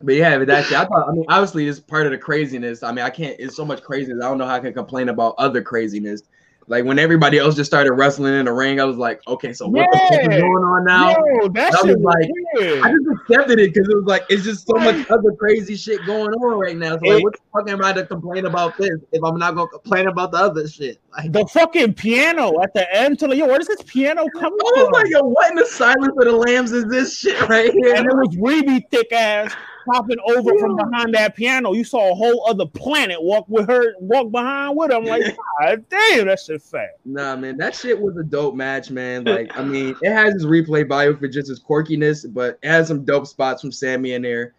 But 0.00 0.14
yeah, 0.14 0.38
but 0.38 0.46
that 0.46 0.64
shit, 0.64 0.78
I 0.78 0.84
thought. 0.84 1.08
I 1.08 1.12
mean, 1.12 1.24
obviously, 1.28 1.66
it's 1.66 1.80
part 1.80 2.06
of 2.06 2.12
the 2.12 2.18
craziness. 2.18 2.82
I 2.82 2.92
mean, 2.92 3.04
I 3.04 3.10
can't. 3.10 3.34
It's 3.38 3.56
so 3.56 3.64
much 3.64 3.82
craziness. 3.82 4.24
I 4.24 4.28
don't 4.28 4.38
know 4.38 4.46
how 4.46 4.54
I 4.54 4.60
can 4.60 4.72
complain 4.72 5.08
about 5.08 5.34
other 5.38 5.60
craziness. 5.60 6.22
Like 6.68 6.84
when 6.84 6.98
everybody 6.98 7.38
else 7.38 7.56
just 7.56 7.70
started 7.70 7.94
wrestling 7.94 8.34
in 8.34 8.44
the 8.44 8.52
ring, 8.52 8.78
I 8.78 8.84
was 8.84 8.98
like, 8.98 9.22
okay, 9.26 9.54
so 9.54 9.66
what 9.66 9.88
the 9.90 9.98
fuck 9.98 10.20
is 10.20 10.28
going 10.28 10.42
on 10.44 10.84
now? 10.84 11.10
Yo, 11.10 11.48
that 11.48 11.72
shit 11.74 11.96
was 11.96 12.04
like- 12.04 12.28
weird. 12.54 12.82
I 12.82 12.90
just 12.90 13.22
accepted 13.22 13.58
it 13.58 13.72
because 13.72 13.88
it 13.88 13.96
was 13.96 14.04
like 14.04 14.24
it's 14.28 14.44
just 14.44 14.66
so 14.66 14.74
much 14.74 15.10
other 15.10 15.32
crazy 15.32 15.76
shit 15.76 16.04
going 16.04 16.28
on 16.28 16.58
right 16.58 16.76
now. 16.76 16.98
So 16.98 17.10
like, 17.10 17.24
what 17.24 17.32
the 17.32 17.38
fuck 17.54 17.70
am 17.70 17.82
I 17.82 17.94
to 17.94 18.04
complain 18.04 18.44
about 18.44 18.76
this 18.76 19.00
if 19.12 19.24
I'm 19.24 19.38
not 19.38 19.54
gonna 19.54 19.68
complain 19.68 20.08
about 20.08 20.30
the 20.30 20.38
other 20.38 20.68
shit? 20.68 21.00
Like, 21.16 21.32
the 21.32 21.46
fucking 21.46 21.94
piano 21.94 22.52
at 22.62 22.74
the 22.74 22.86
end 22.94 23.18
to 23.20 23.28
like, 23.28 23.38
yo, 23.38 23.46
where 23.46 23.58
does 23.58 23.68
this 23.68 23.82
piano 23.86 24.26
come 24.34 24.52
oh 24.62 24.72
from? 24.74 24.78
I 24.78 24.82
was 24.82 24.90
like, 24.92 25.10
yo, 25.10 25.22
what 25.22 25.50
in 25.50 25.56
the 25.56 25.66
silence 25.66 26.12
of 26.18 26.24
the 26.24 26.32
lambs 26.32 26.72
is 26.72 26.84
this 26.84 27.18
shit 27.18 27.40
right 27.48 27.72
here? 27.72 27.94
and 27.94 28.04
it 28.04 28.14
was 28.14 28.36
Reby 28.36 28.82
thick 28.90 29.10
ass 29.12 29.54
popping 29.90 30.18
over 30.28 30.58
from 30.58 30.76
behind 30.76 31.14
that 31.14 31.34
piano. 31.34 31.72
You 31.72 31.84
saw 31.84 32.12
a 32.12 32.14
whole 32.14 32.48
other 32.48 32.66
planet 32.66 33.20
walk 33.20 33.46
with 33.48 33.68
her, 33.68 33.94
walk 34.00 34.30
behind 34.30 34.76
with 34.76 34.90
him. 34.90 35.04
Like, 35.04 35.24
God 35.24 35.36
ah, 35.62 35.76
damn, 35.88 36.26
that 36.26 36.40
shit 36.40 36.62
fat. 36.62 36.98
Nah, 37.04 37.36
man, 37.36 37.56
that 37.58 37.74
shit 37.74 37.98
was 38.00 38.16
a 38.16 38.22
dope 38.22 38.54
match, 38.54 38.90
man. 38.90 39.24
Like, 39.24 39.56
I 39.58 39.64
mean, 39.64 39.96
it 40.02 40.12
has 40.12 40.34
its 40.34 40.44
replay 40.44 40.86
value 40.88 41.16
for 41.16 41.28
just 41.28 41.50
its 41.50 41.60
quirkiness, 41.60 42.32
but 42.32 42.58
it 42.62 42.68
has 42.68 42.88
some 42.88 43.04
dope 43.04 43.26
spots 43.26 43.62
from 43.62 43.72
Sammy 43.72 44.12
in 44.12 44.22
there. 44.22 44.54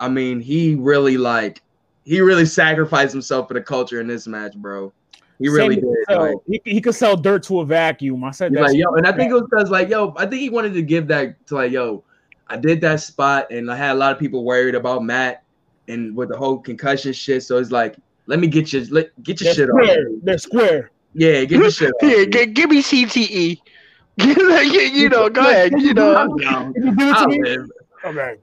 I 0.00 0.08
mean, 0.08 0.40
he 0.40 0.74
really 0.74 1.16
like 1.16 1.62
he 2.04 2.20
really 2.20 2.46
sacrificed 2.46 3.12
himself 3.12 3.48
for 3.48 3.54
the 3.54 3.60
culture 3.60 4.00
in 4.00 4.06
this 4.06 4.26
match, 4.26 4.54
bro. 4.56 4.92
He 5.38 5.48
really 5.48 5.76
Sammy 5.76 5.76
did. 5.76 6.06
could 6.08 6.18
Like, 6.18 6.36
he, 6.46 6.62
he 6.64 6.80
could 6.80 6.94
sell 6.94 7.16
dirt 7.16 7.42
to 7.44 7.60
a 7.60 7.64
vacuum. 7.64 8.22
I 8.24 8.30
said 8.30 8.52
that. 8.54 8.62
like, 8.62 8.76
yo, 8.76 8.92
and 8.94 9.06
I 9.06 9.12
think 9.12 9.30
it 9.30 9.34
was 9.34 9.44
because 9.50 9.70
like, 9.70 9.88
yo, 9.88 10.14
I 10.16 10.26
think 10.26 10.40
he 10.40 10.50
wanted 10.50 10.74
to 10.74 10.82
give 10.82 11.08
that 11.08 11.44
to 11.46 11.54
like, 11.54 11.72
yo, 11.72 12.04
I 12.52 12.56
did 12.56 12.82
that 12.82 13.00
spot, 13.00 13.50
and 13.50 13.70
I 13.70 13.76
had 13.76 13.92
a 13.92 13.94
lot 13.94 14.12
of 14.12 14.18
people 14.18 14.44
worried 14.44 14.74
about 14.74 15.02
Matt 15.02 15.42
and 15.88 16.14
with 16.14 16.28
the 16.28 16.36
whole 16.36 16.58
concussion 16.58 17.12
shit. 17.14 17.42
So 17.42 17.56
it's 17.56 17.70
like, 17.70 17.96
let 18.26 18.38
me 18.38 18.46
get 18.46 18.72
your 18.72 18.84
let 18.90 19.10
get 19.22 19.40
your 19.40 19.54
They're 19.54 19.54
shit 19.54 19.70
off. 19.70 19.82
square. 19.82 20.06
They're 20.22 20.38
square. 20.38 20.90
Yeah, 21.14 21.44
get 21.44 21.60
your 21.60 21.70
shit 21.70 21.92
off. 21.94 22.02
Yeah, 22.02 22.24
g- 22.26 22.52
give 22.52 22.68
me 22.68 22.82
CTE. 22.82 23.58
you 24.18 25.08
know, 25.08 25.30
go 25.30 25.40
ahead. 25.40 25.72
You 25.78 25.94
know, 25.94 26.36
Can 26.36 26.74
you 26.76 26.94
give 26.94 27.08
it 27.08 27.14
to 27.14 27.26
me? 27.28 27.68
Okay. 28.04 28.36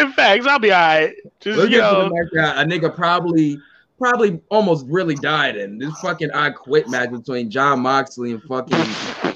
In 0.00 0.12
fact, 0.12 0.46
I'll 0.46 0.58
be 0.60 0.70
all 0.70 0.78
right. 0.80 1.14
Just 1.40 1.58
Let's 1.58 1.70
you 1.70 1.78
get 1.78 1.90
to 1.90 1.96
the 1.96 2.08
know, 2.08 2.24
that 2.34 2.58
a 2.58 2.68
nigga 2.68 2.94
probably 2.94 3.58
probably 3.98 4.40
almost 4.50 4.86
really 4.88 5.16
died 5.16 5.56
in. 5.56 5.78
This 5.78 5.92
fucking 6.00 6.30
I 6.32 6.50
quit 6.50 6.88
match 6.88 7.10
between 7.10 7.50
Jon 7.50 7.80
Moxley 7.80 8.32
and 8.32 8.42
fucking 8.44 9.31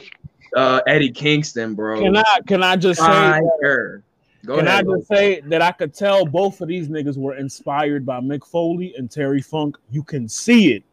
uh, 0.57 0.81
Eddie 0.87 1.11
Kingston, 1.13 1.75
bro. 1.75 2.01
Can 2.01 2.17
I 2.17 2.25
can 2.47 2.63
I 2.63 2.77
just 2.77 3.01
say 3.01 3.07
Fire. 3.07 4.03
Go 4.45 4.57
can 4.59 4.69
I 4.69 4.75
ahead. 4.75 4.87
just 4.89 5.09
say 5.09 5.41
that 5.41 5.61
I 5.63 5.73
could 5.73 5.93
tell 5.95 6.25
both 6.25 6.61
of 6.61 6.69
these 6.69 6.89
niggas 6.89 7.17
were 7.17 7.37
inspired 7.37 8.07
by 8.07 8.21
Mick 8.21 8.45
Foley 8.47 8.95
and 8.97 9.11
Terry 9.11 9.43
Funk. 9.43 9.77
You 9.91 10.03
can 10.03 10.29
see 10.29 10.73
it 10.73 10.85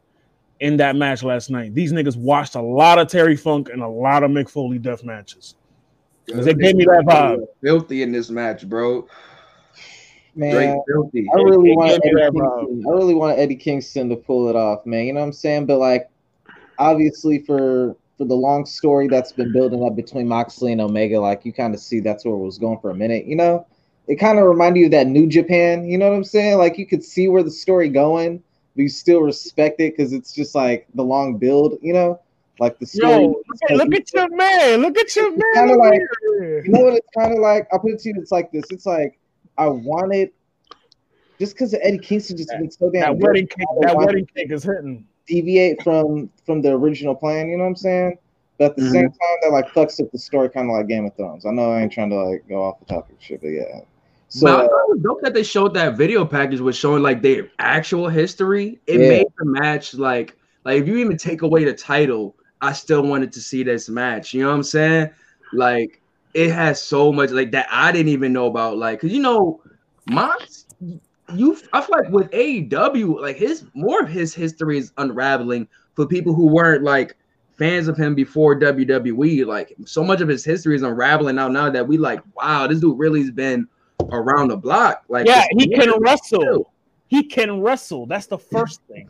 in 0.60 0.78
that 0.78 0.96
match 0.96 1.24
last 1.24 1.50
night. 1.50 1.74
These 1.74 1.94
niggas 1.94 2.18
watched 2.18 2.56
a 2.56 2.62
lot 2.62 2.98
of 3.00 3.08
Terry 3.10 3.36
Funk 3.36 3.70
and 3.72 3.82
a 3.82 3.88
lot 3.88 4.24
of 4.24 4.32
Mick 4.32 4.50
Foley 4.50 4.80
death 4.80 5.04
matches. 5.04 5.56
bro. 6.28 6.42
They 6.42 6.54
gave 6.54 6.76
me 6.76 6.86
that 6.86 7.04
vibe. 7.06 7.46
Filthy 7.62 8.02
in 8.02 8.12
this 8.12 8.30
match, 8.30 8.68
bro. 8.68 9.08
Man, 10.36 10.82
filthy. 10.88 11.28
I 11.32 11.42
really 11.44 11.72
It 11.72 11.76
want 11.78 11.92
Eddie. 11.92 12.10
Kingston. 12.10 12.84
I 12.88 12.92
really 12.92 13.14
want 13.14 13.38
Eddie 13.38 13.56
Kingston 13.56 14.10
to 14.10 14.16
pull 14.16 14.50
it 14.50 14.56
off, 14.56 14.84
man. 14.86 15.06
You 15.06 15.14
know 15.14 15.20
what 15.20 15.28
I'm 15.28 15.34
saying? 15.34 15.68
But 15.68 15.78
like, 15.78 16.10
obviously, 16.80 17.40
for 17.40 17.96
for 18.18 18.26
the 18.26 18.36
long 18.36 18.66
story 18.66 19.08
that's 19.08 19.32
been 19.32 19.52
building 19.52 19.84
up 19.84 19.96
between 19.96 20.28
Moxley 20.28 20.72
and 20.72 20.82
Omega, 20.82 21.20
like 21.20 21.46
you 21.46 21.54
kind 21.54 21.74
of 21.74 21.80
see 21.80 22.00
that's 22.00 22.26
where 22.26 22.36
it 22.36 22.40
was 22.40 22.58
going 22.58 22.80
for 22.80 22.92
a 22.92 22.96
minute. 22.96 23.26
You 23.26 23.36
know, 23.36 23.66
it 24.08 24.16
kind 24.18 24.38
of 24.40 24.46
reminded 24.46 24.80
you 24.80 24.86
of 24.86 24.92
that 24.92 25.08
New 25.08 25.28
Japan. 25.28 25.86
You 25.86 25.98
know 25.98 26.10
what 26.10 26.16
I'm 26.16 26.24
saying? 26.24 26.58
Like 26.58 26.78
you 26.78 26.86
could 26.86 27.04
see 27.04 27.28
where 27.28 27.44
the 27.44 27.52
story 27.52 27.90
going, 27.90 28.44
but 28.76 28.82
you 28.84 28.90
still 28.90 29.22
respect 29.22 29.80
it 29.80 29.96
because 29.98 30.14
it's 30.14 30.32
just 30.34 30.54
like 30.56 30.88
the 30.94 31.04
long 31.04 31.38
build. 31.38 31.80
You 31.82 31.94
know, 31.94 32.20
like 32.60 32.78
the 32.80 32.86
story. 32.86 33.12
Yo, 33.14 33.28
look 33.30 33.72
at, 33.72 33.78
look 33.78 33.96
at 33.96 34.14
your 34.14 34.30
man. 34.36 34.82
Look 34.82 34.98
at 34.98 35.16
your 35.16 35.32
man. 35.32 35.54
kinda 35.56 35.76
like- 35.76 36.02
You 36.40 36.64
know 36.68 36.82
what 36.84 36.94
it's 36.94 37.08
kind 37.18 37.34
of 37.34 37.40
like? 37.40 37.68
I'll 37.72 37.80
put 37.80 37.92
it 37.94 38.00
to 38.02 38.10
you. 38.10 38.16
It's 38.20 38.32
like 38.32 38.52
this. 38.52 38.66
It's 38.70 38.86
like 38.86 39.18
I 39.58 39.68
wanted 39.68 40.32
just 41.40 41.56
because 41.56 41.74
Eddie 41.82 41.98
Kingston 41.98 42.38
just 42.38 42.50
been 42.50 42.70
so 42.70 42.90
damn 42.92 43.02
that 43.02 43.18
wedding 43.18 43.48
cake, 43.48 43.66
that 43.82 43.96
wedding 43.98 44.28
cake 44.36 44.52
is 44.52 44.64
hitting. 44.64 45.06
Deviate 45.28 45.82
from 45.84 46.30
from 46.46 46.62
the 46.62 46.72
original 46.72 47.16
plan. 47.16 47.50
You 47.50 47.58
know 47.58 47.64
what 47.64 47.70
I'm 47.70 47.76
saying? 47.76 48.18
But 48.58 48.72
at 48.72 48.76
the 48.76 48.82
Mhm. 48.84 48.92
same 48.92 49.10
time, 49.10 49.38
that 49.42 49.52
like 49.52 49.74
fucks 49.74 50.02
up 50.02 50.12
the 50.12 50.20
story, 50.20 50.50
kind 50.50 50.70
of 50.70 50.76
like 50.76 50.88
Game 50.88 51.06
of 51.06 51.16
Thrones. 51.16 51.46
I 51.46 51.52
know 51.52 51.72
I 51.72 51.82
ain't 51.82 51.92
trying 51.92 52.10
to 52.12 52.24
like 52.24 52.48
go 52.48 52.64
off 52.64 52.80
the 52.80 52.86
topic, 52.86 53.16
shit, 53.20 53.42
but 53.42 53.48
yeah. 53.48 53.82
So 54.30 54.48
but 54.48 54.60
I 54.60 54.68
thought 54.68 54.86
it 54.90 54.90
was 54.90 55.00
dope 55.04 55.22
that 55.22 55.34
they 55.34 55.44
showed 55.44 55.74
that 55.76 55.96
video 55.96 56.26
package 56.26 56.60
was 56.60 56.76
showing 56.76 57.04
like 57.04 57.22
their 57.22 57.50
actual 57.60 58.10
history. 58.10 58.80
It 58.88 59.00
Yeah. 59.00 59.08
made 59.10 59.28
the 59.38 59.46
match 59.46 59.94
like 59.94 60.36
like 60.66 60.82
if 60.82 60.88
you 60.88 60.98
even 60.98 61.18
take 61.18 61.42
away 61.42 61.66
the 61.66 61.74
title, 61.74 62.36
I 62.62 62.74
still 62.74 63.04
wanted 63.04 63.32
to 63.34 63.42
see 63.42 63.64
this 63.64 63.90
match. 63.90 64.34
You 64.34 64.44
know 64.44 64.50
what 64.50 64.56
I'm 64.56 64.64
saying? 64.64 65.10
Like 65.52 66.02
it 66.34 66.52
has 66.52 66.82
so 66.82 67.12
much 67.12 67.32
like 67.32 67.52
that 67.52 67.68
I 67.70 67.92
didn't 67.92 68.10
even 68.10 68.34
know 68.34 68.48
about. 68.48 68.78
Like, 68.78 69.02
cause 69.02 69.12
you 69.12 69.22
know, 69.22 69.62
Mox, 70.06 70.66
you 71.36 71.58
I 71.74 71.82
feel 71.82 71.98
like 71.98 72.10
with 72.10 72.30
AEW, 72.32 73.22
like 73.22 73.38
his 73.38 73.66
more 73.74 74.02
of 74.02 74.10
his 74.10 74.34
history 74.34 74.78
is 74.78 74.92
unraveling 74.98 75.68
for 75.96 76.06
people 76.06 76.34
who 76.34 76.48
weren't 76.48 76.84
like 76.84 77.16
fans 77.58 77.88
of 77.88 77.98
him 77.98 78.16
before 78.16 78.60
WWE. 78.60 79.46
Like 79.46 79.76
so 79.86 80.04
much 80.04 80.22
of 80.22 80.28
his 80.28 80.44
history 80.44 80.76
is 80.76 80.84
unraveling 80.84 81.40
out 81.40 81.52
now 81.52 81.70
that 81.70 81.88
we 81.88 81.98
like, 81.98 82.22
wow, 82.36 82.68
this 82.68 82.80
dude 82.80 82.98
really's 82.98 83.32
been 83.32 83.68
around 84.12 84.50
the 84.50 84.58
block. 84.58 85.04
Like, 85.08 85.28
Yeah, 85.28 85.46
he 85.58 85.68
can 85.68 85.92
wrestle. 86.00 86.72
He 87.08 87.24
can 87.24 87.62
wrestle. 87.62 88.06
That's 88.06 88.26
the 88.26 88.40
first 88.40 88.82
thing. 88.88 89.10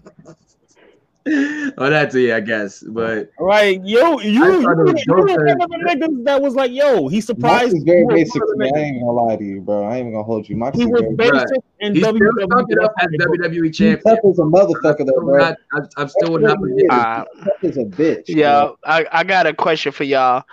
oh, 1.77 1.89
that's 1.89 2.15
it, 2.15 2.33
I 2.33 2.39
guess. 2.41 2.83
But 2.85 3.29
Right, 3.39 3.79
yo, 3.85 4.19
you, 4.19 4.43
I 4.43 4.47
you, 4.47 4.61
thought 4.61 4.79
it 4.79 4.83
was 4.93 5.03
you 5.05 5.13
were 5.13 5.21
one 5.21 5.61
of 5.61 5.69
the 5.69 5.85
niggas 5.87 6.25
that 6.25 6.41
was 6.41 6.55
like, 6.55 6.71
yo, 6.71 7.07
he 7.07 7.21
surprised. 7.21 7.75
is 7.77 7.83
very 7.83 8.01
he 8.01 8.05
basic 8.07 8.41
one 8.41 8.47
to 8.47 8.51
of 8.53 8.57
me. 8.59 8.71
I 8.75 8.79
ain't 8.83 8.99
gonna 8.99 9.11
lie 9.11 9.35
to 9.37 9.43
you, 9.43 9.61
bro. 9.61 9.83
I 9.85 9.91
ain't 9.97 9.99
even 10.01 10.13
gonna 10.13 10.23
hold 10.23 10.49
you. 10.49 10.57
Mox 10.57 10.77
He 10.77 10.85
was 10.85 11.01
very 11.01 11.15
Right. 11.31 11.47
basic 11.47 11.63
in 11.79 11.93
he 11.95 12.01
still 12.01 12.13
WWE. 12.13 12.43
stuck 12.43 12.65
it 12.69 12.79
up 12.83 12.93
as 12.99 13.07
WWE 13.07 13.73
champion. 13.73 14.01
tough 14.03 14.19
as 14.29 14.39
a 14.39 14.41
motherfucker, 14.41 15.05
though, 15.05 15.13
I'm, 15.19 15.25
bro. 15.25 15.37
not, 15.39 15.57
I, 15.73 15.79
I'm 16.01 16.07
still 16.09 16.31
would 16.33 16.41
not 16.41 16.59
forget. 16.59 16.91
Uh, 16.91 17.25
He's 17.35 17.43
tough 17.45 17.63
as 17.63 17.77
a 17.77 17.85
bitch. 17.85 18.23
yeah. 18.27 18.69
I, 18.85 19.05
I 19.11 19.23
got 19.23 19.47
a 19.47 19.53
question 19.53 19.91
for 19.93 20.03
y'all. 20.03 20.43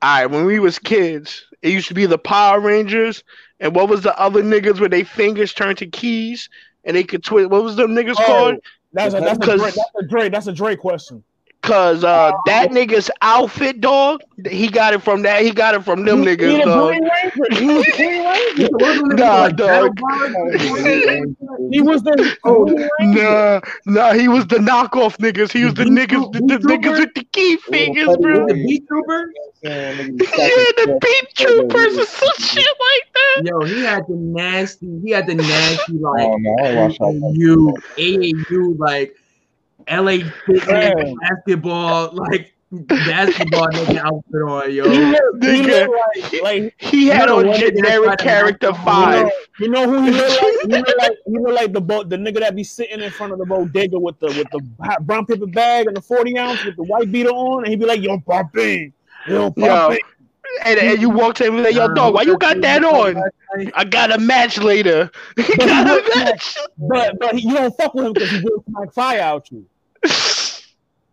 All 0.00 0.18
right, 0.20 0.26
when 0.26 0.46
we 0.46 0.58
was 0.58 0.78
kids, 0.78 1.44
it 1.62 1.70
used 1.72 1.88
to 1.88 1.94
be 1.94 2.06
the 2.06 2.18
Power 2.18 2.60
Rangers, 2.60 3.22
and 3.60 3.74
what 3.74 3.88
was 3.88 4.02
the 4.02 4.16
other 4.18 4.42
niggas 4.42 4.78
where 4.80 4.88
they 4.88 5.02
fingers 5.04 5.52
turned 5.52 5.78
to 5.78 5.86
keys 5.86 6.48
and 6.84 6.96
they 6.96 7.02
could 7.04 7.24
twist? 7.24 7.50
What 7.50 7.64
was 7.64 7.74
them 7.76 7.92
niggas 7.96 8.14
Oh, 8.18 8.24
called? 8.26 8.54
That's 8.92 9.14
a, 9.14 9.20
that's, 9.20 9.38
a 9.38 9.56
Dre, 9.56 9.70
that's 9.70 9.78
a 10.00 10.06
Dre. 10.06 10.28
That's 10.28 10.46
a 10.46 10.52
Dre 10.52 10.76
question. 10.76 11.22
Cause 11.62 12.04
uh, 12.04 12.30
that 12.46 12.70
nigga's 12.70 13.10
outfit, 13.20 13.80
dog, 13.80 14.20
he 14.48 14.68
got 14.68 14.94
it 14.94 15.02
from 15.02 15.22
that. 15.22 15.42
He 15.42 15.50
got 15.50 15.74
it 15.74 15.84
from 15.84 16.04
them 16.04 16.20
He- 16.20 16.28
he 16.28 16.36
niggas, 16.36 16.58
the 16.58 16.64
dog. 16.64 16.94
Green 17.50 17.82
He 18.56 18.68
was 18.72 18.96
the 19.08 19.16
Nah, 19.16 19.48
dog. 19.48 19.90
He 21.70 21.80
was 21.82 22.02
the 22.02 22.36
Oh, 22.44 22.64
Nah, 23.00 23.60
nah, 23.86 24.12
he 24.12 24.28
was 24.28 24.46
the 24.46 24.56
knockoff 24.56 25.18
niggas. 25.18 25.52
He 25.52 25.64
was 25.64 25.74
the 25.74 25.84
niggas, 25.84 26.32
the, 26.32 26.40
the 26.40 26.58
niggas 26.58 26.98
with 26.98 27.14
the 27.14 27.24
key 27.32 27.56
fingers, 27.56 28.16
bro. 28.16 28.46
The 28.46 28.54
beat 28.54 28.86
trooper? 28.88 29.30
Yeah, 29.62 29.70
nigga, 29.92 30.20
Yeah, 30.20 30.70
the 30.76 30.98
beat 31.02 31.34
troopers 31.34 31.98
or 31.98 32.06
some 32.06 32.28
shit 32.38 32.64
like 32.80 33.06
that. 33.14 33.42
Yo, 33.44 33.64
he 33.64 33.82
had 33.82 34.02
the 34.08 34.16
nasty, 34.16 35.00
he 35.04 35.10
had 35.10 35.26
the 35.26 35.34
nasty 35.34 35.92
like 36.00 36.22
Oh 36.22 36.36
no, 36.38 36.50
I 36.50 36.70
watched. 36.72 37.00
AAU, 37.00 37.82
AAU 37.98 38.74
like 38.78 39.14
LA 39.90 40.18
fitness 40.46 40.94
basketball, 41.20 42.12
like 42.14 42.54
basketball 43.04 43.68
nigga 43.68 43.98
outfit 43.98 44.42
on, 44.48 44.70
He 44.82 45.00
yo. 45.00 45.10
looked, 45.10 45.44
he 45.44 45.62
Nigga. 45.62 45.66
looked 45.66 45.90
like, 45.92 46.42
like 46.42 46.74
He 46.78 47.06
had 47.08 47.28
You 47.28 47.36
know 47.36 47.38
on 47.38 47.52
generic 47.52 48.16
character 48.18 48.72
knock 48.86 49.12
him 49.14 49.26
five. 49.26 49.32
You 49.58 49.68
know 49.68 49.88
who 49.88 50.02
he 50.02 50.10
look 50.12 50.34
like? 50.36 50.58
He 50.62 50.76
look 50.78 50.96
like 50.98 51.12
he 51.26 51.38
look 51.38 51.54
like 51.54 51.72
the 51.72 51.80
boat, 51.80 52.08
the 52.08 52.16
nigga 52.16 52.40
that 52.40 52.54
be 52.56 52.64
sitting 52.64 53.00
in 53.00 53.10
front 53.12 53.32
of 53.32 53.38
the 53.38 53.46
bodega 53.46 53.98
with 53.98 54.18
the 54.20 54.32
with 54.32 54.50
the 54.50 54.60
brown 55.02 55.26
paper 55.26 55.46
bag 55.46 55.86
and 55.86 55.96
the 55.96 56.02
forty 56.02 56.38
ounce 56.38 56.64
with 56.64 56.76
the 56.76 56.84
white 56.84 57.10
beater 57.10 57.30
on, 57.30 57.64
and 57.64 57.70
he 57.70 57.76
be 57.76 57.86
like, 57.86 58.02
"Yo, 58.02 58.18
Poppy, 58.20 58.92
yo, 59.26 59.50
Yo, 59.56 59.88
Poppy." 59.88 59.98
and, 60.64 60.78
and 60.78 61.00
you 61.00 61.10
walk 61.10 61.34
to 61.36 61.44
him 61.46 61.56
and 61.56 61.64
like, 61.64 61.74
yo, 61.74 61.88
dog, 61.88 62.14
why 62.14 62.22
you 62.22 62.36
got 62.38 62.60
that 62.62 62.84
on? 62.84 63.22
I 63.74 63.84
got 63.84 64.12
a 64.12 64.18
match 64.18 64.58
later. 64.58 65.10
got 65.58 65.86
a 65.88 66.18
match. 66.18 66.56
But 66.78 67.18
but 67.18 67.34
he, 67.34 67.48
you 67.48 67.54
don't 67.54 67.76
fuck 67.76 67.94
with 67.94 68.06
him 68.06 68.12
because 68.14 68.30
he 68.30 68.40
will 68.40 68.64
smack 68.68 68.92
fire 68.94 69.20
out 69.20 69.50
you. 69.50 69.66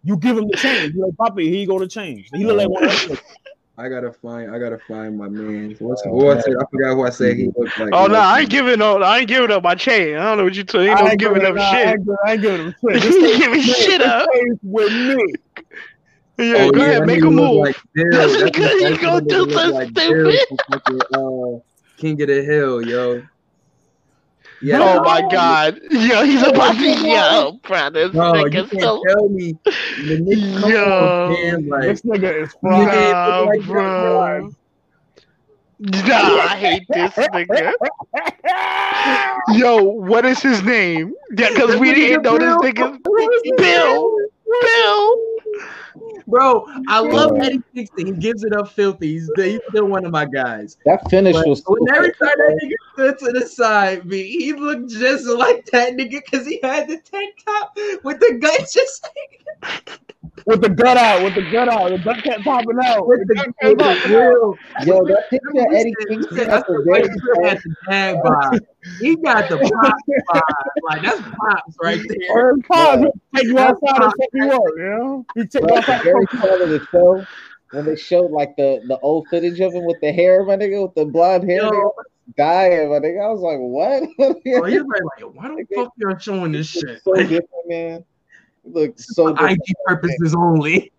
You 0.07 0.18
give 0.18 0.38
him 0.38 0.48
the 0.48 0.56
change. 0.57 0.94
You 0.94 1.03
like, 1.07 1.18
Poppy, 1.18 1.49
he 1.49 1.62
you 1.62 1.68
go 1.68 1.80
to 1.80 1.88
change. 1.88 2.30
He 2.32 2.45
look 2.45 2.57
like 2.57 2.70
one 2.70 2.84
of 2.84 3.07
them. 3.07 3.18
I 3.80 3.90
gotta 3.90 4.14
find, 4.14 4.53
I 4.53 4.60
gotta 4.60 4.78
find 4.88 5.18
my 5.18 5.28
man. 5.28 5.76
What's 5.80 6.03
what's 6.06 6.48
it? 6.48 6.56
I 6.57 6.64
forgot 6.72 6.94
who 6.94 7.06
I 7.07 7.10
said 7.10 7.36
he 7.38 7.48
looked 7.57 7.78
like. 7.80 7.90
Oh 7.91 8.06
no, 8.06 8.20
I 8.20 8.41
ain't 8.41 8.49
giving 8.52 8.84
up. 8.84 9.02
I 9.02 9.18
ain't 9.20 9.28
giving 9.28 9.49
up 9.49 9.64
my 9.64 9.74
chain. 9.74 10.16
I 10.16 10.24
don't 10.26 10.38
know 10.38 10.44
what 10.44 10.53
you 10.56 10.64
talking. 10.64 10.90
Ain't 10.90 10.99
I 10.99 11.02
no 11.02 11.10
ain't 11.10 11.20
giving 11.20 11.40
giving- 11.40 11.48
up 11.49 11.56
nah, 11.56 11.64
I 11.64 11.72
shit. 11.72 11.88
ain't 11.88 12.10
I 12.24 12.32
ain't 12.34 12.41
giving 12.41 12.66
him 12.68 12.76
shit. 12.84 12.94
You 12.94 12.99
This 12.99 13.32
ain't 13.34 13.41
giving 13.41 13.62
shit 13.64 14.02
up. 14.03 14.30
with 14.62 14.94
me. 14.94 15.34
Yeah, 16.38 16.53
Oh, 16.60 16.72
go 16.72 16.80
yeah, 16.82 16.86
ahead, 16.91 17.07
make 17.07 17.20
nigga 17.24 17.28
a 17.28 17.32
move. 17.32 17.57
Like 17.66 17.78
That's 17.95 18.16
That's 18.16 18.44
because 18.44 18.82
what- 18.82 18.91
he 18.91 18.98
gonna 18.99 19.26
do 19.26 19.52
something 19.52 19.74
like 19.74 19.90
stupid. 19.90 20.40
from 20.48 20.57
fucking, 20.72 21.02
uh, 21.16 21.60
King 21.98 22.22
of 22.22 22.28
the 22.28 22.44
Hill, 22.44 22.82
yo. 22.88 23.24
Yeah. 24.66 24.80
Oh 24.82 25.04
my 25.04 25.22
god. 25.22 25.80
Yo, 25.92 26.24
he's 26.26 26.42
oh 26.44 26.50
about 26.50 26.76
to 26.76 27.08
yo, 27.08 27.60
bro. 27.64 27.90
This 27.92 28.12
Bro, 28.12 28.46
you 28.46 28.46
nigga 28.46 28.70
can't 28.70 28.82
so 28.82 29.02
tell 29.08 29.30
me 29.30 29.58
the 29.98 30.18
nigga 30.18 30.68
Yo. 30.68 30.88
on, 30.98 31.14
man, 31.28 31.68
like 31.68 31.82
This 31.82 32.02
nigga 32.02 32.44
is 32.44 32.54
Nigga, 32.64 32.92
fried. 32.92 33.12
Nah, 33.12 33.40
look 33.40 33.46
like 33.46 33.66
bro. 33.68 34.50
Nah, 35.80 36.16
I 36.18 36.58
hate 36.58 36.88
this 36.92 37.12
nigga. 37.16 37.74
Yo, 39.54 39.84
what 39.84 40.26
is 40.26 40.42
his 40.42 40.64
name? 40.64 41.14
Yeah, 41.38 41.50
because 41.50 41.76
we 41.78 41.94
didn't 41.94 42.24
know 42.24 42.38
this 42.38 42.56
nigga. 42.58 42.98
Bill. 43.58 44.18
Bill. 44.62 45.16
Bro, 46.28 46.66
I 46.88 47.00
love 47.00 47.32
Eddie 47.38 47.62
Kingston. 47.74 48.08
He 48.08 48.12
gives 48.14 48.44
it 48.44 48.54
up 48.54 48.70
filthy. 48.70 49.14
He's, 49.14 49.30
he's 49.36 49.60
still 49.70 49.86
one 49.86 50.06
of 50.06 50.12
my 50.12 50.26
guys. 50.26 50.78
That 50.86 51.10
finish 51.10 51.34
But 51.34 51.48
was 51.48 51.64
when 51.68 51.96
every 51.96 52.12
time 52.14 52.30
that 52.38 52.60
nigga 52.64 52.94
stood 52.94 53.20
to 53.20 53.40
the 53.40 53.48
side, 53.48 54.06
me, 54.06 54.24
he 54.24 54.54
looked 54.54 54.90
just 54.90 55.26
like 55.26 55.66
that 55.72 55.94
nigga 55.94 56.22
because 56.24 56.46
he 56.46 56.60
had 56.62 56.88
the 56.88 56.98
tank 56.98 57.44
top 57.46 57.78
with 58.04 58.20
the 58.20 58.38
gun 58.42 58.58
just 58.72 59.08
with 60.45 60.62
the 60.62 60.70
gut 60.70 60.98
out, 60.98 61.24
with 61.24 61.36
the 61.36 61.49
gut 61.52 61.70
out, 61.70 61.90
the 61.90 61.98
gut 61.98 62.24
kept 62.24 62.44
popping 62.44 62.78
out. 62.84 63.07
with 63.07 63.28
the, 63.28 63.53
with 63.64 63.78
the 63.78 64.02
grill. 64.06 64.57
yo, 64.86 65.06
that 65.06 65.30
picture 65.30 65.49
of 65.49 65.74
Eddie 65.74 65.94
He 65.99 66.06
Kingston 66.07 66.38
said, 66.38 66.49
That's 66.49 66.68
the 66.68 66.74
the 66.74 66.91
right 66.91 67.06
very 67.06 67.48
had 67.49 67.57
the 67.60 67.76
dad 67.90 68.18
vibe. 68.18 68.60
He 68.99 69.16
got 69.18 69.49
the 69.49 69.57
pop 69.82 69.98
vibe. 70.34 70.84
Like 70.84 71.02
that's 71.02 71.22
pops 71.22 71.76
right 71.82 72.02
there. 72.07 72.32
Or 72.32 72.56
his 72.56 72.66
pause, 72.68 72.99
he'll 72.99 73.14
take 73.36 73.45
you 73.45 73.60
outside 73.60 73.90
and 73.90 73.98
pop. 73.98 74.14
fuck 74.20 74.30
you 74.34 74.52
up, 74.52 74.62
you 74.78 74.84
know? 74.84 75.26
He 75.36 75.41
take 75.48 75.62
you 75.62 75.68
the 75.68 75.78
outside 75.78 76.03
very 76.03 76.20
and 76.20 76.30
fuck 76.30 76.34
you 76.34 76.48
start 76.48 76.62
of 76.62 76.70
the 76.70 76.86
show 76.91 77.26
when 77.72 77.86
they 77.86 77.95
showed 77.95 78.32
like 78.32 78.56
the 78.56 78.82
the 78.88 78.99
old 78.99 79.28
footage 79.30 79.60
of 79.60 79.74
him 79.74 79.86
with 79.86 79.99
the 80.02 80.12
hair, 80.12 80.44
my 80.45 80.56
nigga, 80.56 80.84
with 80.84 80.95
the 80.95 81.06
blonde 81.06 81.49
hair, 81.49 81.64
nigga, 81.64 81.72
Yo, 81.72 81.94
dying, 82.38 82.90
my 82.90 82.99
nigga. 82.99 83.26
I 83.26 83.30
was 83.30 83.41
like, 83.41 83.57
what? 83.60 84.03
oh, 84.20 84.40
he 84.44 84.80
was 84.80 84.88
like, 84.88 85.24
like, 85.24 85.36
why 85.36 85.48
the 85.49 85.66
fuck 85.76 85.91
y'all 85.98 86.18
showing 86.18 86.52
this 86.52 86.68
shit? 86.68 87.02
so 87.03 87.14
different, 87.16 87.68
man. 87.68 88.06
He 88.66 88.72
looked 88.72 89.00
so 89.00 89.36
for 89.36 89.48
IG 89.48 89.58
different. 89.66 89.78
purposes 89.86 90.36
only. 90.36 90.92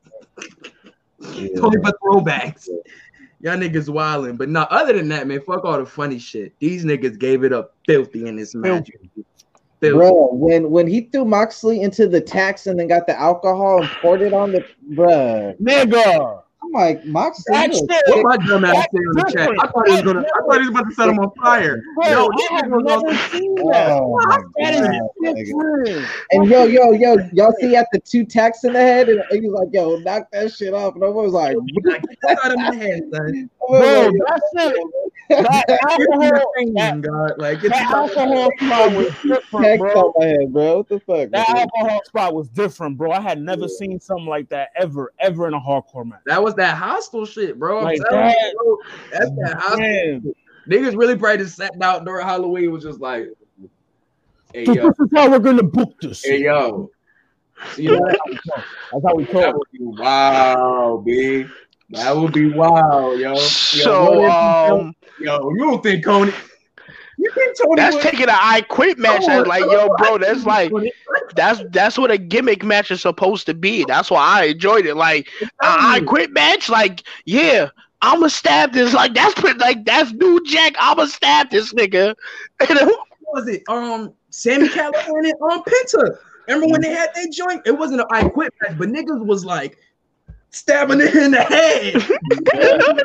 Yeah. 1.34 1.48
Only 1.62 1.78
for 1.78 1.92
throwbacks. 2.04 2.68
y'all 3.40 3.56
niggas 3.56 3.88
wilding. 3.88 4.36
But 4.36 4.48
not 4.48 4.70
other 4.70 4.92
than 4.92 5.08
that, 5.08 5.26
man, 5.26 5.40
fuck 5.40 5.64
all 5.64 5.78
the 5.78 5.86
funny 5.86 6.18
shit. 6.18 6.52
These 6.58 6.84
niggas 6.84 7.18
gave 7.18 7.44
it 7.44 7.52
up 7.52 7.74
filthy 7.86 8.26
in 8.26 8.36
this 8.36 8.54
match. 8.54 8.90
Bro, 9.80 10.30
when 10.32 10.70
when 10.70 10.86
he 10.86 11.02
threw 11.02 11.24
Moxley 11.24 11.82
into 11.82 12.08
the 12.08 12.20
tax 12.20 12.66
and 12.66 12.78
then 12.78 12.88
got 12.88 13.06
the 13.06 13.18
alcohol 13.18 13.82
and 13.82 13.90
poured 14.00 14.22
it 14.22 14.32
on 14.32 14.52
the 14.52 14.64
bro, 14.94 15.54
nigga. 15.60 16.42
I'm 16.76 16.82
like 16.82 17.04
Moxley. 17.04 17.44
That 17.48 17.72
you 17.72 17.72
a 17.72 17.76
shit- 17.76 17.88
What 17.88 18.14
dick. 18.14 18.24
my 18.24 18.36
dumb 18.46 18.64
ass 18.64 18.74
That's 18.74 18.92
say 18.92 18.98
on 18.98 19.14
the 19.14 19.32
chat? 19.32 19.50
I 19.50 19.66
thought 19.68 19.86
he 19.86 19.92
was 19.92 20.02
gonna. 20.02 20.20
I 20.20 20.40
thought 20.40 20.52
he 20.54 20.58
was 20.60 20.68
about 20.68 20.88
to 20.88 20.94
set 20.94 21.08
him 21.08 21.18
on 21.18 21.30
fire. 21.42 21.82
Bro, 21.94 22.06
Yo, 22.08 22.26
I 22.26 22.36
this 22.36 22.48
have 22.50 22.70
never 22.70 23.14
seen 23.30 23.54
that. 23.70 23.90
Oh 23.92 24.18
That 24.58 24.74
is 24.74 25.48
different. 25.48 26.06
And 26.32 26.48
yo, 26.48 26.64
yo, 26.64 26.92
yo, 26.92 27.16
y'all 27.32 27.54
see 27.60 27.76
at 27.76 27.86
the 27.92 28.00
two 28.00 28.24
tacks 28.24 28.64
in 28.64 28.72
the 28.72 28.80
head, 28.80 29.08
and 29.08 29.22
he 29.30 29.48
was 29.48 29.60
like, 29.60 29.68
"Yo, 29.72 29.96
knock 29.96 30.28
that 30.32 30.52
shit 30.52 30.74
off." 30.74 30.94
And 30.94 31.04
I 31.04 31.08
was 31.08 31.32
like, 31.32 31.56
You 31.66 31.82
gotta 31.82 32.00
get 32.00 32.44
out 32.44 32.52
of 32.52 32.58
my 32.58 32.74
head, 32.74 33.02
son. 33.12 33.50
Bro, 33.68 33.80
"Bro, 33.80 34.12
that 34.12 34.40
shit, 34.56 34.76
that 35.28 35.78
alcohol, 35.82 36.52
your 36.56 36.74
that, 36.74 37.00
God. 37.00 37.32
Like, 37.38 37.60
get 37.60 37.72
that 37.72 37.90
alcohol 37.90 38.48
spot 38.60 38.92
was 38.92 39.12
different, 39.24 39.80
bro. 39.80 40.00
on 40.06 40.12
my 40.16 40.24
head, 40.26 40.52
bro. 40.52 40.76
What 40.76 40.88
the 40.88 41.00
fuck? 41.00 41.30
That 41.30 41.48
man? 41.52 41.56
alcohol 41.74 42.02
spot 42.04 42.34
was 42.34 42.48
different, 42.48 42.96
bro. 42.96 43.10
I 43.10 43.20
had 43.20 43.40
never 43.40 43.66
seen 43.66 43.98
something 43.98 44.26
like 44.26 44.48
that 44.50 44.68
ever, 44.76 45.12
ever 45.18 45.48
in 45.48 45.54
a 45.54 45.60
hardcore 45.60 46.06
match. 46.06 46.20
That 46.26 46.42
was 46.42 46.54
that 46.54 46.65
hostile 46.74 47.26
shit, 47.26 47.58
bro. 47.58 47.78
I'm 47.78 47.84
Like 47.84 48.00
telling 48.08 48.26
that. 48.26 48.36
you, 48.52 48.58
bro. 48.58 48.98
That's 49.12 49.30
that 49.30 49.56
hostile. 49.58 49.78
Man, 49.78 50.34
Niggas 50.68 50.98
really 50.98 51.16
probably 51.16 51.44
just 51.44 51.56
sat 51.56 51.78
down 51.78 52.04
during 52.04 52.26
Halloween 52.26 52.72
was 52.72 52.82
just 52.82 53.00
like, 53.00 53.28
hey 54.52 54.64
so 54.64 54.72
yo, 54.74 54.82
this 54.88 54.98
is 54.98 55.08
how 55.14 55.30
we're 55.30 55.38
gonna 55.38 55.62
book 55.62 55.94
this. 56.00 56.24
hey 56.24 56.42
yo. 56.42 56.90
You 57.76 57.92
know, 57.92 58.06
That's 58.06 59.04
how 59.06 59.14
we 59.14 59.24
talk. 59.24 59.32
that 59.32 59.32
talk. 59.32 59.54
would 59.56 59.66
be 59.72 59.78
wow, 59.80 61.02
B. 61.04 61.46
That 61.90 62.16
would 62.16 62.32
be 62.32 62.50
wild, 62.50 63.18
yo. 63.18 63.32
Yo, 63.34 63.38
So 63.38 64.20
what 64.20 64.30
um, 64.32 64.92
Yo, 65.18 65.50
you 65.50 65.58
don't 65.58 65.82
think 65.82 66.04
Coney? 66.04 66.32
You 67.26 67.32
think 67.32 67.58
Tony? 67.58 67.74
that's 67.76 67.96
taking 68.04 68.28
an 68.28 68.30
I 68.30 68.60
quit 68.60 68.98
match. 68.98 69.26
That's 69.26 69.48
like, 69.48 69.64
yo, 69.64 69.88
bro, 69.98 70.18
that's 70.18 70.44
like 70.44 70.70
that's 71.34 71.60
that's 71.70 71.98
what 71.98 72.12
a 72.12 72.18
gimmick 72.18 72.62
match 72.62 72.92
is 72.92 73.02
supposed 73.02 73.46
to 73.46 73.54
be. 73.54 73.84
That's 73.84 74.12
why 74.12 74.20
I 74.20 74.44
enjoyed 74.44 74.86
it. 74.86 74.94
Like 74.94 75.28
I 75.60 76.02
quit 76.06 76.30
match, 76.30 76.68
like 76.68 77.02
yeah, 77.24 77.70
I'ma 78.00 78.28
stab 78.28 78.72
this. 78.72 78.94
Like 78.94 79.12
that's 79.14 79.34
pretty, 79.34 79.58
like 79.58 79.84
that's 79.84 80.12
New 80.12 80.44
Jack. 80.44 80.74
I'ma 80.78 81.06
stab 81.06 81.50
this 81.50 81.72
nigga. 81.72 82.14
And 82.68 82.78
What 82.78 83.06
was 83.32 83.48
it? 83.48 83.64
Um, 83.68 84.14
Sami 84.30 84.68
Callihan 84.68 85.24
and 85.24 85.34
um 85.50 85.64
Penta. 85.64 86.18
Remember 86.46 86.68
when 86.68 86.80
they 86.80 86.90
had 86.90 87.10
their 87.12 87.26
joint? 87.32 87.62
It 87.66 87.72
wasn't 87.72 88.02
an 88.02 88.06
I 88.12 88.28
quit 88.28 88.54
match, 88.62 88.78
but 88.78 88.88
niggas 88.88 89.26
was 89.26 89.44
like 89.44 89.78
stabbing 90.56 91.00
it 91.00 91.14
in 91.14 91.32
the 91.32 91.42
head. 91.42 91.94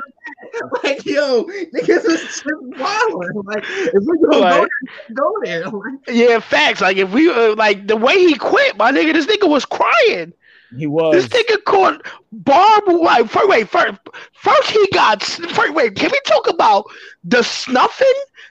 like 0.84 1.06
yo, 1.06 1.44
niggas 1.46 2.04
just 2.04 2.44
wild. 2.78 3.46
Like 3.46 3.64
if 3.68 4.04
we 4.06 4.18
gonna 4.20 4.38
Like- 4.40 4.70
go 5.14 5.40
there, 5.44 5.64
go 5.64 5.70
there. 5.70 5.70
Like, 5.72 6.00
yeah, 6.10 6.40
facts. 6.40 6.82
Like 6.82 6.98
if 6.98 7.12
we 7.12 7.30
uh, 7.30 7.56
like 7.56 7.88
the 7.88 7.98
way 7.98 8.16
he 8.18 8.36
quit, 8.36 8.78
my 8.78 8.92
nigga, 8.92 9.14
this 9.14 9.26
nigga 9.28 9.50
was 9.50 9.66
crying. 9.66 10.34
He 10.78 10.88
was. 10.88 11.14
This 11.14 11.28
nigga 11.28 11.64
caught 11.66 12.06
Barb. 12.32 12.84
Like 12.88 13.30
first, 13.30 13.48
wait, 13.50 13.70
first, 13.70 14.00
first 14.34 14.72
he 14.72 14.88
got. 14.94 15.22
First, 15.24 15.74
wait, 15.74 15.96
can 15.96 16.10
we 16.12 16.20
talk 16.26 16.50
about 16.50 16.86
the 17.24 17.44
snuffing? 17.44 18.08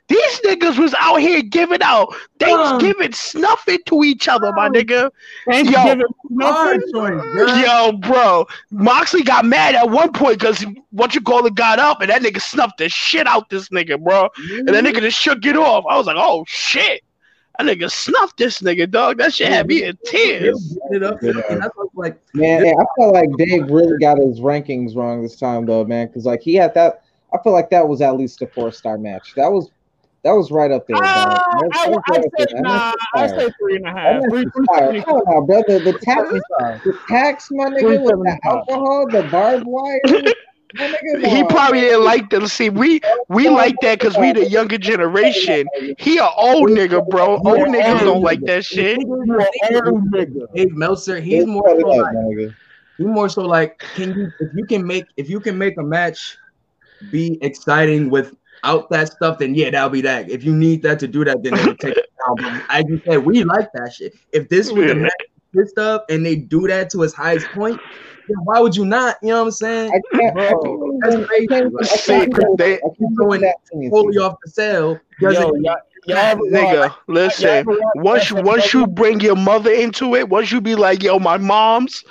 These 0.09 0.41
niggas 0.41 0.77
was 0.77 0.93
out 0.99 1.21
here 1.21 1.41
giving 1.41 1.83
out 1.83 2.13
Thanksgiving 2.41 3.13
snuffing 3.13 3.79
to 3.87 4.03
each 4.03 4.27
other, 4.27 4.53
my 4.53 4.69
nigga. 4.69 5.11
Thanksgiving, 5.47 6.03
hard 6.41 6.81
nothing. 6.81 6.93
choice, 6.93 7.23
girl. 7.33 7.59
Yo, 7.59 7.93
bro, 7.93 8.47
Moxley 8.73 9.23
got 9.23 9.45
mad 9.45 9.77
at 9.77 9.89
one 9.89 10.13
point 10.13 10.41
because 10.41 10.67
what 10.91 11.15
you 11.15 11.21
call 11.21 11.47
it 11.47 11.55
got 11.55 11.79
up 11.79 12.01
and 12.01 12.11
that 12.11 12.23
nigga 12.23 12.41
snuffed 12.41 12.79
the 12.79 12.89
shit 12.89 13.27
out 13.29 13.49
this 13.51 13.69
nigga, 13.69 14.03
bro. 14.03 14.29
And 14.59 14.69
that 14.69 14.85
nigga 14.85 15.01
just 15.01 15.19
shook 15.19 15.47
it 15.47 15.57
off. 15.57 15.85
I 15.89 15.97
was 15.97 16.07
like, 16.07 16.17
oh 16.19 16.45
shit. 16.49 17.03
That 17.59 17.67
nigga 17.67 17.91
snuffed 17.91 18.39
this 18.39 18.61
nigga, 18.63 18.91
dog. 18.91 19.19
That 19.19 19.35
shit 19.35 19.49
had 19.49 19.67
me 19.67 19.85
in 19.85 19.99
tears. 20.05 20.79
It 20.91 21.03
up, 21.03 21.21
and 21.23 21.61
that's 21.61 21.77
what's 21.77 21.95
like 21.95 22.19
Man, 22.35 22.65
hey, 22.65 22.73
I 22.73 22.85
feel 22.97 23.13
like 23.13 23.29
Dave 23.37 23.69
really 23.71 23.99
got 23.99 24.19
his 24.19 24.41
rankings 24.41 24.97
wrong 24.97 25.23
this 25.23 25.37
time, 25.37 25.67
though, 25.67 25.85
man. 25.85 26.07
Because 26.07 26.25
like 26.25 26.41
he 26.41 26.55
had 26.55 26.73
that, 26.75 27.03
I 27.35 27.39
feel 27.43 27.53
like 27.53 27.69
that 27.71 27.87
was 27.87 28.01
at 28.01 28.17
least 28.17 28.41
a 28.43 28.47
four 28.47 28.73
star 28.73 28.97
match. 28.97 29.35
That 29.37 29.49
was 29.53 29.71
that 30.23 30.33
was 30.33 30.51
right 30.51 30.71
up 30.71 30.87
there. 30.87 30.97
Ah, 31.03 31.43
dog. 31.55 31.71
I, 31.75 31.87
I 31.87 31.89
right 31.89 32.19
up 32.19 32.25
say 32.39 32.47
there. 32.53 32.63
Nah. 32.63 32.93
I 33.15 33.23
was 33.23 33.31
fire. 33.33 33.41
say 33.41 33.49
three 33.61 33.77
and 33.77 33.87
a 33.87 33.93
That 33.93 33.99
half. 33.99 34.23
match 34.23 34.31
Three, 34.31 34.45
was 34.45 34.53
three, 34.55 34.67
fire. 34.67 34.79
seventy 34.81 35.03
Come 35.03 35.17
on, 35.17 35.47
brother. 35.47 35.79
The 35.81 35.93
tax, 35.99 36.31
the 36.85 36.99
tax, 37.09 37.49
my 37.51 37.65
nigga, 37.67 38.01
with 38.03 38.15
the 38.25 38.39
alcohol, 38.45 39.07
the 39.11 39.23
barbed 39.31 39.65
wire. 39.67 40.01
My 40.75 40.87
nigga, 40.87 41.27
He 41.27 41.45
probably 41.45 41.81
didn't 41.81 42.05
like 42.05 42.31
them. 42.31 42.47
See, 42.47 42.71
we 42.71 43.01
we 43.29 43.49
like 43.49 43.75
that 43.81 43.99
because 43.99 44.17
we 44.19 44.33
the 44.33 44.49
younger 44.49 44.79
generation. 44.79 45.67
He 45.99 46.19
a 46.19 46.29
old 46.29 46.71
nigga, 46.71 47.09
bro. 47.09 47.39
Old 47.39 47.69
niggas 47.69 48.05
don't 48.05 48.23
like 48.23 48.41
that 48.43 48.65
shit. 48.65 48.99
You 49.01 49.41
an. 49.75 50.47
Dave 50.55 50.73
Meltzer. 50.73 51.21
He's 51.21 51.47
more 51.47 51.65
so 51.69 51.77
like 51.89 52.13
my 52.15 52.21
nigga. 52.21 52.55
He 52.99 53.05
more 53.05 53.29
so 53.29 53.43
like, 53.43 53.79
can 53.95 54.15
you 54.15 54.33
if 54.41 54.51
you 54.55 54.67
can 54.67 54.87
make 54.87 55.07
if 55.17 55.29
you 55.29 55.41
can 55.41 55.57
make 55.57 55.79
a 55.79 55.83
match 55.83 56.37
be 57.11 57.39
exciting 57.43 58.11
without 58.11 58.91
that 58.91 59.13
stuff, 59.13 59.39
then 59.39 59.55
yeah, 59.55 59.71
that'll 59.71 59.89
be 59.89 60.03
that. 60.03 60.31
If 60.31 60.45
you 60.45 60.55
need 60.55 60.83
that 60.83 60.99
to 61.01 61.09
do 61.09 61.25
that, 61.25 61.43
then 61.43 61.55
it'll 61.55 61.77
take 61.77 61.97
it 61.97 62.07
down. 62.27 62.37
But 62.37 62.65
as 62.69 62.85
you 62.89 63.01
said, 63.09 63.25
we 63.25 63.43
like 63.45 63.69
that 63.75 63.93
shit. 63.95 64.13
If 64.33 64.49
this 64.49 64.71
was 64.71 64.87
the 64.87 64.95
Yeah. 64.95 65.03
match 65.03 65.13
this 65.53 65.71
stuff 65.71 66.03
and 66.09 66.25
they 66.25 66.37
do 66.37 66.67
that 66.69 66.91
to 66.91 67.03
its 67.03 67.15
highest 67.15 67.51
point, 67.53 67.81
then 67.81 68.10
why 68.45 68.61
would 68.61 68.77
you 68.77 68.85
not? 68.85 69.17
You 69.23 69.29
know 69.29 69.41
what 69.41 69.45
I'm 69.47 69.51
saying? 69.53 69.91
I 69.93 70.17
can't, 70.17 70.39
I 70.39 70.51
Bro, 70.51 70.63
can't 70.63 71.01
that's 71.03 71.17
I 71.17 71.25
crazy. 71.25 71.47
can't 71.49 71.67
even- 71.67 71.79
I 71.81 71.85
See, 71.85 72.13
can't 72.13 72.29
even- 72.33 72.57
they- 72.57 72.75
I 72.77 72.89
can't 72.99 73.17
going 73.17 73.41
that 73.43 73.57
to 73.71 73.77
me. 73.77 73.91
Totally 73.91 74.19
off 74.19 74.37
the 74.45 74.51
sale. 74.51 74.99
Yo, 75.21 75.31
doesn't- 75.33 75.63
y'all, 75.65 75.77
y'all 76.07 76.17
ever 76.19 76.41
watch- 76.43 76.51
Nigga, 76.53 76.95
listen. 77.09 77.47
y'all 77.49 77.57
ever 77.57 77.71
watch 77.73 78.33
Once 78.33 78.33
once 78.33 78.75
you 78.75 78.87
bring 78.87 79.21
your 79.21 79.37
mother 79.37 79.71
into 79.71 80.15
it, 80.15 80.29
once 80.29 80.51
you 80.53 80.61
be 80.61 80.75
like, 80.75 81.03
yo, 81.03 81.19
my 81.19 81.37
mom's. 81.39 82.05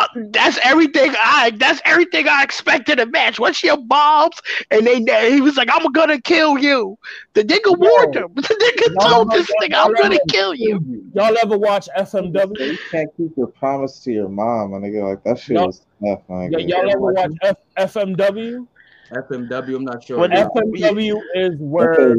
Uh, 0.00 0.06
that's 0.30 0.58
everything 0.64 1.12
I. 1.16 1.50
That's 1.56 1.80
everything 1.84 2.26
I 2.28 2.42
expected 2.42 2.98
a 3.00 3.06
match. 3.06 3.38
What's 3.38 3.62
your 3.62 3.76
mom's, 3.84 4.36
and 4.70 4.86
they, 4.86 5.32
he 5.32 5.40
was 5.40 5.56
like, 5.56 5.68
"I'm 5.70 5.90
gonna 5.92 6.20
kill 6.20 6.58
you." 6.58 6.98
The 7.34 7.44
nigga 7.44 7.76
warned 7.78 8.16
him. 8.16 8.32
The 8.34 8.42
nigga 8.42 8.94
Y'all 9.00 9.10
told 9.24 9.30
this 9.32 9.50
nigga, 9.62 9.74
"I'm 9.76 9.92
gonna 9.94 10.14
ever- 10.16 10.24
kill 10.28 10.54
you." 10.54 11.04
Y'all 11.14 11.36
ever 11.42 11.58
watch 11.58 11.88
FMW? 11.98 12.58
You 12.72 12.78
can't 12.90 13.10
keep 13.16 13.36
your 13.36 13.48
promise 13.48 14.00
to 14.04 14.12
your 14.12 14.28
mom, 14.28 14.70
my 14.72 14.78
nigga. 14.78 15.08
Like 15.08 15.22
that 15.24 15.38
shit 15.38 15.56
Y'all- 15.56 15.66
was 15.66 15.82
tough, 16.04 16.20
my 16.28 16.44
Y- 16.44 16.48
nigga. 16.48 16.68
y'all 16.68 16.90
ever 16.90 17.12
watch 17.12 17.32
F- 17.42 17.56
FMW? 17.92 18.66
FMW, 19.12 19.76
I'm 19.76 19.84
not 19.84 20.02
sure. 20.04 20.18
What 20.18 20.30
Yeah. 20.30 20.46
FMW 20.54 21.20
is 21.34 21.54
Okay, 21.54 21.56
where 21.64 22.12
uh, 22.12 22.14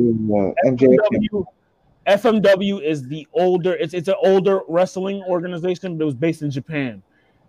MJ 0.65 0.87
FMW, 1.11 1.45
FMW 2.07 2.81
is 2.81 3.07
the 3.07 3.27
older. 3.33 3.73
It's 3.75 3.93
it's 3.93 4.07
an 4.07 4.15
older 4.23 4.61
wrestling 4.67 5.23
organization 5.27 5.97
that 5.97 6.05
was 6.05 6.15
based 6.15 6.41
in 6.41 6.51
Japan. 6.51 7.01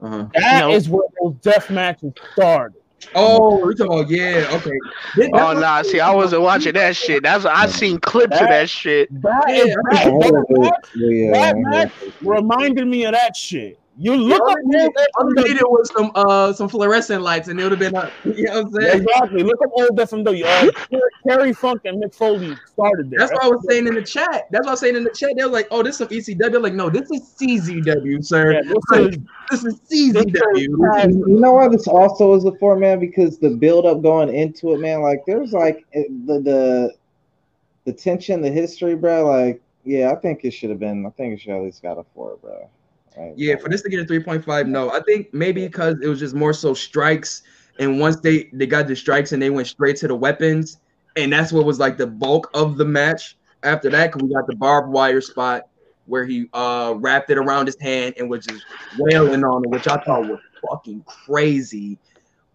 Uh-huh. 0.02 0.26
That 0.34 0.70
is 0.70 0.88
No. 0.88 0.96
where 0.96 1.08
those 1.22 1.34
death 1.42 1.70
matches 1.70 2.12
started. 2.32 2.76
Oh, 3.16 3.64
we 3.66 3.74
talking 3.74 3.92
about 4.00 4.10
yeah, 4.10 4.46
okay. 4.52 4.70
That- 5.16 5.30
Oh 5.34 5.54
that's- 5.54 5.60
nah, 5.60 5.82
see, 5.82 5.98
I 6.00 6.14
wasn't 6.14 6.42
watching 6.42 6.72
that 6.74 6.94
shit. 6.94 7.22
That's 7.24 7.44
I 7.44 7.66
seen 7.66 7.98
clips 7.98 8.40
of 8.40 8.46
that 8.48 8.70
shit. 8.70 9.08
That 9.22 9.42
Yeah, 9.48 9.54
is 9.54 9.76
that's- 9.90 10.04
that, 10.04 10.14
I 10.14 10.18
that 10.18 10.34
heard 10.34 10.60
match. 10.60 10.72
Yeah, 10.94 11.32
that 11.32 11.56
match 11.58 11.92
reminded 12.20 12.86
me 12.86 13.04
of 13.04 13.12
that 13.12 13.36
shit. 13.36 13.78
You 13.98 14.16
look 14.16 14.40
All 14.40 14.50
up 14.50 14.56
they 14.70 14.78
needed- 14.78 14.92
all 15.18 15.26
old 15.26 15.36
they 15.36 15.42
FMW. 15.54 15.86
some 15.94 16.12
uh 16.14 16.52
some 16.54 16.68
fluorescent 16.68 17.22
lights 17.22 17.48
and 17.48 17.60
it 17.60 17.62
would 17.62 17.72
have 17.72 17.78
been 17.78 17.94
uh, 17.94 18.10
you 18.24 18.44
know 18.44 18.62
what 18.62 18.66
I'm 18.66 18.72
saying? 18.72 19.02
Exactly. 19.02 19.42
Look 19.42 19.60
up 19.62 19.70
old 19.74 19.90
FMW. 19.98 20.44
Uh, 20.44 20.98
Terry 21.28 21.52
Funk 21.52 21.82
and 21.84 22.02
Mick 22.02 22.14
Foley 22.14 22.56
started 22.66 23.10
there. 23.10 23.18
That's 23.18 23.32
what 23.32 23.44
I 23.44 23.48
was 23.48 23.62
saying 23.68 23.86
in 23.86 23.94
the 23.94 24.02
chat. 24.02 24.46
That's 24.50 24.64
what 24.64 24.68
I 24.68 24.70
was 24.72 24.80
saying 24.80 24.96
in 24.96 25.04
the 25.04 25.10
chat. 25.10 25.30
They 25.36 25.44
were 25.44 25.50
like, 25.50 25.68
"Oh, 25.70 25.82
this 25.82 25.96
is 25.96 25.98
some 25.98 26.08
ECW." 26.08 26.56
I'm 26.56 26.62
like, 26.62 26.72
no, 26.72 26.88
this 26.88 27.10
is 27.10 27.20
CZW, 27.38 28.24
sir. 28.24 28.52
Yeah, 28.54 28.60
this 28.62 29.12
is 29.12 29.18
This 29.50 29.64
is 29.64 29.80
CZW. 29.80 30.56
You 30.56 31.24
you 31.28 31.40
know 31.40 31.52
why 31.52 31.68
this 31.68 31.86
also 31.86 32.34
is 32.34 32.44
a 32.46 32.52
four 32.52 32.76
man 32.76 32.98
because 32.98 33.38
the 33.38 33.50
build 33.50 33.84
up 33.84 34.00
going 34.02 34.34
into 34.34 34.72
it, 34.72 34.80
man. 34.80 35.02
Like 35.02 35.22
there's 35.26 35.52
like 35.52 35.84
the 35.92 36.40
the 36.40 36.94
the 37.84 37.92
tension, 37.92 38.40
the 38.40 38.50
history, 38.50 38.94
bro. 38.96 39.26
Like 39.26 39.60
yeah, 39.84 40.10
I 40.12 40.14
think 40.16 40.44
it 40.44 40.52
should 40.52 40.70
have 40.70 40.78
been. 40.80 41.04
I 41.04 41.10
think 41.10 41.34
it 41.34 41.40
should 41.42 41.52
at 41.54 41.62
least 41.62 41.82
got 41.82 41.98
a 41.98 42.04
four, 42.14 42.38
bro. 42.40 42.68
Right? 43.16 43.32
Yeah, 43.36 43.56
for 43.56 43.68
this 43.68 43.82
to 43.82 43.88
get 43.88 44.00
a 44.00 44.04
3.5, 44.04 44.66
no. 44.66 44.90
I 44.90 45.00
think 45.00 45.32
maybe 45.32 45.66
because 45.66 45.96
it 46.02 46.08
was 46.08 46.18
just 46.18 46.34
more 46.34 46.52
so 46.52 46.74
strikes, 46.74 47.42
and 47.78 47.98
once 48.00 48.16
they 48.20 48.48
they 48.52 48.66
got 48.66 48.86
the 48.86 48.96
strikes 48.96 49.32
and 49.32 49.42
they 49.42 49.50
went 49.50 49.66
straight 49.68 49.96
to 49.96 50.08
the 50.08 50.14
weapons, 50.14 50.78
and 51.16 51.32
that's 51.32 51.52
what 51.52 51.64
was 51.64 51.78
like 51.78 51.96
the 51.96 52.06
bulk 52.06 52.50
of 52.54 52.76
the 52.76 52.84
match. 52.84 53.36
After 53.62 53.90
that, 53.90 54.20
we 54.20 54.32
got 54.32 54.46
the 54.46 54.56
barbed 54.56 54.90
wire 54.90 55.20
spot 55.20 55.68
where 56.06 56.24
he 56.24 56.48
uh 56.52 56.94
wrapped 56.98 57.30
it 57.30 57.38
around 57.38 57.66
his 57.66 57.76
hand 57.80 58.14
and 58.18 58.28
was 58.28 58.44
just 58.46 58.64
wailing 58.98 59.44
on 59.44 59.64
it, 59.64 59.70
which 59.70 59.86
I 59.86 59.96
thought 59.98 60.26
was 60.28 60.40
fucking 60.68 61.04
crazy. 61.06 61.98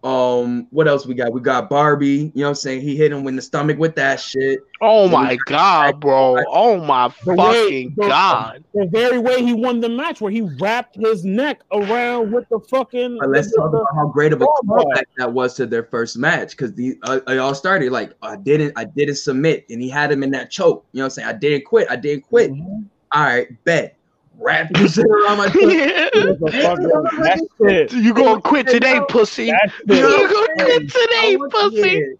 Um, 0.08 0.66
what 0.70 0.88
else 0.88 1.04
we 1.04 1.14
got? 1.14 1.32
We 1.34 1.42
got 1.42 1.68
Barbie. 1.68 2.32
You 2.34 2.40
know 2.40 2.42
what 2.44 2.48
I'm 2.48 2.54
saying? 2.54 2.80
He 2.80 2.96
hit 2.96 3.12
him 3.12 3.26
in 3.28 3.36
the 3.36 3.42
stomach 3.42 3.76
with 3.78 3.94
that 3.96 4.18
shit. 4.18 4.60
Oh 4.80 5.06
my 5.06 5.36
god, 5.44 6.00
bro! 6.00 6.38
Oh 6.48 6.82
my 6.82 7.08
The 7.26 7.36
fucking 7.36 7.94
the- 7.94 8.08
god! 8.08 8.64
The 8.72 8.86
very 8.86 9.18
way 9.18 9.44
he 9.44 9.52
won 9.52 9.80
the 9.80 9.88
match, 9.90 10.22
where 10.22 10.32
he 10.32 10.40
wrapped 10.60 10.96
his 10.96 11.24
neck 11.26 11.60
around 11.72 12.32
with 12.32 12.48
the 12.48 12.58
fucking. 12.70 13.18
But 13.20 13.28
let's 13.28 13.54
talk 13.54 13.70
the- 13.70 13.78
about 13.78 13.88
how 13.94 14.06
great 14.06 14.32
of 14.32 14.40
a 14.40 14.46
Oh, 14.48 14.60
boy. 14.62 14.78
callback 14.84 15.04
that 15.18 15.30
was 15.30 15.52
to 15.56 15.66
their 15.66 15.82
first 15.84 16.16
match 16.16 16.52
because 16.52 16.72
the 16.72 16.96
uh, 17.02 17.20
it 17.28 17.36
all 17.38 17.54
started 17.54 17.92
like 17.92 18.14
I 18.22 18.36
didn't 18.36 18.72
I 18.76 18.84
didn't 18.84 19.16
submit 19.16 19.66
and 19.68 19.82
he 19.82 19.90
had 19.90 20.10
him 20.10 20.22
in 20.22 20.30
that 20.30 20.50
choke. 20.50 20.86
You 20.92 20.98
know 21.00 21.04
what 21.04 21.06
I'm 21.06 21.10
saying? 21.10 21.28
I 21.28 21.32
didn't 21.34 21.66
quit. 21.66 21.86
I 21.90 21.96
didn't 21.96 22.22
quit. 22.22 22.50
Mhm. 22.50 22.86
All 23.12 23.22
right, 23.24 23.48
bet. 23.64 23.97
Wrap 24.40 24.70
this 24.72 24.94
shit 24.96 25.04
around 25.06 25.38
my 25.38 25.48
foot. 25.50 25.62
It 25.62 26.40
was 26.40 26.54
a 26.54 26.62
fucking- 26.62 27.22
That's 27.22 27.42
it. 27.60 27.92
you 27.92 28.14
gonna 28.14 28.40
quit 28.40 28.68
today, 28.68 29.00
pussy? 29.08 29.46
You 29.46 29.54
it. 29.86 30.30
gonna 30.30 30.54
quit 30.64 30.82
today, 30.90 31.36
pussy? 31.50 32.14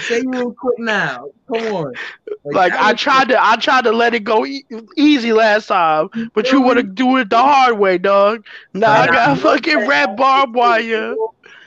Say 0.00 0.20
you 0.20 0.30
will 0.30 0.52
quit 0.54 0.78
now. 0.78 1.28
Come 1.48 1.74
on. 1.74 1.94
Like 2.44 2.72
I 2.72 2.92
tried 2.94 3.28
to, 3.30 3.36
I 3.44 3.56
tried 3.56 3.82
to 3.84 3.90
let 3.92 4.14
it 4.14 4.20
go 4.24 4.46
e- 4.46 4.64
easy 4.96 5.32
last 5.32 5.66
time, 5.66 6.08
but 6.34 6.52
you 6.52 6.60
want 6.62 6.76
to 6.76 6.84
do 6.84 7.16
it 7.18 7.28
the 7.30 7.38
hard 7.38 7.78
way, 7.78 7.98
dog. 7.98 8.46
Now 8.74 8.92
I 8.92 9.06
got 9.08 9.38
fucking 9.38 9.86
red 9.88 10.16
barbed 10.16 10.54
wire. 10.54 11.14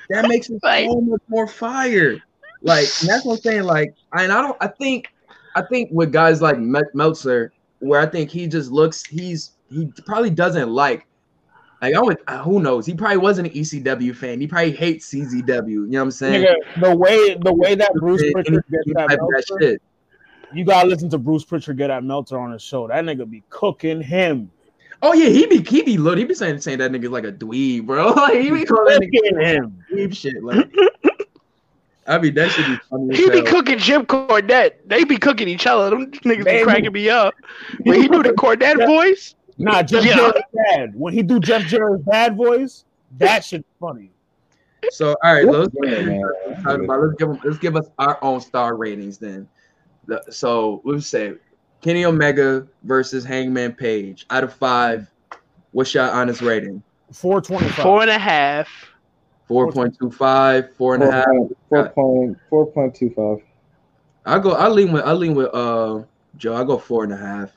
that 0.10 0.28
makes 0.30 0.50
it 0.50 0.64
Like- 0.64 0.90
so 0.90 1.02
much 1.02 1.22
more 1.28 1.46
fire. 1.48 2.22
Like 2.62 2.88
and 3.02 3.10
that's 3.10 3.26
what 3.26 3.34
I'm 3.36 3.42
saying. 3.42 3.64
Like, 3.64 3.94
and 4.14 4.32
I 4.32 4.42
don't. 4.42 4.58
I 4.62 4.68
think, 4.68 5.14
I 5.56 5.62
think 5.62 5.90
with 5.92 6.12
guys 6.12 6.42
like 6.42 6.58
Meltzer, 6.58 7.52
where 7.80 8.00
I 8.00 8.06
think 8.08 8.32
he 8.32 8.48
just 8.48 8.72
looks, 8.72 9.04
he's 9.04 9.52
he 9.70 9.92
probably 10.06 10.30
doesn't 10.30 10.70
like. 10.70 11.06
Like 11.82 11.94
I 11.96 12.02
would, 12.02 12.18
who 12.44 12.62
knows? 12.62 12.86
He 12.86 12.94
probably 12.96 13.18
wasn't 13.18 13.50
an 13.50 13.54
ECW 13.54 14.16
fan. 14.16 14.40
He 14.40 14.48
probably 14.48 14.72
hates 14.72 15.12
CZW. 15.14 15.68
You 15.70 15.86
know 15.88 16.00
what 16.00 16.04
I'm 16.06 16.12
saying? 16.12 16.46
Nigga, 16.46 16.82
the 16.82 16.96
way 16.96 17.36
the 17.36 17.54
way 17.54 17.76
that 17.76 17.92
Bruce 17.96 18.22
Any- 18.24 18.32
Pritchard 18.32 18.64
gets 18.72 18.84
any 18.88 18.94
that 18.94 19.10
type 19.10 19.20
of 19.22 19.28
that 19.30 19.46
shit. 19.62 19.82
you 20.54 20.64
gotta 20.66 20.88
listen 20.88 21.10
to 21.10 21.18
Bruce 21.18 21.44
Pritchard 21.44 21.78
get 21.78 21.88
that 21.88 22.04
Meltzer 22.04 22.40
on 22.40 22.52
his 22.54 22.62
show. 22.62 22.88
That 22.88 23.04
nigga 23.04 23.30
be 23.30 23.44
cooking 23.50 24.02
him, 24.02 24.50
Oh 25.02 25.14
yeah, 25.14 25.30
he 25.30 25.46
be 25.46 25.58
he 25.62 25.84
be 25.84 25.98
look, 25.98 26.18
he 26.18 26.24
be 26.24 26.34
saying 26.34 26.62
saying 26.62 26.78
that 26.80 26.92
nigga's 26.92 27.10
like 27.10 27.26
a 27.26 27.32
dweeb, 27.32 27.86
bro. 27.86 28.08
like 28.14 28.40
he 28.40 28.50
be 28.50 28.66
calling 28.66 28.86
that 28.86 29.02
nigga 29.02 29.12
cooking 29.22 29.42
him. 29.42 29.86
dweeb 29.92 30.16
shit. 30.16 30.42
Like 30.44 30.70
I 32.08 32.18
mean 32.20 32.34
that 32.36 32.52
should 32.52 32.66
be 32.68 32.78
funny. 32.90 33.14
as 33.14 33.18
He 33.20 33.30
be 33.30 33.38
hell. 33.40 33.48
cooking 33.48 33.78
Jim 33.80 34.06
Cornette. 34.06 34.74
They 34.86 35.04
be 35.04 35.18
cooking 35.18 35.48
each 35.50 35.68
other. 35.68 35.90
Them 35.90 36.12
niggas 36.12 36.38
be 36.38 36.44
Man. 36.44 36.64
cracking 36.64 36.94
me 36.94 37.10
up. 37.10 37.34
When 37.82 38.02
he 38.02 38.08
do 38.08 38.24
the 38.24 38.30
Cornette 38.30 38.86
voice, 38.88 39.36
Nah, 39.58 39.82
Jeff 39.84 40.06
Yeah. 40.06 40.16
Jarrett's 40.16 40.42
bad. 40.54 40.94
When 40.96 41.14
he 41.14 41.24
do 41.24 41.40
Jeff 41.40 41.64
Jarrett's 41.64 42.04
bad 42.04 42.36
voice, 42.36 42.86
that 43.18 43.44
shit's 43.44 43.66
funny. 43.80 44.12
So 44.92 45.16
all 45.24 45.34
right, 45.34 45.46
let's, 45.46 45.74
Yeah, 45.84 46.02
man. 46.02 46.22
about- 46.66 47.02
let's 47.02 47.16
give 47.18 47.30
'em- 47.30 47.40
let's 47.44 47.58
give 47.58 47.76
us 47.76 47.88
our 47.98 48.18
own 48.22 48.40
star 48.42 48.76
ratings 48.76 49.18
then. 49.18 49.48
The- 50.08 50.24
So 50.30 50.82
let's 50.84 51.08
say 51.08 51.36
Kenny 51.82 52.06
Omega 52.06 52.68
versus 52.84 53.24
Hangman 53.26 53.74
Page. 53.74 54.26
Out 54.30 54.44
of 54.44 54.54
five, 54.54 55.10
what's 55.72 55.94
your 55.94 56.10
honest 56.10 56.42
rating? 56.42 56.84
Four 57.12 57.42
twenty 57.42 57.68
five. 57.70 57.84
four 57.84 58.02
and 58.02 58.12
a 58.12 58.18
half. 58.20 58.68
4.25, 59.48 60.70
four 60.76 60.96
and 60.96 61.04
a 61.04 61.12
half. 61.12 61.26
Four 61.70 61.90
point 61.90 62.38
four 62.50 62.66
point 62.68 62.96
two 62.96 63.12
five. 63.12 63.38
I 64.26 64.40
go. 64.40 64.52
I 64.54 64.68
lean 64.70 64.92
with. 64.92 65.04
I 65.04 65.14
lean 65.14 65.36
with. 65.36 65.50
Uh, 65.54 66.02
Joe. 66.38 66.56
I 66.56 66.64
go 66.64 66.78
four 66.80 67.04
and 67.04 67.14
a 67.14 67.18
half. 67.18 67.52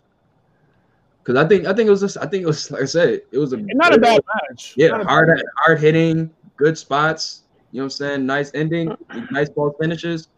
Cause 1.29 1.37
I 1.37 1.47
think. 1.47 1.67
I 1.67 1.75
think 1.75 1.89
it 1.89 1.91
was. 1.91 2.01
Just, 2.01 2.17
I 2.17 2.25
think 2.25 2.45
it 2.45 2.47
was. 2.47 2.71
Like 2.71 2.81
I 2.81 2.87
said, 2.87 3.21
it 3.31 3.37
was 3.37 3.53
a. 3.53 3.59
Not 3.59 3.95
a 3.95 3.99
bad 3.99 4.23
match. 4.49 4.73
Yeah, 4.79 4.89
Not 4.89 5.05
hard, 5.05 5.29
bad- 5.29 5.45
hard 5.59 5.79
hitting, 5.79 6.31
good 6.57 6.79
spots. 6.79 7.43
You 7.71 7.81
know 7.81 7.83
what 7.83 7.85
I'm 7.85 7.91
saying? 7.91 8.25
Nice 8.27 8.51
ending, 8.55 8.97
nice 9.31 9.51
ball 9.51 9.77
finishes. 9.79 10.29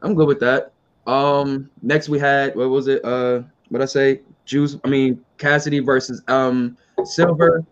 I'm 0.00 0.14
good 0.14 0.26
with 0.26 0.40
that. 0.40 0.72
Um, 1.06 1.68
next 1.82 2.08
we 2.08 2.18
had 2.18 2.56
what 2.56 2.70
was 2.70 2.88
it? 2.88 3.04
Uh, 3.04 3.42
what 3.68 3.82
I 3.82 3.84
say? 3.84 4.22
Juice. 4.46 4.78
I 4.82 4.88
mean 4.88 5.22
Cassidy 5.36 5.80
versus 5.80 6.22
um 6.28 6.78
Silver. 7.04 7.62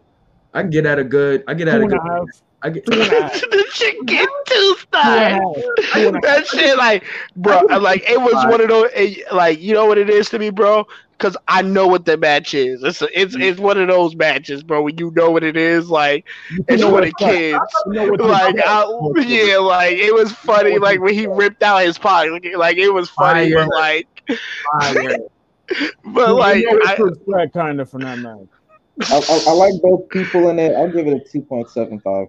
I 0.53 0.61
can 0.61 0.69
get 0.69 0.85
at 0.85 0.99
a 0.99 1.05
good. 1.05 1.45
I 1.49 1.55
get 1.55 1.69
at 1.69 1.79
Two 1.79 1.85
a 1.87 1.89
good. 1.89 2.01
I 2.63 2.69
get. 2.69 2.85
Two 2.85 3.01
and 3.01 3.13
a 3.13 3.21
half. 3.23 3.33
the 3.41 3.65
shit 3.73 4.05
get 4.05 4.29
two 4.47 4.55
Two 4.55 4.77
stars. 4.81 5.19
half. 5.19 5.41
Two 5.95 6.09
and 6.09 6.17
a 6.23 6.29
half. 6.29 6.45
That 6.45 6.47
shit, 6.47 6.77
like, 6.77 7.05
bro, 7.35 7.63
like 7.81 8.03
it 8.07 8.21
was 8.21 8.35
one 8.51 8.61
of 8.61 8.69
those, 8.69 8.91
like, 9.33 9.59
you 9.63 9.73
know 9.73 9.87
what 9.87 9.97
it 9.97 10.11
is 10.11 10.29
to 10.29 10.39
me, 10.39 10.51
bro? 10.51 10.87
Because 11.23 11.37
I 11.47 11.63
know 11.63 11.87
what 11.87 12.05
the 12.05 12.17
match 12.17 12.53
is. 12.53 12.83
It's 12.83 13.01
it's 13.15 13.37
it's 13.37 13.61
one 13.61 13.79
of 13.79 13.87
those 13.87 14.17
matches, 14.17 14.65
bro. 14.65 14.83
When 14.83 14.99
you 14.99 15.13
know 15.13 15.31
what 15.31 15.45
it 15.45 15.57
is, 15.57 15.89
like 15.89 16.27
it's 16.67 16.83
know 16.83 16.91
for 16.91 17.01
the 17.01 17.13
kids. 17.17 17.61
You 17.87 17.93
know 17.93 18.11
what 18.11 18.17
to 18.17 18.27
Like. 18.27 18.57
I, 18.67 18.85
yeah, 19.21 19.59
like 19.59 19.99
it 19.99 20.13
was 20.13 20.33
funny, 20.33 20.79
like 20.79 21.01
when 21.01 21.15
he 21.15 21.29
ripped 21.29 21.63
out 21.63 21.85
his 21.85 21.97
pocket, 21.97 22.59
like 22.59 22.77
it 22.77 22.91
was 22.91 23.09
funny, 23.09 23.53
Fire. 23.53 23.67
but 23.67 23.75
like, 23.77 24.09
Fire. 24.81 25.19
but 26.07 26.35
like, 26.35 26.65
know 26.65 26.71
what 26.73 26.89
I, 26.89 27.45
to 27.45 27.51
kind 27.53 27.81
of 27.81 27.89
from 27.89 28.03
that 28.03 28.19
match. 28.19 28.49
I, 29.09 29.17
I, 29.17 29.45
I 29.47 29.53
like 29.53 29.81
both 29.81 30.09
people 30.09 30.49
in 30.49 30.59
it. 30.59 30.75
I'll 30.75 30.91
give 30.91 31.07
it 31.07 31.15
a 31.15 31.21
two 31.21 31.43
point 31.43 31.71
seven 31.71 32.01
five. 32.01 32.27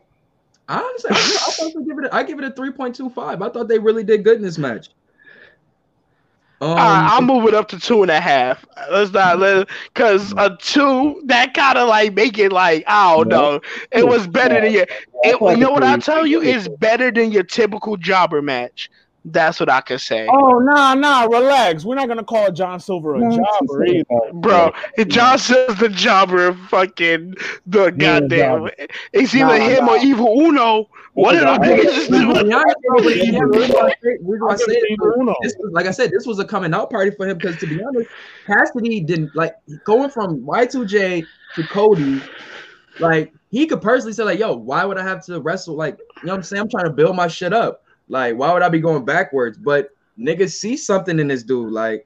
I 0.67 0.77
honestly, 0.77 1.09
I, 1.11 1.67
I 1.67 1.83
give 1.83 1.97
it. 1.97 2.05
A, 2.05 2.15
I 2.15 2.23
give 2.23 2.37
it 2.37 2.45
a 2.45 2.51
three 2.51 2.71
point 2.71 2.95
two 2.95 3.09
five. 3.09 3.41
I 3.41 3.49
thought 3.49 3.67
they 3.67 3.79
really 3.79 4.03
did 4.03 4.23
good 4.23 4.37
in 4.37 4.43
this 4.43 4.59
match. 4.59 4.89
Um, 6.61 6.69
all 6.77 6.89
right, 6.89 7.03
I'll 7.05 7.21
move 7.21 7.45
it 7.47 7.53
up 7.53 7.67
to 7.69 7.79
two 7.79 8.01
and 8.03 8.11
a 8.11 8.19
half. 8.19 8.65
Let's 8.91 9.11
not 9.11 9.39
let 9.39 9.67
because 9.93 10.33
a 10.37 10.55
two 10.59 11.21
that 11.25 11.53
kind 11.53 11.77
of 11.77 11.87
like 11.89 12.13
make 12.13 12.37
it 12.37 12.51
like 12.51 12.83
I 12.87 13.15
don't 13.15 13.29
know. 13.29 13.61
It 13.91 14.07
was 14.07 14.27
better 14.27 14.59
than 14.61 14.71
your. 14.71 14.85
It, 15.23 15.41
you 15.45 15.57
know 15.57 15.71
what 15.71 15.83
I 15.83 15.97
tell 15.97 16.25
you? 16.25 16.41
It's 16.41 16.67
better 16.67 17.11
than 17.11 17.31
your 17.31 17.43
typical 17.43 17.97
jobber 17.97 18.41
match. 18.41 18.89
That's 19.25 19.59
what 19.59 19.69
I 19.69 19.79
can 19.79 19.99
say, 19.99 20.27
Oh 20.29 20.59
nah 20.59 20.93
nah, 20.95 21.23
relax. 21.23 21.85
We're 21.85 21.95
not 21.95 22.09
gonna 22.09 22.25
call 22.25 22.51
John 22.51 22.79
Silver 22.79 23.15
a 23.15 23.19
jobber 23.21 23.85
either. 23.85 24.05
bro. 24.33 24.71
John 25.07 25.37
says 25.37 25.77
the 25.77 25.87
jobber, 25.87 26.47
of 26.47 26.59
fucking 26.67 27.35
the 27.65 27.91
goddamn. 27.91 28.29
jobber. 28.67 28.71
It's 29.13 29.33
either 29.33 29.45
Nah, 29.57 29.65
him 29.69 29.87
or 29.87 29.97
Evil 29.97 30.41
Uno. 30.41 30.89
One 31.13 31.35
of 31.35 31.41
them 31.41 31.61
Nah, 31.61 31.67
niggas 31.67 31.83
just 31.83 32.07
To 32.09 32.19
do 32.19 32.31
it. 32.31 32.53
honest, 32.53 32.75
though, 32.89 33.03
but 33.03 33.15
yeah, 33.15 33.39
we're 33.39 33.67
gonna 33.67 33.91
say- 34.03 34.17
we're 34.21 34.37
gonna 34.39 34.51
I'll 34.51 34.57
give 34.57 34.65
say 34.67 34.73
it 34.73 34.83
it, 34.91 34.97
to 34.97 35.13
Uno. 35.19 35.35
like 35.71 35.85
I 35.85 35.91
said, 35.91 36.11
this 36.11 36.25
was 36.25 36.39
a 36.39 36.45
coming 36.45 36.73
out 36.73 36.89
party 36.89 37.11
for 37.11 37.25
him 37.27 37.37
because 37.37 37.55
to 37.57 37.67
be 37.67 37.79
honest, 37.81 38.09
Cassidy 38.45 38.99
didn't 38.99 39.33
like 39.35 39.53
going 39.85 40.09
from 40.09 40.41
Y2J 40.41 41.25
to 41.55 41.63
Cody. 41.63 42.19
Like 42.99 43.31
he 43.51 43.67
could 43.67 43.81
personally 43.81 44.13
say, 44.13 44.23
like, 44.23 44.39
yo, 44.39 44.53
why 44.55 44.83
would 44.83 44.97
I 44.97 45.03
have 45.03 45.23
to 45.27 45.39
wrestle? 45.39 45.75
Like, 45.75 45.97
you 45.99 46.27
know 46.27 46.33
what 46.33 46.37
I'm 46.37 46.43
saying? 46.43 46.61
I'm 46.63 46.69
trying 46.69 46.85
to 46.85 46.91
build 46.91 47.15
my 47.15 47.27
shit 47.27 47.53
up. 47.53 47.82
Like, 48.13 48.37
why 48.37 48.53
would 48.53 48.61
I 48.61 48.69
be 48.69 48.79
going 48.79 49.03
backwards? 49.05 49.57
But 49.57 49.89
niggas 50.19 50.51
see 50.51 50.77
something 50.77 51.17
in 51.19 51.27
this 51.29 51.41
dude. 51.41 51.71
Like, 51.73 52.05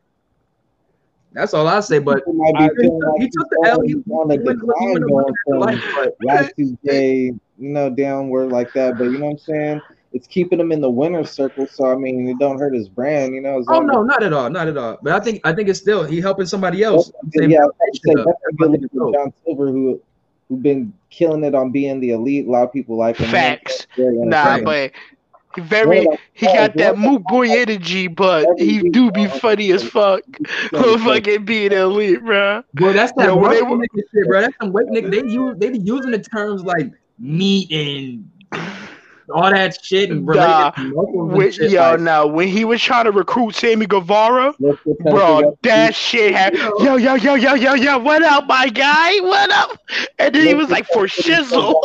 that's 1.33 1.53
all 1.53 1.67
I 1.67 1.81
say. 1.81 1.99
But 1.99 2.19
People 2.25 2.33
be 2.33 2.63
I- 2.63 2.69
feeling 2.79 2.99
like 2.99 3.21
he 3.21 3.29
took 3.29 3.49
the 3.49 3.67
L. 3.67 3.81
He, 3.81 3.87
he's 3.93 4.03
on 4.09 4.31
a 4.31 4.35
he 4.35 4.39
went- 4.39 4.59
he 4.61 4.65
decline 4.65 4.93
went 4.93 5.07
going 5.09 5.33
from 5.45 5.59
life, 5.59 5.83
but 5.95 6.17
Y2J, 6.57 7.23
you 7.25 7.39
know, 7.59 7.89
downward 7.89 8.53
like 8.53 8.71
that. 8.73 8.97
But 8.97 9.05
you 9.05 9.17
know 9.17 9.25
what 9.25 9.31
I'm 9.31 9.37
saying? 9.39 9.81
It's 10.13 10.27
keeping 10.27 10.61
him 10.61 10.71
in 10.71 10.79
the 10.79 10.89
winner's 10.89 11.29
circle. 11.29 11.67
So 11.67 11.91
I 11.91 11.95
mean, 11.97 12.25
it 12.29 12.39
don't 12.39 12.57
hurt 12.57 12.73
his 12.73 12.87
brand, 12.87 13.35
you 13.35 13.41
know. 13.41 13.59
as 13.59 13.65
oh 13.67 13.73
long 13.73 13.87
no, 13.87 14.03
not 14.03 14.23
at 14.23 14.31
all, 14.31 14.49
not 14.49 14.69
at 14.69 14.77
all. 14.77 14.97
But 15.03 15.11
I 15.11 15.19
think 15.19 15.41
I 15.43 15.51
think 15.51 15.67
it's 15.67 15.79
still 15.79 16.05
he 16.05 16.21
helping 16.21 16.45
somebody 16.45 16.83
else. 16.83 17.09
as- 17.09 17.49
yeah, 17.49 17.59
I 17.59 17.65
was 17.65 17.73
about 17.75 17.93
to 17.93 17.99
say, 17.99 18.11
shit 18.11 18.19
up. 18.19 18.25
that's 18.25 18.39
a 18.49 18.55
good 18.55 18.71
look 18.71 18.79
Everybody 18.79 18.87
for 18.87 18.95
knows. 18.95 19.13
John 19.13 19.33
Silver, 19.43 19.67
who 19.67 20.01
who 20.47 20.55
been 20.55 20.93
killing 21.09 21.43
it 21.43 21.53
on 21.53 21.71
being 21.71 21.99
the 21.99 22.11
elite. 22.11 22.47
A 22.47 22.49
lot 22.49 22.63
of 22.63 22.71
people 22.71 22.95
like 22.95 23.17
him. 23.17 23.29
Facts. 23.29 23.85
Nah, 23.97 24.61
but 24.61 24.91
he 24.93 25.16
very 25.57 26.07
he 26.33 26.45
got 26.45 26.75
that 26.75 26.97
moot 26.97 27.23
boy 27.23 27.49
energy, 27.49 28.07
but 28.07 28.47
he 28.57 28.89
do 28.89 29.11
be 29.11 29.27
funny 29.27 29.71
as 29.71 29.83
fuck. 29.83 30.21
For 30.69 30.97
fucking 30.99 31.45
being 31.45 31.71
elite, 31.71 32.23
bro. 32.23 32.63
Bro, 32.73 32.93
that's 32.93 33.11
that 33.13 33.27
Yo, 33.27 33.35
when 33.37 33.51
they 33.51 33.61
nigga 33.61 34.03
shit, 34.13 34.27
bro. 34.27 34.41
That's 34.41 34.55
some 34.61 34.71
weight 34.71 34.87
nigga. 34.87 35.11
They 35.11 35.31
use 35.31 35.57
they 35.57 35.69
be 35.69 35.79
using 35.79 36.11
the 36.11 36.19
terms 36.19 36.63
like 36.63 36.91
meat 37.19 37.71
and 37.71 38.29
all 39.33 39.51
that 39.51 39.83
shit 39.83 40.09
and 40.09 40.27
related 40.27 40.47
Nah, 40.47 40.71
to 40.71 40.81
muscles 40.83 41.15
and 41.15 41.31
When, 41.33 41.51
shit. 41.51 41.71
yo, 41.71 41.81
like, 41.91 41.99
now 41.99 42.25
when 42.27 42.47
he 42.47 42.65
was 42.65 42.81
trying 42.81 43.05
to 43.05 43.11
recruit 43.11 43.55
Sammy 43.55 43.85
Guevara, 43.85 44.53
Let's 44.59 44.77
get 44.85 44.97
Tennessee 44.99 45.11
bro, 45.11 45.57
that 45.63 45.95
shit 45.95 46.33
happened. 46.33 46.61
Yo, 46.79 46.95
yo, 46.95 47.15
yo, 47.15 47.35
yo, 47.35 47.53
yo, 47.55 47.73
yo, 47.73 47.97
what 47.97 48.23
up, 48.23 48.47
my 48.47 48.69
guy? 48.69 49.19
What 49.21 49.51
up? 49.51 49.77
And 50.19 50.33
then 50.33 50.45
he 50.47 50.53
was 50.53 50.69
like, 50.69 50.85
for 50.87 51.03
shizzle. 51.07 51.81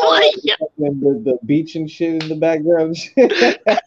The, 0.78 1.22
the 1.24 1.38
beach 1.46 1.76
and 1.76 1.88
shit 1.90 2.22
in 2.22 2.28
the 2.28 2.34
background. 2.34 2.96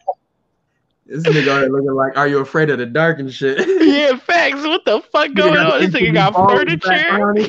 and 1.08 1.24
shit. 1.24 1.34
this 1.34 1.44
nigga 1.44 1.48
out 1.48 1.60
here 1.62 1.70
looking 1.70 1.92
like, 1.92 2.16
are 2.16 2.28
you 2.28 2.38
afraid 2.38 2.70
of 2.70 2.78
the 2.78 2.86
dark 2.86 3.18
and 3.18 3.32
shit? 3.32 3.58
yeah, 3.86 4.16
facts. 4.16 4.62
What 4.64 4.84
the 4.84 5.00
fuck 5.12 5.32
going 5.34 5.56
on? 5.56 5.80
This 5.80 5.90
nigga 5.90 6.14
got 6.14 6.34
furniture. 6.34 7.34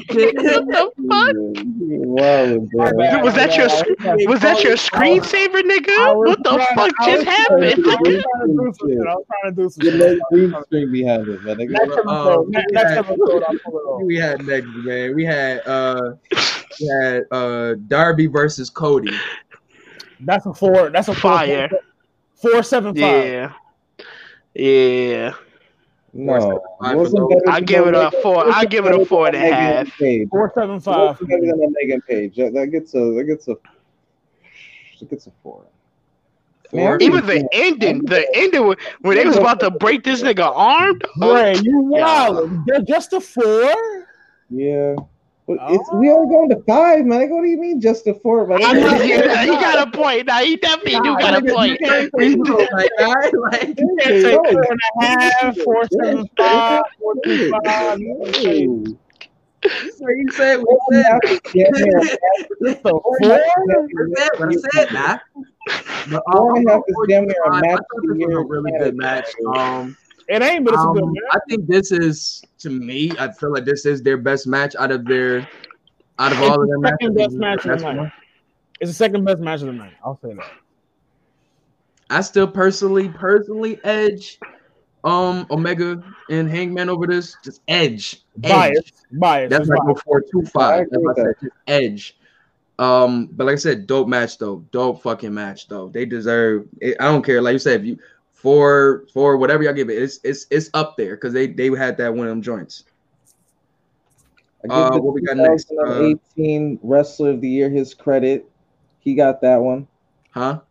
What 0.58 0.68
the 0.68 0.92
fuck? 1.10 1.36
wow, 1.80 2.58
bro. 2.72 3.24
Was 3.24 3.34
that 3.36 3.56
your 3.56 3.70
sc- 3.70 4.28
was 4.28 4.40
that 4.42 4.64
your 4.64 4.76
screensaver, 4.76 5.62
nigga? 5.62 6.16
What 6.18 6.44
the 6.44 6.66
fuck 6.76 6.92
just 7.06 7.26
happened? 7.26 7.64
I 7.64 7.76
was 7.76 8.24
trying 8.24 8.48
to 8.48 8.48
do 8.48 8.74
some 8.80 8.90
shit. 8.90 9.00
I 9.00 9.16
was 9.16 9.26
trying 9.28 9.56
to 9.56 9.62
do 9.62 9.70
some 9.70 9.84
shit. 9.84 10.20
screen 10.66 10.92
behind 10.92 11.28
it, 11.28 11.44
man. 11.44 11.58
Next 11.58 11.74
episode, 11.74 12.08
Um, 12.08 12.52
next, 12.52 12.74
episode, 12.76 13.44
I'll 13.48 13.58
pull 13.60 13.78
it 13.78 13.84
off. 13.84 14.02
we 14.04 14.16
had 14.18 14.46
next, 14.46 14.68
man. 14.68 15.16
We 15.16 15.26
had 15.26 15.62
uh 15.68 16.14
we 16.80 16.88
had 16.88 17.24
uh 17.32 17.76
Darby 17.88 18.28
versus 18.28 18.70
Cody. 18.70 19.16
That's 20.22 20.46
a 20.46 20.54
four. 20.54 20.90
That's 20.90 21.08
a 21.08 21.14
four, 21.14 21.32
Fire. 21.32 21.70
Four 21.70 21.80
seven 22.64 22.94
five. 22.96 22.96
Yeah. 22.96 23.52
Yeah. 24.54 25.34
No, 26.14 26.64
Five 26.82 26.94
it 26.96 26.98
wasn't 26.98 27.20
for 27.20 27.30
better 27.30 27.50
I 27.50 27.56
than 27.56 27.66
give 27.66 27.88
it 27.88 27.94
a 27.94 28.12
four. 28.24 28.36
wasn't 28.38 28.56
I 28.58 28.66
give 28.66 28.86
it 28.88 29.00
a 29.02 29.06
four 29.06 29.28
and 29.28 29.36
a 29.36 29.40
half. 29.40 29.48
Four 29.50 29.52
seven 29.52 29.52
five. 29.52 29.52
and 29.52 29.52
than 29.52 29.54
a 29.54 29.54
Omega 29.54 29.74
half. 29.78 29.86
and 29.86 29.94
Page. 30.00 30.30
Four 30.30 30.52
seven 30.56 30.76
It 30.78 30.84
five. 30.84 31.10
wasn't 31.10 31.30
better 31.30 31.42
than 31.42 31.54
Omega 31.64 31.94
and 31.94 32.06
Page. 32.08 32.36
That, 32.38 32.54
that 32.54 32.68
gets 32.68 32.96
a 32.96 33.00
that 33.14 33.24
gets 33.26 33.48
a 33.48 33.56
that 35.00 35.10
gets 35.10 35.28
a 35.28 35.32
four. 35.44 35.64
Four. 36.72 36.80
Man, 36.80 37.02
Even 37.02 37.26
the 37.26 37.48
ending, 37.54 38.04
the 38.06 38.28
ending 38.36 38.66
when- 38.68 38.78
when 39.02 39.16
they 39.18 39.26
was 39.26 39.38
about 39.38 39.60
to 39.62 39.70
break 39.72 40.04
this 40.04 40.22
nigga 40.24 40.52
arm. 40.54 41.00
dog. 41.20 41.36
Ray, 41.36 41.56
you 41.62 41.80
wild. 41.82 42.66
They're 42.66 42.82
just 42.82 43.14
a 43.14 43.22
four. 43.22 43.74
Yeah. 44.50 44.96
But 45.48 45.60
it's, 45.70 45.90
we 45.94 46.12
only 46.12 46.28
going 46.28 46.50
to 46.50 46.62
five, 46.64 47.06
man. 47.06 47.30
What 47.30 47.42
do 47.44 47.48
you 47.48 47.58
mean 47.58 47.80
just 47.80 48.06
a 48.06 48.14
four? 48.16 48.46
Man? 48.48 48.60
I'm 48.64 48.82
not- 48.82 49.06
Yeah, 49.08 49.44
he 49.44 49.48
got 49.52 49.88
a 49.88 49.92
point. 49.92 50.28
Now 50.28 50.40
he 50.40 50.58
definitely 50.58 50.96
do 51.00 51.16
got 51.18 51.36
a 51.38 51.42
point. 51.42 51.80
like, 51.82 52.92
I, 53.00 53.32
like, 53.52 53.80
You 53.80 53.98
can't 54.02 54.22
say 54.22 54.36
four 54.36 54.64
and 54.70 54.80
a 55.02 55.06
half, 55.06 55.58
four 55.64 55.84
seven 55.90 56.30
five, 56.38 56.82
four 57.00 57.14
two 57.24 57.54
five. 57.64 57.98
You 58.00 58.20
can't 58.24 58.36
say 58.36 58.64
Ooh. 58.66 59.00
so 59.64 60.08
you 60.10 60.26
said 60.32 60.58
Four 60.62 60.66
what 60.66 60.96
and 60.96 61.00
a 61.00 61.04
half 61.12 61.20
you 61.24 61.32
is 61.34 61.42
damn 61.54 61.72
near 61.72 61.98
a 61.98 62.04
match- 62.04 62.18
Just 62.66 62.80
a 62.80 62.90
four. 62.90 63.18
said. 63.22 63.42
What 64.38 64.50
I 64.50 64.54
said, 64.54 64.70
I 64.76 64.86
said, 64.86 64.94
nah. 64.94 65.18
But, 66.12 66.24
Four 66.32 66.58
and 66.58 66.68
a 66.68 66.72
half 66.74 66.82
is 66.88 66.94
four 66.94 67.08
damn 67.08 67.26
near 67.26 67.42
a 67.46 67.52
match 67.52 67.64
I 67.64 67.72
thought 67.72 67.86
this 68.04 68.28
was 68.28 68.34
a 68.34 68.40
really 68.48 68.72
good 68.80 68.96
match. 68.98 69.28
Um, 69.56 69.96
It 70.28 70.42
ain't, 70.42 70.66
but 70.66 70.74
it's 70.74 70.84
a 70.84 70.88
good 70.88 71.04
um, 71.04 71.14
match. 71.14 71.24
I 71.34 71.40
think 71.50 71.68
this 71.68 71.92
is 71.92 72.44
to 72.60 72.70
me. 72.70 73.12
I 73.18 73.32
feel 73.32 73.52
like 73.54 73.66
this 73.66 73.86
is 73.86 74.02
their 74.02 74.18
best 74.18 74.46
match 74.48 74.76
out 74.76 74.92
of 74.92 75.06
their 75.06 75.48
out 76.20 76.32
of 76.34 76.40
It's 76.40 76.50
all 76.50 76.62
of 76.62 76.68
the 76.68 76.80
their 76.82 76.92
second 76.92 77.16
matches. 77.16 77.16
best 77.16 77.36
match 77.36 77.66
of 77.66 77.80
the 77.80 77.94
night. 77.94 78.12
It's 78.82 78.90
the 78.92 78.96
second 78.96 79.24
best 79.26 79.40
match 79.40 79.62
of 79.62 79.68
the 79.68 79.74
night. 79.74 79.94
I'll 80.04 80.20
say 80.22 80.34
that. 80.34 80.52
I 82.10 82.22
still 82.22 82.48
personally, 82.48 83.10
personally 83.10 83.80
edge 83.84 84.40
um 85.04 85.46
Omega 85.52 86.04
and 86.30 86.50
Hangman 86.50 86.90
over 86.90 87.08
this. 87.08 87.38
Just 87.44 87.62
edge. 87.68 88.24
edge. 88.44 88.52
Bias. 88.52 88.92
Bias. 89.14 89.50
That's 89.50 89.62
It's 89.62 89.70
like 89.70 89.80
bias. 89.86 90.00
a 90.00 90.04
four 90.04 90.22
two 90.32 90.42
five. 90.44 90.88
That's 90.92 91.02
why 91.04 91.12
I 91.12 91.14
that. 91.16 91.36
said 91.40 91.50
just 91.50 91.58
edge. 91.68 92.18
Um, 92.80 93.28
but 93.32 93.46
like 93.46 93.54
I 93.54 93.58
said, 93.58 93.88
dope 93.88 94.08
match 94.08 94.38
though. 94.38 94.64
Dope 94.72 95.02
fucking 95.02 95.34
match 95.34 95.68
though. 95.68 95.90
They 95.90 96.06
deserve 96.06 96.68
it. 96.82 96.98
I 97.00 97.06
don't 97.06 97.24
care. 97.24 97.42
Like 97.42 97.54
you 97.54 97.60
said, 97.60 97.82
if 97.82 97.86
you 97.88 97.98
for 98.48 99.06
for 99.14 99.36
whatever 99.36 99.62
y'all 99.62 99.74
give 99.74 99.90
it, 99.90 100.02
it's 100.02 100.22
it's 100.24 100.48
it's 100.50 100.70
up 100.74 100.96
there 100.96 101.18
because 101.18 101.34
they 101.34 101.48
they 101.48 101.68
had 101.68 101.98
that 101.98 102.14
one 102.14 102.28
of 102.28 102.30
them 102.30 102.42
joints. 102.42 102.86
I 104.64 104.74
Uh, 104.74 105.00
what 105.00 105.14
we 105.14 105.22
got 105.22 105.36
next? 105.36 105.70
Uh, 105.70 105.84
2018 105.84 106.80
Wrestler 106.82 107.32
of 107.32 107.42
the 107.42 107.50
Year 107.50 107.70
his 107.70 107.94
credit. 107.94 108.50
He 109.00 109.16
got 109.16 109.42
that 109.42 109.58
one. 109.58 109.86
Huh? 110.32 110.62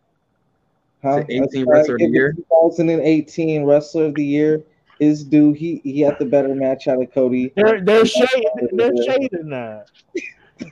Huh? 1.02 1.24
18 1.28 1.40
That's 1.40 1.54
right. 1.54 1.66
Wrestler 1.66 1.94
of 1.96 2.00
the 2.00 2.06
Year? 2.06 2.32
2018 2.32 3.64
Wrestler 3.64 4.06
of 4.06 4.14
the 4.14 4.24
Year 4.24 4.62
is 4.98 5.22
due. 5.22 5.52
He 5.52 5.82
he 5.84 6.00
had 6.00 6.18
the 6.18 6.24
better 6.24 6.54
match 6.54 6.88
out 6.88 7.02
of 7.02 7.12
Cody. 7.12 7.52
They're 7.56 7.82
they're 7.82 8.06
shading. 8.06 8.68
They're 8.72 9.04
shading 9.04 9.50
that. 9.50 9.88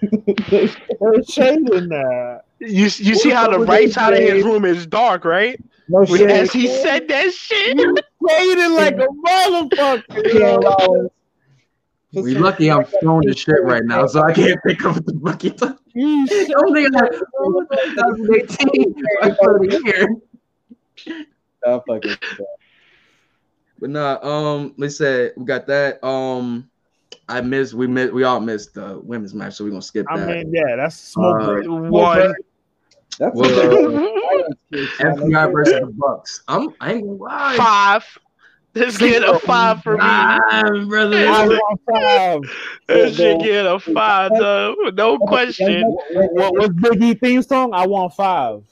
They're 0.49 1.23
shading 1.25 1.89
that. 1.91 2.45
You 2.61 2.85
you 2.85 3.15
see 3.15 3.29
how 3.29 3.51
the 3.51 3.59
right 3.59 3.93
side 3.93 4.15
of 4.15 4.21
his 4.21 4.43
room 4.43 4.65
is 4.65 4.87
dark, 4.87 5.27
right? 5.27 5.61
No 5.89 5.98
When- 5.98 6.06
shit. 6.06 6.31
As 6.31 6.52
he 6.52 6.66
said 6.69 7.09
that 7.09 7.32
shit. 7.32 7.77
Shading 7.77 8.73
like 8.74 8.94
a 8.97 9.06
motherfucker. 9.27 10.05
Ken 10.32 10.62
yo. 10.62 12.23
We 12.23 12.36
lucky 12.36 12.70
I'm 12.70 12.85
stoned 12.86 13.28
as 13.28 13.39
shit 13.39 13.62
right 13.65 13.82
now, 13.85 14.06
so 14.06 14.23
I 14.23 14.32
can't 14.32 14.59
think 14.65 14.85
of 14.85 14.94
what 14.94 15.06
the 15.06 15.20
fuck 15.24 15.43
you 15.44 15.51
talking. 15.51 15.77
You 15.94 16.27
shading 16.28 16.55
Only 16.65 16.85
like 16.89 17.11
like 17.12 17.12
a 17.12 17.40
motherfucker. 17.40 18.56
2018 18.56 18.94
Wrestler 19.23 19.56
of 19.56 19.62
the 19.62 19.82
Year. 19.85 21.27
Oh, 21.66 21.82
fuck 21.86 22.05
it. 22.05 22.19
But 23.81 23.90
nah, 23.90 24.19
um, 24.23 24.74
let's 24.78 24.97
say 24.97 25.32
we 25.36 25.44
got 25.44 25.66
that. 25.66 26.02
Um, 26.06 26.70
I 27.28 27.40
missed. 27.40 27.74
We 27.74 27.86
missed. 27.89 28.12
We 28.12 28.23
all 28.24 28.39
missed 28.40 28.74
the 28.74 29.01
women's 29.01 29.35
match, 29.35 29.55
so 29.55 29.65
we're 29.65 29.70
gonna 29.70 29.82
skip 29.82 30.06
I 30.09 30.19
that. 30.20 30.27
mean, 30.28 30.52
yeah, 30.55 30.77
that's 30.77 30.97
smoke 30.97 31.43
Uh, 31.43 31.47
break. 31.47 31.66
One. 31.69 32.35
That's 33.19 33.35
Well, 33.35 33.49
a 33.49 34.86
FTR 35.01 35.53
versus 35.53 35.81
the 35.81 35.95
Bucks. 35.97 36.43
I'm. 36.49 36.74
I 36.81 36.95
ain't 36.95 37.07
gonna 37.07 37.23
lie. 37.23 37.57
Five. 37.57 38.19
Let's 38.74 38.99
get 38.99 39.23
a 39.23 39.39
five 39.39 39.82
for 39.82 39.93
me. 39.93 39.99
Nah, 39.99 40.85
brother. 40.86 41.28
I 41.28 41.47
want 41.47 41.81
five. 41.89 42.41
That 42.89 43.15
shit 43.15 43.41
get 43.41 43.66
a 43.66 43.78
five, 43.78 44.32
though. 44.32 44.74
No 44.95 45.19
question. 45.19 45.85
What 45.89 46.55
was 46.55 46.70
Big 46.70 47.03
E 47.03 47.15
theme 47.15 47.43
song? 47.43 47.73
I 47.73 47.86
want 47.86 48.15
five. 48.15 48.65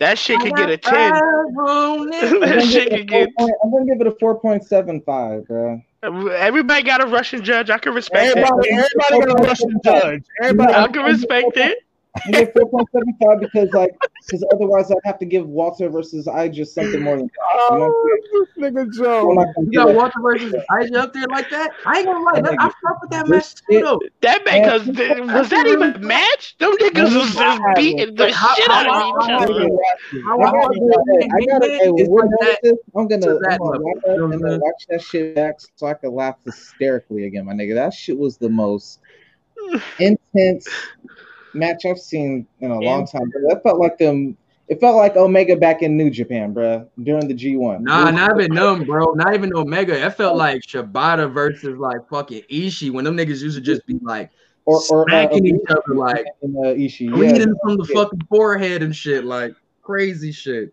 That 0.00 0.18
shit 0.18 0.40
could 0.40 0.56
get 0.56 0.70
a 0.70 0.76
ten. 0.76 1.12
that 2.40 2.68
shit 2.68 2.90
could 2.90 3.06
get. 3.08 3.28
I'm 3.38 3.70
gonna 3.70 3.84
give 3.86 4.00
it 4.00 4.06
a 4.06 4.12
4.75, 4.12 5.46
bro. 5.46 5.82
Everybody 6.02 6.82
got 6.82 7.02
a 7.02 7.06
Russian 7.06 7.44
judge. 7.44 7.68
I 7.68 7.78
can 7.78 7.94
respect 7.94 8.34
it. 8.34 8.38
Everybody, 8.38 8.70
everybody 8.70 9.18
got 9.26 9.38
a 9.38 9.48
Russian 9.48 9.80
judge. 9.84 10.22
Everybody, 10.42 10.74
I 10.74 10.88
can 10.88 11.04
respect 11.04 11.56
it. 11.56 11.78
I 12.16 12.32
give 12.32 12.48
4.75 12.54 13.40
because 13.40 13.72
like 13.72 13.90
because 14.26 14.46
otherwise 14.52 14.90
I'd 14.90 14.96
have 15.04 15.18
to 15.20 15.24
give 15.24 15.46
Walter 15.46 15.88
versus 15.88 16.28
I 16.28 16.48
just 16.48 16.74
something 16.74 17.02
more 17.02 17.16
than 17.16 17.30
oh, 17.54 18.18
this 18.32 18.48
nigga 18.58 18.82
I'm 18.84 18.90
Joe. 18.90 19.32
not 19.32 19.46
You 19.58 19.72
got 19.72 19.94
Walter 19.94 20.20
versus 20.20 20.54
IJ 20.70 20.96
up 20.96 21.12
there 21.12 21.26
like 21.30 21.48
that? 21.50 21.72
I 21.86 21.98
ain't 21.98 22.06
gonna 22.06 22.24
lie. 22.24 22.40
That, 22.40 22.56
I 22.58 22.70
fuck 22.86 23.00
with 23.00 23.10
that 23.10 23.28
match 23.28 23.44
This 23.44 23.54
too, 23.54 23.62
shit- 23.74 23.84
though. 23.84 24.00
That 24.20 24.44
man, 24.44 24.64
cause 24.68 24.86
was 24.86 25.48
that 25.50 25.66
even 25.66 25.94
a 25.94 25.98
match? 25.98 26.56
Them 26.58 26.72
niggas 26.72 27.16
was 27.16 27.34
just 27.34 27.60
beating 27.76 28.14
the 28.14 28.28
shit 28.28 28.70
out 28.70 28.86
of 28.86 28.94
each 28.94 29.30
other. 29.30 29.70
I 30.26 30.32
I 30.32 30.36
gotta, 30.36 30.80
hey, 31.20 31.28
I 31.32 31.46
gotta, 31.46 31.66
hey, 31.66 31.90
when 31.90 32.00
It's 32.00 32.08
we're 32.10 32.22
like 32.22 32.30
done 32.30 32.38
that. 32.40 32.58
with 32.62 32.72
this, 32.72 32.78
I'm 32.96 33.08
gonna, 33.08 33.26
I'm 33.26 33.58
gonna 33.58 33.80
watch 33.80 33.98
that 34.04 34.16
know 34.18 34.24
what 34.26 34.34
and 34.34 34.44
I'm 34.44 34.50
then 34.50 34.60
watch 34.60 34.86
that 34.88 35.02
shit 35.02 35.34
back 35.34 35.54
so 35.76 35.86
I 35.86 35.94
can 35.94 36.12
laugh 36.12 36.36
hysterically 36.44 37.24
again, 37.24 37.46
my 37.46 37.52
nigga. 37.54 37.74
That 37.74 37.94
shit 37.94 38.18
was 38.18 38.36
the 38.36 38.48
most 38.50 39.00
intense 39.98 40.68
match 41.54 41.84
I've 41.84 41.98
seen 41.98 42.46
in 42.60 42.70
a 42.70 42.78
long 42.78 43.06
time. 43.06 43.28
Bro. 43.30 43.42
That 43.48 43.62
felt 43.62 43.78
like 43.78 43.98
them. 43.98 44.36
It 44.68 44.78
felt 44.78 44.96
like 44.96 45.16
Omega 45.16 45.56
back 45.56 45.82
in 45.82 45.96
New 45.96 46.10
Japan, 46.10 46.52
bro, 46.52 46.88
during 47.02 47.26
the 47.26 47.34
G1. 47.34 47.80
Nah, 47.80 48.12
not 48.12 48.40
even 48.40 48.54
them, 48.54 48.84
bro. 48.84 49.14
Not 49.14 49.34
even 49.34 49.52
Omega. 49.52 50.06
It 50.06 50.10
felt 50.14 50.36
like 50.36 50.62
Shibata 50.62 51.32
versus 51.32 51.76
like 51.76 52.08
fucking 52.08 52.42
Ishii 52.50 52.92
when 52.92 53.04
them 53.04 53.16
niggas 53.16 53.42
used 53.42 53.56
to 53.56 53.60
just 53.60 53.84
be 53.86 53.98
like 54.00 54.30
or 54.64 54.80
or 54.90 55.02
uh, 55.02 55.04
smacking 55.06 55.46
each 55.46 55.60
other 55.68 55.94
like 55.94 56.24
in, 56.42 56.54
uh, 56.56 56.68
Ishii. 56.68 57.10
Yeah, 57.10 57.16
bleeding 57.16 57.54
from 57.62 57.78
the 57.78 57.86
yeah. 57.88 58.02
fucking 58.02 58.20
forehead 58.28 58.82
and 58.82 58.94
shit, 58.94 59.24
like 59.24 59.54
crazy 59.82 60.30
shit. 60.30 60.72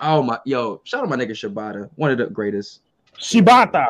Oh 0.00 0.22
my, 0.22 0.38
yo, 0.44 0.80
shout 0.84 1.02
out 1.02 1.08
my 1.08 1.16
nigga 1.16 1.30
Shibata, 1.30 1.90
one 1.96 2.12
of 2.12 2.18
the 2.18 2.26
greatest, 2.26 2.82
Shibata. 3.18 3.86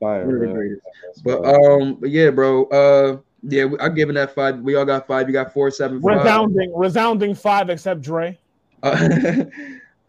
Fire, 0.00 0.26
one 0.26 0.34
of 0.34 0.40
the 0.40 0.46
greatest. 0.48 0.82
But 1.24 1.44
um, 1.44 1.94
but 2.00 2.10
yeah, 2.10 2.30
bro. 2.30 2.64
Uh, 2.66 3.18
yeah, 3.48 3.66
I'm 3.80 3.94
giving 3.94 4.14
that 4.16 4.34
five. 4.34 4.58
We 4.60 4.74
all 4.74 4.84
got 4.84 5.06
five. 5.06 5.28
You 5.28 5.32
got 5.32 5.52
four, 5.52 5.70
seven, 5.70 6.00
five. 6.02 6.18
Resounding, 6.18 6.76
resounding 6.76 7.34
five 7.34 7.70
except 7.70 8.02
Dre. 8.02 8.38
Uh, 8.82 9.44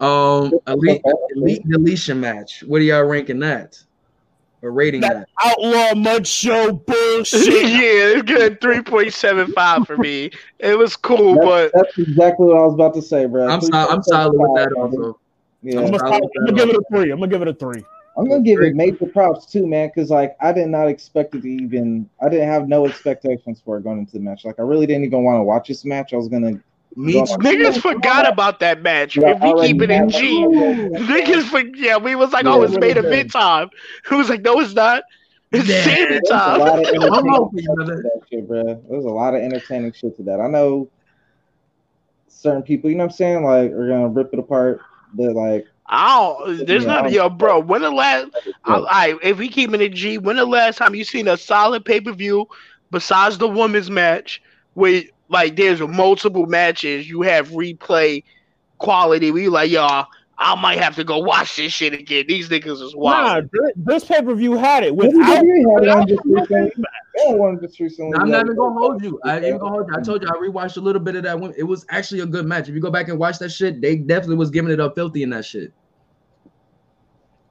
um, 0.00 0.52
elite, 0.66 1.02
elite 1.36 1.68
deletion 1.68 2.20
match. 2.20 2.62
What 2.64 2.80
are 2.80 2.84
y'all 2.84 3.04
ranking 3.04 3.38
that? 3.40 3.78
Or 4.60 4.72
rating 4.72 5.02
That- 5.02 5.14
that? 5.14 5.28
Outlaw 5.44 5.94
Mud 5.94 6.26
Show 6.26 6.72
bullshit. 6.72 7.46
yeah, 7.46 7.60
bullshit. 7.60 8.16
it's 8.16 8.22
good. 8.22 8.60
Three 8.60 8.82
point 8.82 9.12
seven 9.12 9.52
five 9.52 9.86
for 9.86 9.96
me. 9.96 10.30
It 10.58 10.76
was 10.76 10.96
cool, 10.96 11.34
That's, 11.34 11.46
but 11.46 11.72
that's 11.74 11.98
exactly 11.98 12.46
what 12.46 12.56
I 12.56 12.64
was 12.64 12.74
about 12.74 12.94
to 12.94 13.02
say, 13.02 13.26
bro. 13.26 13.48
I'm 13.48 13.60
solid. 13.60 13.94
I'm 13.94 14.02
solid 14.02 14.36
with 14.36 14.56
that 14.56 14.72
also. 14.72 15.18
Yeah. 15.62 15.78
I'm 15.78 15.84
I'm 15.84 15.90
gonna, 15.92 15.98
solid 15.98 16.22
with 16.22 16.30
I'm 16.36 16.44
gonna 16.44 16.56
that 16.56 16.66
give 16.66 16.68
it 16.70 16.76
a 16.76 16.82
three. 16.90 17.10
I'm 17.12 17.18
gonna 17.20 17.30
give 17.30 17.42
it 17.42 17.48
a 17.48 17.54
three. 17.54 17.84
I'm 18.18 18.28
gonna 18.28 18.42
give 18.42 18.60
it 18.60 18.74
major 18.74 19.06
props 19.06 19.46
too, 19.46 19.66
man, 19.66 19.88
because 19.94 20.10
like 20.10 20.36
I 20.40 20.52
did 20.52 20.66
not 20.68 20.88
expect 20.88 21.34
it 21.36 21.42
to 21.42 21.48
even. 21.48 22.10
I 22.20 22.28
didn't 22.28 22.48
have 22.48 22.68
no 22.68 22.84
expectations 22.84 23.62
for 23.64 23.78
it 23.78 23.84
going 23.84 23.98
into 23.98 24.12
the 24.12 24.20
match. 24.20 24.44
Like 24.44 24.56
I 24.58 24.62
really 24.62 24.86
didn't 24.86 25.04
even 25.04 25.22
want 25.24 25.38
to 25.38 25.44
watch 25.44 25.68
this 25.68 25.84
match. 25.84 26.12
I 26.12 26.16
was 26.16 26.28
gonna. 26.28 26.60
Me 26.96 27.12
go- 27.12 27.26
too. 27.26 27.32
niggas 27.34 27.80
forgot 27.80 28.26
about 28.26 28.58
that 28.60 28.82
match. 28.82 29.16
Yeah, 29.16 29.36
If 29.36 29.42
we 29.42 29.68
keep 29.68 29.82
it 29.82 29.90
in 29.90 30.08
G, 30.10 30.18
niggas 30.46 31.44
for 31.48 31.60
yeah, 31.76 31.96
we 31.96 32.16
was 32.16 32.32
like, 32.32 32.44
oh, 32.46 32.62
it's 32.62 32.72
Yeah. 32.72 32.80
main 32.80 32.96
event 32.96 33.30
time. 33.30 33.70
It 34.10 34.14
was 34.14 34.28
like, 34.28 34.40
no, 34.42 34.58
it's 34.58 34.74
not. 34.74 35.04
It's 35.52 35.68
Yeah. 35.68 35.84
Santa 35.84 36.20
time. 36.28 36.58
lot 36.60 36.68
of 36.70 36.74
entertaining 36.86 37.12
I'm 37.12 37.28
hoping, 37.28 37.58
shit 37.60 37.66
to 37.68 37.74
brother. 37.74 38.02
that 38.02 38.20
shit, 38.28 38.48
bro. 38.48 38.82
There's 38.90 39.04
a 39.04 39.08
lot 39.08 39.34
of 39.34 39.42
entertaining 39.42 39.92
shit 39.92 40.16
to 40.16 40.22
that. 40.24 40.40
I 40.40 40.48
know 40.48 40.88
certain 42.26 42.62
people, 42.62 42.90
you 42.90 42.96
know 42.96 43.04
what 43.04 43.12
I'm 43.12 43.16
saying, 43.16 43.44
like 43.44 43.70
are 43.70 43.88
gonna 43.88 44.08
rip 44.08 44.32
it 44.32 44.38
apart, 44.38 44.80
but 45.14 45.34
like 45.34 45.66
I 45.90 46.18
don't. 46.46 46.66
There's 46.66 46.84
Yeah, 46.84 46.88
not, 46.92 47.04
I'm- 47.04 47.12
yo, 47.12 47.28
bro. 47.30 47.60
When 47.60 47.82
the 47.82 47.90
last, 47.90 48.28
I, 48.64 48.74
I, 48.74 49.18
if 49.22 49.38
we 49.38 49.48
keep 49.48 49.72
it 49.72 49.80
in 49.80 49.94
G, 49.94 50.18
when 50.18 50.36
the 50.36 50.44
last 50.46 50.76
time 50.76 50.94
you 50.94 51.04
seen 51.04 51.28
a 51.28 51.36
solid 51.36 51.84
pay 51.84 52.00
per 52.00 52.12
view 52.12 52.46
besides 52.90 53.38
the 53.38 53.48
women's 53.48 53.90
match, 53.90 54.42
where 54.74 55.02
like 55.28 55.56
there's 55.56 55.80
multiple 55.80 56.46
matches, 56.46 57.08
you 57.08 57.22
have 57.22 57.48
replay 57.48 58.22
quality. 58.78 59.30
We 59.30 59.48
like, 59.48 59.70
y'all, 59.70 60.06
I 60.38 60.54
might 60.60 60.78
have 60.78 60.94
to 60.96 61.04
go 61.04 61.18
watch 61.18 61.56
this 61.56 61.72
shit 61.72 61.92
again. 61.94 62.26
These 62.28 62.48
niggas 62.48 62.80
is 62.82 62.94
Nah, 62.94 63.00
wild. 63.00 63.50
this, 63.52 63.72
this 63.76 64.04
pay 64.04 64.22
per 64.22 64.34
view 64.34 64.56
had 64.56 64.84
it 64.84 64.94
without. 64.94 65.42
WWE 65.44 65.74
had 65.74 66.66
it 66.66 66.74
on 67.28 67.54
without 67.54 67.62
just 67.62 67.80
recently. 67.80 68.10
Yeah, 68.10 68.18
one 68.18 68.18
just 68.18 68.18
recently. 68.18 68.18
I'm 68.18 68.30
not 68.30 68.44
even 68.44 68.56
gonna 68.56 68.78
hold 68.78 69.02
you. 69.04 69.20
I 69.24 69.36
ain't 69.36 69.44
even 69.44 69.58
gonna 69.58 69.70
hold 69.70 69.88
you. 69.88 69.94
I 69.96 70.02
told 70.02 70.22
you 70.22 70.28
I 70.28 70.32
rewatched 70.32 70.76
a 70.76 70.80
little 70.80 71.00
bit 71.02 71.16
of 71.16 71.22
that 71.24 71.38
one. 71.38 71.54
It 71.56 71.64
was 71.64 71.84
actually 71.90 72.20
a 72.20 72.26
good 72.26 72.46
match. 72.46 72.68
If 72.68 72.74
you 72.74 72.80
go 72.80 72.90
back 72.90 73.08
and 73.08 73.18
watch 73.18 73.38
that 73.38 73.50
shit, 73.50 73.80
they 73.80 73.96
definitely 73.96 74.36
was 74.36 74.50
giving 74.50 74.72
it 74.72 74.80
up 74.80 74.94
filthy 74.94 75.22
in 75.22 75.30
that 75.30 75.44
shit. 75.44 75.72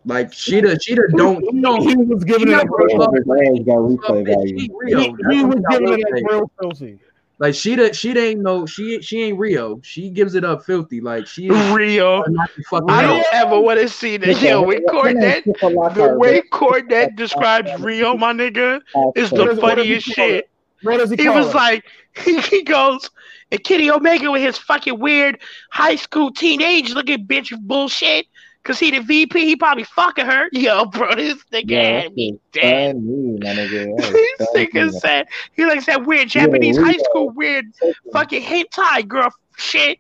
Like 0.06 0.32
Shida, 0.32 0.78
Shida 0.78 1.10
don't 1.18 1.42
He, 1.84 1.90
he 1.90 1.96
was 1.98 2.24
giving 2.24 2.48
it 2.48 2.54
up. 2.54 2.68
She 2.68 2.96
real- 2.96 3.12
His 3.12 3.24
name's 3.28 3.66
got 3.66 3.76
replay 3.78 4.48
He, 4.58 4.70
Riho. 4.70 5.02
he 5.32 5.44
That's 5.44 5.56
was 5.56 5.66
giving 5.70 6.00
it 6.00 6.06
up 6.06 6.32
real 6.32 6.52
filthy. 6.62 7.00
Like 7.40 7.54
Shida, 7.54 7.94
she 7.94 8.18
ain't 8.18 8.42
no 8.42 8.66
she 8.66 9.00
she 9.02 9.22
ain't 9.24 9.38
Riho. 9.40 9.84
She 9.84 10.10
gives 10.10 10.34
it 10.34 10.44
up 10.44 10.66
filthy. 10.66 11.02
Like 11.02 11.28
she 11.28 11.48
is 11.48 11.56
Riho. 11.72 12.28
not 12.30 12.50
the 12.58 12.64
fucking 12.64 12.90
I 12.90 13.04
Riho. 13.04 13.08
don't 13.08 13.26
ever 13.34 13.60
want 13.60 13.80
to 13.80 13.88
see 13.90 14.18
that. 14.18 14.42
Yo, 14.42 14.64
when 14.64 14.84
Cornette, 14.88 15.44
the 15.44 16.16
way 16.18 16.42
Cornette 16.52 17.16
describes 17.16 17.70
Riho, 17.72 18.18
my 18.18 18.34
nigga, 18.34 18.82
is 19.16 19.30
the 19.30 19.52
is- 19.52 19.58
what 19.60 19.76
does 19.76 19.86
he 19.86 20.00
funniest 20.00 20.16
call 20.16 20.26
it? 20.26 20.30
shit. 20.30 20.50
What 20.84 20.98
does 20.98 21.10
he, 21.12 21.16
He 21.18 21.30
was 21.30 21.50
it? 21.50 21.56
like, 21.56 21.84
he 22.24 22.40
he 22.42 22.64
goes, 22.64 23.10
and 23.52 23.64
Kitty 23.64 23.90
Omega 23.92 24.32
with 24.32 24.42
his 24.42 24.58
fucking 24.58 25.00
weird 25.00 25.40
high 25.72 25.96
school 25.96 26.32
teenage 26.32 26.92
looking 26.94 27.26
bitch 27.28 27.56
bullshit. 27.62 28.26
Cause 28.68 28.80
he 28.80 28.92
the 28.92 29.00
VP, 29.00 29.46
he 29.46 29.56
probably 29.56 29.86
fucking 29.86 30.26
her. 30.26 30.50
Yo, 30.52 30.84
bro, 30.88 31.16
this 31.16 31.42
nigga 31.54 31.70
Yeah, 31.72 32.02
had 32.02 32.14
me 32.16 32.32
that's 32.32 32.42
dead. 32.52 33.02
me, 33.02 33.38
my 33.40 33.48
nigga. 33.48 33.96
That 33.96 34.12
This 34.14 34.42
is 34.42 34.70
nigga 34.74 34.92
said 35.00 35.28
he 35.56 35.66
like 35.66 35.86
that 35.86 36.06
weird 36.06 36.36
Yeah, 36.36 36.44
Japanese 36.44 36.78
high 36.78 36.98
school 36.98 37.30
weird 37.30 37.64
fucking 38.12 38.42
hentai 38.44 39.08
girl 39.08 39.30
shit. 39.56 40.00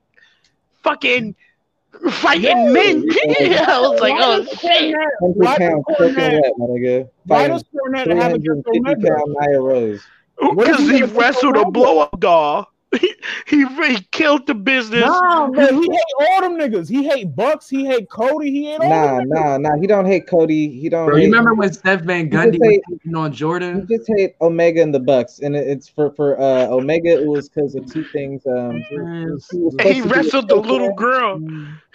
Fucking 0.84 1.34
fighting 2.12 2.74
men. 2.74 3.06
I 3.30 3.80
was 3.90 4.02
like, 4.02 4.16
oh 4.18 4.46
shit. 4.60 4.96
Hundred 5.22 5.36
Why 5.38 5.58
does 5.58 5.58
pounds 5.60 5.84
soaking 5.98 6.16
Cornette- 6.16 6.42
wet, 6.42 6.54
my 6.58 6.66
nigga. 6.66 7.10
Why 7.26 7.38
Fighting 7.38 7.54
does 7.54 7.64
Cornette 7.74 8.16
have 8.18 8.34
against 8.34 8.68
350 8.68 8.80
Omega? 8.80 9.08
pound 9.16 9.36
Nyla 9.38 9.64
Rose. 9.64 10.06
What 10.40 10.58
Because 10.58 10.82
is 10.82 10.88
he 10.90 10.94
he 10.96 11.00
gonna 11.02 11.12
put 11.14 11.20
wrestled 11.22 11.56
a 11.56 11.60
Omega? 11.60 11.72
blow 11.72 12.00
up 12.00 12.20
doll. 12.20 12.68
He, 13.00 13.14
he, 13.48 13.66
he 13.66 14.00
killed 14.12 14.48
the 14.48 14.56
business. 14.56 15.10
Nah, 15.10 15.48
man, 15.48 15.74
he 15.76 15.90
hate 15.90 16.02
all 16.30 16.42
them 16.42 16.58
niggas. 16.58 16.90
He 16.90 17.04
hate 17.08 17.36
Bucks. 17.36 17.68
He 17.70 17.86
hate 17.86 18.10
Cody. 18.10 18.50
He 18.50 18.66
hate 18.66 18.80
all 18.80 18.90
Nah, 18.90 19.18
them 19.18 19.30
nah, 19.30 19.58
nah. 19.58 19.78
He 19.80 19.88
don't 19.88 20.06
hate 20.06 20.28
Cody. 20.28 20.70
He 20.70 20.88
don't. 20.90 21.06
Bro, 21.08 21.18
hate, 21.18 21.24
you 21.24 21.30
remember 21.30 21.54
when 21.54 21.70
Jeff 21.72 22.02
Van 22.02 22.30
Gundy 22.30 22.60
was 22.60 22.70
hate- 22.70 22.82
taking 22.90 23.16
on 23.16 23.32
He 23.32 23.38
Jordan? 23.38 23.88
just 23.90 24.10
hate 24.16 24.36
Omega 24.42 24.82
and 24.82 24.94
the 24.96 25.00
Bucks, 25.02 25.40
and 25.40 25.56
it- 25.56 25.68
it's 25.68 25.88
for 25.90 26.12
for 26.12 26.40
uh, 26.40 26.68
Omega. 26.68 27.10
It 27.10 27.26
was 27.26 27.50
because 27.50 27.76
of 27.76 27.92
two 27.92 28.06
things. 28.14 28.46
Um, 28.46 28.82
he 28.90 28.98
was 28.98 29.48
he 29.52 29.58
to 29.58 30.08
do 30.08 30.08
a 30.08 30.08
wrestled 30.08 30.48
the 30.50 30.56
show 30.56 30.62
little 30.62 30.88
there. 30.88 30.96
girl. 30.96 31.42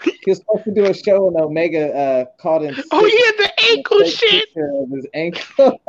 He 0.05 0.31
was 0.31 0.39
supposed 0.39 0.65
to 0.65 0.75
do 0.75 0.87
a 0.87 0.95
show, 0.95 1.29
and 1.29 1.37
Omega 1.37 1.95
uh, 1.95 2.25
called 2.41 2.65
in. 2.65 2.75
Oh 2.91 3.05
sick 3.07 3.13
yeah, 3.13 3.47
the 3.47 3.77
ankle 3.77 3.99
and 3.99 4.07
a 4.07 4.11
fake 4.11 4.19
shit. 4.19 4.45
picture 4.47 4.71
Of 4.75 4.91
his 4.91 5.07
ankle. 5.15 5.81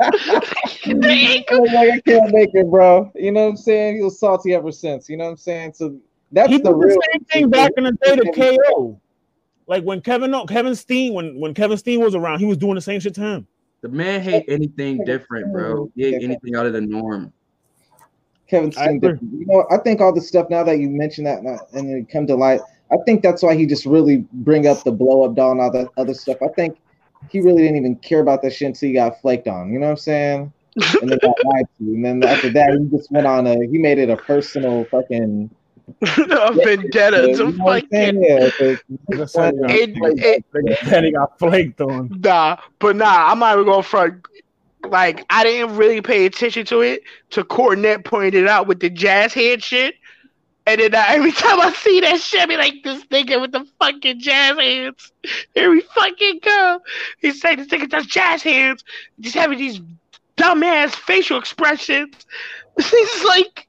The 0.84 1.08
ankle. 1.08 1.60
was 1.62 1.72
like, 1.72 1.90
I 1.92 2.00
can't 2.00 2.32
make 2.32 2.50
it, 2.52 2.66
bro. 2.70 3.10
You 3.14 3.32
know 3.32 3.44
what 3.44 3.50
I'm 3.50 3.56
saying? 3.56 3.96
He 3.96 4.02
was 4.02 4.18
salty 4.20 4.54
ever 4.54 4.70
since. 4.70 5.08
You 5.08 5.16
know 5.16 5.24
what 5.24 5.30
I'm 5.30 5.36
saying? 5.36 5.72
So 5.74 5.98
that's 6.30 6.50
He 6.50 6.58
the 6.58 6.64
did 6.64 6.76
real. 6.76 6.88
the 6.96 7.08
same 7.12 7.24
thing 7.24 7.50
back 7.50 7.72
in 7.76 7.84
the 7.84 7.92
day 7.92 8.16
to 8.16 8.56
KO. 8.58 9.00
Like 9.66 9.82
when 9.84 10.00
Kevin 10.00 10.30
no, 10.30 10.44
Kevin 10.44 10.74
Steen 10.74 11.14
when 11.14 11.38
when 11.40 11.54
Kevin 11.54 11.78
Steen 11.78 12.00
was 12.00 12.14
around, 12.14 12.40
he 12.40 12.44
was 12.44 12.58
doing 12.58 12.74
the 12.74 12.80
same 12.80 13.00
shit 13.00 13.14
to 13.14 13.20
him. 13.20 13.46
The 13.80 13.88
man 13.88 14.20
hate 14.20 14.44
anything 14.48 15.04
different, 15.04 15.52
bro. 15.52 15.90
He 15.94 16.04
hate 16.04 16.22
anything 16.22 16.54
out 16.54 16.66
of 16.66 16.72
the 16.72 16.80
norm. 16.80 17.32
Kevin 18.48 18.72
I 18.76 18.98
Steen. 18.98 19.02
You 19.02 19.46
know, 19.46 19.66
I 19.70 19.78
think 19.78 20.00
all 20.00 20.12
the 20.12 20.20
stuff 20.20 20.50
now 20.50 20.64
that 20.64 20.78
you 20.78 20.88
mentioned 20.90 21.26
that 21.26 21.40
and 21.72 21.90
it 21.90 22.10
come 22.10 22.26
to 22.26 22.34
light, 22.34 22.60
I 22.94 22.98
think 23.04 23.22
that's 23.22 23.42
why 23.42 23.54
he 23.54 23.66
just 23.66 23.84
really 23.86 24.24
bring 24.32 24.66
up 24.66 24.84
the 24.84 24.92
blow 24.92 25.24
up 25.24 25.34
doll 25.34 25.52
and 25.52 25.60
all 25.60 25.70
that 25.72 25.88
other 25.96 26.14
stuff. 26.14 26.36
I 26.42 26.48
think 26.48 26.78
he 27.30 27.40
really 27.40 27.62
didn't 27.62 27.76
even 27.78 27.96
care 27.96 28.20
about 28.20 28.42
that 28.42 28.52
shit 28.52 28.68
until 28.68 28.88
he 28.88 28.94
got 28.94 29.20
flaked 29.20 29.48
on. 29.48 29.72
You 29.72 29.78
know 29.78 29.86
what 29.86 29.92
I'm 29.92 29.96
saying? 29.98 30.52
And 31.00 31.10
then 31.10 31.18
got 31.18 31.36
lied 31.44 31.66
to. 31.78 31.84
And 31.84 32.04
then 32.04 32.22
after 32.24 32.50
that, 32.50 32.78
he 32.78 32.96
just 32.96 33.10
went 33.10 33.26
on 33.26 33.46
a. 33.46 33.54
He 33.66 33.78
made 33.78 33.98
it 33.98 34.10
a 34.10 34.16
personal 34.16 34.84
fucking. 34.86 35.50
a 36.02 36.52
vendetta 36.52 37.28
you 37.28 37.36
to 37.36 37.50
know 37.52 37.64
what 37.64 37.82
I'm 37.84 37.88
saying? 37.90 38.14
fucking 38.14 38.22
Yeah, 38.24 38.48
it's 38.58 38.60
a- 38.60 39.16
Just 39.16 39.34
he 39.36 39.40
got 39.40 39.70
It- 39.70 39.96
flaked. 39.96 40.20
it- 40.20 40.44
Nigga 40.54 40.88
said 40.88 41.04
he 41.04 41.12
got 41.12 41.38
flaked 41.38 41.80
on. 41.82 42.10
nah. 42.22 42.56
But 42.78 42.96
nah, 42.96 43.30
I'm 43.30 43.38
not 43.38 43.54
even 43.54 43.66
going 43.66 43.82
front. 43.82 44.26
Like 44.88 45.24
I 45.30 45.44
didn't 45.44 45.76
really 45.76 46.00
pay 46.00 46.26
attention 46.26 46.64
to 46.66 46.80
it. 46.80 47.02
To 47.30 47.44
Cornette 47.44 48.04
pointed 48.04 48.34
it 48.34 48.48
out 48.48 48.66
with 48.66 48.80
the 48.80 48.90
jazz 48.90 49.32
head 49.32 49.62
shit. 49.62 49.94
And 50.66 50.80
then 50.80 50.94
uh, 50.94 51.04
every 51.08 51.32
time 51.32 51.60
I 51.60 51.72
see 51.72 52.00
that 52.00 52.20
shit, 52.20 52.40
I 52.42 52.46
be 52.46 52.56
like, 52.56 52.82
this 52.82 53.04
nigga 53.06 53.40
with 53.40 53.52
the 53.52 53.66
fucking 53.78 54.20
jazz 54.20 54.56
hands. 54.56 55.12
Here 55.54 55.70
we 55.70 55.82
fucking 55.82 56.40
go. 56.42 56.80
He 57.20 57.32
said 57.32 57.58
this 57.58 57.68
nigga 57.68 57.88
does 57.88 58.06
jazz 58.06 58.42
hands. 58.42 58.82
Just 59.20 59.34
having 59.34 59.58
these 59.58 59.80
dumbass 60.36 60.94
facial 60.94 61.38
expressions. 61.38 62.14
He's 62.78 63.24
like, 63.24 63.68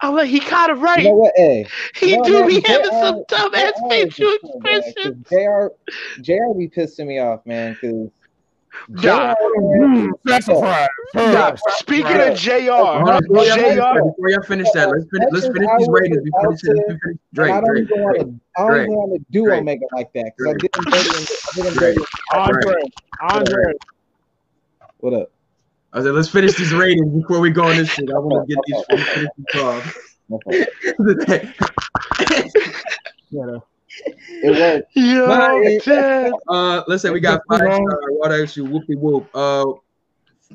I'm 0.00 0.14
like, 0.14 0.28
he 0.28 0.40
kind 0.40 0.70
of 0.72 0.80
right. 0.80 1.02
You 1.02 1.10
know 1.10 1.14
what? 1.16 1.32
Hey, 1.36 1.66
he 1.96 2.16
no, 2.16 2.24
do 2.24 2.32
no, 2.40 2.46
be 2.46 2.60
having 2.64 2.90
some 2.92 3.24
dumbass 3.24 3.72
facial 3.90 4.10
just 4.26 4.40
cool, 4.42 4.60
man, 4.60 4.82
'cause 5.02 5.14
expressions. 5.28 5.28
Jr. 5.28 6.22
Jr. 6.22 6.54
be 6.58 6.68
pissing 6.68 7.06
me 7.06 7.18
off, 7.18 7.44
man. 7.44 7.76
Because 7.80 8.10
Nah. 8.88 9.34
Mm, 9.58 10.10
Sacrifice. 10.26 10.88
Nah, 11.14 11.54
speaking 11.78 12.04
Right. 12.04 12.32
of 12.32 12.38
JR, 12.38 12.52
before 12.60 13.44
y'all, 13.44 13.56
finish 13.56 13.74
JR, 13.74 13.80
that, 13.80 14.02
before 14.16 14.28
y'all 14.30 14.42
finish 14.42 14.70
that, 14.72 14.90
let's 14.90 15.06
finish, 15.10 15.28
let's 15.32 15.46
finish 15.46 15.68
these 15.78 15.88
ratings. 15.88 16.18
We 16.22 16.30
finish 16.42 16.60
it. 16.64 16.76
Let's 16.88 17.02
finish 17.02 17.18
Drake. 17.34 17.52
I 17.52 17.60
don't 17.60 17.64
Drake, 17.70 17.84
even 17.84 18.02
want 18.02 18.16
Drake. 18.16 18.26
to. 18.26 18.40
I 18.56 18.66
don't 18.68 18.76
even 18.82 18.92
want 18.94 19.12
to 19.14 19.24
do 19.30 19.52
Omega 19.52 19.86
like 19.92 20.12
that 20.14 20.32
because 20.36 20.46
I 20.46 20.52
Drake. 20.52 20.60
did 20.62 20.70
him 20.76 20.84
dirty. 20.92 21.08
in- 21.08 21.24
I 21.24 21.50
did 21.54 21.64
him 21.66 21.74
dirty. 21.74 22.00
Andre. 22.32 22.74
Andre. 23.20 23.72
What 24.98 25.14
up? 25.14 25.30
I 25.92 26.02
said, 26.02 26.12
let's 26.12 26.28
finish 26.28 26.54
these 26.56 26.74
ratings 26.74 27.08
before 27.14 27.40
we 27.40 27.50
go 27.50 27.64
on 27.64 27.76
this 27.76 27.88
shit. 27.88 28.10
I 28.10 28.18
want 28.18 28.46
to 28.48 28.54
get 28.54 28.62
these 28.66 28.84
let's 28.90 29.12
finish 29.14 29.30
these 29.38 29.60
off. 29.60 29.84
No 34.42 34.52
problem. 34.54 34.82
Yeah. 34.94 35.30
It 35.32 35.86
worked. 35.86 35.86
yo, 35.86 36.30
Nah, 36.48 36.54
uh, 36.78 36.82
let's 36.88 37.02
say 37.02 37.10
we 37.10 37.20
got 37.20 37.40
five 37.48 37.60
star. 37.60 38.00
What 38.12 38.32
else? 38.32 38.56
You 38.56 38.64
whoopie 38.64 38.98
whoop. 38.98 39.28
Uh, 39.34 39.70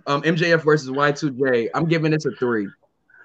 um, 0.07 0.21
MJF 0.23 0.63
versus 0.63 0.89
Y2J. 0.89 1.69
I'm 1.73 1.85
giving 1.85 2.11
this 2.11 2.25
a 2.25 2.31
three. 2.31 2.67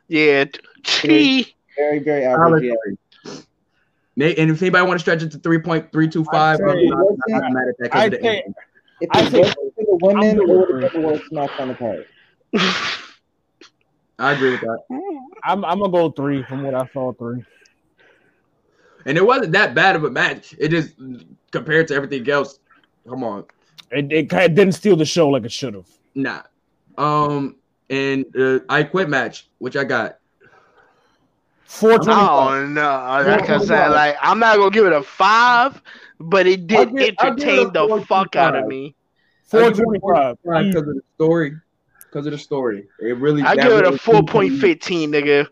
yeah, 0.08 0.44
T. 0.82 1.54
Very, 1.76 1.98
very 2.00 2.24
Solid 2.24 2.64
average. 2.64 2.98
Yeah. 3.24 3.32
Nate, 4.18 4.38
and 4.38 4.50
if 4.50 4.62
anybody 4.62 4.86
want 4.86 4.98
to 4.98 5.02
stretch 5.02 5.22
it 5.22 5.30
to 5.32 5.38
three 5.38 5.58
point 5.58 5.92
three 5.92 6.08
two 6.08 6.24
five, 6.24 6.58
I'd 6.60 6.68
I'm 6.70 6.76
say- 6.78 6.86
not, 6.86 7.06
not 7.28 7.52
mad 7.52 7.68
at 7.68 7.78
that. 7.78 7.90
'cause 7.92 8.00
I'd 8.02 8.14
of 8.14 8.20
say- 8.22 8.44
If 9.02 9.10
I 9.12 9.20
it 9.20 9.30
think- 9.30 9.46
wasn't 9.46 9.74
for 9.74 9.84
the 9.84 9.98
women, 10.02 10.24
I'm 10.24 10.30
it 10.30 10.36
good 10.36 10.48
would 10.48 10.82
have 10.82 10.92
been 10.92 11.02
the 11.02 11.08
worst 11.08 11.32
match 11.32 11.50
on 11.60 11.68
the 11.68 11.74
card. 11.74 12.06
I 14.18 14.32
agree 14.32 14.52
with 14.52 14.60
that. 14.62 14.78
I'm, 15.44 15.64
I'm 15.64 15.78
gonna 15.80 15.92
go 15.92 16.10
three 16.10 16.42
from 16.44 16.62
what 16.62 16.74
I 16.74 16.88
saw. 16.92 17.12
Three. 17.12 17.44
And 19.06 19.16
it 19.16 19.24
wasn't 19.24 19.52
that 19.52 19.74
bad 19.74 19.96
of 19.96 20.04
a 20.04 20.10
match. 20.10 20.54
It 20.58 20.68
just 20.68 20.94
compared 21.52 21.88
to 21.88 21.94
everything 21.94 22.28
else. 22.28 22.58
Come 23.08 23.22
on, 23.24 23.44
It, 23.92 24.12
it 24.12 24.28
kind 24.28 24.54
didn't 24.54 24.74
steal 24.74 24.96
the 24.96 25.04
show 25.06 25.28
like 25.28 25.44
it 25.44 25.52
should 25.52 25.74
have. 25.74 25.88
nah. 26.14 26.42
Um, 26.98 27.56
and 27.88 28.24
uh, 28.36 28.58
I 28.68 28.82
quit 28.82 29.08
match, 29.08 29.48
which 29.58 29.76
I 29.76 29.84
got. 29.84 30.18
Four 31.64 31.98
twenty 31.98 32.12
five. 32.20 32.62
Oh 32.62 32.66
no, 32.66 32.80
like 33.28 33.48
I 33.50 33.58
said, 33.58 33.88
like 33.88 34.16
I'm 34.20 34.38
not 34.38 34.56
gonna 34.56 34.70
give 34.70 34.86
it 34.86 34.92
a 34.92 35.02
five, 35.02 35.80
but 36.18 36.46
it 36.46 36.66
did 36.66 36.96
give- 36.96 37.14
I'll 37.18 37.34
give 37.34 37.48
it 37.48 37.50
a 37.50 37.60
entertain 37.60 37.72
the 37.72 38.04
fuck 38.08 38.34
out 38.36 38.56
of 38.56 38.66
me. 38.66 38.94
Four 39.44 39.70
twenty 39.72 40.00
five. 40.00 40.36
because 40.42 40.74
of 40.76 40.86
the 40.86 41.00
story. 41.16 41.52
Because 42.10 42.26
of 42.26 42.32
the 42.32 42.38
story, 42.38 42.86
it 42.98 43.16
really. 43.18 43.42
I 43.42 43.56
give 43.56 43.72
it 43.72 43.86
a 43.86 43.98
four 43.98 44.22
point 44.22 44.54
fifteen, 44.54 45.12
nigga. 45.12 45.48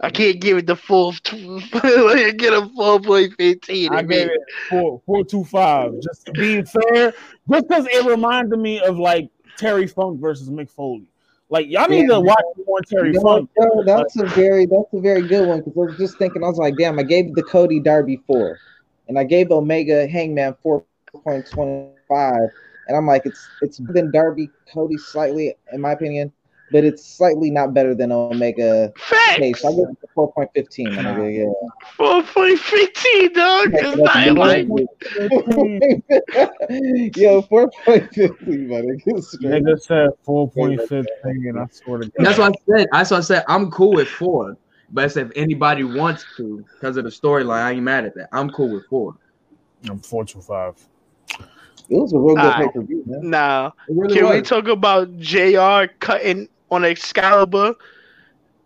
I 0.00 0.10
can't 0.10 0.40
give 0.40 0.58
it 0.58 0.66
the 0.66 0.76
full. 0.76 1.14
I 1.32 2.32
get 2.36 2.52
a 2.52 2.68
four 2.76 3.00
point 3.00 3.32
fifteen. 3.38 3.92
I 3.92 4.02
gave 4.02 4.26
it 4.28 4.40
four 4.68 5.00
four 5.06 5.24
two 5.24 5.44
five. 5.44 5.94
Just 6.02 6.30
being 6.34 6.64
fair, 6.64 7.12
just 7.50 7.68
because 7.68 7.86
it 7.86 8.04
reminded 8.04 8.58
me 8.58 8.80
of 8.80 8.98
like 8.98 9.30
Terry 9.56 9.86
Funk 9.86 10.20
versus 10.20 10.50
Mick 10.50 10.68
Foley. 10.68 11.06
Like 11.48 11.68
y'all 11.68 11.88
need 11.88 12.08
Yeah. 12.08 12.14
to 12.16 12.20
watch 12.20 12.44
more 12.66 12.80
Terry 12.80 13.08
You 13.08 13.14
know 13.14 13.20
Funk. 13.20 13.50
bro? 13.56 13.82
That's 13.84 14.16
a 14.18 14.26
very 14.26 14.66
that's 14.66 14.92
a 14.92 15.00
very 15.00 15.22
good 15.22 15.46
one 15.46 15.60
because 15.60 15.74
I 15.76 15.80
was 15.80 15.96
just 15.96 16.18
thinking 16.18 16.42
I 16.42 16.48
was 16.48 16.58
like, 16.58 16.76
damn, 16.76 16.98
I 16.98 17.02
gave 17.02 17.34
the 17.34 17.42
Cody 17.42 17.80
Darby 17.80 18.20
four, 18.26 18.58
and 19.08 19.18
I 19.18 19.24
gave 19.24 19.50
Omega 19.50 20.06
Hangman 20.06 20.54
four 20.62 20.84
point 21.22 21.48
twenty 21.48 21.90
five, 22.08 22.48
and 22.86 22.96
I'm 22.96 23.06
like, 23.06 23.22
it's 23.24 23.48
it's 23.60 23.78
better 23.78 24.02
than 24.02 24.10
Darby 24.10 24.50
Cody 24.72 24.98
slightly 24.98 25.54
in 25.72 25.80
my 25.80 25.92
opinion, 25.92 26.32
but 26.70 26.84
it's 26.84 27.04
slightly 27.04 27.50
not 27.50 27.74
better 27.74 27.94
than 27.94 28.12
Omega 28.12 28.92
Case. 28.96 29.60
Facts. 29.60 29.64
I 29.64 29.70
give 29.70 29.88
it 29.90 30.10
four 30.14 30.32
point 30.32 30.50
fifteen. 30.54 30.94
Yeah. 30.94 31.46
Four 31.96 32.22
point 32.22 32.58
fifteen, 32.58 33.32
dog. 33.32 33.70
It's 33.72 33.96
not 33.96 34.36
like 34.36 34.66
Yo, 37.16 37.42
four 37.42 37.70
point 37.84 38.14
fifteen, 38.14 38.68
man. 38.68 39.00
It's. 39.06 39.36
Nigga 39.38 39.80
said 39.80 40.10
four 40.24 40.50
point 40.50 40.80
fifteen, 40.80 41.06
and 41.24 41.58
I 41.58 41.66
swear 41.70 41.98
to 41.98 42.04
God. 42.04 42.12
That's 42.18 42.38
what 42.38 42.52
I 42.52 42.76
said. 42.76 42.86
That's 42.92 43.10
what 43.10 43.18
I 43.18 43.20
said. 43.20 43.44
I'm 43.48 43.70
cool 43.70 43.92
with 43.92 44.08
four, 44.08 44.56
but 44.90 45.04
I 45.04 45.08
said 45.08 45.26
if 45.26 45.32
anybody 45.36 45.84
wants 45.84 46.24
to, 46.36 46.64
because 46.74 46.96
of 46.96 47.04
the 47.04 47.10
storyline, 47.10 47.62
I 47.62 47.72
ain't 47.72 47.82
mad 47.82 48.04
at 48.04 48.14
that. 48.16 48.28
I'm 48.32 48.50
cool 48.50 48.70
with 48.70 48.86
four. 48.88 49.16
I'm 49.88 50.00
four 50.00 50.24
two 50.24 50.40
five. 50.40 50.76
It 51.88 51.96
was 51.96 52.12
a 52.12 52.18
real 52.18 52.34
good 52.36 52.40
Alright. 52.44 52.72
pay 52.72 52.80
per 52.80 52.82
view, 52.86 53.02
man. 53.06 53.30
nah. 53.30 53.70
Really 53.88 54.14
Can 54.14 54.28
we 54.30 54.40
talk 54.42 54.68
about 54.68 55.16
Jr. 55.18 55.86
cutting 56.00 56.48
on 56.70 56.84
Excalibur. 56.84 57.74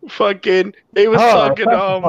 Fucking, 0.08 0.74
they 0.92 1.08
was 1.08 1.20
Oh, 1.20 1.32
talking 1.32 1.68
um, 1.68 2.04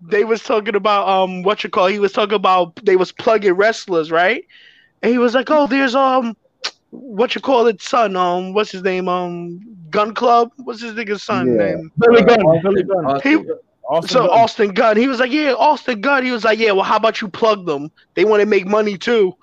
they 0.00 0.24
was 0.24 0.42
talking 0.42 0.74
about 0.74 1.08
um, 1.08 1.42
what 1.42 1.62
you 1.62 1.70
call? 1.70 1.86
He 1.86 1.98
was 1.98 2.12
talking 2.12 2.34
about 2.34 2.76
they 2.84 2.96
was 2.96 3.12
plugging 3.12 3.52
wrestlers, 3.54 4.10
right? 4.10 4.44
And 5.02 5.12
he 5.12 5.18
was 5.18 5.34
like, 5.34 5.50
oh, 5.50 5.66
there's 5.66 5.94
um, 5.94 6.36
what 6.90 7.34
you 7.34 7.40
call 7.40 7.66
it, 7.66 7.80
son? 7.80 8.16
Um, 8.16 8.52
what's 8.52 8.70
his 8.72 8.82
name? 8.82 9.08
Um, 9.08 9.60
Gunn 9.90 10.14
Club. 10.14 10.50
What's 10.56 10.82
his 10.82 10.94
nigga's 10.94 11.22
son 11.22 11.52
Yeah. 11.52 11.56
name? 11.56 11.92
Billy 11.98 12.22
Gunn. 12.22 12.42
Billy 12.62 12.82
Gunn. 12.82 13.06
Austin- 13.06 13.44
He- 13.46 13.50
Austin 13.88 14.08
so 14.08 14.28
Gunn. 14.28 14.30
Austin 14.30 14.68
Gunn, 14.74 14.96
he 14.96 15.06
was 15.08 15.18
like, 15.20 15.32
yeah, 15.32 15.52
Austin 15.54 16.00
Gunn. 16.00 16.24
He 16.24 16.30
was 16.32 16.44
like, 16.44 16.58
yeah, 16.58 16.72
well, 16.72 16.84
how 16.84 16.96
about 16.96 17.20
you 17.20 17.28
plug 17.28 17.66
them? 17.66 17.90
They 18.14 18.24
want 18.24 18.40
to 18.40 18.46
make 18.46 18.66
money 18.66 18.96
too. 18.98 19.34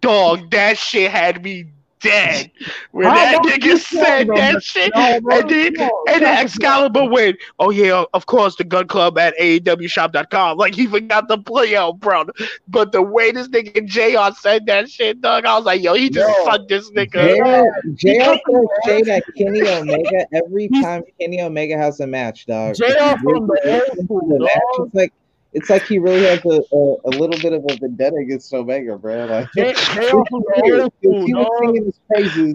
Dog, 0.00 0.50
that 0.50 0.76
shit 0.78 1.10
had 1.10 1.42
me 1.42 1.66
dead 2.00 2.50
when 2.92 3.04
How 3.06 3.14
that 3.14 3.42
nigga 3.42 3.62
you 3.64 3.76
said 3.76 4.26
plug 4.26 4.36
them? 4.38 4.54
that 4.54 4.62
shit. 4.62 4.90
No, 4.94 5.20
bro, 5.20 5.36
And 5.38 5.50
then, 5.50 5.74
come 5.74 5.90
and 6.08 6.22
then 6.22 6.22
come 6.22 6.28
on. 6.32 6.44
Excalibur 6.44 7.04
went, 7.10 7.36
oh 7.58 7.68
yeah, 7.70 8.04
of 8.14 8.24
course, 8.26 8.56
the 8.56 8.64
Gunn 8.64 8.88
Club 8.88 9.18
at 9.18 9.36
AEWshop.com. 9.38 10.56
Like 10.56 10.74
he 10.74 10.86
forgot 10.86 11.28
to 11.28 11.36
play 11.38 11.76
out, 11.76 12.00
bro. 12.00 12.24
But 12.68 12.92
the 12.92 13.02
way 13.02 13.32
this 13.32 13.48
nigga 13.48 13.86
JR 13.86 14.34
said 14.38 14.64
that 14.66 14.90
shit, 14.90 15.20
dog, 15.20 15.44
I 15.44 15.56
was 15.56 15.66
like, 15.66 15.82
yo, 15.82 15.92
he 15.94 16.08
just 16.08 16.28
Yo, 16.38 16.44
sucked 16.44 16.68
this 16.68 16.90
nigga. 16.90 17.36
JR, 17.36 17.90
JR 17.94 18.32
He- 18.32 18.42
throws 18.46 18.66
shade 18.86 19.08
at 19.08 19.22
Kenny 19.36 19.60
Omega 19.68 20.26
every 20.32 20.68
time 20.68 21.02
Kenny 21.20 21.40
Omega 21.42 21.76
has 21.76 22.00
a 22.00 22.06
match, 22.06 22.46
dog. 22.46 22.76
JR 22.76 22.84
from 23.22 23.46
the 23.46 23.60
old 23.88 24.04
school, 24.04 24.28
The 24.28 24.38
match, 24.40 24.52
dog. 24.76 24.86
it's 24.86 24.94
like 24.94 25.12
it's 25.52 25.68
like 25.68 25.84
he 25.84 25.98
really 25.98 26.22
has 26.22 26.44
a, 26.44 26.62
a, 26.72 26.94
a 27.04 27.10
little 27.10 27.40
bit 27.40 27.52
of 27.52 27.64
a 27.68 27.76
vendetta 27.76 28.16
against 28.16 28.52
Omega, 28.52 28.96
bro. 28.96 29.26
Like 29.26 29.52
J- 29.52 29.72
JR 29.72 30.22
from 30.30 30.42
the 30.46 30.90
old 31.04 31.26
he 31.26 31.34
was 31.34 31.46
singing 31.60 31.84
his 31.86 32.00
praises 32.08 32.54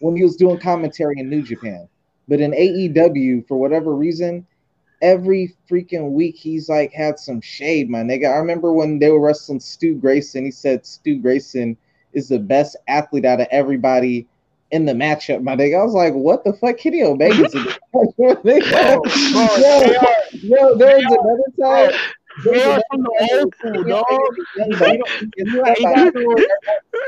when 0.00 0.16
he 0.16 0.22
was 0.22 0.36
doing 0.36 0.58
commentary 0.58 1.18
in 1.18 1.28
New 1.28 1.42
Japan, 1.42 1.88
but 2.28 2.40
in 2.40 2.52
AEW, 2.52 3.46
for 3.48 3.56
whatever 3.56 3.94
reason, 3.94 4.46
every 5.02 5.54
freaking 5.70 6.12
week 6.12 6.36
he's 6.36 6.68
like 6.68 6.92
had 6.92 7.18
some 7.18 7.40
shade, 7.40 7.90
my 7.90 8.00
nigga. 8.00 8.32
I 8.32 8.36
remember 8.36 8.72
when 8.72 8.98
they 8.98 9.10
were 9.10 9.20
wrestling 9.20 9.60
Stu 9.60 9.94
Grayson, 9.94 10.44
he 10.44 10.50
said 10.50 10.86
Stu 10.86 11.20
Grayson 11.20 11.76
is 12.12 12.28
the 12.28 12.38
best 12.38 12.76
athlete 12.86 13.24
out 13.24 13.40
of 13.40 13.48
everybody 13.50 14.26
in 14.70 14.84
the 14.84 14.92
matchup, 14.92 15.42
my 15.42 15.56
nigga. 15.56 15.80
I 15.80 15.84
was 15.84 15.94
like, 15.94 16.14
what 16.14 16.44
the 16.44 16.52
fuck? 16.52 16.78
Kenny 16.78 17.02
Omega's 17.02 17.54
yo, 17.94 19.80
yo, 19.80 20.02
yo, 20.32 20.76
there 20.76 20.96
was 20.98 21.50
another 21.58 21.90
time. 21.90 21.98
There 22.44 22.52
was 22.52 22.62
JR 22.62 22.68
another 22.68 22.82
from 22.90 23.02
the 23.02 23.38
old 23.40 23.54
school, 23.54 23.84
dog. 23.84 24.04
Omega 24.08 24.30
was 24.36 24.46
young, 24.54 24.78
but 24.78 24.88
he 25.18 25.26
gets 25.36 25.50
stuck 25.52 25.78
by 25.82 26.10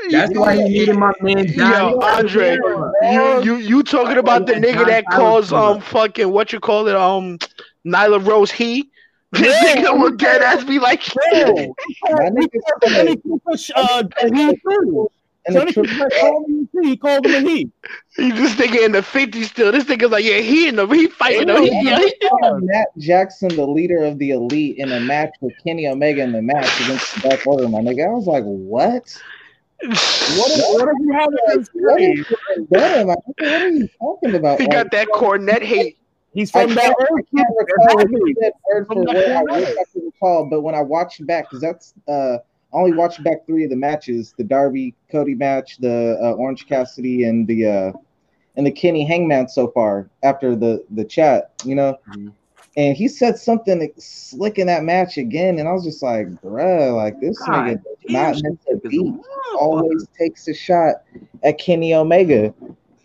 He- 0.09 0.13
That's 0.17 0.35
why 0.35 0.57
he 0.57 0.65
needed 0.69 0.97
my 0.97 1.13
man 1.21 1.47
Yo, 1.47 1.55
Johnny. 1.55 1.95
Andre, 2.03 2.59
you 3.13 3.43
you 3.43 3.57
you 3.57 3.83
talking 3.83 4.19
about 4.19 4.47
the 4.47 4.55
nigga 4.55 4.87
that 4.87 5.05
calls 5.07 5.53
um 5.53 5.81
fucking 5.81 6.31
what 6.31 6.53
you 6.53 6.61
call 6.61 6.89
it 6.89 6.97
um 6.97 7.39
Nyla 7.87 8.25
Rose 8.27 8.51
he? 8.51 8.91
This 9.33 9.63
Yeah. 9.63 9.77
nigga 9.77 10.01
would 10.01 10.19
dead 10.19 10.43
ass 10.43 10.65
be 10.65 10.81
like, 10.81 11.03
Bro, 11.15 11.75
My 15.55 15.61
he 15.61 15.73
nigga 15.73 15.75
called 15.75 15.89
said- 15.89 16.11
Kenny 16.11 16.11
Cooper, 16.11 16.11
he 16.13 16.17
too. 16.17 16.17
and 16.17 16.17
the 16.17 16.17
Johnny 16.17 16.17
called 16.21 16.47
him 16.49 16.69
he. 16.83 16.89
He 16.91 16.97
called 16.97 17.27
him 17.27 17.35
a 17.35 17.49
he. 17.49 17.71
he 18.17 18.31
this 18.33 18.55
nigga 18.57 18.85
in 18.85 18.93
the 18.93 19.01
50s 19.01 19.45
still. 19.45 19.73
This 19.73 19.85
nigga's 19.85 20.11
like, 20.11 20.25
yeah, 20.25 20.39
he 20.39 20.69
in 20.69 20.77
the 20.77 20.87
he 20.87 21.07
fighting 21.09 21.49
him. 21.49 21.63
He, 21.63 21.71
yeah, 21.83 21.99
he- 21.99 22.15
Matt 22.63 22.89
Jackson, 22.99 23.49
the 23.55 23.67
leader 23.67 24.03
of 24.05 24.19
the 24.19 24.31
elite, 24.31 24.77
in 24.79 24.93
a 24.93 25.01
match 25.01 25.31
with 25.41 25.53
Kenny 25.65 25.87
Omega 25.89 26.23
in 26.23 26.33
the 26.33 26.43
match 26.43 26.81
against 26.83 27.15
the 27.23 27.29
Dark 27.29 27.47
Order, 27.47 27.69
my 27.69 27.81
nigga. 27.81 28.07
I 28.07 28.11
was 28.11 28.27
like, 28.27 28.45
what? 28.45 29.21
What 29.83 29.97
if, 29.97 30.65
what 30.75 30.89
if 30.89 30.95
you 31.01 31.13
have 31.15 31.31
Like, 31.33 31.57
this 31.59 31.69
what 31.73 31.99
kid? 31.99 32.19
is 32.19 32.67
better? 32.71 33.05
Like, 33.05 33.19
what 33.27 33.43
are 33.63 33.69
you 33.71 33.89
talking 33.99 34.35
about? 34.35 34.61
he 34.61 34.67
got 34.69 34.91
that 34.91 35.09
Cornette 35.09 35.63
hate. 35.63 35.97
He's 36.33 36.51
from 36.51 36.73
can't, 36.75 36.77
that 36.77 36.95
I 37.01 37.37
can't 37.37 37.49
recall 37.59 37.97
what 37.97 38.07
he 38.09 38.35
said 38.41 38.53
word 38.71 38.87
for 38.87 38.95
word. 38.97 39.09
I 39.17 39.43
wish 39.43 39.69
I 39.69 39.85
could 39.93 40.03
recall, 40.05 40.47
but 40.51 40.61
when 40.61 40.75
I 40.75 40.83
watched 40.83 41.27
back, 41.27 41.45
because 41.51 41.61
that's 41.63 41.95
uh, 42.07 42.37
I 42.37 42.39
only 42.73 42.93
watched 42.93 43.23
back 43.25 43.47
three 43.47 43.65
of 43.65 43.71
the 43.71 43.77
matches: 43.77 44.35
the 44.37 44.45
Darby 44.45 44.95
Cody 45.11 45.35
match, 45.35 45.79
the 45.79 46.19
uh, 46.23 46.33
Orange 46.33 46.67
Cassidy, 46.67 47.25
and 47.25 47.47
the 47.47 47.67
uh, 47.67 47.93
and 48.57 48.67
the 48.67 48.71
Kenny 48.71 49.05
Hangman 49.05 49.49
so 49.49 49.69
far. 49.69 50.09
After 50.23 50.55
the 50.57 50.85
the 50.91 51.05
chat, 51.05 51.53
you 51.65 51.75
know, 51.75 51.97
Mhm. 52.09 52.33
and 52.77 52.97
he 52.97 53.09
said 53.09 53.37
something 53.39 53.91
slick 53.99 54.59
in 54.59 54.67
that 54.67 54.85
match 54.85 55.19
again, 55.19 55.59
and 55.59 55.69
I 55.69 55.73
was 55.73 55.85
just 55.85 56.03
like, 56.03 56.29
bruh, 56.43 56.95
like 56.95 57.21
this 57.21 57.39
God 57.47 57.65
nigga 57.65 57.83
not 58.09 58.35
miss 58.43 58.57
a 58.73 58.77
beat 58.89 59.15
always 59.59 60.09
takes 60.19 60.49
a 60.49 60.55
shot 60.55 60.97
at 61.43 61.59
Kenny 61.59 61.95
Omega. 61.95 62.55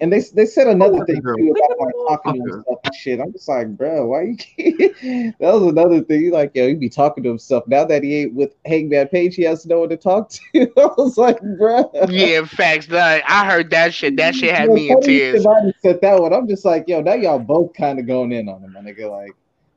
And 0.01 0.11
they 0.11 0.19
they 0.33 0.45
said 0.45 0.67
another 0.67 0.97
Oh, 1.01 1.05
thing 1.05 1.21
girl. 1.21 1.37
too 1.37 1.51
about 1.51 1.79
like 1.79 1.93
talking 2.07 2.33
to 2.33 2.51
himself 2.51 2.79
and 2.83 2.93
shit. 2.95 3.19
I'm 3.21 3.31
just 3.31 3.47
like, 3.47 3.69
bro, 3.69 4.07
why 4.07 4.23
you 4.23 4.35
keep... 4.35 4.77
that 5.39 5.53
was 5.53 5.63
another 5.63 6.01
thing. 6.01 6.21
He 6.21 6.31
like, 6.31 6.51
yo, 6.53 6.67
he 6.67 6.73
be 6.75 6.89
talking 6.89 7.23
to 7.23 7.29
himself. 7.29 7.65
Now 7.67 7.85
that 7.85 8.03
he 8.03 8.15
ain't 8.23 8.33
with 8.33 8.55
Hangman 8.65 9.07
Page, 9.07 9.35
he 9.35 9.43
has 9.43 9.65
no 9.65 9.79
one 9.79 9.89
to 9.89 9.97
talk 9.97 10.29
to. 10.31 10.41
I 10.77 10.85
was 10.97 11.17
like, 11.17 11.39
bro. 11.57 11.89
Yeah, 12.09 12.43
facts. 12.43 12.87
That 12.87 13.23
I 13.25 13.49
heard 13.49 13.69
that 13.69 13.93
shit. 13.93 14.17
That 14.17 14.35
shit 14.35 14.53
had 14.53 14.67
Yo, 14.67 14.73
me 14.75 14.89
in 14.89 14.95
Tony 14.95 15.05
tears. 15.07 15.41
Schiavone 15.43 15.73
said 15.81 16.01
that 16.01 16.19
one. 16.19 16.33
I'm 16.33 16.47
just 16.47 16.65
like, 16.65 16.89
yo, 16.89 17.01
now 17.01 17.13
y'all 17.13 17.39
both 17.39 17.73
kind 17.73 17.97
of 17.97 18.05
going 18.05 18.33
in 18.33 18.49
on 18.49 18.61
him, 18.63 18.73
my 18.73 18.81
nigga. 18.81 19.09
Like, 19.09 19.31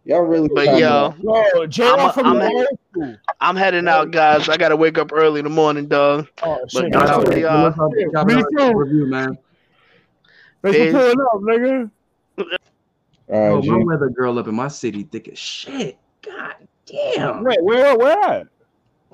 y'all 0.04 0.22
really. 0.22 0.48
But 0.48 0.66
yo, 0.66 1.14
Yo, 1.22 1.94
I'm 1.94 2.08
a- 2.08 2.12
from 2.12 2.26
I'm 2.26 2.38
the 2.38 2.44
a- 2.44 2.50
old 2.50 2.66
school. 2.90 3.16
I'm 3.40 3.54
heading 3.54 3.86
out, 3.86 4.10
guys. 4.10 4.48
I 4.48 4.56
gotta 4.56 4.74
wake 4.74 4.98
up 4.98 5.12
early 5.12 5.38
in 5.38 5.44
the 5.44 5.50
morning, 5.50 5.86
dog. 5.86 6.26
Oh, 6.42 6.58
shit. 6.68 6.90
But 6.90 7.00
me 7.00 7.06
shout 7.06 7.24
too. 7.24 7.40
y'all. 7.40 8.24
Me 8.24 8.42
too. 8.56 8.72
Review, 8.74 9.06
man. 9.06 9.38
Thanks 10.62 10.78
for 10.78 10.84
Biz. 10.84 10.92
pulling 10.92 11.20
up, 11.20 11.40
nigga. 11.42 11.90
All 12.38 12.46
Oh, 13.30 13.54
right, 13.56 13.62
G. 13.62 13.70
my 13.70 13.84
weather 13.84 14.08
girl 14.08 14.38
up 14.38 14.48
in 14.48 14.54
my 14.54 14.68
city, 14.68 15.02
thick 15.04 15.28
as 15.28 15.38
shit. 15.38 15.98
God 16.22 16.54
damn. 16.86 17.44
Wait, 17.44 17.62
where, 17.62 17.96
where 17.96 18.18
at? 18.18 18.46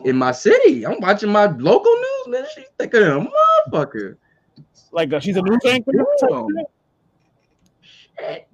In 0.04 0.16
my 0.16 0.32
city, 0.32 0.86
I'm 0.86 1.00
watching 1.00 1.30
my 1.30 1.46
local 1.46 1.92
news, 1.92 2.26
man. 2.28 2.44
She's 2.54 2.64
thicker 2.78 3.00
than 3.00 3.26
a 3.26 3.70
motherfucker. 3.70 4.16
Like, 4.92 5.12
uh, 5.12 5.20
she's 5.20 5.36
a 5.36 5.42
news 5.42 5.58
anchor? 5.66 5.92
type 6.20 6.30
shit? 6.30 6.66
Shit. 8.18 8.48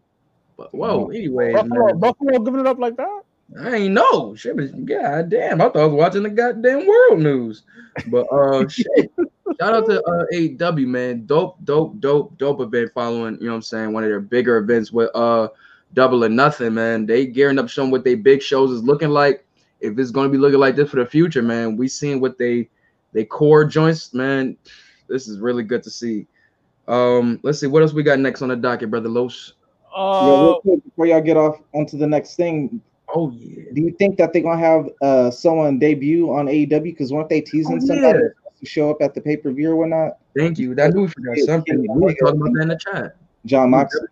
But 0.56 0.74
whoa, 0.74 1.08
anyway, 1.08 1.52
Buffalo, 1.54 1.86
man, 1.86 1.98
Buffalo 1.98 2.38
giving 2.40 2.60
it 2.60 2.66
up 2.66 2.78
like 2.78 2.96
that? 2.96 3.22
I 3.62 3.74
ain't 3.76 3.94
know. 3.94 4.34
Shit, 4.34 4.56
but 4.56 4.84
god 4.84 5.30
damn, 5.30 5.60
I 5.60 5.64
thought 5.64 5.76
I 5.76 5.86
was 5.86 5.94
watching 5.94 6.22
the 6.22 6.30
goddamn 6.30 6.86
world 6.86 7.20
news. 7.20 7.62
But 8.06 8.26
uh, 8.32 8.68
shit. 8.68 9.10
Shout 9.60 9.74
out 9.74 9.86
to 9.86 10.02
uh 10.04 10.24
AEW, 10.32 10.86
man. 10.86 11.26
Dope, 11.26 11.58
dope, 11.64 12.00
dope, 12.00 12.38
dope 12.38 12.60
event 12.60 12.92
following. 12.94 13.34
You 13.40 13.46
know 13.46 13.50
what 13.52 13.56
I'm 13.56 13.62
saying? 13.62 13.92
One 13.92 14.04
of 14.04 14.08
their 14.08 14.20
bigger 14.20 14.56
events 14.56 14.90
with 14.90 15.10
uh 15.14 15.48
Double 15.92 16.24
or 16.24 16.30
Nothing, 16.30 16.72
man. 16.74 17.04
They 17.04 17.26
gearing 17.26 17.58
up, 17.58 17.68
showing 17.68 17.90
what 17.90 18.02
they 18.02 18.14
big 18.14 18.40
shows 18.42 18.70
is 18.70 18.82
looking 18.82 19.10
like. 19.10 19.44
If 19.80 19.98
it's 19.98 20.10
gonna 20.10 20.30
be 20.30 20.38
looking 20.38 20.60
like 20.60 20.76
this 20.76 20.88
for 20.88 20.96
the 20.96 21.04
future, 21.04 21.42
man, 21.42 21.76
we 21.76 21.88
seeing 21.88 22.20
what 22.20 22.38
they 22.38 22.70
they 23.12 23.24
core 23.26 23.66
joints, 23.66 24.14
man. 24.14 24.56
This 25.08 25.28
is 25.28 25.40
really 25.40 25.62
good 25.62 25.82
to 25.82 25.90
see. 25.90 26.26
Um, 26.88 27.38
let's 27.42 27.60
see 27.60 27.66
what 27.66 27.82
else 27.82 27.92
we 27.92 28.02
got 28.02 28.18
next 28.18 28.40
on 28.40 28.48
the 28.48 28.56
docket, 28.56 28.90
brother 28.90 29.10
Los. 29.10 29.54
Yo, 29.92 29.98
Uh, 29.98 30.42
real 30.42 30.60
quick, 30.62 30.84
before 30.84 31.06
y'all 31.06 31.20
get 31.20 31.36
off 31.36 31.58
onto 31.74 31.98
the 31.98 32.06
next 32.06 32.36
thing, 32.36 32.80
Oh 33.14 33.30
yeah. 33.32 33.64
do 33.74 33.82
you 33.82 33.90
think 33.98 34.16
that 34.18 34.32
they're 34.32 34.42
gonna 34.42 34.58
have 34.58 34.88
uh 35.02 35.30
someone 35.30 35.78
debut 35.78 36.32
on 36.32 36.46
AEW? 36.46 36.82
Because 36.82 37.12
weren't 37.12 37.28
they 37.28 37.42
teasing 37.42 37.76
Oh, 37.82 37.86
somebody 37.86 38.18
yeah. 38.20 38.28
To 38.60 38.66
show 38.66 38.90
up 38.90 38.98
at 39.00 39.14
the 39.14 39.20
pay 39.20 39.36
per 39.36 39.50
view 39.52 39.70
or 39.70 39.76
whatnot? 39.76 40.18
Thank 40.36 40.58
you. 40.58 40.74
That 40.74 40.92
knew 40.92 41.02
we 41.02 41.08
forgot 41.08 41.38
something. 41.38 41.80
We 41.80 42.00
were 42.00 42.14
talking 42.14 42.40
about 42.40 42.52
that 42.52 42.62
in 42.62 42.68
the 42.68 42.78
chat. 42.78 43.16
Jon 43.46 43.70
Moxley. 43.70 44.06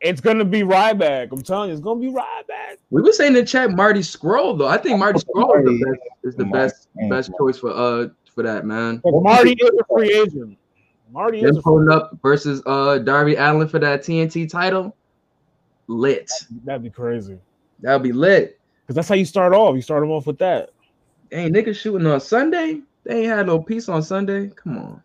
it's 0.00 0.20
gonna 0.20 0.44
be 0.44 0.62
Ryback. 0.62 1.32
I'm 1.32 1.42
telling 1.42 1.70
you, 1.70 1.74
it's 1.74 1.82
gonna 1.82 2.00
be 2.00 2.06
Ryback. 2.06 2.76
We 2.90 3.02
were 3.02 3.12
saying 3.12 3.34
in 3.36 3.40
the 3.40 3.44
chat 3.44 3.72
Marty 3.72 4.00
Scurll 4.00 4.56
though. 4.56 4.68
I 4.68 4.78
think 4.78 4.98
Marty 4.98 5.18
Scurll 5.20 5.58
is 5.58 5.64
the 5.64 5.84
best 5.84 6.00
is 6.24 6.36
the 6.36 6.44
Marty, 6.44 6.58
best 6.58 6.88
man. 6.94 7.08
best 7.10 7.30
choice 7.38 7.58
for 7.58 7.70
uh 7.70 8.08
for 8.34 8.42
that 8.42 8.64
man. 8.64 9.00
But 9.04 9.12
Marty 9.20 9.52
is 9.52 9.70
a 9.70 9.84
free 9.92 10.12
agent. 10.12 10.58
Marty 11.10 11.40
is 11.40 11.50
Them 11.50 11.56
a 11.58 11.62
pulling 11.62 11.90
up 11.90 12.18
versus 12.22 12.62
uh 12.66 12.98
Darby 12.98 13.34
Allin 13.34 13.68
for 13.68 13.78
that 13.78 14.02
TNT 14.02 14.48
title. 14.48 14.96
Lit. 15.88 16.30
That'd 16.64 16.82
be 16.82 16.90
crazy. 16.90 17.38
That'd 17.80 18.02
be 18.02 18.12
lit. 18.12 18.58
Because 18.82 18.96
that's 18.96 19.08
how 19.08 19.14
you 19.14 19.24
start 19.24 19.52
off. 19.52 19.74
You 19.74 19.82
start 19.82 20.02
them 20.02 20.10
off 20.10 20.26
with 20.26 20.38
that. 20.38 20.70
Ain't 21.32 21.54
niggas 21.54 21.76
shooting 21.76 22.06
on 22.06 22.20
Sunday. 22.20 22.80
They 23.04 23.18
ain't 23.20 23.26
had 23.26 23.46
no 23.46 23.58
peace 23.60 23.88
on 23.88 24.02
Sunday. 24.02 24.48
Come 24.48 24.78
on. 24.78 25.02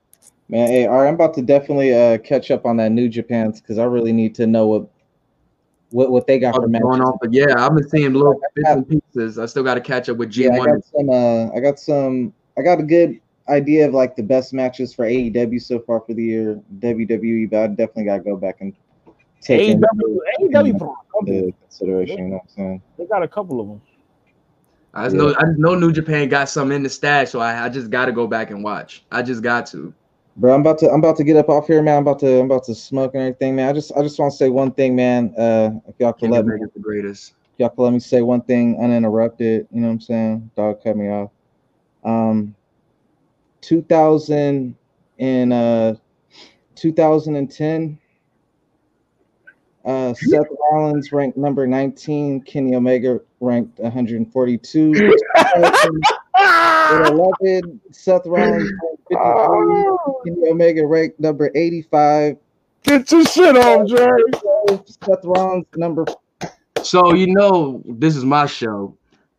Man, 0.49 0.67
hey, 0.69 0.85
all 0.85 0.97
right, 1.01 1.07
I'm 1.07 1.15
about 1.15 1.33
to 1.35 1.41
definitely 1.41 1.93
uh 1.93 2.17
catch 2.19 2.51
up 2.51 2.65
on 2.65 2.77
that 2.77 2.91
New 2.91 3.09
Japan's 3.09 3.59
because 3.59 3.77
I 3.77 3.83
really 3.83 4.13
need 4.13 4.33
to 4.35 4.47
know 4.47 4.67
what 4.67 4.87
what 5.89 6.11
what 6.11 6.27
they 6.27 6.39
got 6.39 6.53
All 6.53 6.61
for 6.61 6.67
this 6.67 6.71
matches. 6.71 6.83
going 6.83 7.01
on, 7.01 7.17
but 7.21 7.33
yeah, 7.33 7.53
I've 7.57 7.75
been 7.75 7.87
seeing 7.89 8.13
little 8.13 8.39
bits 8.55 8.69
and 8.69 8.87
pieces. 8.87 9.37
I 9.39 9.45
still 9.45 9.63
got 9.63 9.73
to 9.75 9.81
catch 9.81 10.07
up 10.09 10.17
with 10.17 10.35
Yeah, 10.37 10.53
I 10.53 10.59
G1. 10.59 10.65
got 10.65 10.85
some. 10.85 11.09
Uh, 11.09 11.49
I 11.55 11.59
got 11.59 11.79
some. 11.79 12.33
I 12.57 12.61
got 12.61 12.79
a 12.79 12.83
good 12.83 13.19
idea 13.49 13.87
of 13.87 13.93
like 13.93 14.15
the 14.15 14.23
best 14.23 14.53
matches 14.53 14.93
for 14.93 15.05
AEW 15.05 15.61
so 15.61 15.79
far 15.79 16.01
for 16.01 16.13
the 16.13 16.23
year. 16.23 16.61
WWE, 16.79 17.49
but 17.49 17.57
I 17.63 17.67
definitely 17.67 18.05
got 18.05 18.17
to 18.17 18.23
go 18.23 18.35
back 18.37 18.57
and 18.61 18.73
take 19.41 19.67
into 19.67 19.87
AEW, 19.87 20.17
AEW 20.49 20.79
put 20.79 20.87
on 20.87 21.27
into 21.27 21.53
consideration. 21.61 22.17
You 22.17 22.23
know 22.25 22.35
what 22.35 22.41
I'm 22.43 22.49
saying? 22.55 22.81
They 22.97 23.05
got 23.05 23.23
a 23.23 23.27
couple 23.27 23.59
of 23.59 23.67
them. 23.67 23.81
I 24.93 25.05
just 25.05 25.15
know 25.15 25.35
I 25.37 25.43
just 25.43 25.59
know 25.59 25.75
New 25.75 25.91
Japan 25.91 26.29
got 26.29 26.49
some 26.49 26.71
in 26.71 26.83
the 26.83 26.89
stash, 26.89 27.29
so 27.29 27.39
I, 27.39 27.65
I 27.65 27.69
just 27.69 27.89
got 27.89 28.05
to 28.05 28.11
go 28.11 28.27
back 28.27 28.51
and 28.51 28.63
watch. 28.63 29.03
I 29.11 29.21
just 29.21 29.43
got 29.43 29.65
to. 29.67 29.93
Bro, 30.37 30.53
I'm 30.53 30.61
about 30.61 30.77
to 30.79 30.89
I'm 30.89 30.99
about 30.99 31.17
to 31.17 31.23
get 31.23 31.35
up 31.35 31.49
off 31.49 31.67
here, 31.67 31.81
man. 31.81 31.97
I'm 31.97 32.03
about 32.03 32.19
to 32.19 32.39
I'm 32.39 32.45
about 32.45 32.63
to 32.65 32.75
smoke 32.75 33.13
and 33.13 33.23
everything, 33.23 33.55
man. 33.55 33.69
I 33.69 33.73
just 33.73 33.91
I 33.97 34.01
just 34.01 34.19
want 34.19 34.31
to 34.31 34.37
say 34.37 34.49
one 34.49 34.71
thing, 34.71 34.95
man. 34.95 35.33
Uh, 35.37 35.71
if 35.87 35.95
y'all 35.99 36.13
could 36.13 36.29
let 36.29 36.45
me, 36.45 36.59
the 36.73 36.79
greatest. 36.79 37.33
if 37.53 37.59
y'all 37.59 37.69
could 37.69 37.83
let 37.83 37.93
me 37.93 37.99
say 37.99 38.21
one 38.21 38.41
thing 38.41 38.79
uninterrupted. 38.81 39.67
You 39.71 39.81
know 39.81 39.87
what 39.87 39.93
I'm 39.93 40.01
saying? 40.01 40.51
Dog 40.55 40.83
cut 40.83 40.95
me 40.95 41.09
off. 41.09 41.31
Um, 42.03 42.55
2000 43.61 44.75
and 45.19 45.53
uh, 45.53 45.95
2010. 46.75 47.99
Uh, 49.87 50.13
Seth 50.13 50.47
Rollins 50.69 51.13
ranked 51.13 51.37
number 51.37 51.65
19. 51.65 52.41
Kenny 52.41 52.75
Omega 52.75 53.21
ranked 53.39 53.79
142. 53.79 55.15
At 55.37 55.81
11, 57.13 57.79
Seth 57.91 58.25
Rollins 58.25 58.69
ranked 58.83 59.03
53. 59.07 59.97
Kenny 60.25 60.49
Omega 60.51 60.85
ranked 60.85 61.21
number 61.21 61.49
85. 61.55 62.35
Get 62.83 63.09
your 63.13 63.23
shit 63.25 63.55
off, 63.55 63.87
Dre. 63.87 64.77
Seth 64.85 65.23
Rollins 65.23 65.65
number 65.77 66.05
So 66.83 67.13
you 67.13 67.27
know 67.33 67.81
this 67.85 68.17
is 68.17 68.25
my 68.25 68.45
show, 68.45 68.93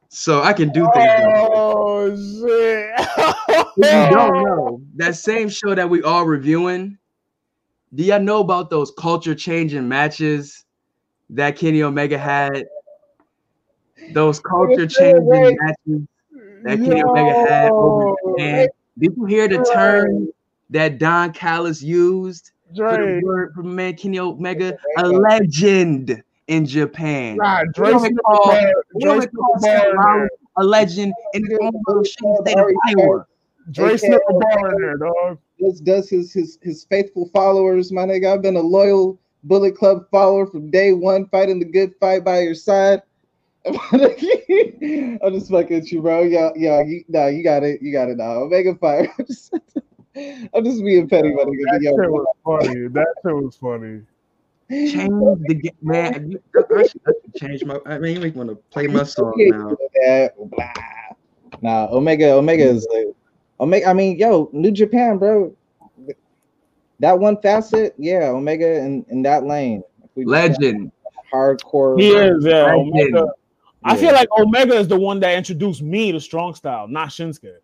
so 0.09 0.43
I 0.43 0.55
can 0.55 0.71
do 0.71 0.89
things. 0.95 1.23
Oh 1.27 2.09
shit! 2.09 2.91
If 3.77 4.11
you 4.11 4.17
don't 4.17 4.33
know, 4.45 4.81
that 4.97 5.15
same 5.17 5.51
show 5.51 5.75
that 5.75 5.89
we 5.91 6.03
all 6.03 6.25
reviewing, 6.25 6.97
do 7.95 8.03
y'all 8.05 8.21
know 8.21 8.41
about 8.41 8.71
those 8.71 8.91
culture 8.93 9.35
changing 9.35 9.89
matches 9.89 10.65
that 11.31 11.57
Kenny 11.57 11.83
Omega 11.83 12.19
had? 12.19 12.67
Those 14.13 14.41
culture 14.41 14.87
changing 14.87 15.57
matches 15.61 16.07
that 16.65 16.79
Kenny 16.79 17.03
Omega 17.03 17.33
had 17.49 17.71
over. 17.71 18.15
Japan. 18.37 18.69
Did 18.99 19.17
you 19.17 19.25
hear 19.27 19.49
the 19.49 19.65
term 19.73 20.29
that 20.71 20.99
Don 20.99 21.33
Callis 21.33 21.83
used 21.83 22.53
for 22.77 22.97
Dre, 22.97 23.21
the 23.21 23.21
word 23.25 23.53
for 23.55 23.63
man 23.63 23.95
Kenny 23.95 24.19
Omega? 24.19 24.77
A 24.99 25.09
legend 25.09 26.23
in 26.49 26.67
Japan. 26.67 27.37
nah, 27.37 27.63
Dre 27.75 27.93
call- 27.93 28.01
the 28.01 28.75
we 28.95 29.05
Dre 29.05 29.27
call 29.27 29.55
bar 29.61 29.77
in 29.77 29.83
there. 29.87 29.95
Rollins 29.95 30.31
a 30.59 30.65
legend 30.65 31.15
in 31.35 31.45
his 31.49 31.59
own 31.63 31.73
little 31.87 32.05
state 32.05 32.59
of 32.59 32.67
Iowa. 32.87 33.27
Dre 33.71 33.97
snipped 33.97 34.25
the 34.29 34.35
bar 34.35 34.73
in 34.75 34.81
there, 34.81 34.97
dog. 34.97 35.39
Does 35.61 35.81
does 35.81 36.09
his 36.09 36.33
his 36.33 36.59
his 36.63 36.85
faithful 36.85 37.31
followers, 37.33 37.93
my 37.93 38.05
nigga. 38.05 38.33
I've 38.33 38.43
been 38.43 38.57
a 38.57 38.61
loyal 38.61 39.19
Bullet 39.45 39.77
Club 39.77 40.05
follower 40.11 40.47
from 40.47 40.71
day 40.71 40.93
one, 40.93 41.27
fighting 41.29 41.59
the 41.59 41.65
good 41.65 41.95
fight 42.01 42.25
by 42.25 42.41
your 42.41 42.55
side. 42.55 43.03
I'm 43.67 43.75
just 45.35 45.51
fucking 45.51 45.69
with 45.71 45.93
you, 45.93 46.01
bro. 46.01 46.23
Yeah, 46.23 46.51
yeah, 46.57 46.83
you, 46.83 47.05
nah, 47.09 47.27
you 47.27 47.43
got 47.43 47.65
it, 47.65 47.83
you 47.83 47.93
got 47.93 48.09
it 48.09 48.17
now. 48.17 48.43
Omega 48.43 48.75
Fire. 48.77 49.13
I'm 49.19 49.27
just, 49.27 49.53
I'm 50.55 50.65
just 50.65 50.83
being 50.85 51.09
petty, 51.09 51.35
my 51.35 51.43
nigga. 51.43 51.65
That 51.73 51.83
Yo, 51.83 51.91
shit 51.91 52.11
was 52.11 52.27
funny. 52.45 52.89
That 52.89 53.07
shit 53.25 53.35
was 53.35 53.57
funny. 53.57 54.03
Change 54.71 55.39
the 55.47 55.55
game, 55.55 55.73
man. 55.83 56.31
you- 56.31 56.43
I 56.77 56.87
should, 56.87 57.01
I 57.07 57.13
should 57.23 57.35
change 57.35 57.65
my. 57.65 57.79
I 57.87 57.99
mean, 57.99 58.15
you 58.15 58.21
make 58.21 58.35
me 58.35 58.39
want 58.45 58.51
to 58.51 58.57
play 58.71 58.87
my 58.87 59.03
song 59.03 59.35
Yeah, 59.37 60.29
now. 60.39 60.39
Nah, 61.63 61.89
Omega, 61.91 62.33
Omega 62.33 62.65
is 62.65 62.87
like 62.93 63.07
Omega. 63.61 63.89
I 63.89 63.93
mean, 63.93 64.19
yo, 64.19 64.49
New 64.53 64.71
Japan, 64.71 65.19
bro. 65.19 65.55
That 67.01 67.19
one 67.19 67.41
facet, 67.41 67.95
yeah, 67.97 68.29
Omega 68.31 68.81
in, 68.81 69.05
in 69.09 69.23
that 69.23 69.45
lane. 69.45 69.83
We 70.17 70.25
Legend. 70.25 70.91
hardcore. 71.33 72.01
He 72.01 72.09
is, 72.11 72.45
yeah. 72.45 72.65
Legend. 72.65 72.89
Omega. 72.93 73.27
I 73.85 73.95
Yeah. 73.95 74.01
feel 74.01 74.13
like 74.15 74.29
Omega 74.37 74.75
is 74.75 74.89
the 74.89 74.99
one 74.99 75.21
that 75.21 75.37
introduced 75.37 75.81
me 75.81 76.11
to 76.11 76.19
strong 76.21 76.55
style, 76.55 76.89
not 76.89 77.11
Shinsuke. 77.11 77.59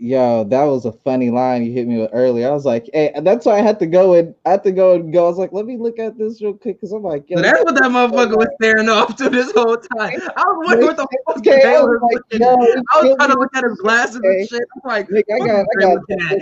Yo, 0.00 0.44
that 0.44 0.62
was 0.62 0.84
a 0.84 0.92
funny 0.92 1.28
line 1.28 1.64
you 1.64 1.72
hit 1.72 1.88
me 1.88 1.98
with 1.98 2.10
earlier. 2.12 2.48
I 2.48 2.52
was 2.52 2.64
like, 2.64 2.88
hey, 2.92 3.12
that's 3.22 3.44
why 3.44 3.58
I 3.58 3.62
had 3.62 3.80
to 3.80 3.86
go 3.86 4.14
and 4.14 4.32
I 4.46 4.50
had 4.50 4.62
to 4.62 4.70
go 4.70 4.94
and 4.94 5.12
go. 5.12 5.24
I 5.26 5.28
was 5.28 5.38
like, 5.38 5.52
let 5.52 5.66
me 5.66 5.76
look 5.76 5.98
at 5.98 6.16
this 6.16 6.40
real 6.40 6.54
quick 6.54 6.76
because 6.76 6.92
I'm 6.92 7.02
like, 7.02 7.28
yo, 7.28 7.38
So 7.38 7.42
that's 7.42 7.64
what 7.64 7.74
that 7.74 7.90
motherfucker 7.90 8.36
was 8.36 8.48
staring 8.62 8.88
off 8.88 9.16
to 9.16 9.28
this 9.28 9.50
whole 9.52 9.76
time. 9.76 10.20
I 10.36 10.44
was 10.44 10.62
wondering 10.64 10.86
what 10.86 10.96
the 10.96 11.08
fuck 11.26 11.38
okay, 11.38 11.62
they 11.62 11.76
I 11.76 11.80
was 11.80 11.90
was 11.90 12.00
like, 12.02 12.22
looking 12.30 12.46
yo, 12.46 12.52
at. 12.52 12.84
I 12.94 13.02
was 13.02 13.16
trying 13.16 13.30
to 13.30 13.38
look 13.40 13.56
at 13.56 13.64
his 13.64 13.80
glasses 13.80 14.16
Okay. 14.18 14.38
and 14.38 14.48
shit. 14.48 14.62
I'm 14.76 14.88
like, 14.88 15.10
Nick, 15.10 15.26
I 15.34 15.38
got, 15.40 15.60
is 15.62 15.66
I 15.72 15.80
got 15.80 15.94
looking 15.94 16.16
at? 16.30 16.38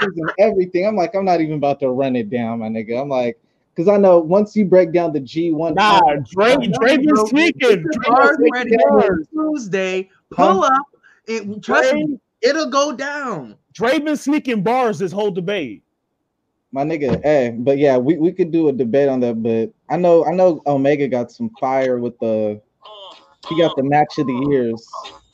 the 0.00 0.12
and 0.16 0.30
everything. 0.38 0.86
I'm 0.86 0.96
like, 0.96 1.14
I'm 1.14 1.24
not 1.24 1.40
even 1.40 1.56
about 1.58 1.78
to 1.80 1.90
run 1.90 2.16
it 2.16 2.28
down, 2.28 2.58
my 2.58 2.68
nigga. 2.68 3.00
I'm 3.00 3.08
like, 3.08 3.38
because 3.72 3.88
I 3.88 3.98
know 3.98 4.18
once 4.18 4.56
you 4.56 4.64
break 4.64 4.92
down 4.92 5.12
the 5.12 5.20
G1, 5.20 5.76
Nah, 5.76 6.00
Dre, 6.28 6.56
No, 6.56 6.78
Dre 6.80 6.96
been 6.96 7.14
bro. 7.14 7.24
sneaking. 7.26 7.52
Get 7.60 7.84
your 7.84 7.92
Dre 7.92 8.08
bars 8.08 8.36
been 8.36 8.50
ready 8.50 8.70
sneaking 8.70 8.88
for 8.88 9.00
bars. 9.00 9.28
Tuesday. 9.32 10.10
Pull 10.30 10.64
up. 10.64 10.72
It, 11.26 11.62
trust 11.62 11.92
Dre, 11.92 12.02
me, 12.02 12.18
it'll 12.42 12.70
go 12.70 12.92
down. 12.92 13.56
Draven 13.74 14.18
sneaking 14.18 14.62
bars 14.62 14.98
this 14.98 15.12
whole 15.12 15.30
debate. 15.30 15.82
my 16.72 16.84
nigga. 16.84 17.22
Hey, 17.22 17.54
but 17.56 17.78
yeah, 17.78 17.96
we, 17.96 18.16
we 18.16 18.32
could 18.32 18.50
do 18.50 18.68
a 18.68 18.72
debate 18.72 19.08
on 19.08 19.20
that. 19.20 19.42
But 19.42 19.72
I 19.92 19.96
know 19.96 20.24
I 20.24 20.32
know 20.32 20.62
Omega 20.66 21.08
got 21.08 21.30
some 21.30 21.50
fire 21.60 21.98
with 21.98 22.18
the 22.18 22.60
he 23.48 23.58
got 23.58 23.74
the 23.76 23.82
match 23.82 24.18
of 24.18 24.26
the 24.26 24.46
years 24.50 24.86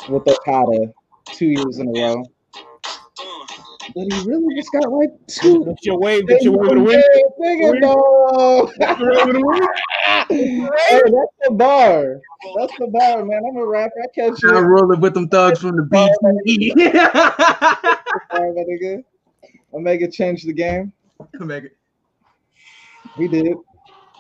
with 0.09 0.27
Okada 0.29 0.93
two 1.27 1.47
years 1.47 1.79
in 1.79 1.89
a 1.89 2.01
row. 2.01 2.25
But 3.95 4.05
he 4.05 4.21
really 4.27 4.55
just 4.57 4.73
got 4.73 4.91
like 4.91 5.11
two. 5.27 5.65
Get 5.65 5.85
your 5.85 5.99
wave, 5.99 6.27
get 6.29 6.43
your 6.43 6.59
wave 6.59 6.71
of 6.71 6.77
the 6.77 6.83
week. 6.83 7.05
Get 7.13 8.99
your 8.99 9.11
wave 9.11 9.29
of 9.29 9.35
the 9.35 9.47
week. 9.47 9.69
hey, 10.89 11.01
that's 11.05 11.35
the 11.45 11.51
bar. 11.53 12.21
That's 12.57 12.73
the 12.79 12.89
bar, 12.89 13.25
man. 13.25 13.43
I'm 13.49 13.57
a 13.57 13.67
rapper. 13.67 13.95
I 14.03 14.07
catch 14.15 14.43
you. 14.43 14.57
I'm 14.57 14.67
rolling 14.67 15.01
with 15.01 15.15
them 15.15 15.29
thugs 15.29 15.61
from 15.61 15.77
the 15.77 15.83
BTE. 15.83 16.95
Bar, 18.33 18.53
my 18.53 18.63
nigga. 18.63 19.05
Omega 19.75 20.11
changed 20.11 20.47
the 20.47 20.53
game. 20.53 20.93
Omega, 21.41 21.69
He 23.17 23.29
did. 23.29 23.57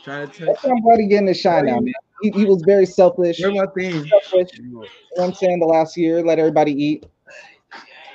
trying 0.03 0.31
to 0.31 0.39
touch. 0.39 0.49
That's 0.49 0.65
why 0.65 0.71
I'm 0.71 0.83
glad 0.83 1.01
he 1.01 1.07
getting 1.07 1.29
a 1.29 1.35
shine 1.35 1.67
now, 1.67 1.81
man. 1.81 1.93
He, 2.21 2.31
he 2.31 2.45
was 2.45 2.63
very 2.63 2.87
selfish. 2.87 3.41
My 3.41 3.67
theme? 3.77 4.07
selfish. 4.07 4.59
You 4.59 4.73
know 4.73 4.87
what 5.17 5.25
I'm 5.25 5.35
saying? 5.35 5.61
The 5.61 5.67
last 5.67 5.97
year, 5.97 6.23
let 6.23 6.39
everybody 6.39 6.73
eat. 6.73 7.07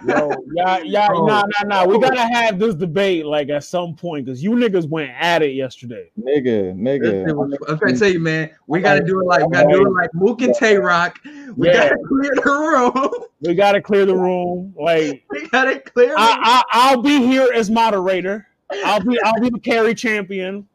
Yo, 0.05 0.43
yeah, 0.53 0.79
yeah, 0.79 1.07
Oh. 1.13 1.25
nah, 1.27 1.45
nah, 1.63 1.85
nah. 1.85 1.87
We 1.87 1.99
gotta 2.01 2.23
have 2.35 2.59
this 2.59 2.75
debate 2.75 3.25
like 3.27 3.49
at 3.49 3.63
some 3.63 3.95
point 3.95 4.25
because 4.25 4.43
you 4.43 4.51
niggas 4.53 4.89
went 4.89 5.13
at 5.17 5.43
it 5.43 5.53
yesterday. 5.53 6.11
nigga, 6.19 6.75
nigga. 6.75 7.29
I'm 7.69 7.79
trying 7.79 7.95
to 7.95 7.99
tell 8.01 8.09
you, 8.11 8.19
man. 8.19 8.51
We 8.67 8.81
gotta 8.81 9.05
do 9.05 9.21
it 9.21 9.25
like 9.25 9.47
we 9.47 9.53
gotta 9.53 9.73
do 9.73 9.87
it 9.87 9.91
like 9.93 10.13
Mook 10.15 10.43
and 10.43 10.53
Tay 10.53 10.77
Roc. 10.79 11.17
We 11.55 11.69
Yeah. 11.69 11.75
gotta 11.75 11.97
clear 12.09 12.33
the 12.35 12.51
room. 12.51 13.25
We 13.41 13.55
gotta 13.55 13.81
clear 13.81 14.05
the 14.05 14.17
room. 14.17 14.75
Like 14.77 15.23
We 15.31 15.49
gotta 15.49 15.79
clear. 15.79 16.15
I, 16.17 16.37
I, 16.43 16.63
I'll 16.73 17.01
be 17.03 17.19
here 17.25 17.49
as 17.55 17.71
moderator. 17.71 18.49
I'll 18.85 18.99
be, 19.01 19.17
I'll 19.23 19.41
be 19.41 19.51
the 19.51 19.61
Cari 19.61 19.95
Champion. 19.95 20.67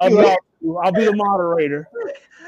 Of. 0.00 0.14
I'll 0.82 0.90
be 0.92 1.04
the 1.04 1.14
moderator. 1.14 1.88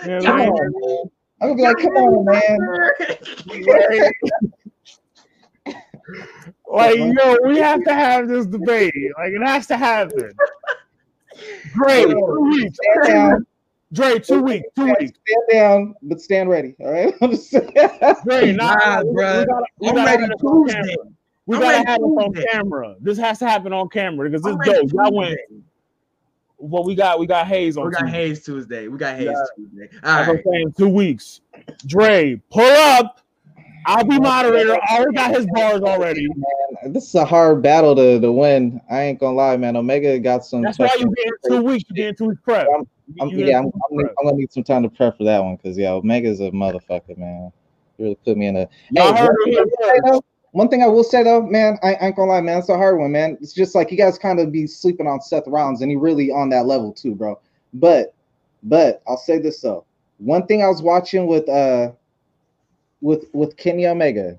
You 0.05 0.11
know 0.11 0.17
what 0.17 0.25
Come 0.27 0.41
I 0.41 0.45
mean? 0.45 0.51
on, 0.51 0.73
man. 0.81 1.11
I'm 1.43 1.49
gonna 1.49 1.57
be 1.57 1.63
like, 1.63 1.77
come 1.79 1.97
on, 1.97 2.25
man. 2.25 4.13
Like, 6.73 6.97
yo, 6.97 7.37
we 7.45 7.59
have 7.59 7.83
to 7.85 7.93
have 7.93 8.29
this 8.29 8.47
debate. 8.47 8.95
Like, 9.19 9.33
it 9.33 9.43
has 9.45 9.67
to 9.69 9.77
happen. 9.77 10.31
Dre, 11.75 12.05
two 12.05 12.49
weeks. 12.53 12.79
Stand 12.95 13.07
down, 13.13 13.47
Dre, 13.93 14.19
two 14.21 14.41
weeks. 14.43 14.69
Two 14.77 14.87
weeks. 14.87 15.19
stand 15.27 15.45
down, 15.51 15.95
but 16.03 16.21
stand 16.21 16.49
ready. 16.49 16.75
All 16.81 16.93
right. 16.93 17.13
I'm 17.23 17.31
just 17.31 17.51
saying. 17.51 17.73
Dre, 18.25 18.53
nah, 18.53 18.75
Nah, 18.77 19.03
we, 19.03 19.09
bruh. 19.15 19.41
we 19.41 19.47
gotta, 19.47 19.65
we 19.81 19.89
I'm 19.89 19.97
ready 19.97 20.23
have 20.23 20.39
Tuesday. 20.41 20.97
We 21.47 21.57
I'm 21.57 21.63
gotta 21.63 21.77
ready 21.79 21.91
have 21.91 22.01
this 22.01 22.11
on 22.11 22.35
camera. 22.35 22.95
This 23.01 23.19
has 23.19 23.39
to 23.41 23.49
happen 23.49 23.73
on 23.73 23.89
camera 23.89 24.31
because 24.31 24.43
this 24.45 24.57
dope. 24.65 24.93
Y'all 24.93 25.13
went. 25.13 25.39
Tuesday. 26.61 26.69
Well, 26.69 26.85
we 26.85 26.95
got 26.95 27.19
we 27.19 27.27
got 27.27 27.47
Hayes 27.47 27.77
on. 27.77 27.87
We 27.87 27.93
got 27.93 28.01
Tuesday. 28.01 28.17
Hayes 28.19 28.45
Tuesday. 28.45 28.89
We 28.89 28.99
got 28.99 29.17
Hayes 29.17 29.27
Yeah. 29.27 29.45
Tuesday. 29.57 29.89
All 30.05 30.17
That's 30.17 30.29
right. 30.29 30.39
I'm 30.47 30.53
saying. 30.53 30.75
Two 30.77 30.89
weeks. 30.89 31.41
Dre, 31.87 32.41
pull 32.51 32.63
up. 32.63 33.21
I'll 33.87 34.05
be 34.05 34.19
moderator. 34.21 34.77
I 34.89 34.99
already 34.99 35.17
got 35.17 35.31
his 35.35 35.47
bars 35.47 35.81
already. 35.81 36.29
Man, 36.29 36.93
this 36.93 37.09
is 37.09 37.15
a 37.15 37.25
hard 37.25 37.63
battle 37.63 37.97
to, 37.97 38.21
to 38.21 38.31
win. 38.31 38.81
I 38.91 39.03
ain't 39.03 39.19
gonna 39.19 39.35
lie, 39.37 39.57
man. 39.57 39.77
Omega 39.77 40.19
got 40.19 40.45
some. 40.45 40.63
That's 40.63 40.79
why 40.79 40.91
you 40.99 41.13
getting 41.17 41.33
two 41.47 41.63
weeks. 41.63 41.85
You 41.89 41.97
getting 41.97 42.15
two 42.15 42.29
weeks 42.29 42.41
prep. 42.43 42.69
I'm- 42.69 42.87
I'm, 43.21 43.29
yeah, 43.31 43.59
I'm, 43.59 43.67
I'm, 43.67 43.99
I'm 43.99 44.25
gonna 44.25 44.37
need 44.37 44.53
some 44.53 44.63
time 44.63 44.85
to 44.85 44.89
prep 44.89 45.19
for 45.19 45.25
that 45.25 45.43
one 45.43 45.57
because 45.57 45.77
yeah, 45.77 45.91
Omega's 45.91 46.41
a 46.41 46.45
motherfucker, 46.53 47.19
man. 47.19 47.51
He 47.99 48.05
really 48.05 48.15
put 48.25 48.37
me 48.37 48.47
in 48.47 48.57
a. 48.57 48.69
Y'all 48.93 49.13
Hey, 49.15 49.23
heard 49.23 49.37
one 49.47 50.21
one 50.53 50.69
thing 50.69 50.83
I 50.83 50.87
will 50.87 51.05
say 51.05 51.23
though, 51.23 51.43
man, 51.43 51.79
I, 51.83 51.95
I 51.95 52.07
ain't 52.07 52.17
gonna 52.17 52.31
lie, 52.31 52.41
man, 52.41 52.59
it's 52.59 52.69
a 52.69 52.77
hard 52.77 52.99
one, 52.99 53.13
man. 53.13 53.39
It's 53.41 53.53
just 53.53 53.75
like 53.75 53.91
you 53.91 53.97
guys 53.97 54.19
kind 54.19 54.41
of 54.41 54.51
be 54.51 54.67
sleeping 54.67 55.07
on 55.07 55.21
Seth 55.21 55.47
Rollins, 55.47 55.81
and 55.81 55.91
he 55.91 55.97
really 55.97 56.31
on 56.31 56.49
that 56.51 56.67
level 56.67 56.93
too, 56.93 57.15
bro. 57.15 57.39
But, 57.75 58.15
but 58.63 59.03
I'll 59.07 59.17
say 59.17 59.39
this 59.39 59.61
though, 59.61 59.85
one 60.19 60.47
thing 60.47 60.63
I 60.63 60.69
was 60.69 60.83
watching 60.83 61.27
with 61.27 61.49
uh, 61.49 61.93
with 63.01 63.27
with 63.33 63.57
Kenny 63.57 63.87
Omega, 63.87 64.39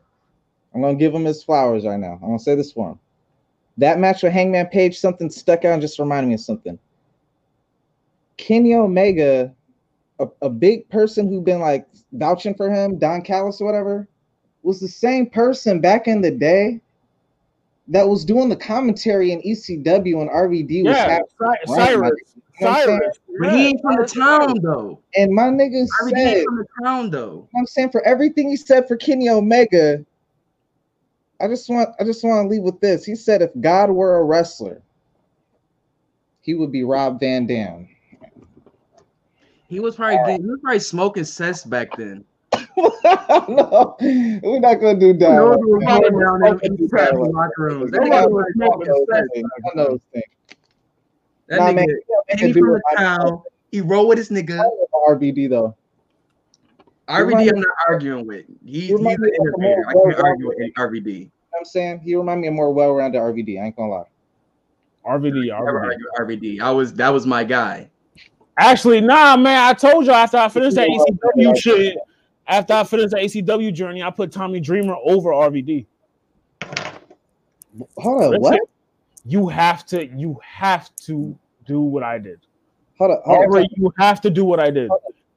I'm 0.73 0.81
gonna 0.81 0.95
give 0.95 1.13
him 1.13 1.25
his 1.25 1.43
flowers 1.43 1.85
right 1.85 1.99
now. 1.99 2.13
I'm 2.21 2.27
gonna 2.27 2.39
say 2.39 2.55
this 2.55 2.71
for 2.71 2.91
him. 2.91 2.99
That 3.77 3.99
match 3.99 4.21
with 4.21 4.33
Hangman 4.33 4.67
Page, 4.67 4.99
something 4.99 5.29
stuck 5.29 5.65
out 5.65 5.73
and 5.73 5.81
just 5.81 5.97
reminded 5.97 6.27
me 6.27 6.35
of 6.35 6.41
something. 6.41 6.77
Kenny 8.37 8.75
Omega, 8.75 9.53
a, 10.19 10.27
a 10.41 10.49
big 10.49 10.87
person 10.89 11.27
who 11.27 11.41
been 11.41 11.59
like 11.59 11.87
vouching 12.11 12.53
for 12.53 12.69
him, 12.69 12.99
Don 12.99 13.21
Callis 13.21 13.61
or 13.61 13.65
whatever, 13.65 14.07
was 14.63 14.79
the 14.79 14.87
same 14.87 15.29
person 15.29 15.79
back 15.79 16.07
in 16.07 16.21
the 16.21 16.31
day 16.31 16.79
that 17.87 18.07
was 18.07 18.23
doing 18.23 18.49
the 18.49 18.55
commentary 18.55 19.31
in 19.31 19.41
ECW 19.41 20.21
and 20.21 20.29
RVD 20.29 20.83
was 20.85 20.97
Yeah, 20.97 21.09
having 21.09 21.25
Cy- 21.39 21.45
right, 21.45 21.59
Cyrus. 21.67 21.91
you 21.95 22.01
know 22.01 22.09
what 22.59 22.69
I'm 22.69 22.75
saying? 22.75 22.99
Cyrus. 22.99 23.19
But 23.39 23.51
he 23.51 23.67
ain't 23.67 23.81
from 23.81 23.95
the 23.97 24.07
town 24.07 24.59
though. 24.61 24.99
And 25.15 25.33
my 25.33 25.43
nigga 25.43 25.83
I 25.83 26.09
said, 26.09 26.17
ain't 26.17 26.45
from 26.45 26.57
the 26.57 26.65
town 26.83 27.09
though. 27.09 27.49
I'm 27.55 27.65
saying 27.65 27.89
for 27.89 28.01
everything 28.03 28.49
he 28.49 28.55
said 28.55 28.87
for 28.87 28.95
Kenny 28.95 29.29
Omega, 29.29 30.05
I 31.41 31.47
just 31.47 31.69
want 31.69 31.89
I 31.99 32.03
just 32.03 32.23
want 32.23 32.45
to 32.45 32.49
leave 32.49 32.61
with 32.63 32.79
this. 32.79 33.03
He 33.03 33.15
said 33.15 33.41
if 33.41 33.51
God 33.59 33.89
were 33.89 34.17
a 34.17 34.23
wrestler, 34.23 34.81
he 36.41 36.53
would 36.53 36.71
be 36.71 36.83
Rob 36.83 37.19
Van 37.19 37.45
Dam. 37.47 37.89
He 39.67 39.79
was 39.79 39.95
probably 39.95 40.17
getting, 40.17 40.43
he 40.43 40.49
was 40.49 40.59
probably 40.61 40.79
smoking 40.79 41.23
cess 41.23 41.63
back 41.63 41.95
then. 41.95 42.25
No, 42.77 43.95
we're 44.01 44.59
not 44.59 44.75
gonna 44.75 44.99
do 44.99 45.13
that. 45.13 45.35
Those 45.35 45.57
were 45.59 45.77
one. 45.79 45.85
going 45.85 46.01
down 46.01 46.11
We're 46.11 46.17
in 46.17 46.41
not 46.41 46.61
gonna 46.61 46.75
the 46.77 46.87
that 46.91 47.15
locker 47.15 47.51
rooms. 47.57 47.91
That 47.91 47.99
We're 48.01 48.07
nigga 48.07 48.09
not 48.09 48.31
was 48.31 48.45
gonna 48.57 48.85
do 48.85 49.05
those 49.07 49.29
things. 49.33 49.49
I 49.65 49.75
know 49.75 49.85
those 49.89 49.99
things. 50.13 50.23
That 51.47 51.57
Nah, 51.59 51.67
nigga, 51.71 51.75
man, 51.75 51.87
he 52.39 52.47
he 52.47 52.53
from 52.53 52.61
the 52.73 52.81
town. 52.97 53.41
He 53.71 53.81
roll 53.81 54.07
with 54.07 54.17
his 54.17 54.29
nigga. 54.29 54.63
RVD 55.07 55.49
though. 55.49 55.75
RVD, 57.09 57.49
I'm 57.51 57.59
not 57.59 57.67
arguing 57.89 58.25
with. 58.25 58.45
He, 58.65 58.81
he's 58.81 58.89
You 58.91 58.97
an 58.97 59.03
remind 59.03 59.19
me 59.19 59.27
of 59.29 59.33
a 59.33 59.35
innovator. 59.35 59.85
I 59.89 59.93
can't 59.93 60.19
argue 60.23 60.47
with 60.47 60.57
well-rounded- 60.77 61.05
RVD. 61.05 61.13
You 61.13 61.19
know 61.25 61.29
what 61.49 61.59
I'm 61.59 61.65
saying 61.65 61.99
he 61.99 62.15
remind 62.15 62.41
me 62.41 62.47
of 62.47 62.53
more 62.53 62.71
well-rounded 62.73 63.19
RVD. 63.19 63.61
I 63.61 63.65
ain't 63.65 63.75
gonna 63.75 63.91
lie. 63.91 64.03
RVD, 65.05 65.47
Never 65.47 65.97
RVD. 66.19 66.39
RVD. 66.39 66.61
I 66.61 66.71
was 66.71 66.93
that 66.93 67.09
was 67.09 67.25
my 67.25 67.43
guy. 67.43 67.89
Actually, 68.57 69.01
nah, 69.01 69.35
man. 69.35 69.57
I 69.67 69.73
told 69.73 70.05
you 70.05 70.11
after 70.11 70.37
I 70.37 70.47
finished 70.47 70.75
that 70.75 70.87
ECW 70.87 71.57
shit, 71.57 71.97
after 72.47 72.73
I 72.73 72.83
finished 72.83 73.11
the 73.11 73.17
ECW 73.17 73.73
journey, 73.73 74.03
I 74.03 74.09
put 74.09 74.31
Tommy 74.31 74.59
Dreamer 74.59 74.95
over 75.03 75.29
RVD. 75.29 75.85
Hold 77.97 78.23
on, 78.23 78.31
That's 78.31 78.41
what? 78.41 78.55
it. 78.55 78.61
You 79.25 79.47
have 79.47 79.85
to, 79.87 80.05
you 80.07 80.39
have 80.43 80.93
to 81.05 81.37
do 81.65 81.79
what 81.81 82.03
I 82.03 82.17
did. 82.17 82.39
Hold 82.97 83.11
on, 83.11 83.21
hold 83.25 83.55
on, 83.57 83.65
you 83.75 83.91
have 83.97 84.21
to 84.21 84.29
do 84.29 84.45
what 84.45 84.59
I 84.59 84.69
did, 84.69 84.89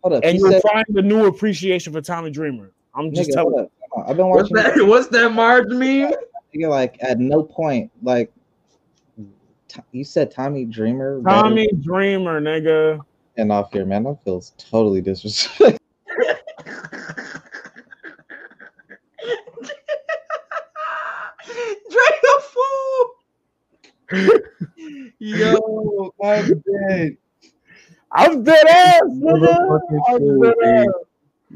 hold 0.03 0.15
up. 0.15 0.25
and 0.25 0.33
He 0.35 0.39
you'll 0.39 0.51
said, 0.51 0.63
find 0.63 0.85
a 0.97 1.03
new 1.03 1.27
appreciation 1.27 1.93
for 1.93 2.01
Tommy 2.01 2.31
Dreamer. 2.31 2.73
I'm 2.95 3.13
just 3.13 3.31
nigga, 3.31 3.35
telling 3.35 3.55
you. 3.55 3.61
up. 3.65 3.73
Hold 3.91 4.05
on. 4.05 4.11
I've 4.11 4.17
been 4.17 4.29
What's 4.29 4.51
watching. 4.51 4.77
that? 4.77 4.87
What's 4.87 5.09
that 5.09 5.33
Marge 5.33 5.69
meme? 5.69 6.13
Nigga, 6.55 6.69
like 6.69 6.97
at 7.01 7.19
no 7.19 7.43
point, 7.43 7.91
like 8.03 8.33
you 9.93 10.05
said, 10.05 10.31
Tommy 10.31 10.65
Dreamer. 10.65 11.21
better 11.21 11.43
Tommy 11.49 11.69
Dreamer, 11.83 12.41
nigga. 12.41 13.01
and 13.37 13.51
off 13.53 13.73
here, 13.73 13.85
man. 13.85 14.05
That 14.05 14.23
feels 14.25 14.53
totally 14.59 15.01
disrespectful. 15.01 15.79
Drake 21.91 22.25
a 22.25 22.41
fool. 22.43 23.15
Yo, 25.19 26.15
I'm 26.23 26.63
dead. 26.89 27.17
I'm 28.13 28.43
dead 28.45 28.67
ass, 28.67 29.03
nigga. 29.05 29.81
I'm 30.09 30.19
fool, 30.19 30.43
dead 30.43 30.55
ass. 30.65 30.87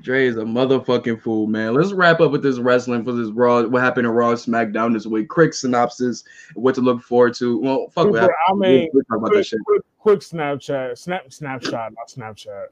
Dre 0.01 0.27
is 0.27 0.37
a 0.37 0.43
motherfucking 0.43 1.21
fool, 1.21 1.47
man. 1.47 1.75
Let's 1.75 1.93
wrap 1.93 2.21
up 2.21 2.31
with 2.31 2.43
this 2.43 2.59
wrestling 2.59 3.05
for 3.05 3.13
this 3.13 3.31
Raw. 3.31 3.63
What 3.65 3.83
happened 3.83 4.07
in 4.07 4.13
Raw 4.13 4.33
SmackDown 4.35 4.93
this 4.93 5.07
week? 5.07 5.29
Quick 5.29 5.55
synopsis. 5.55 6.25
What 6.55 6.75
to 6.77 6.81
look 6.81 7.03
forward 7.03 7.35
to. 7.35 7.59
Well, 7.59 7.89
fuck 7.89 8.07
Super- 8.07 8.35
I 8.49 8.55
mean, 8.55 8.91
We'll 8.93 9.03
that 9.09 9.31
quick, 9.31 9.47
quick, 9.67 9.83
quick 9.99 10.21
Snapchat, 10.21 10.99
snap, 10.99 11.33
snapshot, 11.33 11.93
not 11.97 12.09
Snapchat. 12.09 12.67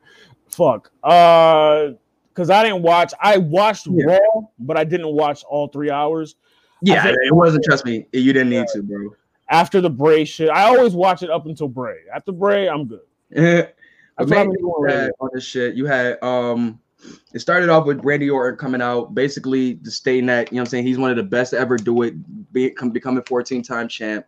Fuck. 0.49 0.93
Uh, 1.03 1.93
because 2.37 2.51
I 2.51 2.63
didn't 2.63 2.83
watch. 2.83 3.15
I 3.21 3.39
watched 3.39 3.87
Yeah. 3.91 4.05
Raw, 4.19 4.43
but 4.59 4.77
I 4.77 4.85
didn't 4.85 5.09
watch 5.15 5.43
all 5.49 5.69
three 5.69 5.91
hours. 5.91 6.37
Yeah, 6.83 7.03
think- 7.03 7.17
it 7.25 7.35
wasn't. 7.35 7.65
Trust 7.65 7.87
me, 7.87 8.07
you 8.13 8.33
didn't 8.35 8.51
need 8.51 8.67
to, 8.75 8.83
bro. 8.83 9.15
After 9.49 9.81
the 9.81 9.89
Bray 9.91 10.25
shit, 10.25 10.51
I 10.51 10.65
always 10.65 10.93
watch 10.95 11.23
it 11.23 11.31
up 11.31 11.47
until 11.47 11.69
Bray. 11.69 12.01
After 12.15 12.33
Bray, 12.33 12.69
I'm 12.69 12.85
good. 12.87 13.01
But 13.31 13.39
That's 13.41 13.73
what 14.19 14.29
been 14.29 14.53
doing 14.53 14.59
you 14.61 14.85
had 14.89 14.97
lately. 14.99 15.11
on 15.21 15.29
this 15.35 15.45
shit. 15.45 15.75
You 15.75 15.87
had 15.87 16.23
um 16.23 16.79
it 17.33 17.39
started 17.39 17.69
off 17.69 17.87
with 17.87 18.01
Randy 18.05 18.29
Orton 18.29 18.59
coming 18.59 18.83
out, 18.83 19.15
basically 19.15 19.75
just 19.75 19.99
stating 19.99 20.27
that, 20.27 20.51
you 20.51 20.57
know 20.57 20.63
what 20.63 20.69
I'm 20.69 20.71
saying, 20.71 20.87
he's 20.87 20.99
one 20.99 21.11
of 21.11 21.17
the 21.17 21.23
best 21.23 21.51
to 21.53 21.59
ever 21.59 21.77
do 21.77 22.03
it, 22.03 22.15
be, 22.53 22.71
come, 22.71 22.91
becoming 22.91 23.23
14-time 23.23 23.87
champ. 23.89 24.27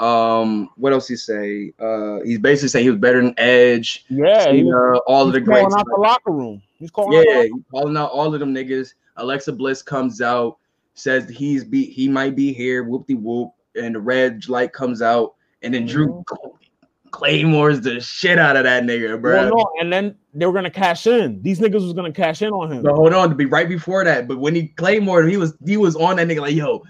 Um, 0.00 0.70
what 0.76 0.92
else 0.92 1.06
he 1.08 1.16
say? 1.16 1.72
Uh 1.78 2.18
he's 2.24 2.38
basically 2.38 2.68
saying 2.68 2.84
he 2.84 2.90
was 2.90 2.98
better 3.00 3.22
than 3.22 3.34
Edge, 3.38 4.04
Yeah, 4.10 4.50
he 4.52 4.64
was, 4.64 5.00
all 5.06 5.26
of 5.26 5.32
the 5.32 5.40
greats. 5.40 5.74
out 5.74 5.84
the 5.86 6.00
locker 6.00 6.32
room. 6.32 6.62
He's 6.78 6.90
calling 6.90 7.18
out 7.18 7.24
Yeah, 7.28 7.40
locker 7.40 7.64
calling 7.70 7.96
out 7.96 8.10
all 8.10 8.32
of 8.34 8.40
them 8.40 8.54
niggas. 8.54 8.94
Alexa 9.16 9.52
Bliss 9.52 9.82
comes 9.82 10.20
out, 10.20 10.58
says 10.94 11.28
he's 11.28 11.64
be 11.64 11.86
he 11.86 12.08
might 12.08 12.36
be 12.36 12.52
here, 12.52 12.84
whoop 12.84 13.06
de 13.06 13.14
whoop, 13.14 13.52
and 13.74 13.94
the 13.94 14.00
red 14.00 14.48
light 14.48 14.72
comes 14.72 15.02
out, 15.02 15.34
and 15.62 15.72
then 15.74 15.86
Drew 15.86 16.08
mm-hmm. 16.08 17.10
claymores 17.10 17.80
the 17.80 18.00
shit 18.00 18.38
out 18.38 18.56
of 18.56 18.64
that 18.64 18.84
nigga, 18.84 19.20
bro. 19.20 19.34
Well, 19.34 19.56
no, 19.56 19.72
and 19.80 19.92
then 19.92 20.16
they 20.34 20.46
were 20.46 20.52
gonna 20.52 20.70
cash 20.70 21.06
in. 21.06 21.40
These 21.42 21.60
niggas 21.60 21.82
was 21.82 21.92
gonna 21.92 22.12
cash 22.12 22.42
in 22.42 22.50
on 22.50 22.72
him. 22.72 22.82
But 22.82 22.94
hold 22.94 23.14
on, 23.14 23.30
to 23.30 23.34
be 23.34 23.46
right 23.46 23.68
before 23.68 24.04
that. 24.04 24.28
But 24.28 24.38
when 24.38 24.54
he 24.54 24.68
claymore, 24.68 25.24
he 25.24 25.36
was 25.36 25.54
he 25.64 25.76
was 25.76 25.96
on 25.96 26.16
that 26.16 26.28
nigga 26.28 26.40
like, 26.40 26.54
yo, 26.54 26.82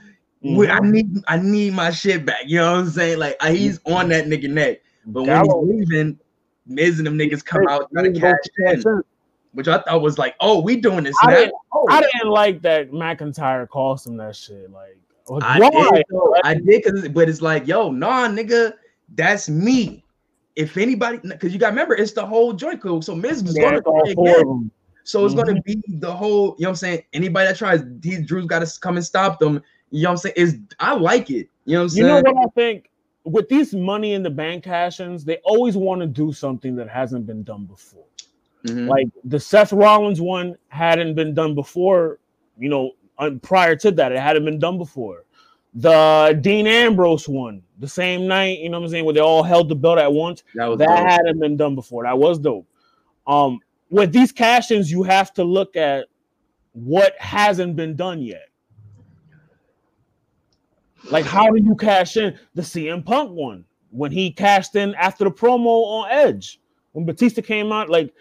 we- 0.42 0.68
I 0.68 0.81
mm-hmm. 0.81 0.90
need 0.90 1.24
I 1.28 1.36
need 1.39 1.74
my 1.74 1.90
shit 1.90 2.26
back. 2.26 2.42
You 2.47 2.58
know 2.58 2.73
what 2.73 2.81
I'm 2.81 2.90
saying? 2.90 3.18
Like 3.18 3.40
he's 3.42 3.78
on 3.86 4.08
mm-hmm. 4.08 4.10
that 4.10 4.26
nigga 4.26 4.50
neck. 4.50 4.78
But 5.06 5.23
when 5.23 5.44
Gallo- 5.44 5.65
he's 5.65 5.89
leaving, 5.89 6.18
Miz 6.66 6.98
and 6.98 7.06
them 7.06 7.16
niggas 7.16 7.44
come 7.44 7.66
out 7.68 7.89
trying 7.92 8.12
to 8.12 8.20
niggas 8.20 8.23
cash 8.23 8.36
gonna 8.58 8.70
in, 8.73 8.76
cash 8.76 8.84
in. 8.84 9.02
Which 9.57 9.68
I 9.68 9.78
thought 9.78 10.02
was 10.02 10.18
like, 10.18 10.36
oh, 10.41 10.60
we 10.60 10.76
doing 10.76 11.05
this 11.05 11.17
I 11.23 11.31
now. 11.31 11.36
didn't- 11.39 11.55
Oh, 11.73 11.86
I 11.89 12.01
didn't 12.01 12.28
like 12.31 12.62
that 12.62 12.91
McIntyre 12.91 13.68
cost 13.68 14.07
him 14.07 14.17
that 14.18 14.36
shit. 14.36 14.70
Like, 14.70 14.99
like, 15.28 15.43
I 15.43 15.59
why? 15.59 15.91
did, 15.91 16.05
though. 16.10 16.35
I 16.44 16.55
did, 16.55 16.85
cause 16.85 17.09
but 17.09 17.28
it's 17.28 17.43
like, 17.43 17.67
yo, 17.67 17.91
nah, 17.91 18.28
nigga, 18.28 18.75
that's 19.15 19.49
me. 19.49 20.05
If 20.55 20.76
anybody, 20.76 21.18
because 21.23 21.52
you 21.52 21.59
got 21.59 21.68
to 21.68 21.73
remember, 21.73 21.94
it's 21.94 22.12
the 22.12 22.25
whole 22.25 22.52
joint 22.52 22.81
crew. 22.81 23.02
So 23.02 23.15
Miz 23.15 23.43
is 23.43 23.57
Yeah, 23.57 23.62
gonna 23.62 23.83
play 23.83 24.12
again. 24.12 24.70
So 25.05 25.25
it's 25.25 25.35
gonna 25.35 25.55
Mhm. 25.55 25.65
be 25.65 25.83
the 25.99 26.12
whole, 26.12 26.57
you 26.59 26.65
know 26.65 26.68
what 26.68 26.70
I'm 26.70 26.76
saying? 26.76 27.02
Anybody 27.12 27.49
that 27.49 27.57
tries, 27.57 27.85
he 28.02 28.23
Drew's 28.23 28.47
got 28.47 28.67
to 28.67 28.81
come 28.81 28.97
and 28.97 29.05
stop 29.05 29.39
them. 29.39 29.62
You 29.91 30.05
know 30.05 30.10
what 30.10 30.12
I'm 30.12 30.17
saying? 30.18 30.35
Is 30.36 30.59
I 30.81 30.94
like 30.94 31.31
it. 31.31 31.49
You 31.65 31.75
know 31.75 31.78
what 31.78 31.83
I'm 31.83 31.89
saying? 31.91 32.07
You 32.07 32.12
know 32.12 32.23
what 32.23 32.47
I 32.47 32.49
think? 32.55 32.91
With 33.25 33.49
these 33.49 33.75
money 33.75 34.15
in 34.15 34.23
the 34.23 34.31
bank 34.31 34.65
cash-ins, 34.65 35.25
they 35.25 35.39
always 35.44 35.76
want 35.76 36.01
to 36.01 36.07
do 36.07 36.33
something 36.33 36.75
that 36.76 36.89
hasn't 36.89 37.26
been 37.26 37.43
done 37.43 37.67
before. 37.67 38.06
Mhm. 38.66 38.88
Like 38.88 39.08
the 39.24 39.38
Seth 39.40 39.72
Rollins 39.72 40.20
one 40.20 40.56
hadn't 40.68 41.14
been 41.14 41.34
done 41.34 41.54
before. 41.54 42.18
You 42.58 42.68
know, 42.68 42.92
prior 43.42 43.76
to 43.76 43.90
that, 43.92 44.12
it 44.12 44.18
hadn't 44.18 44.44
been 44.44 44.58
done 44.58 44.78
before. 44.78 45.24
The 45.74 46.38
Dean 46.40 46.66
Ambrose 46.66 47.28
one, 47.28 47.62
the 47.78 47.88
same 47.88 48.26
night, 48.26 48.60
you 48.60 48.70
know 48.70 48.78
what 48.78 48.86
I'm 48.86 48.90
saying, 48.90 49.04
where 49.04 49.12
they 49.14 49.20
all 49.20 49.42
held 49.42 49.68
the 49.68 49.74
belt 49.74 49.98
at 49.98 50.10
once. 50.10 50.42
that 50.54 50.78
that 50.78 50.86
dope. 50.86 51.06
hadn't 51.06 51.38
been 51.38 51.56
done 51.56 51.74
before. 51.74 52.04
That 52.04 52.16
was 52.18 52.38
dope. 52.38 52.66
Um, 53.26 53.60
with 53.90 54.10
these 54.12 54.32
cash-ins, 54.32 54.90
you 54.90 55.02
have 55.02 55.34
to 55.34 55.44
look 55.44 55.76
at 55.76 56.06
what 56.72 57.14
hasn't 57.18 57.76
been 57.76 57.94
done 57.94 58.22
yet. 58.22 58.48
Like, 61.10 61.24
how 61.24 61.50
do 61.50 61.62
you 61.62 61.74
cash 61.76 62.16
in 62.16 62.38
the 62.54 62.62
CM 62.62 63.04
Punk 63.04 63.30
one 63.32 63.64
when 63.90 64.10
he 64.10 64.30
cashed 64.30 64.74
in 64.76 64.94
after 64.94 65.24
the 65.24 65.30
promo 65.30 65.84
on 65.84 66.10
Edge 66.10 66.58
when 66.92 67.04
Batista 67.04 67.42
came 67.42 67.70
out? 67.70 67.88
Like, 67.90 68.12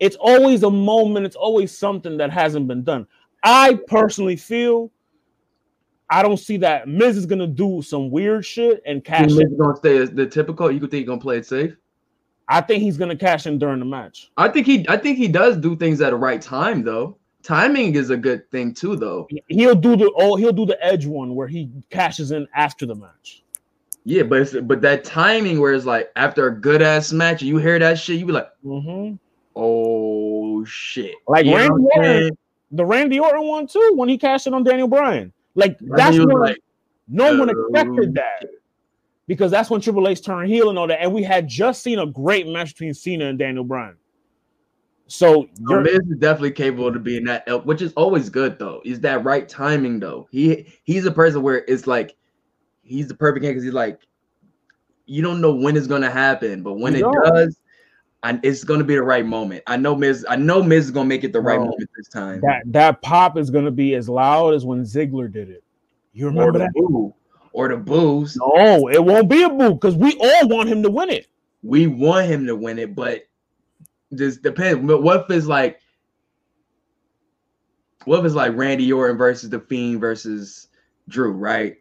it's 0.00 0.16
always 0.18 0.62
a 0.62 0.70
moment. 0.70 1.26
It's 1.26 1.36
always 1.36 1.76
something 1.76 2.16
that 2.16 2.30
hasn't 2.30 2.66
been 2.66 2.82
done. 2.82 3.06
I 3.44 3.78
personally 3.86 4.36
feel 4.36 4.90
I 6.08 6.22
don't 6.22 6.38
see 6.38 6.56
that 6.56 6.88
Miz 6.88 7.16
is 7.16 7.26
gonna 7.26 7.46
do 7.46 7.82
some 7.82 8.10
weird 8.10 8.44
shit 8.44 8.82
and 8.84 9.04
cash. 9.04 9.30
Miz 9.32 9.52
gonna 9.56 9.76
stay 9.76 9.98
as 9.98 10.10
the 10.10 10.26
typical. 10.26 10.70
You 10.70 10.80
could 10.80 10.90
think 10.90 11.02
he's 11.02 11.08
gonna 11.08 11.20
play 11.20 11.38
it 11.38 11.46
safe. 11.46 11.76
I 12.48 12.60
think 12.60 12.82
he's 12.82 12.96
gonna 12.96 13.16
cash 13.16 13.46
in 13.46 13.58
during 13.58 13.78
the 13.78 13.84
match. 13.84 14.30
I 14.36 14.48
think 14.48 14.66
he, 14.66 14.84
I 14.88 14.96
think 14.96 15.18
he 15.18 15.28
does 15.28 15.56
do 15.56 15.76
things 15.76 16.00
at 16.00 16.10
the 16.10 16.16
right 16.16 16.42
time 16.42 16.82
though. 16.82 17.16
Timing 17.42 17.94
is 17.94 18.10
a 18.10 18.16
good 18.16 18.50
thing 18.50 18.74
too, 18.74 18.96
though. 18.96 19.28
He'll 19.48 19.74
do 19.74 19.96
the 19.96 20.12
oh 20.16 20.36
he'll 20.36 20.52
do 20.52 20.66
the 20.66 20.82
edge 20.84 21.06
one 21.06 21.34
where 21.34 21.46
he 21.46 21.70
cashes 21.90 22.32
in 22.32 22.46
after 22.54 22.86
the 22.86 22.94
match. 22.94 23.44
Yeah, 24.04 24.24
but 24.24 24.40
it's, 24.40 24.54
but 24.54 24.80
that 24.80 25.04
timing 25.04 25.60
where 25.60 25.72
it's 25.72 25.84
like 25.84 26.10
after 26.16 26.48
a 26.48 26.54
good 26.54 26.82
ass 26.82 27.12
match, 27.12 27.42
you 27.42 27.58
hear 27.58 27.78
that 27.78 27.98
shit, 27.98 28.18
you 28.18 28.26
be 28.26 28.32
like, 28.32 28.48
Mhm. 28.64 29.18
Oh 29.56 30.64
shit. 30.64 31.14
Like 31.28 31.46
You 31.46 31.56
Randy 31.56 31.84
Orton, 31.94 32.38
the 32.70 32.84
Randy 32.84 33.20
Orton 33.20 33.46
one 33.46 33.66
too 33.66 33.92
when 33.94 34.08
he 34.08 34.18
cashed 34.18 34.46
in 34.46 34.54
on 34.54 34.64
Daniel 34.64 34.88
Bryan. 34.88 35.32
Like 35.54 35.76
Like, 35.82 35.98
that's 35.98 36.16
he 36.16 36.24
when 36.24 36.38
like, 36.38 36.58
no 37.08 37.36
one 37.36 37.50
oh, 37.50 37.66
expected 37.66 38.14
that 38.14 38.44
because 39.26 39.50
that's 39.50 39.70
when 39.70 39.80
Triple 39.80 40.08
H 40.08 40.22
turned 40.22 40.48
heel 40.50 40.70
and 40.70 40.78
all 40.78 40.86
that, 40.86 41.00
and 41.00 41.12
we 41.12 41.22
had 41.22 41.48
just 41.48 41.82
seen 41.82 41.98
a 41.98 42.06
great 42.06 42.46
match 42.48 42.74
between 42.74 42.94
Cena 42.94 43.26
and 43.26 43.38
Daniel 43.38 43.64
Bryan. 43.64 43.96
So 45.06 45.42
So 45.42 45.48
you're, 45.68 45.80
Miz 45.80 45.98
is 46.08 46.18
definitely 46.18 46.52
capable 46.52 46.92
to 46.92 46.98
be 47.00 47.16
in 47.16 47.24
that, 47.24 47.66
which 47.66 47.82
is 47.82 47.92
always 47.94 48.28
good 48.28 48.58
though. 48.58 48.80
Is 48.84 49.00
that 49.00 49.24
right 49.24 49.48
timing 49.48 49.98
though? 49.98 50.28
He 50.30 50.72
he's 50.84 51.04
a 51.04 51.10
person 51.10 51.42
where 51.42 51.64
it's 51.66 51.86
like 51.88 52.16
he's 52.82 53.08
the 53.08 53.14
perfect 53.14 53.44
because 53.44 53.64
he's 53.64 53.72
like 53.72 54.00
you 55.06 55.22
don't 55.22 55.40
know 55.40 55.52
when 55.52 55.76
it's 55.76 55.88
gonna 55.88 56.10
happen, 56.10 56.62
but 56.62 56.74
when 56.74 56.94
You 56.94 57.00
it 57.00 57.12
don't. 57.12 57.34
does, 57.34 57.59
and 58.22 58.40
it's 58.42 58.64
gonna 58.64 58.84
be 58.84 58.94
the 58.94 59.02
right 59.02 59.24
moment. 59.24 59.62
I 59.66 59.76
know 59.76 59.94
Miz. 59.94 60.26
I 60.28 60.36
know 60.36 60.62
Miz 60.62 60.86
is 60.86 60.90
gonna 60.90 61.08
make 61.08 61.24
it 61.24 61.32
the 61.32 61.40
right 61.40 61.58
No. 61.58 61.66
moment 61.66 61.90
this 61.96 62.08
time. 62.08 62.40
That 62.42 62.62
that 62.66 63.02
pop 63.02 63.38
is 63.38 63.50
gonna 63.50 63.70
be 63.70 63.94
as 63.94 64.08
loud 64.08 64.54
as 64.54 64.64
when 64.64 64.82
Ziggler 64.82 65.32
did 65.32 65.48
it. 65.48 65.64
You 66.12 66.26
or 66.26 66.30
remember 66.30 66.52
the 66.52 66.64
that? 66.64 66.72
boo, 66.74 67.14
or 67.52 67.68
the 67.68 67.76
boos. 67.76 68.36
No, 68.36 68.88
it 68.88 69.02
won't 69.02 69.28
be 69.28 69.42
a 69.42 69.48
boo 69.48 69.74
because 69.74 69.96
we 69.96 70.16
all 70.20 70.48
want 70.48 70.68
him 70.68 70.82
to 70.82 70.90
win 70.90 71.10
it. 71.10 71.28
We 71.62 71.86
want 71.86 72.26
him 72.26 72.46
to 72.46 72.56
win 72.56 72.78
it, 72.78 72.94
but 72.94 73.22
just 74.14 74.42
depends. 74.42 74.86
But 74.86 75.02
what 75.02 75.22
if 75.22 75.30
it's 75.30 75.46
like, 75.46 75.80
what 78.04 78.20
if 78.20 78.24
it's 78.26 78.34
like 78.34 78.56
Randy 78.56 78.92
Orton 78.92 79.16
versus 79.16 79.50
the 79.50 79.60
Fiend 79.60 80.00
versus 80.00 80.68
Drew, 81.08 81.32
right? 81.32 81.76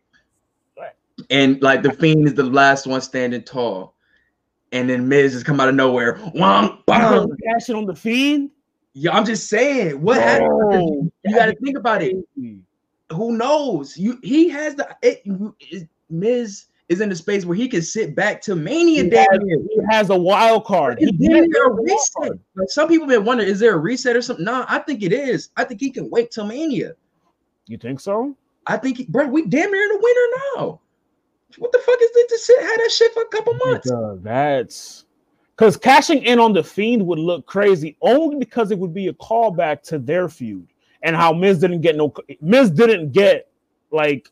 Right. 0.78 0.92
And 1.30 1.62
like 1.62 1.82
the 1.82 1.94
Fiend 1.94 2.28
is 2.28 2.34
the 2.34 2.44
last 2.44 2.88
one 2.88 3.02
standing 3.02 3.44
tall, 3.44 3.96
and 4.72 4.90
then 4.90 5.08
Miz 5.08 5.34
just 5.34 5.46
come 5.46 5.60
out 5.60 5.70
of 5.70 5.76
nowhere. 5.76 6.18
Wham, 6.34 6.66
You 6.66 6.78
bam. 6.88 7.28
gonna 7.28 7.36
cash 7.44 7.70
it 7.70 7.76
on 7.76 7.86
the 7.86 7.96
fiend. 7.96 8.52
Yeah, 8.94 9.16
I'm 9.16 9.26
just 9.26 9.50
saying. 9.50 10.02
What 10.02 10.18
happened? 10.18 11.12
You 11.24 11.36
got 11.36 11.46
to 11.46 11.56
think 11.56 11.78
about 11.78 12.02
it. 12.02 12.18
Who 13.12 13.38
knows? 13.38 13.98
You 13.98 14.20
he 14.22 14.50
has 14.50 14.76
the 14.76 14.96
it, 15.02 15.22
it, 15.60 15.88
Miz 16.10 16.66
is 16.90 17.02
in 17.02 17.10
the 17.10 17.16
space 17.16 17.46
where 17.46 17.56
he 17.56 17.68
can 17.68 17.84
sit 17.84 18.16
back 18.16 18.42
to 18.42 18.56
Mania 18.56 19.04
He 19.04 19.10
damn 19.10 19.26
has, 19.32 19.40
he 19.42 19.80
has 19.92 20.10
a 20.10 20.18
wild 20.18 20.66
card. 20.66 20.98
He 21.00 21.12
there 21.18 21.68
a 21.68 21.72
reset? 21.72 22.40
Like 22.56 22.70
some 22.70 22.88
people 22.88 23.08
been 23.08 23.24
wondering, 23.24 23.48
is 23.50 23.60
there 23.60 23.76
a 23.76 23.78
reset 23.78 24.16
or 24.16 24.22
something? 24.24 24.46
No, 24.46 24.66
I 24.68 24.80
think 24.80 25.04
it 25.04 25.14
is. 25.14 25.50
I 25.56 25.64
think 25.64 25.80
he 25.80 25.92
can 25.92 26.10
wait 26.10 26.32
till 26.32 26.46
Mania. 26.46 26.94
You 27.68 27.78
think 27.78 28.00
so? 28.00 28.36
I 28.66 28.78
think, 28.78 28.98
he, 28.98 29.06
bro, 29.06 29.28
we 29.28 29.46
damn 29.46 29.72
near 29.72 29.84
in 29.84 29.90
the 29.90 30.00
winter 30.02 30.36
now. 30.56 30.80
What 31.58 31.72
the 31.72 31.80
fuck 31.80 32.00
is 32.02 32.12
this? 32.14 32.28
To 32.28 32.38
sit 32.38 32.62
had 32.62 32.78
that 32.78 32.92
shit 32.92 33.14
for 33.14 33.24
a 33.24 33.28
couple 33.28 33.54
months. 33.66 33.90
Because 33.90 34.20
that's 34.22 35.06
because 35.56 35.78
cashing 35.78 36.24
in 36.24 36.40
on 36.40 36.54
the 36.54 36.64
fiend 36.64 37.06
would 37.06 37.20
look 37.20 37.46
crazy 37.46 37.98
only 38.02 38.38
because 38.38 38.72
it 38.72 38.80
would 38.80 38.94
be 38.94 39.08
a 39.08 39.14
callback 39.14 39.82
to 39.84 40.00
their 40.00 40.30
feud 40.30 40.68
and 41.02 41.16
how 41.16 41.34
Miz 41.34 41.60
didn't 41.60 41.82
get 41.82 41.96
no 41.96 42.14
Miz 42.42 42.70
didn't 42.70 43.12
get 43.12 43.50
like 43.92 44.30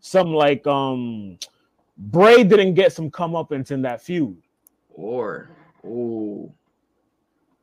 some 0.00 0.32
like 0.32 0.66
um 0.66 1.38
Bray 1.98 2.44
didn't 2.44 2.74
get 2.74 2.92
some 2.92 3.10
comeuppance 3.10 3.70
in 3.70 3.82
that 3.82 4.02
feud. 4.02 4.36
Or, 4.90 5.48
oh, 5.84 6.52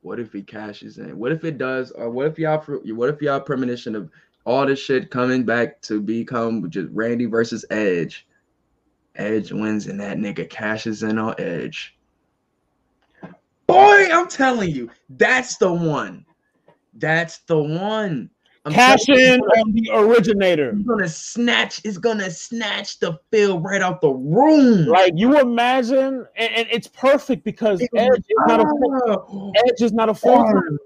what 0.02 0.20
if 0.20 0.34
he 0.34 0.42
cashes 0.42 0.98
in? 0.98 1.18
What 1.18 1.32
if 1.32 1.44
it 1.44 1.58
does? 1.58 1.92
Or 1.92 2.10
what 2.10 2.28
if 2.28 2.40
y'all? 2.40 2.60
What 2.60 3.10
if 3.10 3.22
y'all 3.22 3.40
premonition 3.40 3.96
of 3.96 4.10
all 4.46 4.66
this 4.66 4.80
shit 4.80 5.12
coming 5.12 5.44
back 5.44 5.82
to 5.84 6.02
become 6.02 6.70
just 6.70 6.90
Randy 6.92 7.26
versus 7.26 7.64
Edge? 7.70 8.28
Edge 9.16 9.52
wins 9.52 9.88
and 9.88 10.00
that 10.00 10.18
nigga 10.18 10.50
cashes 10.50 11.04
in 11.04 11.18
on 11.18 11.36
Edge. 11.38 11.96
Boy, 13.68 14.08
I'm 14.12 14.28
telling 14.28 14.72
you, 14.72 14.90
that's 15.10 15.58
the 15.58 15.72
one. 15.72 16.26
That's 16.96 17.40
the 17.40 17.58
one. 17.58 18.30
I'm 18.66 18.72
Cash 18.72 19.06
telling 19.06 19.22
you, 19.22 19.40
on 19.40 19.72
the 19.74 19.90
originator. 19.94 20.70
It's 20.70 20.88
gonna 20.88 21.10
snatch. 21.10 21.82
It's 21.84 21.98
gonna 21.98 22.32
snatch 22.32 23.00
the 23.00 23.20
feel 23.30 23.60
right 23.60 23.82
out 23.82 24.00
the 24.00 24.10
room. 24.10 24.86
Like 24.86 25.14
you 25.16 25.40
imagine, 25.40 26.26
and, 26.38 26.54
and 26.56 26.68
it's 26.72 26.88
perfect 26.88 27.44
because 27.44 27.82
Edge 27.96 28.20
is 28.20 28.24
not 28.48 28.62
a. 28.62 29.18
Edge 29.68 29.82
is 29.82 29.92
not 29.92 30.08
a 30.10 30.14
full 30.14 30.44
time. 30.44 30.80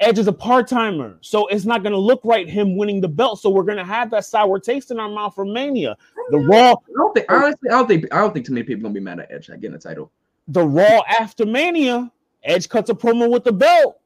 Edge 0.00 0.18
is 0.18 0.26
a 0.28 0.32
part 0.32 0.68
timer, 0.68 1.16
so 1.22 1.46
it's 1.46 1.64
not 1.64 1.82
going 1.82 1.92
to 1.92 1.98
look 1.98 2.20
right 2.22 2.48
him 2.48 2.76
winning 2.76 3.00
the 3.00 3.08
belt. 3.08 3.40
So 3.40 3.48
we're 3.48 3.62
going 3.62 3.78
to 3.78 3.84
have 3.84 4.10
that 4.10 4.26
sour 4.26 4.60
taste 4.60 4.90
in 4.90 5.00
our 5.00 5.08
mouth 5.08 5.34
for 5.34 5.46
Mania. 5.46 5.96
The 6.30 6.38
Raw, 6.38 6.72
I 6.72 6.92
don't 6.94 7.14
think 7.14 7.32
honestly, 7.32 7.70
I 7.70 7.72
don't 7.72 7.88
think 7.88 8.14
I 8.14 8.18
don't 8.18 8.34
think 8.34 8.44
too 8.44 8.52
many 8.52 8.66
people 8.66 8.82
gonna 8.82 8.94
be 8.94 9.00
mad 9.00 9.20
at 9.20 9.30
Edge 9.32 9.46
getting 9.46 9.74
a 9.74 9.78
title. 9.78 10.10
the 10.48 10.62
Raw 10.62 11.02
after 11.08 11.46
Mania, 11.46 12.10
Edge 12.44 12.68
cuts 12.68 12.90
a 12.90 12.94
promo 12.94 13.30
with 13.30 13.44
the 13.44 13.52
belt, 13.52 13.98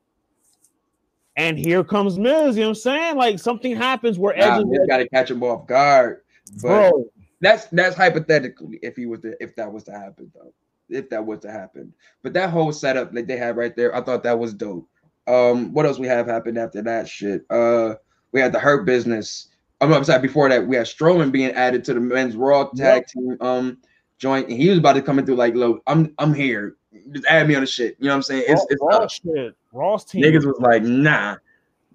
and 1.37 1.59
here 1.59 1.83
comes 1.83 2.19
Miz. 2.19 2.57
You 2.57 2.63
know 2.63 2.69
what 2.69 2.69
I'm 2.69 2.75
saying? 2.77 3.17
Like 3.17 3.39
something 3.39 3.75
happens 3.75 4.19
where 4.19 4.37
Edge 4.37 4.65
Nah, 4.65 4.73
is 4.73 4.87
gotta 4.89 5.09
catch 5.09 5.31
him 5.31 5.43
off 5.43 5.67
guard. 5.67 6.21
But 6.63 6.91
bro. 6.91 7.05
that's 7.41 7.67
that's 7.67 7.97
hypothetically 7.97 8.79
if 8.83 8.97
he 8.97 9.07
was 9.07 9.21
to, 9.21 9.35
if 9.43 9.57
that 9.57 9.73
was 9.73 9.83
to 9.85 9.93
happen 9.93 10.31
though. 10.35 10.53
If 10.89 11.09
that 11.11 11.25
was 11.25 11.41
to 11.41 11.51
happen. 11.51 11.93
But 12.23 12.33
that 12.35 12.51
whole 12.51 12.73
setup 12.73 13.13
that 13.13 13.27
they 13.27 13.37
had 13.37 13.57
right 13.57 13.75
there, 13.75 13.95
I 13.95 14.03
thought 14.03 14.23
that 14.25 14.39
was 14.39 14.53
dope. 14.55 14.89
Um, 15.27 15.73
what 15.73 15.87
else 15.87 15.99
we 15.99 16.07
have 16.09 16.27
happened 16.27 16.59
after 16.59 16.83
that 16.83 17.09
shit? 17.09 17.45
Uh 17.51 17.95
we 18.33 18.41
had 18.41 18.53
the 18.53 18.61
hurt 18.61 18.85
business. 18.87 19.49
I'm, 19.81 19.93
I'm 19.93 20.05
sorry, 20.05 20.21
before 20.21 20.49
that, 20.49 20.67
we 20.67 20.77
had 20.77 20.87
Strowman 20.87 21.33
being 21.33 21.51
added 21.53 21.85
to 21.85 21.95
the 21.95 22.01
men's 22.01 22.37
raw 22.37 22.69
tag 22.77 23.07
team 23.07 23.37
um 23.41 23.79
joint, 24.19 24.49
and 24.49 24.57
he 24.57 24.69
was 24.69 24.79
about 24.79 24.93
to 24.93 25.03
come 25.03 25.19
in 25.19 25.27
through 25.27 25.37
like, 25.37 25.55
look, 25.55 25.83
I'm 25.87 26.15
I'm 26.19 26.35
here. 26.35 26.77
Just 27.13 27.25
add 27.27 27.49
me 27.49 27.55
on 27.55 27.63
the 27.63 27.67
shit. 27.67 27.97
You 27.99 28.07
know 28.07 28.13
what 28.13 28.17
I'm 28.17 28.23
saying? 28.23 28.45
It's 28.49 28.67
it's 28.69 28.83
Raw 28.83 29.07
shit. 29.07 29.55
Raw's 29.73 30.05
team. 30.05 30.23
Niggas 30.23 30.45
was 30.45 30.59
like, 30.61 30.83
nah. 30.83 31.37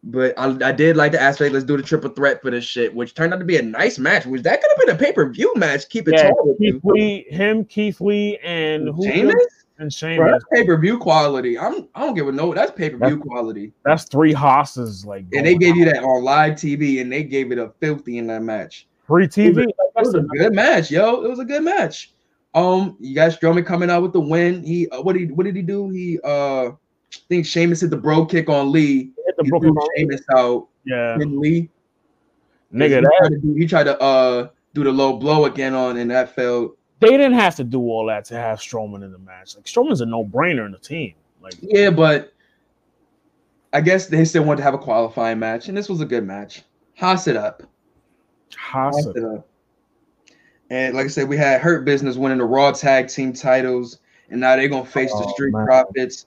But 0.03 0.37
I, 0.37 0.55
I 0.67 0.71
did 0.71 0.95
like 0.95 1.13
the 1.13 1.21
aspect. 1.21 1.53
Let's 1.53 1.65
do 1.65 1.77
the 1.77 1.83
triple 1.83 2.11
threat 2.11 2.41
for 2.41 2.51
this 2.51 2.63
shit, 2.63 2.93
which 2.93 3.15
turned 3.15 3.33
out 3.33 3.39
to 3.39 3.45
be 3.45 3.57
a 3.57 3.61
nice 3.61 3.97
match. 3.97 4.25
Which 4.25 4.43
that 4.43 4.61
could 4.61 4.69
have 4.71 4.85
been 4.85 4.95
a 4.95 4.99
pay 4.99 5.11
per 5.11 5.29
view 5.29 5.51
match. 5.55 5.89
Keep 5.89 6.07
it 6.09 6.15
yeah, 6.17 6.29
tall 6.29 6.55
Keith. 6.59 6.79
Lee, 6.83 7.25
him, 7.29 7.65
Keith 7.65 7.99
Lee, 7.99 8.37
and 8.43 8.89
who 8.89 9.03
Sheamus? 9.03 9.35
And 9.77 9.93
Bro, 9.99 10.31
that's 10.31 10.45
pay 10.53 10.65
per 10.65 10.77
view 10.79 10.97
quality. 10.97 11.59
I'm 11.59 11.89
I 11.95 12.01
don't 12.01 12.13
give 12.13 12.27
a 12.29 12.31
no. 12.31 12.53
That's 12.53 12.71
pay 12.71 12.89
per 12.89 13.07
view 13.07 13.17
quality. 13.19 13.73
That's 13.83 14.05
three 14.05 14.31
hosses. 14.31 15.05
Like 15.05 15.25
And 15.33 15.45
they 15.45 15.55
gave 15.57 15.75
you 15.75 15.83
that 15.85 16.01
on 16.03 16.23
live 16.23 16.53
TV, 16.53 17.01
and 17.01 17.11
they 17.11 17.23
gave 17.23 17.51
it 17.51 17.57
a 17.57 17.71
filthy 17.81 18.17
in 18.17 18.27
that 18.27 18.41
match. 18.41 18.87
free 19.05 19.27
TV. 19.27 19.67
It 19.67 19.75
was 19.95 20.13
a 20.13 20.21
good 20.21 20.53
match, 20.53 20.91
yo. 20.91 21.23
It 21.23 21.29
was 21.29 21.39
a 21.39 21.45
good 21.45 21.63
match. 21.63 22.13
Um, 22.53 22.95
you 23.01 23.13
got 23.13 23.31
Strowman 23.31 23.65
coming 23.65 23.89
out 23.89 24.01
with 24.01 24.13
the 24.13 24.19
win. 24.21 24.63
He 24.63 24.87
uh, 24.89 25.01
what 25.01 25.13
did 25.13 25.27
he, 25.29 25.33
what 25.33 25.43
did 25.45 25.57
he 25.57 25.61
do? 25.61 25.89
He 25.89 26.19
uh, 26.23 26.67
I 26.67 26.73
think 27.27 27.45
Sheamus 27.45 27.81
hit 27.81 27.89
the 27.89 27.97
Brogue 27.97 28.29
kick 28.29 28.47
on 28.49 28.71
Lee. 28.71 29.11
hit 29.25 29.35
the 29.37 29.43
He 29.43 29.49
Brooklyn. 29.49 29.73
threw 29.73 29.87
Sheamus 29.97 30.21
out. 30.37 30.67
Yeah, 30.85 31.17
Pin 31.17 31.37
Lee. 31.41 31.69
nigga, 32.73 32.83
he, 32.83 33.01
that 33.01 33.11
tried 33.19 33.29
to 33.29 33.37
do, 33.39 33.53
he 33.55 33.67
tried 33.67 33.83
to 33.85 33.99
uh 34.01 34.47
do 34.73 34.83
the 34.85 34.91
low 34.91 35.17
blow 35.17 35.45
again 35.45 35.73
on, 35.73 35.97
and 35.97 36.09
that 36.11 36.33
failed. 36.33 36.77
They 36.99 37.09
didn't 37.09 37.33
have 37.33 37.55
to 37.57 37.63
do 37.63 37.81
all 37.81 38.05
that 38.07 38.25
to 38.25 38.35
have 38.35 38.59
Strowman 38.59 39.03
in 39.03 39.11
the 39.11 39.19
match. 39.19 39.55
Like 39.55 39.65
Strowman's 39.65 40.01
a 40.01 40.05
no 40.05 40.23
brainer 40.23 40.65
in 40.65 40.71
the 40.71 40.77
team. 40.79 41.13
Like 41.41 41.53
Yeah, 41.61 41.89
but 41.89 42.33
I 43.73 43.81
guess 43.81 44.07
they 44.07 44.23
still 44.25 44.43
wanted 44.43 44.57
to 44.57 44.63
have 44.63 44.73
a 44.73 44.77
qualifying 44.79 45.39
match, 45.39 45.67
and 45.67 45.77
this 45.77 45.89
was 45.89 45.99
a 46.01 46.05
good 46.05 46.25
match. 46.25 46.63
Hoss 46.97 47.27
it 47.27 47.35
up. 47.35 47.63
Hoss. 48.57 49.05
it 49.05 49.23
up. 49.23 49.45
And 50.69 50.95
like 50.95 51.05
I 51.05 51.09
said, 51.09 51.27
we 51.27 51.37
had 51.37 51.61
Hurt 51.61 51.85
Business 51.85 52.15
winning 52.15 52.37
the 52.37 52.45
Raw 52.45 52.71
Tag 52.71 53.09
Team 53.09 53.33
titles, 53.33 53.99
and 54.29 54.39
now 54.39 54.55
they're 54.55 54.69
gonna 54.69 54.85
face 54.85 55.11
the 55.11 55.25
Oh, 55.27 55.33
Street 55.33 55.51
man. 55.53 55.65
Profits. 55.65 56.25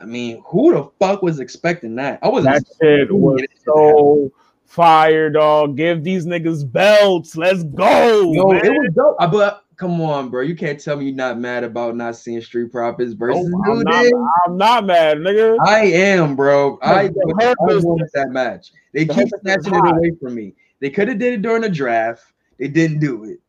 I 0.00 0.06
mean, 0.06 0.42
who 0.46 0.72
the 0.72 0.88
fuck 0.98 1.22
was 1.22 1.40
expecting 1.40 1.94
that? 1.96 2.18
I 2.22 2.28
wasn't. 2.28 2.54
That 2.54 2.64
shit 2.80 3.10
was 3.12 3.40
so 3.64 4.30
fire, 4.64 5.30
dog. 5.30 5.76
Give 5.76 6.02
these 6.02 6.26
niggas 6.26 6.70
belts. 6.70 7.36
Let's 7.36 7.62
go. 7.64 8.30
No, 8.32 8.48
man. 8.52 8.64
it 8.64 8.70
was 8.70 8.92
dope. 8.94 9.16
Uh, 9.18 9.30
But 9.30 9.63
come 9.76 10.00
on, 10.00 10.28
bro, 10.28 10.42
you 10.42 10.54
can't 10.54 10.80
tell 10.80 10.96
me 10.96 11.06
you're 11.06 11.14
not 11.14 11.38
mad 11.38 11.64
about 11.64 11.96
not 11.96 12.16
seeing 12.16 12.40
Street 12.40 12.70
Profits 12.70 13.12
versus 13.12 13.46
New 13.46 13.72
I'm, 13.72 13.80
not. 13.80 14.06
I'm 14.46 14.56
not 14.56 14.86
mad, 14.86 15.18
nigga. 15.18 15.56
I 15.64 15.84
am, 15.84 16.36
bro. 16.36 16.78
I, 16.82 17.04
I 17.04 17.10
wanted 17.10 18.08
that 18.14 18.30
match. 18.30 18.72
They 18.92 19.04
the 19.04 19.14
keep 19.14 19.28
snatching 19.40 19.74
it 19.74 19.96
away 19.96 20.12
from 20.20 20.34
me. 20.34 20.54
They 20.80 20.90
could 20.90 21.08
have 21.08 21.18
did 21.18 21.34
it 21.34 21.42
during 21.42 21.62
the 21.62 21.68
draft. 21.68 22.24
They 22.58 22.68
didn't 22.68 23.00
do 23.00 23.24
it. 23.24 23.40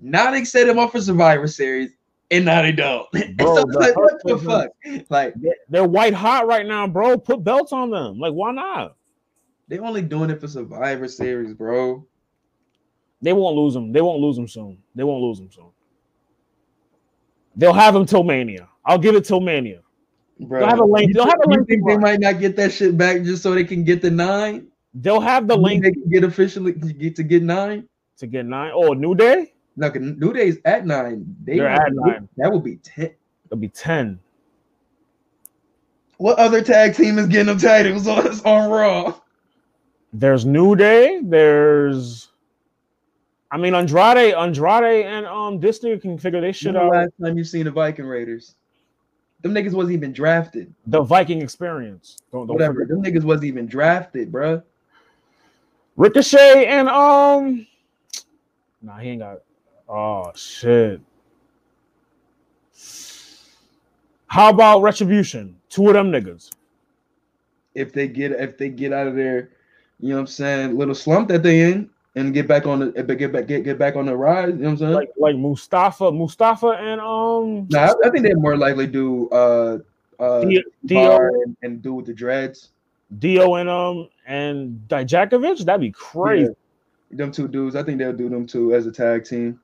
Now 0.00 0.30
they 0.30 0.44
set 0.44 0.68
him 0.68 0.78
up 0.78 0.92
for 0.92 1.00
Survivor 1.00 1.48
Series, 1.48 1.90
and 2.30 2.44
now 2.44 2.62
they 2.62 2.72
don't. 2.72 3.10
Bro, 3.36 3.56
so, 3.56 3.64
the 3.64 3.78
like, 3.78 3.96
what 3.96 4.20
the 4.24 4.38
fuck? 4.38 4.70
Like 5.10 5.34
They're 5.68 5.84
white 5.84 6.14
hot 6.14 6.46
right 6.46 6.66
now, 6.66 6.86
bro. 6.86 7.16
Put 7.18 7.42
belts 7.44 7.72
on 7.72 7.90
them. 7.90 8.18
Like, 8.18 8.32
why 8.32 8.52
not? 8.52 8.96
they 9.68 9.78
only 9.78 10.02
doing 10.02 10.30
it 10.30 10.40
for 10.40 10.48
Survivor 10.48 11.08
Series, 11.08 11.52
bro. 11.52 12.06
They 13.22 13.32
won't 13.32 13.56
lose 13.56 13.74
them. 13.74 13.92
They 13.92 14.00
won't 14.00 14.20
lose 14.20 14.36
them 14.36 14.48
soon. 14.48 14.78
They 14.94 15.04
won't 15.04 15.22
lose 15.22 15.38
them 15.38 15.50
soon. 15.50 15.70
They'll 17.56 17.72
have 17.72 17.94
them 17.94 18.04
till 18.06 18.22
Mania. 18.22 18.68
I'll 18.84 18.98
give 18.98 19.14
it 19.14 19.24
till 19.24 19.40
Mania. 19.40 19.80
Bro, 20.38 20.60
They'll 20.60 20.68
have 20.68 20.80
a 20.80 20.84
length- 20.84 21.14
they'll 21.14 21.24
have 21.24 21.40
a 21.46 21.50
you 21.54 21.64
think 21.64 21.86
they 21.86 21.96
might 21.96 22.20
not 22.20 22.38
get 22.38 22.56
that 22.56 22.70
shit 22.72 22.96
back 22.98 23.22
just 23.22 23.42
so 23.42 23.54
they 23.54 23.64
can 23.64 23.84
get 23.84 24.02
the 24.02 24.10
nine? 24.10 24.66
They'll 24.94 25.20
have 25.20 25.46
the 25.48 25.56
You 25.56 25.62
length 25.62 25.82
They 25.84 25.92
can 25.92 26.08
get 26.10 26.24
officially 26.24 26.74
to 26.74 26.92
get 26.92 27.16
to 27.16 27.22
get 27.22 27.42
nine. 27.42 27.88
to 28.18 28.26
get 28.26 28.44
nine. 28.44 28.70
Oh, 28.74 28.92
New 28.92 29.14
Day? 29.14 29.54
No, 29.78 29.90
'cause 29.90 30.02
New 30.02 30.32
Day's 30.34 30.58
at 30.66 30.86
nine. 30.86 31.24
They 31.44 31.58
They're 31.58 31.68
at 31.68 31.92
nine. 31.92 32.28
That 32.36 32.52
would 32.52 32.64
be 32.64 32.76
ten. 32.76 33.10
It'll 33.46 33.58
be 33.58 33.68
10. 33.68 34.18
What 36.18 36.38
other 36.38 36.62
tag 36.62 36.94
team 36.94 37.18
is 37.18 37.26
getting 37.26 37.46
them 37.46 37.58
titles 37.58 38.06
on 38.06 38.26
on 38.46 38.70
Raw? 38.70 39.14
There's 40.12 40.44
New 40.46 40.76
Day. 40.76 41.20
There's 41.22 42.28
I 43.50 43.56
mean 43.58 43.74
Andrade, 43.74 44.34
Andrade 44.34 45.06
and 45.06 45.26
um 45.26 45.60
this 45.60 45.80
nigga 45.80 46.00
can 46.02 46.18
figure 46.18 46.40
they 46.40 46.52
shit 46.52 46.76
out. 46.76 46.92
last 46.92 47.12
time 47.22 47.38
you 47.38 47.44
seen 47.44 47.64
the 47.64 47.70
Viking 47.70 48.06
Raiders? 48.06 48.56
Them 49.42 49.54
niggas 49.54 49.72
wasn't 49.72 49.94
even 49.94 50.12
drafted. 50.12 50.74
The 50.86 51.02
Viking 51.02 51.42
experience. 51.42 52.16
Don't, 52.32 52.46
don't 52.46 52.54
Whatever. 52.54 52.86
forget. 52.86 52.88
Them 52.88 53.02
niggas 53.04 53.24
wasn't 53.24 53.44
even 53.44 53.66
drafted, 53.66 54.32
bruh. 54.32 54.62
Ricochet 55.96 56.66
and 56.66 56.88
um 56.88 57.66
Nah, 58.82 58.98
he 58.98 59.10
ain't 59.10 59.20
got 59.20 59.38
oh 59.88 60.32
shit. 60.34 61.00
How 64.26 64.50
about 64.50 64.82
retribution? 64.82 65.56
Two 65.70 65.88
of 65.88 65.94
them 65.94 66.10
niggas. 66.10 66.50
If 67.74 67.92
they 67.92 68.08
get 68.08 68.32
if 68.32 68.58
they 68.58 68.68
get 68.70 68.92
out 68.92 69.06
of 69.06 69.14
there, 69.14 69.50
you 70.00 70.08
know 70.10 70.16
what 70.16 70.20
I'm 70.22 70.26
saying, 70.26 70.76
little 70.76 70.94
slump 70.94 71.28
that 71.28 71.42
they 71.42 71.60
in 71.70 71.90
and 72.16 72.32
get 72.34 72.48
back 72.48 72.66
on 72.66 72.80
the 72.80 73.02
get 73.04 73.30
back 73.32 73.46
get, 73.46 73.62
get 73.62 73.78
back 73.78 73.94
on 73.94 74.06
the 74.06 74.16
ride, 74.16 74.48
you 74.48 74.54
know 74.54 74.64
what 74.64 74.70
I'm 74.70 74.76
saying? 74.78 74.92
Like 74.92 75.10
like 75.18 75.36
Mustafa, 75.36 76.10
Mustafa 76.10 76.68
and 76.68 77.00
um 77.00 77.68
Nah, 77.70 77.92
I, 78.02 78.08
I 78.08 78.10
think 78.10 78.24
they 78.26 78.34
more 78.34 78.56
likely 78.56 78.86
do 78.86 79.28
uh 79.28 79.78
uh 80.18 80.40
Dio, 80.40 80.62
Bar 80.84 81.30
Dio, 81.30 81.42
and, 81.42 81.56
and 81.62 81.82
do 81.82 81.94
with 81.94 82.06
the 82.06 82.14
dreads. 82.14 82.70
Dio 83.18 83.54
and 83.56 83.68
um 83.68 84.08
and 84.26 84.80
Dijakovic. 84.88 85.64
That'd 85.64 85.80
be 85.82 85.92
crazy. 85.92 86.52
Them 87.12 87.30
two 87.30 87.46
dudes, 87.46 87.76
I 87.76 87.84
think 87.84 87.98
they'll 87.98 88.12
do 88.12 88.28
them 88.28 88.46
two 88.46 88.74
as 88.74 88.86
a 88.86 88.90
tag 88.92 89.24
team. 89.24 89.60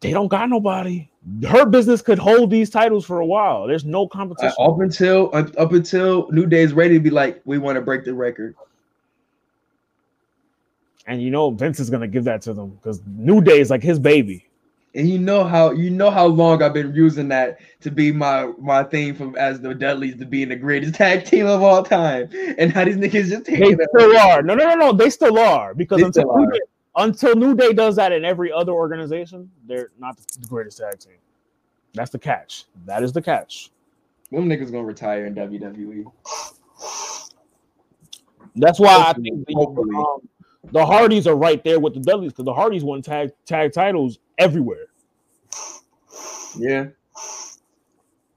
They 0.00 0.12
don't 0.12 0.28
got 0.28 0.48
nobody. 0.48 1.08
Hurt 1.46 1.72
Business 1.72 2.00
could 2.00 2.20
hold 2.20 2.50
these 2.50 2.70
titles 2.70 3.04
for 3.04 3.18
a 3.18 3.26
while. 3.26 3.66
There's 3.66 3.84
no 3.84 4.04
Uh, 4.04 4.08
competition. 4.08 4.54
up 4.60 4.80
until 4.80 5.28
up, 5.34 5.50
up 5.58 5.72
until 5.72 6.30
New 6.30 6.46
Day's 6.46 6.72
ready 6.72 6.94
to 6.94 7.00
be 7.00 7.10
like, 7.10 7.42
we 7.44 7.58
want 7.58 7.74
to 7.76 7.82
break 7.82 8.04
the 8.04 8.14
record. 8.14 8.54
And 11.08 11.20
you 11.22 11.30
know 11.30 11.50
Vince 11.50 11.80
is 11.80 11.90
gonna 11.90 12.06
give 12.06 12.22
that 12.24 12.42
to 12.42 12.54
them 12.54 12.70
because 12.70 13.02
New 13.06 13.40
Day 13.40 13.58
is 13.58 13.70
like 13.70 13.82
his 13.82 13.98
baby. 13.98 14.44
And 14.94 15.08
you 15.08 15.18
know 15.18 15.44
how 15.44 15.72
you 15.72 15.90
know 15.90 16.10
how 16.10 16.26
long 16.26 16.62
I've 16.62 16.72
been 16.72 16.94
using 16.94 17.28
that 17.28 17.58
to 17.80 17.90
be 17.90 18.12
my 18.12 18.52
my 18.58 18.84
theme 18.84 19.14
from 19.14 19.34
as 19.36 19.60
the 19.60 19.74
Dudleys 19.74 20.16
to 20.18 20.24
being 20.26 20.48
the 20.50 20.56
greatest 20.56 20.94
tag 20.94 21.24
team 21.24 21.46
of 21.46 21.62
all 21.62 21.82
time, 21.82 22.28
and 22.58 22.72
how 22.72 22.84
these 22.84 22.96
niggas 22.96 23.28
just 23.28 23.44
They 23.46 23.56
taking 23.56 23.80
it. 23.80 23.88
still 23.96 24.16
are. 24.16 24.42
No, 24.42 24.54
no, 24.54 24.64
no, 24.68 24.74
no. 24.74 24.92
They 24.92 25.10
still 25.10 25.38
are 25.38 25.74
because 25.74 25.98
They 26.00 26.06
until 26.06 26.36
New. 26.36 26.50
Day, 26.50 26.60
until 26.96 27.34
New 27.36 27.54
Day 27.54 27.72
does 27.72 27.96
that 27.96 28.12
in 28.12 28.24
every 28.24 28.50
other 28.52 28.72
organization, 28.72 29.50
they're 29.66 29.90
not 29.98 30.16
the 30.16 30.46
greatest 30.48 30.78
tag 30.78 30.98
team. 30.98 31.12
That's 31.94 32.10
the 32.10 32.18
catch. 32.18 32.64
That 32.86 33.02
is 33.02 33.12
the 33.12 33.22
catch. 33.22 33.70
Them 34.30 34.48
niggas 34.48 34.70
gonna 34.72 34.84
retire 34.84 35.26
in. 35.26 35.34
WWE. 35.34 36.10
That's 38.56 38.80
why 38.80 38.96
I 39.08 39.12
think 39.12 39.46
the, 39.46 39.54
um, 39.54 40.28
the 40.72 40.84
Hardys 40.84 41.26
are 41.26 41.36
right 41.36 41.62
there 41.64 41.80
with 41.80 41.94
the 41.94 42.00
Dudleys 42.00 42.32
because 42.32 42.44
the 42.44 42.54
Hardys 42.54 42.84
won 42.84 43.02
tag 43.02 43.30
tag 43.46 43.72
titles 43.72 44.18
everywhere. 44.38 44.86
Yeah. 46.56 46.86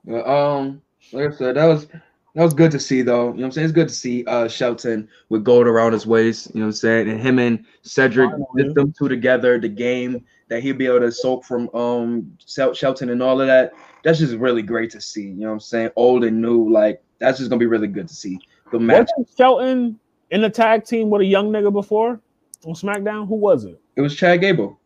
But, 0.05 0.27
um, 0.27 0.81
like 1.11 1.33
I 1.33 1.35
said, 1.35 1.55
that 1.55 1.65
was 1.65 1.87
that 2.35 2.43
was 2.43 2.53
good 2.53 2.71
to 2.71 2.79
see 2.79 3.01
though. 3.01 3.27
You 3.27 3.33
know 3.33 3.39
what 3.39 3.45
I'm 3.45 3.51
saying? 3.51 3.65
It's 3.65 3.73
good 3.73 3.89
to 3.89 3.93
see 3.93 4.25
uh 4.25 4.47
Shelton 4.47 5.09
with 5.29 5.43
gold 5.43 5.67
around 5.67 5.93
his 5.93 6.07
waist, 6.07 6.51
you 6.53 6.61
know 6.61 6.67
what 6.67 6.69
I'm 6.69 6.73
saying? 6.73 7.09
And 7.09 7.19
him 7.19 7.39
and 7.39 7.65
Cedric, 7.81 8.31
Finally. 8.31 8.63
just 8.63 8.75
them 8.75 8.93
two 8.97 9.09
together, 9.09 9.59
the 9.59 9.69
game 9.69 10.23
that 10.47 10.63
he'll 10.63 10.75
be 10.75 10.85
able 10.85 11.01
to 11.01 11.11
soak 11.11 11.43
from 11.43 11.69
um 11.73 12.37
Shelton 12.45 13.09
and 13.09 13.21
all 13.21 13.41
of 13.41 13.47
that. 13.47 13.73
That's 14.03 14.19
just 14.19 14.35
really 14.35 14.61
great 14.61 14.89
to 14.91 15.01
see. 15.01 15.27
You 15.27 15.33
know 15.33 15.47
what 15.47 15.53
I'm 15.53 15.59
saying? 15.59 15.89
Old 15.95 16.23
and 16.23 16.41
new, 16.41 16.71
like 16.71 17.03
that's 17.19 17.37
just 17.37 17.49
gonna 17.49 17.59
be 17.59 17.67
really 17.67 17.87
good 17.87 18.07
to 18.07 18.15
see. 18.15 18.39
The 18.71 18.79
match. 18.79 19.09
Wasn't 19.17 19.37
Shelton 19.37 19.99
in 20.31 20.41
the 20.41 20.49
tag 20.49 20.83
team 20.85 21.09
with 21.09 21.21
a 21.21 21.25
young 21.25 21.49
nigga 21.51 21.71
before 21.71 22.19
on 22.65 22.73
SmackDown? 22.73 23.27
Who 23.27 23.35
was 23.35 23.65
it? 23.65 23.79
It 23.95 24.01
was 24.01 24.15
Chad 24.15 24.41
Gable. 24.41 24.79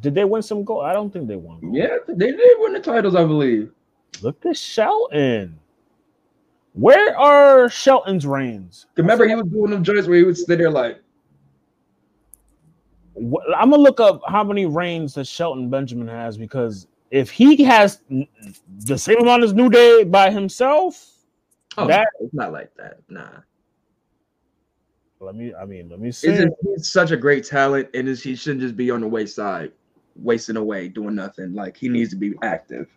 Did 0.00 0.14
they 0.14 0.24
win 0.24 0.42
some 0.42 0.64
gold? 0.64 0.84
I 0.84 0.92
don't 0.92 1.12
think 1.12 1.26
they 1.28 1.36
won. 1.36 1.60
gold. 1.60 1.74
Yeah, 1.76 1.96
they 2.08 2.32
did 2.32 2.56
win 2.60 2.72
the 2.72 2.80
titles, 2.80 3.14
I 3.14 3.24
believe. 3.24 3.70
Look 4.22 4.44
at 4.46 4.56
Shelton. 4.56 5.58
Where 6.74 7.18
are 7.18 7.68
Shelton's 7.68 8.26
reigns? 8.26 8.86
Remember, 8.96 9.28
he 9.28 9.34
was 9.34 9.46
doing 9.46 9.70
them 9.70 9.84
joints 9.84 10.06
where 10.06 10.16
he 10.16 10.22
would 10.24 10.38
sit 10.38 10.56
there 10.56 10.70
like, 10.70 10.98
I'm 13.14 13.70
gonna 13.70 13.76
look 13.76 14.00
up 14.00 14.22
how 14.26 14.42
many 14.42 14.64
reigns 14.64 15.14
that 15.14 15.26
Shelton 15.26 15.68
Benjamin 15.68 16.08
has 16.08 16.38
because 16.38 16.86
if 17.10 17.30
he 17.30 17.62
has 17.62 18.00
the 18.86 18.96
same 18.96 19.18
amount 19.20 19.42
as 19.44 19.52
New 19.52 19.68
Day 19.68 20.02
by 20.04 20.30
himself, 20.30 21.10
"Oh, 21.76 21.86
That- 21.86 22.08
no, 22.18 22.24
it's 22.26 22.34
not 22.34 22.52
like 22.52 22.74
that." 22.76 23.00
Nah. 23.10 23.28
Let 25.22 25.36
me. 25.36 25.54
I 25.54 25.64
mean, 25.64 25.88
let 25.88 26.00
me 26.00 26.10
see. 26.10 26.46
He's 26.62 26.90
such 26.90 27.10
a 27.12 27.16
great 27.16 27.44
talent, 27.44 27.88
and 27.94 28.08
he 28.08 28.34
shouldn't 28.34 28.60
just 28.60 28.76
be 28.76 28.90
on 28.90 29.00
the 29.00 29.08
wayside, 29.08 29.72
wasting 30.16 30.56
away, 30.56 30.88
doing 30.88 31.14
nothing. 31.14 31.54
Like 31.54 31.76
he 31.76 31.88
needs 31.88 32.10
to 32.10 32.16
be 32.16 32.34
active. 32.42 32.88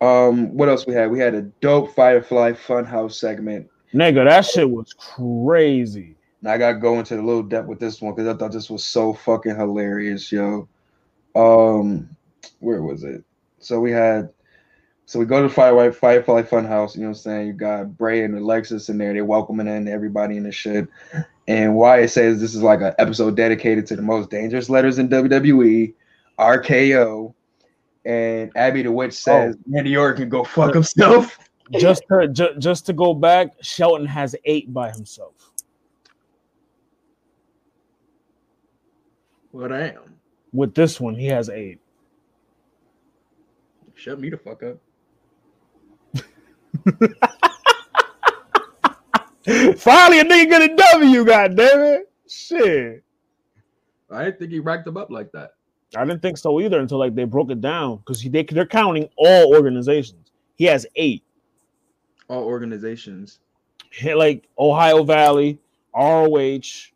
Um, 0.00 0.54
what 0.54 0.68
else 0.68 0.86
we 0.86 0.94
had? 0.94 1.10
We 1.10 1.18
had 1.18 1.34
a 1.34 1.42
dope 1.60 1.94
Firefly 1.94 2.52
Funhouse 2.52 3.12
segment. 3.12 3.68
Nigga, 3.94 4.28
that 4.28 4.44
shit 4.44 4.68
was 4.68 4.92
crazy. 4.92 6.16
And 6.40 6.50
I 6.50 6.58
gotta 6.58 6.78
go 6.78 6.98
into 6.98 7.18
a 7.18 7.22
little 7.22 7.42
depth 7.42 7.68
with 7.68 7.80
this 7.80 8.00
one 8.00 8.14
because 8.14 8.28
I 8.28 8.36
thought 8.36 8.52
this 8.52 8.68
was 8.68 8.84
so 8.84 9.12
fucking 9.12 9.56
hilarious, 9.56 10.30
yo. 10.30 10.68
Um, 11.34 12.08
where 12.60 12.82
was 12.82 13.04
it? 13.04 13.24
So 13.58 13.80
we 13.80 13.90
had, 13.90 14.30
so 15.06 15.20
we 15.20 15.24
go 15.24 15.40
to 15.40 15.48
Firefly 15.48 15.92
Firefly 15.92 16.42
Funhouse. 16.42 16.96
You 16.96 17.02
know 17.02 17.08
what 17.08 17.16
I'm 17.16 17.22
saying? 17.22 17.46
You 17.46 17.52
got 17.52 17.96
Bray 17.96 18.24
and 18.24 18.36
Alexis 18.36 18.88
in 18.88 18.98
there. 18.98 19.12
They're 19.12 19.24
welcoming 19.24 19.68
in 19.68 19.86
everybody 19.86 20.36
in 20.36 20.42
the 20.42 20.50
shit. 20.50 20.88
And 21.46 21.76
Wyatt 21.76 22.10
says 22.10 22.40
this 22.40 22.56
is 22.56 22.62
like 22.62 22.80
an 22.80 22.92
episode 22.98 23.36
dedicated 23.36 23.86
to 23.86 23.96
the 23.96 24.02
most 24.02 24.30
dangerous 24.30 24.68
letters 24.68 24.98
in 24.98 25.08
WWE, 25.08 25.94
RKO. 26.40 27.32
And 28.04 28.50
Abby 28.56 28.82
the 28.82 28.90
Witch 28.90 29.10
oh. 29.10 29.10
says 29.10 29.56
Randy 29.68 29.96
Orton 29.96 30.22
can 30.22 30.28
go 30.28 30.42
fuck 30.42 30.74
himself. 30.74 31.38
Just 31.78 32.04
to 32.12 32.28
ju- 32.28 32.54
just 32.58 32.86
to 32.86 32.92
go 32.92 33.12
back, 33.12 33.48
Shelton 33.60 34.06
has 34.06 34.36
eight 34.44 34.72
by 34.72 34.92
himself. 34.92 35.50
What 39.50 39.72
I 39.72 39.88
am. 39.88 40.14
With 40.52 40.76
this 40.76 41.00
one, 41.00 41.16
he 41.16 41.26
has 41.26 41.48
eight. 41.48 41.80
Shut 43.96 44.20
me 44.20 44.30
the 44.30 44.36
fuck 44.36 44.62
up. 44.62 44.78
Finally, 49.76 50.20
a 50.20 50.24
nigga 50.24 50.48
get 50.48 50.70
a 50.70 50.76
W. 50.94 51.24
God 51.24 51.56
damn 51.56 51.80
it! 51.80 52.10
Shit. 52.28 53.02
I 54.10 54.24
didn't 54.24 54.38
think 54.38 54.52
he 54.52 54.58
racked 54.58 54.84
them 54.84 54.96
up 54.96 55.10
like 55.10 55.30
that. 55.32 55.54
I 55.96 56.04
didn't 56.04 56.20
think 56.20 56.38
so 56.38 56.60
either 56.60 56.80
until 56.80 56.98
like 56.98 57.14
they 57.14 57.24
broke 57.24 57.50
it 57.50 57.60
down 57.60 57.98
because 57.98 58.22
they 58.22 58.42
they're 58.42 58.66
counting 58.66 59.08
all 59.16 59.54
organizations. 59.54 60.30
He 60.56 60.64
has 60.64 60.86
eight, 60.96 61.22
All 62.28 62.44
organizations. 62.44 63.40
Hit 63.90 64.16
like 64.16 64.48
Ohio 64.58 65.04
Valley, 65.04 65.58
ROH. 65.94 66.90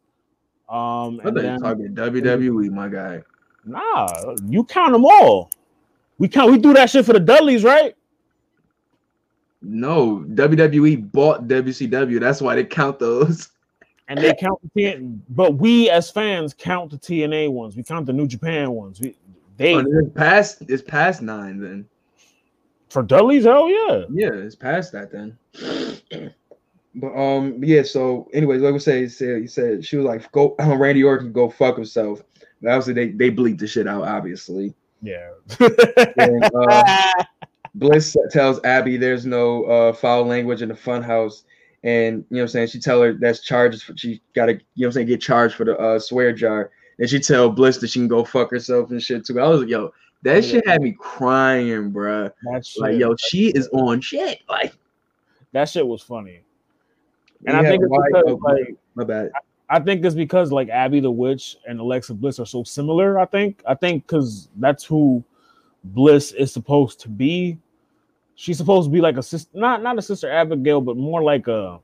Um, 0.69 1.21
I 1.25 1.29
and 1.29 1.37
thought 1.37 1.45
you 1.45 1.59
talking 1.59 1.95
WWE, 1.95 2.71
my 2.71 2.89
guy. 2.89 3.23
nah, 3.65 4.09
you 4.47 4.65
count 4.65 4.93
them 4.93 5.05
all. 5.05 5.51
We 6.19 6.29
count. 6.29 6.51
We 6.51 6.59
do 6.59 6.73
that 6.75 6.91
shit 6.91 7.07
for 7.07 7.13
the 7.13 7.21
Dudleys, 7.21 7.65
right? 7.65 7.95
No, 9.63 10.25
WWE 10.31 11.13
bought 11.13 11.47
WCW. 11.49 12.19
That's 12.21 12.41
why 12.41 12.55
they 12.55 12.65
count 12.65 12.99
those. 12.99 13.49
And 14.09 14.19
they 14.19 14.35
count 14.35 14.59
the 14.75 14.81
TN, 14.83 15.21
but 15.29 15.55
we 15.59 15.89
as 15.91 16.11
fans 16.11 16.53
count 16.53 16.91
the 16.91 16.99
TNA 16.99 17.53
ones. 17.53 17.77
We 17.77 17.83
count 17.85 18.07
the 18.07 18.13
New 18.13 18.27
Japan 18.27 18.73
ones. 18.73 19.01
We 19.01 19.15
they 19.57 19.75
Oh, 19.75 19.85
it's 19.87 20.11
past. 20.15 20.63
It's 20.69 20.83
past 20.83 21.23
nine 21.23 21.61
then. 21.61 21.87
for 22.89 23.03
Dudleys. 23.05 23.45
Hell 23.45 23.69
yeah. 23.69 24.05
Yeah, 24.11 24.33
it's 24.33 24.57
past 24.57 24.93
that 24.93 25.13
then. 25.13 25.39
But 26.97 27.15
um, 27.17 27.63
yeah. 27.63 27.83
So, 27.85 28.29
anyways, 28.35 28.63
like 28.63 28.73
we 28.73 28.81
say, 28.81 29.03
he 29.03 29.09
said, 29.09 29.41
he 29.43 29.47
said 29.47 29.85
she 29.85 29.97
was 29.97 30.05
like, 30.07 30.33
"Go, 30.33 30.57
Randy 30.59 31.05
Orton 31.05 31.31
go 31.33 31.49
fuck 31.49 31.77
himself." 31.77 32.21
But 32.61 32.71
obviously, 32.73 32.95
they 32.95 33.11
they 33.13 33.31
bleeped 33.31 33.61
the 33.61 33.69
shit 33.69 33.87
out. 33.87 34.03
Obviously, 34.03 34.75
Yeah. 35.01 35.29
and, 35.61 36.51
uh, 36.53 37.13
Bliss 37.75 38.17
tells 38.31 38.63
Abby 38.65 38.97
there's 38.97 39.27
no 39.27 39.65
uh, 39.65 39.93
foul 39.93 40.25
language 40.25 40.63
in 40.63 40.69
the 40.69 40.75
fun 40.75 41.03
house. 41.03 41.45
And 41.83 42.25
you 42.29 42.37
know 42.37 42.43
what 42.43 42.43
I'm 42.43 42.49
saying? 42.49 42.69
She 42.69 42.81
tell 42.81 43.01
her 43.01 43.15
that's 43.15 43.41
charges 43.41 43.83
for 43.83 43.97
she 43.97 44.21
gotta, 44.35 44.53
you 44.53 44.59
know 44.59 44.63
what 44.77 44.87
I'm 44.87 44.93
saying, 44.93 45.07
get 45.07 45.21
charged 45.21 45.55
for 45.55 45.65
the 45.65 45.79
uh, 45.79 45.99
swear 45.99 46.33
jar. 46.33 46.71
And 46.99 47.09
she 47.09 47.19
tell 47.19 47.49
Bliss 47.51 47.79
that 47.79 47.89
she 47.89 48.01
can 48.01 48.09
go 48.09 48.25
fuck 48.25 48.51
herself 48.51 48.91
and 48.91 49.03
shit 49.03 49.25
too. 49.25 49.41
I 49.41 49.49
was 49.49 49.61
like, 49.61 49.71
yo, 49.71 49.93
that 50.23 50.45
shit 50.45 50.67
had 50.69 50.83
me 50.83 50.95
crying, 50.99 51.95
shit, 51.95 52.33
Like, 52.79 52.99
yo, 52.99 53.17
she 53.17 53.49
is 53.53 53.69
on 53.73 54.03
shit. 54.03 54.41
Like, 54.49 54.75
that 55.53 55.69
shit 55.71 55.87
was 55.87 56.03
funny. 56.03 56.41
And 57.47 57.57
I 57.57 57.63
think 57.63 57.83
it's 57.83 57.91
because, 57.91 58.39
like, 58.43 58.77
my 58.95 59.05
bad. 59.05 59.31
I 59.71 59.79
think 59.79 60.05
it's 60.05 60.15
because 60.15 60.53
like 60.53 60.69
Abby 60.69 61.01
the 61.01 61.11
Witch 61.11 61.57
and 61.67 61.81
Alexa 61.81 62.13
Bliss 62.15 62.39
are 62.41 62.47
so 62.47 62.65
similar. 62.65 63.19
I 63.19 63.25
think. 63.25 63.63
I 63.67 63.75
think 63.75 64.07
because 64.07 64.49
that's 64.57 64.85
who 64.85 65.25
Bliss 65.85 66.33
is 66.33 66.53
supposed 66.53 67.01
to 67.01 67.09
be. 67.09 67.59
She's 68.35 68.57
supposed 68.57 68.89
to 68.89 68.93
be 68.93 69.01
like 69.01 69.17
a 69.17 69.23
sister, 69.23 69.51
not 69.55 69.83
not 69.83 69.99
a 69.99 70.03
sister 70.03 70.31
Abigail, 70.31 70.81
but 70.81 70.97
more 70.97 71.23
like 71.23 71.47
a 71.49 71.81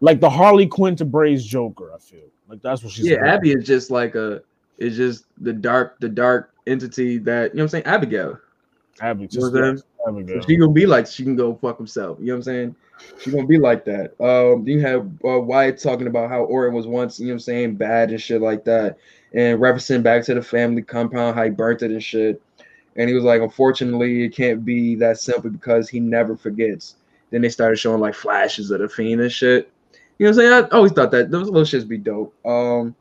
like 0.00 0.20
the 0.20 0.30
Harley 0.30 0.66
Quinn 0.66 0.96
to 0.96 1.04
Bray's 1.04 1.44
Joker. 1.44 1.92
I 1.94 1.98
feel 1.98 2.20
like 2.48 2.62
that's 2.62 2.82
what 2.82 2.92
she's. 2.92 3.06
Yeah, 3.06 3.18
to 3.18 3.28
Abby 3.28 3.52
is 3.52 3.66
just 3.66 3.90
like 3.90 4.14
a 4.14 4.42
is 4.78 4.96
just 4.96 5.26
the 5.38 5.52
dark, 5.52 6.00
the 6.00 6.08
dark 6.08 6.52
entity 6.66 7.18
that 7.18 7.50
you 7.52 7.58
know 7.58 7.64
what 7.64 7.64
I'm 7.64 7.68
saying, 7.68 7.84
Abigail. 7.84 8.38
Abby, 9.00 9.22
You 9.22 9.24
know 9.24 9.28
just 9.28 9.52
what 9.52 9.64
I'm 9.64 9.74
yes, 9.76 9.84
Abigail. 10.08 10.42
So 10.42 10.48
she 10.48 10.56
gonna 10.56 10.72
be 10.72 10.86
like 10.86 11.06
she 11.06 11.22
can 11.22 11.36
go 11.36 11.54
fuck 11.54 11.76
himself. 11.76 12.18
You 12.20 12.26
know 12.26 12.32
what 12.34 12.36
I'm 12.38 12.42
saying? 12.42 12.76
She 13.18 13.30
gonna 13.30 13.46
be 13.46 13.58
like 13.58 13.84
that. 13.84 14.14
Um, 14.20 14.66
you 14.66 14.80
have 14.80 15.06
uh, 15.24 15.40
Wyatt 15.40 15.78
talking 15.78 16.06
about 16.06 16.30
how 16.30 16.40
Orton 16.44 16.74
was 16.74 16.86
once, 16.86 17.18
you 17.18 17.26
know 17.26 17.32
what 17.32 17.34
I'm 17.34 17.40
saying, 17.40 17.76
bad 17.76 18.10
and 18.10 18.20
shit 18.20 18.42
like 18.42 18.64
that, 18.64 18.98
and 19.32 19.58
referencing 19.58 20.02
back 20.02 20.24
to 20.24 20.34
the 20.34 20.42
family 20.42 20.82
compound, 20.82 21.36
how 21.36 21.44
he 21.44 21.50
burnt 21.50 21.82
it 21.82 21.90
and 21.90 22.02
shit. 22.02 22.42
And 22.96 23.08
he 23.08 23.14
was 23.14 23.24
like, 23.24 23.40
unfortunately, 23.40 24.24
it 24.24 24.34
can't 24.34 24.64
be 24.64 24.94
that 24.96 25.18
simple 25.18 25.50
because 25.50 25.88
he 25.88 26.00
never 26.00 26.36
forgets. 26.36 26.96
Then 27.30 27.42
they 27.42 27.48
started 27.48 27.76
showing 27.78 28.00
like 28.00 28.14
flashes 28.14 28.70
of 28.70 28.80
the 28.80 28.88
fiend 28.88 29.20
and 29.20 29.32
shit. 29.32 29.70
You 30.18 30.26
know 30.26 30.32
what 30.32 30.44
I'm 30.44 30.50
saying? 30.50 30.64
I 30.64 30.76
always 30.76 30.92
thought 30.92 31.10
that 31.12 31.30
those 31.30 31.48
little 31.48 31.62
shits 31.62 31.88
be 31.88 31.96
dope. 31.96 32.34
Um, 32.44 32.94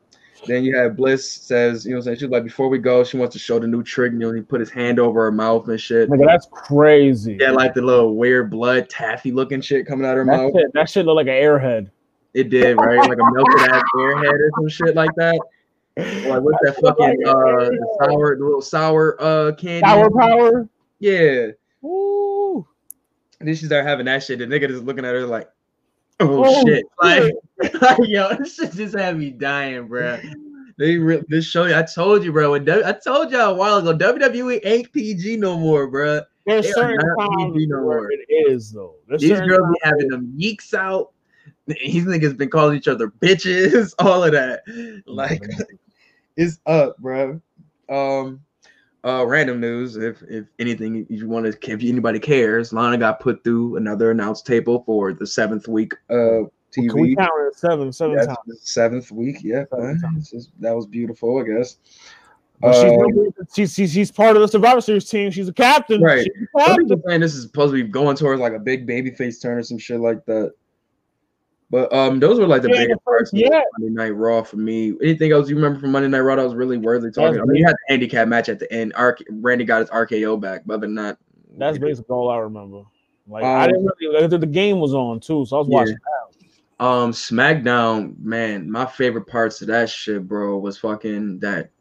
then 0.45 0.63
you 0.63 0.77
have 0.77 0.95
Bliss 0.95 1.29
says, 1.29 1.83
you 1.83 1.91
know 1.91 1.97
what 1.97 2.01
I'm 2.01 2.03
saying? 2.05 2.17
She's 2.19 2.29
like, 2.29 2.43
before 2.43 2.69
we 2.69 2.77
go, 2.77 3.03
she 3.03 3.17
wants 3.17 3.33
to 3.33 3.39
show 3.39 3.59
the 3.59 3.67
new 3.67 3.83
trick. 3.83 4.11
And 4.11 4.21
you 4.21 4.27
know, 4.27 4.33
he 4.33 4.41
put 4.41 4.59
his 4.59 4.69
hand 4.69 4.99
over 4.99 5.23
her 5.23 5.31
mouth 5.31 5.67
and 5.67 5.79
shit. 5.79 6.09
Nigga, 6.09 6.25
that's 6.25 6.47
crazy. 6.51 7.37
Yeah, 7.39 7.51
like 7.51 7.73
the 7.73 7.81
little 7.81 8.15
weird 8.15 8.49
blood 8.49 8.89
taffy 8.89 9.31
looking 9.31 9.59
shit 9.61 9.85
coming 9.85 10.05
out 10.05 10.17
of 10.17 10.25
her 10.25 10.25
that 10.25 10.37
mouth. 10.37 10.51
shit, 10.55 10.73
that 10.73 10.89
shit 10.89 11.05
look 11.05 11.15
like 11.15 11.27
an 11.27 11.33
airhead. 11.33 11.89
It 12.33 12.49
did, 12.49 12.77
right? 12.77 12.99
Like 12.99 13.17
a 13.17 13.31
melted 13.31 13.69
ass 13.69 13.83
airhead 13.95 14.33
or 14.33 14.51
some 14.55 14.69
shit 14.69 14.95
like 14.95 15.13
that. 15.17 15.39
Like 15.99 16.41
what's 16.41 16.57
that 16.63 16.75
fucking 16.81 17.27
uh 17.27 17.69
the 17.69 17.97
sour 18.01 18.35
the 18.37 18.43
little 18.43 18.61
sour 18.61 19.15
uh 19.21 19.51
candy? 19.53 19.81
Power 19.83 20.09
power. 20.11 20.69
Yeah. 20.99 21.47
Ooh. 21.83 22.67
And 23.39 23.47
then 23.47 23.55
she 23.55 23.65
started 23.65 23.87
having 23.87 24.05
that 24.07 24.23
shit. 24.23 24.39
The 24.39 24.45
nigga 24.45 24.67
just 24.67 24.83
looking 24.83 25.05
at 25.05 25.13
her 25.15 25.25
like, 25.25 25.49
oh, 26.19 26.43
Oh, 26.45 26.65
shit. 26.65 26.85
Like, 27.01 27.33
like, 27.81 27.97
yo, 28.03 28.35
this 28.35 28.55
shit 28.55 28.73
just 28.73 28.97
had 28.97 29.17
me 29.17 29.29
dying, 29.29 29.87
bro. 29.87 30.19
They 30.77 30.97
re- 30.97 31.23
this 31.27 31.45
show 31.45 31.65
I 31.77 31.83
told 31.83 32.23
you, 32.23 32.31
bro. 32.31 32.51
When 32.51 32.65
w- 32.65 32.85
I 32.85 32.93
told 32.93 33.31
y'all 33.31 33.51
a 33.51 33.53
while 33.53 33.77
ago, 33.77 33.93
WWE 33.97 34.59
ain't 34.63 34.91
PG 34.91 35.37
no 35.37 35.57
more, 35.57 35.87
bro. 35.87 36.21
There's 36.45 36.65
They 36.65 36.71
certain 36.71 36.97
times 37.17 37.53
no 37.67 37.83
where 37.83 37.97
more. 37.99 38.11
it 38.11 38.25
is 38.29 38.71
though. 38.71 38.95
There's 39.07 39.21
These 39.21 39.39
girls 39.41 39.69
be 39.73 39.79
having 39.83 40.07
them 40.09 40.33
yeeks 40.37 40.73
out. 40.73 41.11
These 41.67 42.05
niggas 42.05 42.35
been 42.37 42.49
calling 42.49 42.75
each 42.77 42.87
other 42.87 43.09
bitches, 43.09 43.93
all 43.99 44.23
of 44.23 44.31
that. 44.31 44.61
Like, 45.05 45.43
it's 46.39 46.59
up, 46.65 46.97
bro. 46.97 47.41
Um, 47.89 48.41
uh, 49.03 49.25
random 49.25 49.59
news. 49.59 49.97
If 49.97 50.21
if 50.23 50.45
anything, 50.57 51.05
if 51.09 51.19
you 51.19 51.27
want 51.27 51.45
to, 51.45 51.71
if 51.71 51.81
anybody 51.83 52.19
cares, 52.19 52.73
Lana 52.73 52.97
got 52.97 53.19
put 53.19 53.43
through 53.43 53.77
another 53.77 54.11
announced 54.11 54.45
table 54.45 54.83
for 54.85 55.13
the 55.13 55.27
seventh 55.27 55.67
week 55.67 55.93
of 56.09 56.51
TV. 56.75 56.89
Can 56.89 57.01
we 57.01 57.15
count 57.15 57.31
it 57.47 57.55
seven, 57.55 57.91
seven 57.91 58.15
That's 58.15 58.27
times? 58.27 58.59
seventh 58.61 59.11
week, 59.11 59.37
yeah. 59.43 59.65
Seven 59.71 59.99
just- 60.31 60.51
that 60.59 60.75
was 60.75 60.85
beautiful, 60.85 61.39
I 61.39 61.43
guess. 61.43 61.77
But 62.61 62.73
she's, 62.73 62.93
she's, 63.55 63.73
she's 63.73 63.93
she's 63.93 64.11
part 64.11 64.35
of 64.35 64.41
the 64.41 64.47
Survivor 64.47 64.81
Series 64.81 65.09
team. 65.09 65.31
She's 65.31 65.47
a 65.47 65.53
captain. 65.53 66.01
Right. 66.01 66.25
She's 66.25 66.47
a 66.55 66.59
captain. 66.67 67.01
saying 67.07 67.21
this 67.21 67.33
is 67.33 67.43
supposed 67.43 67.73
to 67.73 67.81
be 67.81 67.89
going 67.89 68.17
towards 68.17 68.41
like 68.41 68.51
a 68.51 68.59
big 68.59 68.85
baby 68.85 69.11
face 69.11 69.39
turn 69.39 69.57
or 69.57 69.63
some 69.63 69.77
shit 69.77 70.01
like 70.01 70.25
that. 70.25 70.53
But 71.71 71.93
um, 71.93 72.19
those 72.19 72.39
were 72.39 72.47
like 72.47 72.63
the 72.63 72.69
Yeah, 72.69 72.77
biggest 72.77 73.03
parts 73.05 73.31
of 73.31 73.39
yeah. 73.39 73.61
Monday 73.77 73.93
Night 73.93 74.15
Raw 74.15 74.41
for 74.41 74.57
me. 74.57 74.93
Anything 75.03 75.31
else 75.31 75.49
you 75.49 75.55
remember 75.55 75.79
from 75.79 75.91
Monday 75.91 76.07
Night 76.09 76.21
Raw 76.21 76.35
that 76.35 76.43
was 76.43 76.55
really 76.55 76.77
worthy 76.77 77.11
talking? 77.11 77.39
I 77.39 77.45
mean, 77.45 77.57
you 77.57 77.65
had 77.65 77.75
the 77.75 77.93
handicap 77.93 78.27
match 78.27 78.49
at 78.49 78.57
the 78.59 78.71
end. 78.73 78.93
Randy 79.29 79.65
got 79.65 79.81
his 79.81 79.89
RKO 79.89 80.39
back, 80.41 80.63
but 80.65 80.75
other 80.75 80.87
than 80.87 80.95
that, 80.95 81.17
That's 81.57 81.77
basically 81.77 82.13
all 82.13 82.29
I 82.29 82.37
remember. 82.37 82.83
Like 83.27 83.43
Um, 83.43 83.51
I 83.51 83.67
didn't 83.67 83.87
really 83.99 84.21
like, 84.27 84.41
the 84.41 84.47
game 84.47 84.79
was 84.79 84.95
on 84.95 85.19
too, 85.19 85.45
so 85.45 85.57
I 85.57 85.59
was 85.59 85.67
Yeah. 85.67 85.75
watching. 85.75 85.97
Um, 86.79 87.11
SmackDown, 87.11 88.17
man, 88.19 88.71
my 88.71 88.85
favorite 88.85 89.27
parts 89.27 89.61
of 89.61 89.67
that 89.67 89.89
shit, 89.89 90.27
bro, 90.27 90.57
was 90.57 90.77
fucking 90.77 91.39
that. 91.39 91.71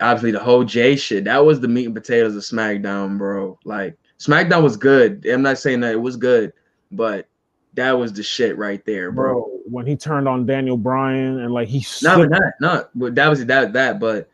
Obviously, 0.00 0.32
the 0.32 0.40
whole 0.40 0.64
Jey 0.64 0.96
shit. 0.96 1.24
That 1.24 1.44
was 1.44 1.60
the 1.60 1.68
meat 1.68 1.84
and 1.86 1.94
potatoes 1.94 2.34
of 2.34 2.42
SmackDown, 2.42 3.16
bro. 3.16 3.58
Like 3.64 3.96
SmackDown 4.18 4.62
was 4.62 4.76
good. 4.76 5.24
I'm 5.26 5.42
not 5.42 5.58
saying 5.58 5.80
that 5.80 5.92
it 5.92 6.00
was 6.00 6.16
good, 6.16 6.52
but 6.90 7.28
that 7.74 7.92
was 7.92 8.12
the 8.12 8.22
shit 8.22 8.56
right 8.56 8.84
there, 8.84 9.10
bro. 9.12 9.32
Bro, 9.34 9.42
when 9.66 9.86
he 9.86 9.96
turned 9.96 10.28
on 10.28 10.46
Daniel 10.46 10.76
Bryan 10.76 11.40
and 11.40 11.52
like 11.52 11.68
he 11.68 11.78
Not 12.02 12.16
slipped- 12.16 12.30
that, 12.32 12.52
not 12.60 12.90
but 12.94 13.14
that 13.16 13.28
was 13.28 13.44
that 13.46 13.72
that. 13.72 13.98
But 14.00 14.28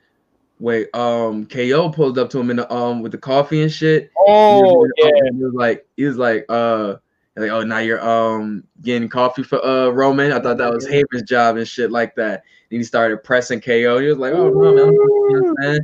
wait, 0.58 0.88
um, 0.94 1.46
KO 1.46 1.90
pulled 1.90 2.18
up 2.18 2.30
to 2.30 2.40
him 2.40 2.50
in 2.50 2.56
the 2.56 2.72
um 2.72 3.02
with 3.02 3.12
the 3.12 3.18
coffee 3.18 3.62
and 3.62 3.72
shit. 3.72 4.10
Oh 4.16 4.56
He 4.56 4.62
was- 4.62 4.90
yeah, 4.98 5.30
he 5.32 5.44
was 5.44 5.54
like 5.54 5.86
he 5.96 6.04
was 6.04 6.16
like 6.18 6.44
uh 6.48 6.96
like 7.36 7.50
oh 7.50 7.62
now 7.62 7.78
you're 7.78 8.06
um 8.06 8.64
getting 8.82 9.08
coffee 9.08 9.42
for 9.42 9.64
uh 9.64 9.88
Roman. 9.88 10.32
I 10.32 10.40
thought 10.40 10.58
that 10.58 10.72
was 10.74 10.86
Heyman's 10.86 11.22
job 11.22 11.56
and 11.56 11.66
shit 11.66 11.90
like 11.90 12.14
that. 12.16 12.42
And 12.70 12.78
he 12.78 12.84
started 12.84 13.24
pressing 13.24 13.60
KO. 13.60 13.98
He 13.98 14.08
was 14.08 14.18
like 14.18 14.34
oh 14.34 14.50
no 14.50 14.74
man, 14.74 14.92
you 14.92 14.98
know 15.30 15.42
what 15.42 15.48
I'm 15.48 15.54
saying? 15.62 15.80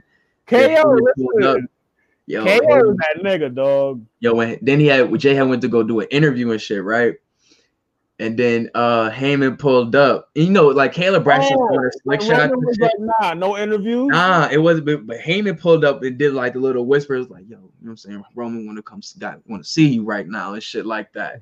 KO. 0.47 0.57
Yeah, 0.59 0.69
he 0.69 0.83
pulled 0.83 1.45
up. 1.45 1.55
Listen, 1.55 1.69
Yo, 2.29 2.45
KO 2.45 2.95
that 2.97 3.23
nigga, 3.23 3.55
dog. 3.55 4.05
yo, 4.19 4.35
when 4.35 4.59
then 4.61 4.81
he 4.81 4.87
had 4.87 5.17
Jey 5.19 5.35
had 5.35 5.49
went 5.49 5.63
to 5.63 5.69
go 5.69 5.85
do 5.85 6.01
an 6.01 6.09
interview 6.11 6.51
and 6.51 6.61
shit, 6.61 6.83
right? 6.83 7.15
And 8.19 8.39
then 8.39 8.71
uh 8.75 9.11
Heyman 9.11 9.59
pulled 9.59 9.95
up. 9.95 10.31
And 10.35 10.47
you 10.47 10.51
know, 10.51 10.69
like 10.69 10.95
Caleb 10.95 11.25
Bradshaw 11.25 11.55
Oh, 11.55 11.79
a 11.79 11.91
slick 12.03 12.23
shot. 12.23 12.51
Was 12.51 12.79
like, 12.81 12.93
nah, 12.99 13.35
no 13.35 13.59
interview. 13.59 14.07
Nah, 14.07 14.49
it 14.51 14.57
wasn't. 14.57 14.87
But, 14.87 15.07
but 15.07 15.19
Heyman 15.19 15.61
pulled 15.61 15.85
up 15.85 16.03
and 16.03 16.17
did 16.17 16.33
like 16.33 16.55
the 16.55 16.61
little 16.61 16.87
whispers, 16.87 17.29
like, 17.29 17.45
"Yo, 17.47 17.57
you 17.57 17.57
know 17.57 17.71
what 17.81 17.91
I'm 17.91 17.97
saying? 17.99 18.25
Roman 18.35 18.65
want 18.65 18.79
to 18.79 18.83
come, 18.83 19.03
got 19.19 19.41
want 19.47 19.63
to 19.63 19.69
see 19.69 19.89
you 19.89 20.05
right 20.05 20.27
now 20.27 20.55
and 20.55 20.63
shit 20.63 20.87
like 20.87 21.13
that." 21.13 21.41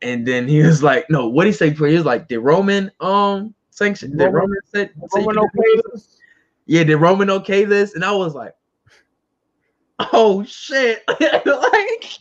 And 0.00 0.26
then 0.26 0.48
he 0.48 0.62
was 0.62 0.82
like, 0.82 1.10
"No, 1.10 1.28
what 1.28 1.46
he 1.46 1.52
say? 1.52 1.70
He 1.70 1.82
was 1.82 2.06
like, 2.06 2.26
did 2.28 2.38
Roman 2.38 2.90
um 3.00 3.54
sanction? 3.70 4.16
Did 4.16 4.24
Roman- 4.24 4.34
Roman 4.34 4.58
say, 4.72 4.90
say 5.10 5.20
Roman 5.20 5.38
okay 5.40 5.82
this? 5.92 6.16
Yeah, 6.64 6.84
did 6.84 6.96
Roman 6.96 7.28
okay 7.30 7.64
this?" 7.64 7.94
And 7.94 8.02
I 8.02 8.12
was 8.12 8.34
like, 8.34 8.54
"Oh 9.98 10.42
shit!" 10.44 11.02
like, 11.20 12.18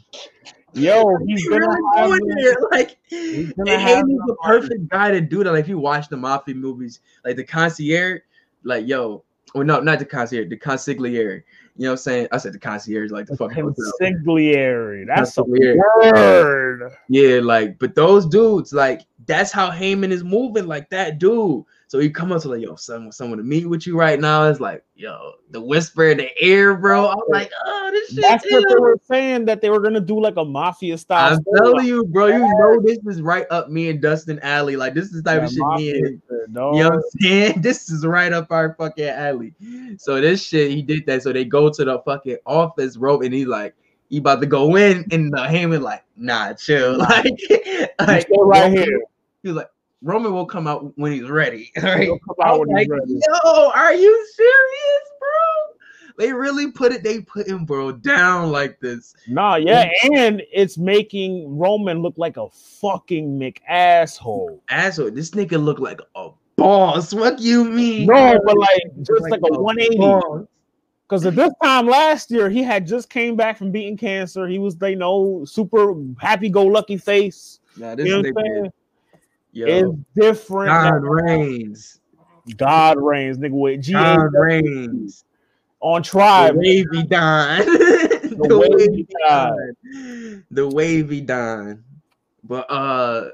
Yo, 0.77 1.15
he's 1.25 1.43
he 1.43 1.49
gonna 1.49 1.67
really 1.67 1.81
have 1.95 2.11
this- 2.11 2.43
there. 2.43 2.55
Like, 2.71 2.97
he's 3.07 3.53
gonna 3.53 3.77
the 3.77 4.23
the 4.27 4.35
perfect 4.43 4.87
guy 4.89 5.11
to 5.11 5.21
do 5.21 5.43
that. 5.43 5.51
Like, 5.51 5.61
if 5.61 5.67
you 5.69 5.79
watch 5.79 6.09
the 6.09 6.17
mafia 6.17 6.55
movies, 6.55 6.99
like 7.25 7.35
the 7.35 7.43
concierge, 7.43 8.21
like 8.63 8.87
yo, 8.87 9.23
well, 9.55 9.63
no, 9.63 9.79
not 9.79 9.99
the 9.99 10.05
concierge, 10.05 10.49
the 10.49 10.57
consigliere. 10.57 11.43
You 11.79 11.83
know 11.83 11.89
what 11.89 11.91
I'm 11.93 11.97
saying? 11.97 12.27
I 12.31 12.37
said 12.37 12.53
the 12.53 12.59
concierge, 12.59 13.11
like 13.11 13.27
the 13.27 13.37
fucking 13.37 13.73
consigliere. 14.01 15.05
That's 15.07 15.37
a 15.37 15.43
Consigliere. 15.43 15.77
word. 16.01 16.91
Yeah, 17.07 17.39
like, 17.41 17.77
but 17.79 17.93
those 17.95 18.25
dudes, 18.25 18.73
like, 18.73 19.05
that's 19.25 19.51
how 19.51 19.69
Heyman 19.69 20.11
is 20.11 20.23
moving, 20.23 20.65
like 20.67 20.89
that 20.89 21.19
dude. 21.19 21.63
So 21.89 21.99
he 21.99 22.09
come 22.09 22.33
up 22.33 22.41
to 22.41 22.49
like, 22.49 22.61
yo, 22.61 22.75
someone, 22.75 23.13
someone 23.13 23.37
to 23.37 23.45
meet 23.45 23.65
with 23.65 23.87
you 23.87 23.97
right 23.97 24.19
now. 24.19 24.43
It's 24.43 24.59
like, 24.59 24.83
yo, 24.95 25.35
the 25.51 25.61
whisper 25.61 26.09
in 26.09 26.17
the 26.17 26.29
air, 26.41 26.75
bro. 26.75 27.07
I'm 27.07 27.17
like, 27.29 27.49
oh, 27.65 27.89
this 27.93 28.09
shit. 28.09 28.21
That's 28.21 28.51
what 28.51 28.65
they 28.67 28.75
were 28.75 28.99
saying 29.09 29.45
that 29.45 29.61
they 29.61 29.69
were 29.69 29.79
gonna 29.79 30.01
do 30.01 30.19
like 30.19 30.35
a 30.35 30.43
mafia 30.43 30.97
style. 30.97 31.35
I'm 31.35 31.55
telling 31.55 31.85
you, 31.85 32.03
bro. 32.03 32.27
You 32.27 32.39
know 32.39 32.81
this 32.83 32.99
is 33.07 33.21
right 33.21 33.45
up 33.51 33.69
me 33.69 33.89
and 33.89 34.01
Dustin 34.01 34.37
alley. 34.39 34.75
Like 34.75 34.95
this 34.95 35.05
is 35.05 35.23
the 35.23 35.31
type 35.31 35.43
of 35.43 35.49
shit 35.49 35.65
me 35.77 35.91
and 35.91 36.21
You 36.29 36.53
know 36.53 36.71
what 36.71 36.93
I'm 36.93 37.01
saying? 37.21 37.61
This 37.61 37.89
is 37.89 38.05
right 38.05 38.33
up 38.33 38.51
our 38.51 38.73
fucking 38.73 39.07
alley. 39.07 39.53
So 39.97 40.19
this 40.19 40.43
shit, 40.43 40.71
he 40.71 40.81
did 40.81 41.05
that. 41.05 41.23
So 41.23 41.31
they 41.31 41.45
go 41.45 41.69
to 41.69 41.85
the 41.85 41.99
fucking 41.99 42.37
office 42.45 42.97
rope 42.97 43.23
and 43.23 43.33
he's 43.33 43.47
like, 43.47 43.75
he 44.09 44.17
about 44.17 44.39
to 44.41 44.45
go 44.45 44.75
in, 44.77 45.05
and 45.11 45.33
the 45.33 45.37
Heyman 45.37 45.81
like, 45.81 46.03
nah, 46.15 46.53
chill. 46.53 46.97
Like, 47.07 47.39
like 47.99 48.27
right 48.31 48.71
here. 48.71 49.03
He 49.43 49.49
was 49.49 49.57
like, 49.57 49.69
Roman 50.01 50.31
will 50.33 50.45
come 50.45 50.67
out 50.67 50.97
when 50.97 51.11
he's 51.11 51.29
ready. 51.29 51.71
All 51.77 51.83
right. 51.83 52.01
He'll 52.03 52.19
come 52.19 52.35
out 52.43 52.61
I'm 52.61 52.67
he's 52.67 52.87
like, 52.87 52.89
ready. 52.89 53.13
Yo, 53.43 53.69
are 53.69 53.93
you 53.93 54.27
serious, 54.35 55.09
bro? 55.19 56.15
They 56.17 56.33
really 56.33 56.71
put 56.71 56.91
it, 56.91 57.03
they 57.03 57.21
put 57.21 57.47
him, 57.47 57.65
bro, 57.65 57.91
down 57.91 58.51
like 58.51 58.79
this. 58.79 59.13
Nah, 59.27 59.55
yeah, 59.55 59.87
and 60.13 60.41
it's 60.51 60.77
making 60.77 61.57
Roman 61.57 62.01
look 62.01 62.15
like 62.17 62.37
a 62.37 62.49
fucking 62.49 63.39
Mick 63.39 63.57
asshole. 63.67 64.63
Asshole, 64.69 65.11
this 65.11 65.31
nigga 65.31 65.63
look 65.63 65.79
like 65.79 65.99
a 66.15 66.29
boss. 66.55 67.13
What 67.13 67.39
you 67.39 67.63
mean? 67.65 68.07
No, 68.07 68.39
but 68.45 68.57
like 68.57 68.81
just 69.03 69.21
Like 69.21 69.33
like, 69.33 69.41
a 69.51 69.53
a 69.55 69.61
180. 69.61 69.97
boss. 69.97 70.47
Because 71.07 71.25
at 71.25 71.35
this 71.35 71.53
time 71.63 71.87
last 71.87 72.29
year, 72.31 72.49
he 72.49 72.61
had 72.63 72.85
just 72.85 73.09
came 73.09 73.35
back 73.37 73.57
from 73.57 73.71
beating 73.71 73.95
cancer. 73.95 74.45
He 74.47 74.59
was, 74.59 74.75
they 74.75 74.93
know, 74.93 75.45
super 75.45 75.93
happy-go-lucky 76.19 76.97
face. 76.97 77.59
Nah, 77.77 77.95
this 77.95 78.07
You 78.07 78.11
know 78.11 78.17
what 78.17 78.27
I'm 78.27 78.33
nigga, 78.33 78.41
saying? 78.61 78.71
Yo, 79.57 79.65
It's 79.67 79.97
different. 80.15 80.69
God 80.69 81.03
now. 81.03 81.09
reigns. 81.09 81.99
God 82.55 82.97
reigns, 82.99 83.37
nigga. 83.37 83.51
With 83.51 83.81
G 83.81 83.93
God 83.93 84.29
reigns. 84.33 85.25
on 85.79 86.01
The 86.01 86.07
tribe. 86.07 86.55
wavy 86.55 87.03
Don. 87.03 87.59
the 87.65 88.57
wavy 88.57 88.75
wavy 88.77 89.07
Don. 89.27 90.45
The 90.51 90.67
wavy 90.67 91.21
Don. 91.21 91.83
But 92.43 92.71
uh, 92.71 93.29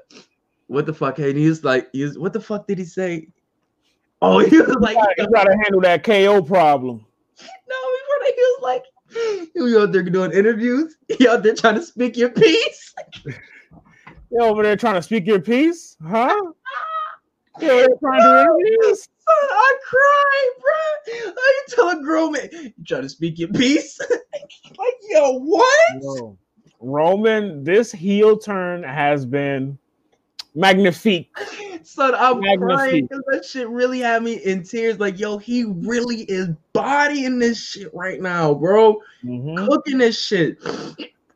what 0.68 0.85
the 0.85 0.93
fuck? 0.93 1.19
And 1.19 1.38
he 1.38 1.48
was 1.48 1.64
like, 1.64 1.90
he 1.92 2.03
was, 2.03 2.18
what 2.18 2.34
the 2.34 2.40
fuck 2.40 2.68
did 2.68 2.77
he 2.80 2.85
say? 2.85 3.27
Oh, 4.22 4.40
he 4.40 4.58
was 4.60 4.77
like, 4.80 4.98
You 5.18 5.30
gotta 5.30 5.56
handle 5.64 5.82
that 5.82 6.03
KO 6.03 6.42
problem. 6.42 7.06
no, 7.69 7.76
he 7.76 8.02
was, 8.08 8.34
he 8.35 8.42
was 8.42 8.60
like, 8.61 8.84
you 9.56 9.80
out 9.80 9.92
there 9.92 10.03
doing 10.03 10.32
interviews? 10.32 10.95
You 11.19 11.30
out 11.30 11.43
there 11.43 11.53
trying 11.53 11.76
to 11.76 11.84
speak 11.84 12.18
your 12.18 12.30
piece? 12.30 12.95
You 14.34 14.42
over 14.42 14.64
there 14.64 14.76
trying 14.76 14.95
to 14.95 15.02
speak 15.03 15.28
your 15.28 15.40
piece, 15.40 15.95
huh? 16.03 16.36
You 17.62 17.70
over 17.70 17.82
there 17.82 17.98
trying 18.00 18.24
to 18.24 18.24
do 18.24 18.40
interviews? 18.40 19.08
I 19.28 19.78
cry, 19.88 20.50
bro. 20.60 21.14
You 21.14 21.64
tell 21.70 21.90
a 21.90 22.02
grown 22.02 22.32
man 22.32 22.50
you 22.52 22.74
trying 22.84 23.03
to 23.03 23.10
speak 23.10 23.38
your 23.38 23.50
piece? 23.50 24.00
like, 24.10 24.95
yo, 25.08 25.38
what? 25.40 26.02
Yo, 26.02 26.36
Roman, 26.80 27.64
this 27.64 27.92
heel 27.92 28.36
turn 28.40 28.82
has 28.82 29.24
been 29.24 29.78
Magnifique. 30.56 31.30
Son, 31.84 32.16
I'm 32.16 32.40
Magnifique. 32.40 32.60
crying 32.60 33.08
because 33.08 33.24
that 33.28 33.45
shit 33.45 33.70
really 33.70 34.00
had 34.00 34.24
me 34.24 34.34
in 34.34 34.64
tears. 34.64 35.00
Like, 35.00 35.20
yo, 35.20 35.38
he 35.38 35.64
really 35.66 36.22
is 36.24 36.50
bodying 36.74 37.38
this 37.38 37.64
shit 37.64 37.94
right 37.94 38.20
now, 38.20 38.56
bro. 38.56 39.00
Mhm. 39.24 39.68
Cooking 39.68 40.00
this 40.00 40.20
shit. 40.20 40.58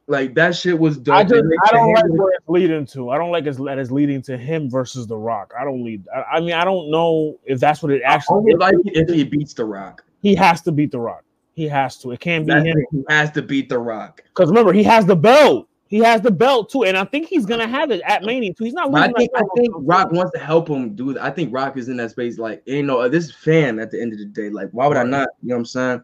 Like 0.10 0.36
that 0.36 0.56
shit 0.56 0.80
was 0.80 0.98
dope. 0.98 1.16
I 1.16 1.24
just 1.24 1.44
I 1.66 1.72
don't 1.72 1.94
like 1.94 2.06
where 2.08 2.32
it's 2.34 2.48
leading 2.48 2.86
to. 2.88 3.10
I 3.10 3.18
don't 3.18 3.32
like 3.32 3.46
it's 3.46 3.58
that 3.58 3.78
it's 3.78 3.92
leading 3.92 4.22
to 4.24 4.38
him 4.38 4.70
versus 4.70 5.06
The 5.06 5.18
Rock. 5.18 5.54
I 5.60 5.66
don't 5.66 5.84
lead. 5.84 6.06
I, 6.16 6.38
I 6.38 6.40
mean, 6.40 6.54
I 6.54 6.64
don't 6.64 6.90
know 6.90 7.38
if 7.44 7.60
that's 7.60 7.84
what 7.84 7.92
it 7.92 8.02
I 8.08 8.14
actually. 8.14 8.52
is. 8.52 8.58
like 8.58 8.76
if 8.86 9.10
he 9.10 9.26
beats 9.26 9.54
The 9.54 9.66
Rock. 9.66 10.06
He 10.22 10.34
has 10.36 10.62
to 10.62 10.72
beat 10.72 10.92
The 10.92 11.00
Rock. 11.00 11.24
He 11.54 11.68
has 11.68 11.98
to. 11.98 12.12
It 12.12 12.22
can't 12.22 12.46
be 12.46 12.54
That's 12.54 12.66
him. 12.66 12.86
He 12.92 13.04
has 13.10 13.32
to 13.32 13.42
beat 13.42 13.68
The 13.68 13.80
Rock. 13.80 14.22
because 14.24 14.48
remember 14.50 14.72
he 14.72 14.84
has 14.84 15.06
the 15.06 15.16
belt. 15.16 15.68
He 15.90 16.00
has 16.00 16.22
the 16.22 16.32
belt 16.32 16.70
too, 16.70 16.84
and 16.84 16.98
I 16.98 17.06
think 17.06 17.28
he's 17.28 17.46
gonna 17.46 17.68
have 17.68 17.92
it 17.92 18.02
at 18.06 18.24
Mania 18.24 18.54
too. 18.54 18.66
He's 18.66 18.74
not 18.74 18.94
I 18.94 19.12
think 19.14 19.32
I 19.36 19.44
think 19.56 19.74
Rock 19.78 20.12
wants 20.12 20.32
to 20.34 20.40
help 20.40 20.70
him 20.70 20.96
do 20.96 21.14
that. 21.14 21.24
I 21.24 21.30
think 21.32 21.54
Rock 21.54 21.78
is 21.78 21.88
in 21.90 21.98
that 21.98 22.12
space. 22.12 22.38
Like, 22.38 22.62
you 22.66 22.84
know, 22.84 23.08
this 23.08 23.26
is 23.26 23.32
fan 23.34 23.80
at 23.80 23.92
the 23.92 24.02
end 24.02 24.12
of 24.14 24.20
the 24.20 24.26
day. 24.26 24.50
Like, 24.50 24.70
why 24.72 24.88
would 24.88 24.98
I 24.98 25.04
not? 25.04 25.30
You 25.42 25.50
know 25.50 25.56
what 25.56 25.60
I'm 25.60 25.66
saying? 25.66 26.04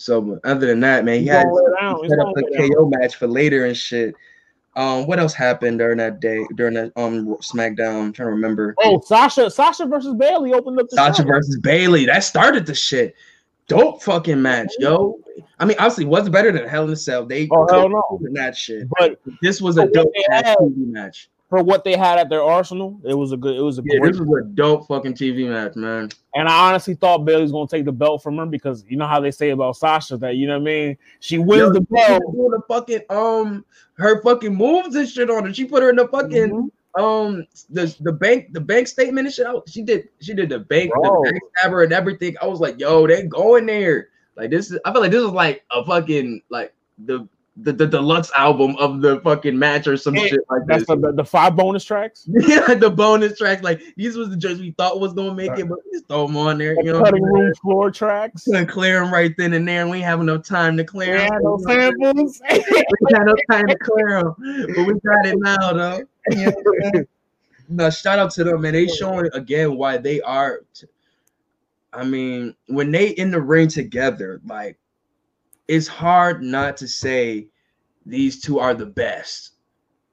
So, 0.00 0.38
other 0.44 0.68
than 0.68 0.78
that, 0.80 1.04
man, 1.04 1.20
he 1.20 1.26
had 1.26 1.42
gonna 1.44 1.54
lay 1.54 1.62
it 1.64 1.80
down. 1.80 1.98
He's 2.02 2.10
set 2.10 2.18
up 2.20 2.34
down. 2.34 2.70
KO 2.70 2.88
match 2.88 3.16
for 3.16 3.26
later 3.26 3.66
and 3.66 3.76
shit. 3.76 4.14
Um, 4.76 5.08
what 5.08 5.18
else 5.18 5.34
happened 5.34 5.80
during 5.80 5.98
that 5.98 6.20
day? 6.20 6.46
During 6.54 6.74
that 6.74 6.92
um 6.94 7.26
SmackDown, 7.38 8.00
I'm 8.00 8.12
trying 8.12 8.28
to 8.28 8.32
remember. 8.32 8.76
Oh, 8.78 9.00
Sasha, 9.00 9.50
Sasha 9.50 9.86
versus 9.86 10.14
Bayley 10.14 10.52
opened 10.52 10.78
up 10.78 10.88
the 10.88 10.94
Sasha 10.94 11.22
show. 11.22 11.28
versus 11.28 11.58
Bayley. 11.58 12.06
That 12.06 12.22
started 12.22 12.64
the 12.64 12.74
shit. 12.76 13.16
Dope 13.66 14.00
fucking 14.02 14.40
match, 14.40 14.72
yo. 14.78 15.18
I 15.58 15.64
mean, 15.64 15.76
obviously, 15.80 16.04
wasn't 16.04 16.32
better 16.32 16.52
than 16.52 16.68
Hell 16.68 16.84
in 16.84 16.90
a 16.90 16.96
Cell. 16.96 17.26
They 17.26 17.48
Oh, 17.50 17.66
hell 17.68 17.88
no. 17.88 18.20
that 18.34 18.56
shit. 18.56 18.86
But 18.98 19.18
This 19.42 19.60
was 19.60 19.78
a 19.78 19.86
dope 19.88 20.12
match. 20.28 21.28
For 21.48 21.62
what 21.62 21.82
they 21.82 21.96
had 21.96 22.18
at 22.18 22.28
their 22.28 22.42
arsenal, 22.42 23.00
it 23.04 23.14
was 23.14 23.32
a 23.32 23.36
good. 23.38 23.56
It 23.56 23.62
was 23.62 23.78
a 23.78 23.82
Yeah, 23.84 24.00
great. 24.00 24.12
this 24.12 24.20
was 24.20 24.42
a 24.42 24.48
dope 24.48 24.86
fucking 24.86 25.14
TV 25.14 25.48
match, 25.48 25.76
man. 25.76 26.10
And 26.34 26.46
I 26.46 26.68
honestly 26.68 26.92
thought 26.94 27.24
Bayley 27.24 27.40
was 27.42 27.52
gonna 27.52 27.66
take 27.66 27.86
the 27.86 27.92
belt 27.92 28.22
from 28.22 28.36
her 28.36 28.44
because 28.44 28.84
you 28.86 28.98
know 28.98 29.06
how 29.06 29.18
they 29.18 29.30
say 29.30 29.48
about 29.50 29.76
Sasha 29.76 30.18
that 30.18 30.36
you 30.36 30.46
know 30.46 30.58
what 30.58 30.68
I 30.68 30.72
mean. 30.72 30.98
She 31.20 31.38
wins 31.38 31.60
Yo, 31.60 31.72
the 31.72 31.80
belt. 31.80 32.22
doing 32.32 32.50
the 32.50 32.60
fucking 32.68 33.00
um 33.08 33.64
her 33.94 34.20
fucking 34.22 34.54
moves 34.54 34.94
and 34.94 35.08
shit 35.08 35.30
on 35.30 35.46
her. 35.46 35.54
She 35.54 35.64
put 35.64 35.82
her 35.82 35.88
in 35.88 35.96
the 35.96 36.06
fucking 36.08 36.70
Mhm. 36.96 37.00
um 37.02 37.46
the 37.70 37.96
the 38.00 38.12
bank 38.12 38.52
the 38.52 38.60
bank 38.60 38.86
statement 38.86 39.26
and 39.26 39.34
shit. 39.34 39.46
out. 39.46 39.66
She 39.70 39.80
did 39.82 40.10
she 40.20 40.34
did 40.34 40.50
the 40.50 40.58
bank 40.58 40.92
Bro. 40.92 41.02
the 41.24 41.30
bank 41.30 41.42
stabber 41.56 41.82
and 41.82 41.94
everything. 41.94 42.36
I 42.42 42.46
was 42.46 42.60
like, 42.60 42.78
yo, 42.78 43.06
they 43.06 43.22
going 43.22 43.64
there. 43.64 44.08
Like 44.36 44.50
this 44.50 44.70
is 44.70 44.78
I 44.84 44.92
feel 44.92 45.00
like 45.00 45.12
this 45.12 45.24
is 45.24 45.30
like 45.30 45.64
a 45.70 45.82
fucking 45.82 46.42
like 46.50 46.74
the 47.06 47.26
the, 47.62 47.72
the 47.72 47.86
deluxe 47.86 48.30
album 48.36 48.76
of 48.78 49.00
the 49.00 49.20
fucking 49.20 49.58
match 49.58 49.86
or 49.86 49.96
some 49.96 50.14
shit 50.14 50.40
like 50.48 50.62
That's 50.66 50.86
this. 50.86 50.96
the, 51.00 51.12
the 51.12 51.24
five 51.24 51.56
bonus 51.56 51.84
tracks. 51.84 52.24
yeah, 52.28 52.74
the 52.74 52.90
bonus 52.90 53.38
tracks. 53.38 53.62
Like 53.62 53.82
these 53.96 54.16
was 54.16 54.30
the 54.30 54.36
joints 54.36 54.60
we 54.60 54.70
thought 54.72 55.00
was 55.00 55.12
gonna 55.12 55.34
make 55.34 55.50
it, 55.58 55.68
but 55.68 55.78
we 55.84 55.92
just 55.92 56.06
throw 56.06 56.26
them 56.26 56.36
on 56.36 56.58
there. 56.58 56.74
The 56.76 56.84
You 56.84 56.92
know, 56.92 57.02
cutting 57.02 57.22
room 57.22 57.52
floor 57.60 57.90
tracks. 57.90 58.46
gonna 58.46 58.64
clear 58.66 59.00
them 59.00 59.12
right 59.12 59.34
then 59.36 59.52
and 59.54 59.66
there, 59.66 59.82
and 59.82 59.90
we 59.90 60.00
have 60.00 60.20
enough 60.20 60.44
time 60.44 60.76
to 60.76 60.84
clear 60.84 61.16
Yeah, 61.16 61.28
them. 61.30 61.40
no 61.42 61.58
samples. 61.66 62.40
we 62.50 62.58
had 63.12 63.24
no 63.24 63.34
time 63.50 63.66
to 63.66 63.76
clear 63.78 64.22
them, 64.22 64.34
but 64.76 64.86
we 64.86 64.94
got 65.00 65.26
it 65.26 65.36
now, 65.38 65.72
though. 65.72 66.00
You 66.30 66.52
know 66.94 67.04
no, 67.70 67.90
shout 67.90 68.18
out 68.18 68.30
to 68.32 68.44
them, 68.44 68.64
and 68.64 68.74
They 68.74 68.86
showing 68.86 69.28
again 69.34 69.76
why 69.76 69.98
they 69.98 70.20
are. 70.22 70.60
T- 70.74 70.86
I 71.92 72.04
mean, 72.04 72.54
when 72.68 72.90
they 72.90 73.08
in 73.10 73.30
the 73.30 73.40
ring 73.40 73.68
together, 73.68 74.40
like 74.46 74.78
it's 75.68 75.86
hard 75.86 76.42
not 76.42 76.76
to 76.78 76.88
say 76.88 77.46
these 78.06 78.40
two 78.40 78.58
are 78.58 78.74
the 78.74 78.86
best. 78.86 79.52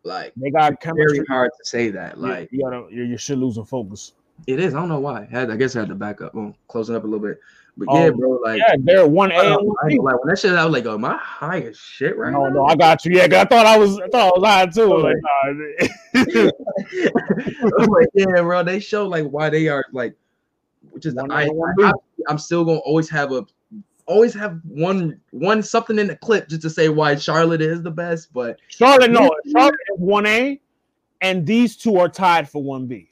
Like 0.03 0.33
they 0.37 0.51
got 0.51 0.73
very 0.83 1.25
hard 1.27 1.49
to 1.57 1.65
say 1.65 1.89
that. 1.89 2.19
Like 2.19 2.31
Like 2.41 2.49
you 2.51 2.63
gotta, 2.63 2.85
you 2.91 3.03
you 3.03 3.17
should 3.17 3.39
losing 3.39 3.65
focus. 3.65 4.13
it 4.45 4.59
is. 4.59 4.75
I 4.75 4.79
don't 4.79 4.89
know 4.89 4.99
why. 4.99 5.27
Had 5.31 5.49
I 5.49 5.55
guess 5.55 5.75
I 5.75 5.79
had 5.79 5.89
to 5.89 5.95
back 5.95 6.21
up. 6.21 6.35
Well, 6.35 6.55
closing 6.67 6.95
up 6.95 7.03
a 7.03 7.07
little 7.07 7.25
bit, 7.25 7.39
but 7.77 7.87
Oh, 7.89 8.03
yeah, 8.03 8.09
bro. 8.11 8.31
Like, 8.43 8.59
Yeah, 8.59 8.75
they're 8.79 9.07
one 9.07 9.31
A 9.31 9.35
I 9.35 9.43
and 9.45 9.53
I 9.53 9.55
ain't 9.55 9.77
B. 9.87 9.97
gonna 9.97 10.09
lie, 10.09 10.13
when 10.13 10.27
that 10.27 10.37
shit, 10.37 10.51
I 10.51 10.63
was 10.65 10.73
like, 10.73 10.85
"Oh, 10.85 10.97
my 10.97 11.17
high 11.17 11.61
as 11.61 11.77
shit 11.77 12.17
right 12.17 12.31
No, 12.31 12.47
now." 12.47 12.53
no, 12.53 12.65
I 12.65 12.75
got 12.75 13.03
you. 13.05 13.15
Yeah, 13.17 13.23
I 13.41 13.45
thought 13.45 13.65
I 13.65 13.77
was, 13.77 13.97
I 13.99 14.07
thought 14.09 14.33
I 14.35 14.39
was 14.39 14.47
high 14.47 14.65
too. 14.67 14.93
Oh, 14.93 14.97
like, 14.97 15.15
nah, 15.21 16.51
I'm 17.79 17.87
like, 17.89 18.07
oh, 18.07 18.09
yeah, 18.13 18.41
bro. 18.41 18.63
They 18.63 18.79
show 18.79 19.07
like 19.07 19.25
why 19.25 19.49
they 19.49 19.67
are 19.67 19.83
like, 19.91 20.15
which 20.91 21.05
is 21.05 21.15
the 21.15 21.25
I, 21.31 21.49
I, 21.83 21.93
I'm 22.27 22.37
still 22.37 22.63
gonna 22.63 22.79
always 22.79 23.09
have 23.09 23.31
a, 23.31 23.45
always 24.07 24.33
have 24.33 24.59
one 24.63 25.19
one 25.31 25.63
something 25.63 25.99
in 25.99 26.07
the 26.07 26.15
clip 26.17 26.47
just 26.49 26.61
to 26.63 26.69
say 26.69 26.89
why 26.89 27.15
Charlotte 27.15 27.61
is 27.61 27.81
the 27.81 27.91
best. 27.91 28.33
But 28.33 28.59
Charlotte, 28.67 29.11
no, 29.11 29.31
Charlotte 29.51 29.75
is 29.93 29.99
one 29.99 30.25
A, 30.25 30.61
and 31.21 31.45
these 31.45 31.75
two 31.75 31.97
are 31.97 32.09
tied 32.09 32.49
for 32.49 32.63
one 32.63 32.87
B. 32.87 33.09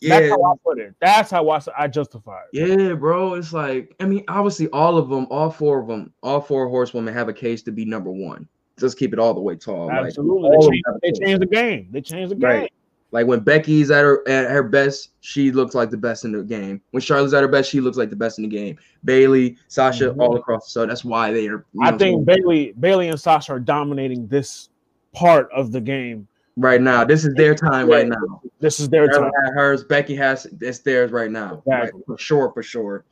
Yeah. 0.00 0.20
That's 0.20 0.30
how 0.30 0.42
I 0.44 0.54
put 0.62 0.78
it. 0.78 0.94
That's 1.00 1.30
how 1.30 1.48
I, 1.48 1.60
I 1.78 1.88
justify 1.88 2.40
it. 2.52 2.68
yeah, 2.68 2.94
bro. 2.94 3.34
It's 3.34 3.52
like 3.52 3.94
I 4.00 4.04
mean, 4.04 4.24
obviously, 4.28 4.68
all 4.70 4.98
of 4.98 5.08
them, 5.08 5.26
all 5.30 5.50
four 5.50 5.80
of 5.80 5.88
them, 5.88 6.12
all 6.22 6.40
four 6.40 6.68
horsewomen 6.68 7.14
have 7.14 7.28
a 7.28 7.32
case 7.32 7.62
to 7.62 7.72
be 7.72 7.84
number 7.84 8.10
one. 8.10 8.48
Just 8.78 8.98
keep 8.98 9.12
it 9.12 9.18
all 9.18 9.34
the 9.34 9.40
way 9.40 9.54
tall. 9.56 9.90
Absolutely, 9.90 10.48
of 10.56 10.62
they, 10.62 10.66
them 10.66 10.80
have 10.86 10.94
a 10.96 11.00
changed, 11.00 11.02
they 11.02 11.08
case. 11.08 11.18
changed 11.18 11.42
the 11.42 11.46
game. 11.46 11.88
They 11.90 12.00
changed 12.00 12.30
the 12.32 12.36
game. 12.36 12.50
Right. 12.50 12.72
Like 13.14 13.28
when 13.28 13.38
Becky's 13.40 13.92
at 13.92 14.02
her 14.02 14.28
at 14.28 14.50
her 14.50 14.64
best, 14.64 15.10
she 15.20 15.52
looks 15.52 15.72
like 15.72 15.90
the 15.90 15.96
best 15.96 16.24
in 16.24 16.32
the 16.32 16.42
game. 16.42 16.80
When 16.90 17.00
Charlotte's 17.00 17.32
at 17.32 17.42
her 17.42 17.48
best, 17.48 17.70
she 17.70 17.80
looks 17.80 17.96
like 17.96 18.10
the 18.10 18.16
best 18.16 18.38
in 18.40 18.42
the 18.42 18.50
game. 18.50 18.76
Bayley, 19.04 19.56
Sasha, 19.68 20.10
Mhm. 20.10 20.18
all 20.20 20.36
across. 20.36 20.72
So 20.72 20.84
that's 20.84 21.04
why 21.04 21.32
they 21.32 21.46
are. 21.46 21.64
you 21.74 21.80
know 21.80 21.86
I 21.90 21.96
think? 21.96 22.26
Bayley, 22.26 22.74
Bayley 22.80 23.06
and 23.08 23.18
Sasha 23.20 23.52
are 23.52 23.60
dominating 23.60 24.26
this 24.26 24.68
part 25.14 25.48
of 25.54 25.70
the 25.70 25.80
game. 25.80 26.26
right 26.56 26.80
now, 26.80 27.04
this 27.04 27.24
is 27.24 27.34
their 27.34 27.52
time 27.54 27.88
right 27.88 28.06
now. 28.08 28.40
This 28.60 28.78
is 28.80 28.88
their 28.88 29.06
time. 29.08 29.30
hers, 29.54 29.82
Becky 29.84 30.14
has 30.16 30.46
it's 30.60 30.80
theirs 30.80 31.10
right 31.12 31.30
now. 31.30 31.62
Right? 31.66 31.90
For 32.06 32.18
sure, 32.18 32.50
for 32.52 32.62
sure. 32.64 33.04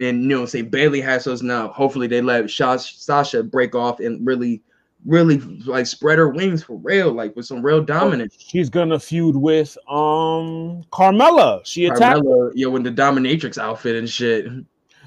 And 0.00 0.22
you 0.22 0.28
know, 0.28 0.46
say 0.46 0.62
Bayley 0.62 1.00
has 1.02 1.24
those 1.24 1.42
now. 1.42 1.68
Hopefully, 1.68 2.06
they 2.06 2.20
let 2.22 2.50
Sas- 2.50 2.94
Sasha 2.96 3.42
break 3.42 3.74
off 3.74 4.00
and 4.00 4.26
really, 4.26 4.62
really 5.04 5.38
like 5.66 5.86
spread 5.86 6.18
her 6.18 6.28
wings 6.28 6.62
for 6.62 6.76
real, 6.76 7.12
like 7.12 7.34
with 7.36 7.46
some 7.46 7.62
real 7.62 7.82
dominance. 7.82 8.36
She's 8.38 8.70
gonna 8.70 8.98
feud 8.98 9.36
with 9.36 9.76
um 9.88 10.84
Carmella. 10.92 11.64
She 11.64 11.86
attacked. 11.86 12.20
Carmella, 12.20 12.52
yo, 12.54 12.74
in 12.76 12.82
the 12.82 12.92
dominatrix 12.92 13.58
outfit 13.58 13.96
and 13.96 14.08
shit. 14.08 14.46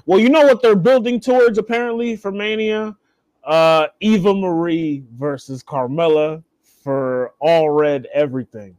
Well, 0.04 0.20
you 0.20 0.28
know 0.28 0.46
what 0.46 0.62
they're 0.62 0.76
building 0.76 1.20
towards 1.20 1.58
apparently 1.58 2.16
for 2.16 2.30
Mania? 2.30 2.96
Uh 3.44 3.86
Eva 4.00 4.34
Marie 4.34 5.04
versus 5.16 5.62
Carmella 5.62 6.42
for 6.82 7.32
all 7.40 7.70
red 7.70 8.06
everything. 8.12 8.76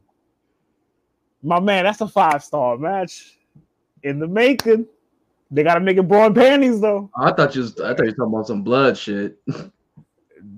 My 1.42 1.60
man, 1.60 1.84
that's 1.84 2.00
a 2.00 2.08
five 2.08 2.44
star 2.44 2.76
match 2.76 3.38
in 4.02 4.18
the 4.18 4.26
making. 4.26 4.86
They 5.50 5.62
gotta 5.62 5.80
make 5.80 5.96
it 5.96 6.02
bra 6.02 6.26
and 6.26 6.34
panties 6.34 6.80
though. 6.80 7.10
I 7.16 7.32
thought 7.32 7.54
you 7.54 7.62
was, 7.62 7.80
I 7.80 7.94
thought 7.94 8.00
you 8.00 8.10
were 8.10 8.12
talking 8.12 8.34
about 8.34 8.46
some 8.46 8.62
blood 8.62 8.96
shit. 8.96 9.38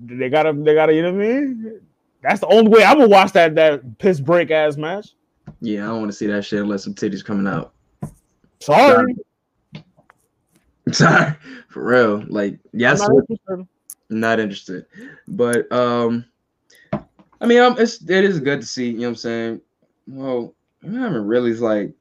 They 0.05 0.29
gotta, 0.29 0.53
they 0.53 0.73
gotta, 0.73 0.93
you 0.93 1.01
know 1.01 1.13
what 1.13 1.23
I 1.23 1.27
mean? 1.27 1.81
That's 2.21 2.39
the 2.39 2.47
only 2.47 2.69
way 2.69 2.83
I'm 2.83 2.97
gonna 2.97 3.09
watch 3.09 3.31
that 3.33 3.55
that 3.55 3.97
piss 3.97 4.19
break 4.19 4.51
ass 4.51 4.77
match. 4.77 5.09
Yeah, 5.59 5.83
I 5.83 5.87
don't 5.87 5.99
want 5.99 6.11
to 6.11 6.17
see 6.17 6.27
that 6.27 6.45
shit 6.45 6.61
unless 6.61 6.83
some 6.83 6.93
titties 6.93 7.25
coming 7.25 7.47
out. 7.47 7.73
Sorry, 8.59 9.15
Sorry, 10.91 11.33
for 11.69 11.83
real. 11.83 12.23
Like, 12.27 12.53
I'm 12.53 12.79
yes, 12.79 12.99
not 12.99 13.11
interested. 13.11 13.67
not 14.09 14.39
interested. 14.39 14.85
But 15.27 15.71
um, 15.71 16.25
I 16.93 17.47
mean, 17.47 17.59
um, 17.59 17.75
it's 17.79 18.01
it 18.03 18.23
is 18.23 18.39
good 18.39 18.61
to 18.61 18.67
see. 18.67 18.87
You 18.87 18.93
know 18.93 18.99
what 18.99 19.07
I'm 19.09 19.15
saying? 19.15 19.61
Well, 20.07 20.53
I 20.83 20.91
haven't 20.91 21.25
really 21.25 21.53
like 21.55 21.93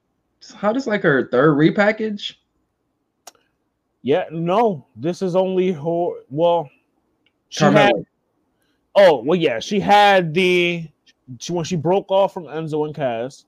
how 0.54 0.72
does 0.72 0.86
like 0.86 1.02
her 1.02 1.28
third 1.28 1.56
repackage? 1.56 2.34
Yeah, 4.02 4.24
no, 4.30 4.86
this 4.96 5.20
is 5.20 5.36
only 5.36 5.72
her. 5.72 6.08
Well, 6.30 6.70
she 7.50 7.64
Carmella. 7.64 7.74
had. 7.74 7.92
Oh 8.96 9.22
well, 9.22 9.38
yeah, 9.38 9.60
she 9.60 9.78
had 9.78 10.34
the 10.34 10.88
she 11.38 11.52
when 11.52 11.64
she 11.64 11.76
broke 11.76 12.10
off 12.10 12.34
from 12.34 12.44
Enzo 12.44 12.86
and 12.86 12.94
Cass. 12.94 13.44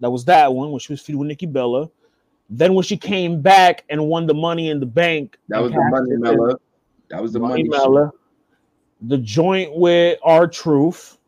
That 0.00 0.10
was 0.10 0.24
that 0.24 0.52
one 0.52 0.70
when 0.72 0.80
she 0.80 0.92
was 0.92 1.00
feuding 1.00 1.20
with 1.20 1.28
Nikki 1.28 1.46
Bella. 1.46 1.88
Then 2.50 2.74
when 2.74 2.82
she 2.82 2.96
came 2.96 3.40
back 3.40 3.84
and 3.88 4.08
won 4.08 4.26
the 4.26 4.34
Money 4.34 4.70
in 4.70 4.80
the 4.80 4.86
Bank, 4.86 5.38
That 5.48 5.62
was 5.62 5.72
the 5.72 5.80
money 5.80 6.16
Mella. 6.16 6.56
That 7.08 7.22
was 7.22 7.32
the 7.32 7.38
Money 7.38 7.64
money. 7.64 7.68
Mella. 7.68 8.10
The 9.02 9.18
joint 9.18 9.74
with 9.76 10.18
R-Truth. 10.22 11.18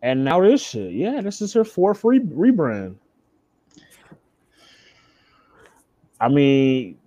And 0.00 0.24
now 0.24 0.40
this 0.40 0.62
shit. 0.62 0.92
Yeah, 0.92 1.20
this 1.20 1.42
is 1.42 1.52
her 1.52 1.64
fourth 1.64 2.02
re- 2.04 2.20
rebrand. 2.20 2.96
I 6.20 6.28
mean, 6.28 6.98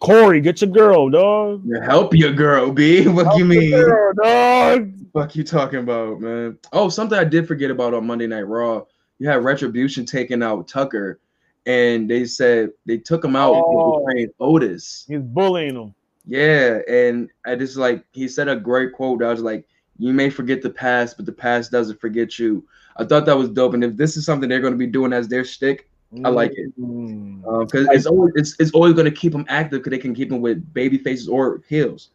Corey, 0.00 0.40
get 0.40 0.60
your 0.62 0.70
girl, 0.70 1.10
dog. 1.10 1.62
Help 1.84 2.14
your 2.14 2.32
girl, 2.32 2.72
B. 2.72 3.06
What 3.08 3.26
Help 3.26 3.38
you 3.38 3.44
mean? 3.44 3.70
girl, 3.70 4.12
dog. 4.14 4.92
Fuck 5.12 5.36
you 5.36 5.44
talking 5.44 5.80
about, 5.80 6.20
man? 6.20 6.58
Oh, 6.72 6.88
something 6.88 7.18
I 7.18 7.24
did 7.24 7.46
forget 7.46 7.70
about 7.70 7.92
on 7.94 8.06
Monday 8.06 8.26
Night 8.26 8.42
Raw. 8.46 8.84
You 9.18 9.28
had 9.28 9.44
Retribution 9.44 10.06
taking 10.06 10.42
out 10.42 10.68
Tucker, 10.68 11.20
and 11.66 12.08
they 12.08 12.24
said 12.24 12.70
they 12.86 12.96
took 12.96 13.22
him 13.22 13.36
out 13.36 13.54
Oh. 13.56 14.06
Otis. 14.40 15.04
He's 15.06 15.20
bullying 15.20 15.76
him. 15.76 15.94
Yeah, 16.26 16.78
and 16.88 17.28
I 17.44 17.56
just 17.56 17.76
like 17.76 18.02
he 18.12 18.26
said 18.28 18.48
a 18.48 18.56
great 18.56 18.92
quote. 18.94 19.22
I 19.22 19.30
was 19.30 19.42
like, 19.42 19.66
You 19.98 20.14
may 20.14 20.30
forget 20.30 20.62
the 20.62 20.70
past, 20.70 21.18
but 21.18 21.26
the 21.26 21.32
past 21.32 21.70
doesn't 21.70 22.00
forget 22.00 22.38
you. 22.38 22.64
I 22.96 23.04
thought 23.04 23.26
that 23.26 23.36
was 23.36 23.50
dope. 23.50 23.74
And 23.74 23.84
if 23.84 23.96
this 23.96 24.16
is 24.16 24.24
something 24.24 24.48
they're 24.48 24.60
going 24.60 24.72
to 24.72 24.78
be 24.78 24.86
doing 24.86 25.12
as 25.12 25.28
their 25.28 25.44
shtick, 25.44 25.89
I 26.24 26.28
like 26.28 26.52
it 26.56 26.72
Mm. 26.80 27.42
because 27.66 27.86
it's 27.92 28.06
always 28.06 28.32
it's, 28.34 28.56
it's 28.58 28.72
always 28.72 28.94
going 28.94 29.04
to 29.04 29.10
keep 29.12 29.32
them 29.32 29.44
active 29.48 29.80
because 29.80 29.90
they 29.92 29.98
can 29.98 30.14
keep 30.14 30.28
them 30.28 30.40
with 30.40 30.72
baby 30.74 30.98
faces 30.98 31.28
or 31.28 31.62
heels. 31.68 32.10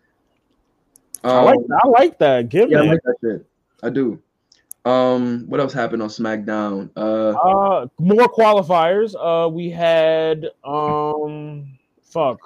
I 1.24 1.41
like 1.41 1.57
Um, 1.57 1.65
I 1.83 1.88
like 1.88 2.19
that. 2.19 2.49
Give 2.49 2.69
yeah, 2.69 2.80
I 2.80 2.82
me. 2.83 2.90
like 2.90 3.01
that 3.03 3.15
shit. 3.24 3.45
I 3.82 3.90
do. 3.90 4.22
Um, 4.83 5.45
what 5.48 5.59
else 5.59 5.74
happened 5.74 6.03
on 6.03 6.09
SmackDown? 6.09 6.90
Uh, 6.95 7.30
Uh, 7.32 7.88
more 7.98 8.27
qualifiers. 8.27 9.15
Uh, 9.19 9.49
we 9.49 9.69
had 9.69 10.48
um, 10.64 11.77
fuck, 12.03 12.40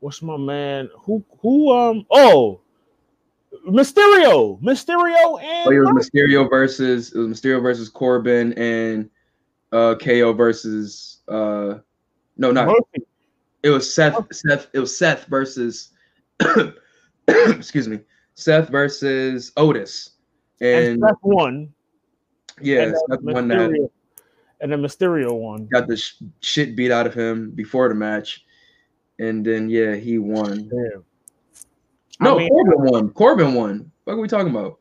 what's 0.00 0.22
my 0.22 0.36
man? 0.38 0.88
Who 1.00 1.24
who 1.40 1.72
um? 1.72 2.06
Oh, 2.10 2.60
Mysterio, 3.68 4.60
Mysterio, 4.62 5.40
and 5.42 5.66
oh, 5.68 5.70
it 5.72 5.78
was 5.80 6.08
Mysterio 6.08 6.48
versus 6.48 7.12
it 7.12 7.18
was 7.18 7.28
Mysterio 7.28 7.60
versus 7.60 7.88
Corbin 7.88 8.52
and 8.54 9.10
uh 9.72 9.94
KO 9.96 10.32
versus 10.32 11.20
uh 11.28 11.78
no 12.36 12.50
not 12.52 12.66
Murphy. 12.68 13.06
it 13.62 13.70
was 13.70 13.92
Seth 13.92 14.16
Seth 14.32 14.68
it 14.72 14.78
was 14.78 14.96
Seth 14.96 15.26
versus 15.26 15.90
excuse 17.28 17.88
me 17.88 18.00
Seth 18.34 18.68
versus 18.68 19.52
Otis 19.56 20.10
and 20.60 20.86
and 20.86 21.02
Seth 21.02 21.16
won. 21.22 21.72
yeah 22.60 22.82
and 22.82 22.96
Seth 23.10 23.20
won 23.22 23.48
that 23.48 23.88
and 24.60 24.70
then 24.70 24.80
Mysterio 24.80 25.32
won. 25.32 25.66
got 25.72 25.88
the 25.88 25.96
sh- 25.96 26.22
shit 26.40 26.76
beat 26.76 26.90
out 26.92 27.06
of 27.06 27.14
him 27.14 27.50
before 27.50 27.88
the 27.88 27.94
match 27.94 28.44
and 29.18 29.44
then 29.44 29.68
yeah 29.68 29.94
he 29.96 30.18
won 30.18 30.68
Damn. 30.68 31.04
I 32.20 32.24
no 32.24 32.38
mean- 32.38 32.48
Corbin 32.50 32.82
won 32.92 33.10
Corbin 33.10 33.54
won 33.54 33.90
what 34.04 34.14
are 34.14 34.20
we 34.20 34.28
talking 34.28 34.50
about 34.50 34.78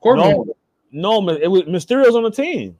Corbin 0.00 0.24
No, 0.30 0.36
won. 0.38 1.26
no, 1.26 1.28
it 1.34 1.48
was 1.48 1.62
Mysterio's 1.64 2.16
on 2.16 2.22
the 2.22 2.30
team. 2.30 2.76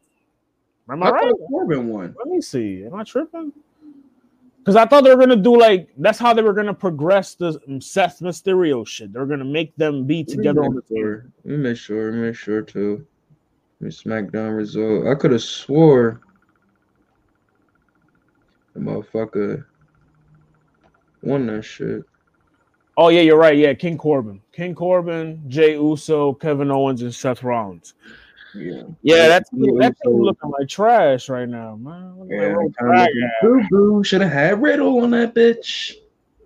Am 0.91 1.03
I 1.03 1.09
I 1.09 1.11
right? 1.11 1.35
Corbin 1.49 1.89
won 1.89 2.15
Let 2.19 2.29
me 2.29 2.41
see. 2.41 2.85
Am 2.85 2.95
I 2.95 3.05
tripping? 3.05 3.53
Because 4.59 4.77
I 4.77 4.85
thought 4.85 5.05
they 5.05 5.15
were 5.15 5.21
gonna 5.21 5.37
do 5.37 5.59
like 5.59 5.89
that's 5.97 6.19
how 6.19 6.35
they 6.35 6.43
were 6.43 6.53
gonna 6.53 6.75
progress 6.75 7.35
the 7.35 7.59
Seth 7.81 8.21
Mysterio 8.21 8.87
shit. 8.87 9.13
They're 9.13 9.27
gonna 9.27 9.45
make 9.45 9.75
them 9.77 10.05
be 10.05 10.23
together 10.23 10.63
on 10.63 10.75
the 10.75 10.83
team. 10.83 11.33
Let 11.45 11.51
me 11.51 11.57
make 11.57 11.77
sure. 11.79 12.11
Let 12.11 12.15
me 12.15 12.27
make 12.29 12.37
sure 12.37 12.63
too. 12.63 13.07
Let 13.81 13.87
me 13.87 13.91
SmackDown 13.91 14.57
result. 14.57 15.07
I 15.07 15.15
could 15.15 15.31
have 15.33 15.43
swore 15.43 16.21
the 18.75 18.81
motherfucker 18.81 19.65
won 21.23 21.47
that 21.47 21.63
shit. 21.63 22.03
Oh 22.97 23.09
yeah, 23.09 23.23
you're 23.23 23.39
right. 23.39 23.57
Yeah, 23.57 23.73
King 23.73 23.97
Corbin, 23.97 24.43
King 24.53 24.75
Corbin, 24.75 25.43
Jey 25.49 25.75
Uso, 25.75 26.35
Kevin 26.35 26.71
Owens, 26.71 27.01
and 27.01 27.15
Seth 27.15 27.43
Rollins. 27.43 27.95
Yeah. 28.55 28.83
Yeah, 29.03 29.29
that's 29.29 29.51
Yeah, 29.53 29.73
that 29.81 29.97
team 30.05 30.21
looking 30.21 30.51
like 30.51 30.69
trash 30.69 31.29
right 31.29 31.49
now, 31.49 31.77
man. 31.77 32.27
Yeah, 32.29 32.41
that 32.41 32.49
little 32.49 32.63
kinda 32.63 32.73
drag 32.79 33.09
looking 33.09 33.23
ass. 33.25 33.31
boo-boo. 33.71 34.05
Should 34.05 34.21
have 34.23 34.33
had 34.33 34.63
Riddle 34.63 35.01
on 35.01 35.11
that 35.13 35.35
bitch. 35.35 35.95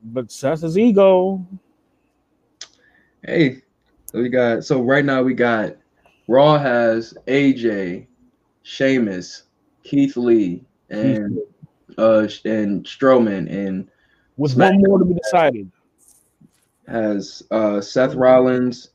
But 0.02 0.30
Seth's 0.30 0.76
ego. 0.76 1.44
Hey, 3.22 3.62
so 4.10 4.20
we 4.20 4.28
got 4.28 4.64
so 4.64 4.82
right 4.82 5.04
now 5.04 5.22
we 5.22 5.32
got 5.34 5.76
Raw 6.28 6.58
has 6.58 7.14
AJ, 7.26 8.06
Sheamus, 8.62 9.44
Keith 9.82 10.16
Lee, 10.16 10.62
and 10.90 11.38
uh 11.96 12.28
and 12.44 12.84
Strowman, 12.84 13.50
and 13.50 13.88
with 14.36 14.52
Smack- 14.52 14.72
one 14.72 14.82
more 14.82 14.98
to 14.98 15.04
be 15.06 15.14
decided. 15.14 15.70
has 16.86 17.42
uh 17.50 17.80
Seth 17.80 18.14
Rollins, 18.14 18.90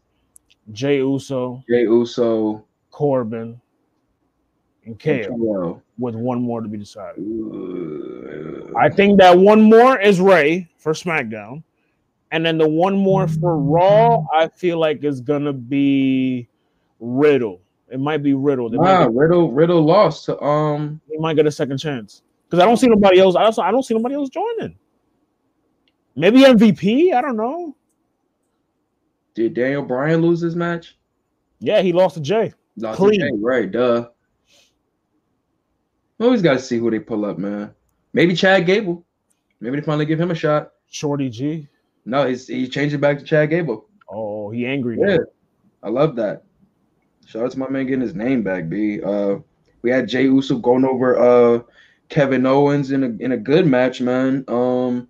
Jey 0.71 0.97
Uso, 0.97 1.63
Jey 1.67 1.83
Uso, 1.83 2.65
Corbin, 2.99 3.61
and 4.83 4.99
KO 4.99 5.81
with 5.97 6.15
one 6.15 6.41
more 6.41 6.59
to 6.59 6.67
be 6.67 6.77
decided. 6.77 7.23
I 8.77 8.89
think 8.89 9.17
that 9.21 9.37
one 9.39 9.61
more 9.61 9.97
is 10.01 10.19
Ray 10.19 10.67
for 10.75 10.91
SmackDown, 10.91 11.63
and 12.31 12.45
then 12.45 12.57
the 12.57 12.67
one 12.67 12.97
more 12.97 13.25
for 13.29 13.57
Raw, 13.57 14.25
I 14.33 14.49
feel 14.49 14.79
like 14.79 15.05
is 15.05 15.21
gonna 15.21 15.53
be 15.53 16.49
Riddle. 16.99 17.61
It 17.89 18.01
might 18.01 18.21
be 18.21 18.33
Riddle. 18.33 18.69
They, 18.69 18.75
Nah, 18.75 19.05
might, 19.07 19.13
Riddle 19.13 19.49
Riddle 19.49 19.81
lost 19.81 20.25
to 20.25 20.37
um 20.43 20.99
they 21.09 21.15
might 21.19 21.37
get 21.37 21.47
a 21.47 21.51
second 21.53 21.77
chance 21.77 22.23
because 22.49 22.61
I 22.61 22.65
don't 22.65 22.75
see 22.75 22.87
nobody 22.87 23.21
else. 23.21 23.37
I 23.37 23.45
also 23.45 23.61
I 23.61 23.71
don't 23.71 23.83
see 23.83 23.93
nobody 23.93 24.15
else 24.15 24.27
joining. 24.27 24.75
Maybe 26.17 26.41
MVP. 26.41 27.13
I 27.13 27.21
don't 27.21 27.37
know. 27.37 27.77
did 29.35 29.53
Daniel 29.53 29.83
Bryan 29.83 30.21
lose 30.21 30.41
his 30.41 30.57
match? 30.57 30.97
Yeah, 31.61 31.81
he 31.81 31.93
lost 31.93 32.15
to 32.15 32.21
Jey. 32.21 32.53
Lost 32.81 32.99
to 32.99 33.11
Jey, 33.11 33.31
right, 33.39 33.69
duh. 33.69 34.09
Always 36.19 36.41
gotta 36.41 36.59
see 36.59 36.77
who 36.77 36.91
they 36.91 36.99
pull 36.99 37.25
up, 37.25 37.37
man. 37.37 37.73
Maybe 38.13 38.35
Chad 38.35 38.65
Gable. 38.65 39.05
Maybe 39.59 39.77
they 39.77 39.85
finally 39.85 40.05
give 40.05 40.19
him 40.19 40.31
a 40.31 40.35
shot. 40.35 40.71
Shorty 40.89 41.29
G. 41.29 41.67
No, 42.05 42.27
he's 42.27 42.47
he 42.47 42.67
changed 42.67 42.95
it 42.95 42.99
back 42.99 43.19
to 43.19 43.25
Chad 43.25 43.49
Gable. 43.49 43.87
Oh, 44.09 44.49
he 44.49 44.65
angry 44.65 44.97
now. 44.97 45.13
Yeah. 45.13 45.17
I 45.83 45.89
love 45.89 46.15
that. 46.17 46.43
Shout 47.25 47.43
out 47.43 47.51
to 47.51 47.59
my 47.59 47.69
man 47.69 47.85
getting 47.85 48.01
his 48.01 48.15
name 48.15 48.43
back, 48.43 48.69
B. 48.69 49.01
Uh 49.01 49.37
we 49.81 49.91
had 49.91 50.07
Jey 50.07 50.23
Uso 50.23 50.57
going 50.57 50.83
over 50.85 51.19
uh 51.19 51.61
Kevin 52.09 52.45
Owens 52.45 52.91
in 52.91 53.03
a 53.03 53.23
in 53.23 53.33
a 53.33 53.37
good 53.37 53.67
match, 53.67 54.01
man. 54.01 54.43
Um 54.47 55.07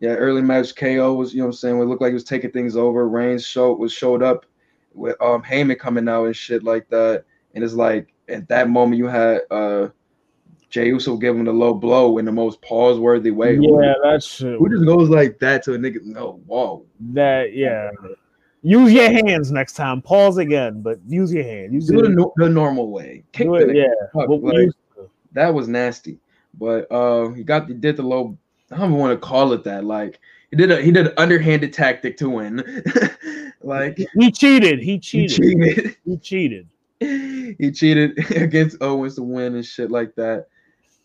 yeah, 0.00 0.14
early 0.14 0.42
match 0.42 0.74
KO 0.76 1.14
was, 1.14 1.32
you 1.32 1.38
know 1.38 1.46
what 1.46 1.54
I'm 1.54 1.56
saying, 1.56 1.80
it 1.80 1.84
looked 1.84 2.02
like 2.02 2.10
he 2.10 2.14
was 2.14 2.24
taking 2.24 2.50
things 2.50 2.76
over. 2.76 3.08
Reigns 3.08 3.46
showed 3.46 3.78
was 3.78 3.92
showed 3.92 4.22
up 4.22 4.44
with 4.94 5.20
um 5.20 5.42
Heyman 5.42 5.78
coming 5.78 6.08
out 6.08 6.26
and 6.26 6.36
shit 6.36 6.62
like 6.62 6.88
that. 6.88 7.24
And 7.54 7.62
it's 7.62 7.74
like 7.74 8.12
at 8.28 8.48
that 8.48 8.70
moment 8.70 8.98
you 8.98 9.06
had 9.06 9.42
uh 9.50 9.88
Jey 10.70 10.88
Uso 10.88 11.16
give 11.16 11.36
him 11.36 11.44
the 11.44 11.52
low 11.52 11.74
blow 11.74 12.18
in 12.18 12.24
the 12.24 12.32
most 12.32 12.60
pause 12.60 12.98
worthy 12.98 13.30
way. 13.30 13.56
Yeah, 13.60 13.94
that's 14.02 14.26
shit. 14.26 14.58
Who 14.58 14.68
just 14.68 14.84
goes 14.84 15.08
like 15.08 15.38
that 15.38 15.62
to 15.64 15.74
a 15.74 15.78
nigga? 15.78 16.02
No, 16.02 16.40
whoa. 16.46 16.84
That 17.12 17.54
yeah. 17.54 17.90
Use 18.62 18.92
your 18.92 19.10
hands 19.10 19.52
next 19.52 19.74
time. 19.74 20.00
Pause 20.00 20.38
again, 20.38 20.80
but 20.80 20.98
use 21.06 21.32
your 21.32 21.44
hand. 21.44 21.74
Use 21.74 21.86
Do 21.86 22.00
it 22.00 22.16
the, 22.16 22.30
the 22.36 22.48
normal 22.48 22.90
way. 22.90 23.22
Kick 23.32 23.46
Do 23.46 23.56
it, 23.56 23.68
nigga 23.68 23.74
yeah. 23.74 24.06
fuck, 24.12 24.28
What 24.28 24.42
we 24.42 24.66
like, 24.66 25.08
that 25.32 25.52
was 25.52 25.68
nasty. 25.68 26.18
But 26.58 26.90
uh 26.90 27.28
he 27.30 27.44
got 27.44 27.68
he 27.68 27.74
did 27.74 27.96
the 27.96 28.02
low 28.02 28.36
I 28.72 28.78
don't 28.78 28.88
even 28.90 28.98
want 28.98 29.12
to 29.12 29.24
call 29.24 29.52
it 29.52 29.62
that. 29.64 29.84
Like 29.84 30.18
he 30.54 30.56
did 30.56 30.70
a 30.70 30.80
he 30.80 30.92
did 30.92 31.08
an 31.08 31.14
underhanded 31.16 31.72
tactic 31.72 32.16
to 32.18 32.30
win. 32.30 32.62
like 33.62 33.98
He 34.16 34.30
cheated. 34.30 34.78
He 34.78 34.92
he 34.92 34.98
cheated. 35.00 35.36
cheated. 35.36 35.96
He 36.04 36.16
cheated. 36.16 36.68
he 37.00 37.72
cheated 37.72 38.30
against 38.36 38.80
Owens 38.80 39.16
to 39.16 39.22
win 39.24 39.56
and 39.56 39.66
shit 39.66 39.90
like 39.90 40.14
that. 40.14 40.46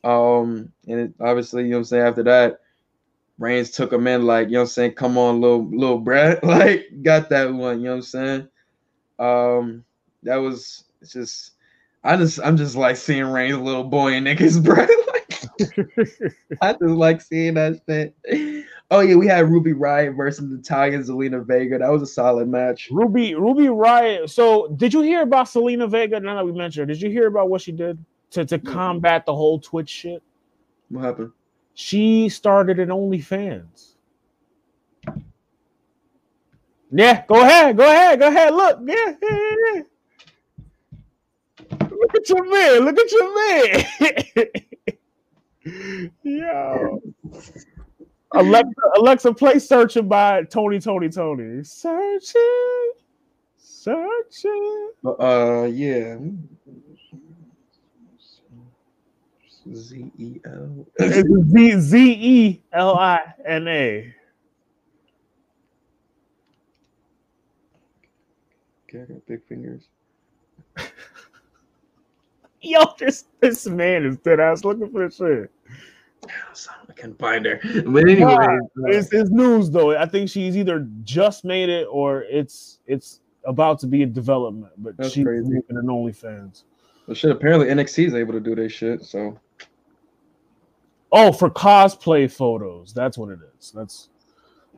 Um 0.03 0.72
and 0.88 1.00
it, 1.00 1.14
obviously, 1.19 1.64
you 1.64 1.69
know 1.69 1.78
what 1.78 1.80
I'm 1.80 1.86
saying, 1.86 2.03
after 2.03 2.24
that, 2.24 2.60
Reigns 3.40 3.72
took 3.72 3.92
him 3.92 4.06
in 4.06 4.28
like, 4.28 4.50
you 4.50 4.53
know 4.53 4.60
what 4.60 4.64
I'm 4.66 4.69
saying, 4.69 4.92
come 4.94 5.18
on, 5.18 5.42
little 5.42 5.68
little 5.68 6.00
brat. 6.00 6.44
Like 6.44 6.86
got 7.02 7.30
that 7.30 7.52
one, 7.52 7.80
you 7.80 7.86
know 7.86 7.92
what 7.92 7.95
I'm 7.95 8.02
saying? 8.03 8.48
Um 9.18 9.84
that 10.22 10.36
was 10.36 10.84
it's 11.02 11.14
just 11.14 11.53
I 12.03 12.18
just 12.18 12.40
I'm 12.44 12.56
just 12.56 12.76
like 12.76 12.98
seeing 12.98 13.26
Reigns 13.26 13.58
little 13.58 13.84
boy 13.84 14.14
and 14.14 14.28
niggas, 14.28 14.64
bro. 14.64 14.86
like 15.11 16.60
I 16.61 16.74
just 16.74 16.84
like 16.84 17.22
seeing 17.22 17.56
that 17.56 17.82
shit. 17.90 18.66
Oh 18.92 19.01
yeah, 19.01 19.16
we 19.16 19.27
had 19.27 19.50
Ruby 19.50 19.74
Riot 19.74 20.16
versus 20.16 20.45
Natalya 20.45 20.98
Zelina 21.00 21.45
Vega. 21.45 21.77
That 21.77 21.92
was 21.92 22.01
a 22.01 22.08
solid 22.08 22.48
match. 22.48 22.90
Ruby 22.92 23.35
Ruby 23.35 23.69
Riot. 23.69 24.30
So 24.32 24.68
did 24.77 24.93
you 24.93 25.01
hear 25.01 25.22
about 25.22 25.45
Zelina 25.45 25.90
Vega? 25.90 26.19
Now 26.19 26.35
that 26.35 26.45
we 26.45 26.51
mentioned 26.51 26.90
her, 26.90 26.93
did 26.93 27.01
you 27.01 27.11
hear 27.11 27.27
about 27.27 27.50
what 27.50 27.61
she 27.61 27.72
did 27.72 28.03
to, 28.32 28.45
to 28.45 28.58
combat 28.58 29.27
the 29.27 29.35
whole 29.35 29.59
Twitch 29.59 29.90
shit? 29.90 30.24
What 30.90 31.03
happened? 31.03 31.32
She 31.76 32.30
started 32.30 32.80
an 32.80 32.90
OnlyFans. 32.90 33.93
Yeah, 36.92 37.24
go 37.27 37.42
ahead, 37.42 37.77
go 37.77 37.85
ahead, 37.85 38.19
go 38.19 38.27
ahead. 38.27 38.53
Look, 38.56 38.80
yeah, 38.85 39.14
yeah, 39.22 39.56
yeah. 39.76 39.82
Look 41.92 42.16
at 42.16 42.27
your 42.27 42.50
man. 42.50 42.85
Look 42.85 42.98
at 42.98 43.11
your 43.11 43.35
man. 43.35 44.48
Yo. 46.24 47.01
Alexa, 48.33 48.82
Alexa, 48.98 49.33
play 49.33 49.59
searching 49.59 50.08
by 50.08 50.43
Tony, 50.43 50.80
Tony, 50.80 51.09
Tony. 51.09 51.64
Searching, 51.64 52.91
searching. 53.58 54.91
Uh, 55.03 55.67
yeah. 55.72 56.17
Z 59.74 60.11
E 60.17 60.40
L. 60.45 60.85
Z 60.99 61.80
Z 61.80 62.11
E 62.11 62.61
L 62.74 62.95
I 62.95 63.22
N 63.45 63.67
A. 63.67 64.14
Okay, 68.88 69.03
I 69.03 69.06
got 69.06 69.25
big 69.27 69.43
fingers. 69.48 69.83
Yo, 72.61 72.80
this 72.98 73.25
this 73.40 73.67
man 73.67 74.06
is 74.06 74.17
dead 74.17 74.40
ass 74.40 74.64
looking 74.64 74.90
for 74.91 75.09
shit. 75.09 75.51
Son, 76.53 76.75
I 76.89 76.93
can't 76.93 77.17
find 77.17 77.45
her. 77.45 77.59
But 77.85 78.07
anyway, 78.09 78.33
uh, 78.35 78.57
It's, 78.88 79.11
it's 79.14 79.30
news 79.30 79.69
though. 79.72 79.95
I 79.98 80.06
think 80.06 80.30
she's 80.30 80.57
either 80.57 80.88
just 81.03 81.45
made 81.45 81.69
it 81.69 81.88
or 81.89 82.23
it's 82.23 82.80
it's 82.85 83.22
about 83.45 83.80
to 83.80 83.88
be 83.88 84.03
a 84.03 84.06
development, 84.06 84.73
but 84.77 84.98
That's 84.98 85.11
she's 85.14 85.23
crazy. 85.25 85.48
making 85.48 85.77
an 85.77 85.85
OnlyFans. 85.88 86.64
Well, 87.07 87.15
shit. 87.15 87.31
Apparently 87.31 87.67
NXT 87.67 88.07
is 88.07 88.14
able 88.14 88.33
to 88.33 88.39
do 88.39 88.53
their 88.56 88.69
shit. 88.69 89.03
So 89.03 89.39
Oh, 91.11 91.31
for 91.31 91.49
cosplay 91.49 92.31
photos. 92.31 92.93
That's 92.93 93.17
what 93.17 93.30
it 93.30 93.39
is. 93.57 93.72
That's 93.72 94.09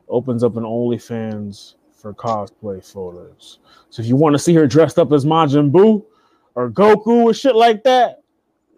opens 0.08 0.42
up 0.42 0.56
an 0.56 0.62
OnlyFans 0.64 1.74
for 1.92 2.14
cosplay 2.14 2.84
photos. 2.84 3.58
So 3.90 4.02
if 4.02 4.08
you 4.08 4.16
want 4.16 4.34
to 4.34 4.38
see 4.38 4.54
her 4.54 4.66
dressed 4.66 4.98
up 4.98 5.12
as 5.12 5.24
Majin 5.24 5.70
Buu 5.70 6.04
or 6.54 6.70
Goku 6.70 7.24
or 7.24 7.34
shit 7.34 7.54
like 7.54 7.84
that, 7.84 8.22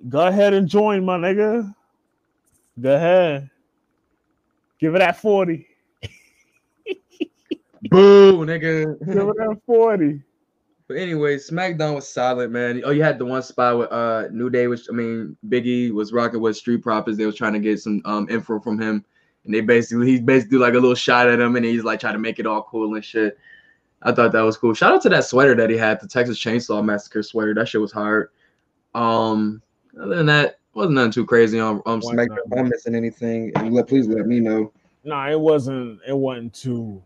go 0.08 0.26
ahead 0.26 0.52
and 0.54 0.68
join, 0.68 1.04
my 1.04 1.16
nigga. 1.16 1.72
Go 2.80 2.94
ahead. 2.94 3.50
Give 4.80 4.94
it 4.94 4.98
that 4.98 5.20
40. 5.20 5.66
boo, 7.90 8.44
nigga. 8.44 8.98
Give 9.06 9.28
it 9.28 9.36
that 9.36 9.60
40. 9.66 10.22
But 10.86 10.98
anyway, 10.98 11.36
SmackDown 11.36 11.94
was 11.94 12.08
solid, 12.08 12.50
man. 12.50 12.82
Oh, 12.84 12.90
you 12.90 13.02
had 13.02 13.18
the 13.18 13.24
one 13.24 13.42
spot 13.42 13.78
with 13.78 13.90
uh 13.90 14.28
New 14.30 14.50
Day, 14.50 14.66
which 14.66 14.86
I 14.90 14.92
mean, 14.92 15.36
Biggie 15.48 15.90
was 15.92 16.12
rocking 16.12 16.40
with 16.40 16.56
Street 16.56 16.82
Profits. 16.82 17.16
They 17.16 17.24
was 17.24 17.36
trying 17.36 17.54
to 17.54 17.58
get 17.58 17.80
some 17.80 18.02
um 18.04 18.28
info 18.28 18.60
from 18.60 18.78
him, 18.78 19.02
and 19.44 19.54
they 19.54 19.62
basically 19.62 20.06
he's 20.06 20.20
basically 20.20 20.58
like 20.58 20.74
a 20.74 20.78
little 20.78 20.94
shot 20.94 21.28
at 21.28 21.40
him, 21.40 21.56
and 21.56 21.64
he's 21.64 21.84
like 21.84 22.00
trying 22.00 22.12
to 22.12 22.18
make 22.18 22.38
it 22.38 22.46
all 22.46 22.64
cool 22.64 22.94
and 22.94 23.04
shit. 23.04 23.38
I 24.02 24.12
thought 24.12 24.32
that 24.32 24.42
was 24.42 24.58
cool. 24.58 24.74
Shout 24.74 24.92
out 24.92 25.02
to 25.02 25.08
that 25.08 25.24
sweater 25.24 25.54
that 25.54 25.70
he 25.70 25.78
had, 25.78 26.00
the 26.00 26.06
Texas 26.06 26.38
Chainsaw 26.38 26.84
Massacre 26.84 27.22
sweater. 27.22 27.54
That 27.54 27.66
shit 27.66 27.80
was 27.80 27.92
hard. 27.92 28.28
Um, 28.94 29.62
other 29.98 30.16
than 30.16 30.26
that, 30.26 30.58
wasn't 30.74 30.94
nothing 30.94 31.12
too 31.12 31.26
crazy 31.26 31.60
on 31.60 31.82
um 31.86 32.00
Wasn't 32.00 32.18
SmackDown. 32.18 32.38
If 32.46 32.58
I'm 32.58 32.68
missing 32.68 32.94
anything, 32.94 33.52
let 33.70 33.86
please 33.88 34.06
let 34.06 34.26
me 34.26 34.40
know. 34.40 34.72
No, 35.04 35.30
it 35.30 35.38
wasn't. 35.38 36.00
It 36.06 36.16
wasn't 36.16 36.54
too. 36.54 37.02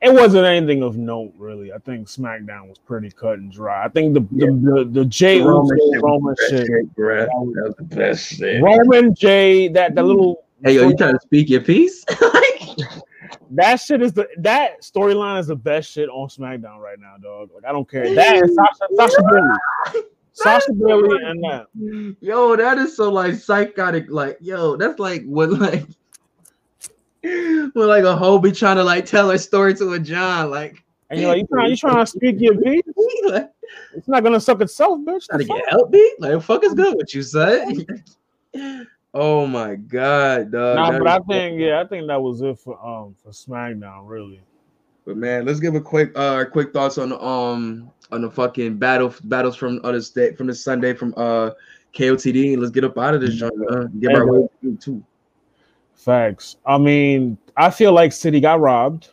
It 0.00 0.12
wasn't 0.12 0.46
anything 0.46 0.82
of 0.82 0.96
note, 0.96 1.32
really. 1.38 1.72
I 1.72 1.78
think 1.78 2.08
SmackDown 2.08 2.68
was 2.68 2.78
pretty 2.78 3.10
cut 3.10 3.38
and 3.38 3.52
dry. 3.52 3.84
I 3.84 3.88
think 3.88 4.14
the 4.14 4.20
the 4.20 4.46
the, 4.46 4.88
the 4.90 5.04
Jey 5.04 5.40
Roman 5.40 5.78
Uso 5.78 5.92
shit 5.92 6.02
Roman 6.02 6.34
the 6.36 6.46
shit, 6.48 6.66
shit, 6.66 6.96
bruh. 6.96 7.26
That 7.26 7.64
was 7.66 7.74
the 7.76 7.84
best 7.84 8.26
shit. 8.26 8.62
Roman 8.62 9.14
Jey, 9.14 9.68
that 9.68 9.94
the 9.94 10.02
little 10.02 10.44
Hey, 10.64 10.76
yo, 10.76 10.88
you 10.88 10.96
trying 10.96 11.14
to 11.14 11.20
speak 11.20 11.50
your 11.50 11.60
piece? 11.60 12.04
that 13.50 13.80
shit 13.80 14.00
is 14.00 14.12
the 14.12 14.28
that 14.38 14.80
storyline 14.82 15.40
is 15.40 15.48
the 15.48 15.56
best 15.56 15.90
shit 15.90 16.08
on 16.08 16.28
SmackDown 16.28 16.78
right 16.78 17.00
now, 17.00 17.16
dog. 17.20 17.50
Like 17.52 17.64
I 17.64 17.72
don't 17.72 17.88
care. 17.88 18.14
That 18.14 18.48
Sasha, 18.48 18.94
Sasha 18.94 19.22
Bayley, 19.28 20.04
Sasha 20.32 20.72
Bayley, 20.72 21.18
and 21.24 21.44
that. 21.44 21.66
Yo, 22.20 22.56
that 22.56 22.78
is 22.78 22.96
so 22.96 23.10
like 23.10 23.34
psychotic. 23.34 24.06
Like, 24.08 24.38
yo, 24.40 24.76
that's 24.76 24.98
like 24.98 25.24
what 25.24 25.50
like 25.50 25.86
when 27.22 27.72
like 27.74 28.04
a 28.04 28.16
hoe 28.16 28.38
be 28.38 28.50
trying 28.50 28.76
to 28.76 28.84
like 28.84 29.06
tell 29.06 29.30
her 29.30 29.38
story 29.38 29.74
to 29.74 29.92
a 29.92 29.98
John, 29.98 30.50
like, 30.50 30.82
And 31.10 31.20
you're 31.20 31.28
like, 31.28 31.42
you 31.42 31.46
trying, 31.46 31.70
you 31.70 31.76
trying 31.76 32.04
to 32.04 32.06
speak 32.06 32.36
your 32.40 32.60
piece? 32.62 32.82
like 33.24 33.50
It's 33.94 34.08
not 34.08 34.22
gonna 34.24 34.40
suck 34.40 34.60
itself, 34.60 34.98
bitch. 35.00 35.26
Trying 35.26 35.40
to 35.40 35.46
fuck? 35.46 35.56
get 35.58 35.70
help 35.70 35.90
me? 35.90 36.14
Like, 36.18 36.42
fuck 36.42 36.64
is 36.64 36.74
good 36.74 36.96
what 36.96 37.14
you 37.14 37.22
said. 37.22 37.86
oh 39.14 39.46
my 39.46 39.76
god, 39.76 40.50
dog. 40.50 40.76
Nah, 40.76 40.90
that 40.90 40.98
but 40.98 41.08
I 41.08 41.18
think 41.20 41.60
yeah, 41.60 41.80
I 41.80 41.86
think 41.86 42.08
that 42.08 42.20
was 42.20 42.40
it 42.40 42.58
for 42.58 42.74
um 42.84 43.14
for 43.22 43.30
SmackDown, 43.30 44.08
really. 44.08 44.40
But 45.04 45.16
man, 45.16 45.44
let's 45.44 45.60
give 45.60 45.74
a 45.74 45.80
quick 45.80 46.12
uh 46.16 46.44
quick 46.44 46.72
thoughts 46.72 46.98
on 46.98 47.10
the 47.10 47.20
um 47.22 47.90
on 48.10 48.22
the 48.22 48.30
fucking 48.30 48.76
battle 48.78 49.14
battles 49.24 49.56
from 49.56 49.80
other 49.84 50.00
state 50.00 50.36
from 50.36 50.46
the 50.46 50.54
Sunday 50.54 50.94
from 50.94 51.12
uh 51.16 51.50
KOTD. 51.94 52.56
Let's 52.58 52.70
get 52.70 52.84
up 52.84 52.98
out 52.98 53.14
of 53.14 53.20
this 53.20 53.34
joint. 53.34 53.52
Uh, 53.70 53.84
give 53.98 54.12
our 54.12 54.26
way 54.26 54.48
too. 54.80 55.02
Facts. 55.94 56.56
I 56.66 56.78
mean, 56.78 57.38
I 57.56 57.70
feel 57.70 57.92
like 57.92 58.12
City 58.12 58.40
got 58.40 58.60
robbed. 58.60 59.10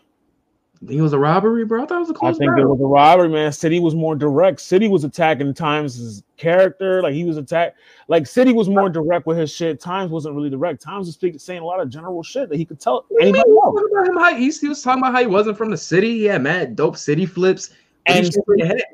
It 0.88 1.02
was 1.02 1.12
a 1.12 1.20
robbery, 1.20 1.66
bro. 1.66 1.84
I 1.84 1.86
thought 1.86 1.98
it 1.98 2.00
was 2.00 2.10
a 2.10 2.14
close 2.14 2.36
I 2.36 2.40
think 2.40 2.58
it 2.58 2.66
was 2.66 2.80
a 2.80 2.86
robbery, 2.86 3.28
man. 3.28 3.52
City 3.52 3.82
was 3.82 3.96
more 3.96 4.16
direct. 4.16 4.62
City 4.62 4.88
was 4.88 5.04
attacking 5.04 5.54
Times' 5.54 6.24
character, 6.38 7.02
like 7.02 7.14
he 7.14 7.26
was 7.26 7.36
attacked. 7.36 7.78
Like 8.08 8.26
City 8.26 8.54
was 8.54 8.70
more 8.70 8.90
direct 8.90 9.26
with 9.26 9.38
his 9.38 9.52
shit. 9.52 9.82
Times 9.82 10.10
wasn't 10.10 10.36
really 10.36 10.50
direct. 10.50 10.82
Times 10.82 11.08
was 11.08 11.16
speaking, 11.16 11.38
saying 11.38 11.62
a 11.62 11.66
lot 11.66 11.82
of 11.82 11.90
general 11.90 12.24
shit 12.24 12.48
that 12.48 12.56
he 12.56 12.64
could 12.64 12.80
tell 12.80 13.06
What 13.10 13.24
anybody 13.24 13.50
mean? 13.50 13.60
About 13.60 14.08
him? 14.08 14.18
How 14.18 14.36
he, 14.36 14.50
he 14.52 14.70
was 14.70 14.82
talking 14.82 15.04
about 15.04 15.12
how 15.12 15.20
he 15.20 15.28
wasn't 15.28 15.58
from 15.58 15.70
the 15.70 15.78
city. 15.78 16.12
Yeah, 16.12 16.38
man, 16.38 16.76
dope 16.76 16.96
city 16.96 17.26
flips. 17.26 17.72
And 18.06 18.32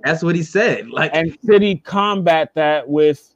that's 0.04 0.24
what 0.24 0.36
he 0.36 0.44
said. 0.44 0.90
Like, 0.90 1.12
and 1.14 1.38
City 1.46 1.78
combat 1.78 2.52
that 2.56 2.90
with 2.90 3.34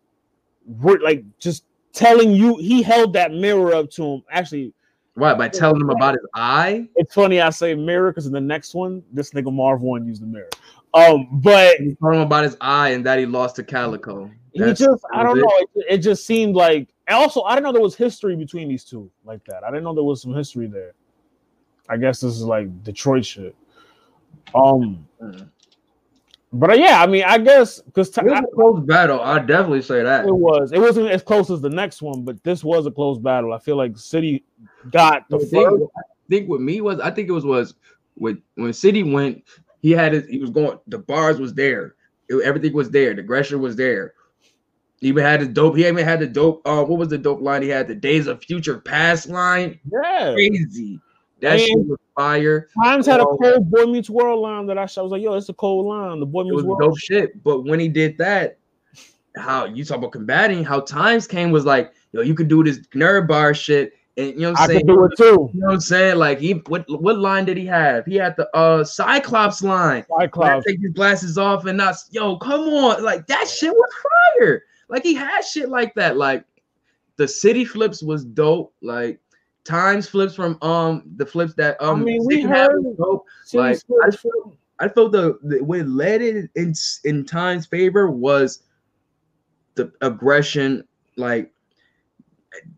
like 1.01 1.23
just 1.39 1.65
telling 1.93 2.31
you 2.31 2.57
he 2.57 2.81
held 2.81 3.13
that 3.13 3.31
mirror 3.31 3.73
up 3.73 3.91
to 3.91 4.03
him. 4.03 4.23
Actually, 4.31 4.73
what 5.19 5.37
by 5.37 5.49
telling 5.49 5.81
him 5.81 5.89
about 5.89 6.13
his 6.15 6.25
eye? 6.33 6.87
it's 6.95 7.13
funny 7.13 7.41
I 7.41 7.49
say 7.49 7.75
mirror 7.75 8.11
because 8.11 8.25
in 8.25 8.31
the 8.33 8.41
next 8.41 8.73
one, 8.73 9.03
this 9.11 9.31
nigga 9.31 9.53
Marv 9.53 9.81
Won 9.81 10.05
used 10.05 10.21
the 10.21 10.27
mirror. 10.27 10.49
Um, 10.93 11.27
but 11.41 11.77
He 11.77 11.95
told 12.01 12.15
him 12.15 12.21
about 12.21 12.43
his 12.45 12.57
eye 12.61 12.89
and 12.89 13.05
that 13.05 13.19
he 13.19 13.25
lost 13.25 13.55
to 13.57 13.63
Calicoe. 13.63 14.31
he 14.53 14.73
just 14.73 15.03
I 15.13 15.23
don't 15.23 15.37
was 15.37 15.43
know. 15.43 15.81
It, 15.81 15.85
it 15.89 15.97
just 15.99 16.25
seemed 16.25 16.55
like 16.55 16.89
also 17.07 17.43
I 17.43 17.55
didn't 17.55 17.65
know 17.65 17.73
there 17.73 17.81
was 17.81 17.95
history 17.95 18.35
between 18.35 18.67
these 18.69 18.83
two 18.83 19.11
like 19.23 19.43
that. 19.45 19.63
I 19.63 19.69
didn't 19.69 19.83
know 19.83 19.93
there 19.93 20.03
was 20.03 20.21
some 20.21 20.33
history 20.33 20.67
there. 20.67 20.93
I 21.89 21.97
guess 21.97 22.19
this 22.21 22.33
is 22.33 22.43
like 22.43 22.83
Detroit 22.83 23.25
shit. 23.25 23.55
Um, 24.55 25.05
Mm. 25.21 25.49
But 26.51 26.71
uh, 26.71 26.73
yeah, 26.73 27.01
I 27.01 27.07
mean, 27.07 27.23
I 27.25 27.37
guess 27.37 27.79
because 27.81 28.09
It 28.17 28.23
was 28.25 28.39
a 28.39 28.55
close 28.55 28.83
battle. 28.85 29.21
I 29.21 29.39
definitely 29.39 29.83
say 29.83 30.03
that. 30.03 30.25
It 30.25 30.35
was. 30.35 30.71
It 30.71 30.79
wasn't 30.79 31.09
as 31.09 31.21
close 31.21 31.49
as 31.51 31.61
the 31.61 31.69
next 31.69 32.01
one, 32.01 32.23
but 32.23 32.43
this 32.43 32.63
was 32.63 32.85
a 32.87 32.91
close 32.91 33.19
battle. 33.19 33.53
I 33.53 33.59
feel 33.59 33.75
like 33.75 33.97
City 33.97 34.43
got 34.89 35.29
the 35.29 35.37
I 35.37 35.39
think, 35.39 35.69
first. 35.69 35.83
I 35.97 36.01
think 36.29 36.49
with 36.49 36.61
me 36.61 36.81
was 36.81 36.99
I 36.99 37.11
think 37.11 37.29
it 37.29 37.33
was 37.33 37.45
was 37.45 37.75
with 38.17 38.39
when 38.55 38.73
City 38.73 39.03
went, 39.03 39.43
he 39.81 39.91
had 39.91 40.13
his, 40.13 40.27
he 40.27 40.39
was 40.39 40.49
going 40.49 40.79
the 40.87 40.97
bars 40.97 41.39
was 41.39 41.53
there. 41.53 41.95
It- 42.27 42.43
everything 42.43 42.73
was 42.73 42.89
there. 42.89 43.13
The 43.13 43.21
aggression 43.21 43.61
was 43.61 43.75
there. 43.75 44.13
He 45.01 45.07
even 45.07 45.23
had 45.23 45.41
the 45.41 45.45
dope. 45.45 45.77
He 45.77 45.87
even 45.87 46.03
had 46.03 46.19
the 46.19 46.27
dope. 46.27 46.61
Uh, 46.65 46.83
what 46.83 46.99
was 46.99 47.07
the 47.07 47.17
dope 47.17 47.41
line? 47.41 47.61
He 47.61 47.69
had 47.69 47.87
the 47.87 47.95
Days 47.95 48.27
of 48.27 48.43
Future 48.43 48.79
Past 48.79 49.29
line. 49.29 49.79
Yeah. 49.89 50.33
Crazy. 50.33 50.99
That 51.41 51.53
And- 51.53 51.61
shit 51.61 51.77
was 51.77 51.97
fire. 52.15 52.67
Times 52.83 53.05
had 53.05 53.19
a 53.21 53.27
Oh. 53.27 53.37
cold 53.41 53.69
Boy 53.71 53.85
Meets 53.85 54.09
World 54.09 54.41
line 54.41 54.65
that 54.67 54.77
I 54.77 54.85
shot. 54.85 55.01
I 55.01 55.03
was 55.03 55.11
like, 55.11 55.21
yo, 55.21 55.33
it's 55.35 55.49
a 55.49 55.53
cold 55.53 55.85
line. 55.85 56.19
The 56.19 56.25
Boy 56.25 56.43
Meets 56.43 56.55
was 56.55 56.65
World. 56.65 56.81
dope 56.81 56.97
shit. 56.97 57.41
But 57.43 57.63
when 57.65 57.79
he 57.79 57.87
did 57.87 58.17
that, 58.17 58.57
how 59.35 59.65
you 59.65 59.85
talk 59.85 59.97
about 59.99 60.11
combating, 60.11 60.63
how 60.63 60.81
times 60.81 61.27
came 61.27 61.51
was 61.51 61.65
like, 61.65 61.93
yo, 62.11 62.21
you 62.21 62.33
could 62.33 62.47
do 62.47 62.63
this 62.63 62.79
nerd 62.95 63.27
bar 63.27 63.53
shit. 63.53 63.93
And 64.17 64.33
you 64.33 64.39
know 64.41 64.51
what 64.51 64.59
I 64.59 64.63
I'm 64.63 64.69
saying? 64.69 64.79
could 64.81 64.87
do 64.87 65.03
it 65.05 65.11
too. 65.17 65.49
You 65.53 65.59
know 65.61 65.67
what 65.67 65.73
I'm 65.75 65.79
saying? 65.79 66.17
Like 66.17 66.39
he 66.39 66.51
what 66.67 66.83
what 67.01 67.19
line 67.19 67.45
did 67.45 67.55
he 67.55 67.65
have? 67.67 68.05
He 68.05 68.15
had 68.15 68.35
the 68.35 68.49
uh 68.53 68.83
Cyclops 68.83 69.63
line. 69.63 70.03
Cyclops. 70.19 70.65
take 70.65 70.81
his 70.81 70.91
glasses 70.91 71.37
off 71.37 71.65
and 71.65 71.77
not 71.77 71.95
yo, 72.11 72.35
come 72.37 72.61
on. 72.61 73.01
Like 73.01 73.27
that 73.27 73.47
shit 73.47 73.71
was 73.71 73.89
fire. 74.37 74.63
Like 74.89 75.03
he 75.03 75.13
had 75.13 75.41
shit 75.45 75.69
like 75.69 75.93
that. 75.95 76.17
Like 76.17 76.43
the 77.15 77.27
city 77.29 77.63
flips 77.63 78.03
was 78.03 78.25
dope. 78.25 78.73
Like 78.81 79.21
times 79.69 80.09
flips 80.09 80.33
from 80.33 80.57
um 80.61 81.03
the 81.17 81.25
flips 81.25 81.53
that 81.53 81.79
um 81.81 82.01
I 82.01 82.03
mean, 82.03 82.25
we 82.25 82.41
heard- 82.41 82.83
was 82.83 82.95
dope. 82.97 83.25
City 83.45 83.61
like, 83.61 83.79
I 84.81 84.87
felt 84.87 85.11
the, 85.11 85.37
the 85.43 85.63
what 85.63 85.85
led 85.87 86.21
it 86.21 86.49
in 86.55 86.73
in 87.03 87.25
times 87.25 87.65
favor 87.65 88.09
was 88.09 88.63
the 89.75 89.91
aggression. 90.01 90.85
Like 91.17 91.51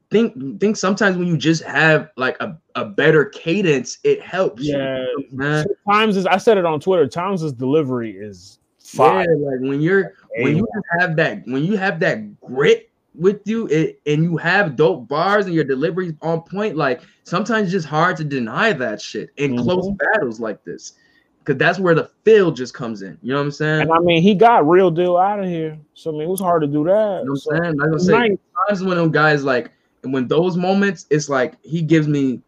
think 0.09 0.59
think 0.59 0.75
sometimes 0.75 1.15
when 1.17 1.27
you 1.27 1.37
just 1.37 1.63
have 1.63 2.09
like 2.17 2.35
a, 2.41 2.57
a 2.75 2.85
better 2.85 3.25
cadence, 3.25 3.99
it 4.03 4.21
helps. 4.21 4.63
you, 4.63 4.77
Yeah. 4.77 5.05
man. 5.31 5.65
Times 5.89 6.17
is 6.17 6.25
I 6.25 6.37
said 6.37 6.57
it 6.57 6.65
on 6.65 6.79
Twitter. 6.79 7.07
Times' 7.07 7.51
delivery 7.53 8.11
is 8.17 8.59
fire. 8.79 9.21
Yeah, 9.21 9.49
like 9.49 9.59
when 9.61 9.79
you're 9.79 10.13
when 10.39 10.57
you 10.57 10.67
have 10.99 11.15
that 11.15 11.43
when 11.45 11.63
you 11.63 11.77
have 11.77 11.99
that 12.01 12.39
grit 12.41 12.90
with 13.13 13.41
you 13.45 13.67
it, 13.67 13.99
and 14.05 14.23
you 14.23 14.37
have 14.37 14.75
dope 14.75 15.07
bars 15.07 15.45
and 15.45 15.53
your 15.53 15.63
delivery's 15.65 16.13
on 16.21 16.41
point 16.41 16.77
like 16.77 17.01
sometimes 17.23 17.63
it's 17.65 17.71
just 17.73 17.87
hard 17.87 18.15
to 18.17 18.23
deny 18.23 18.71
that 18.71 19.01
shit 19.01 19.29
in 19.37 19.57
close 19.57 19.89
Mhm. 19.89 19.97
battles 19.97 20.39
like 20.39 20.63
this 20.63 20.93
because 21.39 21.57
that's 21.57 21.77
where 21.79 21.93
the 21.95 22.09
feel 22.23 22.51
just 22.51 22.73
comes 22.73 23.01
in 23.01 23.17
you 23.21 23.31
know 23.33 23.39
what 23.39 23.45
i'm 23.45 23.51
saying 23.51 23.81
And 23.81 23.91
I 23.91 23.99
mean, 23.99 24.21
he 24.21 24.33
got 24.33 24.67
real 24.67 24.89
deal 24.91 25.17
out 25.17 25.39
of 25.39 25.45
here. 25.45 25.77
So 25.93 26.11
I 26.11 26.13
mean, 26.13 26.21
it 26.21 26.29
was 26.29 26.39
hard 26.39 26.61
to 26.61 26.67
do 26.67 26.83
that. 26.85 27.21
you 27.23 27.25
know 27.25 27.35
what 27.43 27.55
i'm 27.57 27.63
saying 27.63 27.77
like 27.77 27.89
i 27.93 27.97
say 27.97 28.11
nice. 28.29 28.37
times 28.69 28.83
when 28.83 28.97
them 28.97 29.11
guys 29.11 29.43
like 29.43 29.71
and 30.03 30.13
when 30.13 30.27
those 30.27 30.55
moments 30.55 31.05
it's 31.09 31.27
like 31.27 31.55
he 31.63 31.81
gives 31.81 32.07
me 32.07 32.41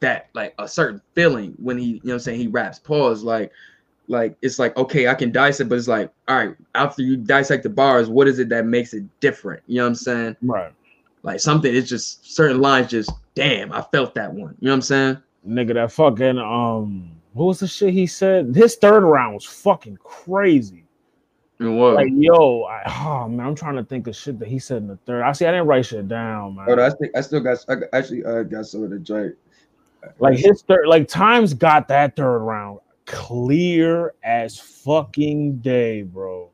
that 0.00 0.30
like 0.34 0.54
a 0.58 0.66
certain 0.66 1.02
feeling 1.14 1.54
when 1.58 1.76
he 1.76 1.84
you 1.84 1.92
know 1.96 2.00
what 2.04 2.12
i'm 2.14 2.20
saying 2.20 2.40
he 2.40 2.46
raps 2.46 2.78
pause 2.78 3.22
like 3.22 3.52
like 4.08 4.36
it's 4.42 4.58
like 4.58 4.76
okay 4.76 5.06
i 5.08 5.14
can 5.14 5.30
dissect 5.30 5.68
but 5.68 5.76
it's 5.78 5.88
like 5.88 6.10
all 6.28 6.36
right 6.36 6.56
after 6.74 7.02
you 7.02 7.16
dissect 7.16 7.62
the 7.62 7.68
bars 7.68 8.08
what 8.08 8.26
is 8.26 8.38
it 8.38 8.48
that 8.48 8.64
makes 8.66 8.94
it 8.94 9.04
different 9.20 9.62
you 9.66 9.76
know 9.76 9.82
what 9.84 9.88
i'm 9.88 9.94
saying 9.94 10.36
Right. 10.42 10.72
like 11.22 11.40
something 11.40 11.74
it's 11.74 11.88
just 11.88 12.34
certain 12.34 12.60
lines 12.60 12.90
just 12.90 13.12
damn 13.34 13.70
i 13.72 13.82
felt 13.82 14.14
that 14.14 14.32
one 14.32 14.56
you 14.60 14.66
know 14.66 14.72
what 14.72 14.76
i'm 14.76 14.82
saying 14.82 15.18
Nigga, 15.46 15.74
that 15.74 15.92
fucking 15.92 16.38
um 16.38 17.10
what 17.38 17.44
was 17.46 17.60
the 17.60 17.68
shit 17.68 17.94
he 17.94 18.06
said? 18.08 18.54
His 18.54 18.74
third 18.74 19.04
round 19.04 19.34
was 19.34 19.44
fucking 19.44 19.98
crazy. 20.02 20.84
and 21.60 21.78
what 21.78 21.94
Like, 21.94 22.08
yo, 22.12 22.64
I, 22.64 22.82
oh 22.88 23.28
man, 23.28 23.46
I'm 23.46 23.54
trying 23.54 23.76
to 23.76 23.84
think 23.84 24.08
of 24.08 24.16
shit 24.16 24.40
that 24.40 24.48
he 24.48 24.58
said 24.58 24.78
in 24.78 24.88
the 24.88 24.96
third. 25.06 25.22
I 25.22 25.30
see, 25.32 25.46
I 25.46 25.52
didn't 25.52 25.68
write 25.68 25.86
shit 25.86 26.08
down, 26.08 26.56
man. 26.56 26.68
On, 26.68 26.80
I, 26.80 26.88
still, 26.88 27.08
I 27.14 27.20
still 27.20 27.40
got 27.40 27.64
I 27.68 27.74
actually 27.96 28.24
uh, 28.24 28.42
got 28.42 28.66
some 28.66 28.82
of 28.82 28.90
the 28.90 28.98
joint 28.98 29.36
Like 30.18 30.36
his 30.36 30.62
third, 30.62 30.88
like 30.88 31.06
times 31.06 31.54
got 31.54 31.86
that 31.88 32.16
third 32.16 32.40
round 32.40 32.80
clear 33.08 34.14
as 34.22 34.58
fucking 34.58 35.58
day, 35.58 36.02
bro. 36.02 36.50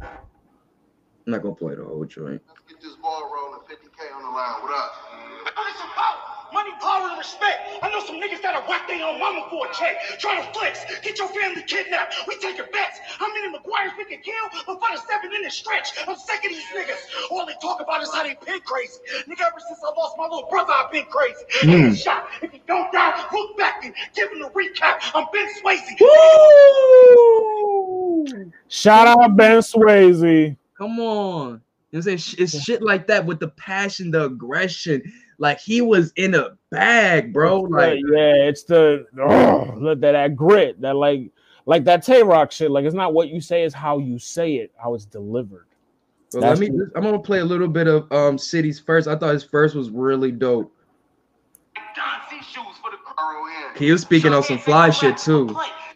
I'm 0.00 1.32
not 1.32 1.42
gonna 1.42 1.54
play 1.54 1.74
the 1.74 1.84
whole 1.84 2.04
joint. 2.04 2.42
Let's 2.46 2.60
get 2.68 2.80
this 2.80 2.96
ball 2.96 3.30
rolling. 3.32 3.60
50K 3.60 4.14
on 4.14 4.22
the 4.22 4.28
line. 4.28 4.62
What 4.62 4.76
up? 4.76 5.05
Power, 6.80 7.08
and 7.08 7.18
respect. 7.18 7.78
I 7.82 7.90
know 7.90 8.00
some 8.04 8.16
niggas 8.16 8.42
that'll 8.42 8.62
whack 8.68 8.88
their 8.88 9.04
own 9.06 9.20
mama 9.20 9.46
for 9.50 9.66
a 9.66 9.72
check. 9.72 10.18
Try 10.18 10.40
to 10.40 10.46
flex, 10.52 10.84
get 11.02 11.18
your 11.18 11.28
family 11.28 11.62
kidnapped. 11.62 12.14
We 12.26 12.34
take 12.38 12.56
taking 12.56 12.72
bets. 12.72 12.98
How 13.18 13.28
many 13.32 13.48
McGuire's 13.48 13.92
we 13.98 14.04
can 14.04 14.20
kill 14.22 14.34
before 14.66 14.88
the 14.92 15.00
seven 15.08 15.34
in 15.34 15.42
the 15.42 15.50
stretch? 15.50 15.92
I'm 16.06 16.16
sick 16.16 16.44
of 16.44 16.50
these 16.50 16.64
niggas. 16.74 17.30
All 17.30 17.46
they 17.46 17.54
talk 17.60 17.80
about 17.80 18.02
is 18.02 18.12
how 18.12 18.22
they 18.22 18.36
been 18.44 18.60
crazy. 18.60 18.98
Nigga, 19.28 19.42
ever 19.46 19.60
since 19.66 19.80
I 19.84 19.92
lost 19.96 20.16
my 20.18 20.24
little 20.24 20.48
brother, 20.48 20.72
I've 20.72 20.90
been 20.92 21.06
crazy. 21.06 21.44
Mm. 21.62 21.90
Mm. 21.90 21.96
Shot. 21.96 22.28
If 22.42 22.52
you 22.52 22.60
don't 22.66 22.92
die, 22.92 23.26
look 23.32 23.56
back 23.56 23.84
and 23.84 23.94
give 24.14 24.30
him 24.32 24.42
a 24.42 24.50
recap. 24.50 25.00
I'm 25.14 25.26
Ben 25.32 25.48
Swayze. 25.62 26.00
Woo! 26.00 26.86
Shout 28.68 29.06
out 29.06 29.36
Ben 29.36 29.58
Swayze. 29.58 30.56
Come 30.76 31.00
on. 31.00 31.60
You 31.90 32.00
know 32.00 32.04
what 32.04 32.12
I'm 32.12 32.18
saying? 32.18 32.36
It's 32.38 32.62
shit 32.62 32.82
like 32.82 33.06
that 33.06 33.24
with 33.24 33.40
the 33.40 33.48
passion, 33.48 34.10
the 34.10 34.24
aggression. 34.26 35.02
Like 35.38 35.60
he 35.60 35.80
was 35.80 36.12
in 36.16 36.34
a 36.34 36.56
bag, 36.70 37.32
bro. 37.32 37.60
Like 37.60 37.98
yeah, 37.98 38.34
it's 38.48 38.64
the 38.64 39.06
oh, 39.20 39.74
look 39.76 40.00
that 40.00 40.12
that 40.12 40.34
grit, 40.36 40.80
that 40.80 40.96
like 40.96 41.30
like 41.66 41.84
that 41.84 42.02
Tay 42.02 42.22
Roc 42.22 42.52
shit. 42.52 42.70
Like 42.70 42.84
it's 42.84 42.94
not 42.94 43.12
what 43.12 43.28
you 43.28 43.40
say, 43.40 43.64
it's 43.64 43.74
how 43.74 43.98
you 43.98 44.18
say 44.18 44.54
it, 44.56 44.72
how 44.76 44.94
it's 44.94 45.04
delivered. 45.04 45.66
But 46.32 46.40
That's 46.40 46.60
let 46.60 46.70
me. 46.70 46.80
I'm 46.94 47.02
gonna 47.02 47.18
play 47.18 47.40
a 47.40 47.44
little 47.44 47.68
bit 47.68 47.86
of 47.86 48.10
um 48.12 48.38
City's 48.38 48.80
first. 48.80 49.08
I 49.08 49.16
thought 49.16 49.34
his 49.34 49.44
first 49.44 49.74
was 49.74 49.90
really 49.90 50.32
dope. 50.32 50.72
Don 51.94 52.20
C 52.30 52.36
shoes 52.42 52.76
for 52.82 52.90
the 52.90 52.96
R-O-N. 53.18 53.76
He 53.78 53.92
was 53.92 54.02
speaking 54.02 54.32
on 54.32 54.42
some 54.42 54.58
fly 54.58 54.90
shit 54.90 55.16
too. 55.16 55.46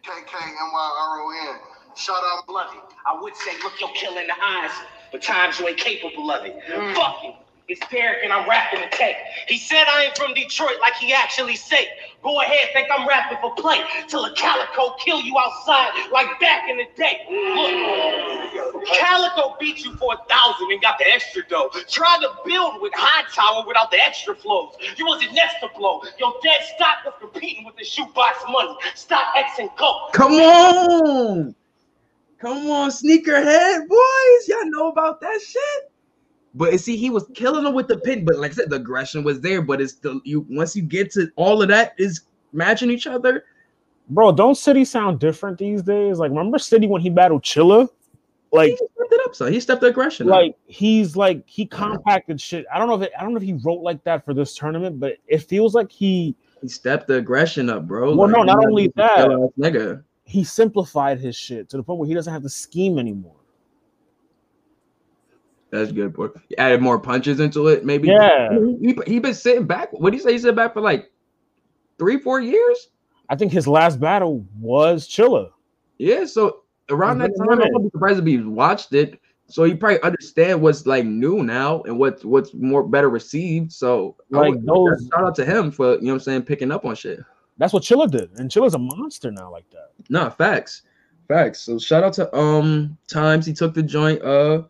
K-K-M-Y-R-O-N. 0.02 1.58
Shout 1.96 2.16
out 2.16 2.46
bloody. 2.46 2.78
I 3.06 3.20
would 3.20 3.36
say 3.36 3.52
look 3.62 3.78
your 3.80 3.90
kill 3.94 4.16
in 4.16 4.26
the 4.26 4.34
eyes, 4.42 4.70
but 5.12 5.22
times 5.22 5.58
you 5.58 5.68
ain't 5.68 5.78
capable 5.78 6.30
of 6.30 6.44
it. 6.46 6.56
Fuck 6.94 7.22
you. 7.22 7.32
It's 7.70 7.86
Derek 7.86 8.24
and 8.24 8.32
I'm 8.32 8.48
rapping 8.48 8.80
the 8.80 8.88
tape. 8.90 9.14
He 9.46 9.56
said 9.56 9.84
I 9.86 10.06
ain't 10.06 10.18
from 10.18 10.34
Detroit 10.34 10.80
like 10.80 10.94
he 10.94 11.12
actually 11.12 11.54
said. 11.54 11.86
Go 12.20 12.40
ahead, 12.40 12.70
think 12.72 12.88
I'm 12.92 13.06
rapping 13.06 13.38
for 13.40 13.54
play 13.54 13.78
till 14.08 14.24
a 14.24 14.34
Calicoe 14.34 14.96
kill 14.98 15.20
you 15.20 15.38
outside 15.38 15.92
like 16.10 16.26
back 16.40 16.68
in 16.68 16.78
the 16.78 16.86
day. 16.96 17.20
Look, 17.30 18.84
Calicoe 18.86 19.54
beat 19.60 19.84
you 19.84 19.94
for 19.94 20.14
a 20.14 20.16
thousand 20.28 20.72
and 20.72 20.82
got 20.82 20.98
the 20.98 21.06
extra 21.14 21.46
dough. 21.46 21.70
Try 21.88 22.18
to 22.22 22.30
build 22.44 22.82
with 22.82 22.92
high 22.96 23.22
tower 23.32 23.64
without 23.64 23.92
the 23.92 24.00
extra 24.00 24.34
flows. 24.34 24.74
You 24.96 25.06
wasn't 25.06 25.32
next 25.34 25.60
to 25.60 25.68
blow. 25.78 26.02
Your 26.18 26.34
dead 26.42 26.62
stock 26.74 27.04
was 27.04 27.14
competing 27.20 27.64
with 27.64 27.76
the 27.76 27.84
shoebox 27.84 28.38
money. 28.50 28.74
Stop 28.96 29.32
X 29.36 29.60
and 29.60 29.70
go. 29.78 30.08
Come 30.12 30.32
on, 30.32 31.54
come 32.40 32.68
on, 32.68 32.90
sneakerhead 32.90 33.86
boys. 33.86 34.48
Y'all 34.48 34.68
know 34.70 34.88
about 34.88 35.20
that 35.20 35.40
shit. 35.40 35.89
But 36.54 36.78
see, 36.80 36.96
he 36.96 37.10
was 37.10 37.26
killing 37.34 37.64
them 37.64 37.74
with 37.74 37.86
the 37.88 37.98
pin. 37.98 38.24
But 38.24 38.38
like 38.38 38.50
I 38.52 38.54
said, 38.54 38.70
the 38.70 38.76
aggression 38.76 39.22
was 39.22 39.40
there. 39.40 39.62
But 39.62 39.80
it's 39.80 39.94
the 39.94 40.20
you 40.24 40.46
once 40.48 40.74
you 40.74 40.82
get 40.82 41.12
to 41.12 41.30
all 41.36 41.62
of 41.62 41.68
that 41.68 41.94
is 41.98 42.22
matching 42.52 42.90
each 42.90 43.06
other. 43.06 43.44
Bro, 44.08 44.32
don't 44.32 44.56
City 44.56 44.84
sound 44.84 45.20
different 45.20 45.56
these 45.58 45.82
days? 45.82 46.18
Like, 46.18 46.30
remember 46.30 46.58
City 46.58 46.88
when 46.88 47.00
he 47.00 47.10
battled 47.10 47.42
Chilla? 47.44 47.88
Like, 48.52 48.70
He 48.70 48.76
stepped 48.76 49.12
it 49.12 49.20
up, 49.24 49.34
son. 49.36 49.52
He 49.52 49.60
stepped 49.60 49.80
the 49.80 49.86
aggression. 49.86 50.26
up. 50.28 50.32
like 50.32 50.56
he's 50.66 51.14
like 51.14 51.44
he 51.46 51.64
compacted 51.66 52.40
shit. 52.40 52.66
I 52.74 52.78
don't 52.78 52.88
know 52.88 52.96
if 52.96 53.02
it, 53.02 53.12
I 53.16 53.22
don't 53.22 53.30
know 53.32 53.36
if 53.36 53.44
he 53.44 53.52
wrote 53.64 53.82
like 53.82 54.02
that 54.02 54.24
for 54.24 54.34
this 54.34 54.56
tournament, 54.56 54.98
but 54.98 55.18
it 55.28 55.38
feels 55.44 55.74
like 55.74 55.92
he 55.92 56.34
he 56.60 56.66
stepped 56.68 57.06
the 57.06 57.14
aggression 57.14 57.70
up, 57.70 57.86
bro. 57.86 58.16
Well, 58.16 58.28
no, 58.28 58.42
not 58.42 58.58
only 58.66 58.92
that. 58.96 59.28
nigga. 59.56 60.02
he 60.24 60.42
simplified 60.42 61.20
his 61.20 61.36
shit 61.36 61.68
to 61.70 61.76
the 61.76 61.82
point 61.84 62.00
where 62.00 62.08
he 62.08 62.14
doesn't 62.14 62.32
have 62.32 62.42
to 62.42 62.48
scheme 62.48 62.98
anymore. 62.98 63.36
That's 65.70 65.92
good, 65.92 66.12
boy. 66.14 66.28
He 66.48 66.56
added 66.58 66.80
more 66.80 66.98
punches 66.98 67.38
into 67.40 67.68
it, 67.68 67.84
maybe. 67.84 68.08
Yeah. 68.08 68.48
He, 68.80 68.88
he, 68.88 68.98
he 69.06 69.18
been 69.20 69.34
sitting 69.34 69.66
back. 69.66 69.92
What 69.92 70.10
do 70.10 70.16
you 70.16 70.22
say? 70.22 70.32
He 70.32 70.38
sat 70.38 70.56
back 70.56 70.72
for 70.72 70.80
like 70.80 71.10
three, 71.98 72.18
four 72.18 72.40
years. 72.40 72.88
I 73.28 73.36
think 73.36 73.52
his 73.52 73.68
last 73.68 74.00
battle 74.00 74.44
was 74.58 75.06
Chilla. 75.08 75.50
Yeah. 75.98 76.24
So 76.24 76.62
around 76.88 77.18
that 77.18 77.30
time, 77.38 77.48
a 77.48 77.52
I 77.52 77.54
minute. 77.56 77.72
wouldn't 77.72 77.92
be 77.92 77.96
surprised 77.96 78.18
if 78.18 78.24
he 78.26 78.38
watched 78.38 78.92
it. 78.92 79.20
So 79.46 79.64
he 79.64 79.74
probably 79.74 80.00
understand 80.02 80.62
what's 80.62 80.86
like 80.86 81.04
new 81.04 81.42
now 81.42 81.82
and 81.82 81.98
what's 81.98 82.24
what's 82.24 82.54
more 82.54 82.82
better 82.86 83.10
received. 83.10 83.72
So 83.72 84.16
Like 84.30 84.54
those- 84.64 85.08
shout 85.12 85.24
out 85.24 85.34
to 85.36 85.44
him 85.44 85.70
for 85.70 85.94
you 85.94 86.02
know 86.02 86.06
what 86.08 86.14
I'm 86.14 86.20
saying 86.20 86.42
picking 86.42 86.70
up 86.72 86.84
on 86.84 86.94
shit. 86.94 87.20
That's 87.58 87.72
what 87.72 87.82
Chilla 87.82 88.10
did, 88.10 88.30
and 88.38 88.48
Chilla's 88.50 88.74
a 88.74 88.78
monster 88.78 89.30
now 89.30 89.50
like 89.52 89.68
that. 89.70 89.90
No, 90.08 90.30
facts. 90.30 90.82
Facts. 91.28 91.60
So 91.60 91.78
shout 91.78 92.02
out 92.04 92.12
to 92.14 92.34
um 92.36 92.96
times 93.06 93.44
he 93.44 93.52
took 93.52 93.74
the 93.74 93.82
joint. 93.82 94.22
Uh 94.22 94.62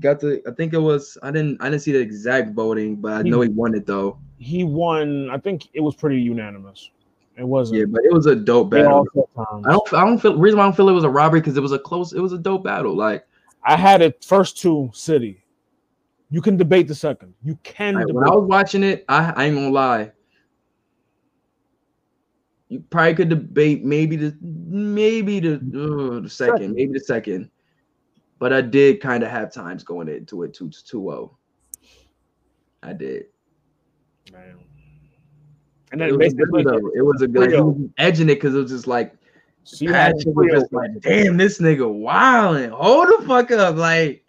got 0.00 0.20
the 0.20 0.42
I 0.46 0.50
think 0.52 0.72
it 0.72 0.78
was 0.78 1.16
I 1.22 1.30
didn't 1.30 1.60
I 1.60 1.68
didn't 1.70 1.82
see 1.82 1.92
the 1.92 1.98
exact 2.00 2.54
voting, 2.54 2.96
but 2.96 3.12
I 3.12 3.22
He- 3.22 3.30
know 3.30 3.40
he 3.40 3.48
won 3.48 3.74
it 3.74 3.86
though. 3.86 4.18
He 4.38 4.64
won. 4.64 5.30
I 5.30 5.38
think 5.38 5.68
it 5.72 5.80
was 5.80 5.94
pretty 5.94 6.20
unanimous. 6.20 6.90
It 7.36 7.44
wasn't. 7.44 7.78
Yeah, 7.80 7.84
but 7.86 8.04
it 8.04 8.12
was 8.12 8.26
a 8.26 8.34
dope 8.36 8.70
battle. 8.70 8.92
all 8.92 9.06
felt 9.14 9.34
times. 9.34 9.66
I 9.66 9.70
don't 9.72 9.92
I 9.94 10.04
don't 10.04 10.18
feel 10.18 10.36
reason 10.36 10.58
why 10.58 10.64
I 10.64 10.66
don't 10.66 10.76
feel 10.76 10.88
it 10.88 10.92
was 10.92 11.04
a 11.04 11.08
robbery 11.10 11.40
because 11.40 11.56
it 11.56 11.62
was 11.62 11.72
a 11.72 11.78
close, 11.78 12.12
it 12.12 12.20
was 12.20 12.32
a 12.32 12.38
dope 12.38 12.64
battle. 12.64 12.94
Like 12.96 13.26
I 13.64 13.76
had 13.76 14.02
it 14.02 14.24
first 14.24 14.58
two 14.60 14.90
City. 14.92 15.38
You 16.30 16.40
can 16.40 16.56
debate 16.56 16.88
the 16.88 16.94
second. 16.94 17.34
You 17.44 17.58
can 17.62 17.94
when 17.94 18.24
I 18.24 18.30
was 18.34 18.48
watching 18.48 18.82
it, 18.82 19.04
I, 19.08 19.32
I 19.36 19.44
ain't 19.44 19.54
gonna 19.54 19.70
lie. 19.70 20.12
You 22.68 22.80
probably 22.88 23.14
could 23.14 23.28
debate 23.28 23.84
maybe 23.84 24.16
the 24.16 24.34
maybe 24.40 25.40
the 25.40 25.54
uh, 25.56 26.20
the 26.20 26.28
Second. 26.30 26.74
maybe 26.74 26.94
the 26.94 27.00
second. 27.00 27.50
But 28.42 28.52
I 28.52 28.60
did 28.60 29.00
kind 29.00 29.22
of 29.22 29.30
have 29.30 29.52
times 29.52 29.84
going 29.84 30.08
into 30.08 30.42
it 30.42 30.52
2 30.52 30.68
2 30.68 30.72
0. 30.84 31.38
I 32.82 32.92
did. 32.92 33.26
Man. 34.32 34.58
And 35.92 36.02
It 36.02 36.10
then 36.10 36.18
was 36.18 36.32
a 36.32 36.36
good, 36.36 36.64
though. 36.66 36.90
It 36.92 37.02
was 37.02 37.22
a 37.22 37.28
good. 37.28 37.52
Was 37.52 37.88
edging 37.98 38.28
it 38.28 38.34
because 38.34 38.56
it 38.56 38.58
was 38.58 38.72
just 38.72 38.88
like 38.88 39.14
so 39.62 39.84
you 39.84 39.92
had 39.92 40.16
passion 40.16 40.34
was 40.34 40.48
just 40.50 40.72
like, 40.72 40.90
damn, 41.02 41.36
this 41.36 41.60
nigga 41.60 41.88
wilding. 41.88 42.70
Hold 42.70 43.10
the 43.16 43.24
fuck 43.28 43.52
up, 43.52 43.76
like, 43.76 44.24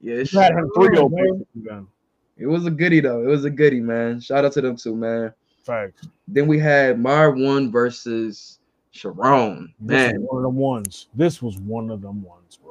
yeah, 0.00 0.24
You 0.30 0.40
had 0.40 0.52
him 0.52 0.70
three 0.74 0.96
shit, 0.96 1.10
bro. 1.10 1.44
then. 1.56 1.86
It 2.38 2.46
was 2.46 2.64
a 2.64 2.70
goodie 2.70 3.00
though. 3.00 3.20
It 3.22 3.26
was 3.28 3.44
a 3.44 3.50
goodie, 3.50 3.80
man. 3.80 4.18
Shout 4.18 4.46
out 4.46 4.52
to 4.52 4.62
them 4.62 4.76
too, 4.76 4.96
man. 4.96 5.30
Facts. 5.62 6.08
Then 6.26 6.46
we 6.46 6.58
had 6.58 6.98
Marv 6.98 7.36
Won 7.36 7.70
versus 7.70 8.60
Charron. 8.94 9.66
This 9.78 10.12
Man, 10.12 10.22
was 10.22 10.28
one 10.30 10.38
of 10.38 10.42
them 10.44 10.56
ones. 10.56 11.08
This 11.14 11.42
was 11.42 11.58
one 11.58 11.90
of 11.90 12.00
them 12.00 12.22
ones, 12.22 12.56
bro. 12.56 12.65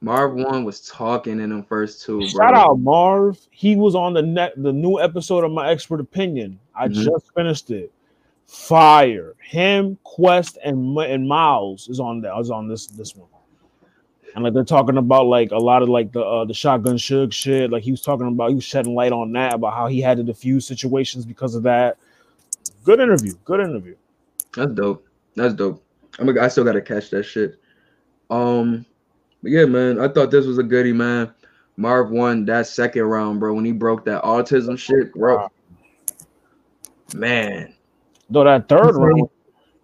Marv 0.00 0.34
Won 0.34 0.64
was 0.64 0.80
talking 0.82 1.40
in 1.40 1.50
them 1.50 1.64
first 1.64 2.02
two, 2.04 2.18
bro. 2.18 2.28
Shout 2.28 2.54
out 2.54 2.78
Marv. 2.78 3.38
He 3.50 3.74
was 3.74 3.94
on 3.94 4.14
the 4.14 4.22
net 4.22 4.52
the 4.56 4.72
new 4.72 5.00
episode 5.00 5.44
of 5.44 5.50
my 5.50 5.70
expert 5.70 6.00
opinion. 6.00 6.58
I 6.74 6.88
Mhm. 6.88 6.92
just 7.04 7.34
finished 7.34 7.70
it. 7.70 7.90
Fire. 8.46 9.34
Him, 9.42 9.98
Quest, 10.04 10.56
and 10.64 10.96
and 10.98 11.28
Miles 11.28 11.88
is 11.88 11.98
on 12.00 12.20
that. 12.22 12.38
Is 12.38 12.50
on 12.50 12.68
this 12.68 12.86
this 12.86 13.16
one. 13.16 13.28
And 14.34 14.44
like 14.44 14.54
they're 14.54 14.62
talking 14.64 14.98
about 14.98 15.26
like 15.26 15.50
a 15.50 15.56
lot 15.58 15.82
of 15.82 15.88
like 15.88 16.12
the 16.12 16.22
uh, 16.22 16.44
the 16.44 16.54
shotgun 16.54 16.96
Suge 16.96 17.32
shit. 17.32 17.70
Like 17.70 17.82
he 17.82 17.90
was 17.90 18.00
talking 18.00 18.28
about 18.28 18.50
he 18.50 18.54
was 18.54 18.64
shedding 18.64 18.94
light 18.94 19.10
on 19.12 19.32
that 19.32 19.54
about 19.54 19.74
how 19.74 19.88
he 19.88 20.00
had 20.00 20.16
to 20.18 20.22
diffuse 20.22 20.64
situations 20.66 21.24
because 21.26 21.54
of 21.56 21.64
that. 21.64 21.96
Good 22.84 23.00
interview. 23.00 23.32
Good 23.44 23.60
interview. 23.60 23.96
That's 24.54 24.72
dope. 24.72 25.04
That's 25.34 25.54
dope. 25.54 25.82
I'm 26.20 26.28
a, 26.28 26.40
I 26.40 26.48
still 26.48 26.64
gotta 26.64 26.80
catch 26.80 27.10
that 27.10 27.24
shit. 27.24 27.58
Um, 28.30 28.86
but 29.42 29.52
yeah, 29.52 29.64
man, 29.64 30.00
I 30.00 30.08
thought 30.08 30.30
this 30.30 30.46
was 30.46 30.58
a 30.58 30.62
goodie, 30.62 30.92
man. 30.92 31.32
Marv 31.76 32.10
won 32.10 32.44
that 32.46 32.66
second 32.66 33.02
round, 33.02 33.38
bro. 33.40 33.54
When 33.54 33.64
he 33.64 33.72
broke 33.72 34.04
that 34.06 34.22
autism 34.24 34.78
shit, 34.78 35.12
bro. 35.14 35.48
Man, 37.14 37.74
Though 38.30 38.44
that 38.44 38.68
third 38.68 38.94
round, 38.94 39.28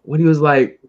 when 0.02 0.20
he 0.20 0.26
was 0.26 0.40
like, 0.40 0.80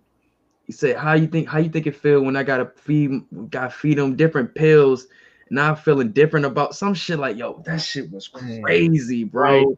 he 0.66 0.74
said, 0.74 0.98
"How 0.98 1.14
you 1.14 1.28
think? 1.28 1.48
How 1.48 1.60
you 1.60 1.70
think 1.70 1.88
it 1.88 1.96
feel 1.96 2.22
when 2.22 2.36
I 2.36 2.44
gotta 2.44 2.72
feed, 2.76 3.22
gotta 3.50 3.70
feed 3.70 3.98
them 3.98 4.16
different 4.16 4.54
pills, 4.56 5.08
and 5.50 5.60
I'm 5.60 5.76
feeling 5.76 6.12
different 6.12 6.46
about 6.46 6.76
some 6.76 6.94
shit? 6.94 7.20
Like, 7.20 7.38
yo, 7.38 7.62
that 7.66 7.82
shit 7.82 8.12
was 8.12 8.28
crazy, 8.28 9.24
bro. 9.24 9.66
Right. 9.66 9.78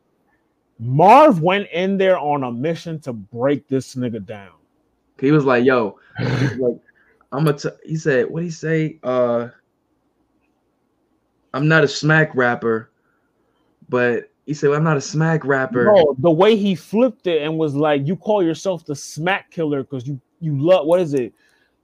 Marv 0.80 1.41
went 1.41 1.67
in 1.72 1.98
there 1.98 2.17
on 2.17 2.43
a 2.43 2.51
mission 2.51 2.99
to 3.01 3.14
break 3.14 3.67
this 3.67 3.95
nigga 3.95 4.24
down. 4.25 4.51
He 5.19 5.32
was 5.32 5.43
like, 5.43 5.66
yo, 5.66 5.99
like, 6.19 6.80
I'm 7.31 7.45
gonna. 7.45 7.57
T-, 7.57 7.69
he 7.85 7.95
said, 7.97 8.30
what 8.30 8.43
he 8.43 8.49
say? 8.49 8.99
Uh, 9.03 9.49
I'm 11.53 11.67
not 11.67 11.83
a 11.83 11.88
smack 11.88 12.35
rapper, 12.35 12.91
but 13.89 14.31
he 14.45 14.53
said 14.53 14.72
I'm 14.72 14.83
not 14.83 14.97
a 14.97 15.01
smack 15.01 15.43
rapper. 15.43 15.85
No, 15.85 16.15
the 16.19 16.31
way 16.31 16.56
he 16.56 16.75
flipped 16.75 17.27
it 17.27 17.41
and 17.41 17.57
was 17.57 17.75
like, 17.75 18.07
"You 18.07 18.15
call 18.15 18.43
yourself 18.43 18.85
the 18.85 18.95
smack 18.95 19.51
killer 19.51 19.83
because 19.83 20.07
you 20.07 20.19
you 20.39 20.57
love 20.57 20.85
what 20.85 20.99
is 20.99 21.14
it? 21.14 21.33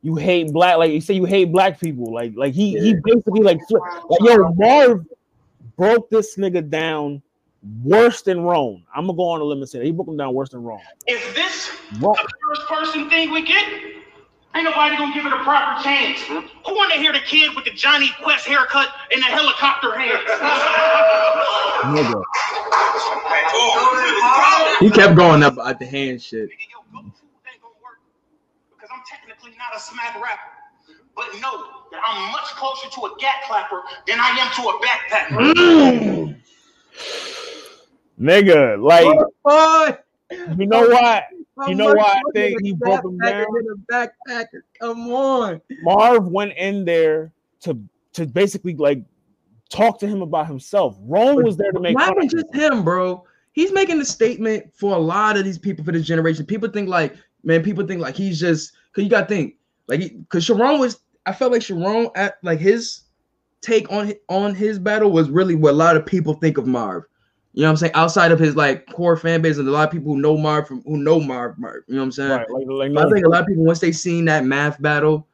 You 0.01 0.15
hate 0.15 0.51
black 0.51 0.77
like 0.77 0.91
you 0.91 1.01
say 1.01 1.13
you 1.13 1.25
hate 1.25 1.51
black 1.51 1.79
people. 1.79 2.13
Like 2.13 2.33
like 2.35 2.53
he 2.53 2.79
he 2.79 2.95
basically 3.03 3.41
like 3.41 3.59
like 3.71 4.21
yo 4.21 4.53
Marv 4.53 5.05
broke 5.77 6.09
this 6.09 6.37
nigga 6.37 6.69
down 6.69 7.21
worse 7.83 8.21
than 8.21 8.41
Rone. 8.41 8.83
I'm 8.95 9.07
gonna 9.07 9.17
go 9.17 9.29
on 9.29 9.41
a 9.41 9.43
limb 9.43 9.59
and 9.59 9.69
say 9.69 9.79
that. 9.79 9.85
he 9.85 9.91
broke 9.91 10.07
him 10.07 10.17
down 10.17 10.33
worse 10.33 10.49
than 10.49 10.63
Rone. 10.63 10.81
If 11.07 11.35
this 11.35 11.71
Rone 11.99 12.15
the 12.15 12.33
first 12.55 12.67
person 12.67 13.09
thing 13.09 13.31
we 13.31 13.43
get, 13.43 13.65
ain't 14.55 14.65
nobody 14.65 14.97
gonna 14.97 15.13
give 15.13 15.25
it 15.25 15.33
a 15.33 15.43
proper 15.43 15.83
chance. 15.83 16.21
Who 16.21 16.75
wanna 16.75 16.95
hear 16.95 17.13
the 17.13 17.19
kid 17.19 17.55
with 17.55 17.65
the 17.65 17.71
Jonny 17.71 18.09
Quest 18.21 18.45
haircut 18.45 18.89
and 19.11 19.21
the 19.21 19.27
helicopter 19.27 19.97
hands? 19.97 20.29
nigga. 21.93 22.23
He 24.79 24.89
kept 24.89 25.15
going 25.15 25.43
up 25.43 25.57
at 25.59 25.79
the 25.79 25.85
hand 25.85 26.21
shit. 26.21 26.49
Nigga, 26.49 26.69
your 26.71 26.83
go-to 26.91 27.07
ain't 27.47 27.61
gonna 27.61 27.73
work 27.83 27.99
because 28.69 28.89
I'm 28.93 29.01
technically 29.09 29.51
not 29.57 29.75
a 29.75 29.79
smack 29.79 30.15
rapper. 30.15 30.51
But 31.15 31.27
know 31.39 31.67
that 31.91 32.01
I'm 32.05 32.31
much 32.31 32.45
closer 32.55 32.89
to 32.89 33.01
a 33.05 33.15
gat 33.19 33.43
clapper 33.45 33.83
than 34.07 34.19
I 34.19 34.29
am 34.39 34.51
to 34.55 34.61
a 34.69 34.79
backpacker. 34.81 36.43
Nigga, 38.19 38.81
like 38.81 39.05
Boy, 39.43 39.97
you 40.57 40.65
know 40.65 40.87
what? 40.87 41.23
You 41.67 41.75
know 41.75 41.93
why 41.93 42.21
I 42.25 42.31
think 42.33 42.61
he 42.61 42.73
broke 42.73 43.03
him 43.03 43.17
down? 43.17 43.45
backpacker. 43.91 44.61
Come 44.79 45.07
on. 45.09 45.61
Marv 45.83 46.27
went 46.27 46.53
in 46.57 46.85
there 46.85 47.31
to 47.61 47.79
to 48.13 48.25
basically 48.27 48.75
like 48.75 49.03
talk 49.69 49.99
to 49.99 50.07
him 50.07 50.21
about 50.21 50.47
himself. 50.47 50.97
Rone 51.01 51.43
was 51.43 51.57
there 51.57 51.71
to 51.71 51.79
make 51.79 51.97
Not 51.97 52.15
even 52.15 52.29
just 52.29 52.53
him, 52.53 52.83
bro. 52.83 53.25
He's 53.53 53.71
making 53.71 53.99
a 54.01 54.05
statement 54.05 54.71
for 54.75 54.95
a 54.95 54.99
lot 54.99 55.37
of 55.37 55.45
these 55.45 55.57
people 55.57 55.83
for 55.85 55.91
this 55.91 56.05
generation. 56.05 56.45
People 56.45 56.69
think 56.69 56.89
like, 56.89 57.15
man, 57.43 57.63
people 57.63 57.85
think 57.85 58.01
like 58.01 58.15
he's 58.15 58.39
just 58.39 58.73
because 58.91 59.03
you 59.03 59.09
got 59.09 59.27
to 59.27 59.35
think 59.35 59.55
like 59.87 60.01
because 60.19 60.45
Charron 60.45 60.79
was. 60.79 60.99
I 61.25 61.31
felt 61.31 61.53
like 61.53 61.61
Charron 61.61 62.11
at 62.15 62.37
like 62.43 62.59
his 62.59 63.03
take 63.61 63.89
on 63.91 64.13
on 64.27 64.53
his 64.53 64.77
battle 64.77 65.11
was 65.11 65.29
really 65.29 65.55
what 65.55 65.71
a 65.71 65.77
lot 65.77 65.95
of 65.95 66.05
people 66.05 66.33
think 66.33 66.57
of 66.57 66.67
Marv. 66.67 67.05
You 67.53 67.61
know 67.61 67.67
what 67.67 67.71
I'm 67.71 67.77
saying? 67.77 67.91
Outside 67.93 68.31
of 68.31 68.39
his 68.39 68.55
like 68.55 68.87
core 68.87 69.15
fan 69.15 69.41
base 69.41 69.57
and 69.59 69.67
a 69.67 69.71
lot 69.71 69.87
of 69.87 69.91
people 69.91 70.13
who 70.13 70.19
know 70.19 70.35
Marv 70.37 70.67
from 70.67 70.81
who 70.83 70.97
know 70.97 71.19
Marv, 71.19 71.57
Marv. 71.59 71.83
You 71.87 71.95
know 71.95 72.01
what 72.01 72.05
I'm 72.05 72.11
saying? 72.11 72.31
Right, 72.31 72.49
like, 72.49 72.93
like 72.93 73.05
I 73.05 73.09
think 73.11 73.25
a 73.25 73.29
lot 73.29 73.41
of 73.41 73.47
people 73.47 73.63
once 73.63 73.79
they 73.79 73.91
seen 73.91 74.25
that 74.25 74.43
math 74.43 74.81
battle, 74.81 75.27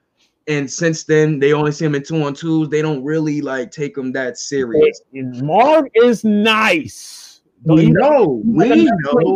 and 0.47 0.69
since 0.69 1.05
then 1.05 1.39
they 1.39 1.53
only 1.53 1.71
see 1.71 1.85
him 1.85 1.95
in 1.95 2.03
two 2.03 2.21
on 2.21 2.33
twos. 2.33 2.67
They 2.67 2.81
don't 2.81 3.03
really 3.03 3.39
like 3.41 3.71
take 3.71 3.97
him 3.97 4.11
that 4.13 4.37
serious. 4.37 5.01
Marv 5.13 5.85
is 5.95 6.25
nice. 6.25 7.41
We 7.63 7.83
He's- 7.83 7.93
know, 7.93 8.41
like 8.45 8.69
we 8.71 8.85
know, 8.85 9.31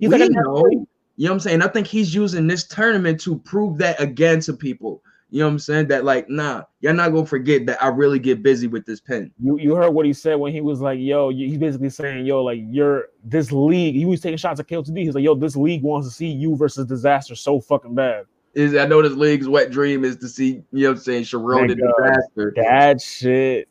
we 0.00 0.08
know. 0.08 0.86
You 1.16 1.24
know 1.24 1.30
what 1.32 1.34
I'm 1.34 1.40
saying? 1.40 1.62
I 1.62 1.66
think 1.66 1.88
he's 1.88 2.14
using 2.14 2.46
this 2.46 2.62
tournament 2.64 3.20
to 3.22 3.38
prove 3.40 3.78
that 3.78 4.00
again 4.00 4.38
to 4.42 4.52
people. 4.52 5.02
You 5.30 5.40
know 5.40 5.46
what 5.46 5.52
I'm 5.52 5.58
saying? 5.58 5.88
That 5.88 6.04
like, 6.04 6.30
nah, 6.30 6.62
you're 6.80 6.94
not 6.94 7.12
gonna 7.12 7.26
forget 7.26 7.66
that 7.66 7.82
I 7.82 7.88
really 7.88 8.18
get 8.18 8.42
busy 8.42 8.66
with 8.66 8.86
this 8.86 9.00
pen. 9.00 9.30
You 9.38 9.58
you 9.58 9.74
heard 9.74 9.90
what 9.90 10.06
he 10.06 10.14
said 10.14 10.36
when 10.36 10.52
he 10.52 10.62
was 10.62 10.80
like, 10.80 10.98
"Yo," 10.98 11.28
he's 11.30 11.58
basically 11.58 11.90
saying, 11.90 12.24
"Yo, 12.24 12.42
like 12.42 12.60
you're 12.64 13.08
this 13.24 13.52
league." 13.52 13.94
He 13.94 14.06
was 14.06 14.20
taking 14.22 14.38
shots 14.38 14.58
at 14.58 14.66
KOTD. 14.66 14.96
He's 14.96 15.14
like, 15.14 15.24
"Yo, 15.24 15.34
this 15.34 15.54
league 15.54 15.82
wants 15.82 16.08
to 16.08 16.14
see 16.14 16.28
you 16.28 16.56
versus 16.56 16.86
Disaster 16.86 17.34
so 17.34 17.60
fucking 17.60 17.94
bad." 17.94 18.24
Is 18.54 18.74
I 18.74 18.86
know 18.86 19.02
this 19.02 19.12
league's 19.12 19.48
wet 19.48 19.70
dream 19.70 20.02
is 20.02 20.16
to 20.16 20.28
see, 20.28 20.62
you 20.72 20.84
know 20.84 20.88
what 20.88 20.96
I'm 20.96 21.02
saying, 21.02 21.24
Charron 21.24 21.68
the 21.68 21.74
disaster. 21.74 22.54
That 22.56 23.00
shit, 23.00 23.68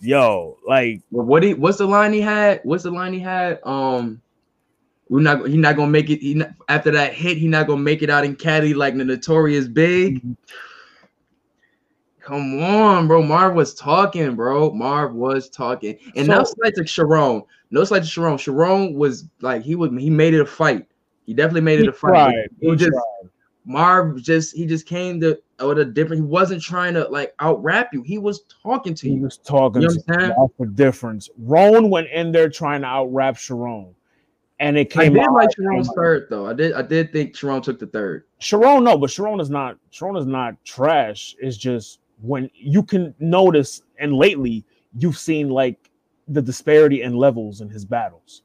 yo, 0.00 0.58
like 0.66 1.02
what 1.10 1.44
he 1.44 1.54
what's 1.54 1.78
the 1.78 1.86
line 1.86 2.12
he 2.12 2.20
had? 2.20 2.60
What's 2.64 2.82
the 2.82 2.90
line 2.90 3.12
he 3.12 3.20
had? 3.20 3.60
Um 3.62 4.20
we're 5.08 5.20
not 5.20 5.46
he 5.48 5.56
not 5.56 5.76
gonna 5.76 5.90
make 5.90 6.08
it 6.10 6.20
he 6.20 6.34
not, 6.34 6.50
after 6.68 6.90
that 6.92 7.12
hit, 7.14 7.36
he 7.36 7.46
not 7.48 7.66
gonna 7.66 7.80
make 7.82 8.02
it 8.02 8.10
out 8.10 8.24
in 8.24 8.34
Caddy 8.36 8.74
like 8.74 8.96
the 8.96 9.04
notorious 9.04 9.68
big. 9.68 10.16
Mm-hmm. 10.18 10.32
Come 12.20 12.62
on, 12.62 13.06
bro. 13.06 13.22
Marv 13.22 13.54
was 13.54 13.74
talking, 13.74 14.34
bro. 14.34 14.70
Marv 14.72 15.14
was 15.14 15.50
talking. 15.50 15.98
And 16.16 16.26
no 16.26 16.42
So- 16.42 16.54
slight 16.58 16.74
to 16.76 16.82
Charron. 16.82 17.44
No 17.70 17.84
slight 17.84 18.02
to 18.04 18.08
Charron. 18.08 18.34
Charron 18.36 18.94
was 18.94 19.28
like 19.40 19.62
he 19.62 19.74
was 19.74 19.90
he 19.98 20.08
made 20.10 20.32
it 20.32 20.40
a 20.40 20.46
fight. 20.46 20.86
He 21.26 21.34
definitely 21.34 21.60
made 21.62 21.80
he 21.80 21.84
it 21.84 21.88
a 21.88 21.92
fight. 21.92 22.10
tried. 22.10 22.48
He 22.60 22.68
was 22.68 22.80
just 22.80 22.92
tried. 22.92 23.30
Marv 23.66 24.22
just 24.22 24.54
he 24.56 24.64
just 24.66 24.86
came 24.86 25.20
to 25.20 25.38
with 25.60 25.78
a 25.78 25.84
different 25.84 26.22
he 26.22 26.26
wasn't 26.28 26.62
trying 26.62 26.94
to 26.94 27.06
like 27.08 27.34
out 27.40 27.62
rap 27.62 27.90
you. 27.92 28.02
He 28.02 28.18
was 28.18 28.44
talking 28.62 28.94
to 28.94 29.08
you. 29.08 29.16
He 29.16 29.20
was 29.24 29.38
talking 29.38 29.82
You 29.82 29.88
know 29.88 29.94
to 29.94 30.00
what 30.06 30.14
I'm 30.16 30.20
saying? 30.20 30.34
that's 30.38 30.52
the 30.58 30.66
difference. 30.66 31.28
Rone 31.38 31.90
went 31.90 32.08
in 32.08 32.32
there 32.32 32.48
trying 32.48 32.82
to 32.82 32.86
out 32.86 33.06
rap 33.12 33.36
Charron, 33.36 33.92
and 34.60 34.76
it 34.78 34.90
came. 34.90 35.12
I 35.12 35.14
did 35.14 35.18
out. 35.22 35.32
like 35.34 35.48
Charron's 35.50 35.90
third 35.96 36.26
though. 36.30 36.46
I 36.46 36.52
did 36.52 36.72
I 36.74 36.82
did 36.82 37.12
think 37.12 37.34
Charron 37.34 37.62
took 37.62 37.78
the 37.78 37.86
third. 37.86 38.24
Charron, 38.40 38.82
no, 38.84 38.96
but 38.98 39.10
Charron 39.10 39.40
is 39.40 39.50
not. 39.50 39.78
Charron 39.92 40.18
is 40.18 40.26
not 40.26 40.54
trash. 40.64 41.34
It's 41.40 41.56
just 41.56 42.00
when 42.22 42.50
you 42.54 42.82
can 42.82 43.14
notice, 43.18 43.82
and 43.98 44.14
lately 44.14 44.64
you've 44.98 45.18
seen 45.18 45.48
like 45.48 45.90
the 46.28 46.40
disparity 46.42 47.02
in 47.02 47.14
levels 47.16 47.60
in 47.60 47.68
his 47.68 47.84
battles. 47.84 48.42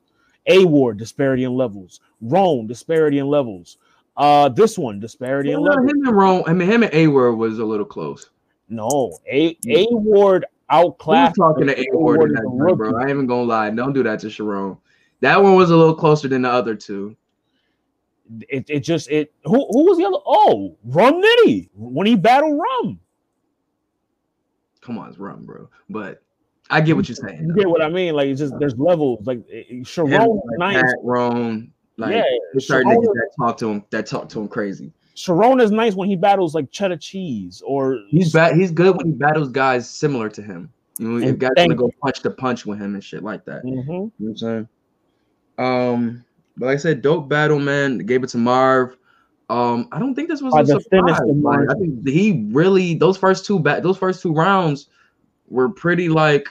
A 0.48 0.66
Ward 0.66 0.98
disparity 0.98 1.44
in 1.44 1.54
levels. 1.54 2.00
Rone 2.22 2.66
disparity 2.68 3.20
in 3.20 3.28
levels. 3.28 3.78
Uh, 4.18 4.50
this 4.50 4.78
one 4.78 5.00
disparity 5.00 5.52
in 5.52 5.62
Well, 5.62 5.72
levels. 5.74 5.92
him 5.92 6.08
and 6.08 6.18
Rome, 6.18 6.44
I 6.48 6.54
mean 6.54 6.68
him 6.70 6.84
and 6.84 6.94
A 6.94 7.08
Word 7.08 7.36
was 7.36 7.60
a 7.60 7.64
little 7.66 7.86
close. 7.86 8.30
No, 8.68 9.18
A 9.32 9.56
A 9.68 9.86
Ward 9.92 10.46
outclassed. 10.70 11.36
talking 11.38 11.68
to 11.68 11.80
A 11.80 11.86
Ward 11.94 12.30
in 12.30 12.36
that 12.36 12.44
a 12.46 12.76
bro? 12.76 12.96
I 12.98 13.02
ain't 13.02 13.10
even 13.12 13.28
gonna 13.28 13.44
lie. 13.44 13.70
Don't 13.70 13.94
do 13.94 14.04
that 14.04 14.20
to 14.22 14.28
Charron. 14.28 14.78
That 15.22 15.42
one 15.42 15.56
was 15.56 15.70
a 15.70 15.76
little 15.76 15.96
closer 15.96 16.28
than 16.28 16.44
the 16.44 16.50
other 16.50 16.76
two. 16.76 17.16
It, 18.48 18.70
it 18.70 18.80
just 18.82 19.10
it. 19.10 19.34
Who 19.44 19.68
who 19.72 19.86
was 19.86 19.98
the 19.98 20.06
other? 20.06 20.18
Oh, 20.26 20.78
Rum 20.84 21.22
Nitty 21.22 21.70
when 21.76 22.06
he 22.08 22.16
battled 22.16 22.60
Rum. 22.60 23.00
Come 24.82 24.98
on, 24.98 25.10
it's 25.10 25.18
Rum, 25.18 25.46
bro. 25.46 25.70
But 25.90 26.22
I 26.70 26.82
get 26.82 26.96
what 26.96 27.10
you're 27.10 27.16
saying. 27.16 27.42
You 27.42 27.48
though. 27.48 27.54
get 27.56 27.70
what 27.70 27.82
I 27.82 27.90
mean? 27.90 28.14
Like 28.14 28.28
it's 28.28 28.40
just 28.40 28.54
there's 28.60 28.78
levels. 28.78 29.26
Like 29.26 29.46
Charron 29.82 30.40
like, 30.46 30.60
nice. 30.60 30.82
Pat, 30.82 30.96
Rome, 31.04 31.74
like 31.98 32.14
Yeah, 32.14 32.24
certain 32.60 32.92
Charron- 32.92 32.98
niggas 32.98 33.14
that 33.14 33.30
talk 33.40 33.58
to 33.58 33.70
him 33.70 33.84
that 33.90 34.06
talk 34.06 34.30
to 34.30 34.40
him 34.40 34.48
crazy. 34.48 34.92
Charron 35.16 35.62
is 35.62 35.72
nice 35.72 35.96
when 35.96 36.08
he 36.08 36.16
battles 36.16 36.56
like 36.56 36.72
cheddar 36.72 36.98
cheese 36.98 37.62
or 37.66 38.00
He's 38.10 38.32
bad. 38.32 38.56
He's 38.56 38.72
good 38.72 38.96
when 38.96 39.08
he 39.08 39.12
battles 39.12 39.50
guys 39.50 39.90
similar 39.90 40.30
to 40.30 40.42
him. 40.42 40.72
You 40.98 41.08
know, 41.08 41.34
guys 41.34 41.52
want 41.58 41.70
to 41.72 41.76
go 41.76 41.92
punch 42.02 42.20
to 42.22 42.30
punch 42.32 42.66
with 42.66 42.80
him 42.80 42.94
and 42.94 43.04
shit 43.04 43.24
like 43.24 43.44
that. 43.46 43.64
Mhm. 43.64 43.68
You 43.68 43.84
know 43.84 44.12
what 44.18 44.30
I'm 44.30 44.38
saying? 44.38 44.68
Um, 45.60 46.24
but 46.58 46.68
like 46.68 46.76
I 46.76 46.80
said, 46.80 47.02
dope 47.02 47.30
battle, 47.30 47.60
man. 47.60 48.00
Gave 48.00 48.24
it 48.24 48.30
to 48.30 48.38
Marv. 48.38 48.96
Um, 49.50 49.88
I 49.92 50.00
don't 50.00 50.16
think 50.16 50.30
this 50.30 50.42
was 50.42 50.54
By 50.54 50.62
a 50.62 50.66
surprise. 50.66 51.20
Like, 51.26 51.70
I 51.70 51.74
think 51.74 52.08
he 52.08 52.48
really 52.52 52.96
those 52.96 53.18
first 53.18 53.46
two 53.46 53.60
bat 53.60 53.82
those 53.82 53.98
first 53.98 54.22
two 54.22 54.34
rounds 54.34 54.88
were 55.48 55.70
pretty 55.70 56.08
like, 56.08 56.48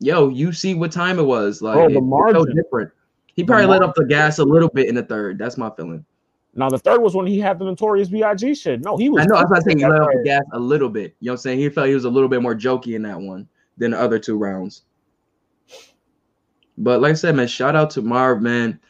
yo, 0.00 0.28
you 0.28 0.52
see 0.52 0.74
what 0.74 0.92
time 0.92 1.18
it 1.18 1.24
was. 1.24 1.60
Like 1.62 1.74
Bro, 1.74 1.88
the 1.90 2.32
so 2.32 2.44
different. 2.46 2.90
He 3.34 3.44
probably 3.44 3.66
let 3.66 3.82
up 3.82 3.94
the 3.94 4.04
gas 4.04 4.38
a 4.38 4.44
little 4.44 4.68
bit 4.68 4.88
in 4.88 4.94
the 4.94 5.02
third. 5.02 5.38
That's 5.38 5.56
my 5.56 5.70
feeling. 5.76 6.04
Now 6.54 6.68
the 6.68 6.78
third 6.78 7.00
was 7.00 7.14
when 7.14 7.26
he 7.26 7.38
had 7.38 7.58
the 7.58 7.64
notorious 7.64 8.08
Big 8.08 8.56
shit. 8.56 8.82
No, 8.82 8.96
he 8.96 9.08
was. 9.08 9.22
I 9.22 9.26
know. 9.26 9.36
I 9.36 9.60
think 9.60 9.80
he 9.80 9.86
let 9.86 10.00
up 10.00 10.08
the 10.12 10.22
gas 10.24 10.42
a 10.52 10.58
little 10.58 10.88
bit. 10.88 11.14
You 11.20 11.26
know 11.26 11.32
what 11.32 11.38
I'm 11.38 11.42
saying? 11.42 11.58
He 11.58 11.68
felt 11.68 11.88
he 11.88 11.94
was 11.94 12.04
a 12.04 12.10
little 12.10 12.28
bit 12.28 12.42
more 12.42 12.54
jokey 12.54 12.94
in 12.94 13.02
that 13.02 13.18
one 13.18 13.48
than 13.78 13.92
the 13.92 14.00
other 14.00 14.18
two 14.18 14.36
rounds. 14.36 14.82
But 16.78 17.00
like 17.00 17.10
I 17.10 17.14
said, 17.14 17.36
man, 17.36 17.46
shout 17.48 17.76
out 17.76 17.90
to 17.90 18.02
Marv, 18.02 18.40
man. 18.42 18.80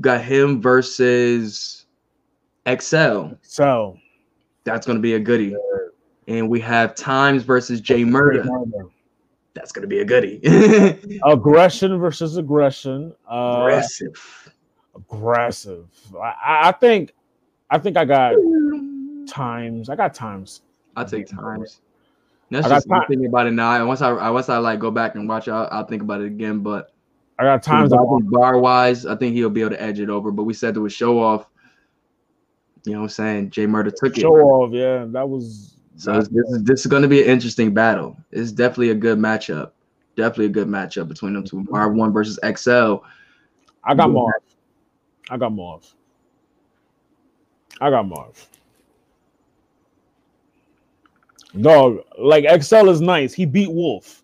Got 0.00 0.22
him 0.22 0.60
versus 0.60 1.86
XL. 2.66 3.28
So 3.42 3.96
That's 4.64 4.86
gonna 4.86 5.00
be 5.00 5.14
a 5.14 5.20
goodie. 5.20 5.56
And 6.28 6.48
we 6.48 6.60
have 6.60 6.94
Times 6.94 7.42
versus 7.42 7.80
Jay 7.80 8.04
Murder. 8.04 8.46
That's 9.54 9.72
gonna 9.72 9.86
be 9.86 10.00
a 10.00 10.04
goodie. 10.04 10.40
aggression 11.24 11.98
versus 11.98 12.36
aggression. 12.36 13.14
Uh, 13.30 13.62
Aggressive. 13.66 14.52
aggressive. 14.96 15.88
I, 16.16 16.34
I 16.44 16.68
I 16.68 16.72
think, 16.72 17.12
I 17.70 17.78
think 17.78 17.96
I 17.96 18.04
got 18.04 18.34
times. 19.26 19.88
I 19.88 19.96
got 19.96 20.14
times. 20.14 20.62
I'll 20.96 21.04
take 21.06 21.26
Times. 21.26 21.80
That's 22.50 22.66
I 22.66 22.70
just 22.76 22.86
me 22.86 22.98
Ti- 23.00 23.04
thinking 23.08 23.26
about 23.26 23.46
it 23.46 23.52
now. 23.52 23.74
And 23.76 23.88
once 23.88 24.02
I 24.02 24.10
I- 24.10 24.30
once 24.30 24.48
I 24.50 24.58
like 24.58 24.78
go 24.78 24.90
back 24.90 25.14
and 25.14 25.26
watch 25.28 25.48
I'll, 25.48 25.68
I'll 25.72 25.86
think 25.86 26.02
about 26.02 26.20
it 26.20 26.26
again. 26.26 26.60
But 26.60 26.91
I 27.42 27.44
got 27.44 27.62
times. 27.64 27.92
I 27.92 27.96
think 27.96 28.30
bar 28.30 28.60
wise, 28.60 29.04
I 29.04 29.16
think 29.16 29.34
he'll 29.34 29.50
be 29.50 29.62
able 29.62 29.70
to 29.70 29.82
edge 29.82 29.98
it 29.98 30.08
over. 30.08 30.30
But 30.30 30.44
we 30.44 30.54
said 30.54 30.76
there 30.76 30.82
was 30.82 30.92
show 30.92 31.20
off. 31.20 31.48
You 32.84 32.92
know 32.92 33.00
what 33.00 33.06
I'm 33.06 33.10
saying? 33.10 33.50
Jay 33.50 33.66
Murder 33.66 33.90
took 33.90 34.16
it. 34.16 34.20
Show 34.20 34.36
off. 34.36 34.70
Yeah, 34.72 35.06
that 35.08 35.28
was. 35.28 35.74
So 35.96 36.20
this 36.20 36.28
is 36.28 36.62
this 36.62 36.80
is 36.82 36.86
going 36.86 37.02
to 37.02 37.08
be 37.08 37.20
an 37.20 37.28
interesting 37.28 37.74
battle. 37.74 38.16
It's 38.30 38.52
definitely 38.52 38.90
a 38.90 38.94
good 38.94 39.18
matchup. 39.18 39.72
Definitely 40.16 40.46
a 40.46 40.50
good 40.50 40.68
matchup 40.68 41.08
between 41.08 41.32
them 41.32 41.42
two. 41.42 41.66
R 41.72 41.90
one 41.90 42.12
versus 42.12 42.38
XL. 42.44 42.98
I 43.82 43.96
got. 43.96 44.12
Marv. 44.12 44.34
I 45.28 45.36
got 45.36 45.52
Marv. 45.52 45.92
I 47.80 47.90
got 47.90 48.06
Marv. 48.06 48.48
Dog, 51.60 52.04
like 52.20 52.44
XL 52.62 52.88
is 52.88 53.00
nice. 53.00 53.34
He 53.34 53.46
beat 53.46 53.72
Wolf, 53.72 54.22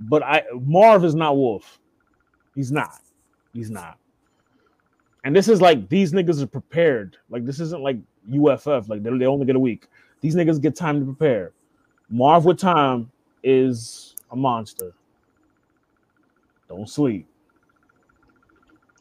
but 0.00 0.22
I 0.22 0.42
Marv 0.52 1.06
is 1.06 1.14
not 1.14 1.34
Wolf. 1.34 1.77
He's 2.58 2.72
not. 2.72 2.98
He's 3.52 3.70
not. 3.70 3.98
And 5.22 5.36
this 5.36 5.46
is 5.46 5.60
like 5.60 5.88
these 5.88 6.12
niggas 6.12 6.42
are 6.42 6.46
prepared. 6.48 7.16
Like 7.30 7.46
this 7.46 7.60
isn't 7.60 7.80
like 7.80 7.98
UFF. 8.28 8.88
Like 8.88 9.04
they, 9.04 9.16
they 9.16 9.26
only 9.26 9.46
get 9.46 9.54
a 9.54 9.60
week. 9.60 9.86
These 10.22 10.34
niggas 10.34 10.60
get 10.60 10.74
time 10.74 10.98
to 10.98 11.04
prepare. 11.04 11.52
Marv 12.10 12.46
with 12.46 12.58
time 12.58 13.12
is 13.44 14.16
a 14.32 14.36
monster. 14.36 14.92
Don't 16.68 16.90
sleep. 16.90 17.28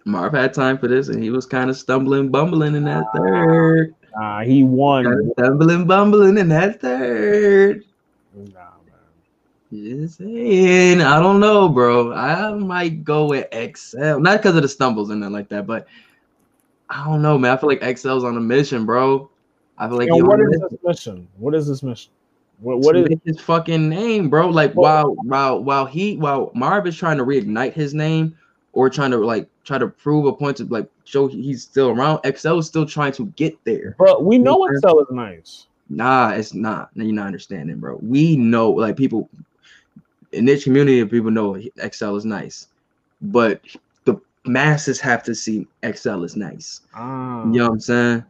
Marv 0.05 0.33
had 0.33 0.53
time 0.53 0.77
for 0.77 0.87
this, 0.87 1.07
and 1.07 1.23
he 1.23 1.31
was 1.31 1.47
kind 1.47 1.71
of 1.71 1.77
stumbling, 1.77 2.29
bumbling 2.29 2.75
in 2.75 2.83
that 2.83 3.05
third. 3.15 3.95
Nah, 4.15 4.41
he 4.41 4.63
won. 4.63 5.31
Stumbling, 5.39 5.87
bumbling 5.87 6.37
in 6.37 6.47
that 6.49 6.79
third. 6.79 7.85
Just 9.71 10.19
saying. 10.19 11.01
I 11.01 11.19
don't 11.19 11.39
know, 11.39 11.67
bro. 11.67 12.13
I 12.13 12.53
might 12.53 13.03
go 13.03 13.25
with 13.25 13.47
XL. 13.51 14.19
Not 14.19 14.37
because 14.37 14.55
of 14.55 14.61
the 14.61 14.69
stumbles 14.69 15.09
and 15.09 15.19
nothing 15.19 15.33
like 15.33 15.49
that, 15.49 15.67
but 15.67 15.87
I 16.89 17.03
don't 17.05 17.21
know, 17.21 17.37
man. 17.37 17.51
I 17.51 17.57
feel 17.57 17.67
like 17.69 17.81
XL's 17.81 18.23
on 18.23 18.37
a 18.37 18.41
mission, 18.41 18.85
bro. 18.85 19.29
I 19.77 19.87
feel 19.87 19.97
like 19.97 20.09
what 20.11 20.39
is 20.39 20.47
mission 20.47 20.67
this 20.71 20.79
mission? 20.83 21.27
What 21.37 21.53
is 21.53 21.67
this 21.67 21.83
mission? 21.83 22.11
What, 22.59 22.79
what 22.79 22.95
is 22.95 23.07
his 23.23 23.39
fucking 23.41 23.87
name, 23.89 24.29
bro? 24.29 24.49
Like 24.49 24.73
Well- 24.73 25.13
while 25.13 25.15
while 25.25 25.63
while 25.63 25.85
he 25.85 26.17
while 26.17 26.51
Marv 26.55 26.87
is 26.87 26.97
trying 26.97 27.17
to 27.17 27.25
reignite 27.25 27.73
his 27.73 27.93
name 27.93 28.35
or 28.73 28.89
trying 28.89 29.11
to 29.11 29.17
like 29.17 29.47
try 29.63 29.77
to 29.77 29.87
prove 29.87 30.25
a 30.25 30.33
point 30.33 30.57
to 30.57 30.63
like 30.65 30.89
show 31.03 31.27
he's 31.27 31.61
still 31.63 31.89
around. 31.89 32.19
XL 32.25 32.59
is 32.59 32.67
still 32.67 32.85
trying 32.85 33.11
to 33.13 33.25
get 33.35 33.57
there. 33.65 33.95
But 33.99 34.23
we 34.23 34.37
know. 34.37 34.65
Excel 34.65 34.99
is 35.01 35.07
nice. 35.11 35.67
Nah, 35.89 36.31
it's 36.31 36.53
not. 36.53 36.89
You're 36.95 37.13
not 37.13 37.27
understanding, 37.27 37.79
bro. 37.79 37.99
We 38.01 38.35
know, 38.35 38.71
like 38.71 38.97
people 38.97 39.29
in 40.31 40.45
this 40.45 40.63
community, 40.63 40.99
of 40.99 41.09
people 41.09 41.31
know 41.31 41.59
XL 41.91 42.15
is 42.15 42.25
nice, 42.25 42.67
but 43.21 43.61
the 44.05 44.19
masses 44.45 44.99
have 44.99 45.23
to 45.23 45.35
see 45.35 45.67
XL 45.85 46.23
is 46.23 46.35
nice. 46.35 46.81
Ah. 46.93 47.45
You 47.45 47.59
know 47.59 47.65
what 47.65 47.73
I'm 47.73 47.79
saying? 47.79 48.23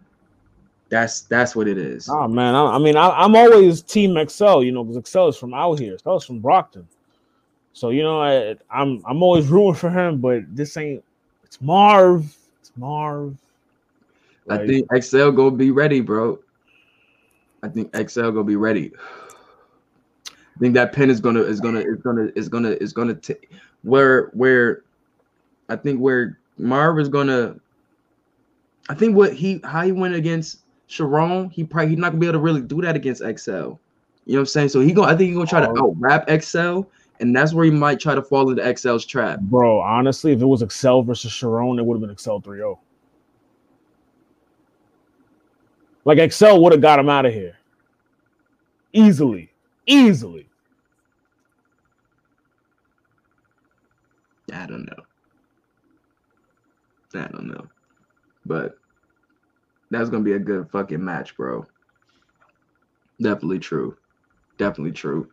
That's 0.90 1.22
that's 1.22 1.56
what 1.56 1.68
it 1.68 1.78
is. 1.78 2.08
Oh 2.10 2.28
man, 2.28 2.56
I, 2.56 2.76
I 2.76 2.78
mean, 2.78 2.96
I, 2.96 3.10
I'm 3.10 3.36
always 3.36 3.82
Team 3.82 4.16
Excel, 4.18 4.64
you 4.64 4.72
know, 4.72 4.84
because 4.84 4.98
Excel 4.98 5.28
is 5.28 5.38
from 5.38 5.54
out 5.54 5.80
here. 5.80 5.96
Excel 5.96 6.18
is 6.18 6.24
from 6.24 6.40
Brockton, 6.40 6.88
so 7.74 7.90
you 7.90 8.04
know, 8.04 8.22
I, 8.22 8.56
I'm 8.72 9.04
I'm 9.06 9.22
always 9.22 9.48
rooting 9.48 9.74
for 9.74 9.90
him. 9.90 10.20
But 10.20 10.44
this 10.56 10.78
ain't. 10.78 11.04
It's 11.44 11.62
Marv. 11.62 12.36
It's 12.62 12.72
Marv. 12.78 13.36
I 14.50 14.66
think 14.66 14.88
XL 15.04 15.32
gonna 15.32 15.52
be 15.52 15.72
ready, 15.72 16.00
bro. 16.00 16.40
I 17.64 17.68
think 17.68 17.94
XL 17.96 18.32
gonna 18.32 18.44
be 18.44 18.56
ready. 18.56 18.94
I 20.58 20.60
think 20.60 20.74
that 20.74 20.92
pen 20.92 21.12
is 21.12 21.22
gonna 21.22 21.42
is 21.42 21.62
gonna 21.62 21.82
is 21.82 22.00
gonna 22.02 22.32
is 22.36 22.50
gonna 22.50 22.72
is 22.82 22.92
gonna 22.92 23.14
take 23.14 23.52
where 23.84 24.32
where 24.34 24.82
I 25.70 25.76
think 25.76 26.00
where 26.00 26.40
Marv 26.58 27.00
is 27.00 27.10
gonna 27.10 27.58
I 28.90 28.96
think 28.96 29.16
what 29.16 29.34
he 29.34 29.62
how 29.64 29.84
he 29.84 29.92
went 29.92 30.16
against 30.16 30.62
Charron, 30.90 31.52
he 31.52 31.64
probably 31.64 31.90
he's 31.90 32.00
not 32.00 32.10
gonna 32.10 32.20
be 32.20 32.26
able 32.26 32.40
to 32.40 32.44
really 32.44 32.62
do 32.62 32.82
that 32.82 32.96
against 32.96 33.22
XL. 33.22 33.52
You 33.52 33.60
know 33.60 33.78
what 34.26 34.40
I'm 34.40 34.46
saying? 34.48 34.70
So 34.70 34.80
he 34.80 34.94
gonna 34.94 35.14
I 35.14 35.16
think 35.16 35.28
he's 35.28 35.36
gonna 35.36 35.46
try 35.46 35.62
to 35.62 35.70
Oh. 35.70 35.92
out 35.92 35.96
rap 36.00 36.28
XL, 36.28 36.82
and 37.20 37.36
that's 37.36 37.54
where 37.54 37.66
he 37.66 37.72
might 37.72 38.00
try 38.00 38.16
to 38.16 38.24
fall 38.24 38.50
into 38.50 38.64
XL's 38.64 39.06
trap. 39.06 39.40
bro, 39.42 39.80
honestly, 39.80 40.32
if 40.32 40.42
it 40.42 40.46
was 40.48 40.64
Excel 40.64 41.04
versus 41.04 41.32
Sharon, 41.32 41.78
it 41.78 41.86
would 41.86 41.94
have 41.94 42.02
been 42.02 42.10
Excel 42.10 42.42
3-0. 42.42 42.80
Like 46.04 46.18
Excel 46.18 46.64
would 46.64 46.72
have 46.72 46.82
got 46.82 46.98
him 46.98 47.10
out 47.10 47.28
of 47.28 47.34
here 47.34 47.58
easily, 48.94 49.52
easily. 49.86 50.47
I 54.54 54.66
don't 54.66 54.86
know. 54.86 55.04
I 57.16 57.28
don't 57.28 57.48
know. 57.48 57.68
But 58.46 58.78
that's 59.92 60.10
gonna 60.10 60.24
be 60.24 60.34
a 60.34 60.40
good 60.40 60.70
fucking 60.72 61.04
match, 61.04 61.36
bro. 61.36 61.68
Definitely 63.22 63.60
true. 63.60 63.98
Definitely 64.58 64.94
true. 64.94 65.30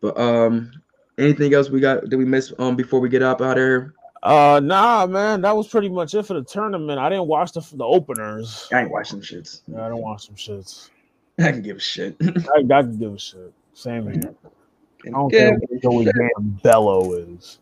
But 0.00 0.18
um 0.18 0.72
anything 1.18 1.54
else 1.54 1.70
we 1.70 1.80
got 1.80 2.08
did 2.08 2.16
we 2.16 2.24
miss 2.24 2.52
um 2.58 2.76
before 2.76 3.00
we 3.00 3.08
get 3.08 3.22
up 3.22 3.40
out 3.40 3.58
of 3.58 3.62
here? 3.62 3.94
Uh, 4.22 4.60
nah, 4.62 5.06
man, 5.06 5.40
that 5.40 5.56
was 5.56 5.66
pretty 5.66 5.88
much 5.88 6.14
it 6.14 6.26
for 6.26 6.34
the 6.34 6.42
tournament. 6.42 6.98
I 6.98 7.08
didn't 7.08 7.26
watch 7.26 7.52
the 7.52 7.66
the 7.74 7.84
openers. 7.84 8.68
I 8.72 8.82
ain't 8.82 8.90
watching 8.90 9.20
shits. 9.20 9.62
Yeah, 9.66 9.86
I 9.86 9.88
don't 9.88 10.02
watch 10.02 10.26
some 10.26 10.34
shits. 10.34 10.90
I 11.38 11.52
can 11.52 11.62
give 11.62 11.78
a 11.78 11.80
shit. 11.80 12.16
I, 12.22 12.58
I 12.58 12.82
can 12.82 12.98
give 12.98 13.14
a 13.14 13.18
shit. 13.18 13.52
Same 13.72 14.10
here. 14.10 14.34
I 15.06 15.10
don't 15.10 15.32
Yeah. 15.32 15.38
care 15.38 15.52
what 15.52 15.82
Joey 15.82 16.04
damn 16.04 16.60
Bello 16.62 17.14
is. 17.14 17.58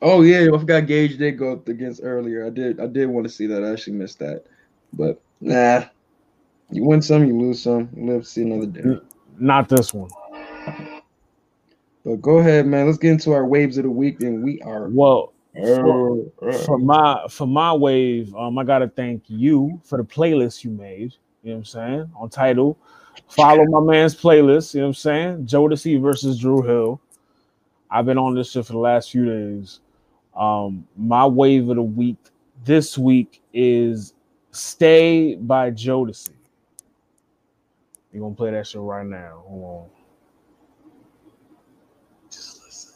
Oh 0.00 0.22
yeah, 0.22 0.46
I 0.52 0.58
forgot 0.58 0.86
Gage 0.86 1.18
did 1.18 1.38
go 1.38 1.52
up 1.52 1.68
against 1.68 2.00
earlier. 2.02 2.46
I 2.46 2.50
did 2.50 2.80
I 2.80 2.86
did 2.86 3.06
want 3.06 3.26
to 3.26 3.32
see 3.32 3.46
that. 3.46 3.64
I 3.64 3.72
actually 3.72 3.94
missed 3.96 4.18
that. 4.20 4.44
But 4.92 5.20
nah. 5.40 5.84
You 6.70 6.84
win 6.84 7.00
some, 7.00 7.26
you 7.26 7.38
lose 7.38 7.62
some. 7.62 7.88
Live 7.96 8.22
to 8.22 8.28
see 8.28 8.42
another 8.42 8.66
day. 8.66 9.00
Not 9.38 9.68
this 9.68 9.94
one. 9.94 10.10
But 12.04 12.20
go 12.20 12.38
ahead, 12.38 12.66
man. 12.66 12.86
Let's 12.86 12.98
get 12.98 13.12
into 13.12 13.32
our 13.32 13.46
waves 13.46 13.78
of 13.78 13.84
the 13.84 13.90
week. 13.90 14.20
And 14.20 14.42
we 14.42 14.60
are 14.60 14.88
Well, 14.88 15.32
Oh, 15.60 16.30
for 16.64 16.78
my 16.78 17.26
for 17.28 17.46
my 17.46 17.72
wave, 17.72 18.34
um, 18.34 18.58
I 18.58 18.64
gotta 18.64 18.88
thank 18.88 19.24
you 19.26 19.80
for 19.84 19.98
the 19.98 20.04
playlist 20.04 20.62
you 20.62 20.70
made. 20.70 21.14
You 21.42 21.50
know 21.50 21.52
what 21.52 21.56
I'm 21.56 21.64
saying? 21.64 22.10
On 22.16 22.28
Tidal. 22.28 22.78
Follow 23.28 23.64
my 23.66 23.80
man's 23.80 24.14
playlist, 24.14 24.74
you 24.74 24.80
know 24.80 24.86
what 24.86 24.90
I'm 24.90 24.94
saying? 24.94 25.46
Jodeci 25.46 26.00
versus 26.00 26.38
Dru 26.38 26.62
Hill. 26.62 27.00
I've 27.90 28.06
been 28.06 28.18
on 28.18 28.34
this 28.34 28.52
shit 28.52 28.64
for 28.66 28.72
the 28.72 28.78
last 28.78 29.10
few 29.10 29.26
days. 29.26 29.80
Um, 30.38 30.86
my 30.96 31.26
wave 31.26 31.68
of 31.68 31.76
the 31.76 31.82
week 31.82 32.16
this 32.64 32.96
week 32.96 33.42
is 33.52 34.14
Stay 34.52 35.34
by 35.34 35.70
Jodeci. 35.70 36.30
You're 38.12 38.22
gonna 38.22 38.34
play 38.34 38.52
that 38.52 38.66
shit 38.66 38.80
right 38.80 39.04
now. 39.06 39.42
Hold 39.46 39.64
on. 39.64 39.88
Just 42.30 42.62
listen. 42.64 42.94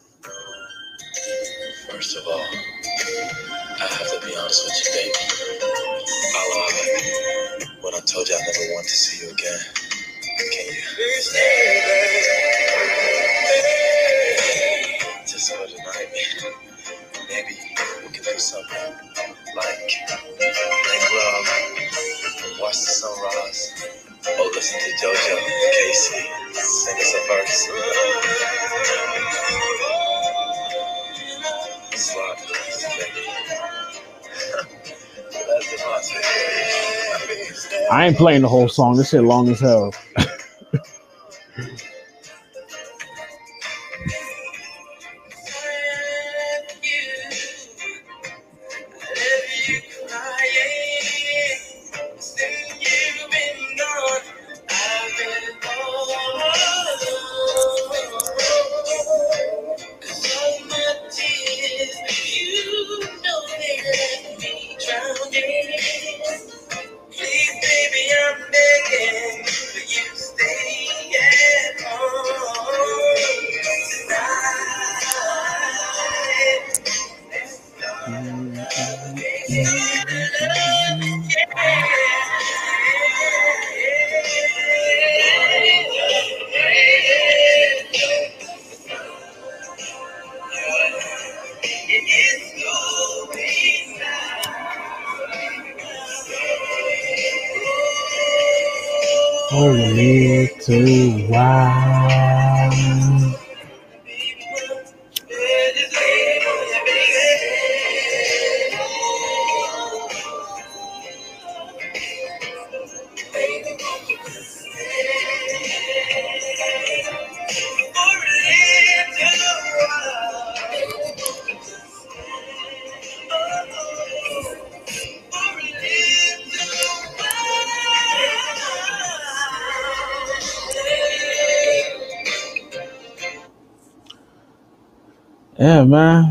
First 1.91 2.17
of 2.17 2.23
all, 2.27 2.45
I 3.65 3.87
have 3.87 4.09
to 4.21 4.27
be 4.27 4.35
honest 4.35 4.65
with 4.65 4.79
you, 4.85 4.91
baby. 4.93 5.13
I 6.35 6.41
lied 6.55 7.67
when 7.83 7.93
I 7.93 7.99
told 7.99 8.27
you 8.27 8.35
I 8.35 8.39
never 8.39 8.73
want 8.73 8.87
to 8.87 8.93
see 8.93 9.25
you 9.25 9.31
again. 9.33 9.59
Can 10.23 10.47
you? 10.51 10.73
Just 15.25 15.51
for 15.53 15.67
tonight, 15.67 16.72
maybe 17.29 17.55
we 18.03 18.09
can 18.11 18.23
do 18.23 18.37
something 18.37 18.93
like 19.55 19.91
make 20.39 21.13
love, 21.13 21.47
watch 22.59 22.73
the 22.73 22.91
sunrise, 23.01 23.87
or 24.39 24.45
listen 24.51 24.79
to 24.79 25.05
JoJo 25.05 25.37
Casey 25.73 26.29
sing 26.53 26.99
us 26.99 27.13
a 27.13 27.27
verse. 27.27 27.69
I 37.91 38.07
ain't 38.07 38.17
playing 38.17 38.41
the 38.41 38.47
whole 38.47 38.67
song. 38.67 38.97
This 38.97 39.09
shit 39.09 39.23
long 39.23 39.49
as 39.49 39.59
hell. 39.59 39.93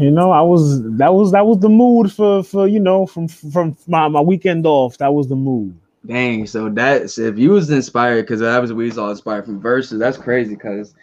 You 0.02 0.10
know, 0.10 0.32
I 0.32 0.40
was 0.40 0.82
that 0.98 1.14
was 1.14 1.30
that 1.30 1.46
was 1.46 1.60
the 1.60 1.68
mood 1.68 2.12
for 2.12 2.42
for 2.42 2.66
you 2.66 2.80
know 2.80 3.06
from 3.06 3.28
from 3.28 3.76
my, 3.86 4.08
my 4.08 4.20
weekend 4.20 4.66
off. 4.66 4.98
That 4.98 5.14
was 5.14 5.28
the 5.28 5.36
mood. 5.36 5.78
Dang, 6.04 6.44
so 6.46 6.68
that's 6.68 7.18
if 7.18 7.38
you 7.38 7.50
was 7.50 7.70
inspired 7.70 8.22
because 8.22 8.40
that 8.40 8.60
was 8.60 8.72
we 8.72 8.86
was 8.86 8.98
all 8.98 9.10
inspired 9.10 9.44
from 9.44 9.60
verses. 9.60 10.00
That's 10.00 10.18
crazy 10.18 10.56
because 10.56 10.94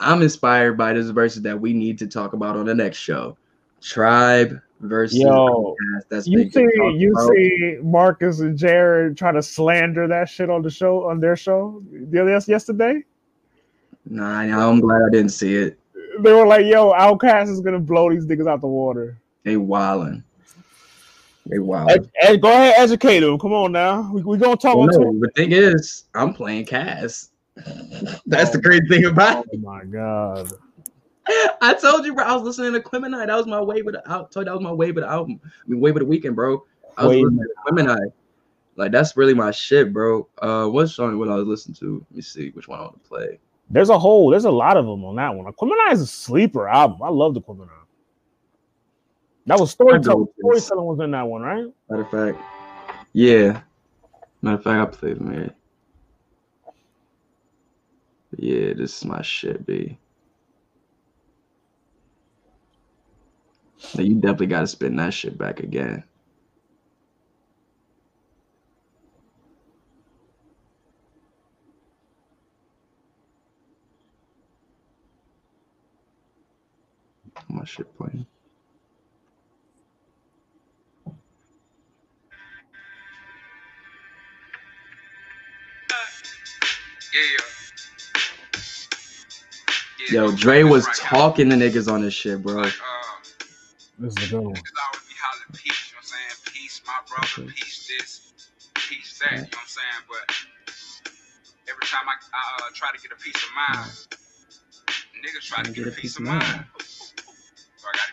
I'm 0.00 0.22
inspired 0.22 0.76
by 0.76 0.92
this 0.92 1.10
verses 1.10 1.42
that 1.42 1.60
we 1.60 1.72
need 1.72 1.98
to 2.00 2.08
talk 2.08 2.32
about 2.32 2.56
on 2.56 2.66
the 2.66 2.74
next 2.74 2.98
show. 2.98 3.36
Tribe 3.80 4.60
versus 4.80 5.20
Yo. 5.20 5.76
That's 6.08 6.26
You 6.26 6.50
see, 6.50 6.66
you 6.96 7.12
about. 7.12 7.32
see 7.32 7.76
Marcus 7.80 8.40
and 8.40 8.58
Jared 8.58 9.16
try 9.16 9.30
to 9.30 9.42
slander 9.42 10.08
that 10.08 10.28
shit 10.28 10.50
on 10.50 10.62
the 10.62 10.70
show 10.70 11.08
on 11.08 11.20
their 11.20 11.36
show 11.36 11.80
the 11.92 12.22
other 12.22 12.44
yesterday. 12.50 13.04
Nah, 14.10 14.40
I'm 14.40 14.80
glad 14.80 15.02
I 15.06 15.10
didn't 15.12 15.30
see 15.30 15.54
it. 15.54 15.77
They 16.22 16.32
were 16.32 16.46
like, 16.46 16.66
"Yo, 16.66 16.92
OutKast 16.92 17.48
is 17.48 17.60
gonna 17.60 17.78
blow 17.78 18.10
these 18.10 18.26
niggas 18.26 18.48
out 18.48 18.60
the 18.60 18.66
water." 18.66 19.16
They 19.44 19.54
wildin'. 19.56 20.22
They 21.46 21.56
Ed, 21.56 21.60
wildin'. 21.60 22.10
Ed, 22.20 22.42
go 22.42 22.48
ahead, 22.48 22.74
educate 22.76 23.20
them. 23.20 23.38
Come 23.38 23.52
on 23.52 23.72
now, 23.72 24.10
we 24.12 24.22
we 24.22 24.36
gonna 24.38 24.56
talk 24.56 24.76
Well, 24.76 24.84
about. 24.88 25.00
no, 25.00 25.20
the 25.20 25.30
thing 25.36 25.52
is, 25.52 26.04
I'm 26.14 26.34
playing 26.34 26.66
Cass. 26.66 27.30
That's 28.26 28.50
the 28.50 28.60
crazy 28.62 28.86
thing 28.88 29.04
about 29.06 29.44
it. 29.46 29.50
Oh 29.54 29.58
my 29.58 29.84
god. 29.84 30.52
I 31.60 31.74
told 31.74 32.06
you, 32.06 32.14
bro. 32.14 32.24
I 32.24 32.34
was 32.34 32.42
listening 32.44 32.72
to 32.72 32.80
Quimini. 32.80 33.26
That 33.26 33.36
was 33.36 33.46
my 33.46 33.60
wave 33.60 33.86
of 33.86 33.92
the 33.94 34.10
out. 34.10 34.30
Told 34.30 34.46
you 34.46 34.50
that 34.50 34.54
was 34.54 34.62
my 34.62 34.72
wave 34.72 34.96
of 34.96 35.02
the 35.02 35.10
album. 35.10 35.40
I 35.44 35.48
mean, 35.68 35.80
wave 35.80 35.96
of 35.96 36.00
the 36.00 36.06
weekend, 36.06 36.36
bro. 36.36 36.64
I 36.96 37.04
was 37.04 37.10
Wave. 37.16 37.24
listening 37.24 37.44
to 37.44 37.72
Quimini. 37.72 38.12
Like 38.76 38.92
that's 38.92 39.16
really 39.16 39.34
my 39.34 39.50
shit, 39.50 39.92
bro. 39.92 40.26
Uh, 40.40 40.68
what 40.68 40.86
song? 40.86 41.18
What 41.18 41.28
I 41.28 41.34
was 41.34 41.46
listening 41.46 41.74
to? 41.76 42.04
Let 42.10 42.16
me 42.16 42.22
see 42.22 42.50
which 42.50 42.68
one 42.68 42.78
I 42.78 42.82
want 42.82 43.02
to 43.02 43.08
play. 43.08 43.38
There's 43.70 43.90
a 43.90 43.98
whole, 43.98 44.30
there's 44.30 44.46
a 44.46 44.50
lot 44.50 44.76
of 44.76 44.86
them 44.86 45.04
on 45.04 45.16
that 45.16 45.34
one. 45.34 45.52
Aquemini 45.52 45.92
is 45.92 46.00
a 46.00 46.06
sleeper 46.06 46.68
album. 46.68 47.02
I 47.02 47.10
love 47.10 47.34
the 47.34 47.42
Aquemini. 47.42 47.68
That 49.46 49.58
was 49.58 49.70
storytelling. 49.70 50.28
Storytelling 50.38 50.84
was 50.84 51.00
in 51.00 51.10
that 51.12 51.22
one, 51.22 51.42
right? 51.42 51.66
Matter 51.88 52.02
of 52.02 52.10
fact, 52.10 52.38
yeah. 53.12 53.62
Matter 54.42 54.56
of 54.56 54.64
fact, 54.64 54.94
I 54.94 54.96
played 54.96 55.18
here. 55.18 55.54
Yeah, 58.36 58.74
this 58.74 58.98
is 58.98 59.04
my 59.04 59.22
shit, 59.22 59.64
B. 59.66 59.98
Now 63.94 64.02
you 64.02 64.14
definitely 64.14 64.48
got 64.48 64.60
to 64.60 64.66
spin 64.66 64.96
that 64.96 65.14
shit 65.14 65.38
back 65.38 65.60
again. 65.60 66.04
My 77.48 77.64
shit 77.64 77.96
playing. 77.98 78.26
Yeah. 87.14 87.44
Yo, 90.12 90.32
Dre 90.32 90.64
was 90.64 90.86
talking 90.98 91.50
to 91.50 91.56
niggas 91.56 91.92
on 91.92 92.02
this 92.02 92.14
shit, 92.14 92.42
bro. 92.42 92.56
Like, 92.56 92.74
uh, 92.74 93.18
This 93.98 94.14
is 94.18 94.24
a 94.24 94.28
good 94.28 94.40
one. 94.42 94.54
niggas 94.54 94.80
always 94.86 95.04
be 95.08 95.14
hollering 95.20 95.54
peace, 95.54 95.90
you 95.90 95.96
know 95.96 96.00
what 96.00 96.04
I'm 96.04 96.04
saying? 96.04 96.54
Peace, 96.54 96.82
my 96.86 97.00
brother, 97.08 97.52
peace 97.54 97.88
this, 97.88 98.32
peace 98.76 99.18
that, 99.20 99.32
you 99.32 99.38
know 99.38 99.44
what 99.44 99.58
I'm 99.60 99.68
saying? 99.68 100.04
But 100.08 100.36
every 101.70 101.86
time 101.86 102.06
I, 102.08 102.14
I 102.34 102.66
uh, 102.66 102.70
try 102.74 102.90
to 102.94 103.00
get 103.02 103.12
a 103.12 103.20
piece 103.22 103.36
of 103.42 103.50
mind, 103.56 103.92
niggas 105.24 105.46
try 105.48 105.62
to 105.64 105.72
get 105.72 105.88
a 105.88 105.92
piece 105.92 106.16
of 106.18 106.24
mind. 106.24 106.66
So 106.77 106.77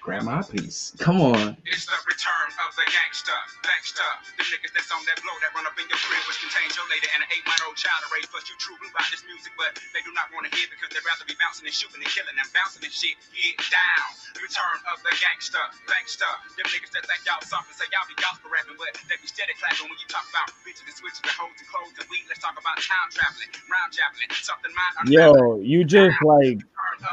I 0.06 0.22
gotta 0.22 0.22
Grab 0.22 0.22
grab 0.22 0.38
my 0.38 0.42
piece. 0.46 0.94
Come 1.02 1.18
on. 1.18 1.58
It's 1.66 1.90
the 1.90 1.98
return 2.06 2.50
of 2.62 2.70
the 2.78 2.86
gangster, 2.94 3.34
gangster. 3.66 4.06
The 4.38 4.46
niggas 4.46 4.70
that's 4.78 4.94
on 4.94 5.02
that 5.10 5.18
blow 5.26 5.34
that 5.42 5.50
run 5.58 5.66
up 5.66 5.74
in 5.82 5.90
your 5.90 5.98
crib, 5.98 6.22
which 6.30 6.38
contains 6.46 6.78
your 6.78 6.86
lady 6.94 7.10
and 7.10 7.26
an 7.26 7.30
eight-month-old 7.34 7.74
child 7.74 8.06
to 8.06 8.10
raise. 8.14 8.30
Plus, 8.30 8.46
you 8.46 8.54
true 8.62 8.78
about 8.78 9.10
this 9.10 9.26
music, 9.26 9.50
but 9.58 9.74
they 9.98 10.06
do 10.06 10.14
not 10.14 10.30
want 10.30 10.46
to 10.46 10.52
hear 10.54 10.70
because 10.70 10.94
they'd 10.94 11.02
rather 11.10 11.26
be 11.26 11.34
bouncing 11.42 11.66
and 11.66 11.74
shooting 11.74 11.98
and 11.98 12.12
killing 12.14 12.38
and 12.38 12.50
bouncing 12.54 12.86
and 12.86 12.94
shit. 12.94 13.18
Get 13.34 13.58
down. 13.74 14.08
Return 14.38 14.78
of 14.94 15.02
the 15.02 15.14
gangster, 15.18 15.66
gangster. 15.90 16.30
Them 16.54 16.70
niggas 16.70 16.94
that 16.94 17.10
think 17.10 17.26
y'all 17.26 17.42
something 17.42 17.74
say 17.74 17.90
y'all 17.90 18.06
be 18.06 18.14
gospel 18.22 18.54
rapping, 18.54 18.78
but 18.78 18.94
they 19.10 19.18
be 19.18 19.26
steady 19.26 19.58
clapping 19.58 19.90
when 19.90 19.98
you 19.98 20.06
talk 20.06 20.30
about 20.30 20.54
bitches 20.62 20.86
and 20.86 20.94
switches 20.94 21.26
and 21.26 21.34
hoes 21.34 21.58
and 21.58 21.66
clothes 21.66 21.98
and 21.98 22.06
weed. 22.14 22.30
Let's 22.30 22.46
talk 22.46 22.54
about 22.54 22.78
time 22.78 23.10
traveling, 23.10 23.50
round 23.74 23.90
javeling, 23.90 24.30
something 24.38 24.70
mind 24.78 25.10
Yo, 25.10 25.58
you 25.66 25.82
just 25.82 26.22
like 26.22 26.62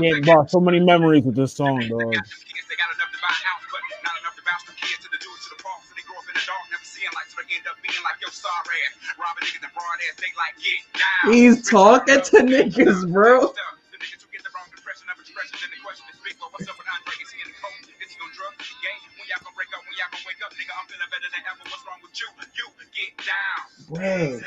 Return 0.00 0.22
of 0.22 0.24
can't 0.24 0.46
the 0.46 0.52
so 0.52 0.60
many 0.60 0.80
memories 0.80 1.24
with 1.24 1.36
this 1.36 1.52
song, 1.52 1.80
dog. 1.88 2.14
got 2.14 2.24
them 2.24 2.44
kids, 2.48 2.66
they 2.68 2.76
got 2.80 2.88
enough 2.96 3.12
to 3.12 3.20
buy 3.20 3.32
a 3.32 3.42
house, 3.44 3.64
but 3.68 3.80
not 4.00 4.16
enough 4.24 4.36
to 4.36 4.44
bounce 4.46 4.64
them 4.64 4.76
kids 4.80 5.00
to 5.04 5.08
the 5.12 5.20
Jews 5.20 5.40
to 5.48 5.48
the 5.56 5.60
park. 5.60 5.80
So 5.84 5.92
they 5.92 6.04
grow 6.08 6.16
up 6.16 6.26
in 6.28 6.34
the 6.36 6.44
dark, 6.44 6.64
never 6.72 6.86
seeing 6.86 7.12
light, 7.12 7.28
so 7.28 7.40
they 7.40 7.52
end 7.52 7.66
up 7.68 7.76
being 7.84 8.00
like 8.06 8.18
your 8.24 8.32
star 8.32 8.56
ass. 8.56 8.92
Robbing 9.20 9.44
niggas 9.44 9.64
and 9.64 9.74
broad 9.76 9.98
ass, 10.08 10.16
they 10.16 10.32
like 10.38 10.56
get 10.60 10.80
down. 10.96 11.24
He's 11.32 11.56
talking 11.68 12.20
to 12.24 12.36
niggas, 12.44 13.10
bro. 13.12 13.52
The 13.92 13.98
niggas 14.00 14.22
who 14.24 14.28
get 14.32 14.42
the 14.44 14.52
wrong 14.56 14.68
impression 14.72 15.08
of 15.12 15.20
expression, 15.20 15.60
then 15.60 15.70
the 15.76 15.80
question 15.84 16.08
is 16.08 16.18
big, 16.24 16.40
but 16.40 16.48
what's 16.56 16.68
up 16.68 16.76
with 16.80 16.88
Andre? 16.88 17.16
Is 17.20 17.28
he 17.32 17.38
in 17.44 17.52
the 17.52 17.58
cold? 17.60 17.84
Is 17.84 18.10
he 18.12 18.18
on 18.22 18.30
drugs? 18.32 18.58
Is 18.64 18.72
he 18.72 18.76
gay? 18.80 18.96
When 19.20 19.28
y'all 19.28 19.44
gonna 19.44 19.56
break 19.58 19.68
up? 19.76 19.84
When 19.84 19.92
y'all 20.00 20.08
gonna 20.08 20.24
wake 20.24 20.40
up? 20.40 20.52
Nigga, 20.56 20.72
I'm 20.72 20.86
feeling 20.88 21.10
better 21.12 21.28
than 21.28 21.42
ever. 21.52 21.62
What's 21.68 21.84
wrong 21.84 22.00
with 22.00 22.16
you? 22.16 22.28
You 22.48 22.66
get 22.96 23.12
down. 23.28 23.60
Bro. 23.92 24.40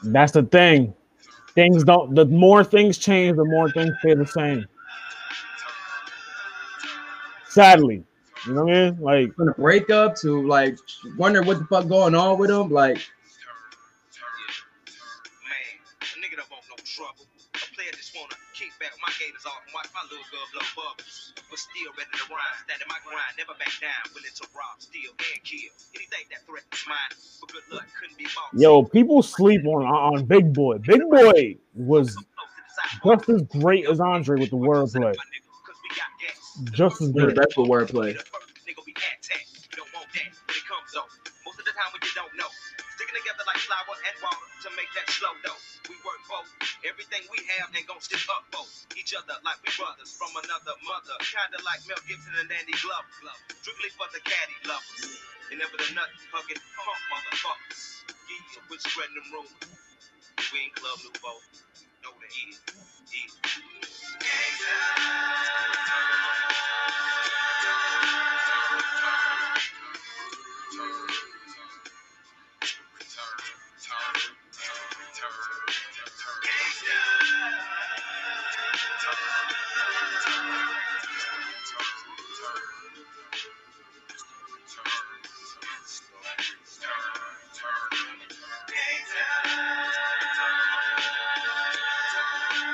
That's 0.04 0.32
the 0.32 0.42
thing. 0.42 0.94
Things 1.54 1.84
don't. 1.84 2.14
The 2.14 2.26
more 2.26 2.64
things 2.64 2.98
change, 2.98 3.36
the 3.36 3.44
more 3.44 3.70
things 3.70 3.92
stay 4.00 4.14
the 4.14 4.26
same. 4.26 4.66
Sadly, 7.48 8.04
you 8.46 8.54
know 8.54 8.64
what 8.64 8.74
I 8.74 8.90
mean? 8.90 8.98
Like, 9.00 9.34
From 9.34 9.46
the 9.46 9.52
breakup 9.52 10.16
to 10.16 10.46
like 10.46 10.76
wonder 11.16 11.42
what 11.42 11.58
the 11.58 11.64
fuck 11.66 11.88
going 11.88 12.14
on 12.14 12.38
with 12.38 12.50
them. 12.50 12.70
Like, 12.70 12.96
Man, 12.96 13.02
a 16.02 16.04
nigga 16.20 16.36
don't 16.36 16.50
want 16.50 16.64
no 16.68 16.76
trouble. 16.84 17.24
A 17.54 17.58
player 17.74 17.92
just 17.96 18.14
wanna 18.16 18.34
kick 18.54 18.68
back 18.80 18.92
my 19.00 19.12
gators 19.18 19.44
off 19.46 19.60
and 19.64 19.72
watch 19.74 19.88
my 19.94 20.02
little 20.10 20.24
girl 20.30 20.46
blow 20.52 20.84
bubbles. 20.84 21.23
But 21.54 21.62
still 21.62 21.94
ready 21.94 22.10
to 22.10 22.26
rhyme, 22.34 22.58
standing 22.66 22.90
my 22.90 22.98
grind, 23.06 23.38
never 23.38 23.54
back 23.54 23.70
down, 23.78 24.02
willing 24.10 24.34
to 24.42 24.46
rob, 24.58 24.74
steal, 24.82 25.14
and 25.14 25.38
kill. 25.46 25.70
Anything 25.94 26.26
that 26.34 26.42
threatens 26.50 26.82
mine, 26.82 27.14
but 27.14 27.46
good 27.54 27.62
luck 27.70 27.86
couldn't 27.94 28.18
be 28.18 28.26
bought. 28.34 28.50
yo, 28.58 28.82
people 28.82 29.22
sleep 29.22 29.62
on 29.62 29.86
on 29.86 30.26
Big 30.26 30.50
Boi. 30.50 30.82
Big 30.82 30.98
Boi 31.06 31.54
was 31.78 32.18
just 33.06 33.28
as 33.30 33.42
great 33.54 33.86
as 33.86 34.02
Andre 34.02 34.42
with 34.42 34.50
the 34.50 34.58
wordplay. 34.58 35.14
Just 36.74 36.98
as 36.98 37.14
the 37.14 37.30
good. 37.30 37.38
best 37.38 37.54
with 37.54 37.70
wordplay. 37.70 38.18
Nigga, 38.66 38.82
we 38.82 38.90
at 38.98 39.22
tech. 39.22 39.46
You 39.46 39.78
don't 39.78 39.94
want 39.94 40.10
that 40.10 40.34
when 40.34 40.58
it 40.58 40.66
comes 40.66 40.90
up. 40.98 41.06
Most 41.46 41.62
of 41.62 41.70
the 41.70 41.74
time 41.78 41.94
when 41.94 42.02
you 42.02 42.14
don't 42.18 42.34
know. 42.34 42.50
Sticking 42.98 43.14
together 43.14 43.46
like 43.46 43.62
flour 43.62 43.94
and 43.94 44.16
water 44.26 44.42
to 44.66 44.68
make 44.74 44.90
that 44.98 45.06
slow 45.06 45.30
dough. 45.46 45.73
We 45.88 45.96
work 46.04 46.22
both. 46.30 46.48
Everything 46.86 47.22
we 47.32 47.40
have 47.58 47.68
ain't 47.76 47.86
gon' 47.88 48.00
stick 48.00 48.22
up 48.32 48.48
both. 48.52 48.72
Each 48.96 49.12
other 49.16 49.36
like 49.44 49.60
we 49.64 49.70
brothers 49.76 50.12
from 50.16 50.32
another 50.36 50.76
mother. 50.86 51.16
Kinda 51.20 51.60
like 51.64 51.84
Mel 51.88 52.00
Gibson 52.08 52.32
and 52.40 52.48
Danny 52.48 52.72
Glover. 52.80 53.36
Strictly 53.60 53.90
for 53.96 54.08
the 54.12 54.20
caddy 54.24 54.58
lovers. 54.64 55.20
And 55.50 55.60
never 55.60 55.76
the 55.76 55.88
nut 55.92 56.08
hugging 56.32 56.62
punk 56.78 57.00
motherfuckers. 57.12 58.04
Yeah, 58.30 58.64
we're 58.70 58.80
spreading 58.80 59.16
them 59.16 59.28
rumors. 59.32 59.52
We 60.52 60.60
ain't 60.68 60.74
Club 60.76 60.98
Nouveau. 61.04 61.38
Know 62.04 62.14
the 62.16 62.28
E. 62.32 62.56
E. 63.12 63.22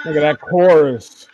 Look 0.04 0.16
at 0.16 0.22
that 0.22 0.40
chorus. 0.40 1.28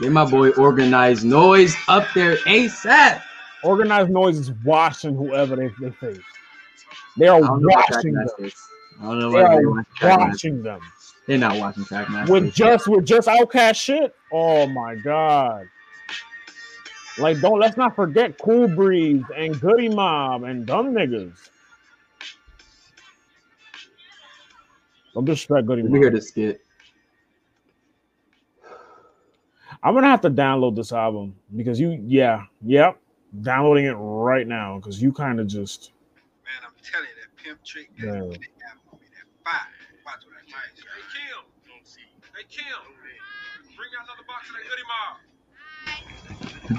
get 0.00 0.12
my 0.12 0.24
boy 0.24 0.50
Organized 0.50 1.24
Noize 1.24 1.74
up 1.88 2.06
there 2.14 2.36
ASAP. 2.36 3.22
Organized 3.64 4.10
Noize 4.10 4.38
is 4.38 4.52
washing 4.64 5.16
whoever 5.16 5.56
they, 5.56 5.70
they 5.80 5.90
face. 5.90 6.18
They 7.16 7.26
are 7.26 7.36
I 7.36 7.46
don't 7.46 7.62
know 7.62 7.68
about 7.68 7.84
washing 7.90 8.12
them. 8.12 8.28
I 9.00 9.04
don't 9.04 9.18
know 9.18 9.30
They 9.30 9.42
why 9.42 9.48
they 9.48 9.62
are 9.62 9.70
watch 9.70 9.86
watching 10.02 10.62
them. 10.62 10.80
They're 11.26 11.38
not 11.38 11.58
watching 11.58 11.84
Trackmasters. 11.84 12.28
With 12.28 12.54
just 12.54 12.88
with 12.88 13.04
just 13.04 13.28
OutKast 13.28 13.76
shit. 13.76 14.14
Oh 14.32 14.66
my 14.66 14.94
god. 14.94 15.66
Like, 17.18 17.40
don't 17.40 17.58
let's 17.58 17.76
not 17.76 17.96
forget 17.96 18.38
Cool 18.38 18.68
Breeze 18.68 19.24
and 19.36 19.60
Goodie 19.60 19.88
Mob 19.88 20.44
and 20.44 20.64
dumb 20.64 20.94
niggas. 20.94 21.32
Don't 25.14 25.24
disrespect 25.24 25.66
Goodie 25.66 25.82
Mob. 25.82 25.92
me 25.92 25.98
hear 25.98 26.10
the 26.10 26.22
skit. 26.22 26.60
I'm 29.82 29.94
gonna 29.94 30.06
have 30.06 30.20
to 30.22 30.30
download 30.30 30.76
this 30.76 30.92
album 30.92 31.34
because 31.56 31.78
you, 31.78 32.02
yeah, 32.06 32.44
yep, 32.64 32.98
downloading 33.42 33.86
it 33.86 33.92
right 33.98 34.46
now 34.46 34.76
because 34.78 35.00
you 35.02 35.12
kind 35.12 35.40
of 35.40 35.46
just. 35.46 35.92
Man, 36.44 36.54
I'm 36.64 36.72
telling 36.82 37.08
you 37.08 37.16
that 37.22 37.30
pimp 37.42 37.64
trick. 37.64 37.90
That, 37.98 38.06
Yeah. 38.06 38.12
that 38.12 38.22
album 38.22 38.82
gonna 38.90 39.00
be 39.02 39.08
that 39.12 39.28
fire. 39.44 39.72
Watch 40.04 40.24
what 40.24 40.36
I 40.36 40.44
might 40.48 40.76
say. 40.76 40.84
Hey, 42.36 42.44
Kim. 42.48 42.64
Hey, 42.64 43.74
Bring 43.76 43.90
out 43.98 44.06
another 44.06 44.26
box 44.26 44.48
of 44.50 44.54
that 44.56 44.64
goodie 44.68 44.88
mob. 44.88 45.18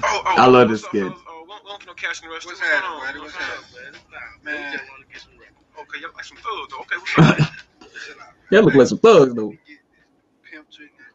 Oh, 0.04 0.22
oh, 0.24 0.34
I 0.38 0.46
love 0.46 0.68
this 0.68 0.82
kid. 0.82 0.88
skit. 0.88 1.02
fellas? 1.02 1.22
Oh, 1.28 1.44
won't, 1.48 1.64
won't 1.64 1.86
no 1.86 1.94
cash 1.94 2.22
in 2.22 2.28
the 2.28 2.34
rest. 2.34 2.46
What's 2.46 2.60
happening, 2.60 2.90
on? 2.90 3.00
buddy? 3.06 3.18
What's 3.20 3.34
happening? 3.34 4.00
Man, 4.44 4.80
Okay, 5.80 6.00
y'all 6.00 6.10
like 6.14 6.24
some 6.24 6.36
thugs, 6.38 6.68
though. 6.70 6.80
Okay, 6.82 6.96
what's 6.98 7.40
up? 7.40 7.52
Y'all 8.50 8.62
look 8.64 8.74
like 8.74 8.86
some 8.88 8.98
thugs 8.98 9.34
though. 9.34 9.54
Pimp 10.42 10.66
trick. 10.70 10.90
That, 10.98 11.14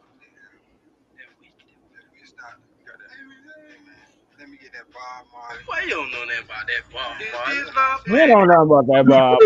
that 1.20 1.30
week. 1.42 1.52
That 1.92 2.08
we 2.16 2.26
start. 2.26 2.56
Got 2.88 2.96
that. 3.00 3.12
Hey, 3.12 3.24
man. 3.84 3.96
Let 4.40 4.50
me 4.50 4.58
get 4.58 4.72
that 4.74 4.88
Bob 4.92 5.28
Marley. 5.32 5.35
Why 5.66 5.82
you 5.84 5.90
don't 5.90 6.12
know 6.12 6.24
nothing 6.26 6.44
about 6.46 6.68
that 6.68 6.84
bar? 6.92 7.16
This, 7.20 7.70
boy? 7.70 8.14
We 8.14 8.26
don't 8.26 8.48
know 8.48 8.62
about 8.62 8.88
that, 8.88 9.06
Bob. 9.08 9.40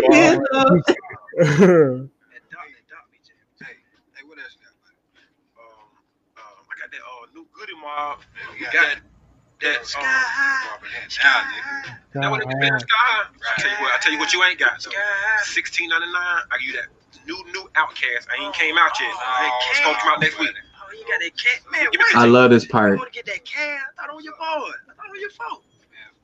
That 2.30 2.44
dog, 2.52 2.68
that 2.72 2.86
dog 2.90 3.06
be 3.12 3.18
jamming. 3.24 3.60
Hey, 3.62 3.76
hey, 4.16 4.24
what 4.28 4.38
else 4.40 4.56
you 4.56 4.62
got, 4.66 4.76
buddy? 4.84 4.96
Um, 5.60 5.88
um, 6.40 6.64
I 6.68 6.74
got 6.80 6.90
that 6.92 7.04
uh, 7.04 7.26
new 7.34 7.46
goodie 7.54 7.76
mob. 7.80 8.20
Man, 8.36 8.48
We 8.54 8.60
got 8.66 8.74
that. 8.74 9.00
That 9.62 9.86
Sky 9.86 10.00
um, 10.00 10.08
High. 10.08 10.72
Robert 10.72 10.88
nigga. 10.88 11.12
that 12.16 12.32
what 12.32 12.42
it 12.44 12.48
is, 12.48 12.82
Sky 12.82 12.96
High. 12.96 13.28
I 13.28 13.60
tell 13.60 13.72
you 13.72 13.78
what, 13.84 13.92
I 13.92 13.98
tell 14.00 14.12
you 14.14 14.20
what 14.20 14.32
you 14.32 14.44
ain't 14.44 14.60
got. 14.60 14.82
So, 14.82 14.90
sixteen 15.44 15.90
ninety 15.90 16.08
nine. 16.12 16.42
I 16.52 16.58
give 16.60 16.68
you 16.72 16.76
that 16.80 16.88
new 17.28 17.36
new 17.52 17.68
OutKast. 17.76 18.28
I 18.32 18.40
ain't 18.44 18.56
came 18.56 18.78
out 18.78 18.92
yet. 19.00 19.12
I 19.12 19.52
ain't 19.52 19.76
supposed 19.78 19.96
to 20.00 20.02
come 20.02 20.14
out 20.16 20.22
next 20.22 20.40
week. 20.40 20.52
Oh, 20.56 20.96
you 20.96 21.04
got 21.12 21.20
that 21.20 21.36
cat, 21.36 21.60
man. 21.72 21.88
I 22.16 22.26
love 22.26 22.52
this 22.52 22.66
part. 22.66 22.94
You 22.94 22.98
want 23.00 23.12
to 23.12 23.18
get 23.18 23.26
that 23.28 23.44
cat? 23.44 23.84
I 23.84 23.92
thought 24.08 24.16
on 24.16 24.24
your 24.24 24.36
board. 24.40 24.76
I 24.88 24.94
thought 24.96 25.12
on 25.12 25.20
your 25.20 25.30
phone. 25.32 25.60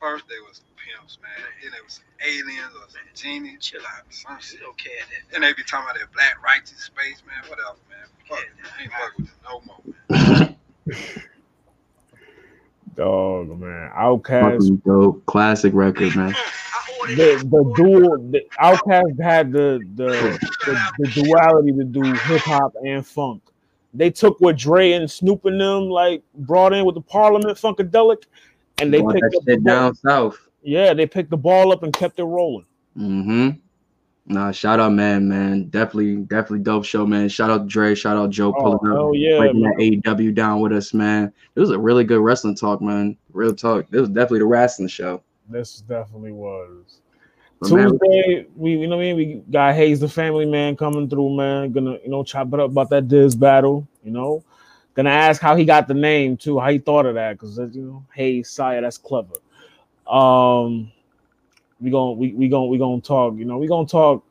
Man, 0.06 0.14
first 0.14 0.28
they 0.30 0.40
was 0.48 0.58
some 0.58 0.66
pimps, 0.78 1.18
man. 1.22 1.32
Then 1.62 1.72
they 1.72 1.82
was 1.84 1.94
some 1.94 2.06
aliens 2.22 2.74
or 2.76 2.90
some 2.90 3.02
genies. 3.16 3.58
Chill 3.62 3.82
out. 3.82 4.06
Some 4.10 4.36
You 4.36 4.42
shit. 4.42 4.60
don't 4.62 4.78
care 4.78 4.94
that. 5.00 5.32
Then 5.32 5.42
they 5.42 5.54
be 5.54 5.64
talking 5.64 5.86
about 5.90 6.00
that 6.00 6.14
black 6.14 6.42
righteous 6.44 6.80
space, 6.80 7.24
man. 7.26 7.50
Whatever, 7.50 7.78
man. 7.90 8.08
Fuck 8.30 8.40
it, 8.40 8.54
man. 8.62 8.72
I 8.78 8.84
ain't 8.84 8.92
fuck 8.92 9.18
with 9.18 9.28
them 9.28 9.36
no 9.46 9.62
more, 9.66 9.82
man. 10.10 10.56
Dog, 12.96 13.60
man. 13.60 13.92
OutKast. 13.98 14.58
Fucking 14.58 14.76
dope. 14.86 15.26
Classic 15.26 15.74
record, 15.74 16.16
man. 16.16 16.36
The 17.08 17.38
the 17.52 17.74
dual 17.76 18.18
the 18.32 18.42
OutKast 18.60 19.22
had 19.22 19.52
the 19.52 19.80
the, 19.96 20.40
the 20.66 20.94
the 20.98 21.08
duality 21.12 21.72
to 21.74 21.84
do 21.84 22.02
hip 22.02 22.42
hop 22.42 22.74
and 22.84 23.06
funk. 23.06 23.44
They 23.94 24.10
took 24.10 24.42
what 24.42 24.58
Dre 24.58 24.94
and 24.94 25.10
Snoop 25.10 25.46
and 25.46 25.62
them 25.62 25.90
like 25.90 26.24
brought 26.34 26.74
in 26.74 26.84
with 26.84 26.96
the 26.96 27.02
Parliament 27.02 27.58
Funkadelic, 27.60 28.24
and 28.80 28.94
they 28.94 29.02
picked 29.02 29.46
the 29.46 29.58
down 29.58 29.96
south. 29.96 30.38
Yeah, 30.62 30.94
they 30.94 31.06
picked 31.06 31.30
the 31.30 31.38
ball 31.38 31.72
up 31.72 31.84
and 31.84 31.94
kept 31.94 32.20
it 32.20 32.24
rolling. 32.24 32.66
Mm-hmm. 32.98 33.50
Nah, 34.28 34.52
shout 34.52 34.80
out, 34.80 34.94
man, 34.94 35.28
man. 35.28 35.66
Definitely, 35.66 36.16
definitely 36.24 36.60
dope 36.60 36.84
show, 36.84 37.06
man. 37.06 37.30
Shout 37.30 37.52
out 37.52 37.68
Dre, 37.68 37.94
shout 37.94 38.18
out 38.18 38.32
Joe 38.32 38.54
Oh, 38.58 38.62
pulling 38.62 38.92
up, 38.92 38.98
hell 38.98 39.16
yeah, 39.16 39.38
breaking 39.38 39.62
man. 39.62 39.74
that 39.78 40.18
AEW 40.18 40.34
down 40.34 40.62
with 40.62 40.72
us, 40.72 40.96
man. 40.96 41.32
It 41.54 41.60
was 41.60 41.70
a 41.70 41.78
really 41.78 42.04
good 42.04 42.20
wrestling 42.22 42.56
talk, 42.56 42.82
man. 42.82 43.16
Real 43.34 43.54
talk. 43.54 43.86
It 43.92 44.00
was 44.00 44.10
definitely 44.10 44.40
the 44.40 44.46
wrestling 44.46 44.88
show. 44.88 45.22
This 45.48 45.82
definitely 45.82 46.32
was. 46.32 47.02
But 47.60 47.72
man, 47.72 47.90
Tuesday, 47.92 48.48
we 48.56 48.72
you 48.72 48.88
know 48.88 48.98
what 48.98 49.04
I 49.04 49.14
mean. 49.14 49.16
We 49.16 49.42
got 49.52 49.76
Hayes 49.76 50.00
the 50.00 50.10
family 50.10 50.46
man 50.48 50.76
coming 50.76 51.08
through, 51.08 51.36
man. 51.36 51.72
Gonna 51.72 52.00
you 52.04 52.10
know 52.10 52.24
chop 52.24 52.52
it 52.52 52.60
up 52.60 52.72
about 52.72 52.90
that 52.90 53.08
Diz 53.08 53.36
battle. 53.36 53.88
You 54.04 54.12
know, 54.12 54.44
gonna 54.96 55.10
ask 55.10 55.42
how 55.42 55.56
he 55.56 55.66
got 55.66 55.88
the 55.88 55.94
name 55.94 56.38
too, 56.38 56.60
how 56.60 56.70
he 56.72 56.80
thought 56.80 57.06
of 57.06 57.16
that, 57.16 57.34
because 57.34 57.58
you 57.58 57.82
know 57.82 58.06
Hayes 58.14 58.50
Sire, 58.50 58.82
that's 58.82 58.98
clever. 58.98 59.36
Um, 60.08 60.92
we 61.80 61.92
gonna 61.92 62.14
we 62.14 62.34
we 62.34 62.48
gonna 62.48 62.68
we 62.68 62.78
gonna 62.78 63.02
talk. 63.02 63.38
You 63.38 63.46
know, 63.46 63.58
we 63.58 63.68
gonna 63.68 63.88
talk. 63.88 64.24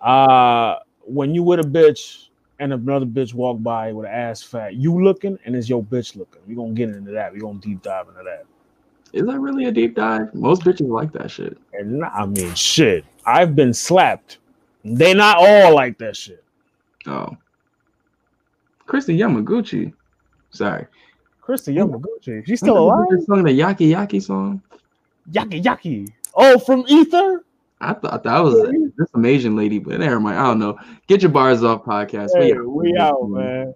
Uh, 0.00 0.76
when 1.04 1.34
you 1.34 1.42
with 1.42 1.60
a 1.60 1.62
bitch 1.62 2.28
and 2.58 2.72
another 2.72 3.06
bitch 3.06 3.34
walk 3.34 3.62
by 3.62 3.92
with 3.92 4.06
an 4.06 4.12
ass 4.12 4.42
fat, 4.42 4.74
you 4.74 5.02
looking 5.02 5.38
and 5.44 5.56
is 5.56 5.68
your 5.68 5.82
bitch 5.82 6.16
looking. 6.16 6.42
We 6.46 6.54
gonna 6.54 6.72
get 6.72 6.90
into 6.90 7.12
that. 7.12 7.32
We 7.32 7.40
gonna 7.40 7.58
deep 7.58 7.82
dive 7.82 8.08
into 8.08 8.22
that. 8.24 8.44
is 9.12 9.26
that 9.26 9.38
really 9.38 9.64
a 9.64 9.72
deep 9.72 9.94
dive? 9.94 10.34
Most 10.34 10.62
bitches 10.62 10.88
like 10.88 11.12
that 11.12 11.30
shit. 11.30 11.56
And 11.72 12.04
I 12.04 12.26
mean, 12.26 12.54
shit. 12.54 13.04
I've 13.24 13.56
been 13.56 13.72
slapped. 13.72 14.38
They 14.84 15.14
not 15.14 15.38
all 15.38 15.74
like 15.74 15.98
that 15.98 16.16
shit. 16.16 16.44
Oh, 17.06 17.36
Kristi 18.86 19.18
Yamaguchi. 19.18 19.92
Sorry, 20.50 20.86
Kristi 21.42 21.74
Yamaguchi, 21.74 22.46
she's 22.46 22.60
still 22.60 22.78
alive. 22.78 23.06
Song, 23.24 23.42
the 23.44 23.50
Yaki 23.50 23.90
Yaki 23.90 24.22
song. 24.22 24.62
Yaki 25.30 25.62
Yaki. 25.62 26.08
Oh, 26.34 26.58
from 26.58 26.84
Ether. 26.88 27.44
I 27.80 27.92
thought 27.92 28.22
that 28.24 28.38
was 28.38 28.54
this 28.96 29.08
amazing 29.14 29.54
lady, 29.54 29.78
but 29.78 30.00
never 30.00 30.18
mind. 30.18 30.38
I 30.38 30.44
don't 30.44 30.58
know. 30.58 30.78
Get 31.08 31.22
your 31.22 31.30
bars 31.30 31.62
off 31.62 31.84
podcast. 31.84 32.30
Hey, 32.34 32.54
out. 32.54 32.66
we 32.66 32.96
out, 32.96 33.28
man. 33.28 33.74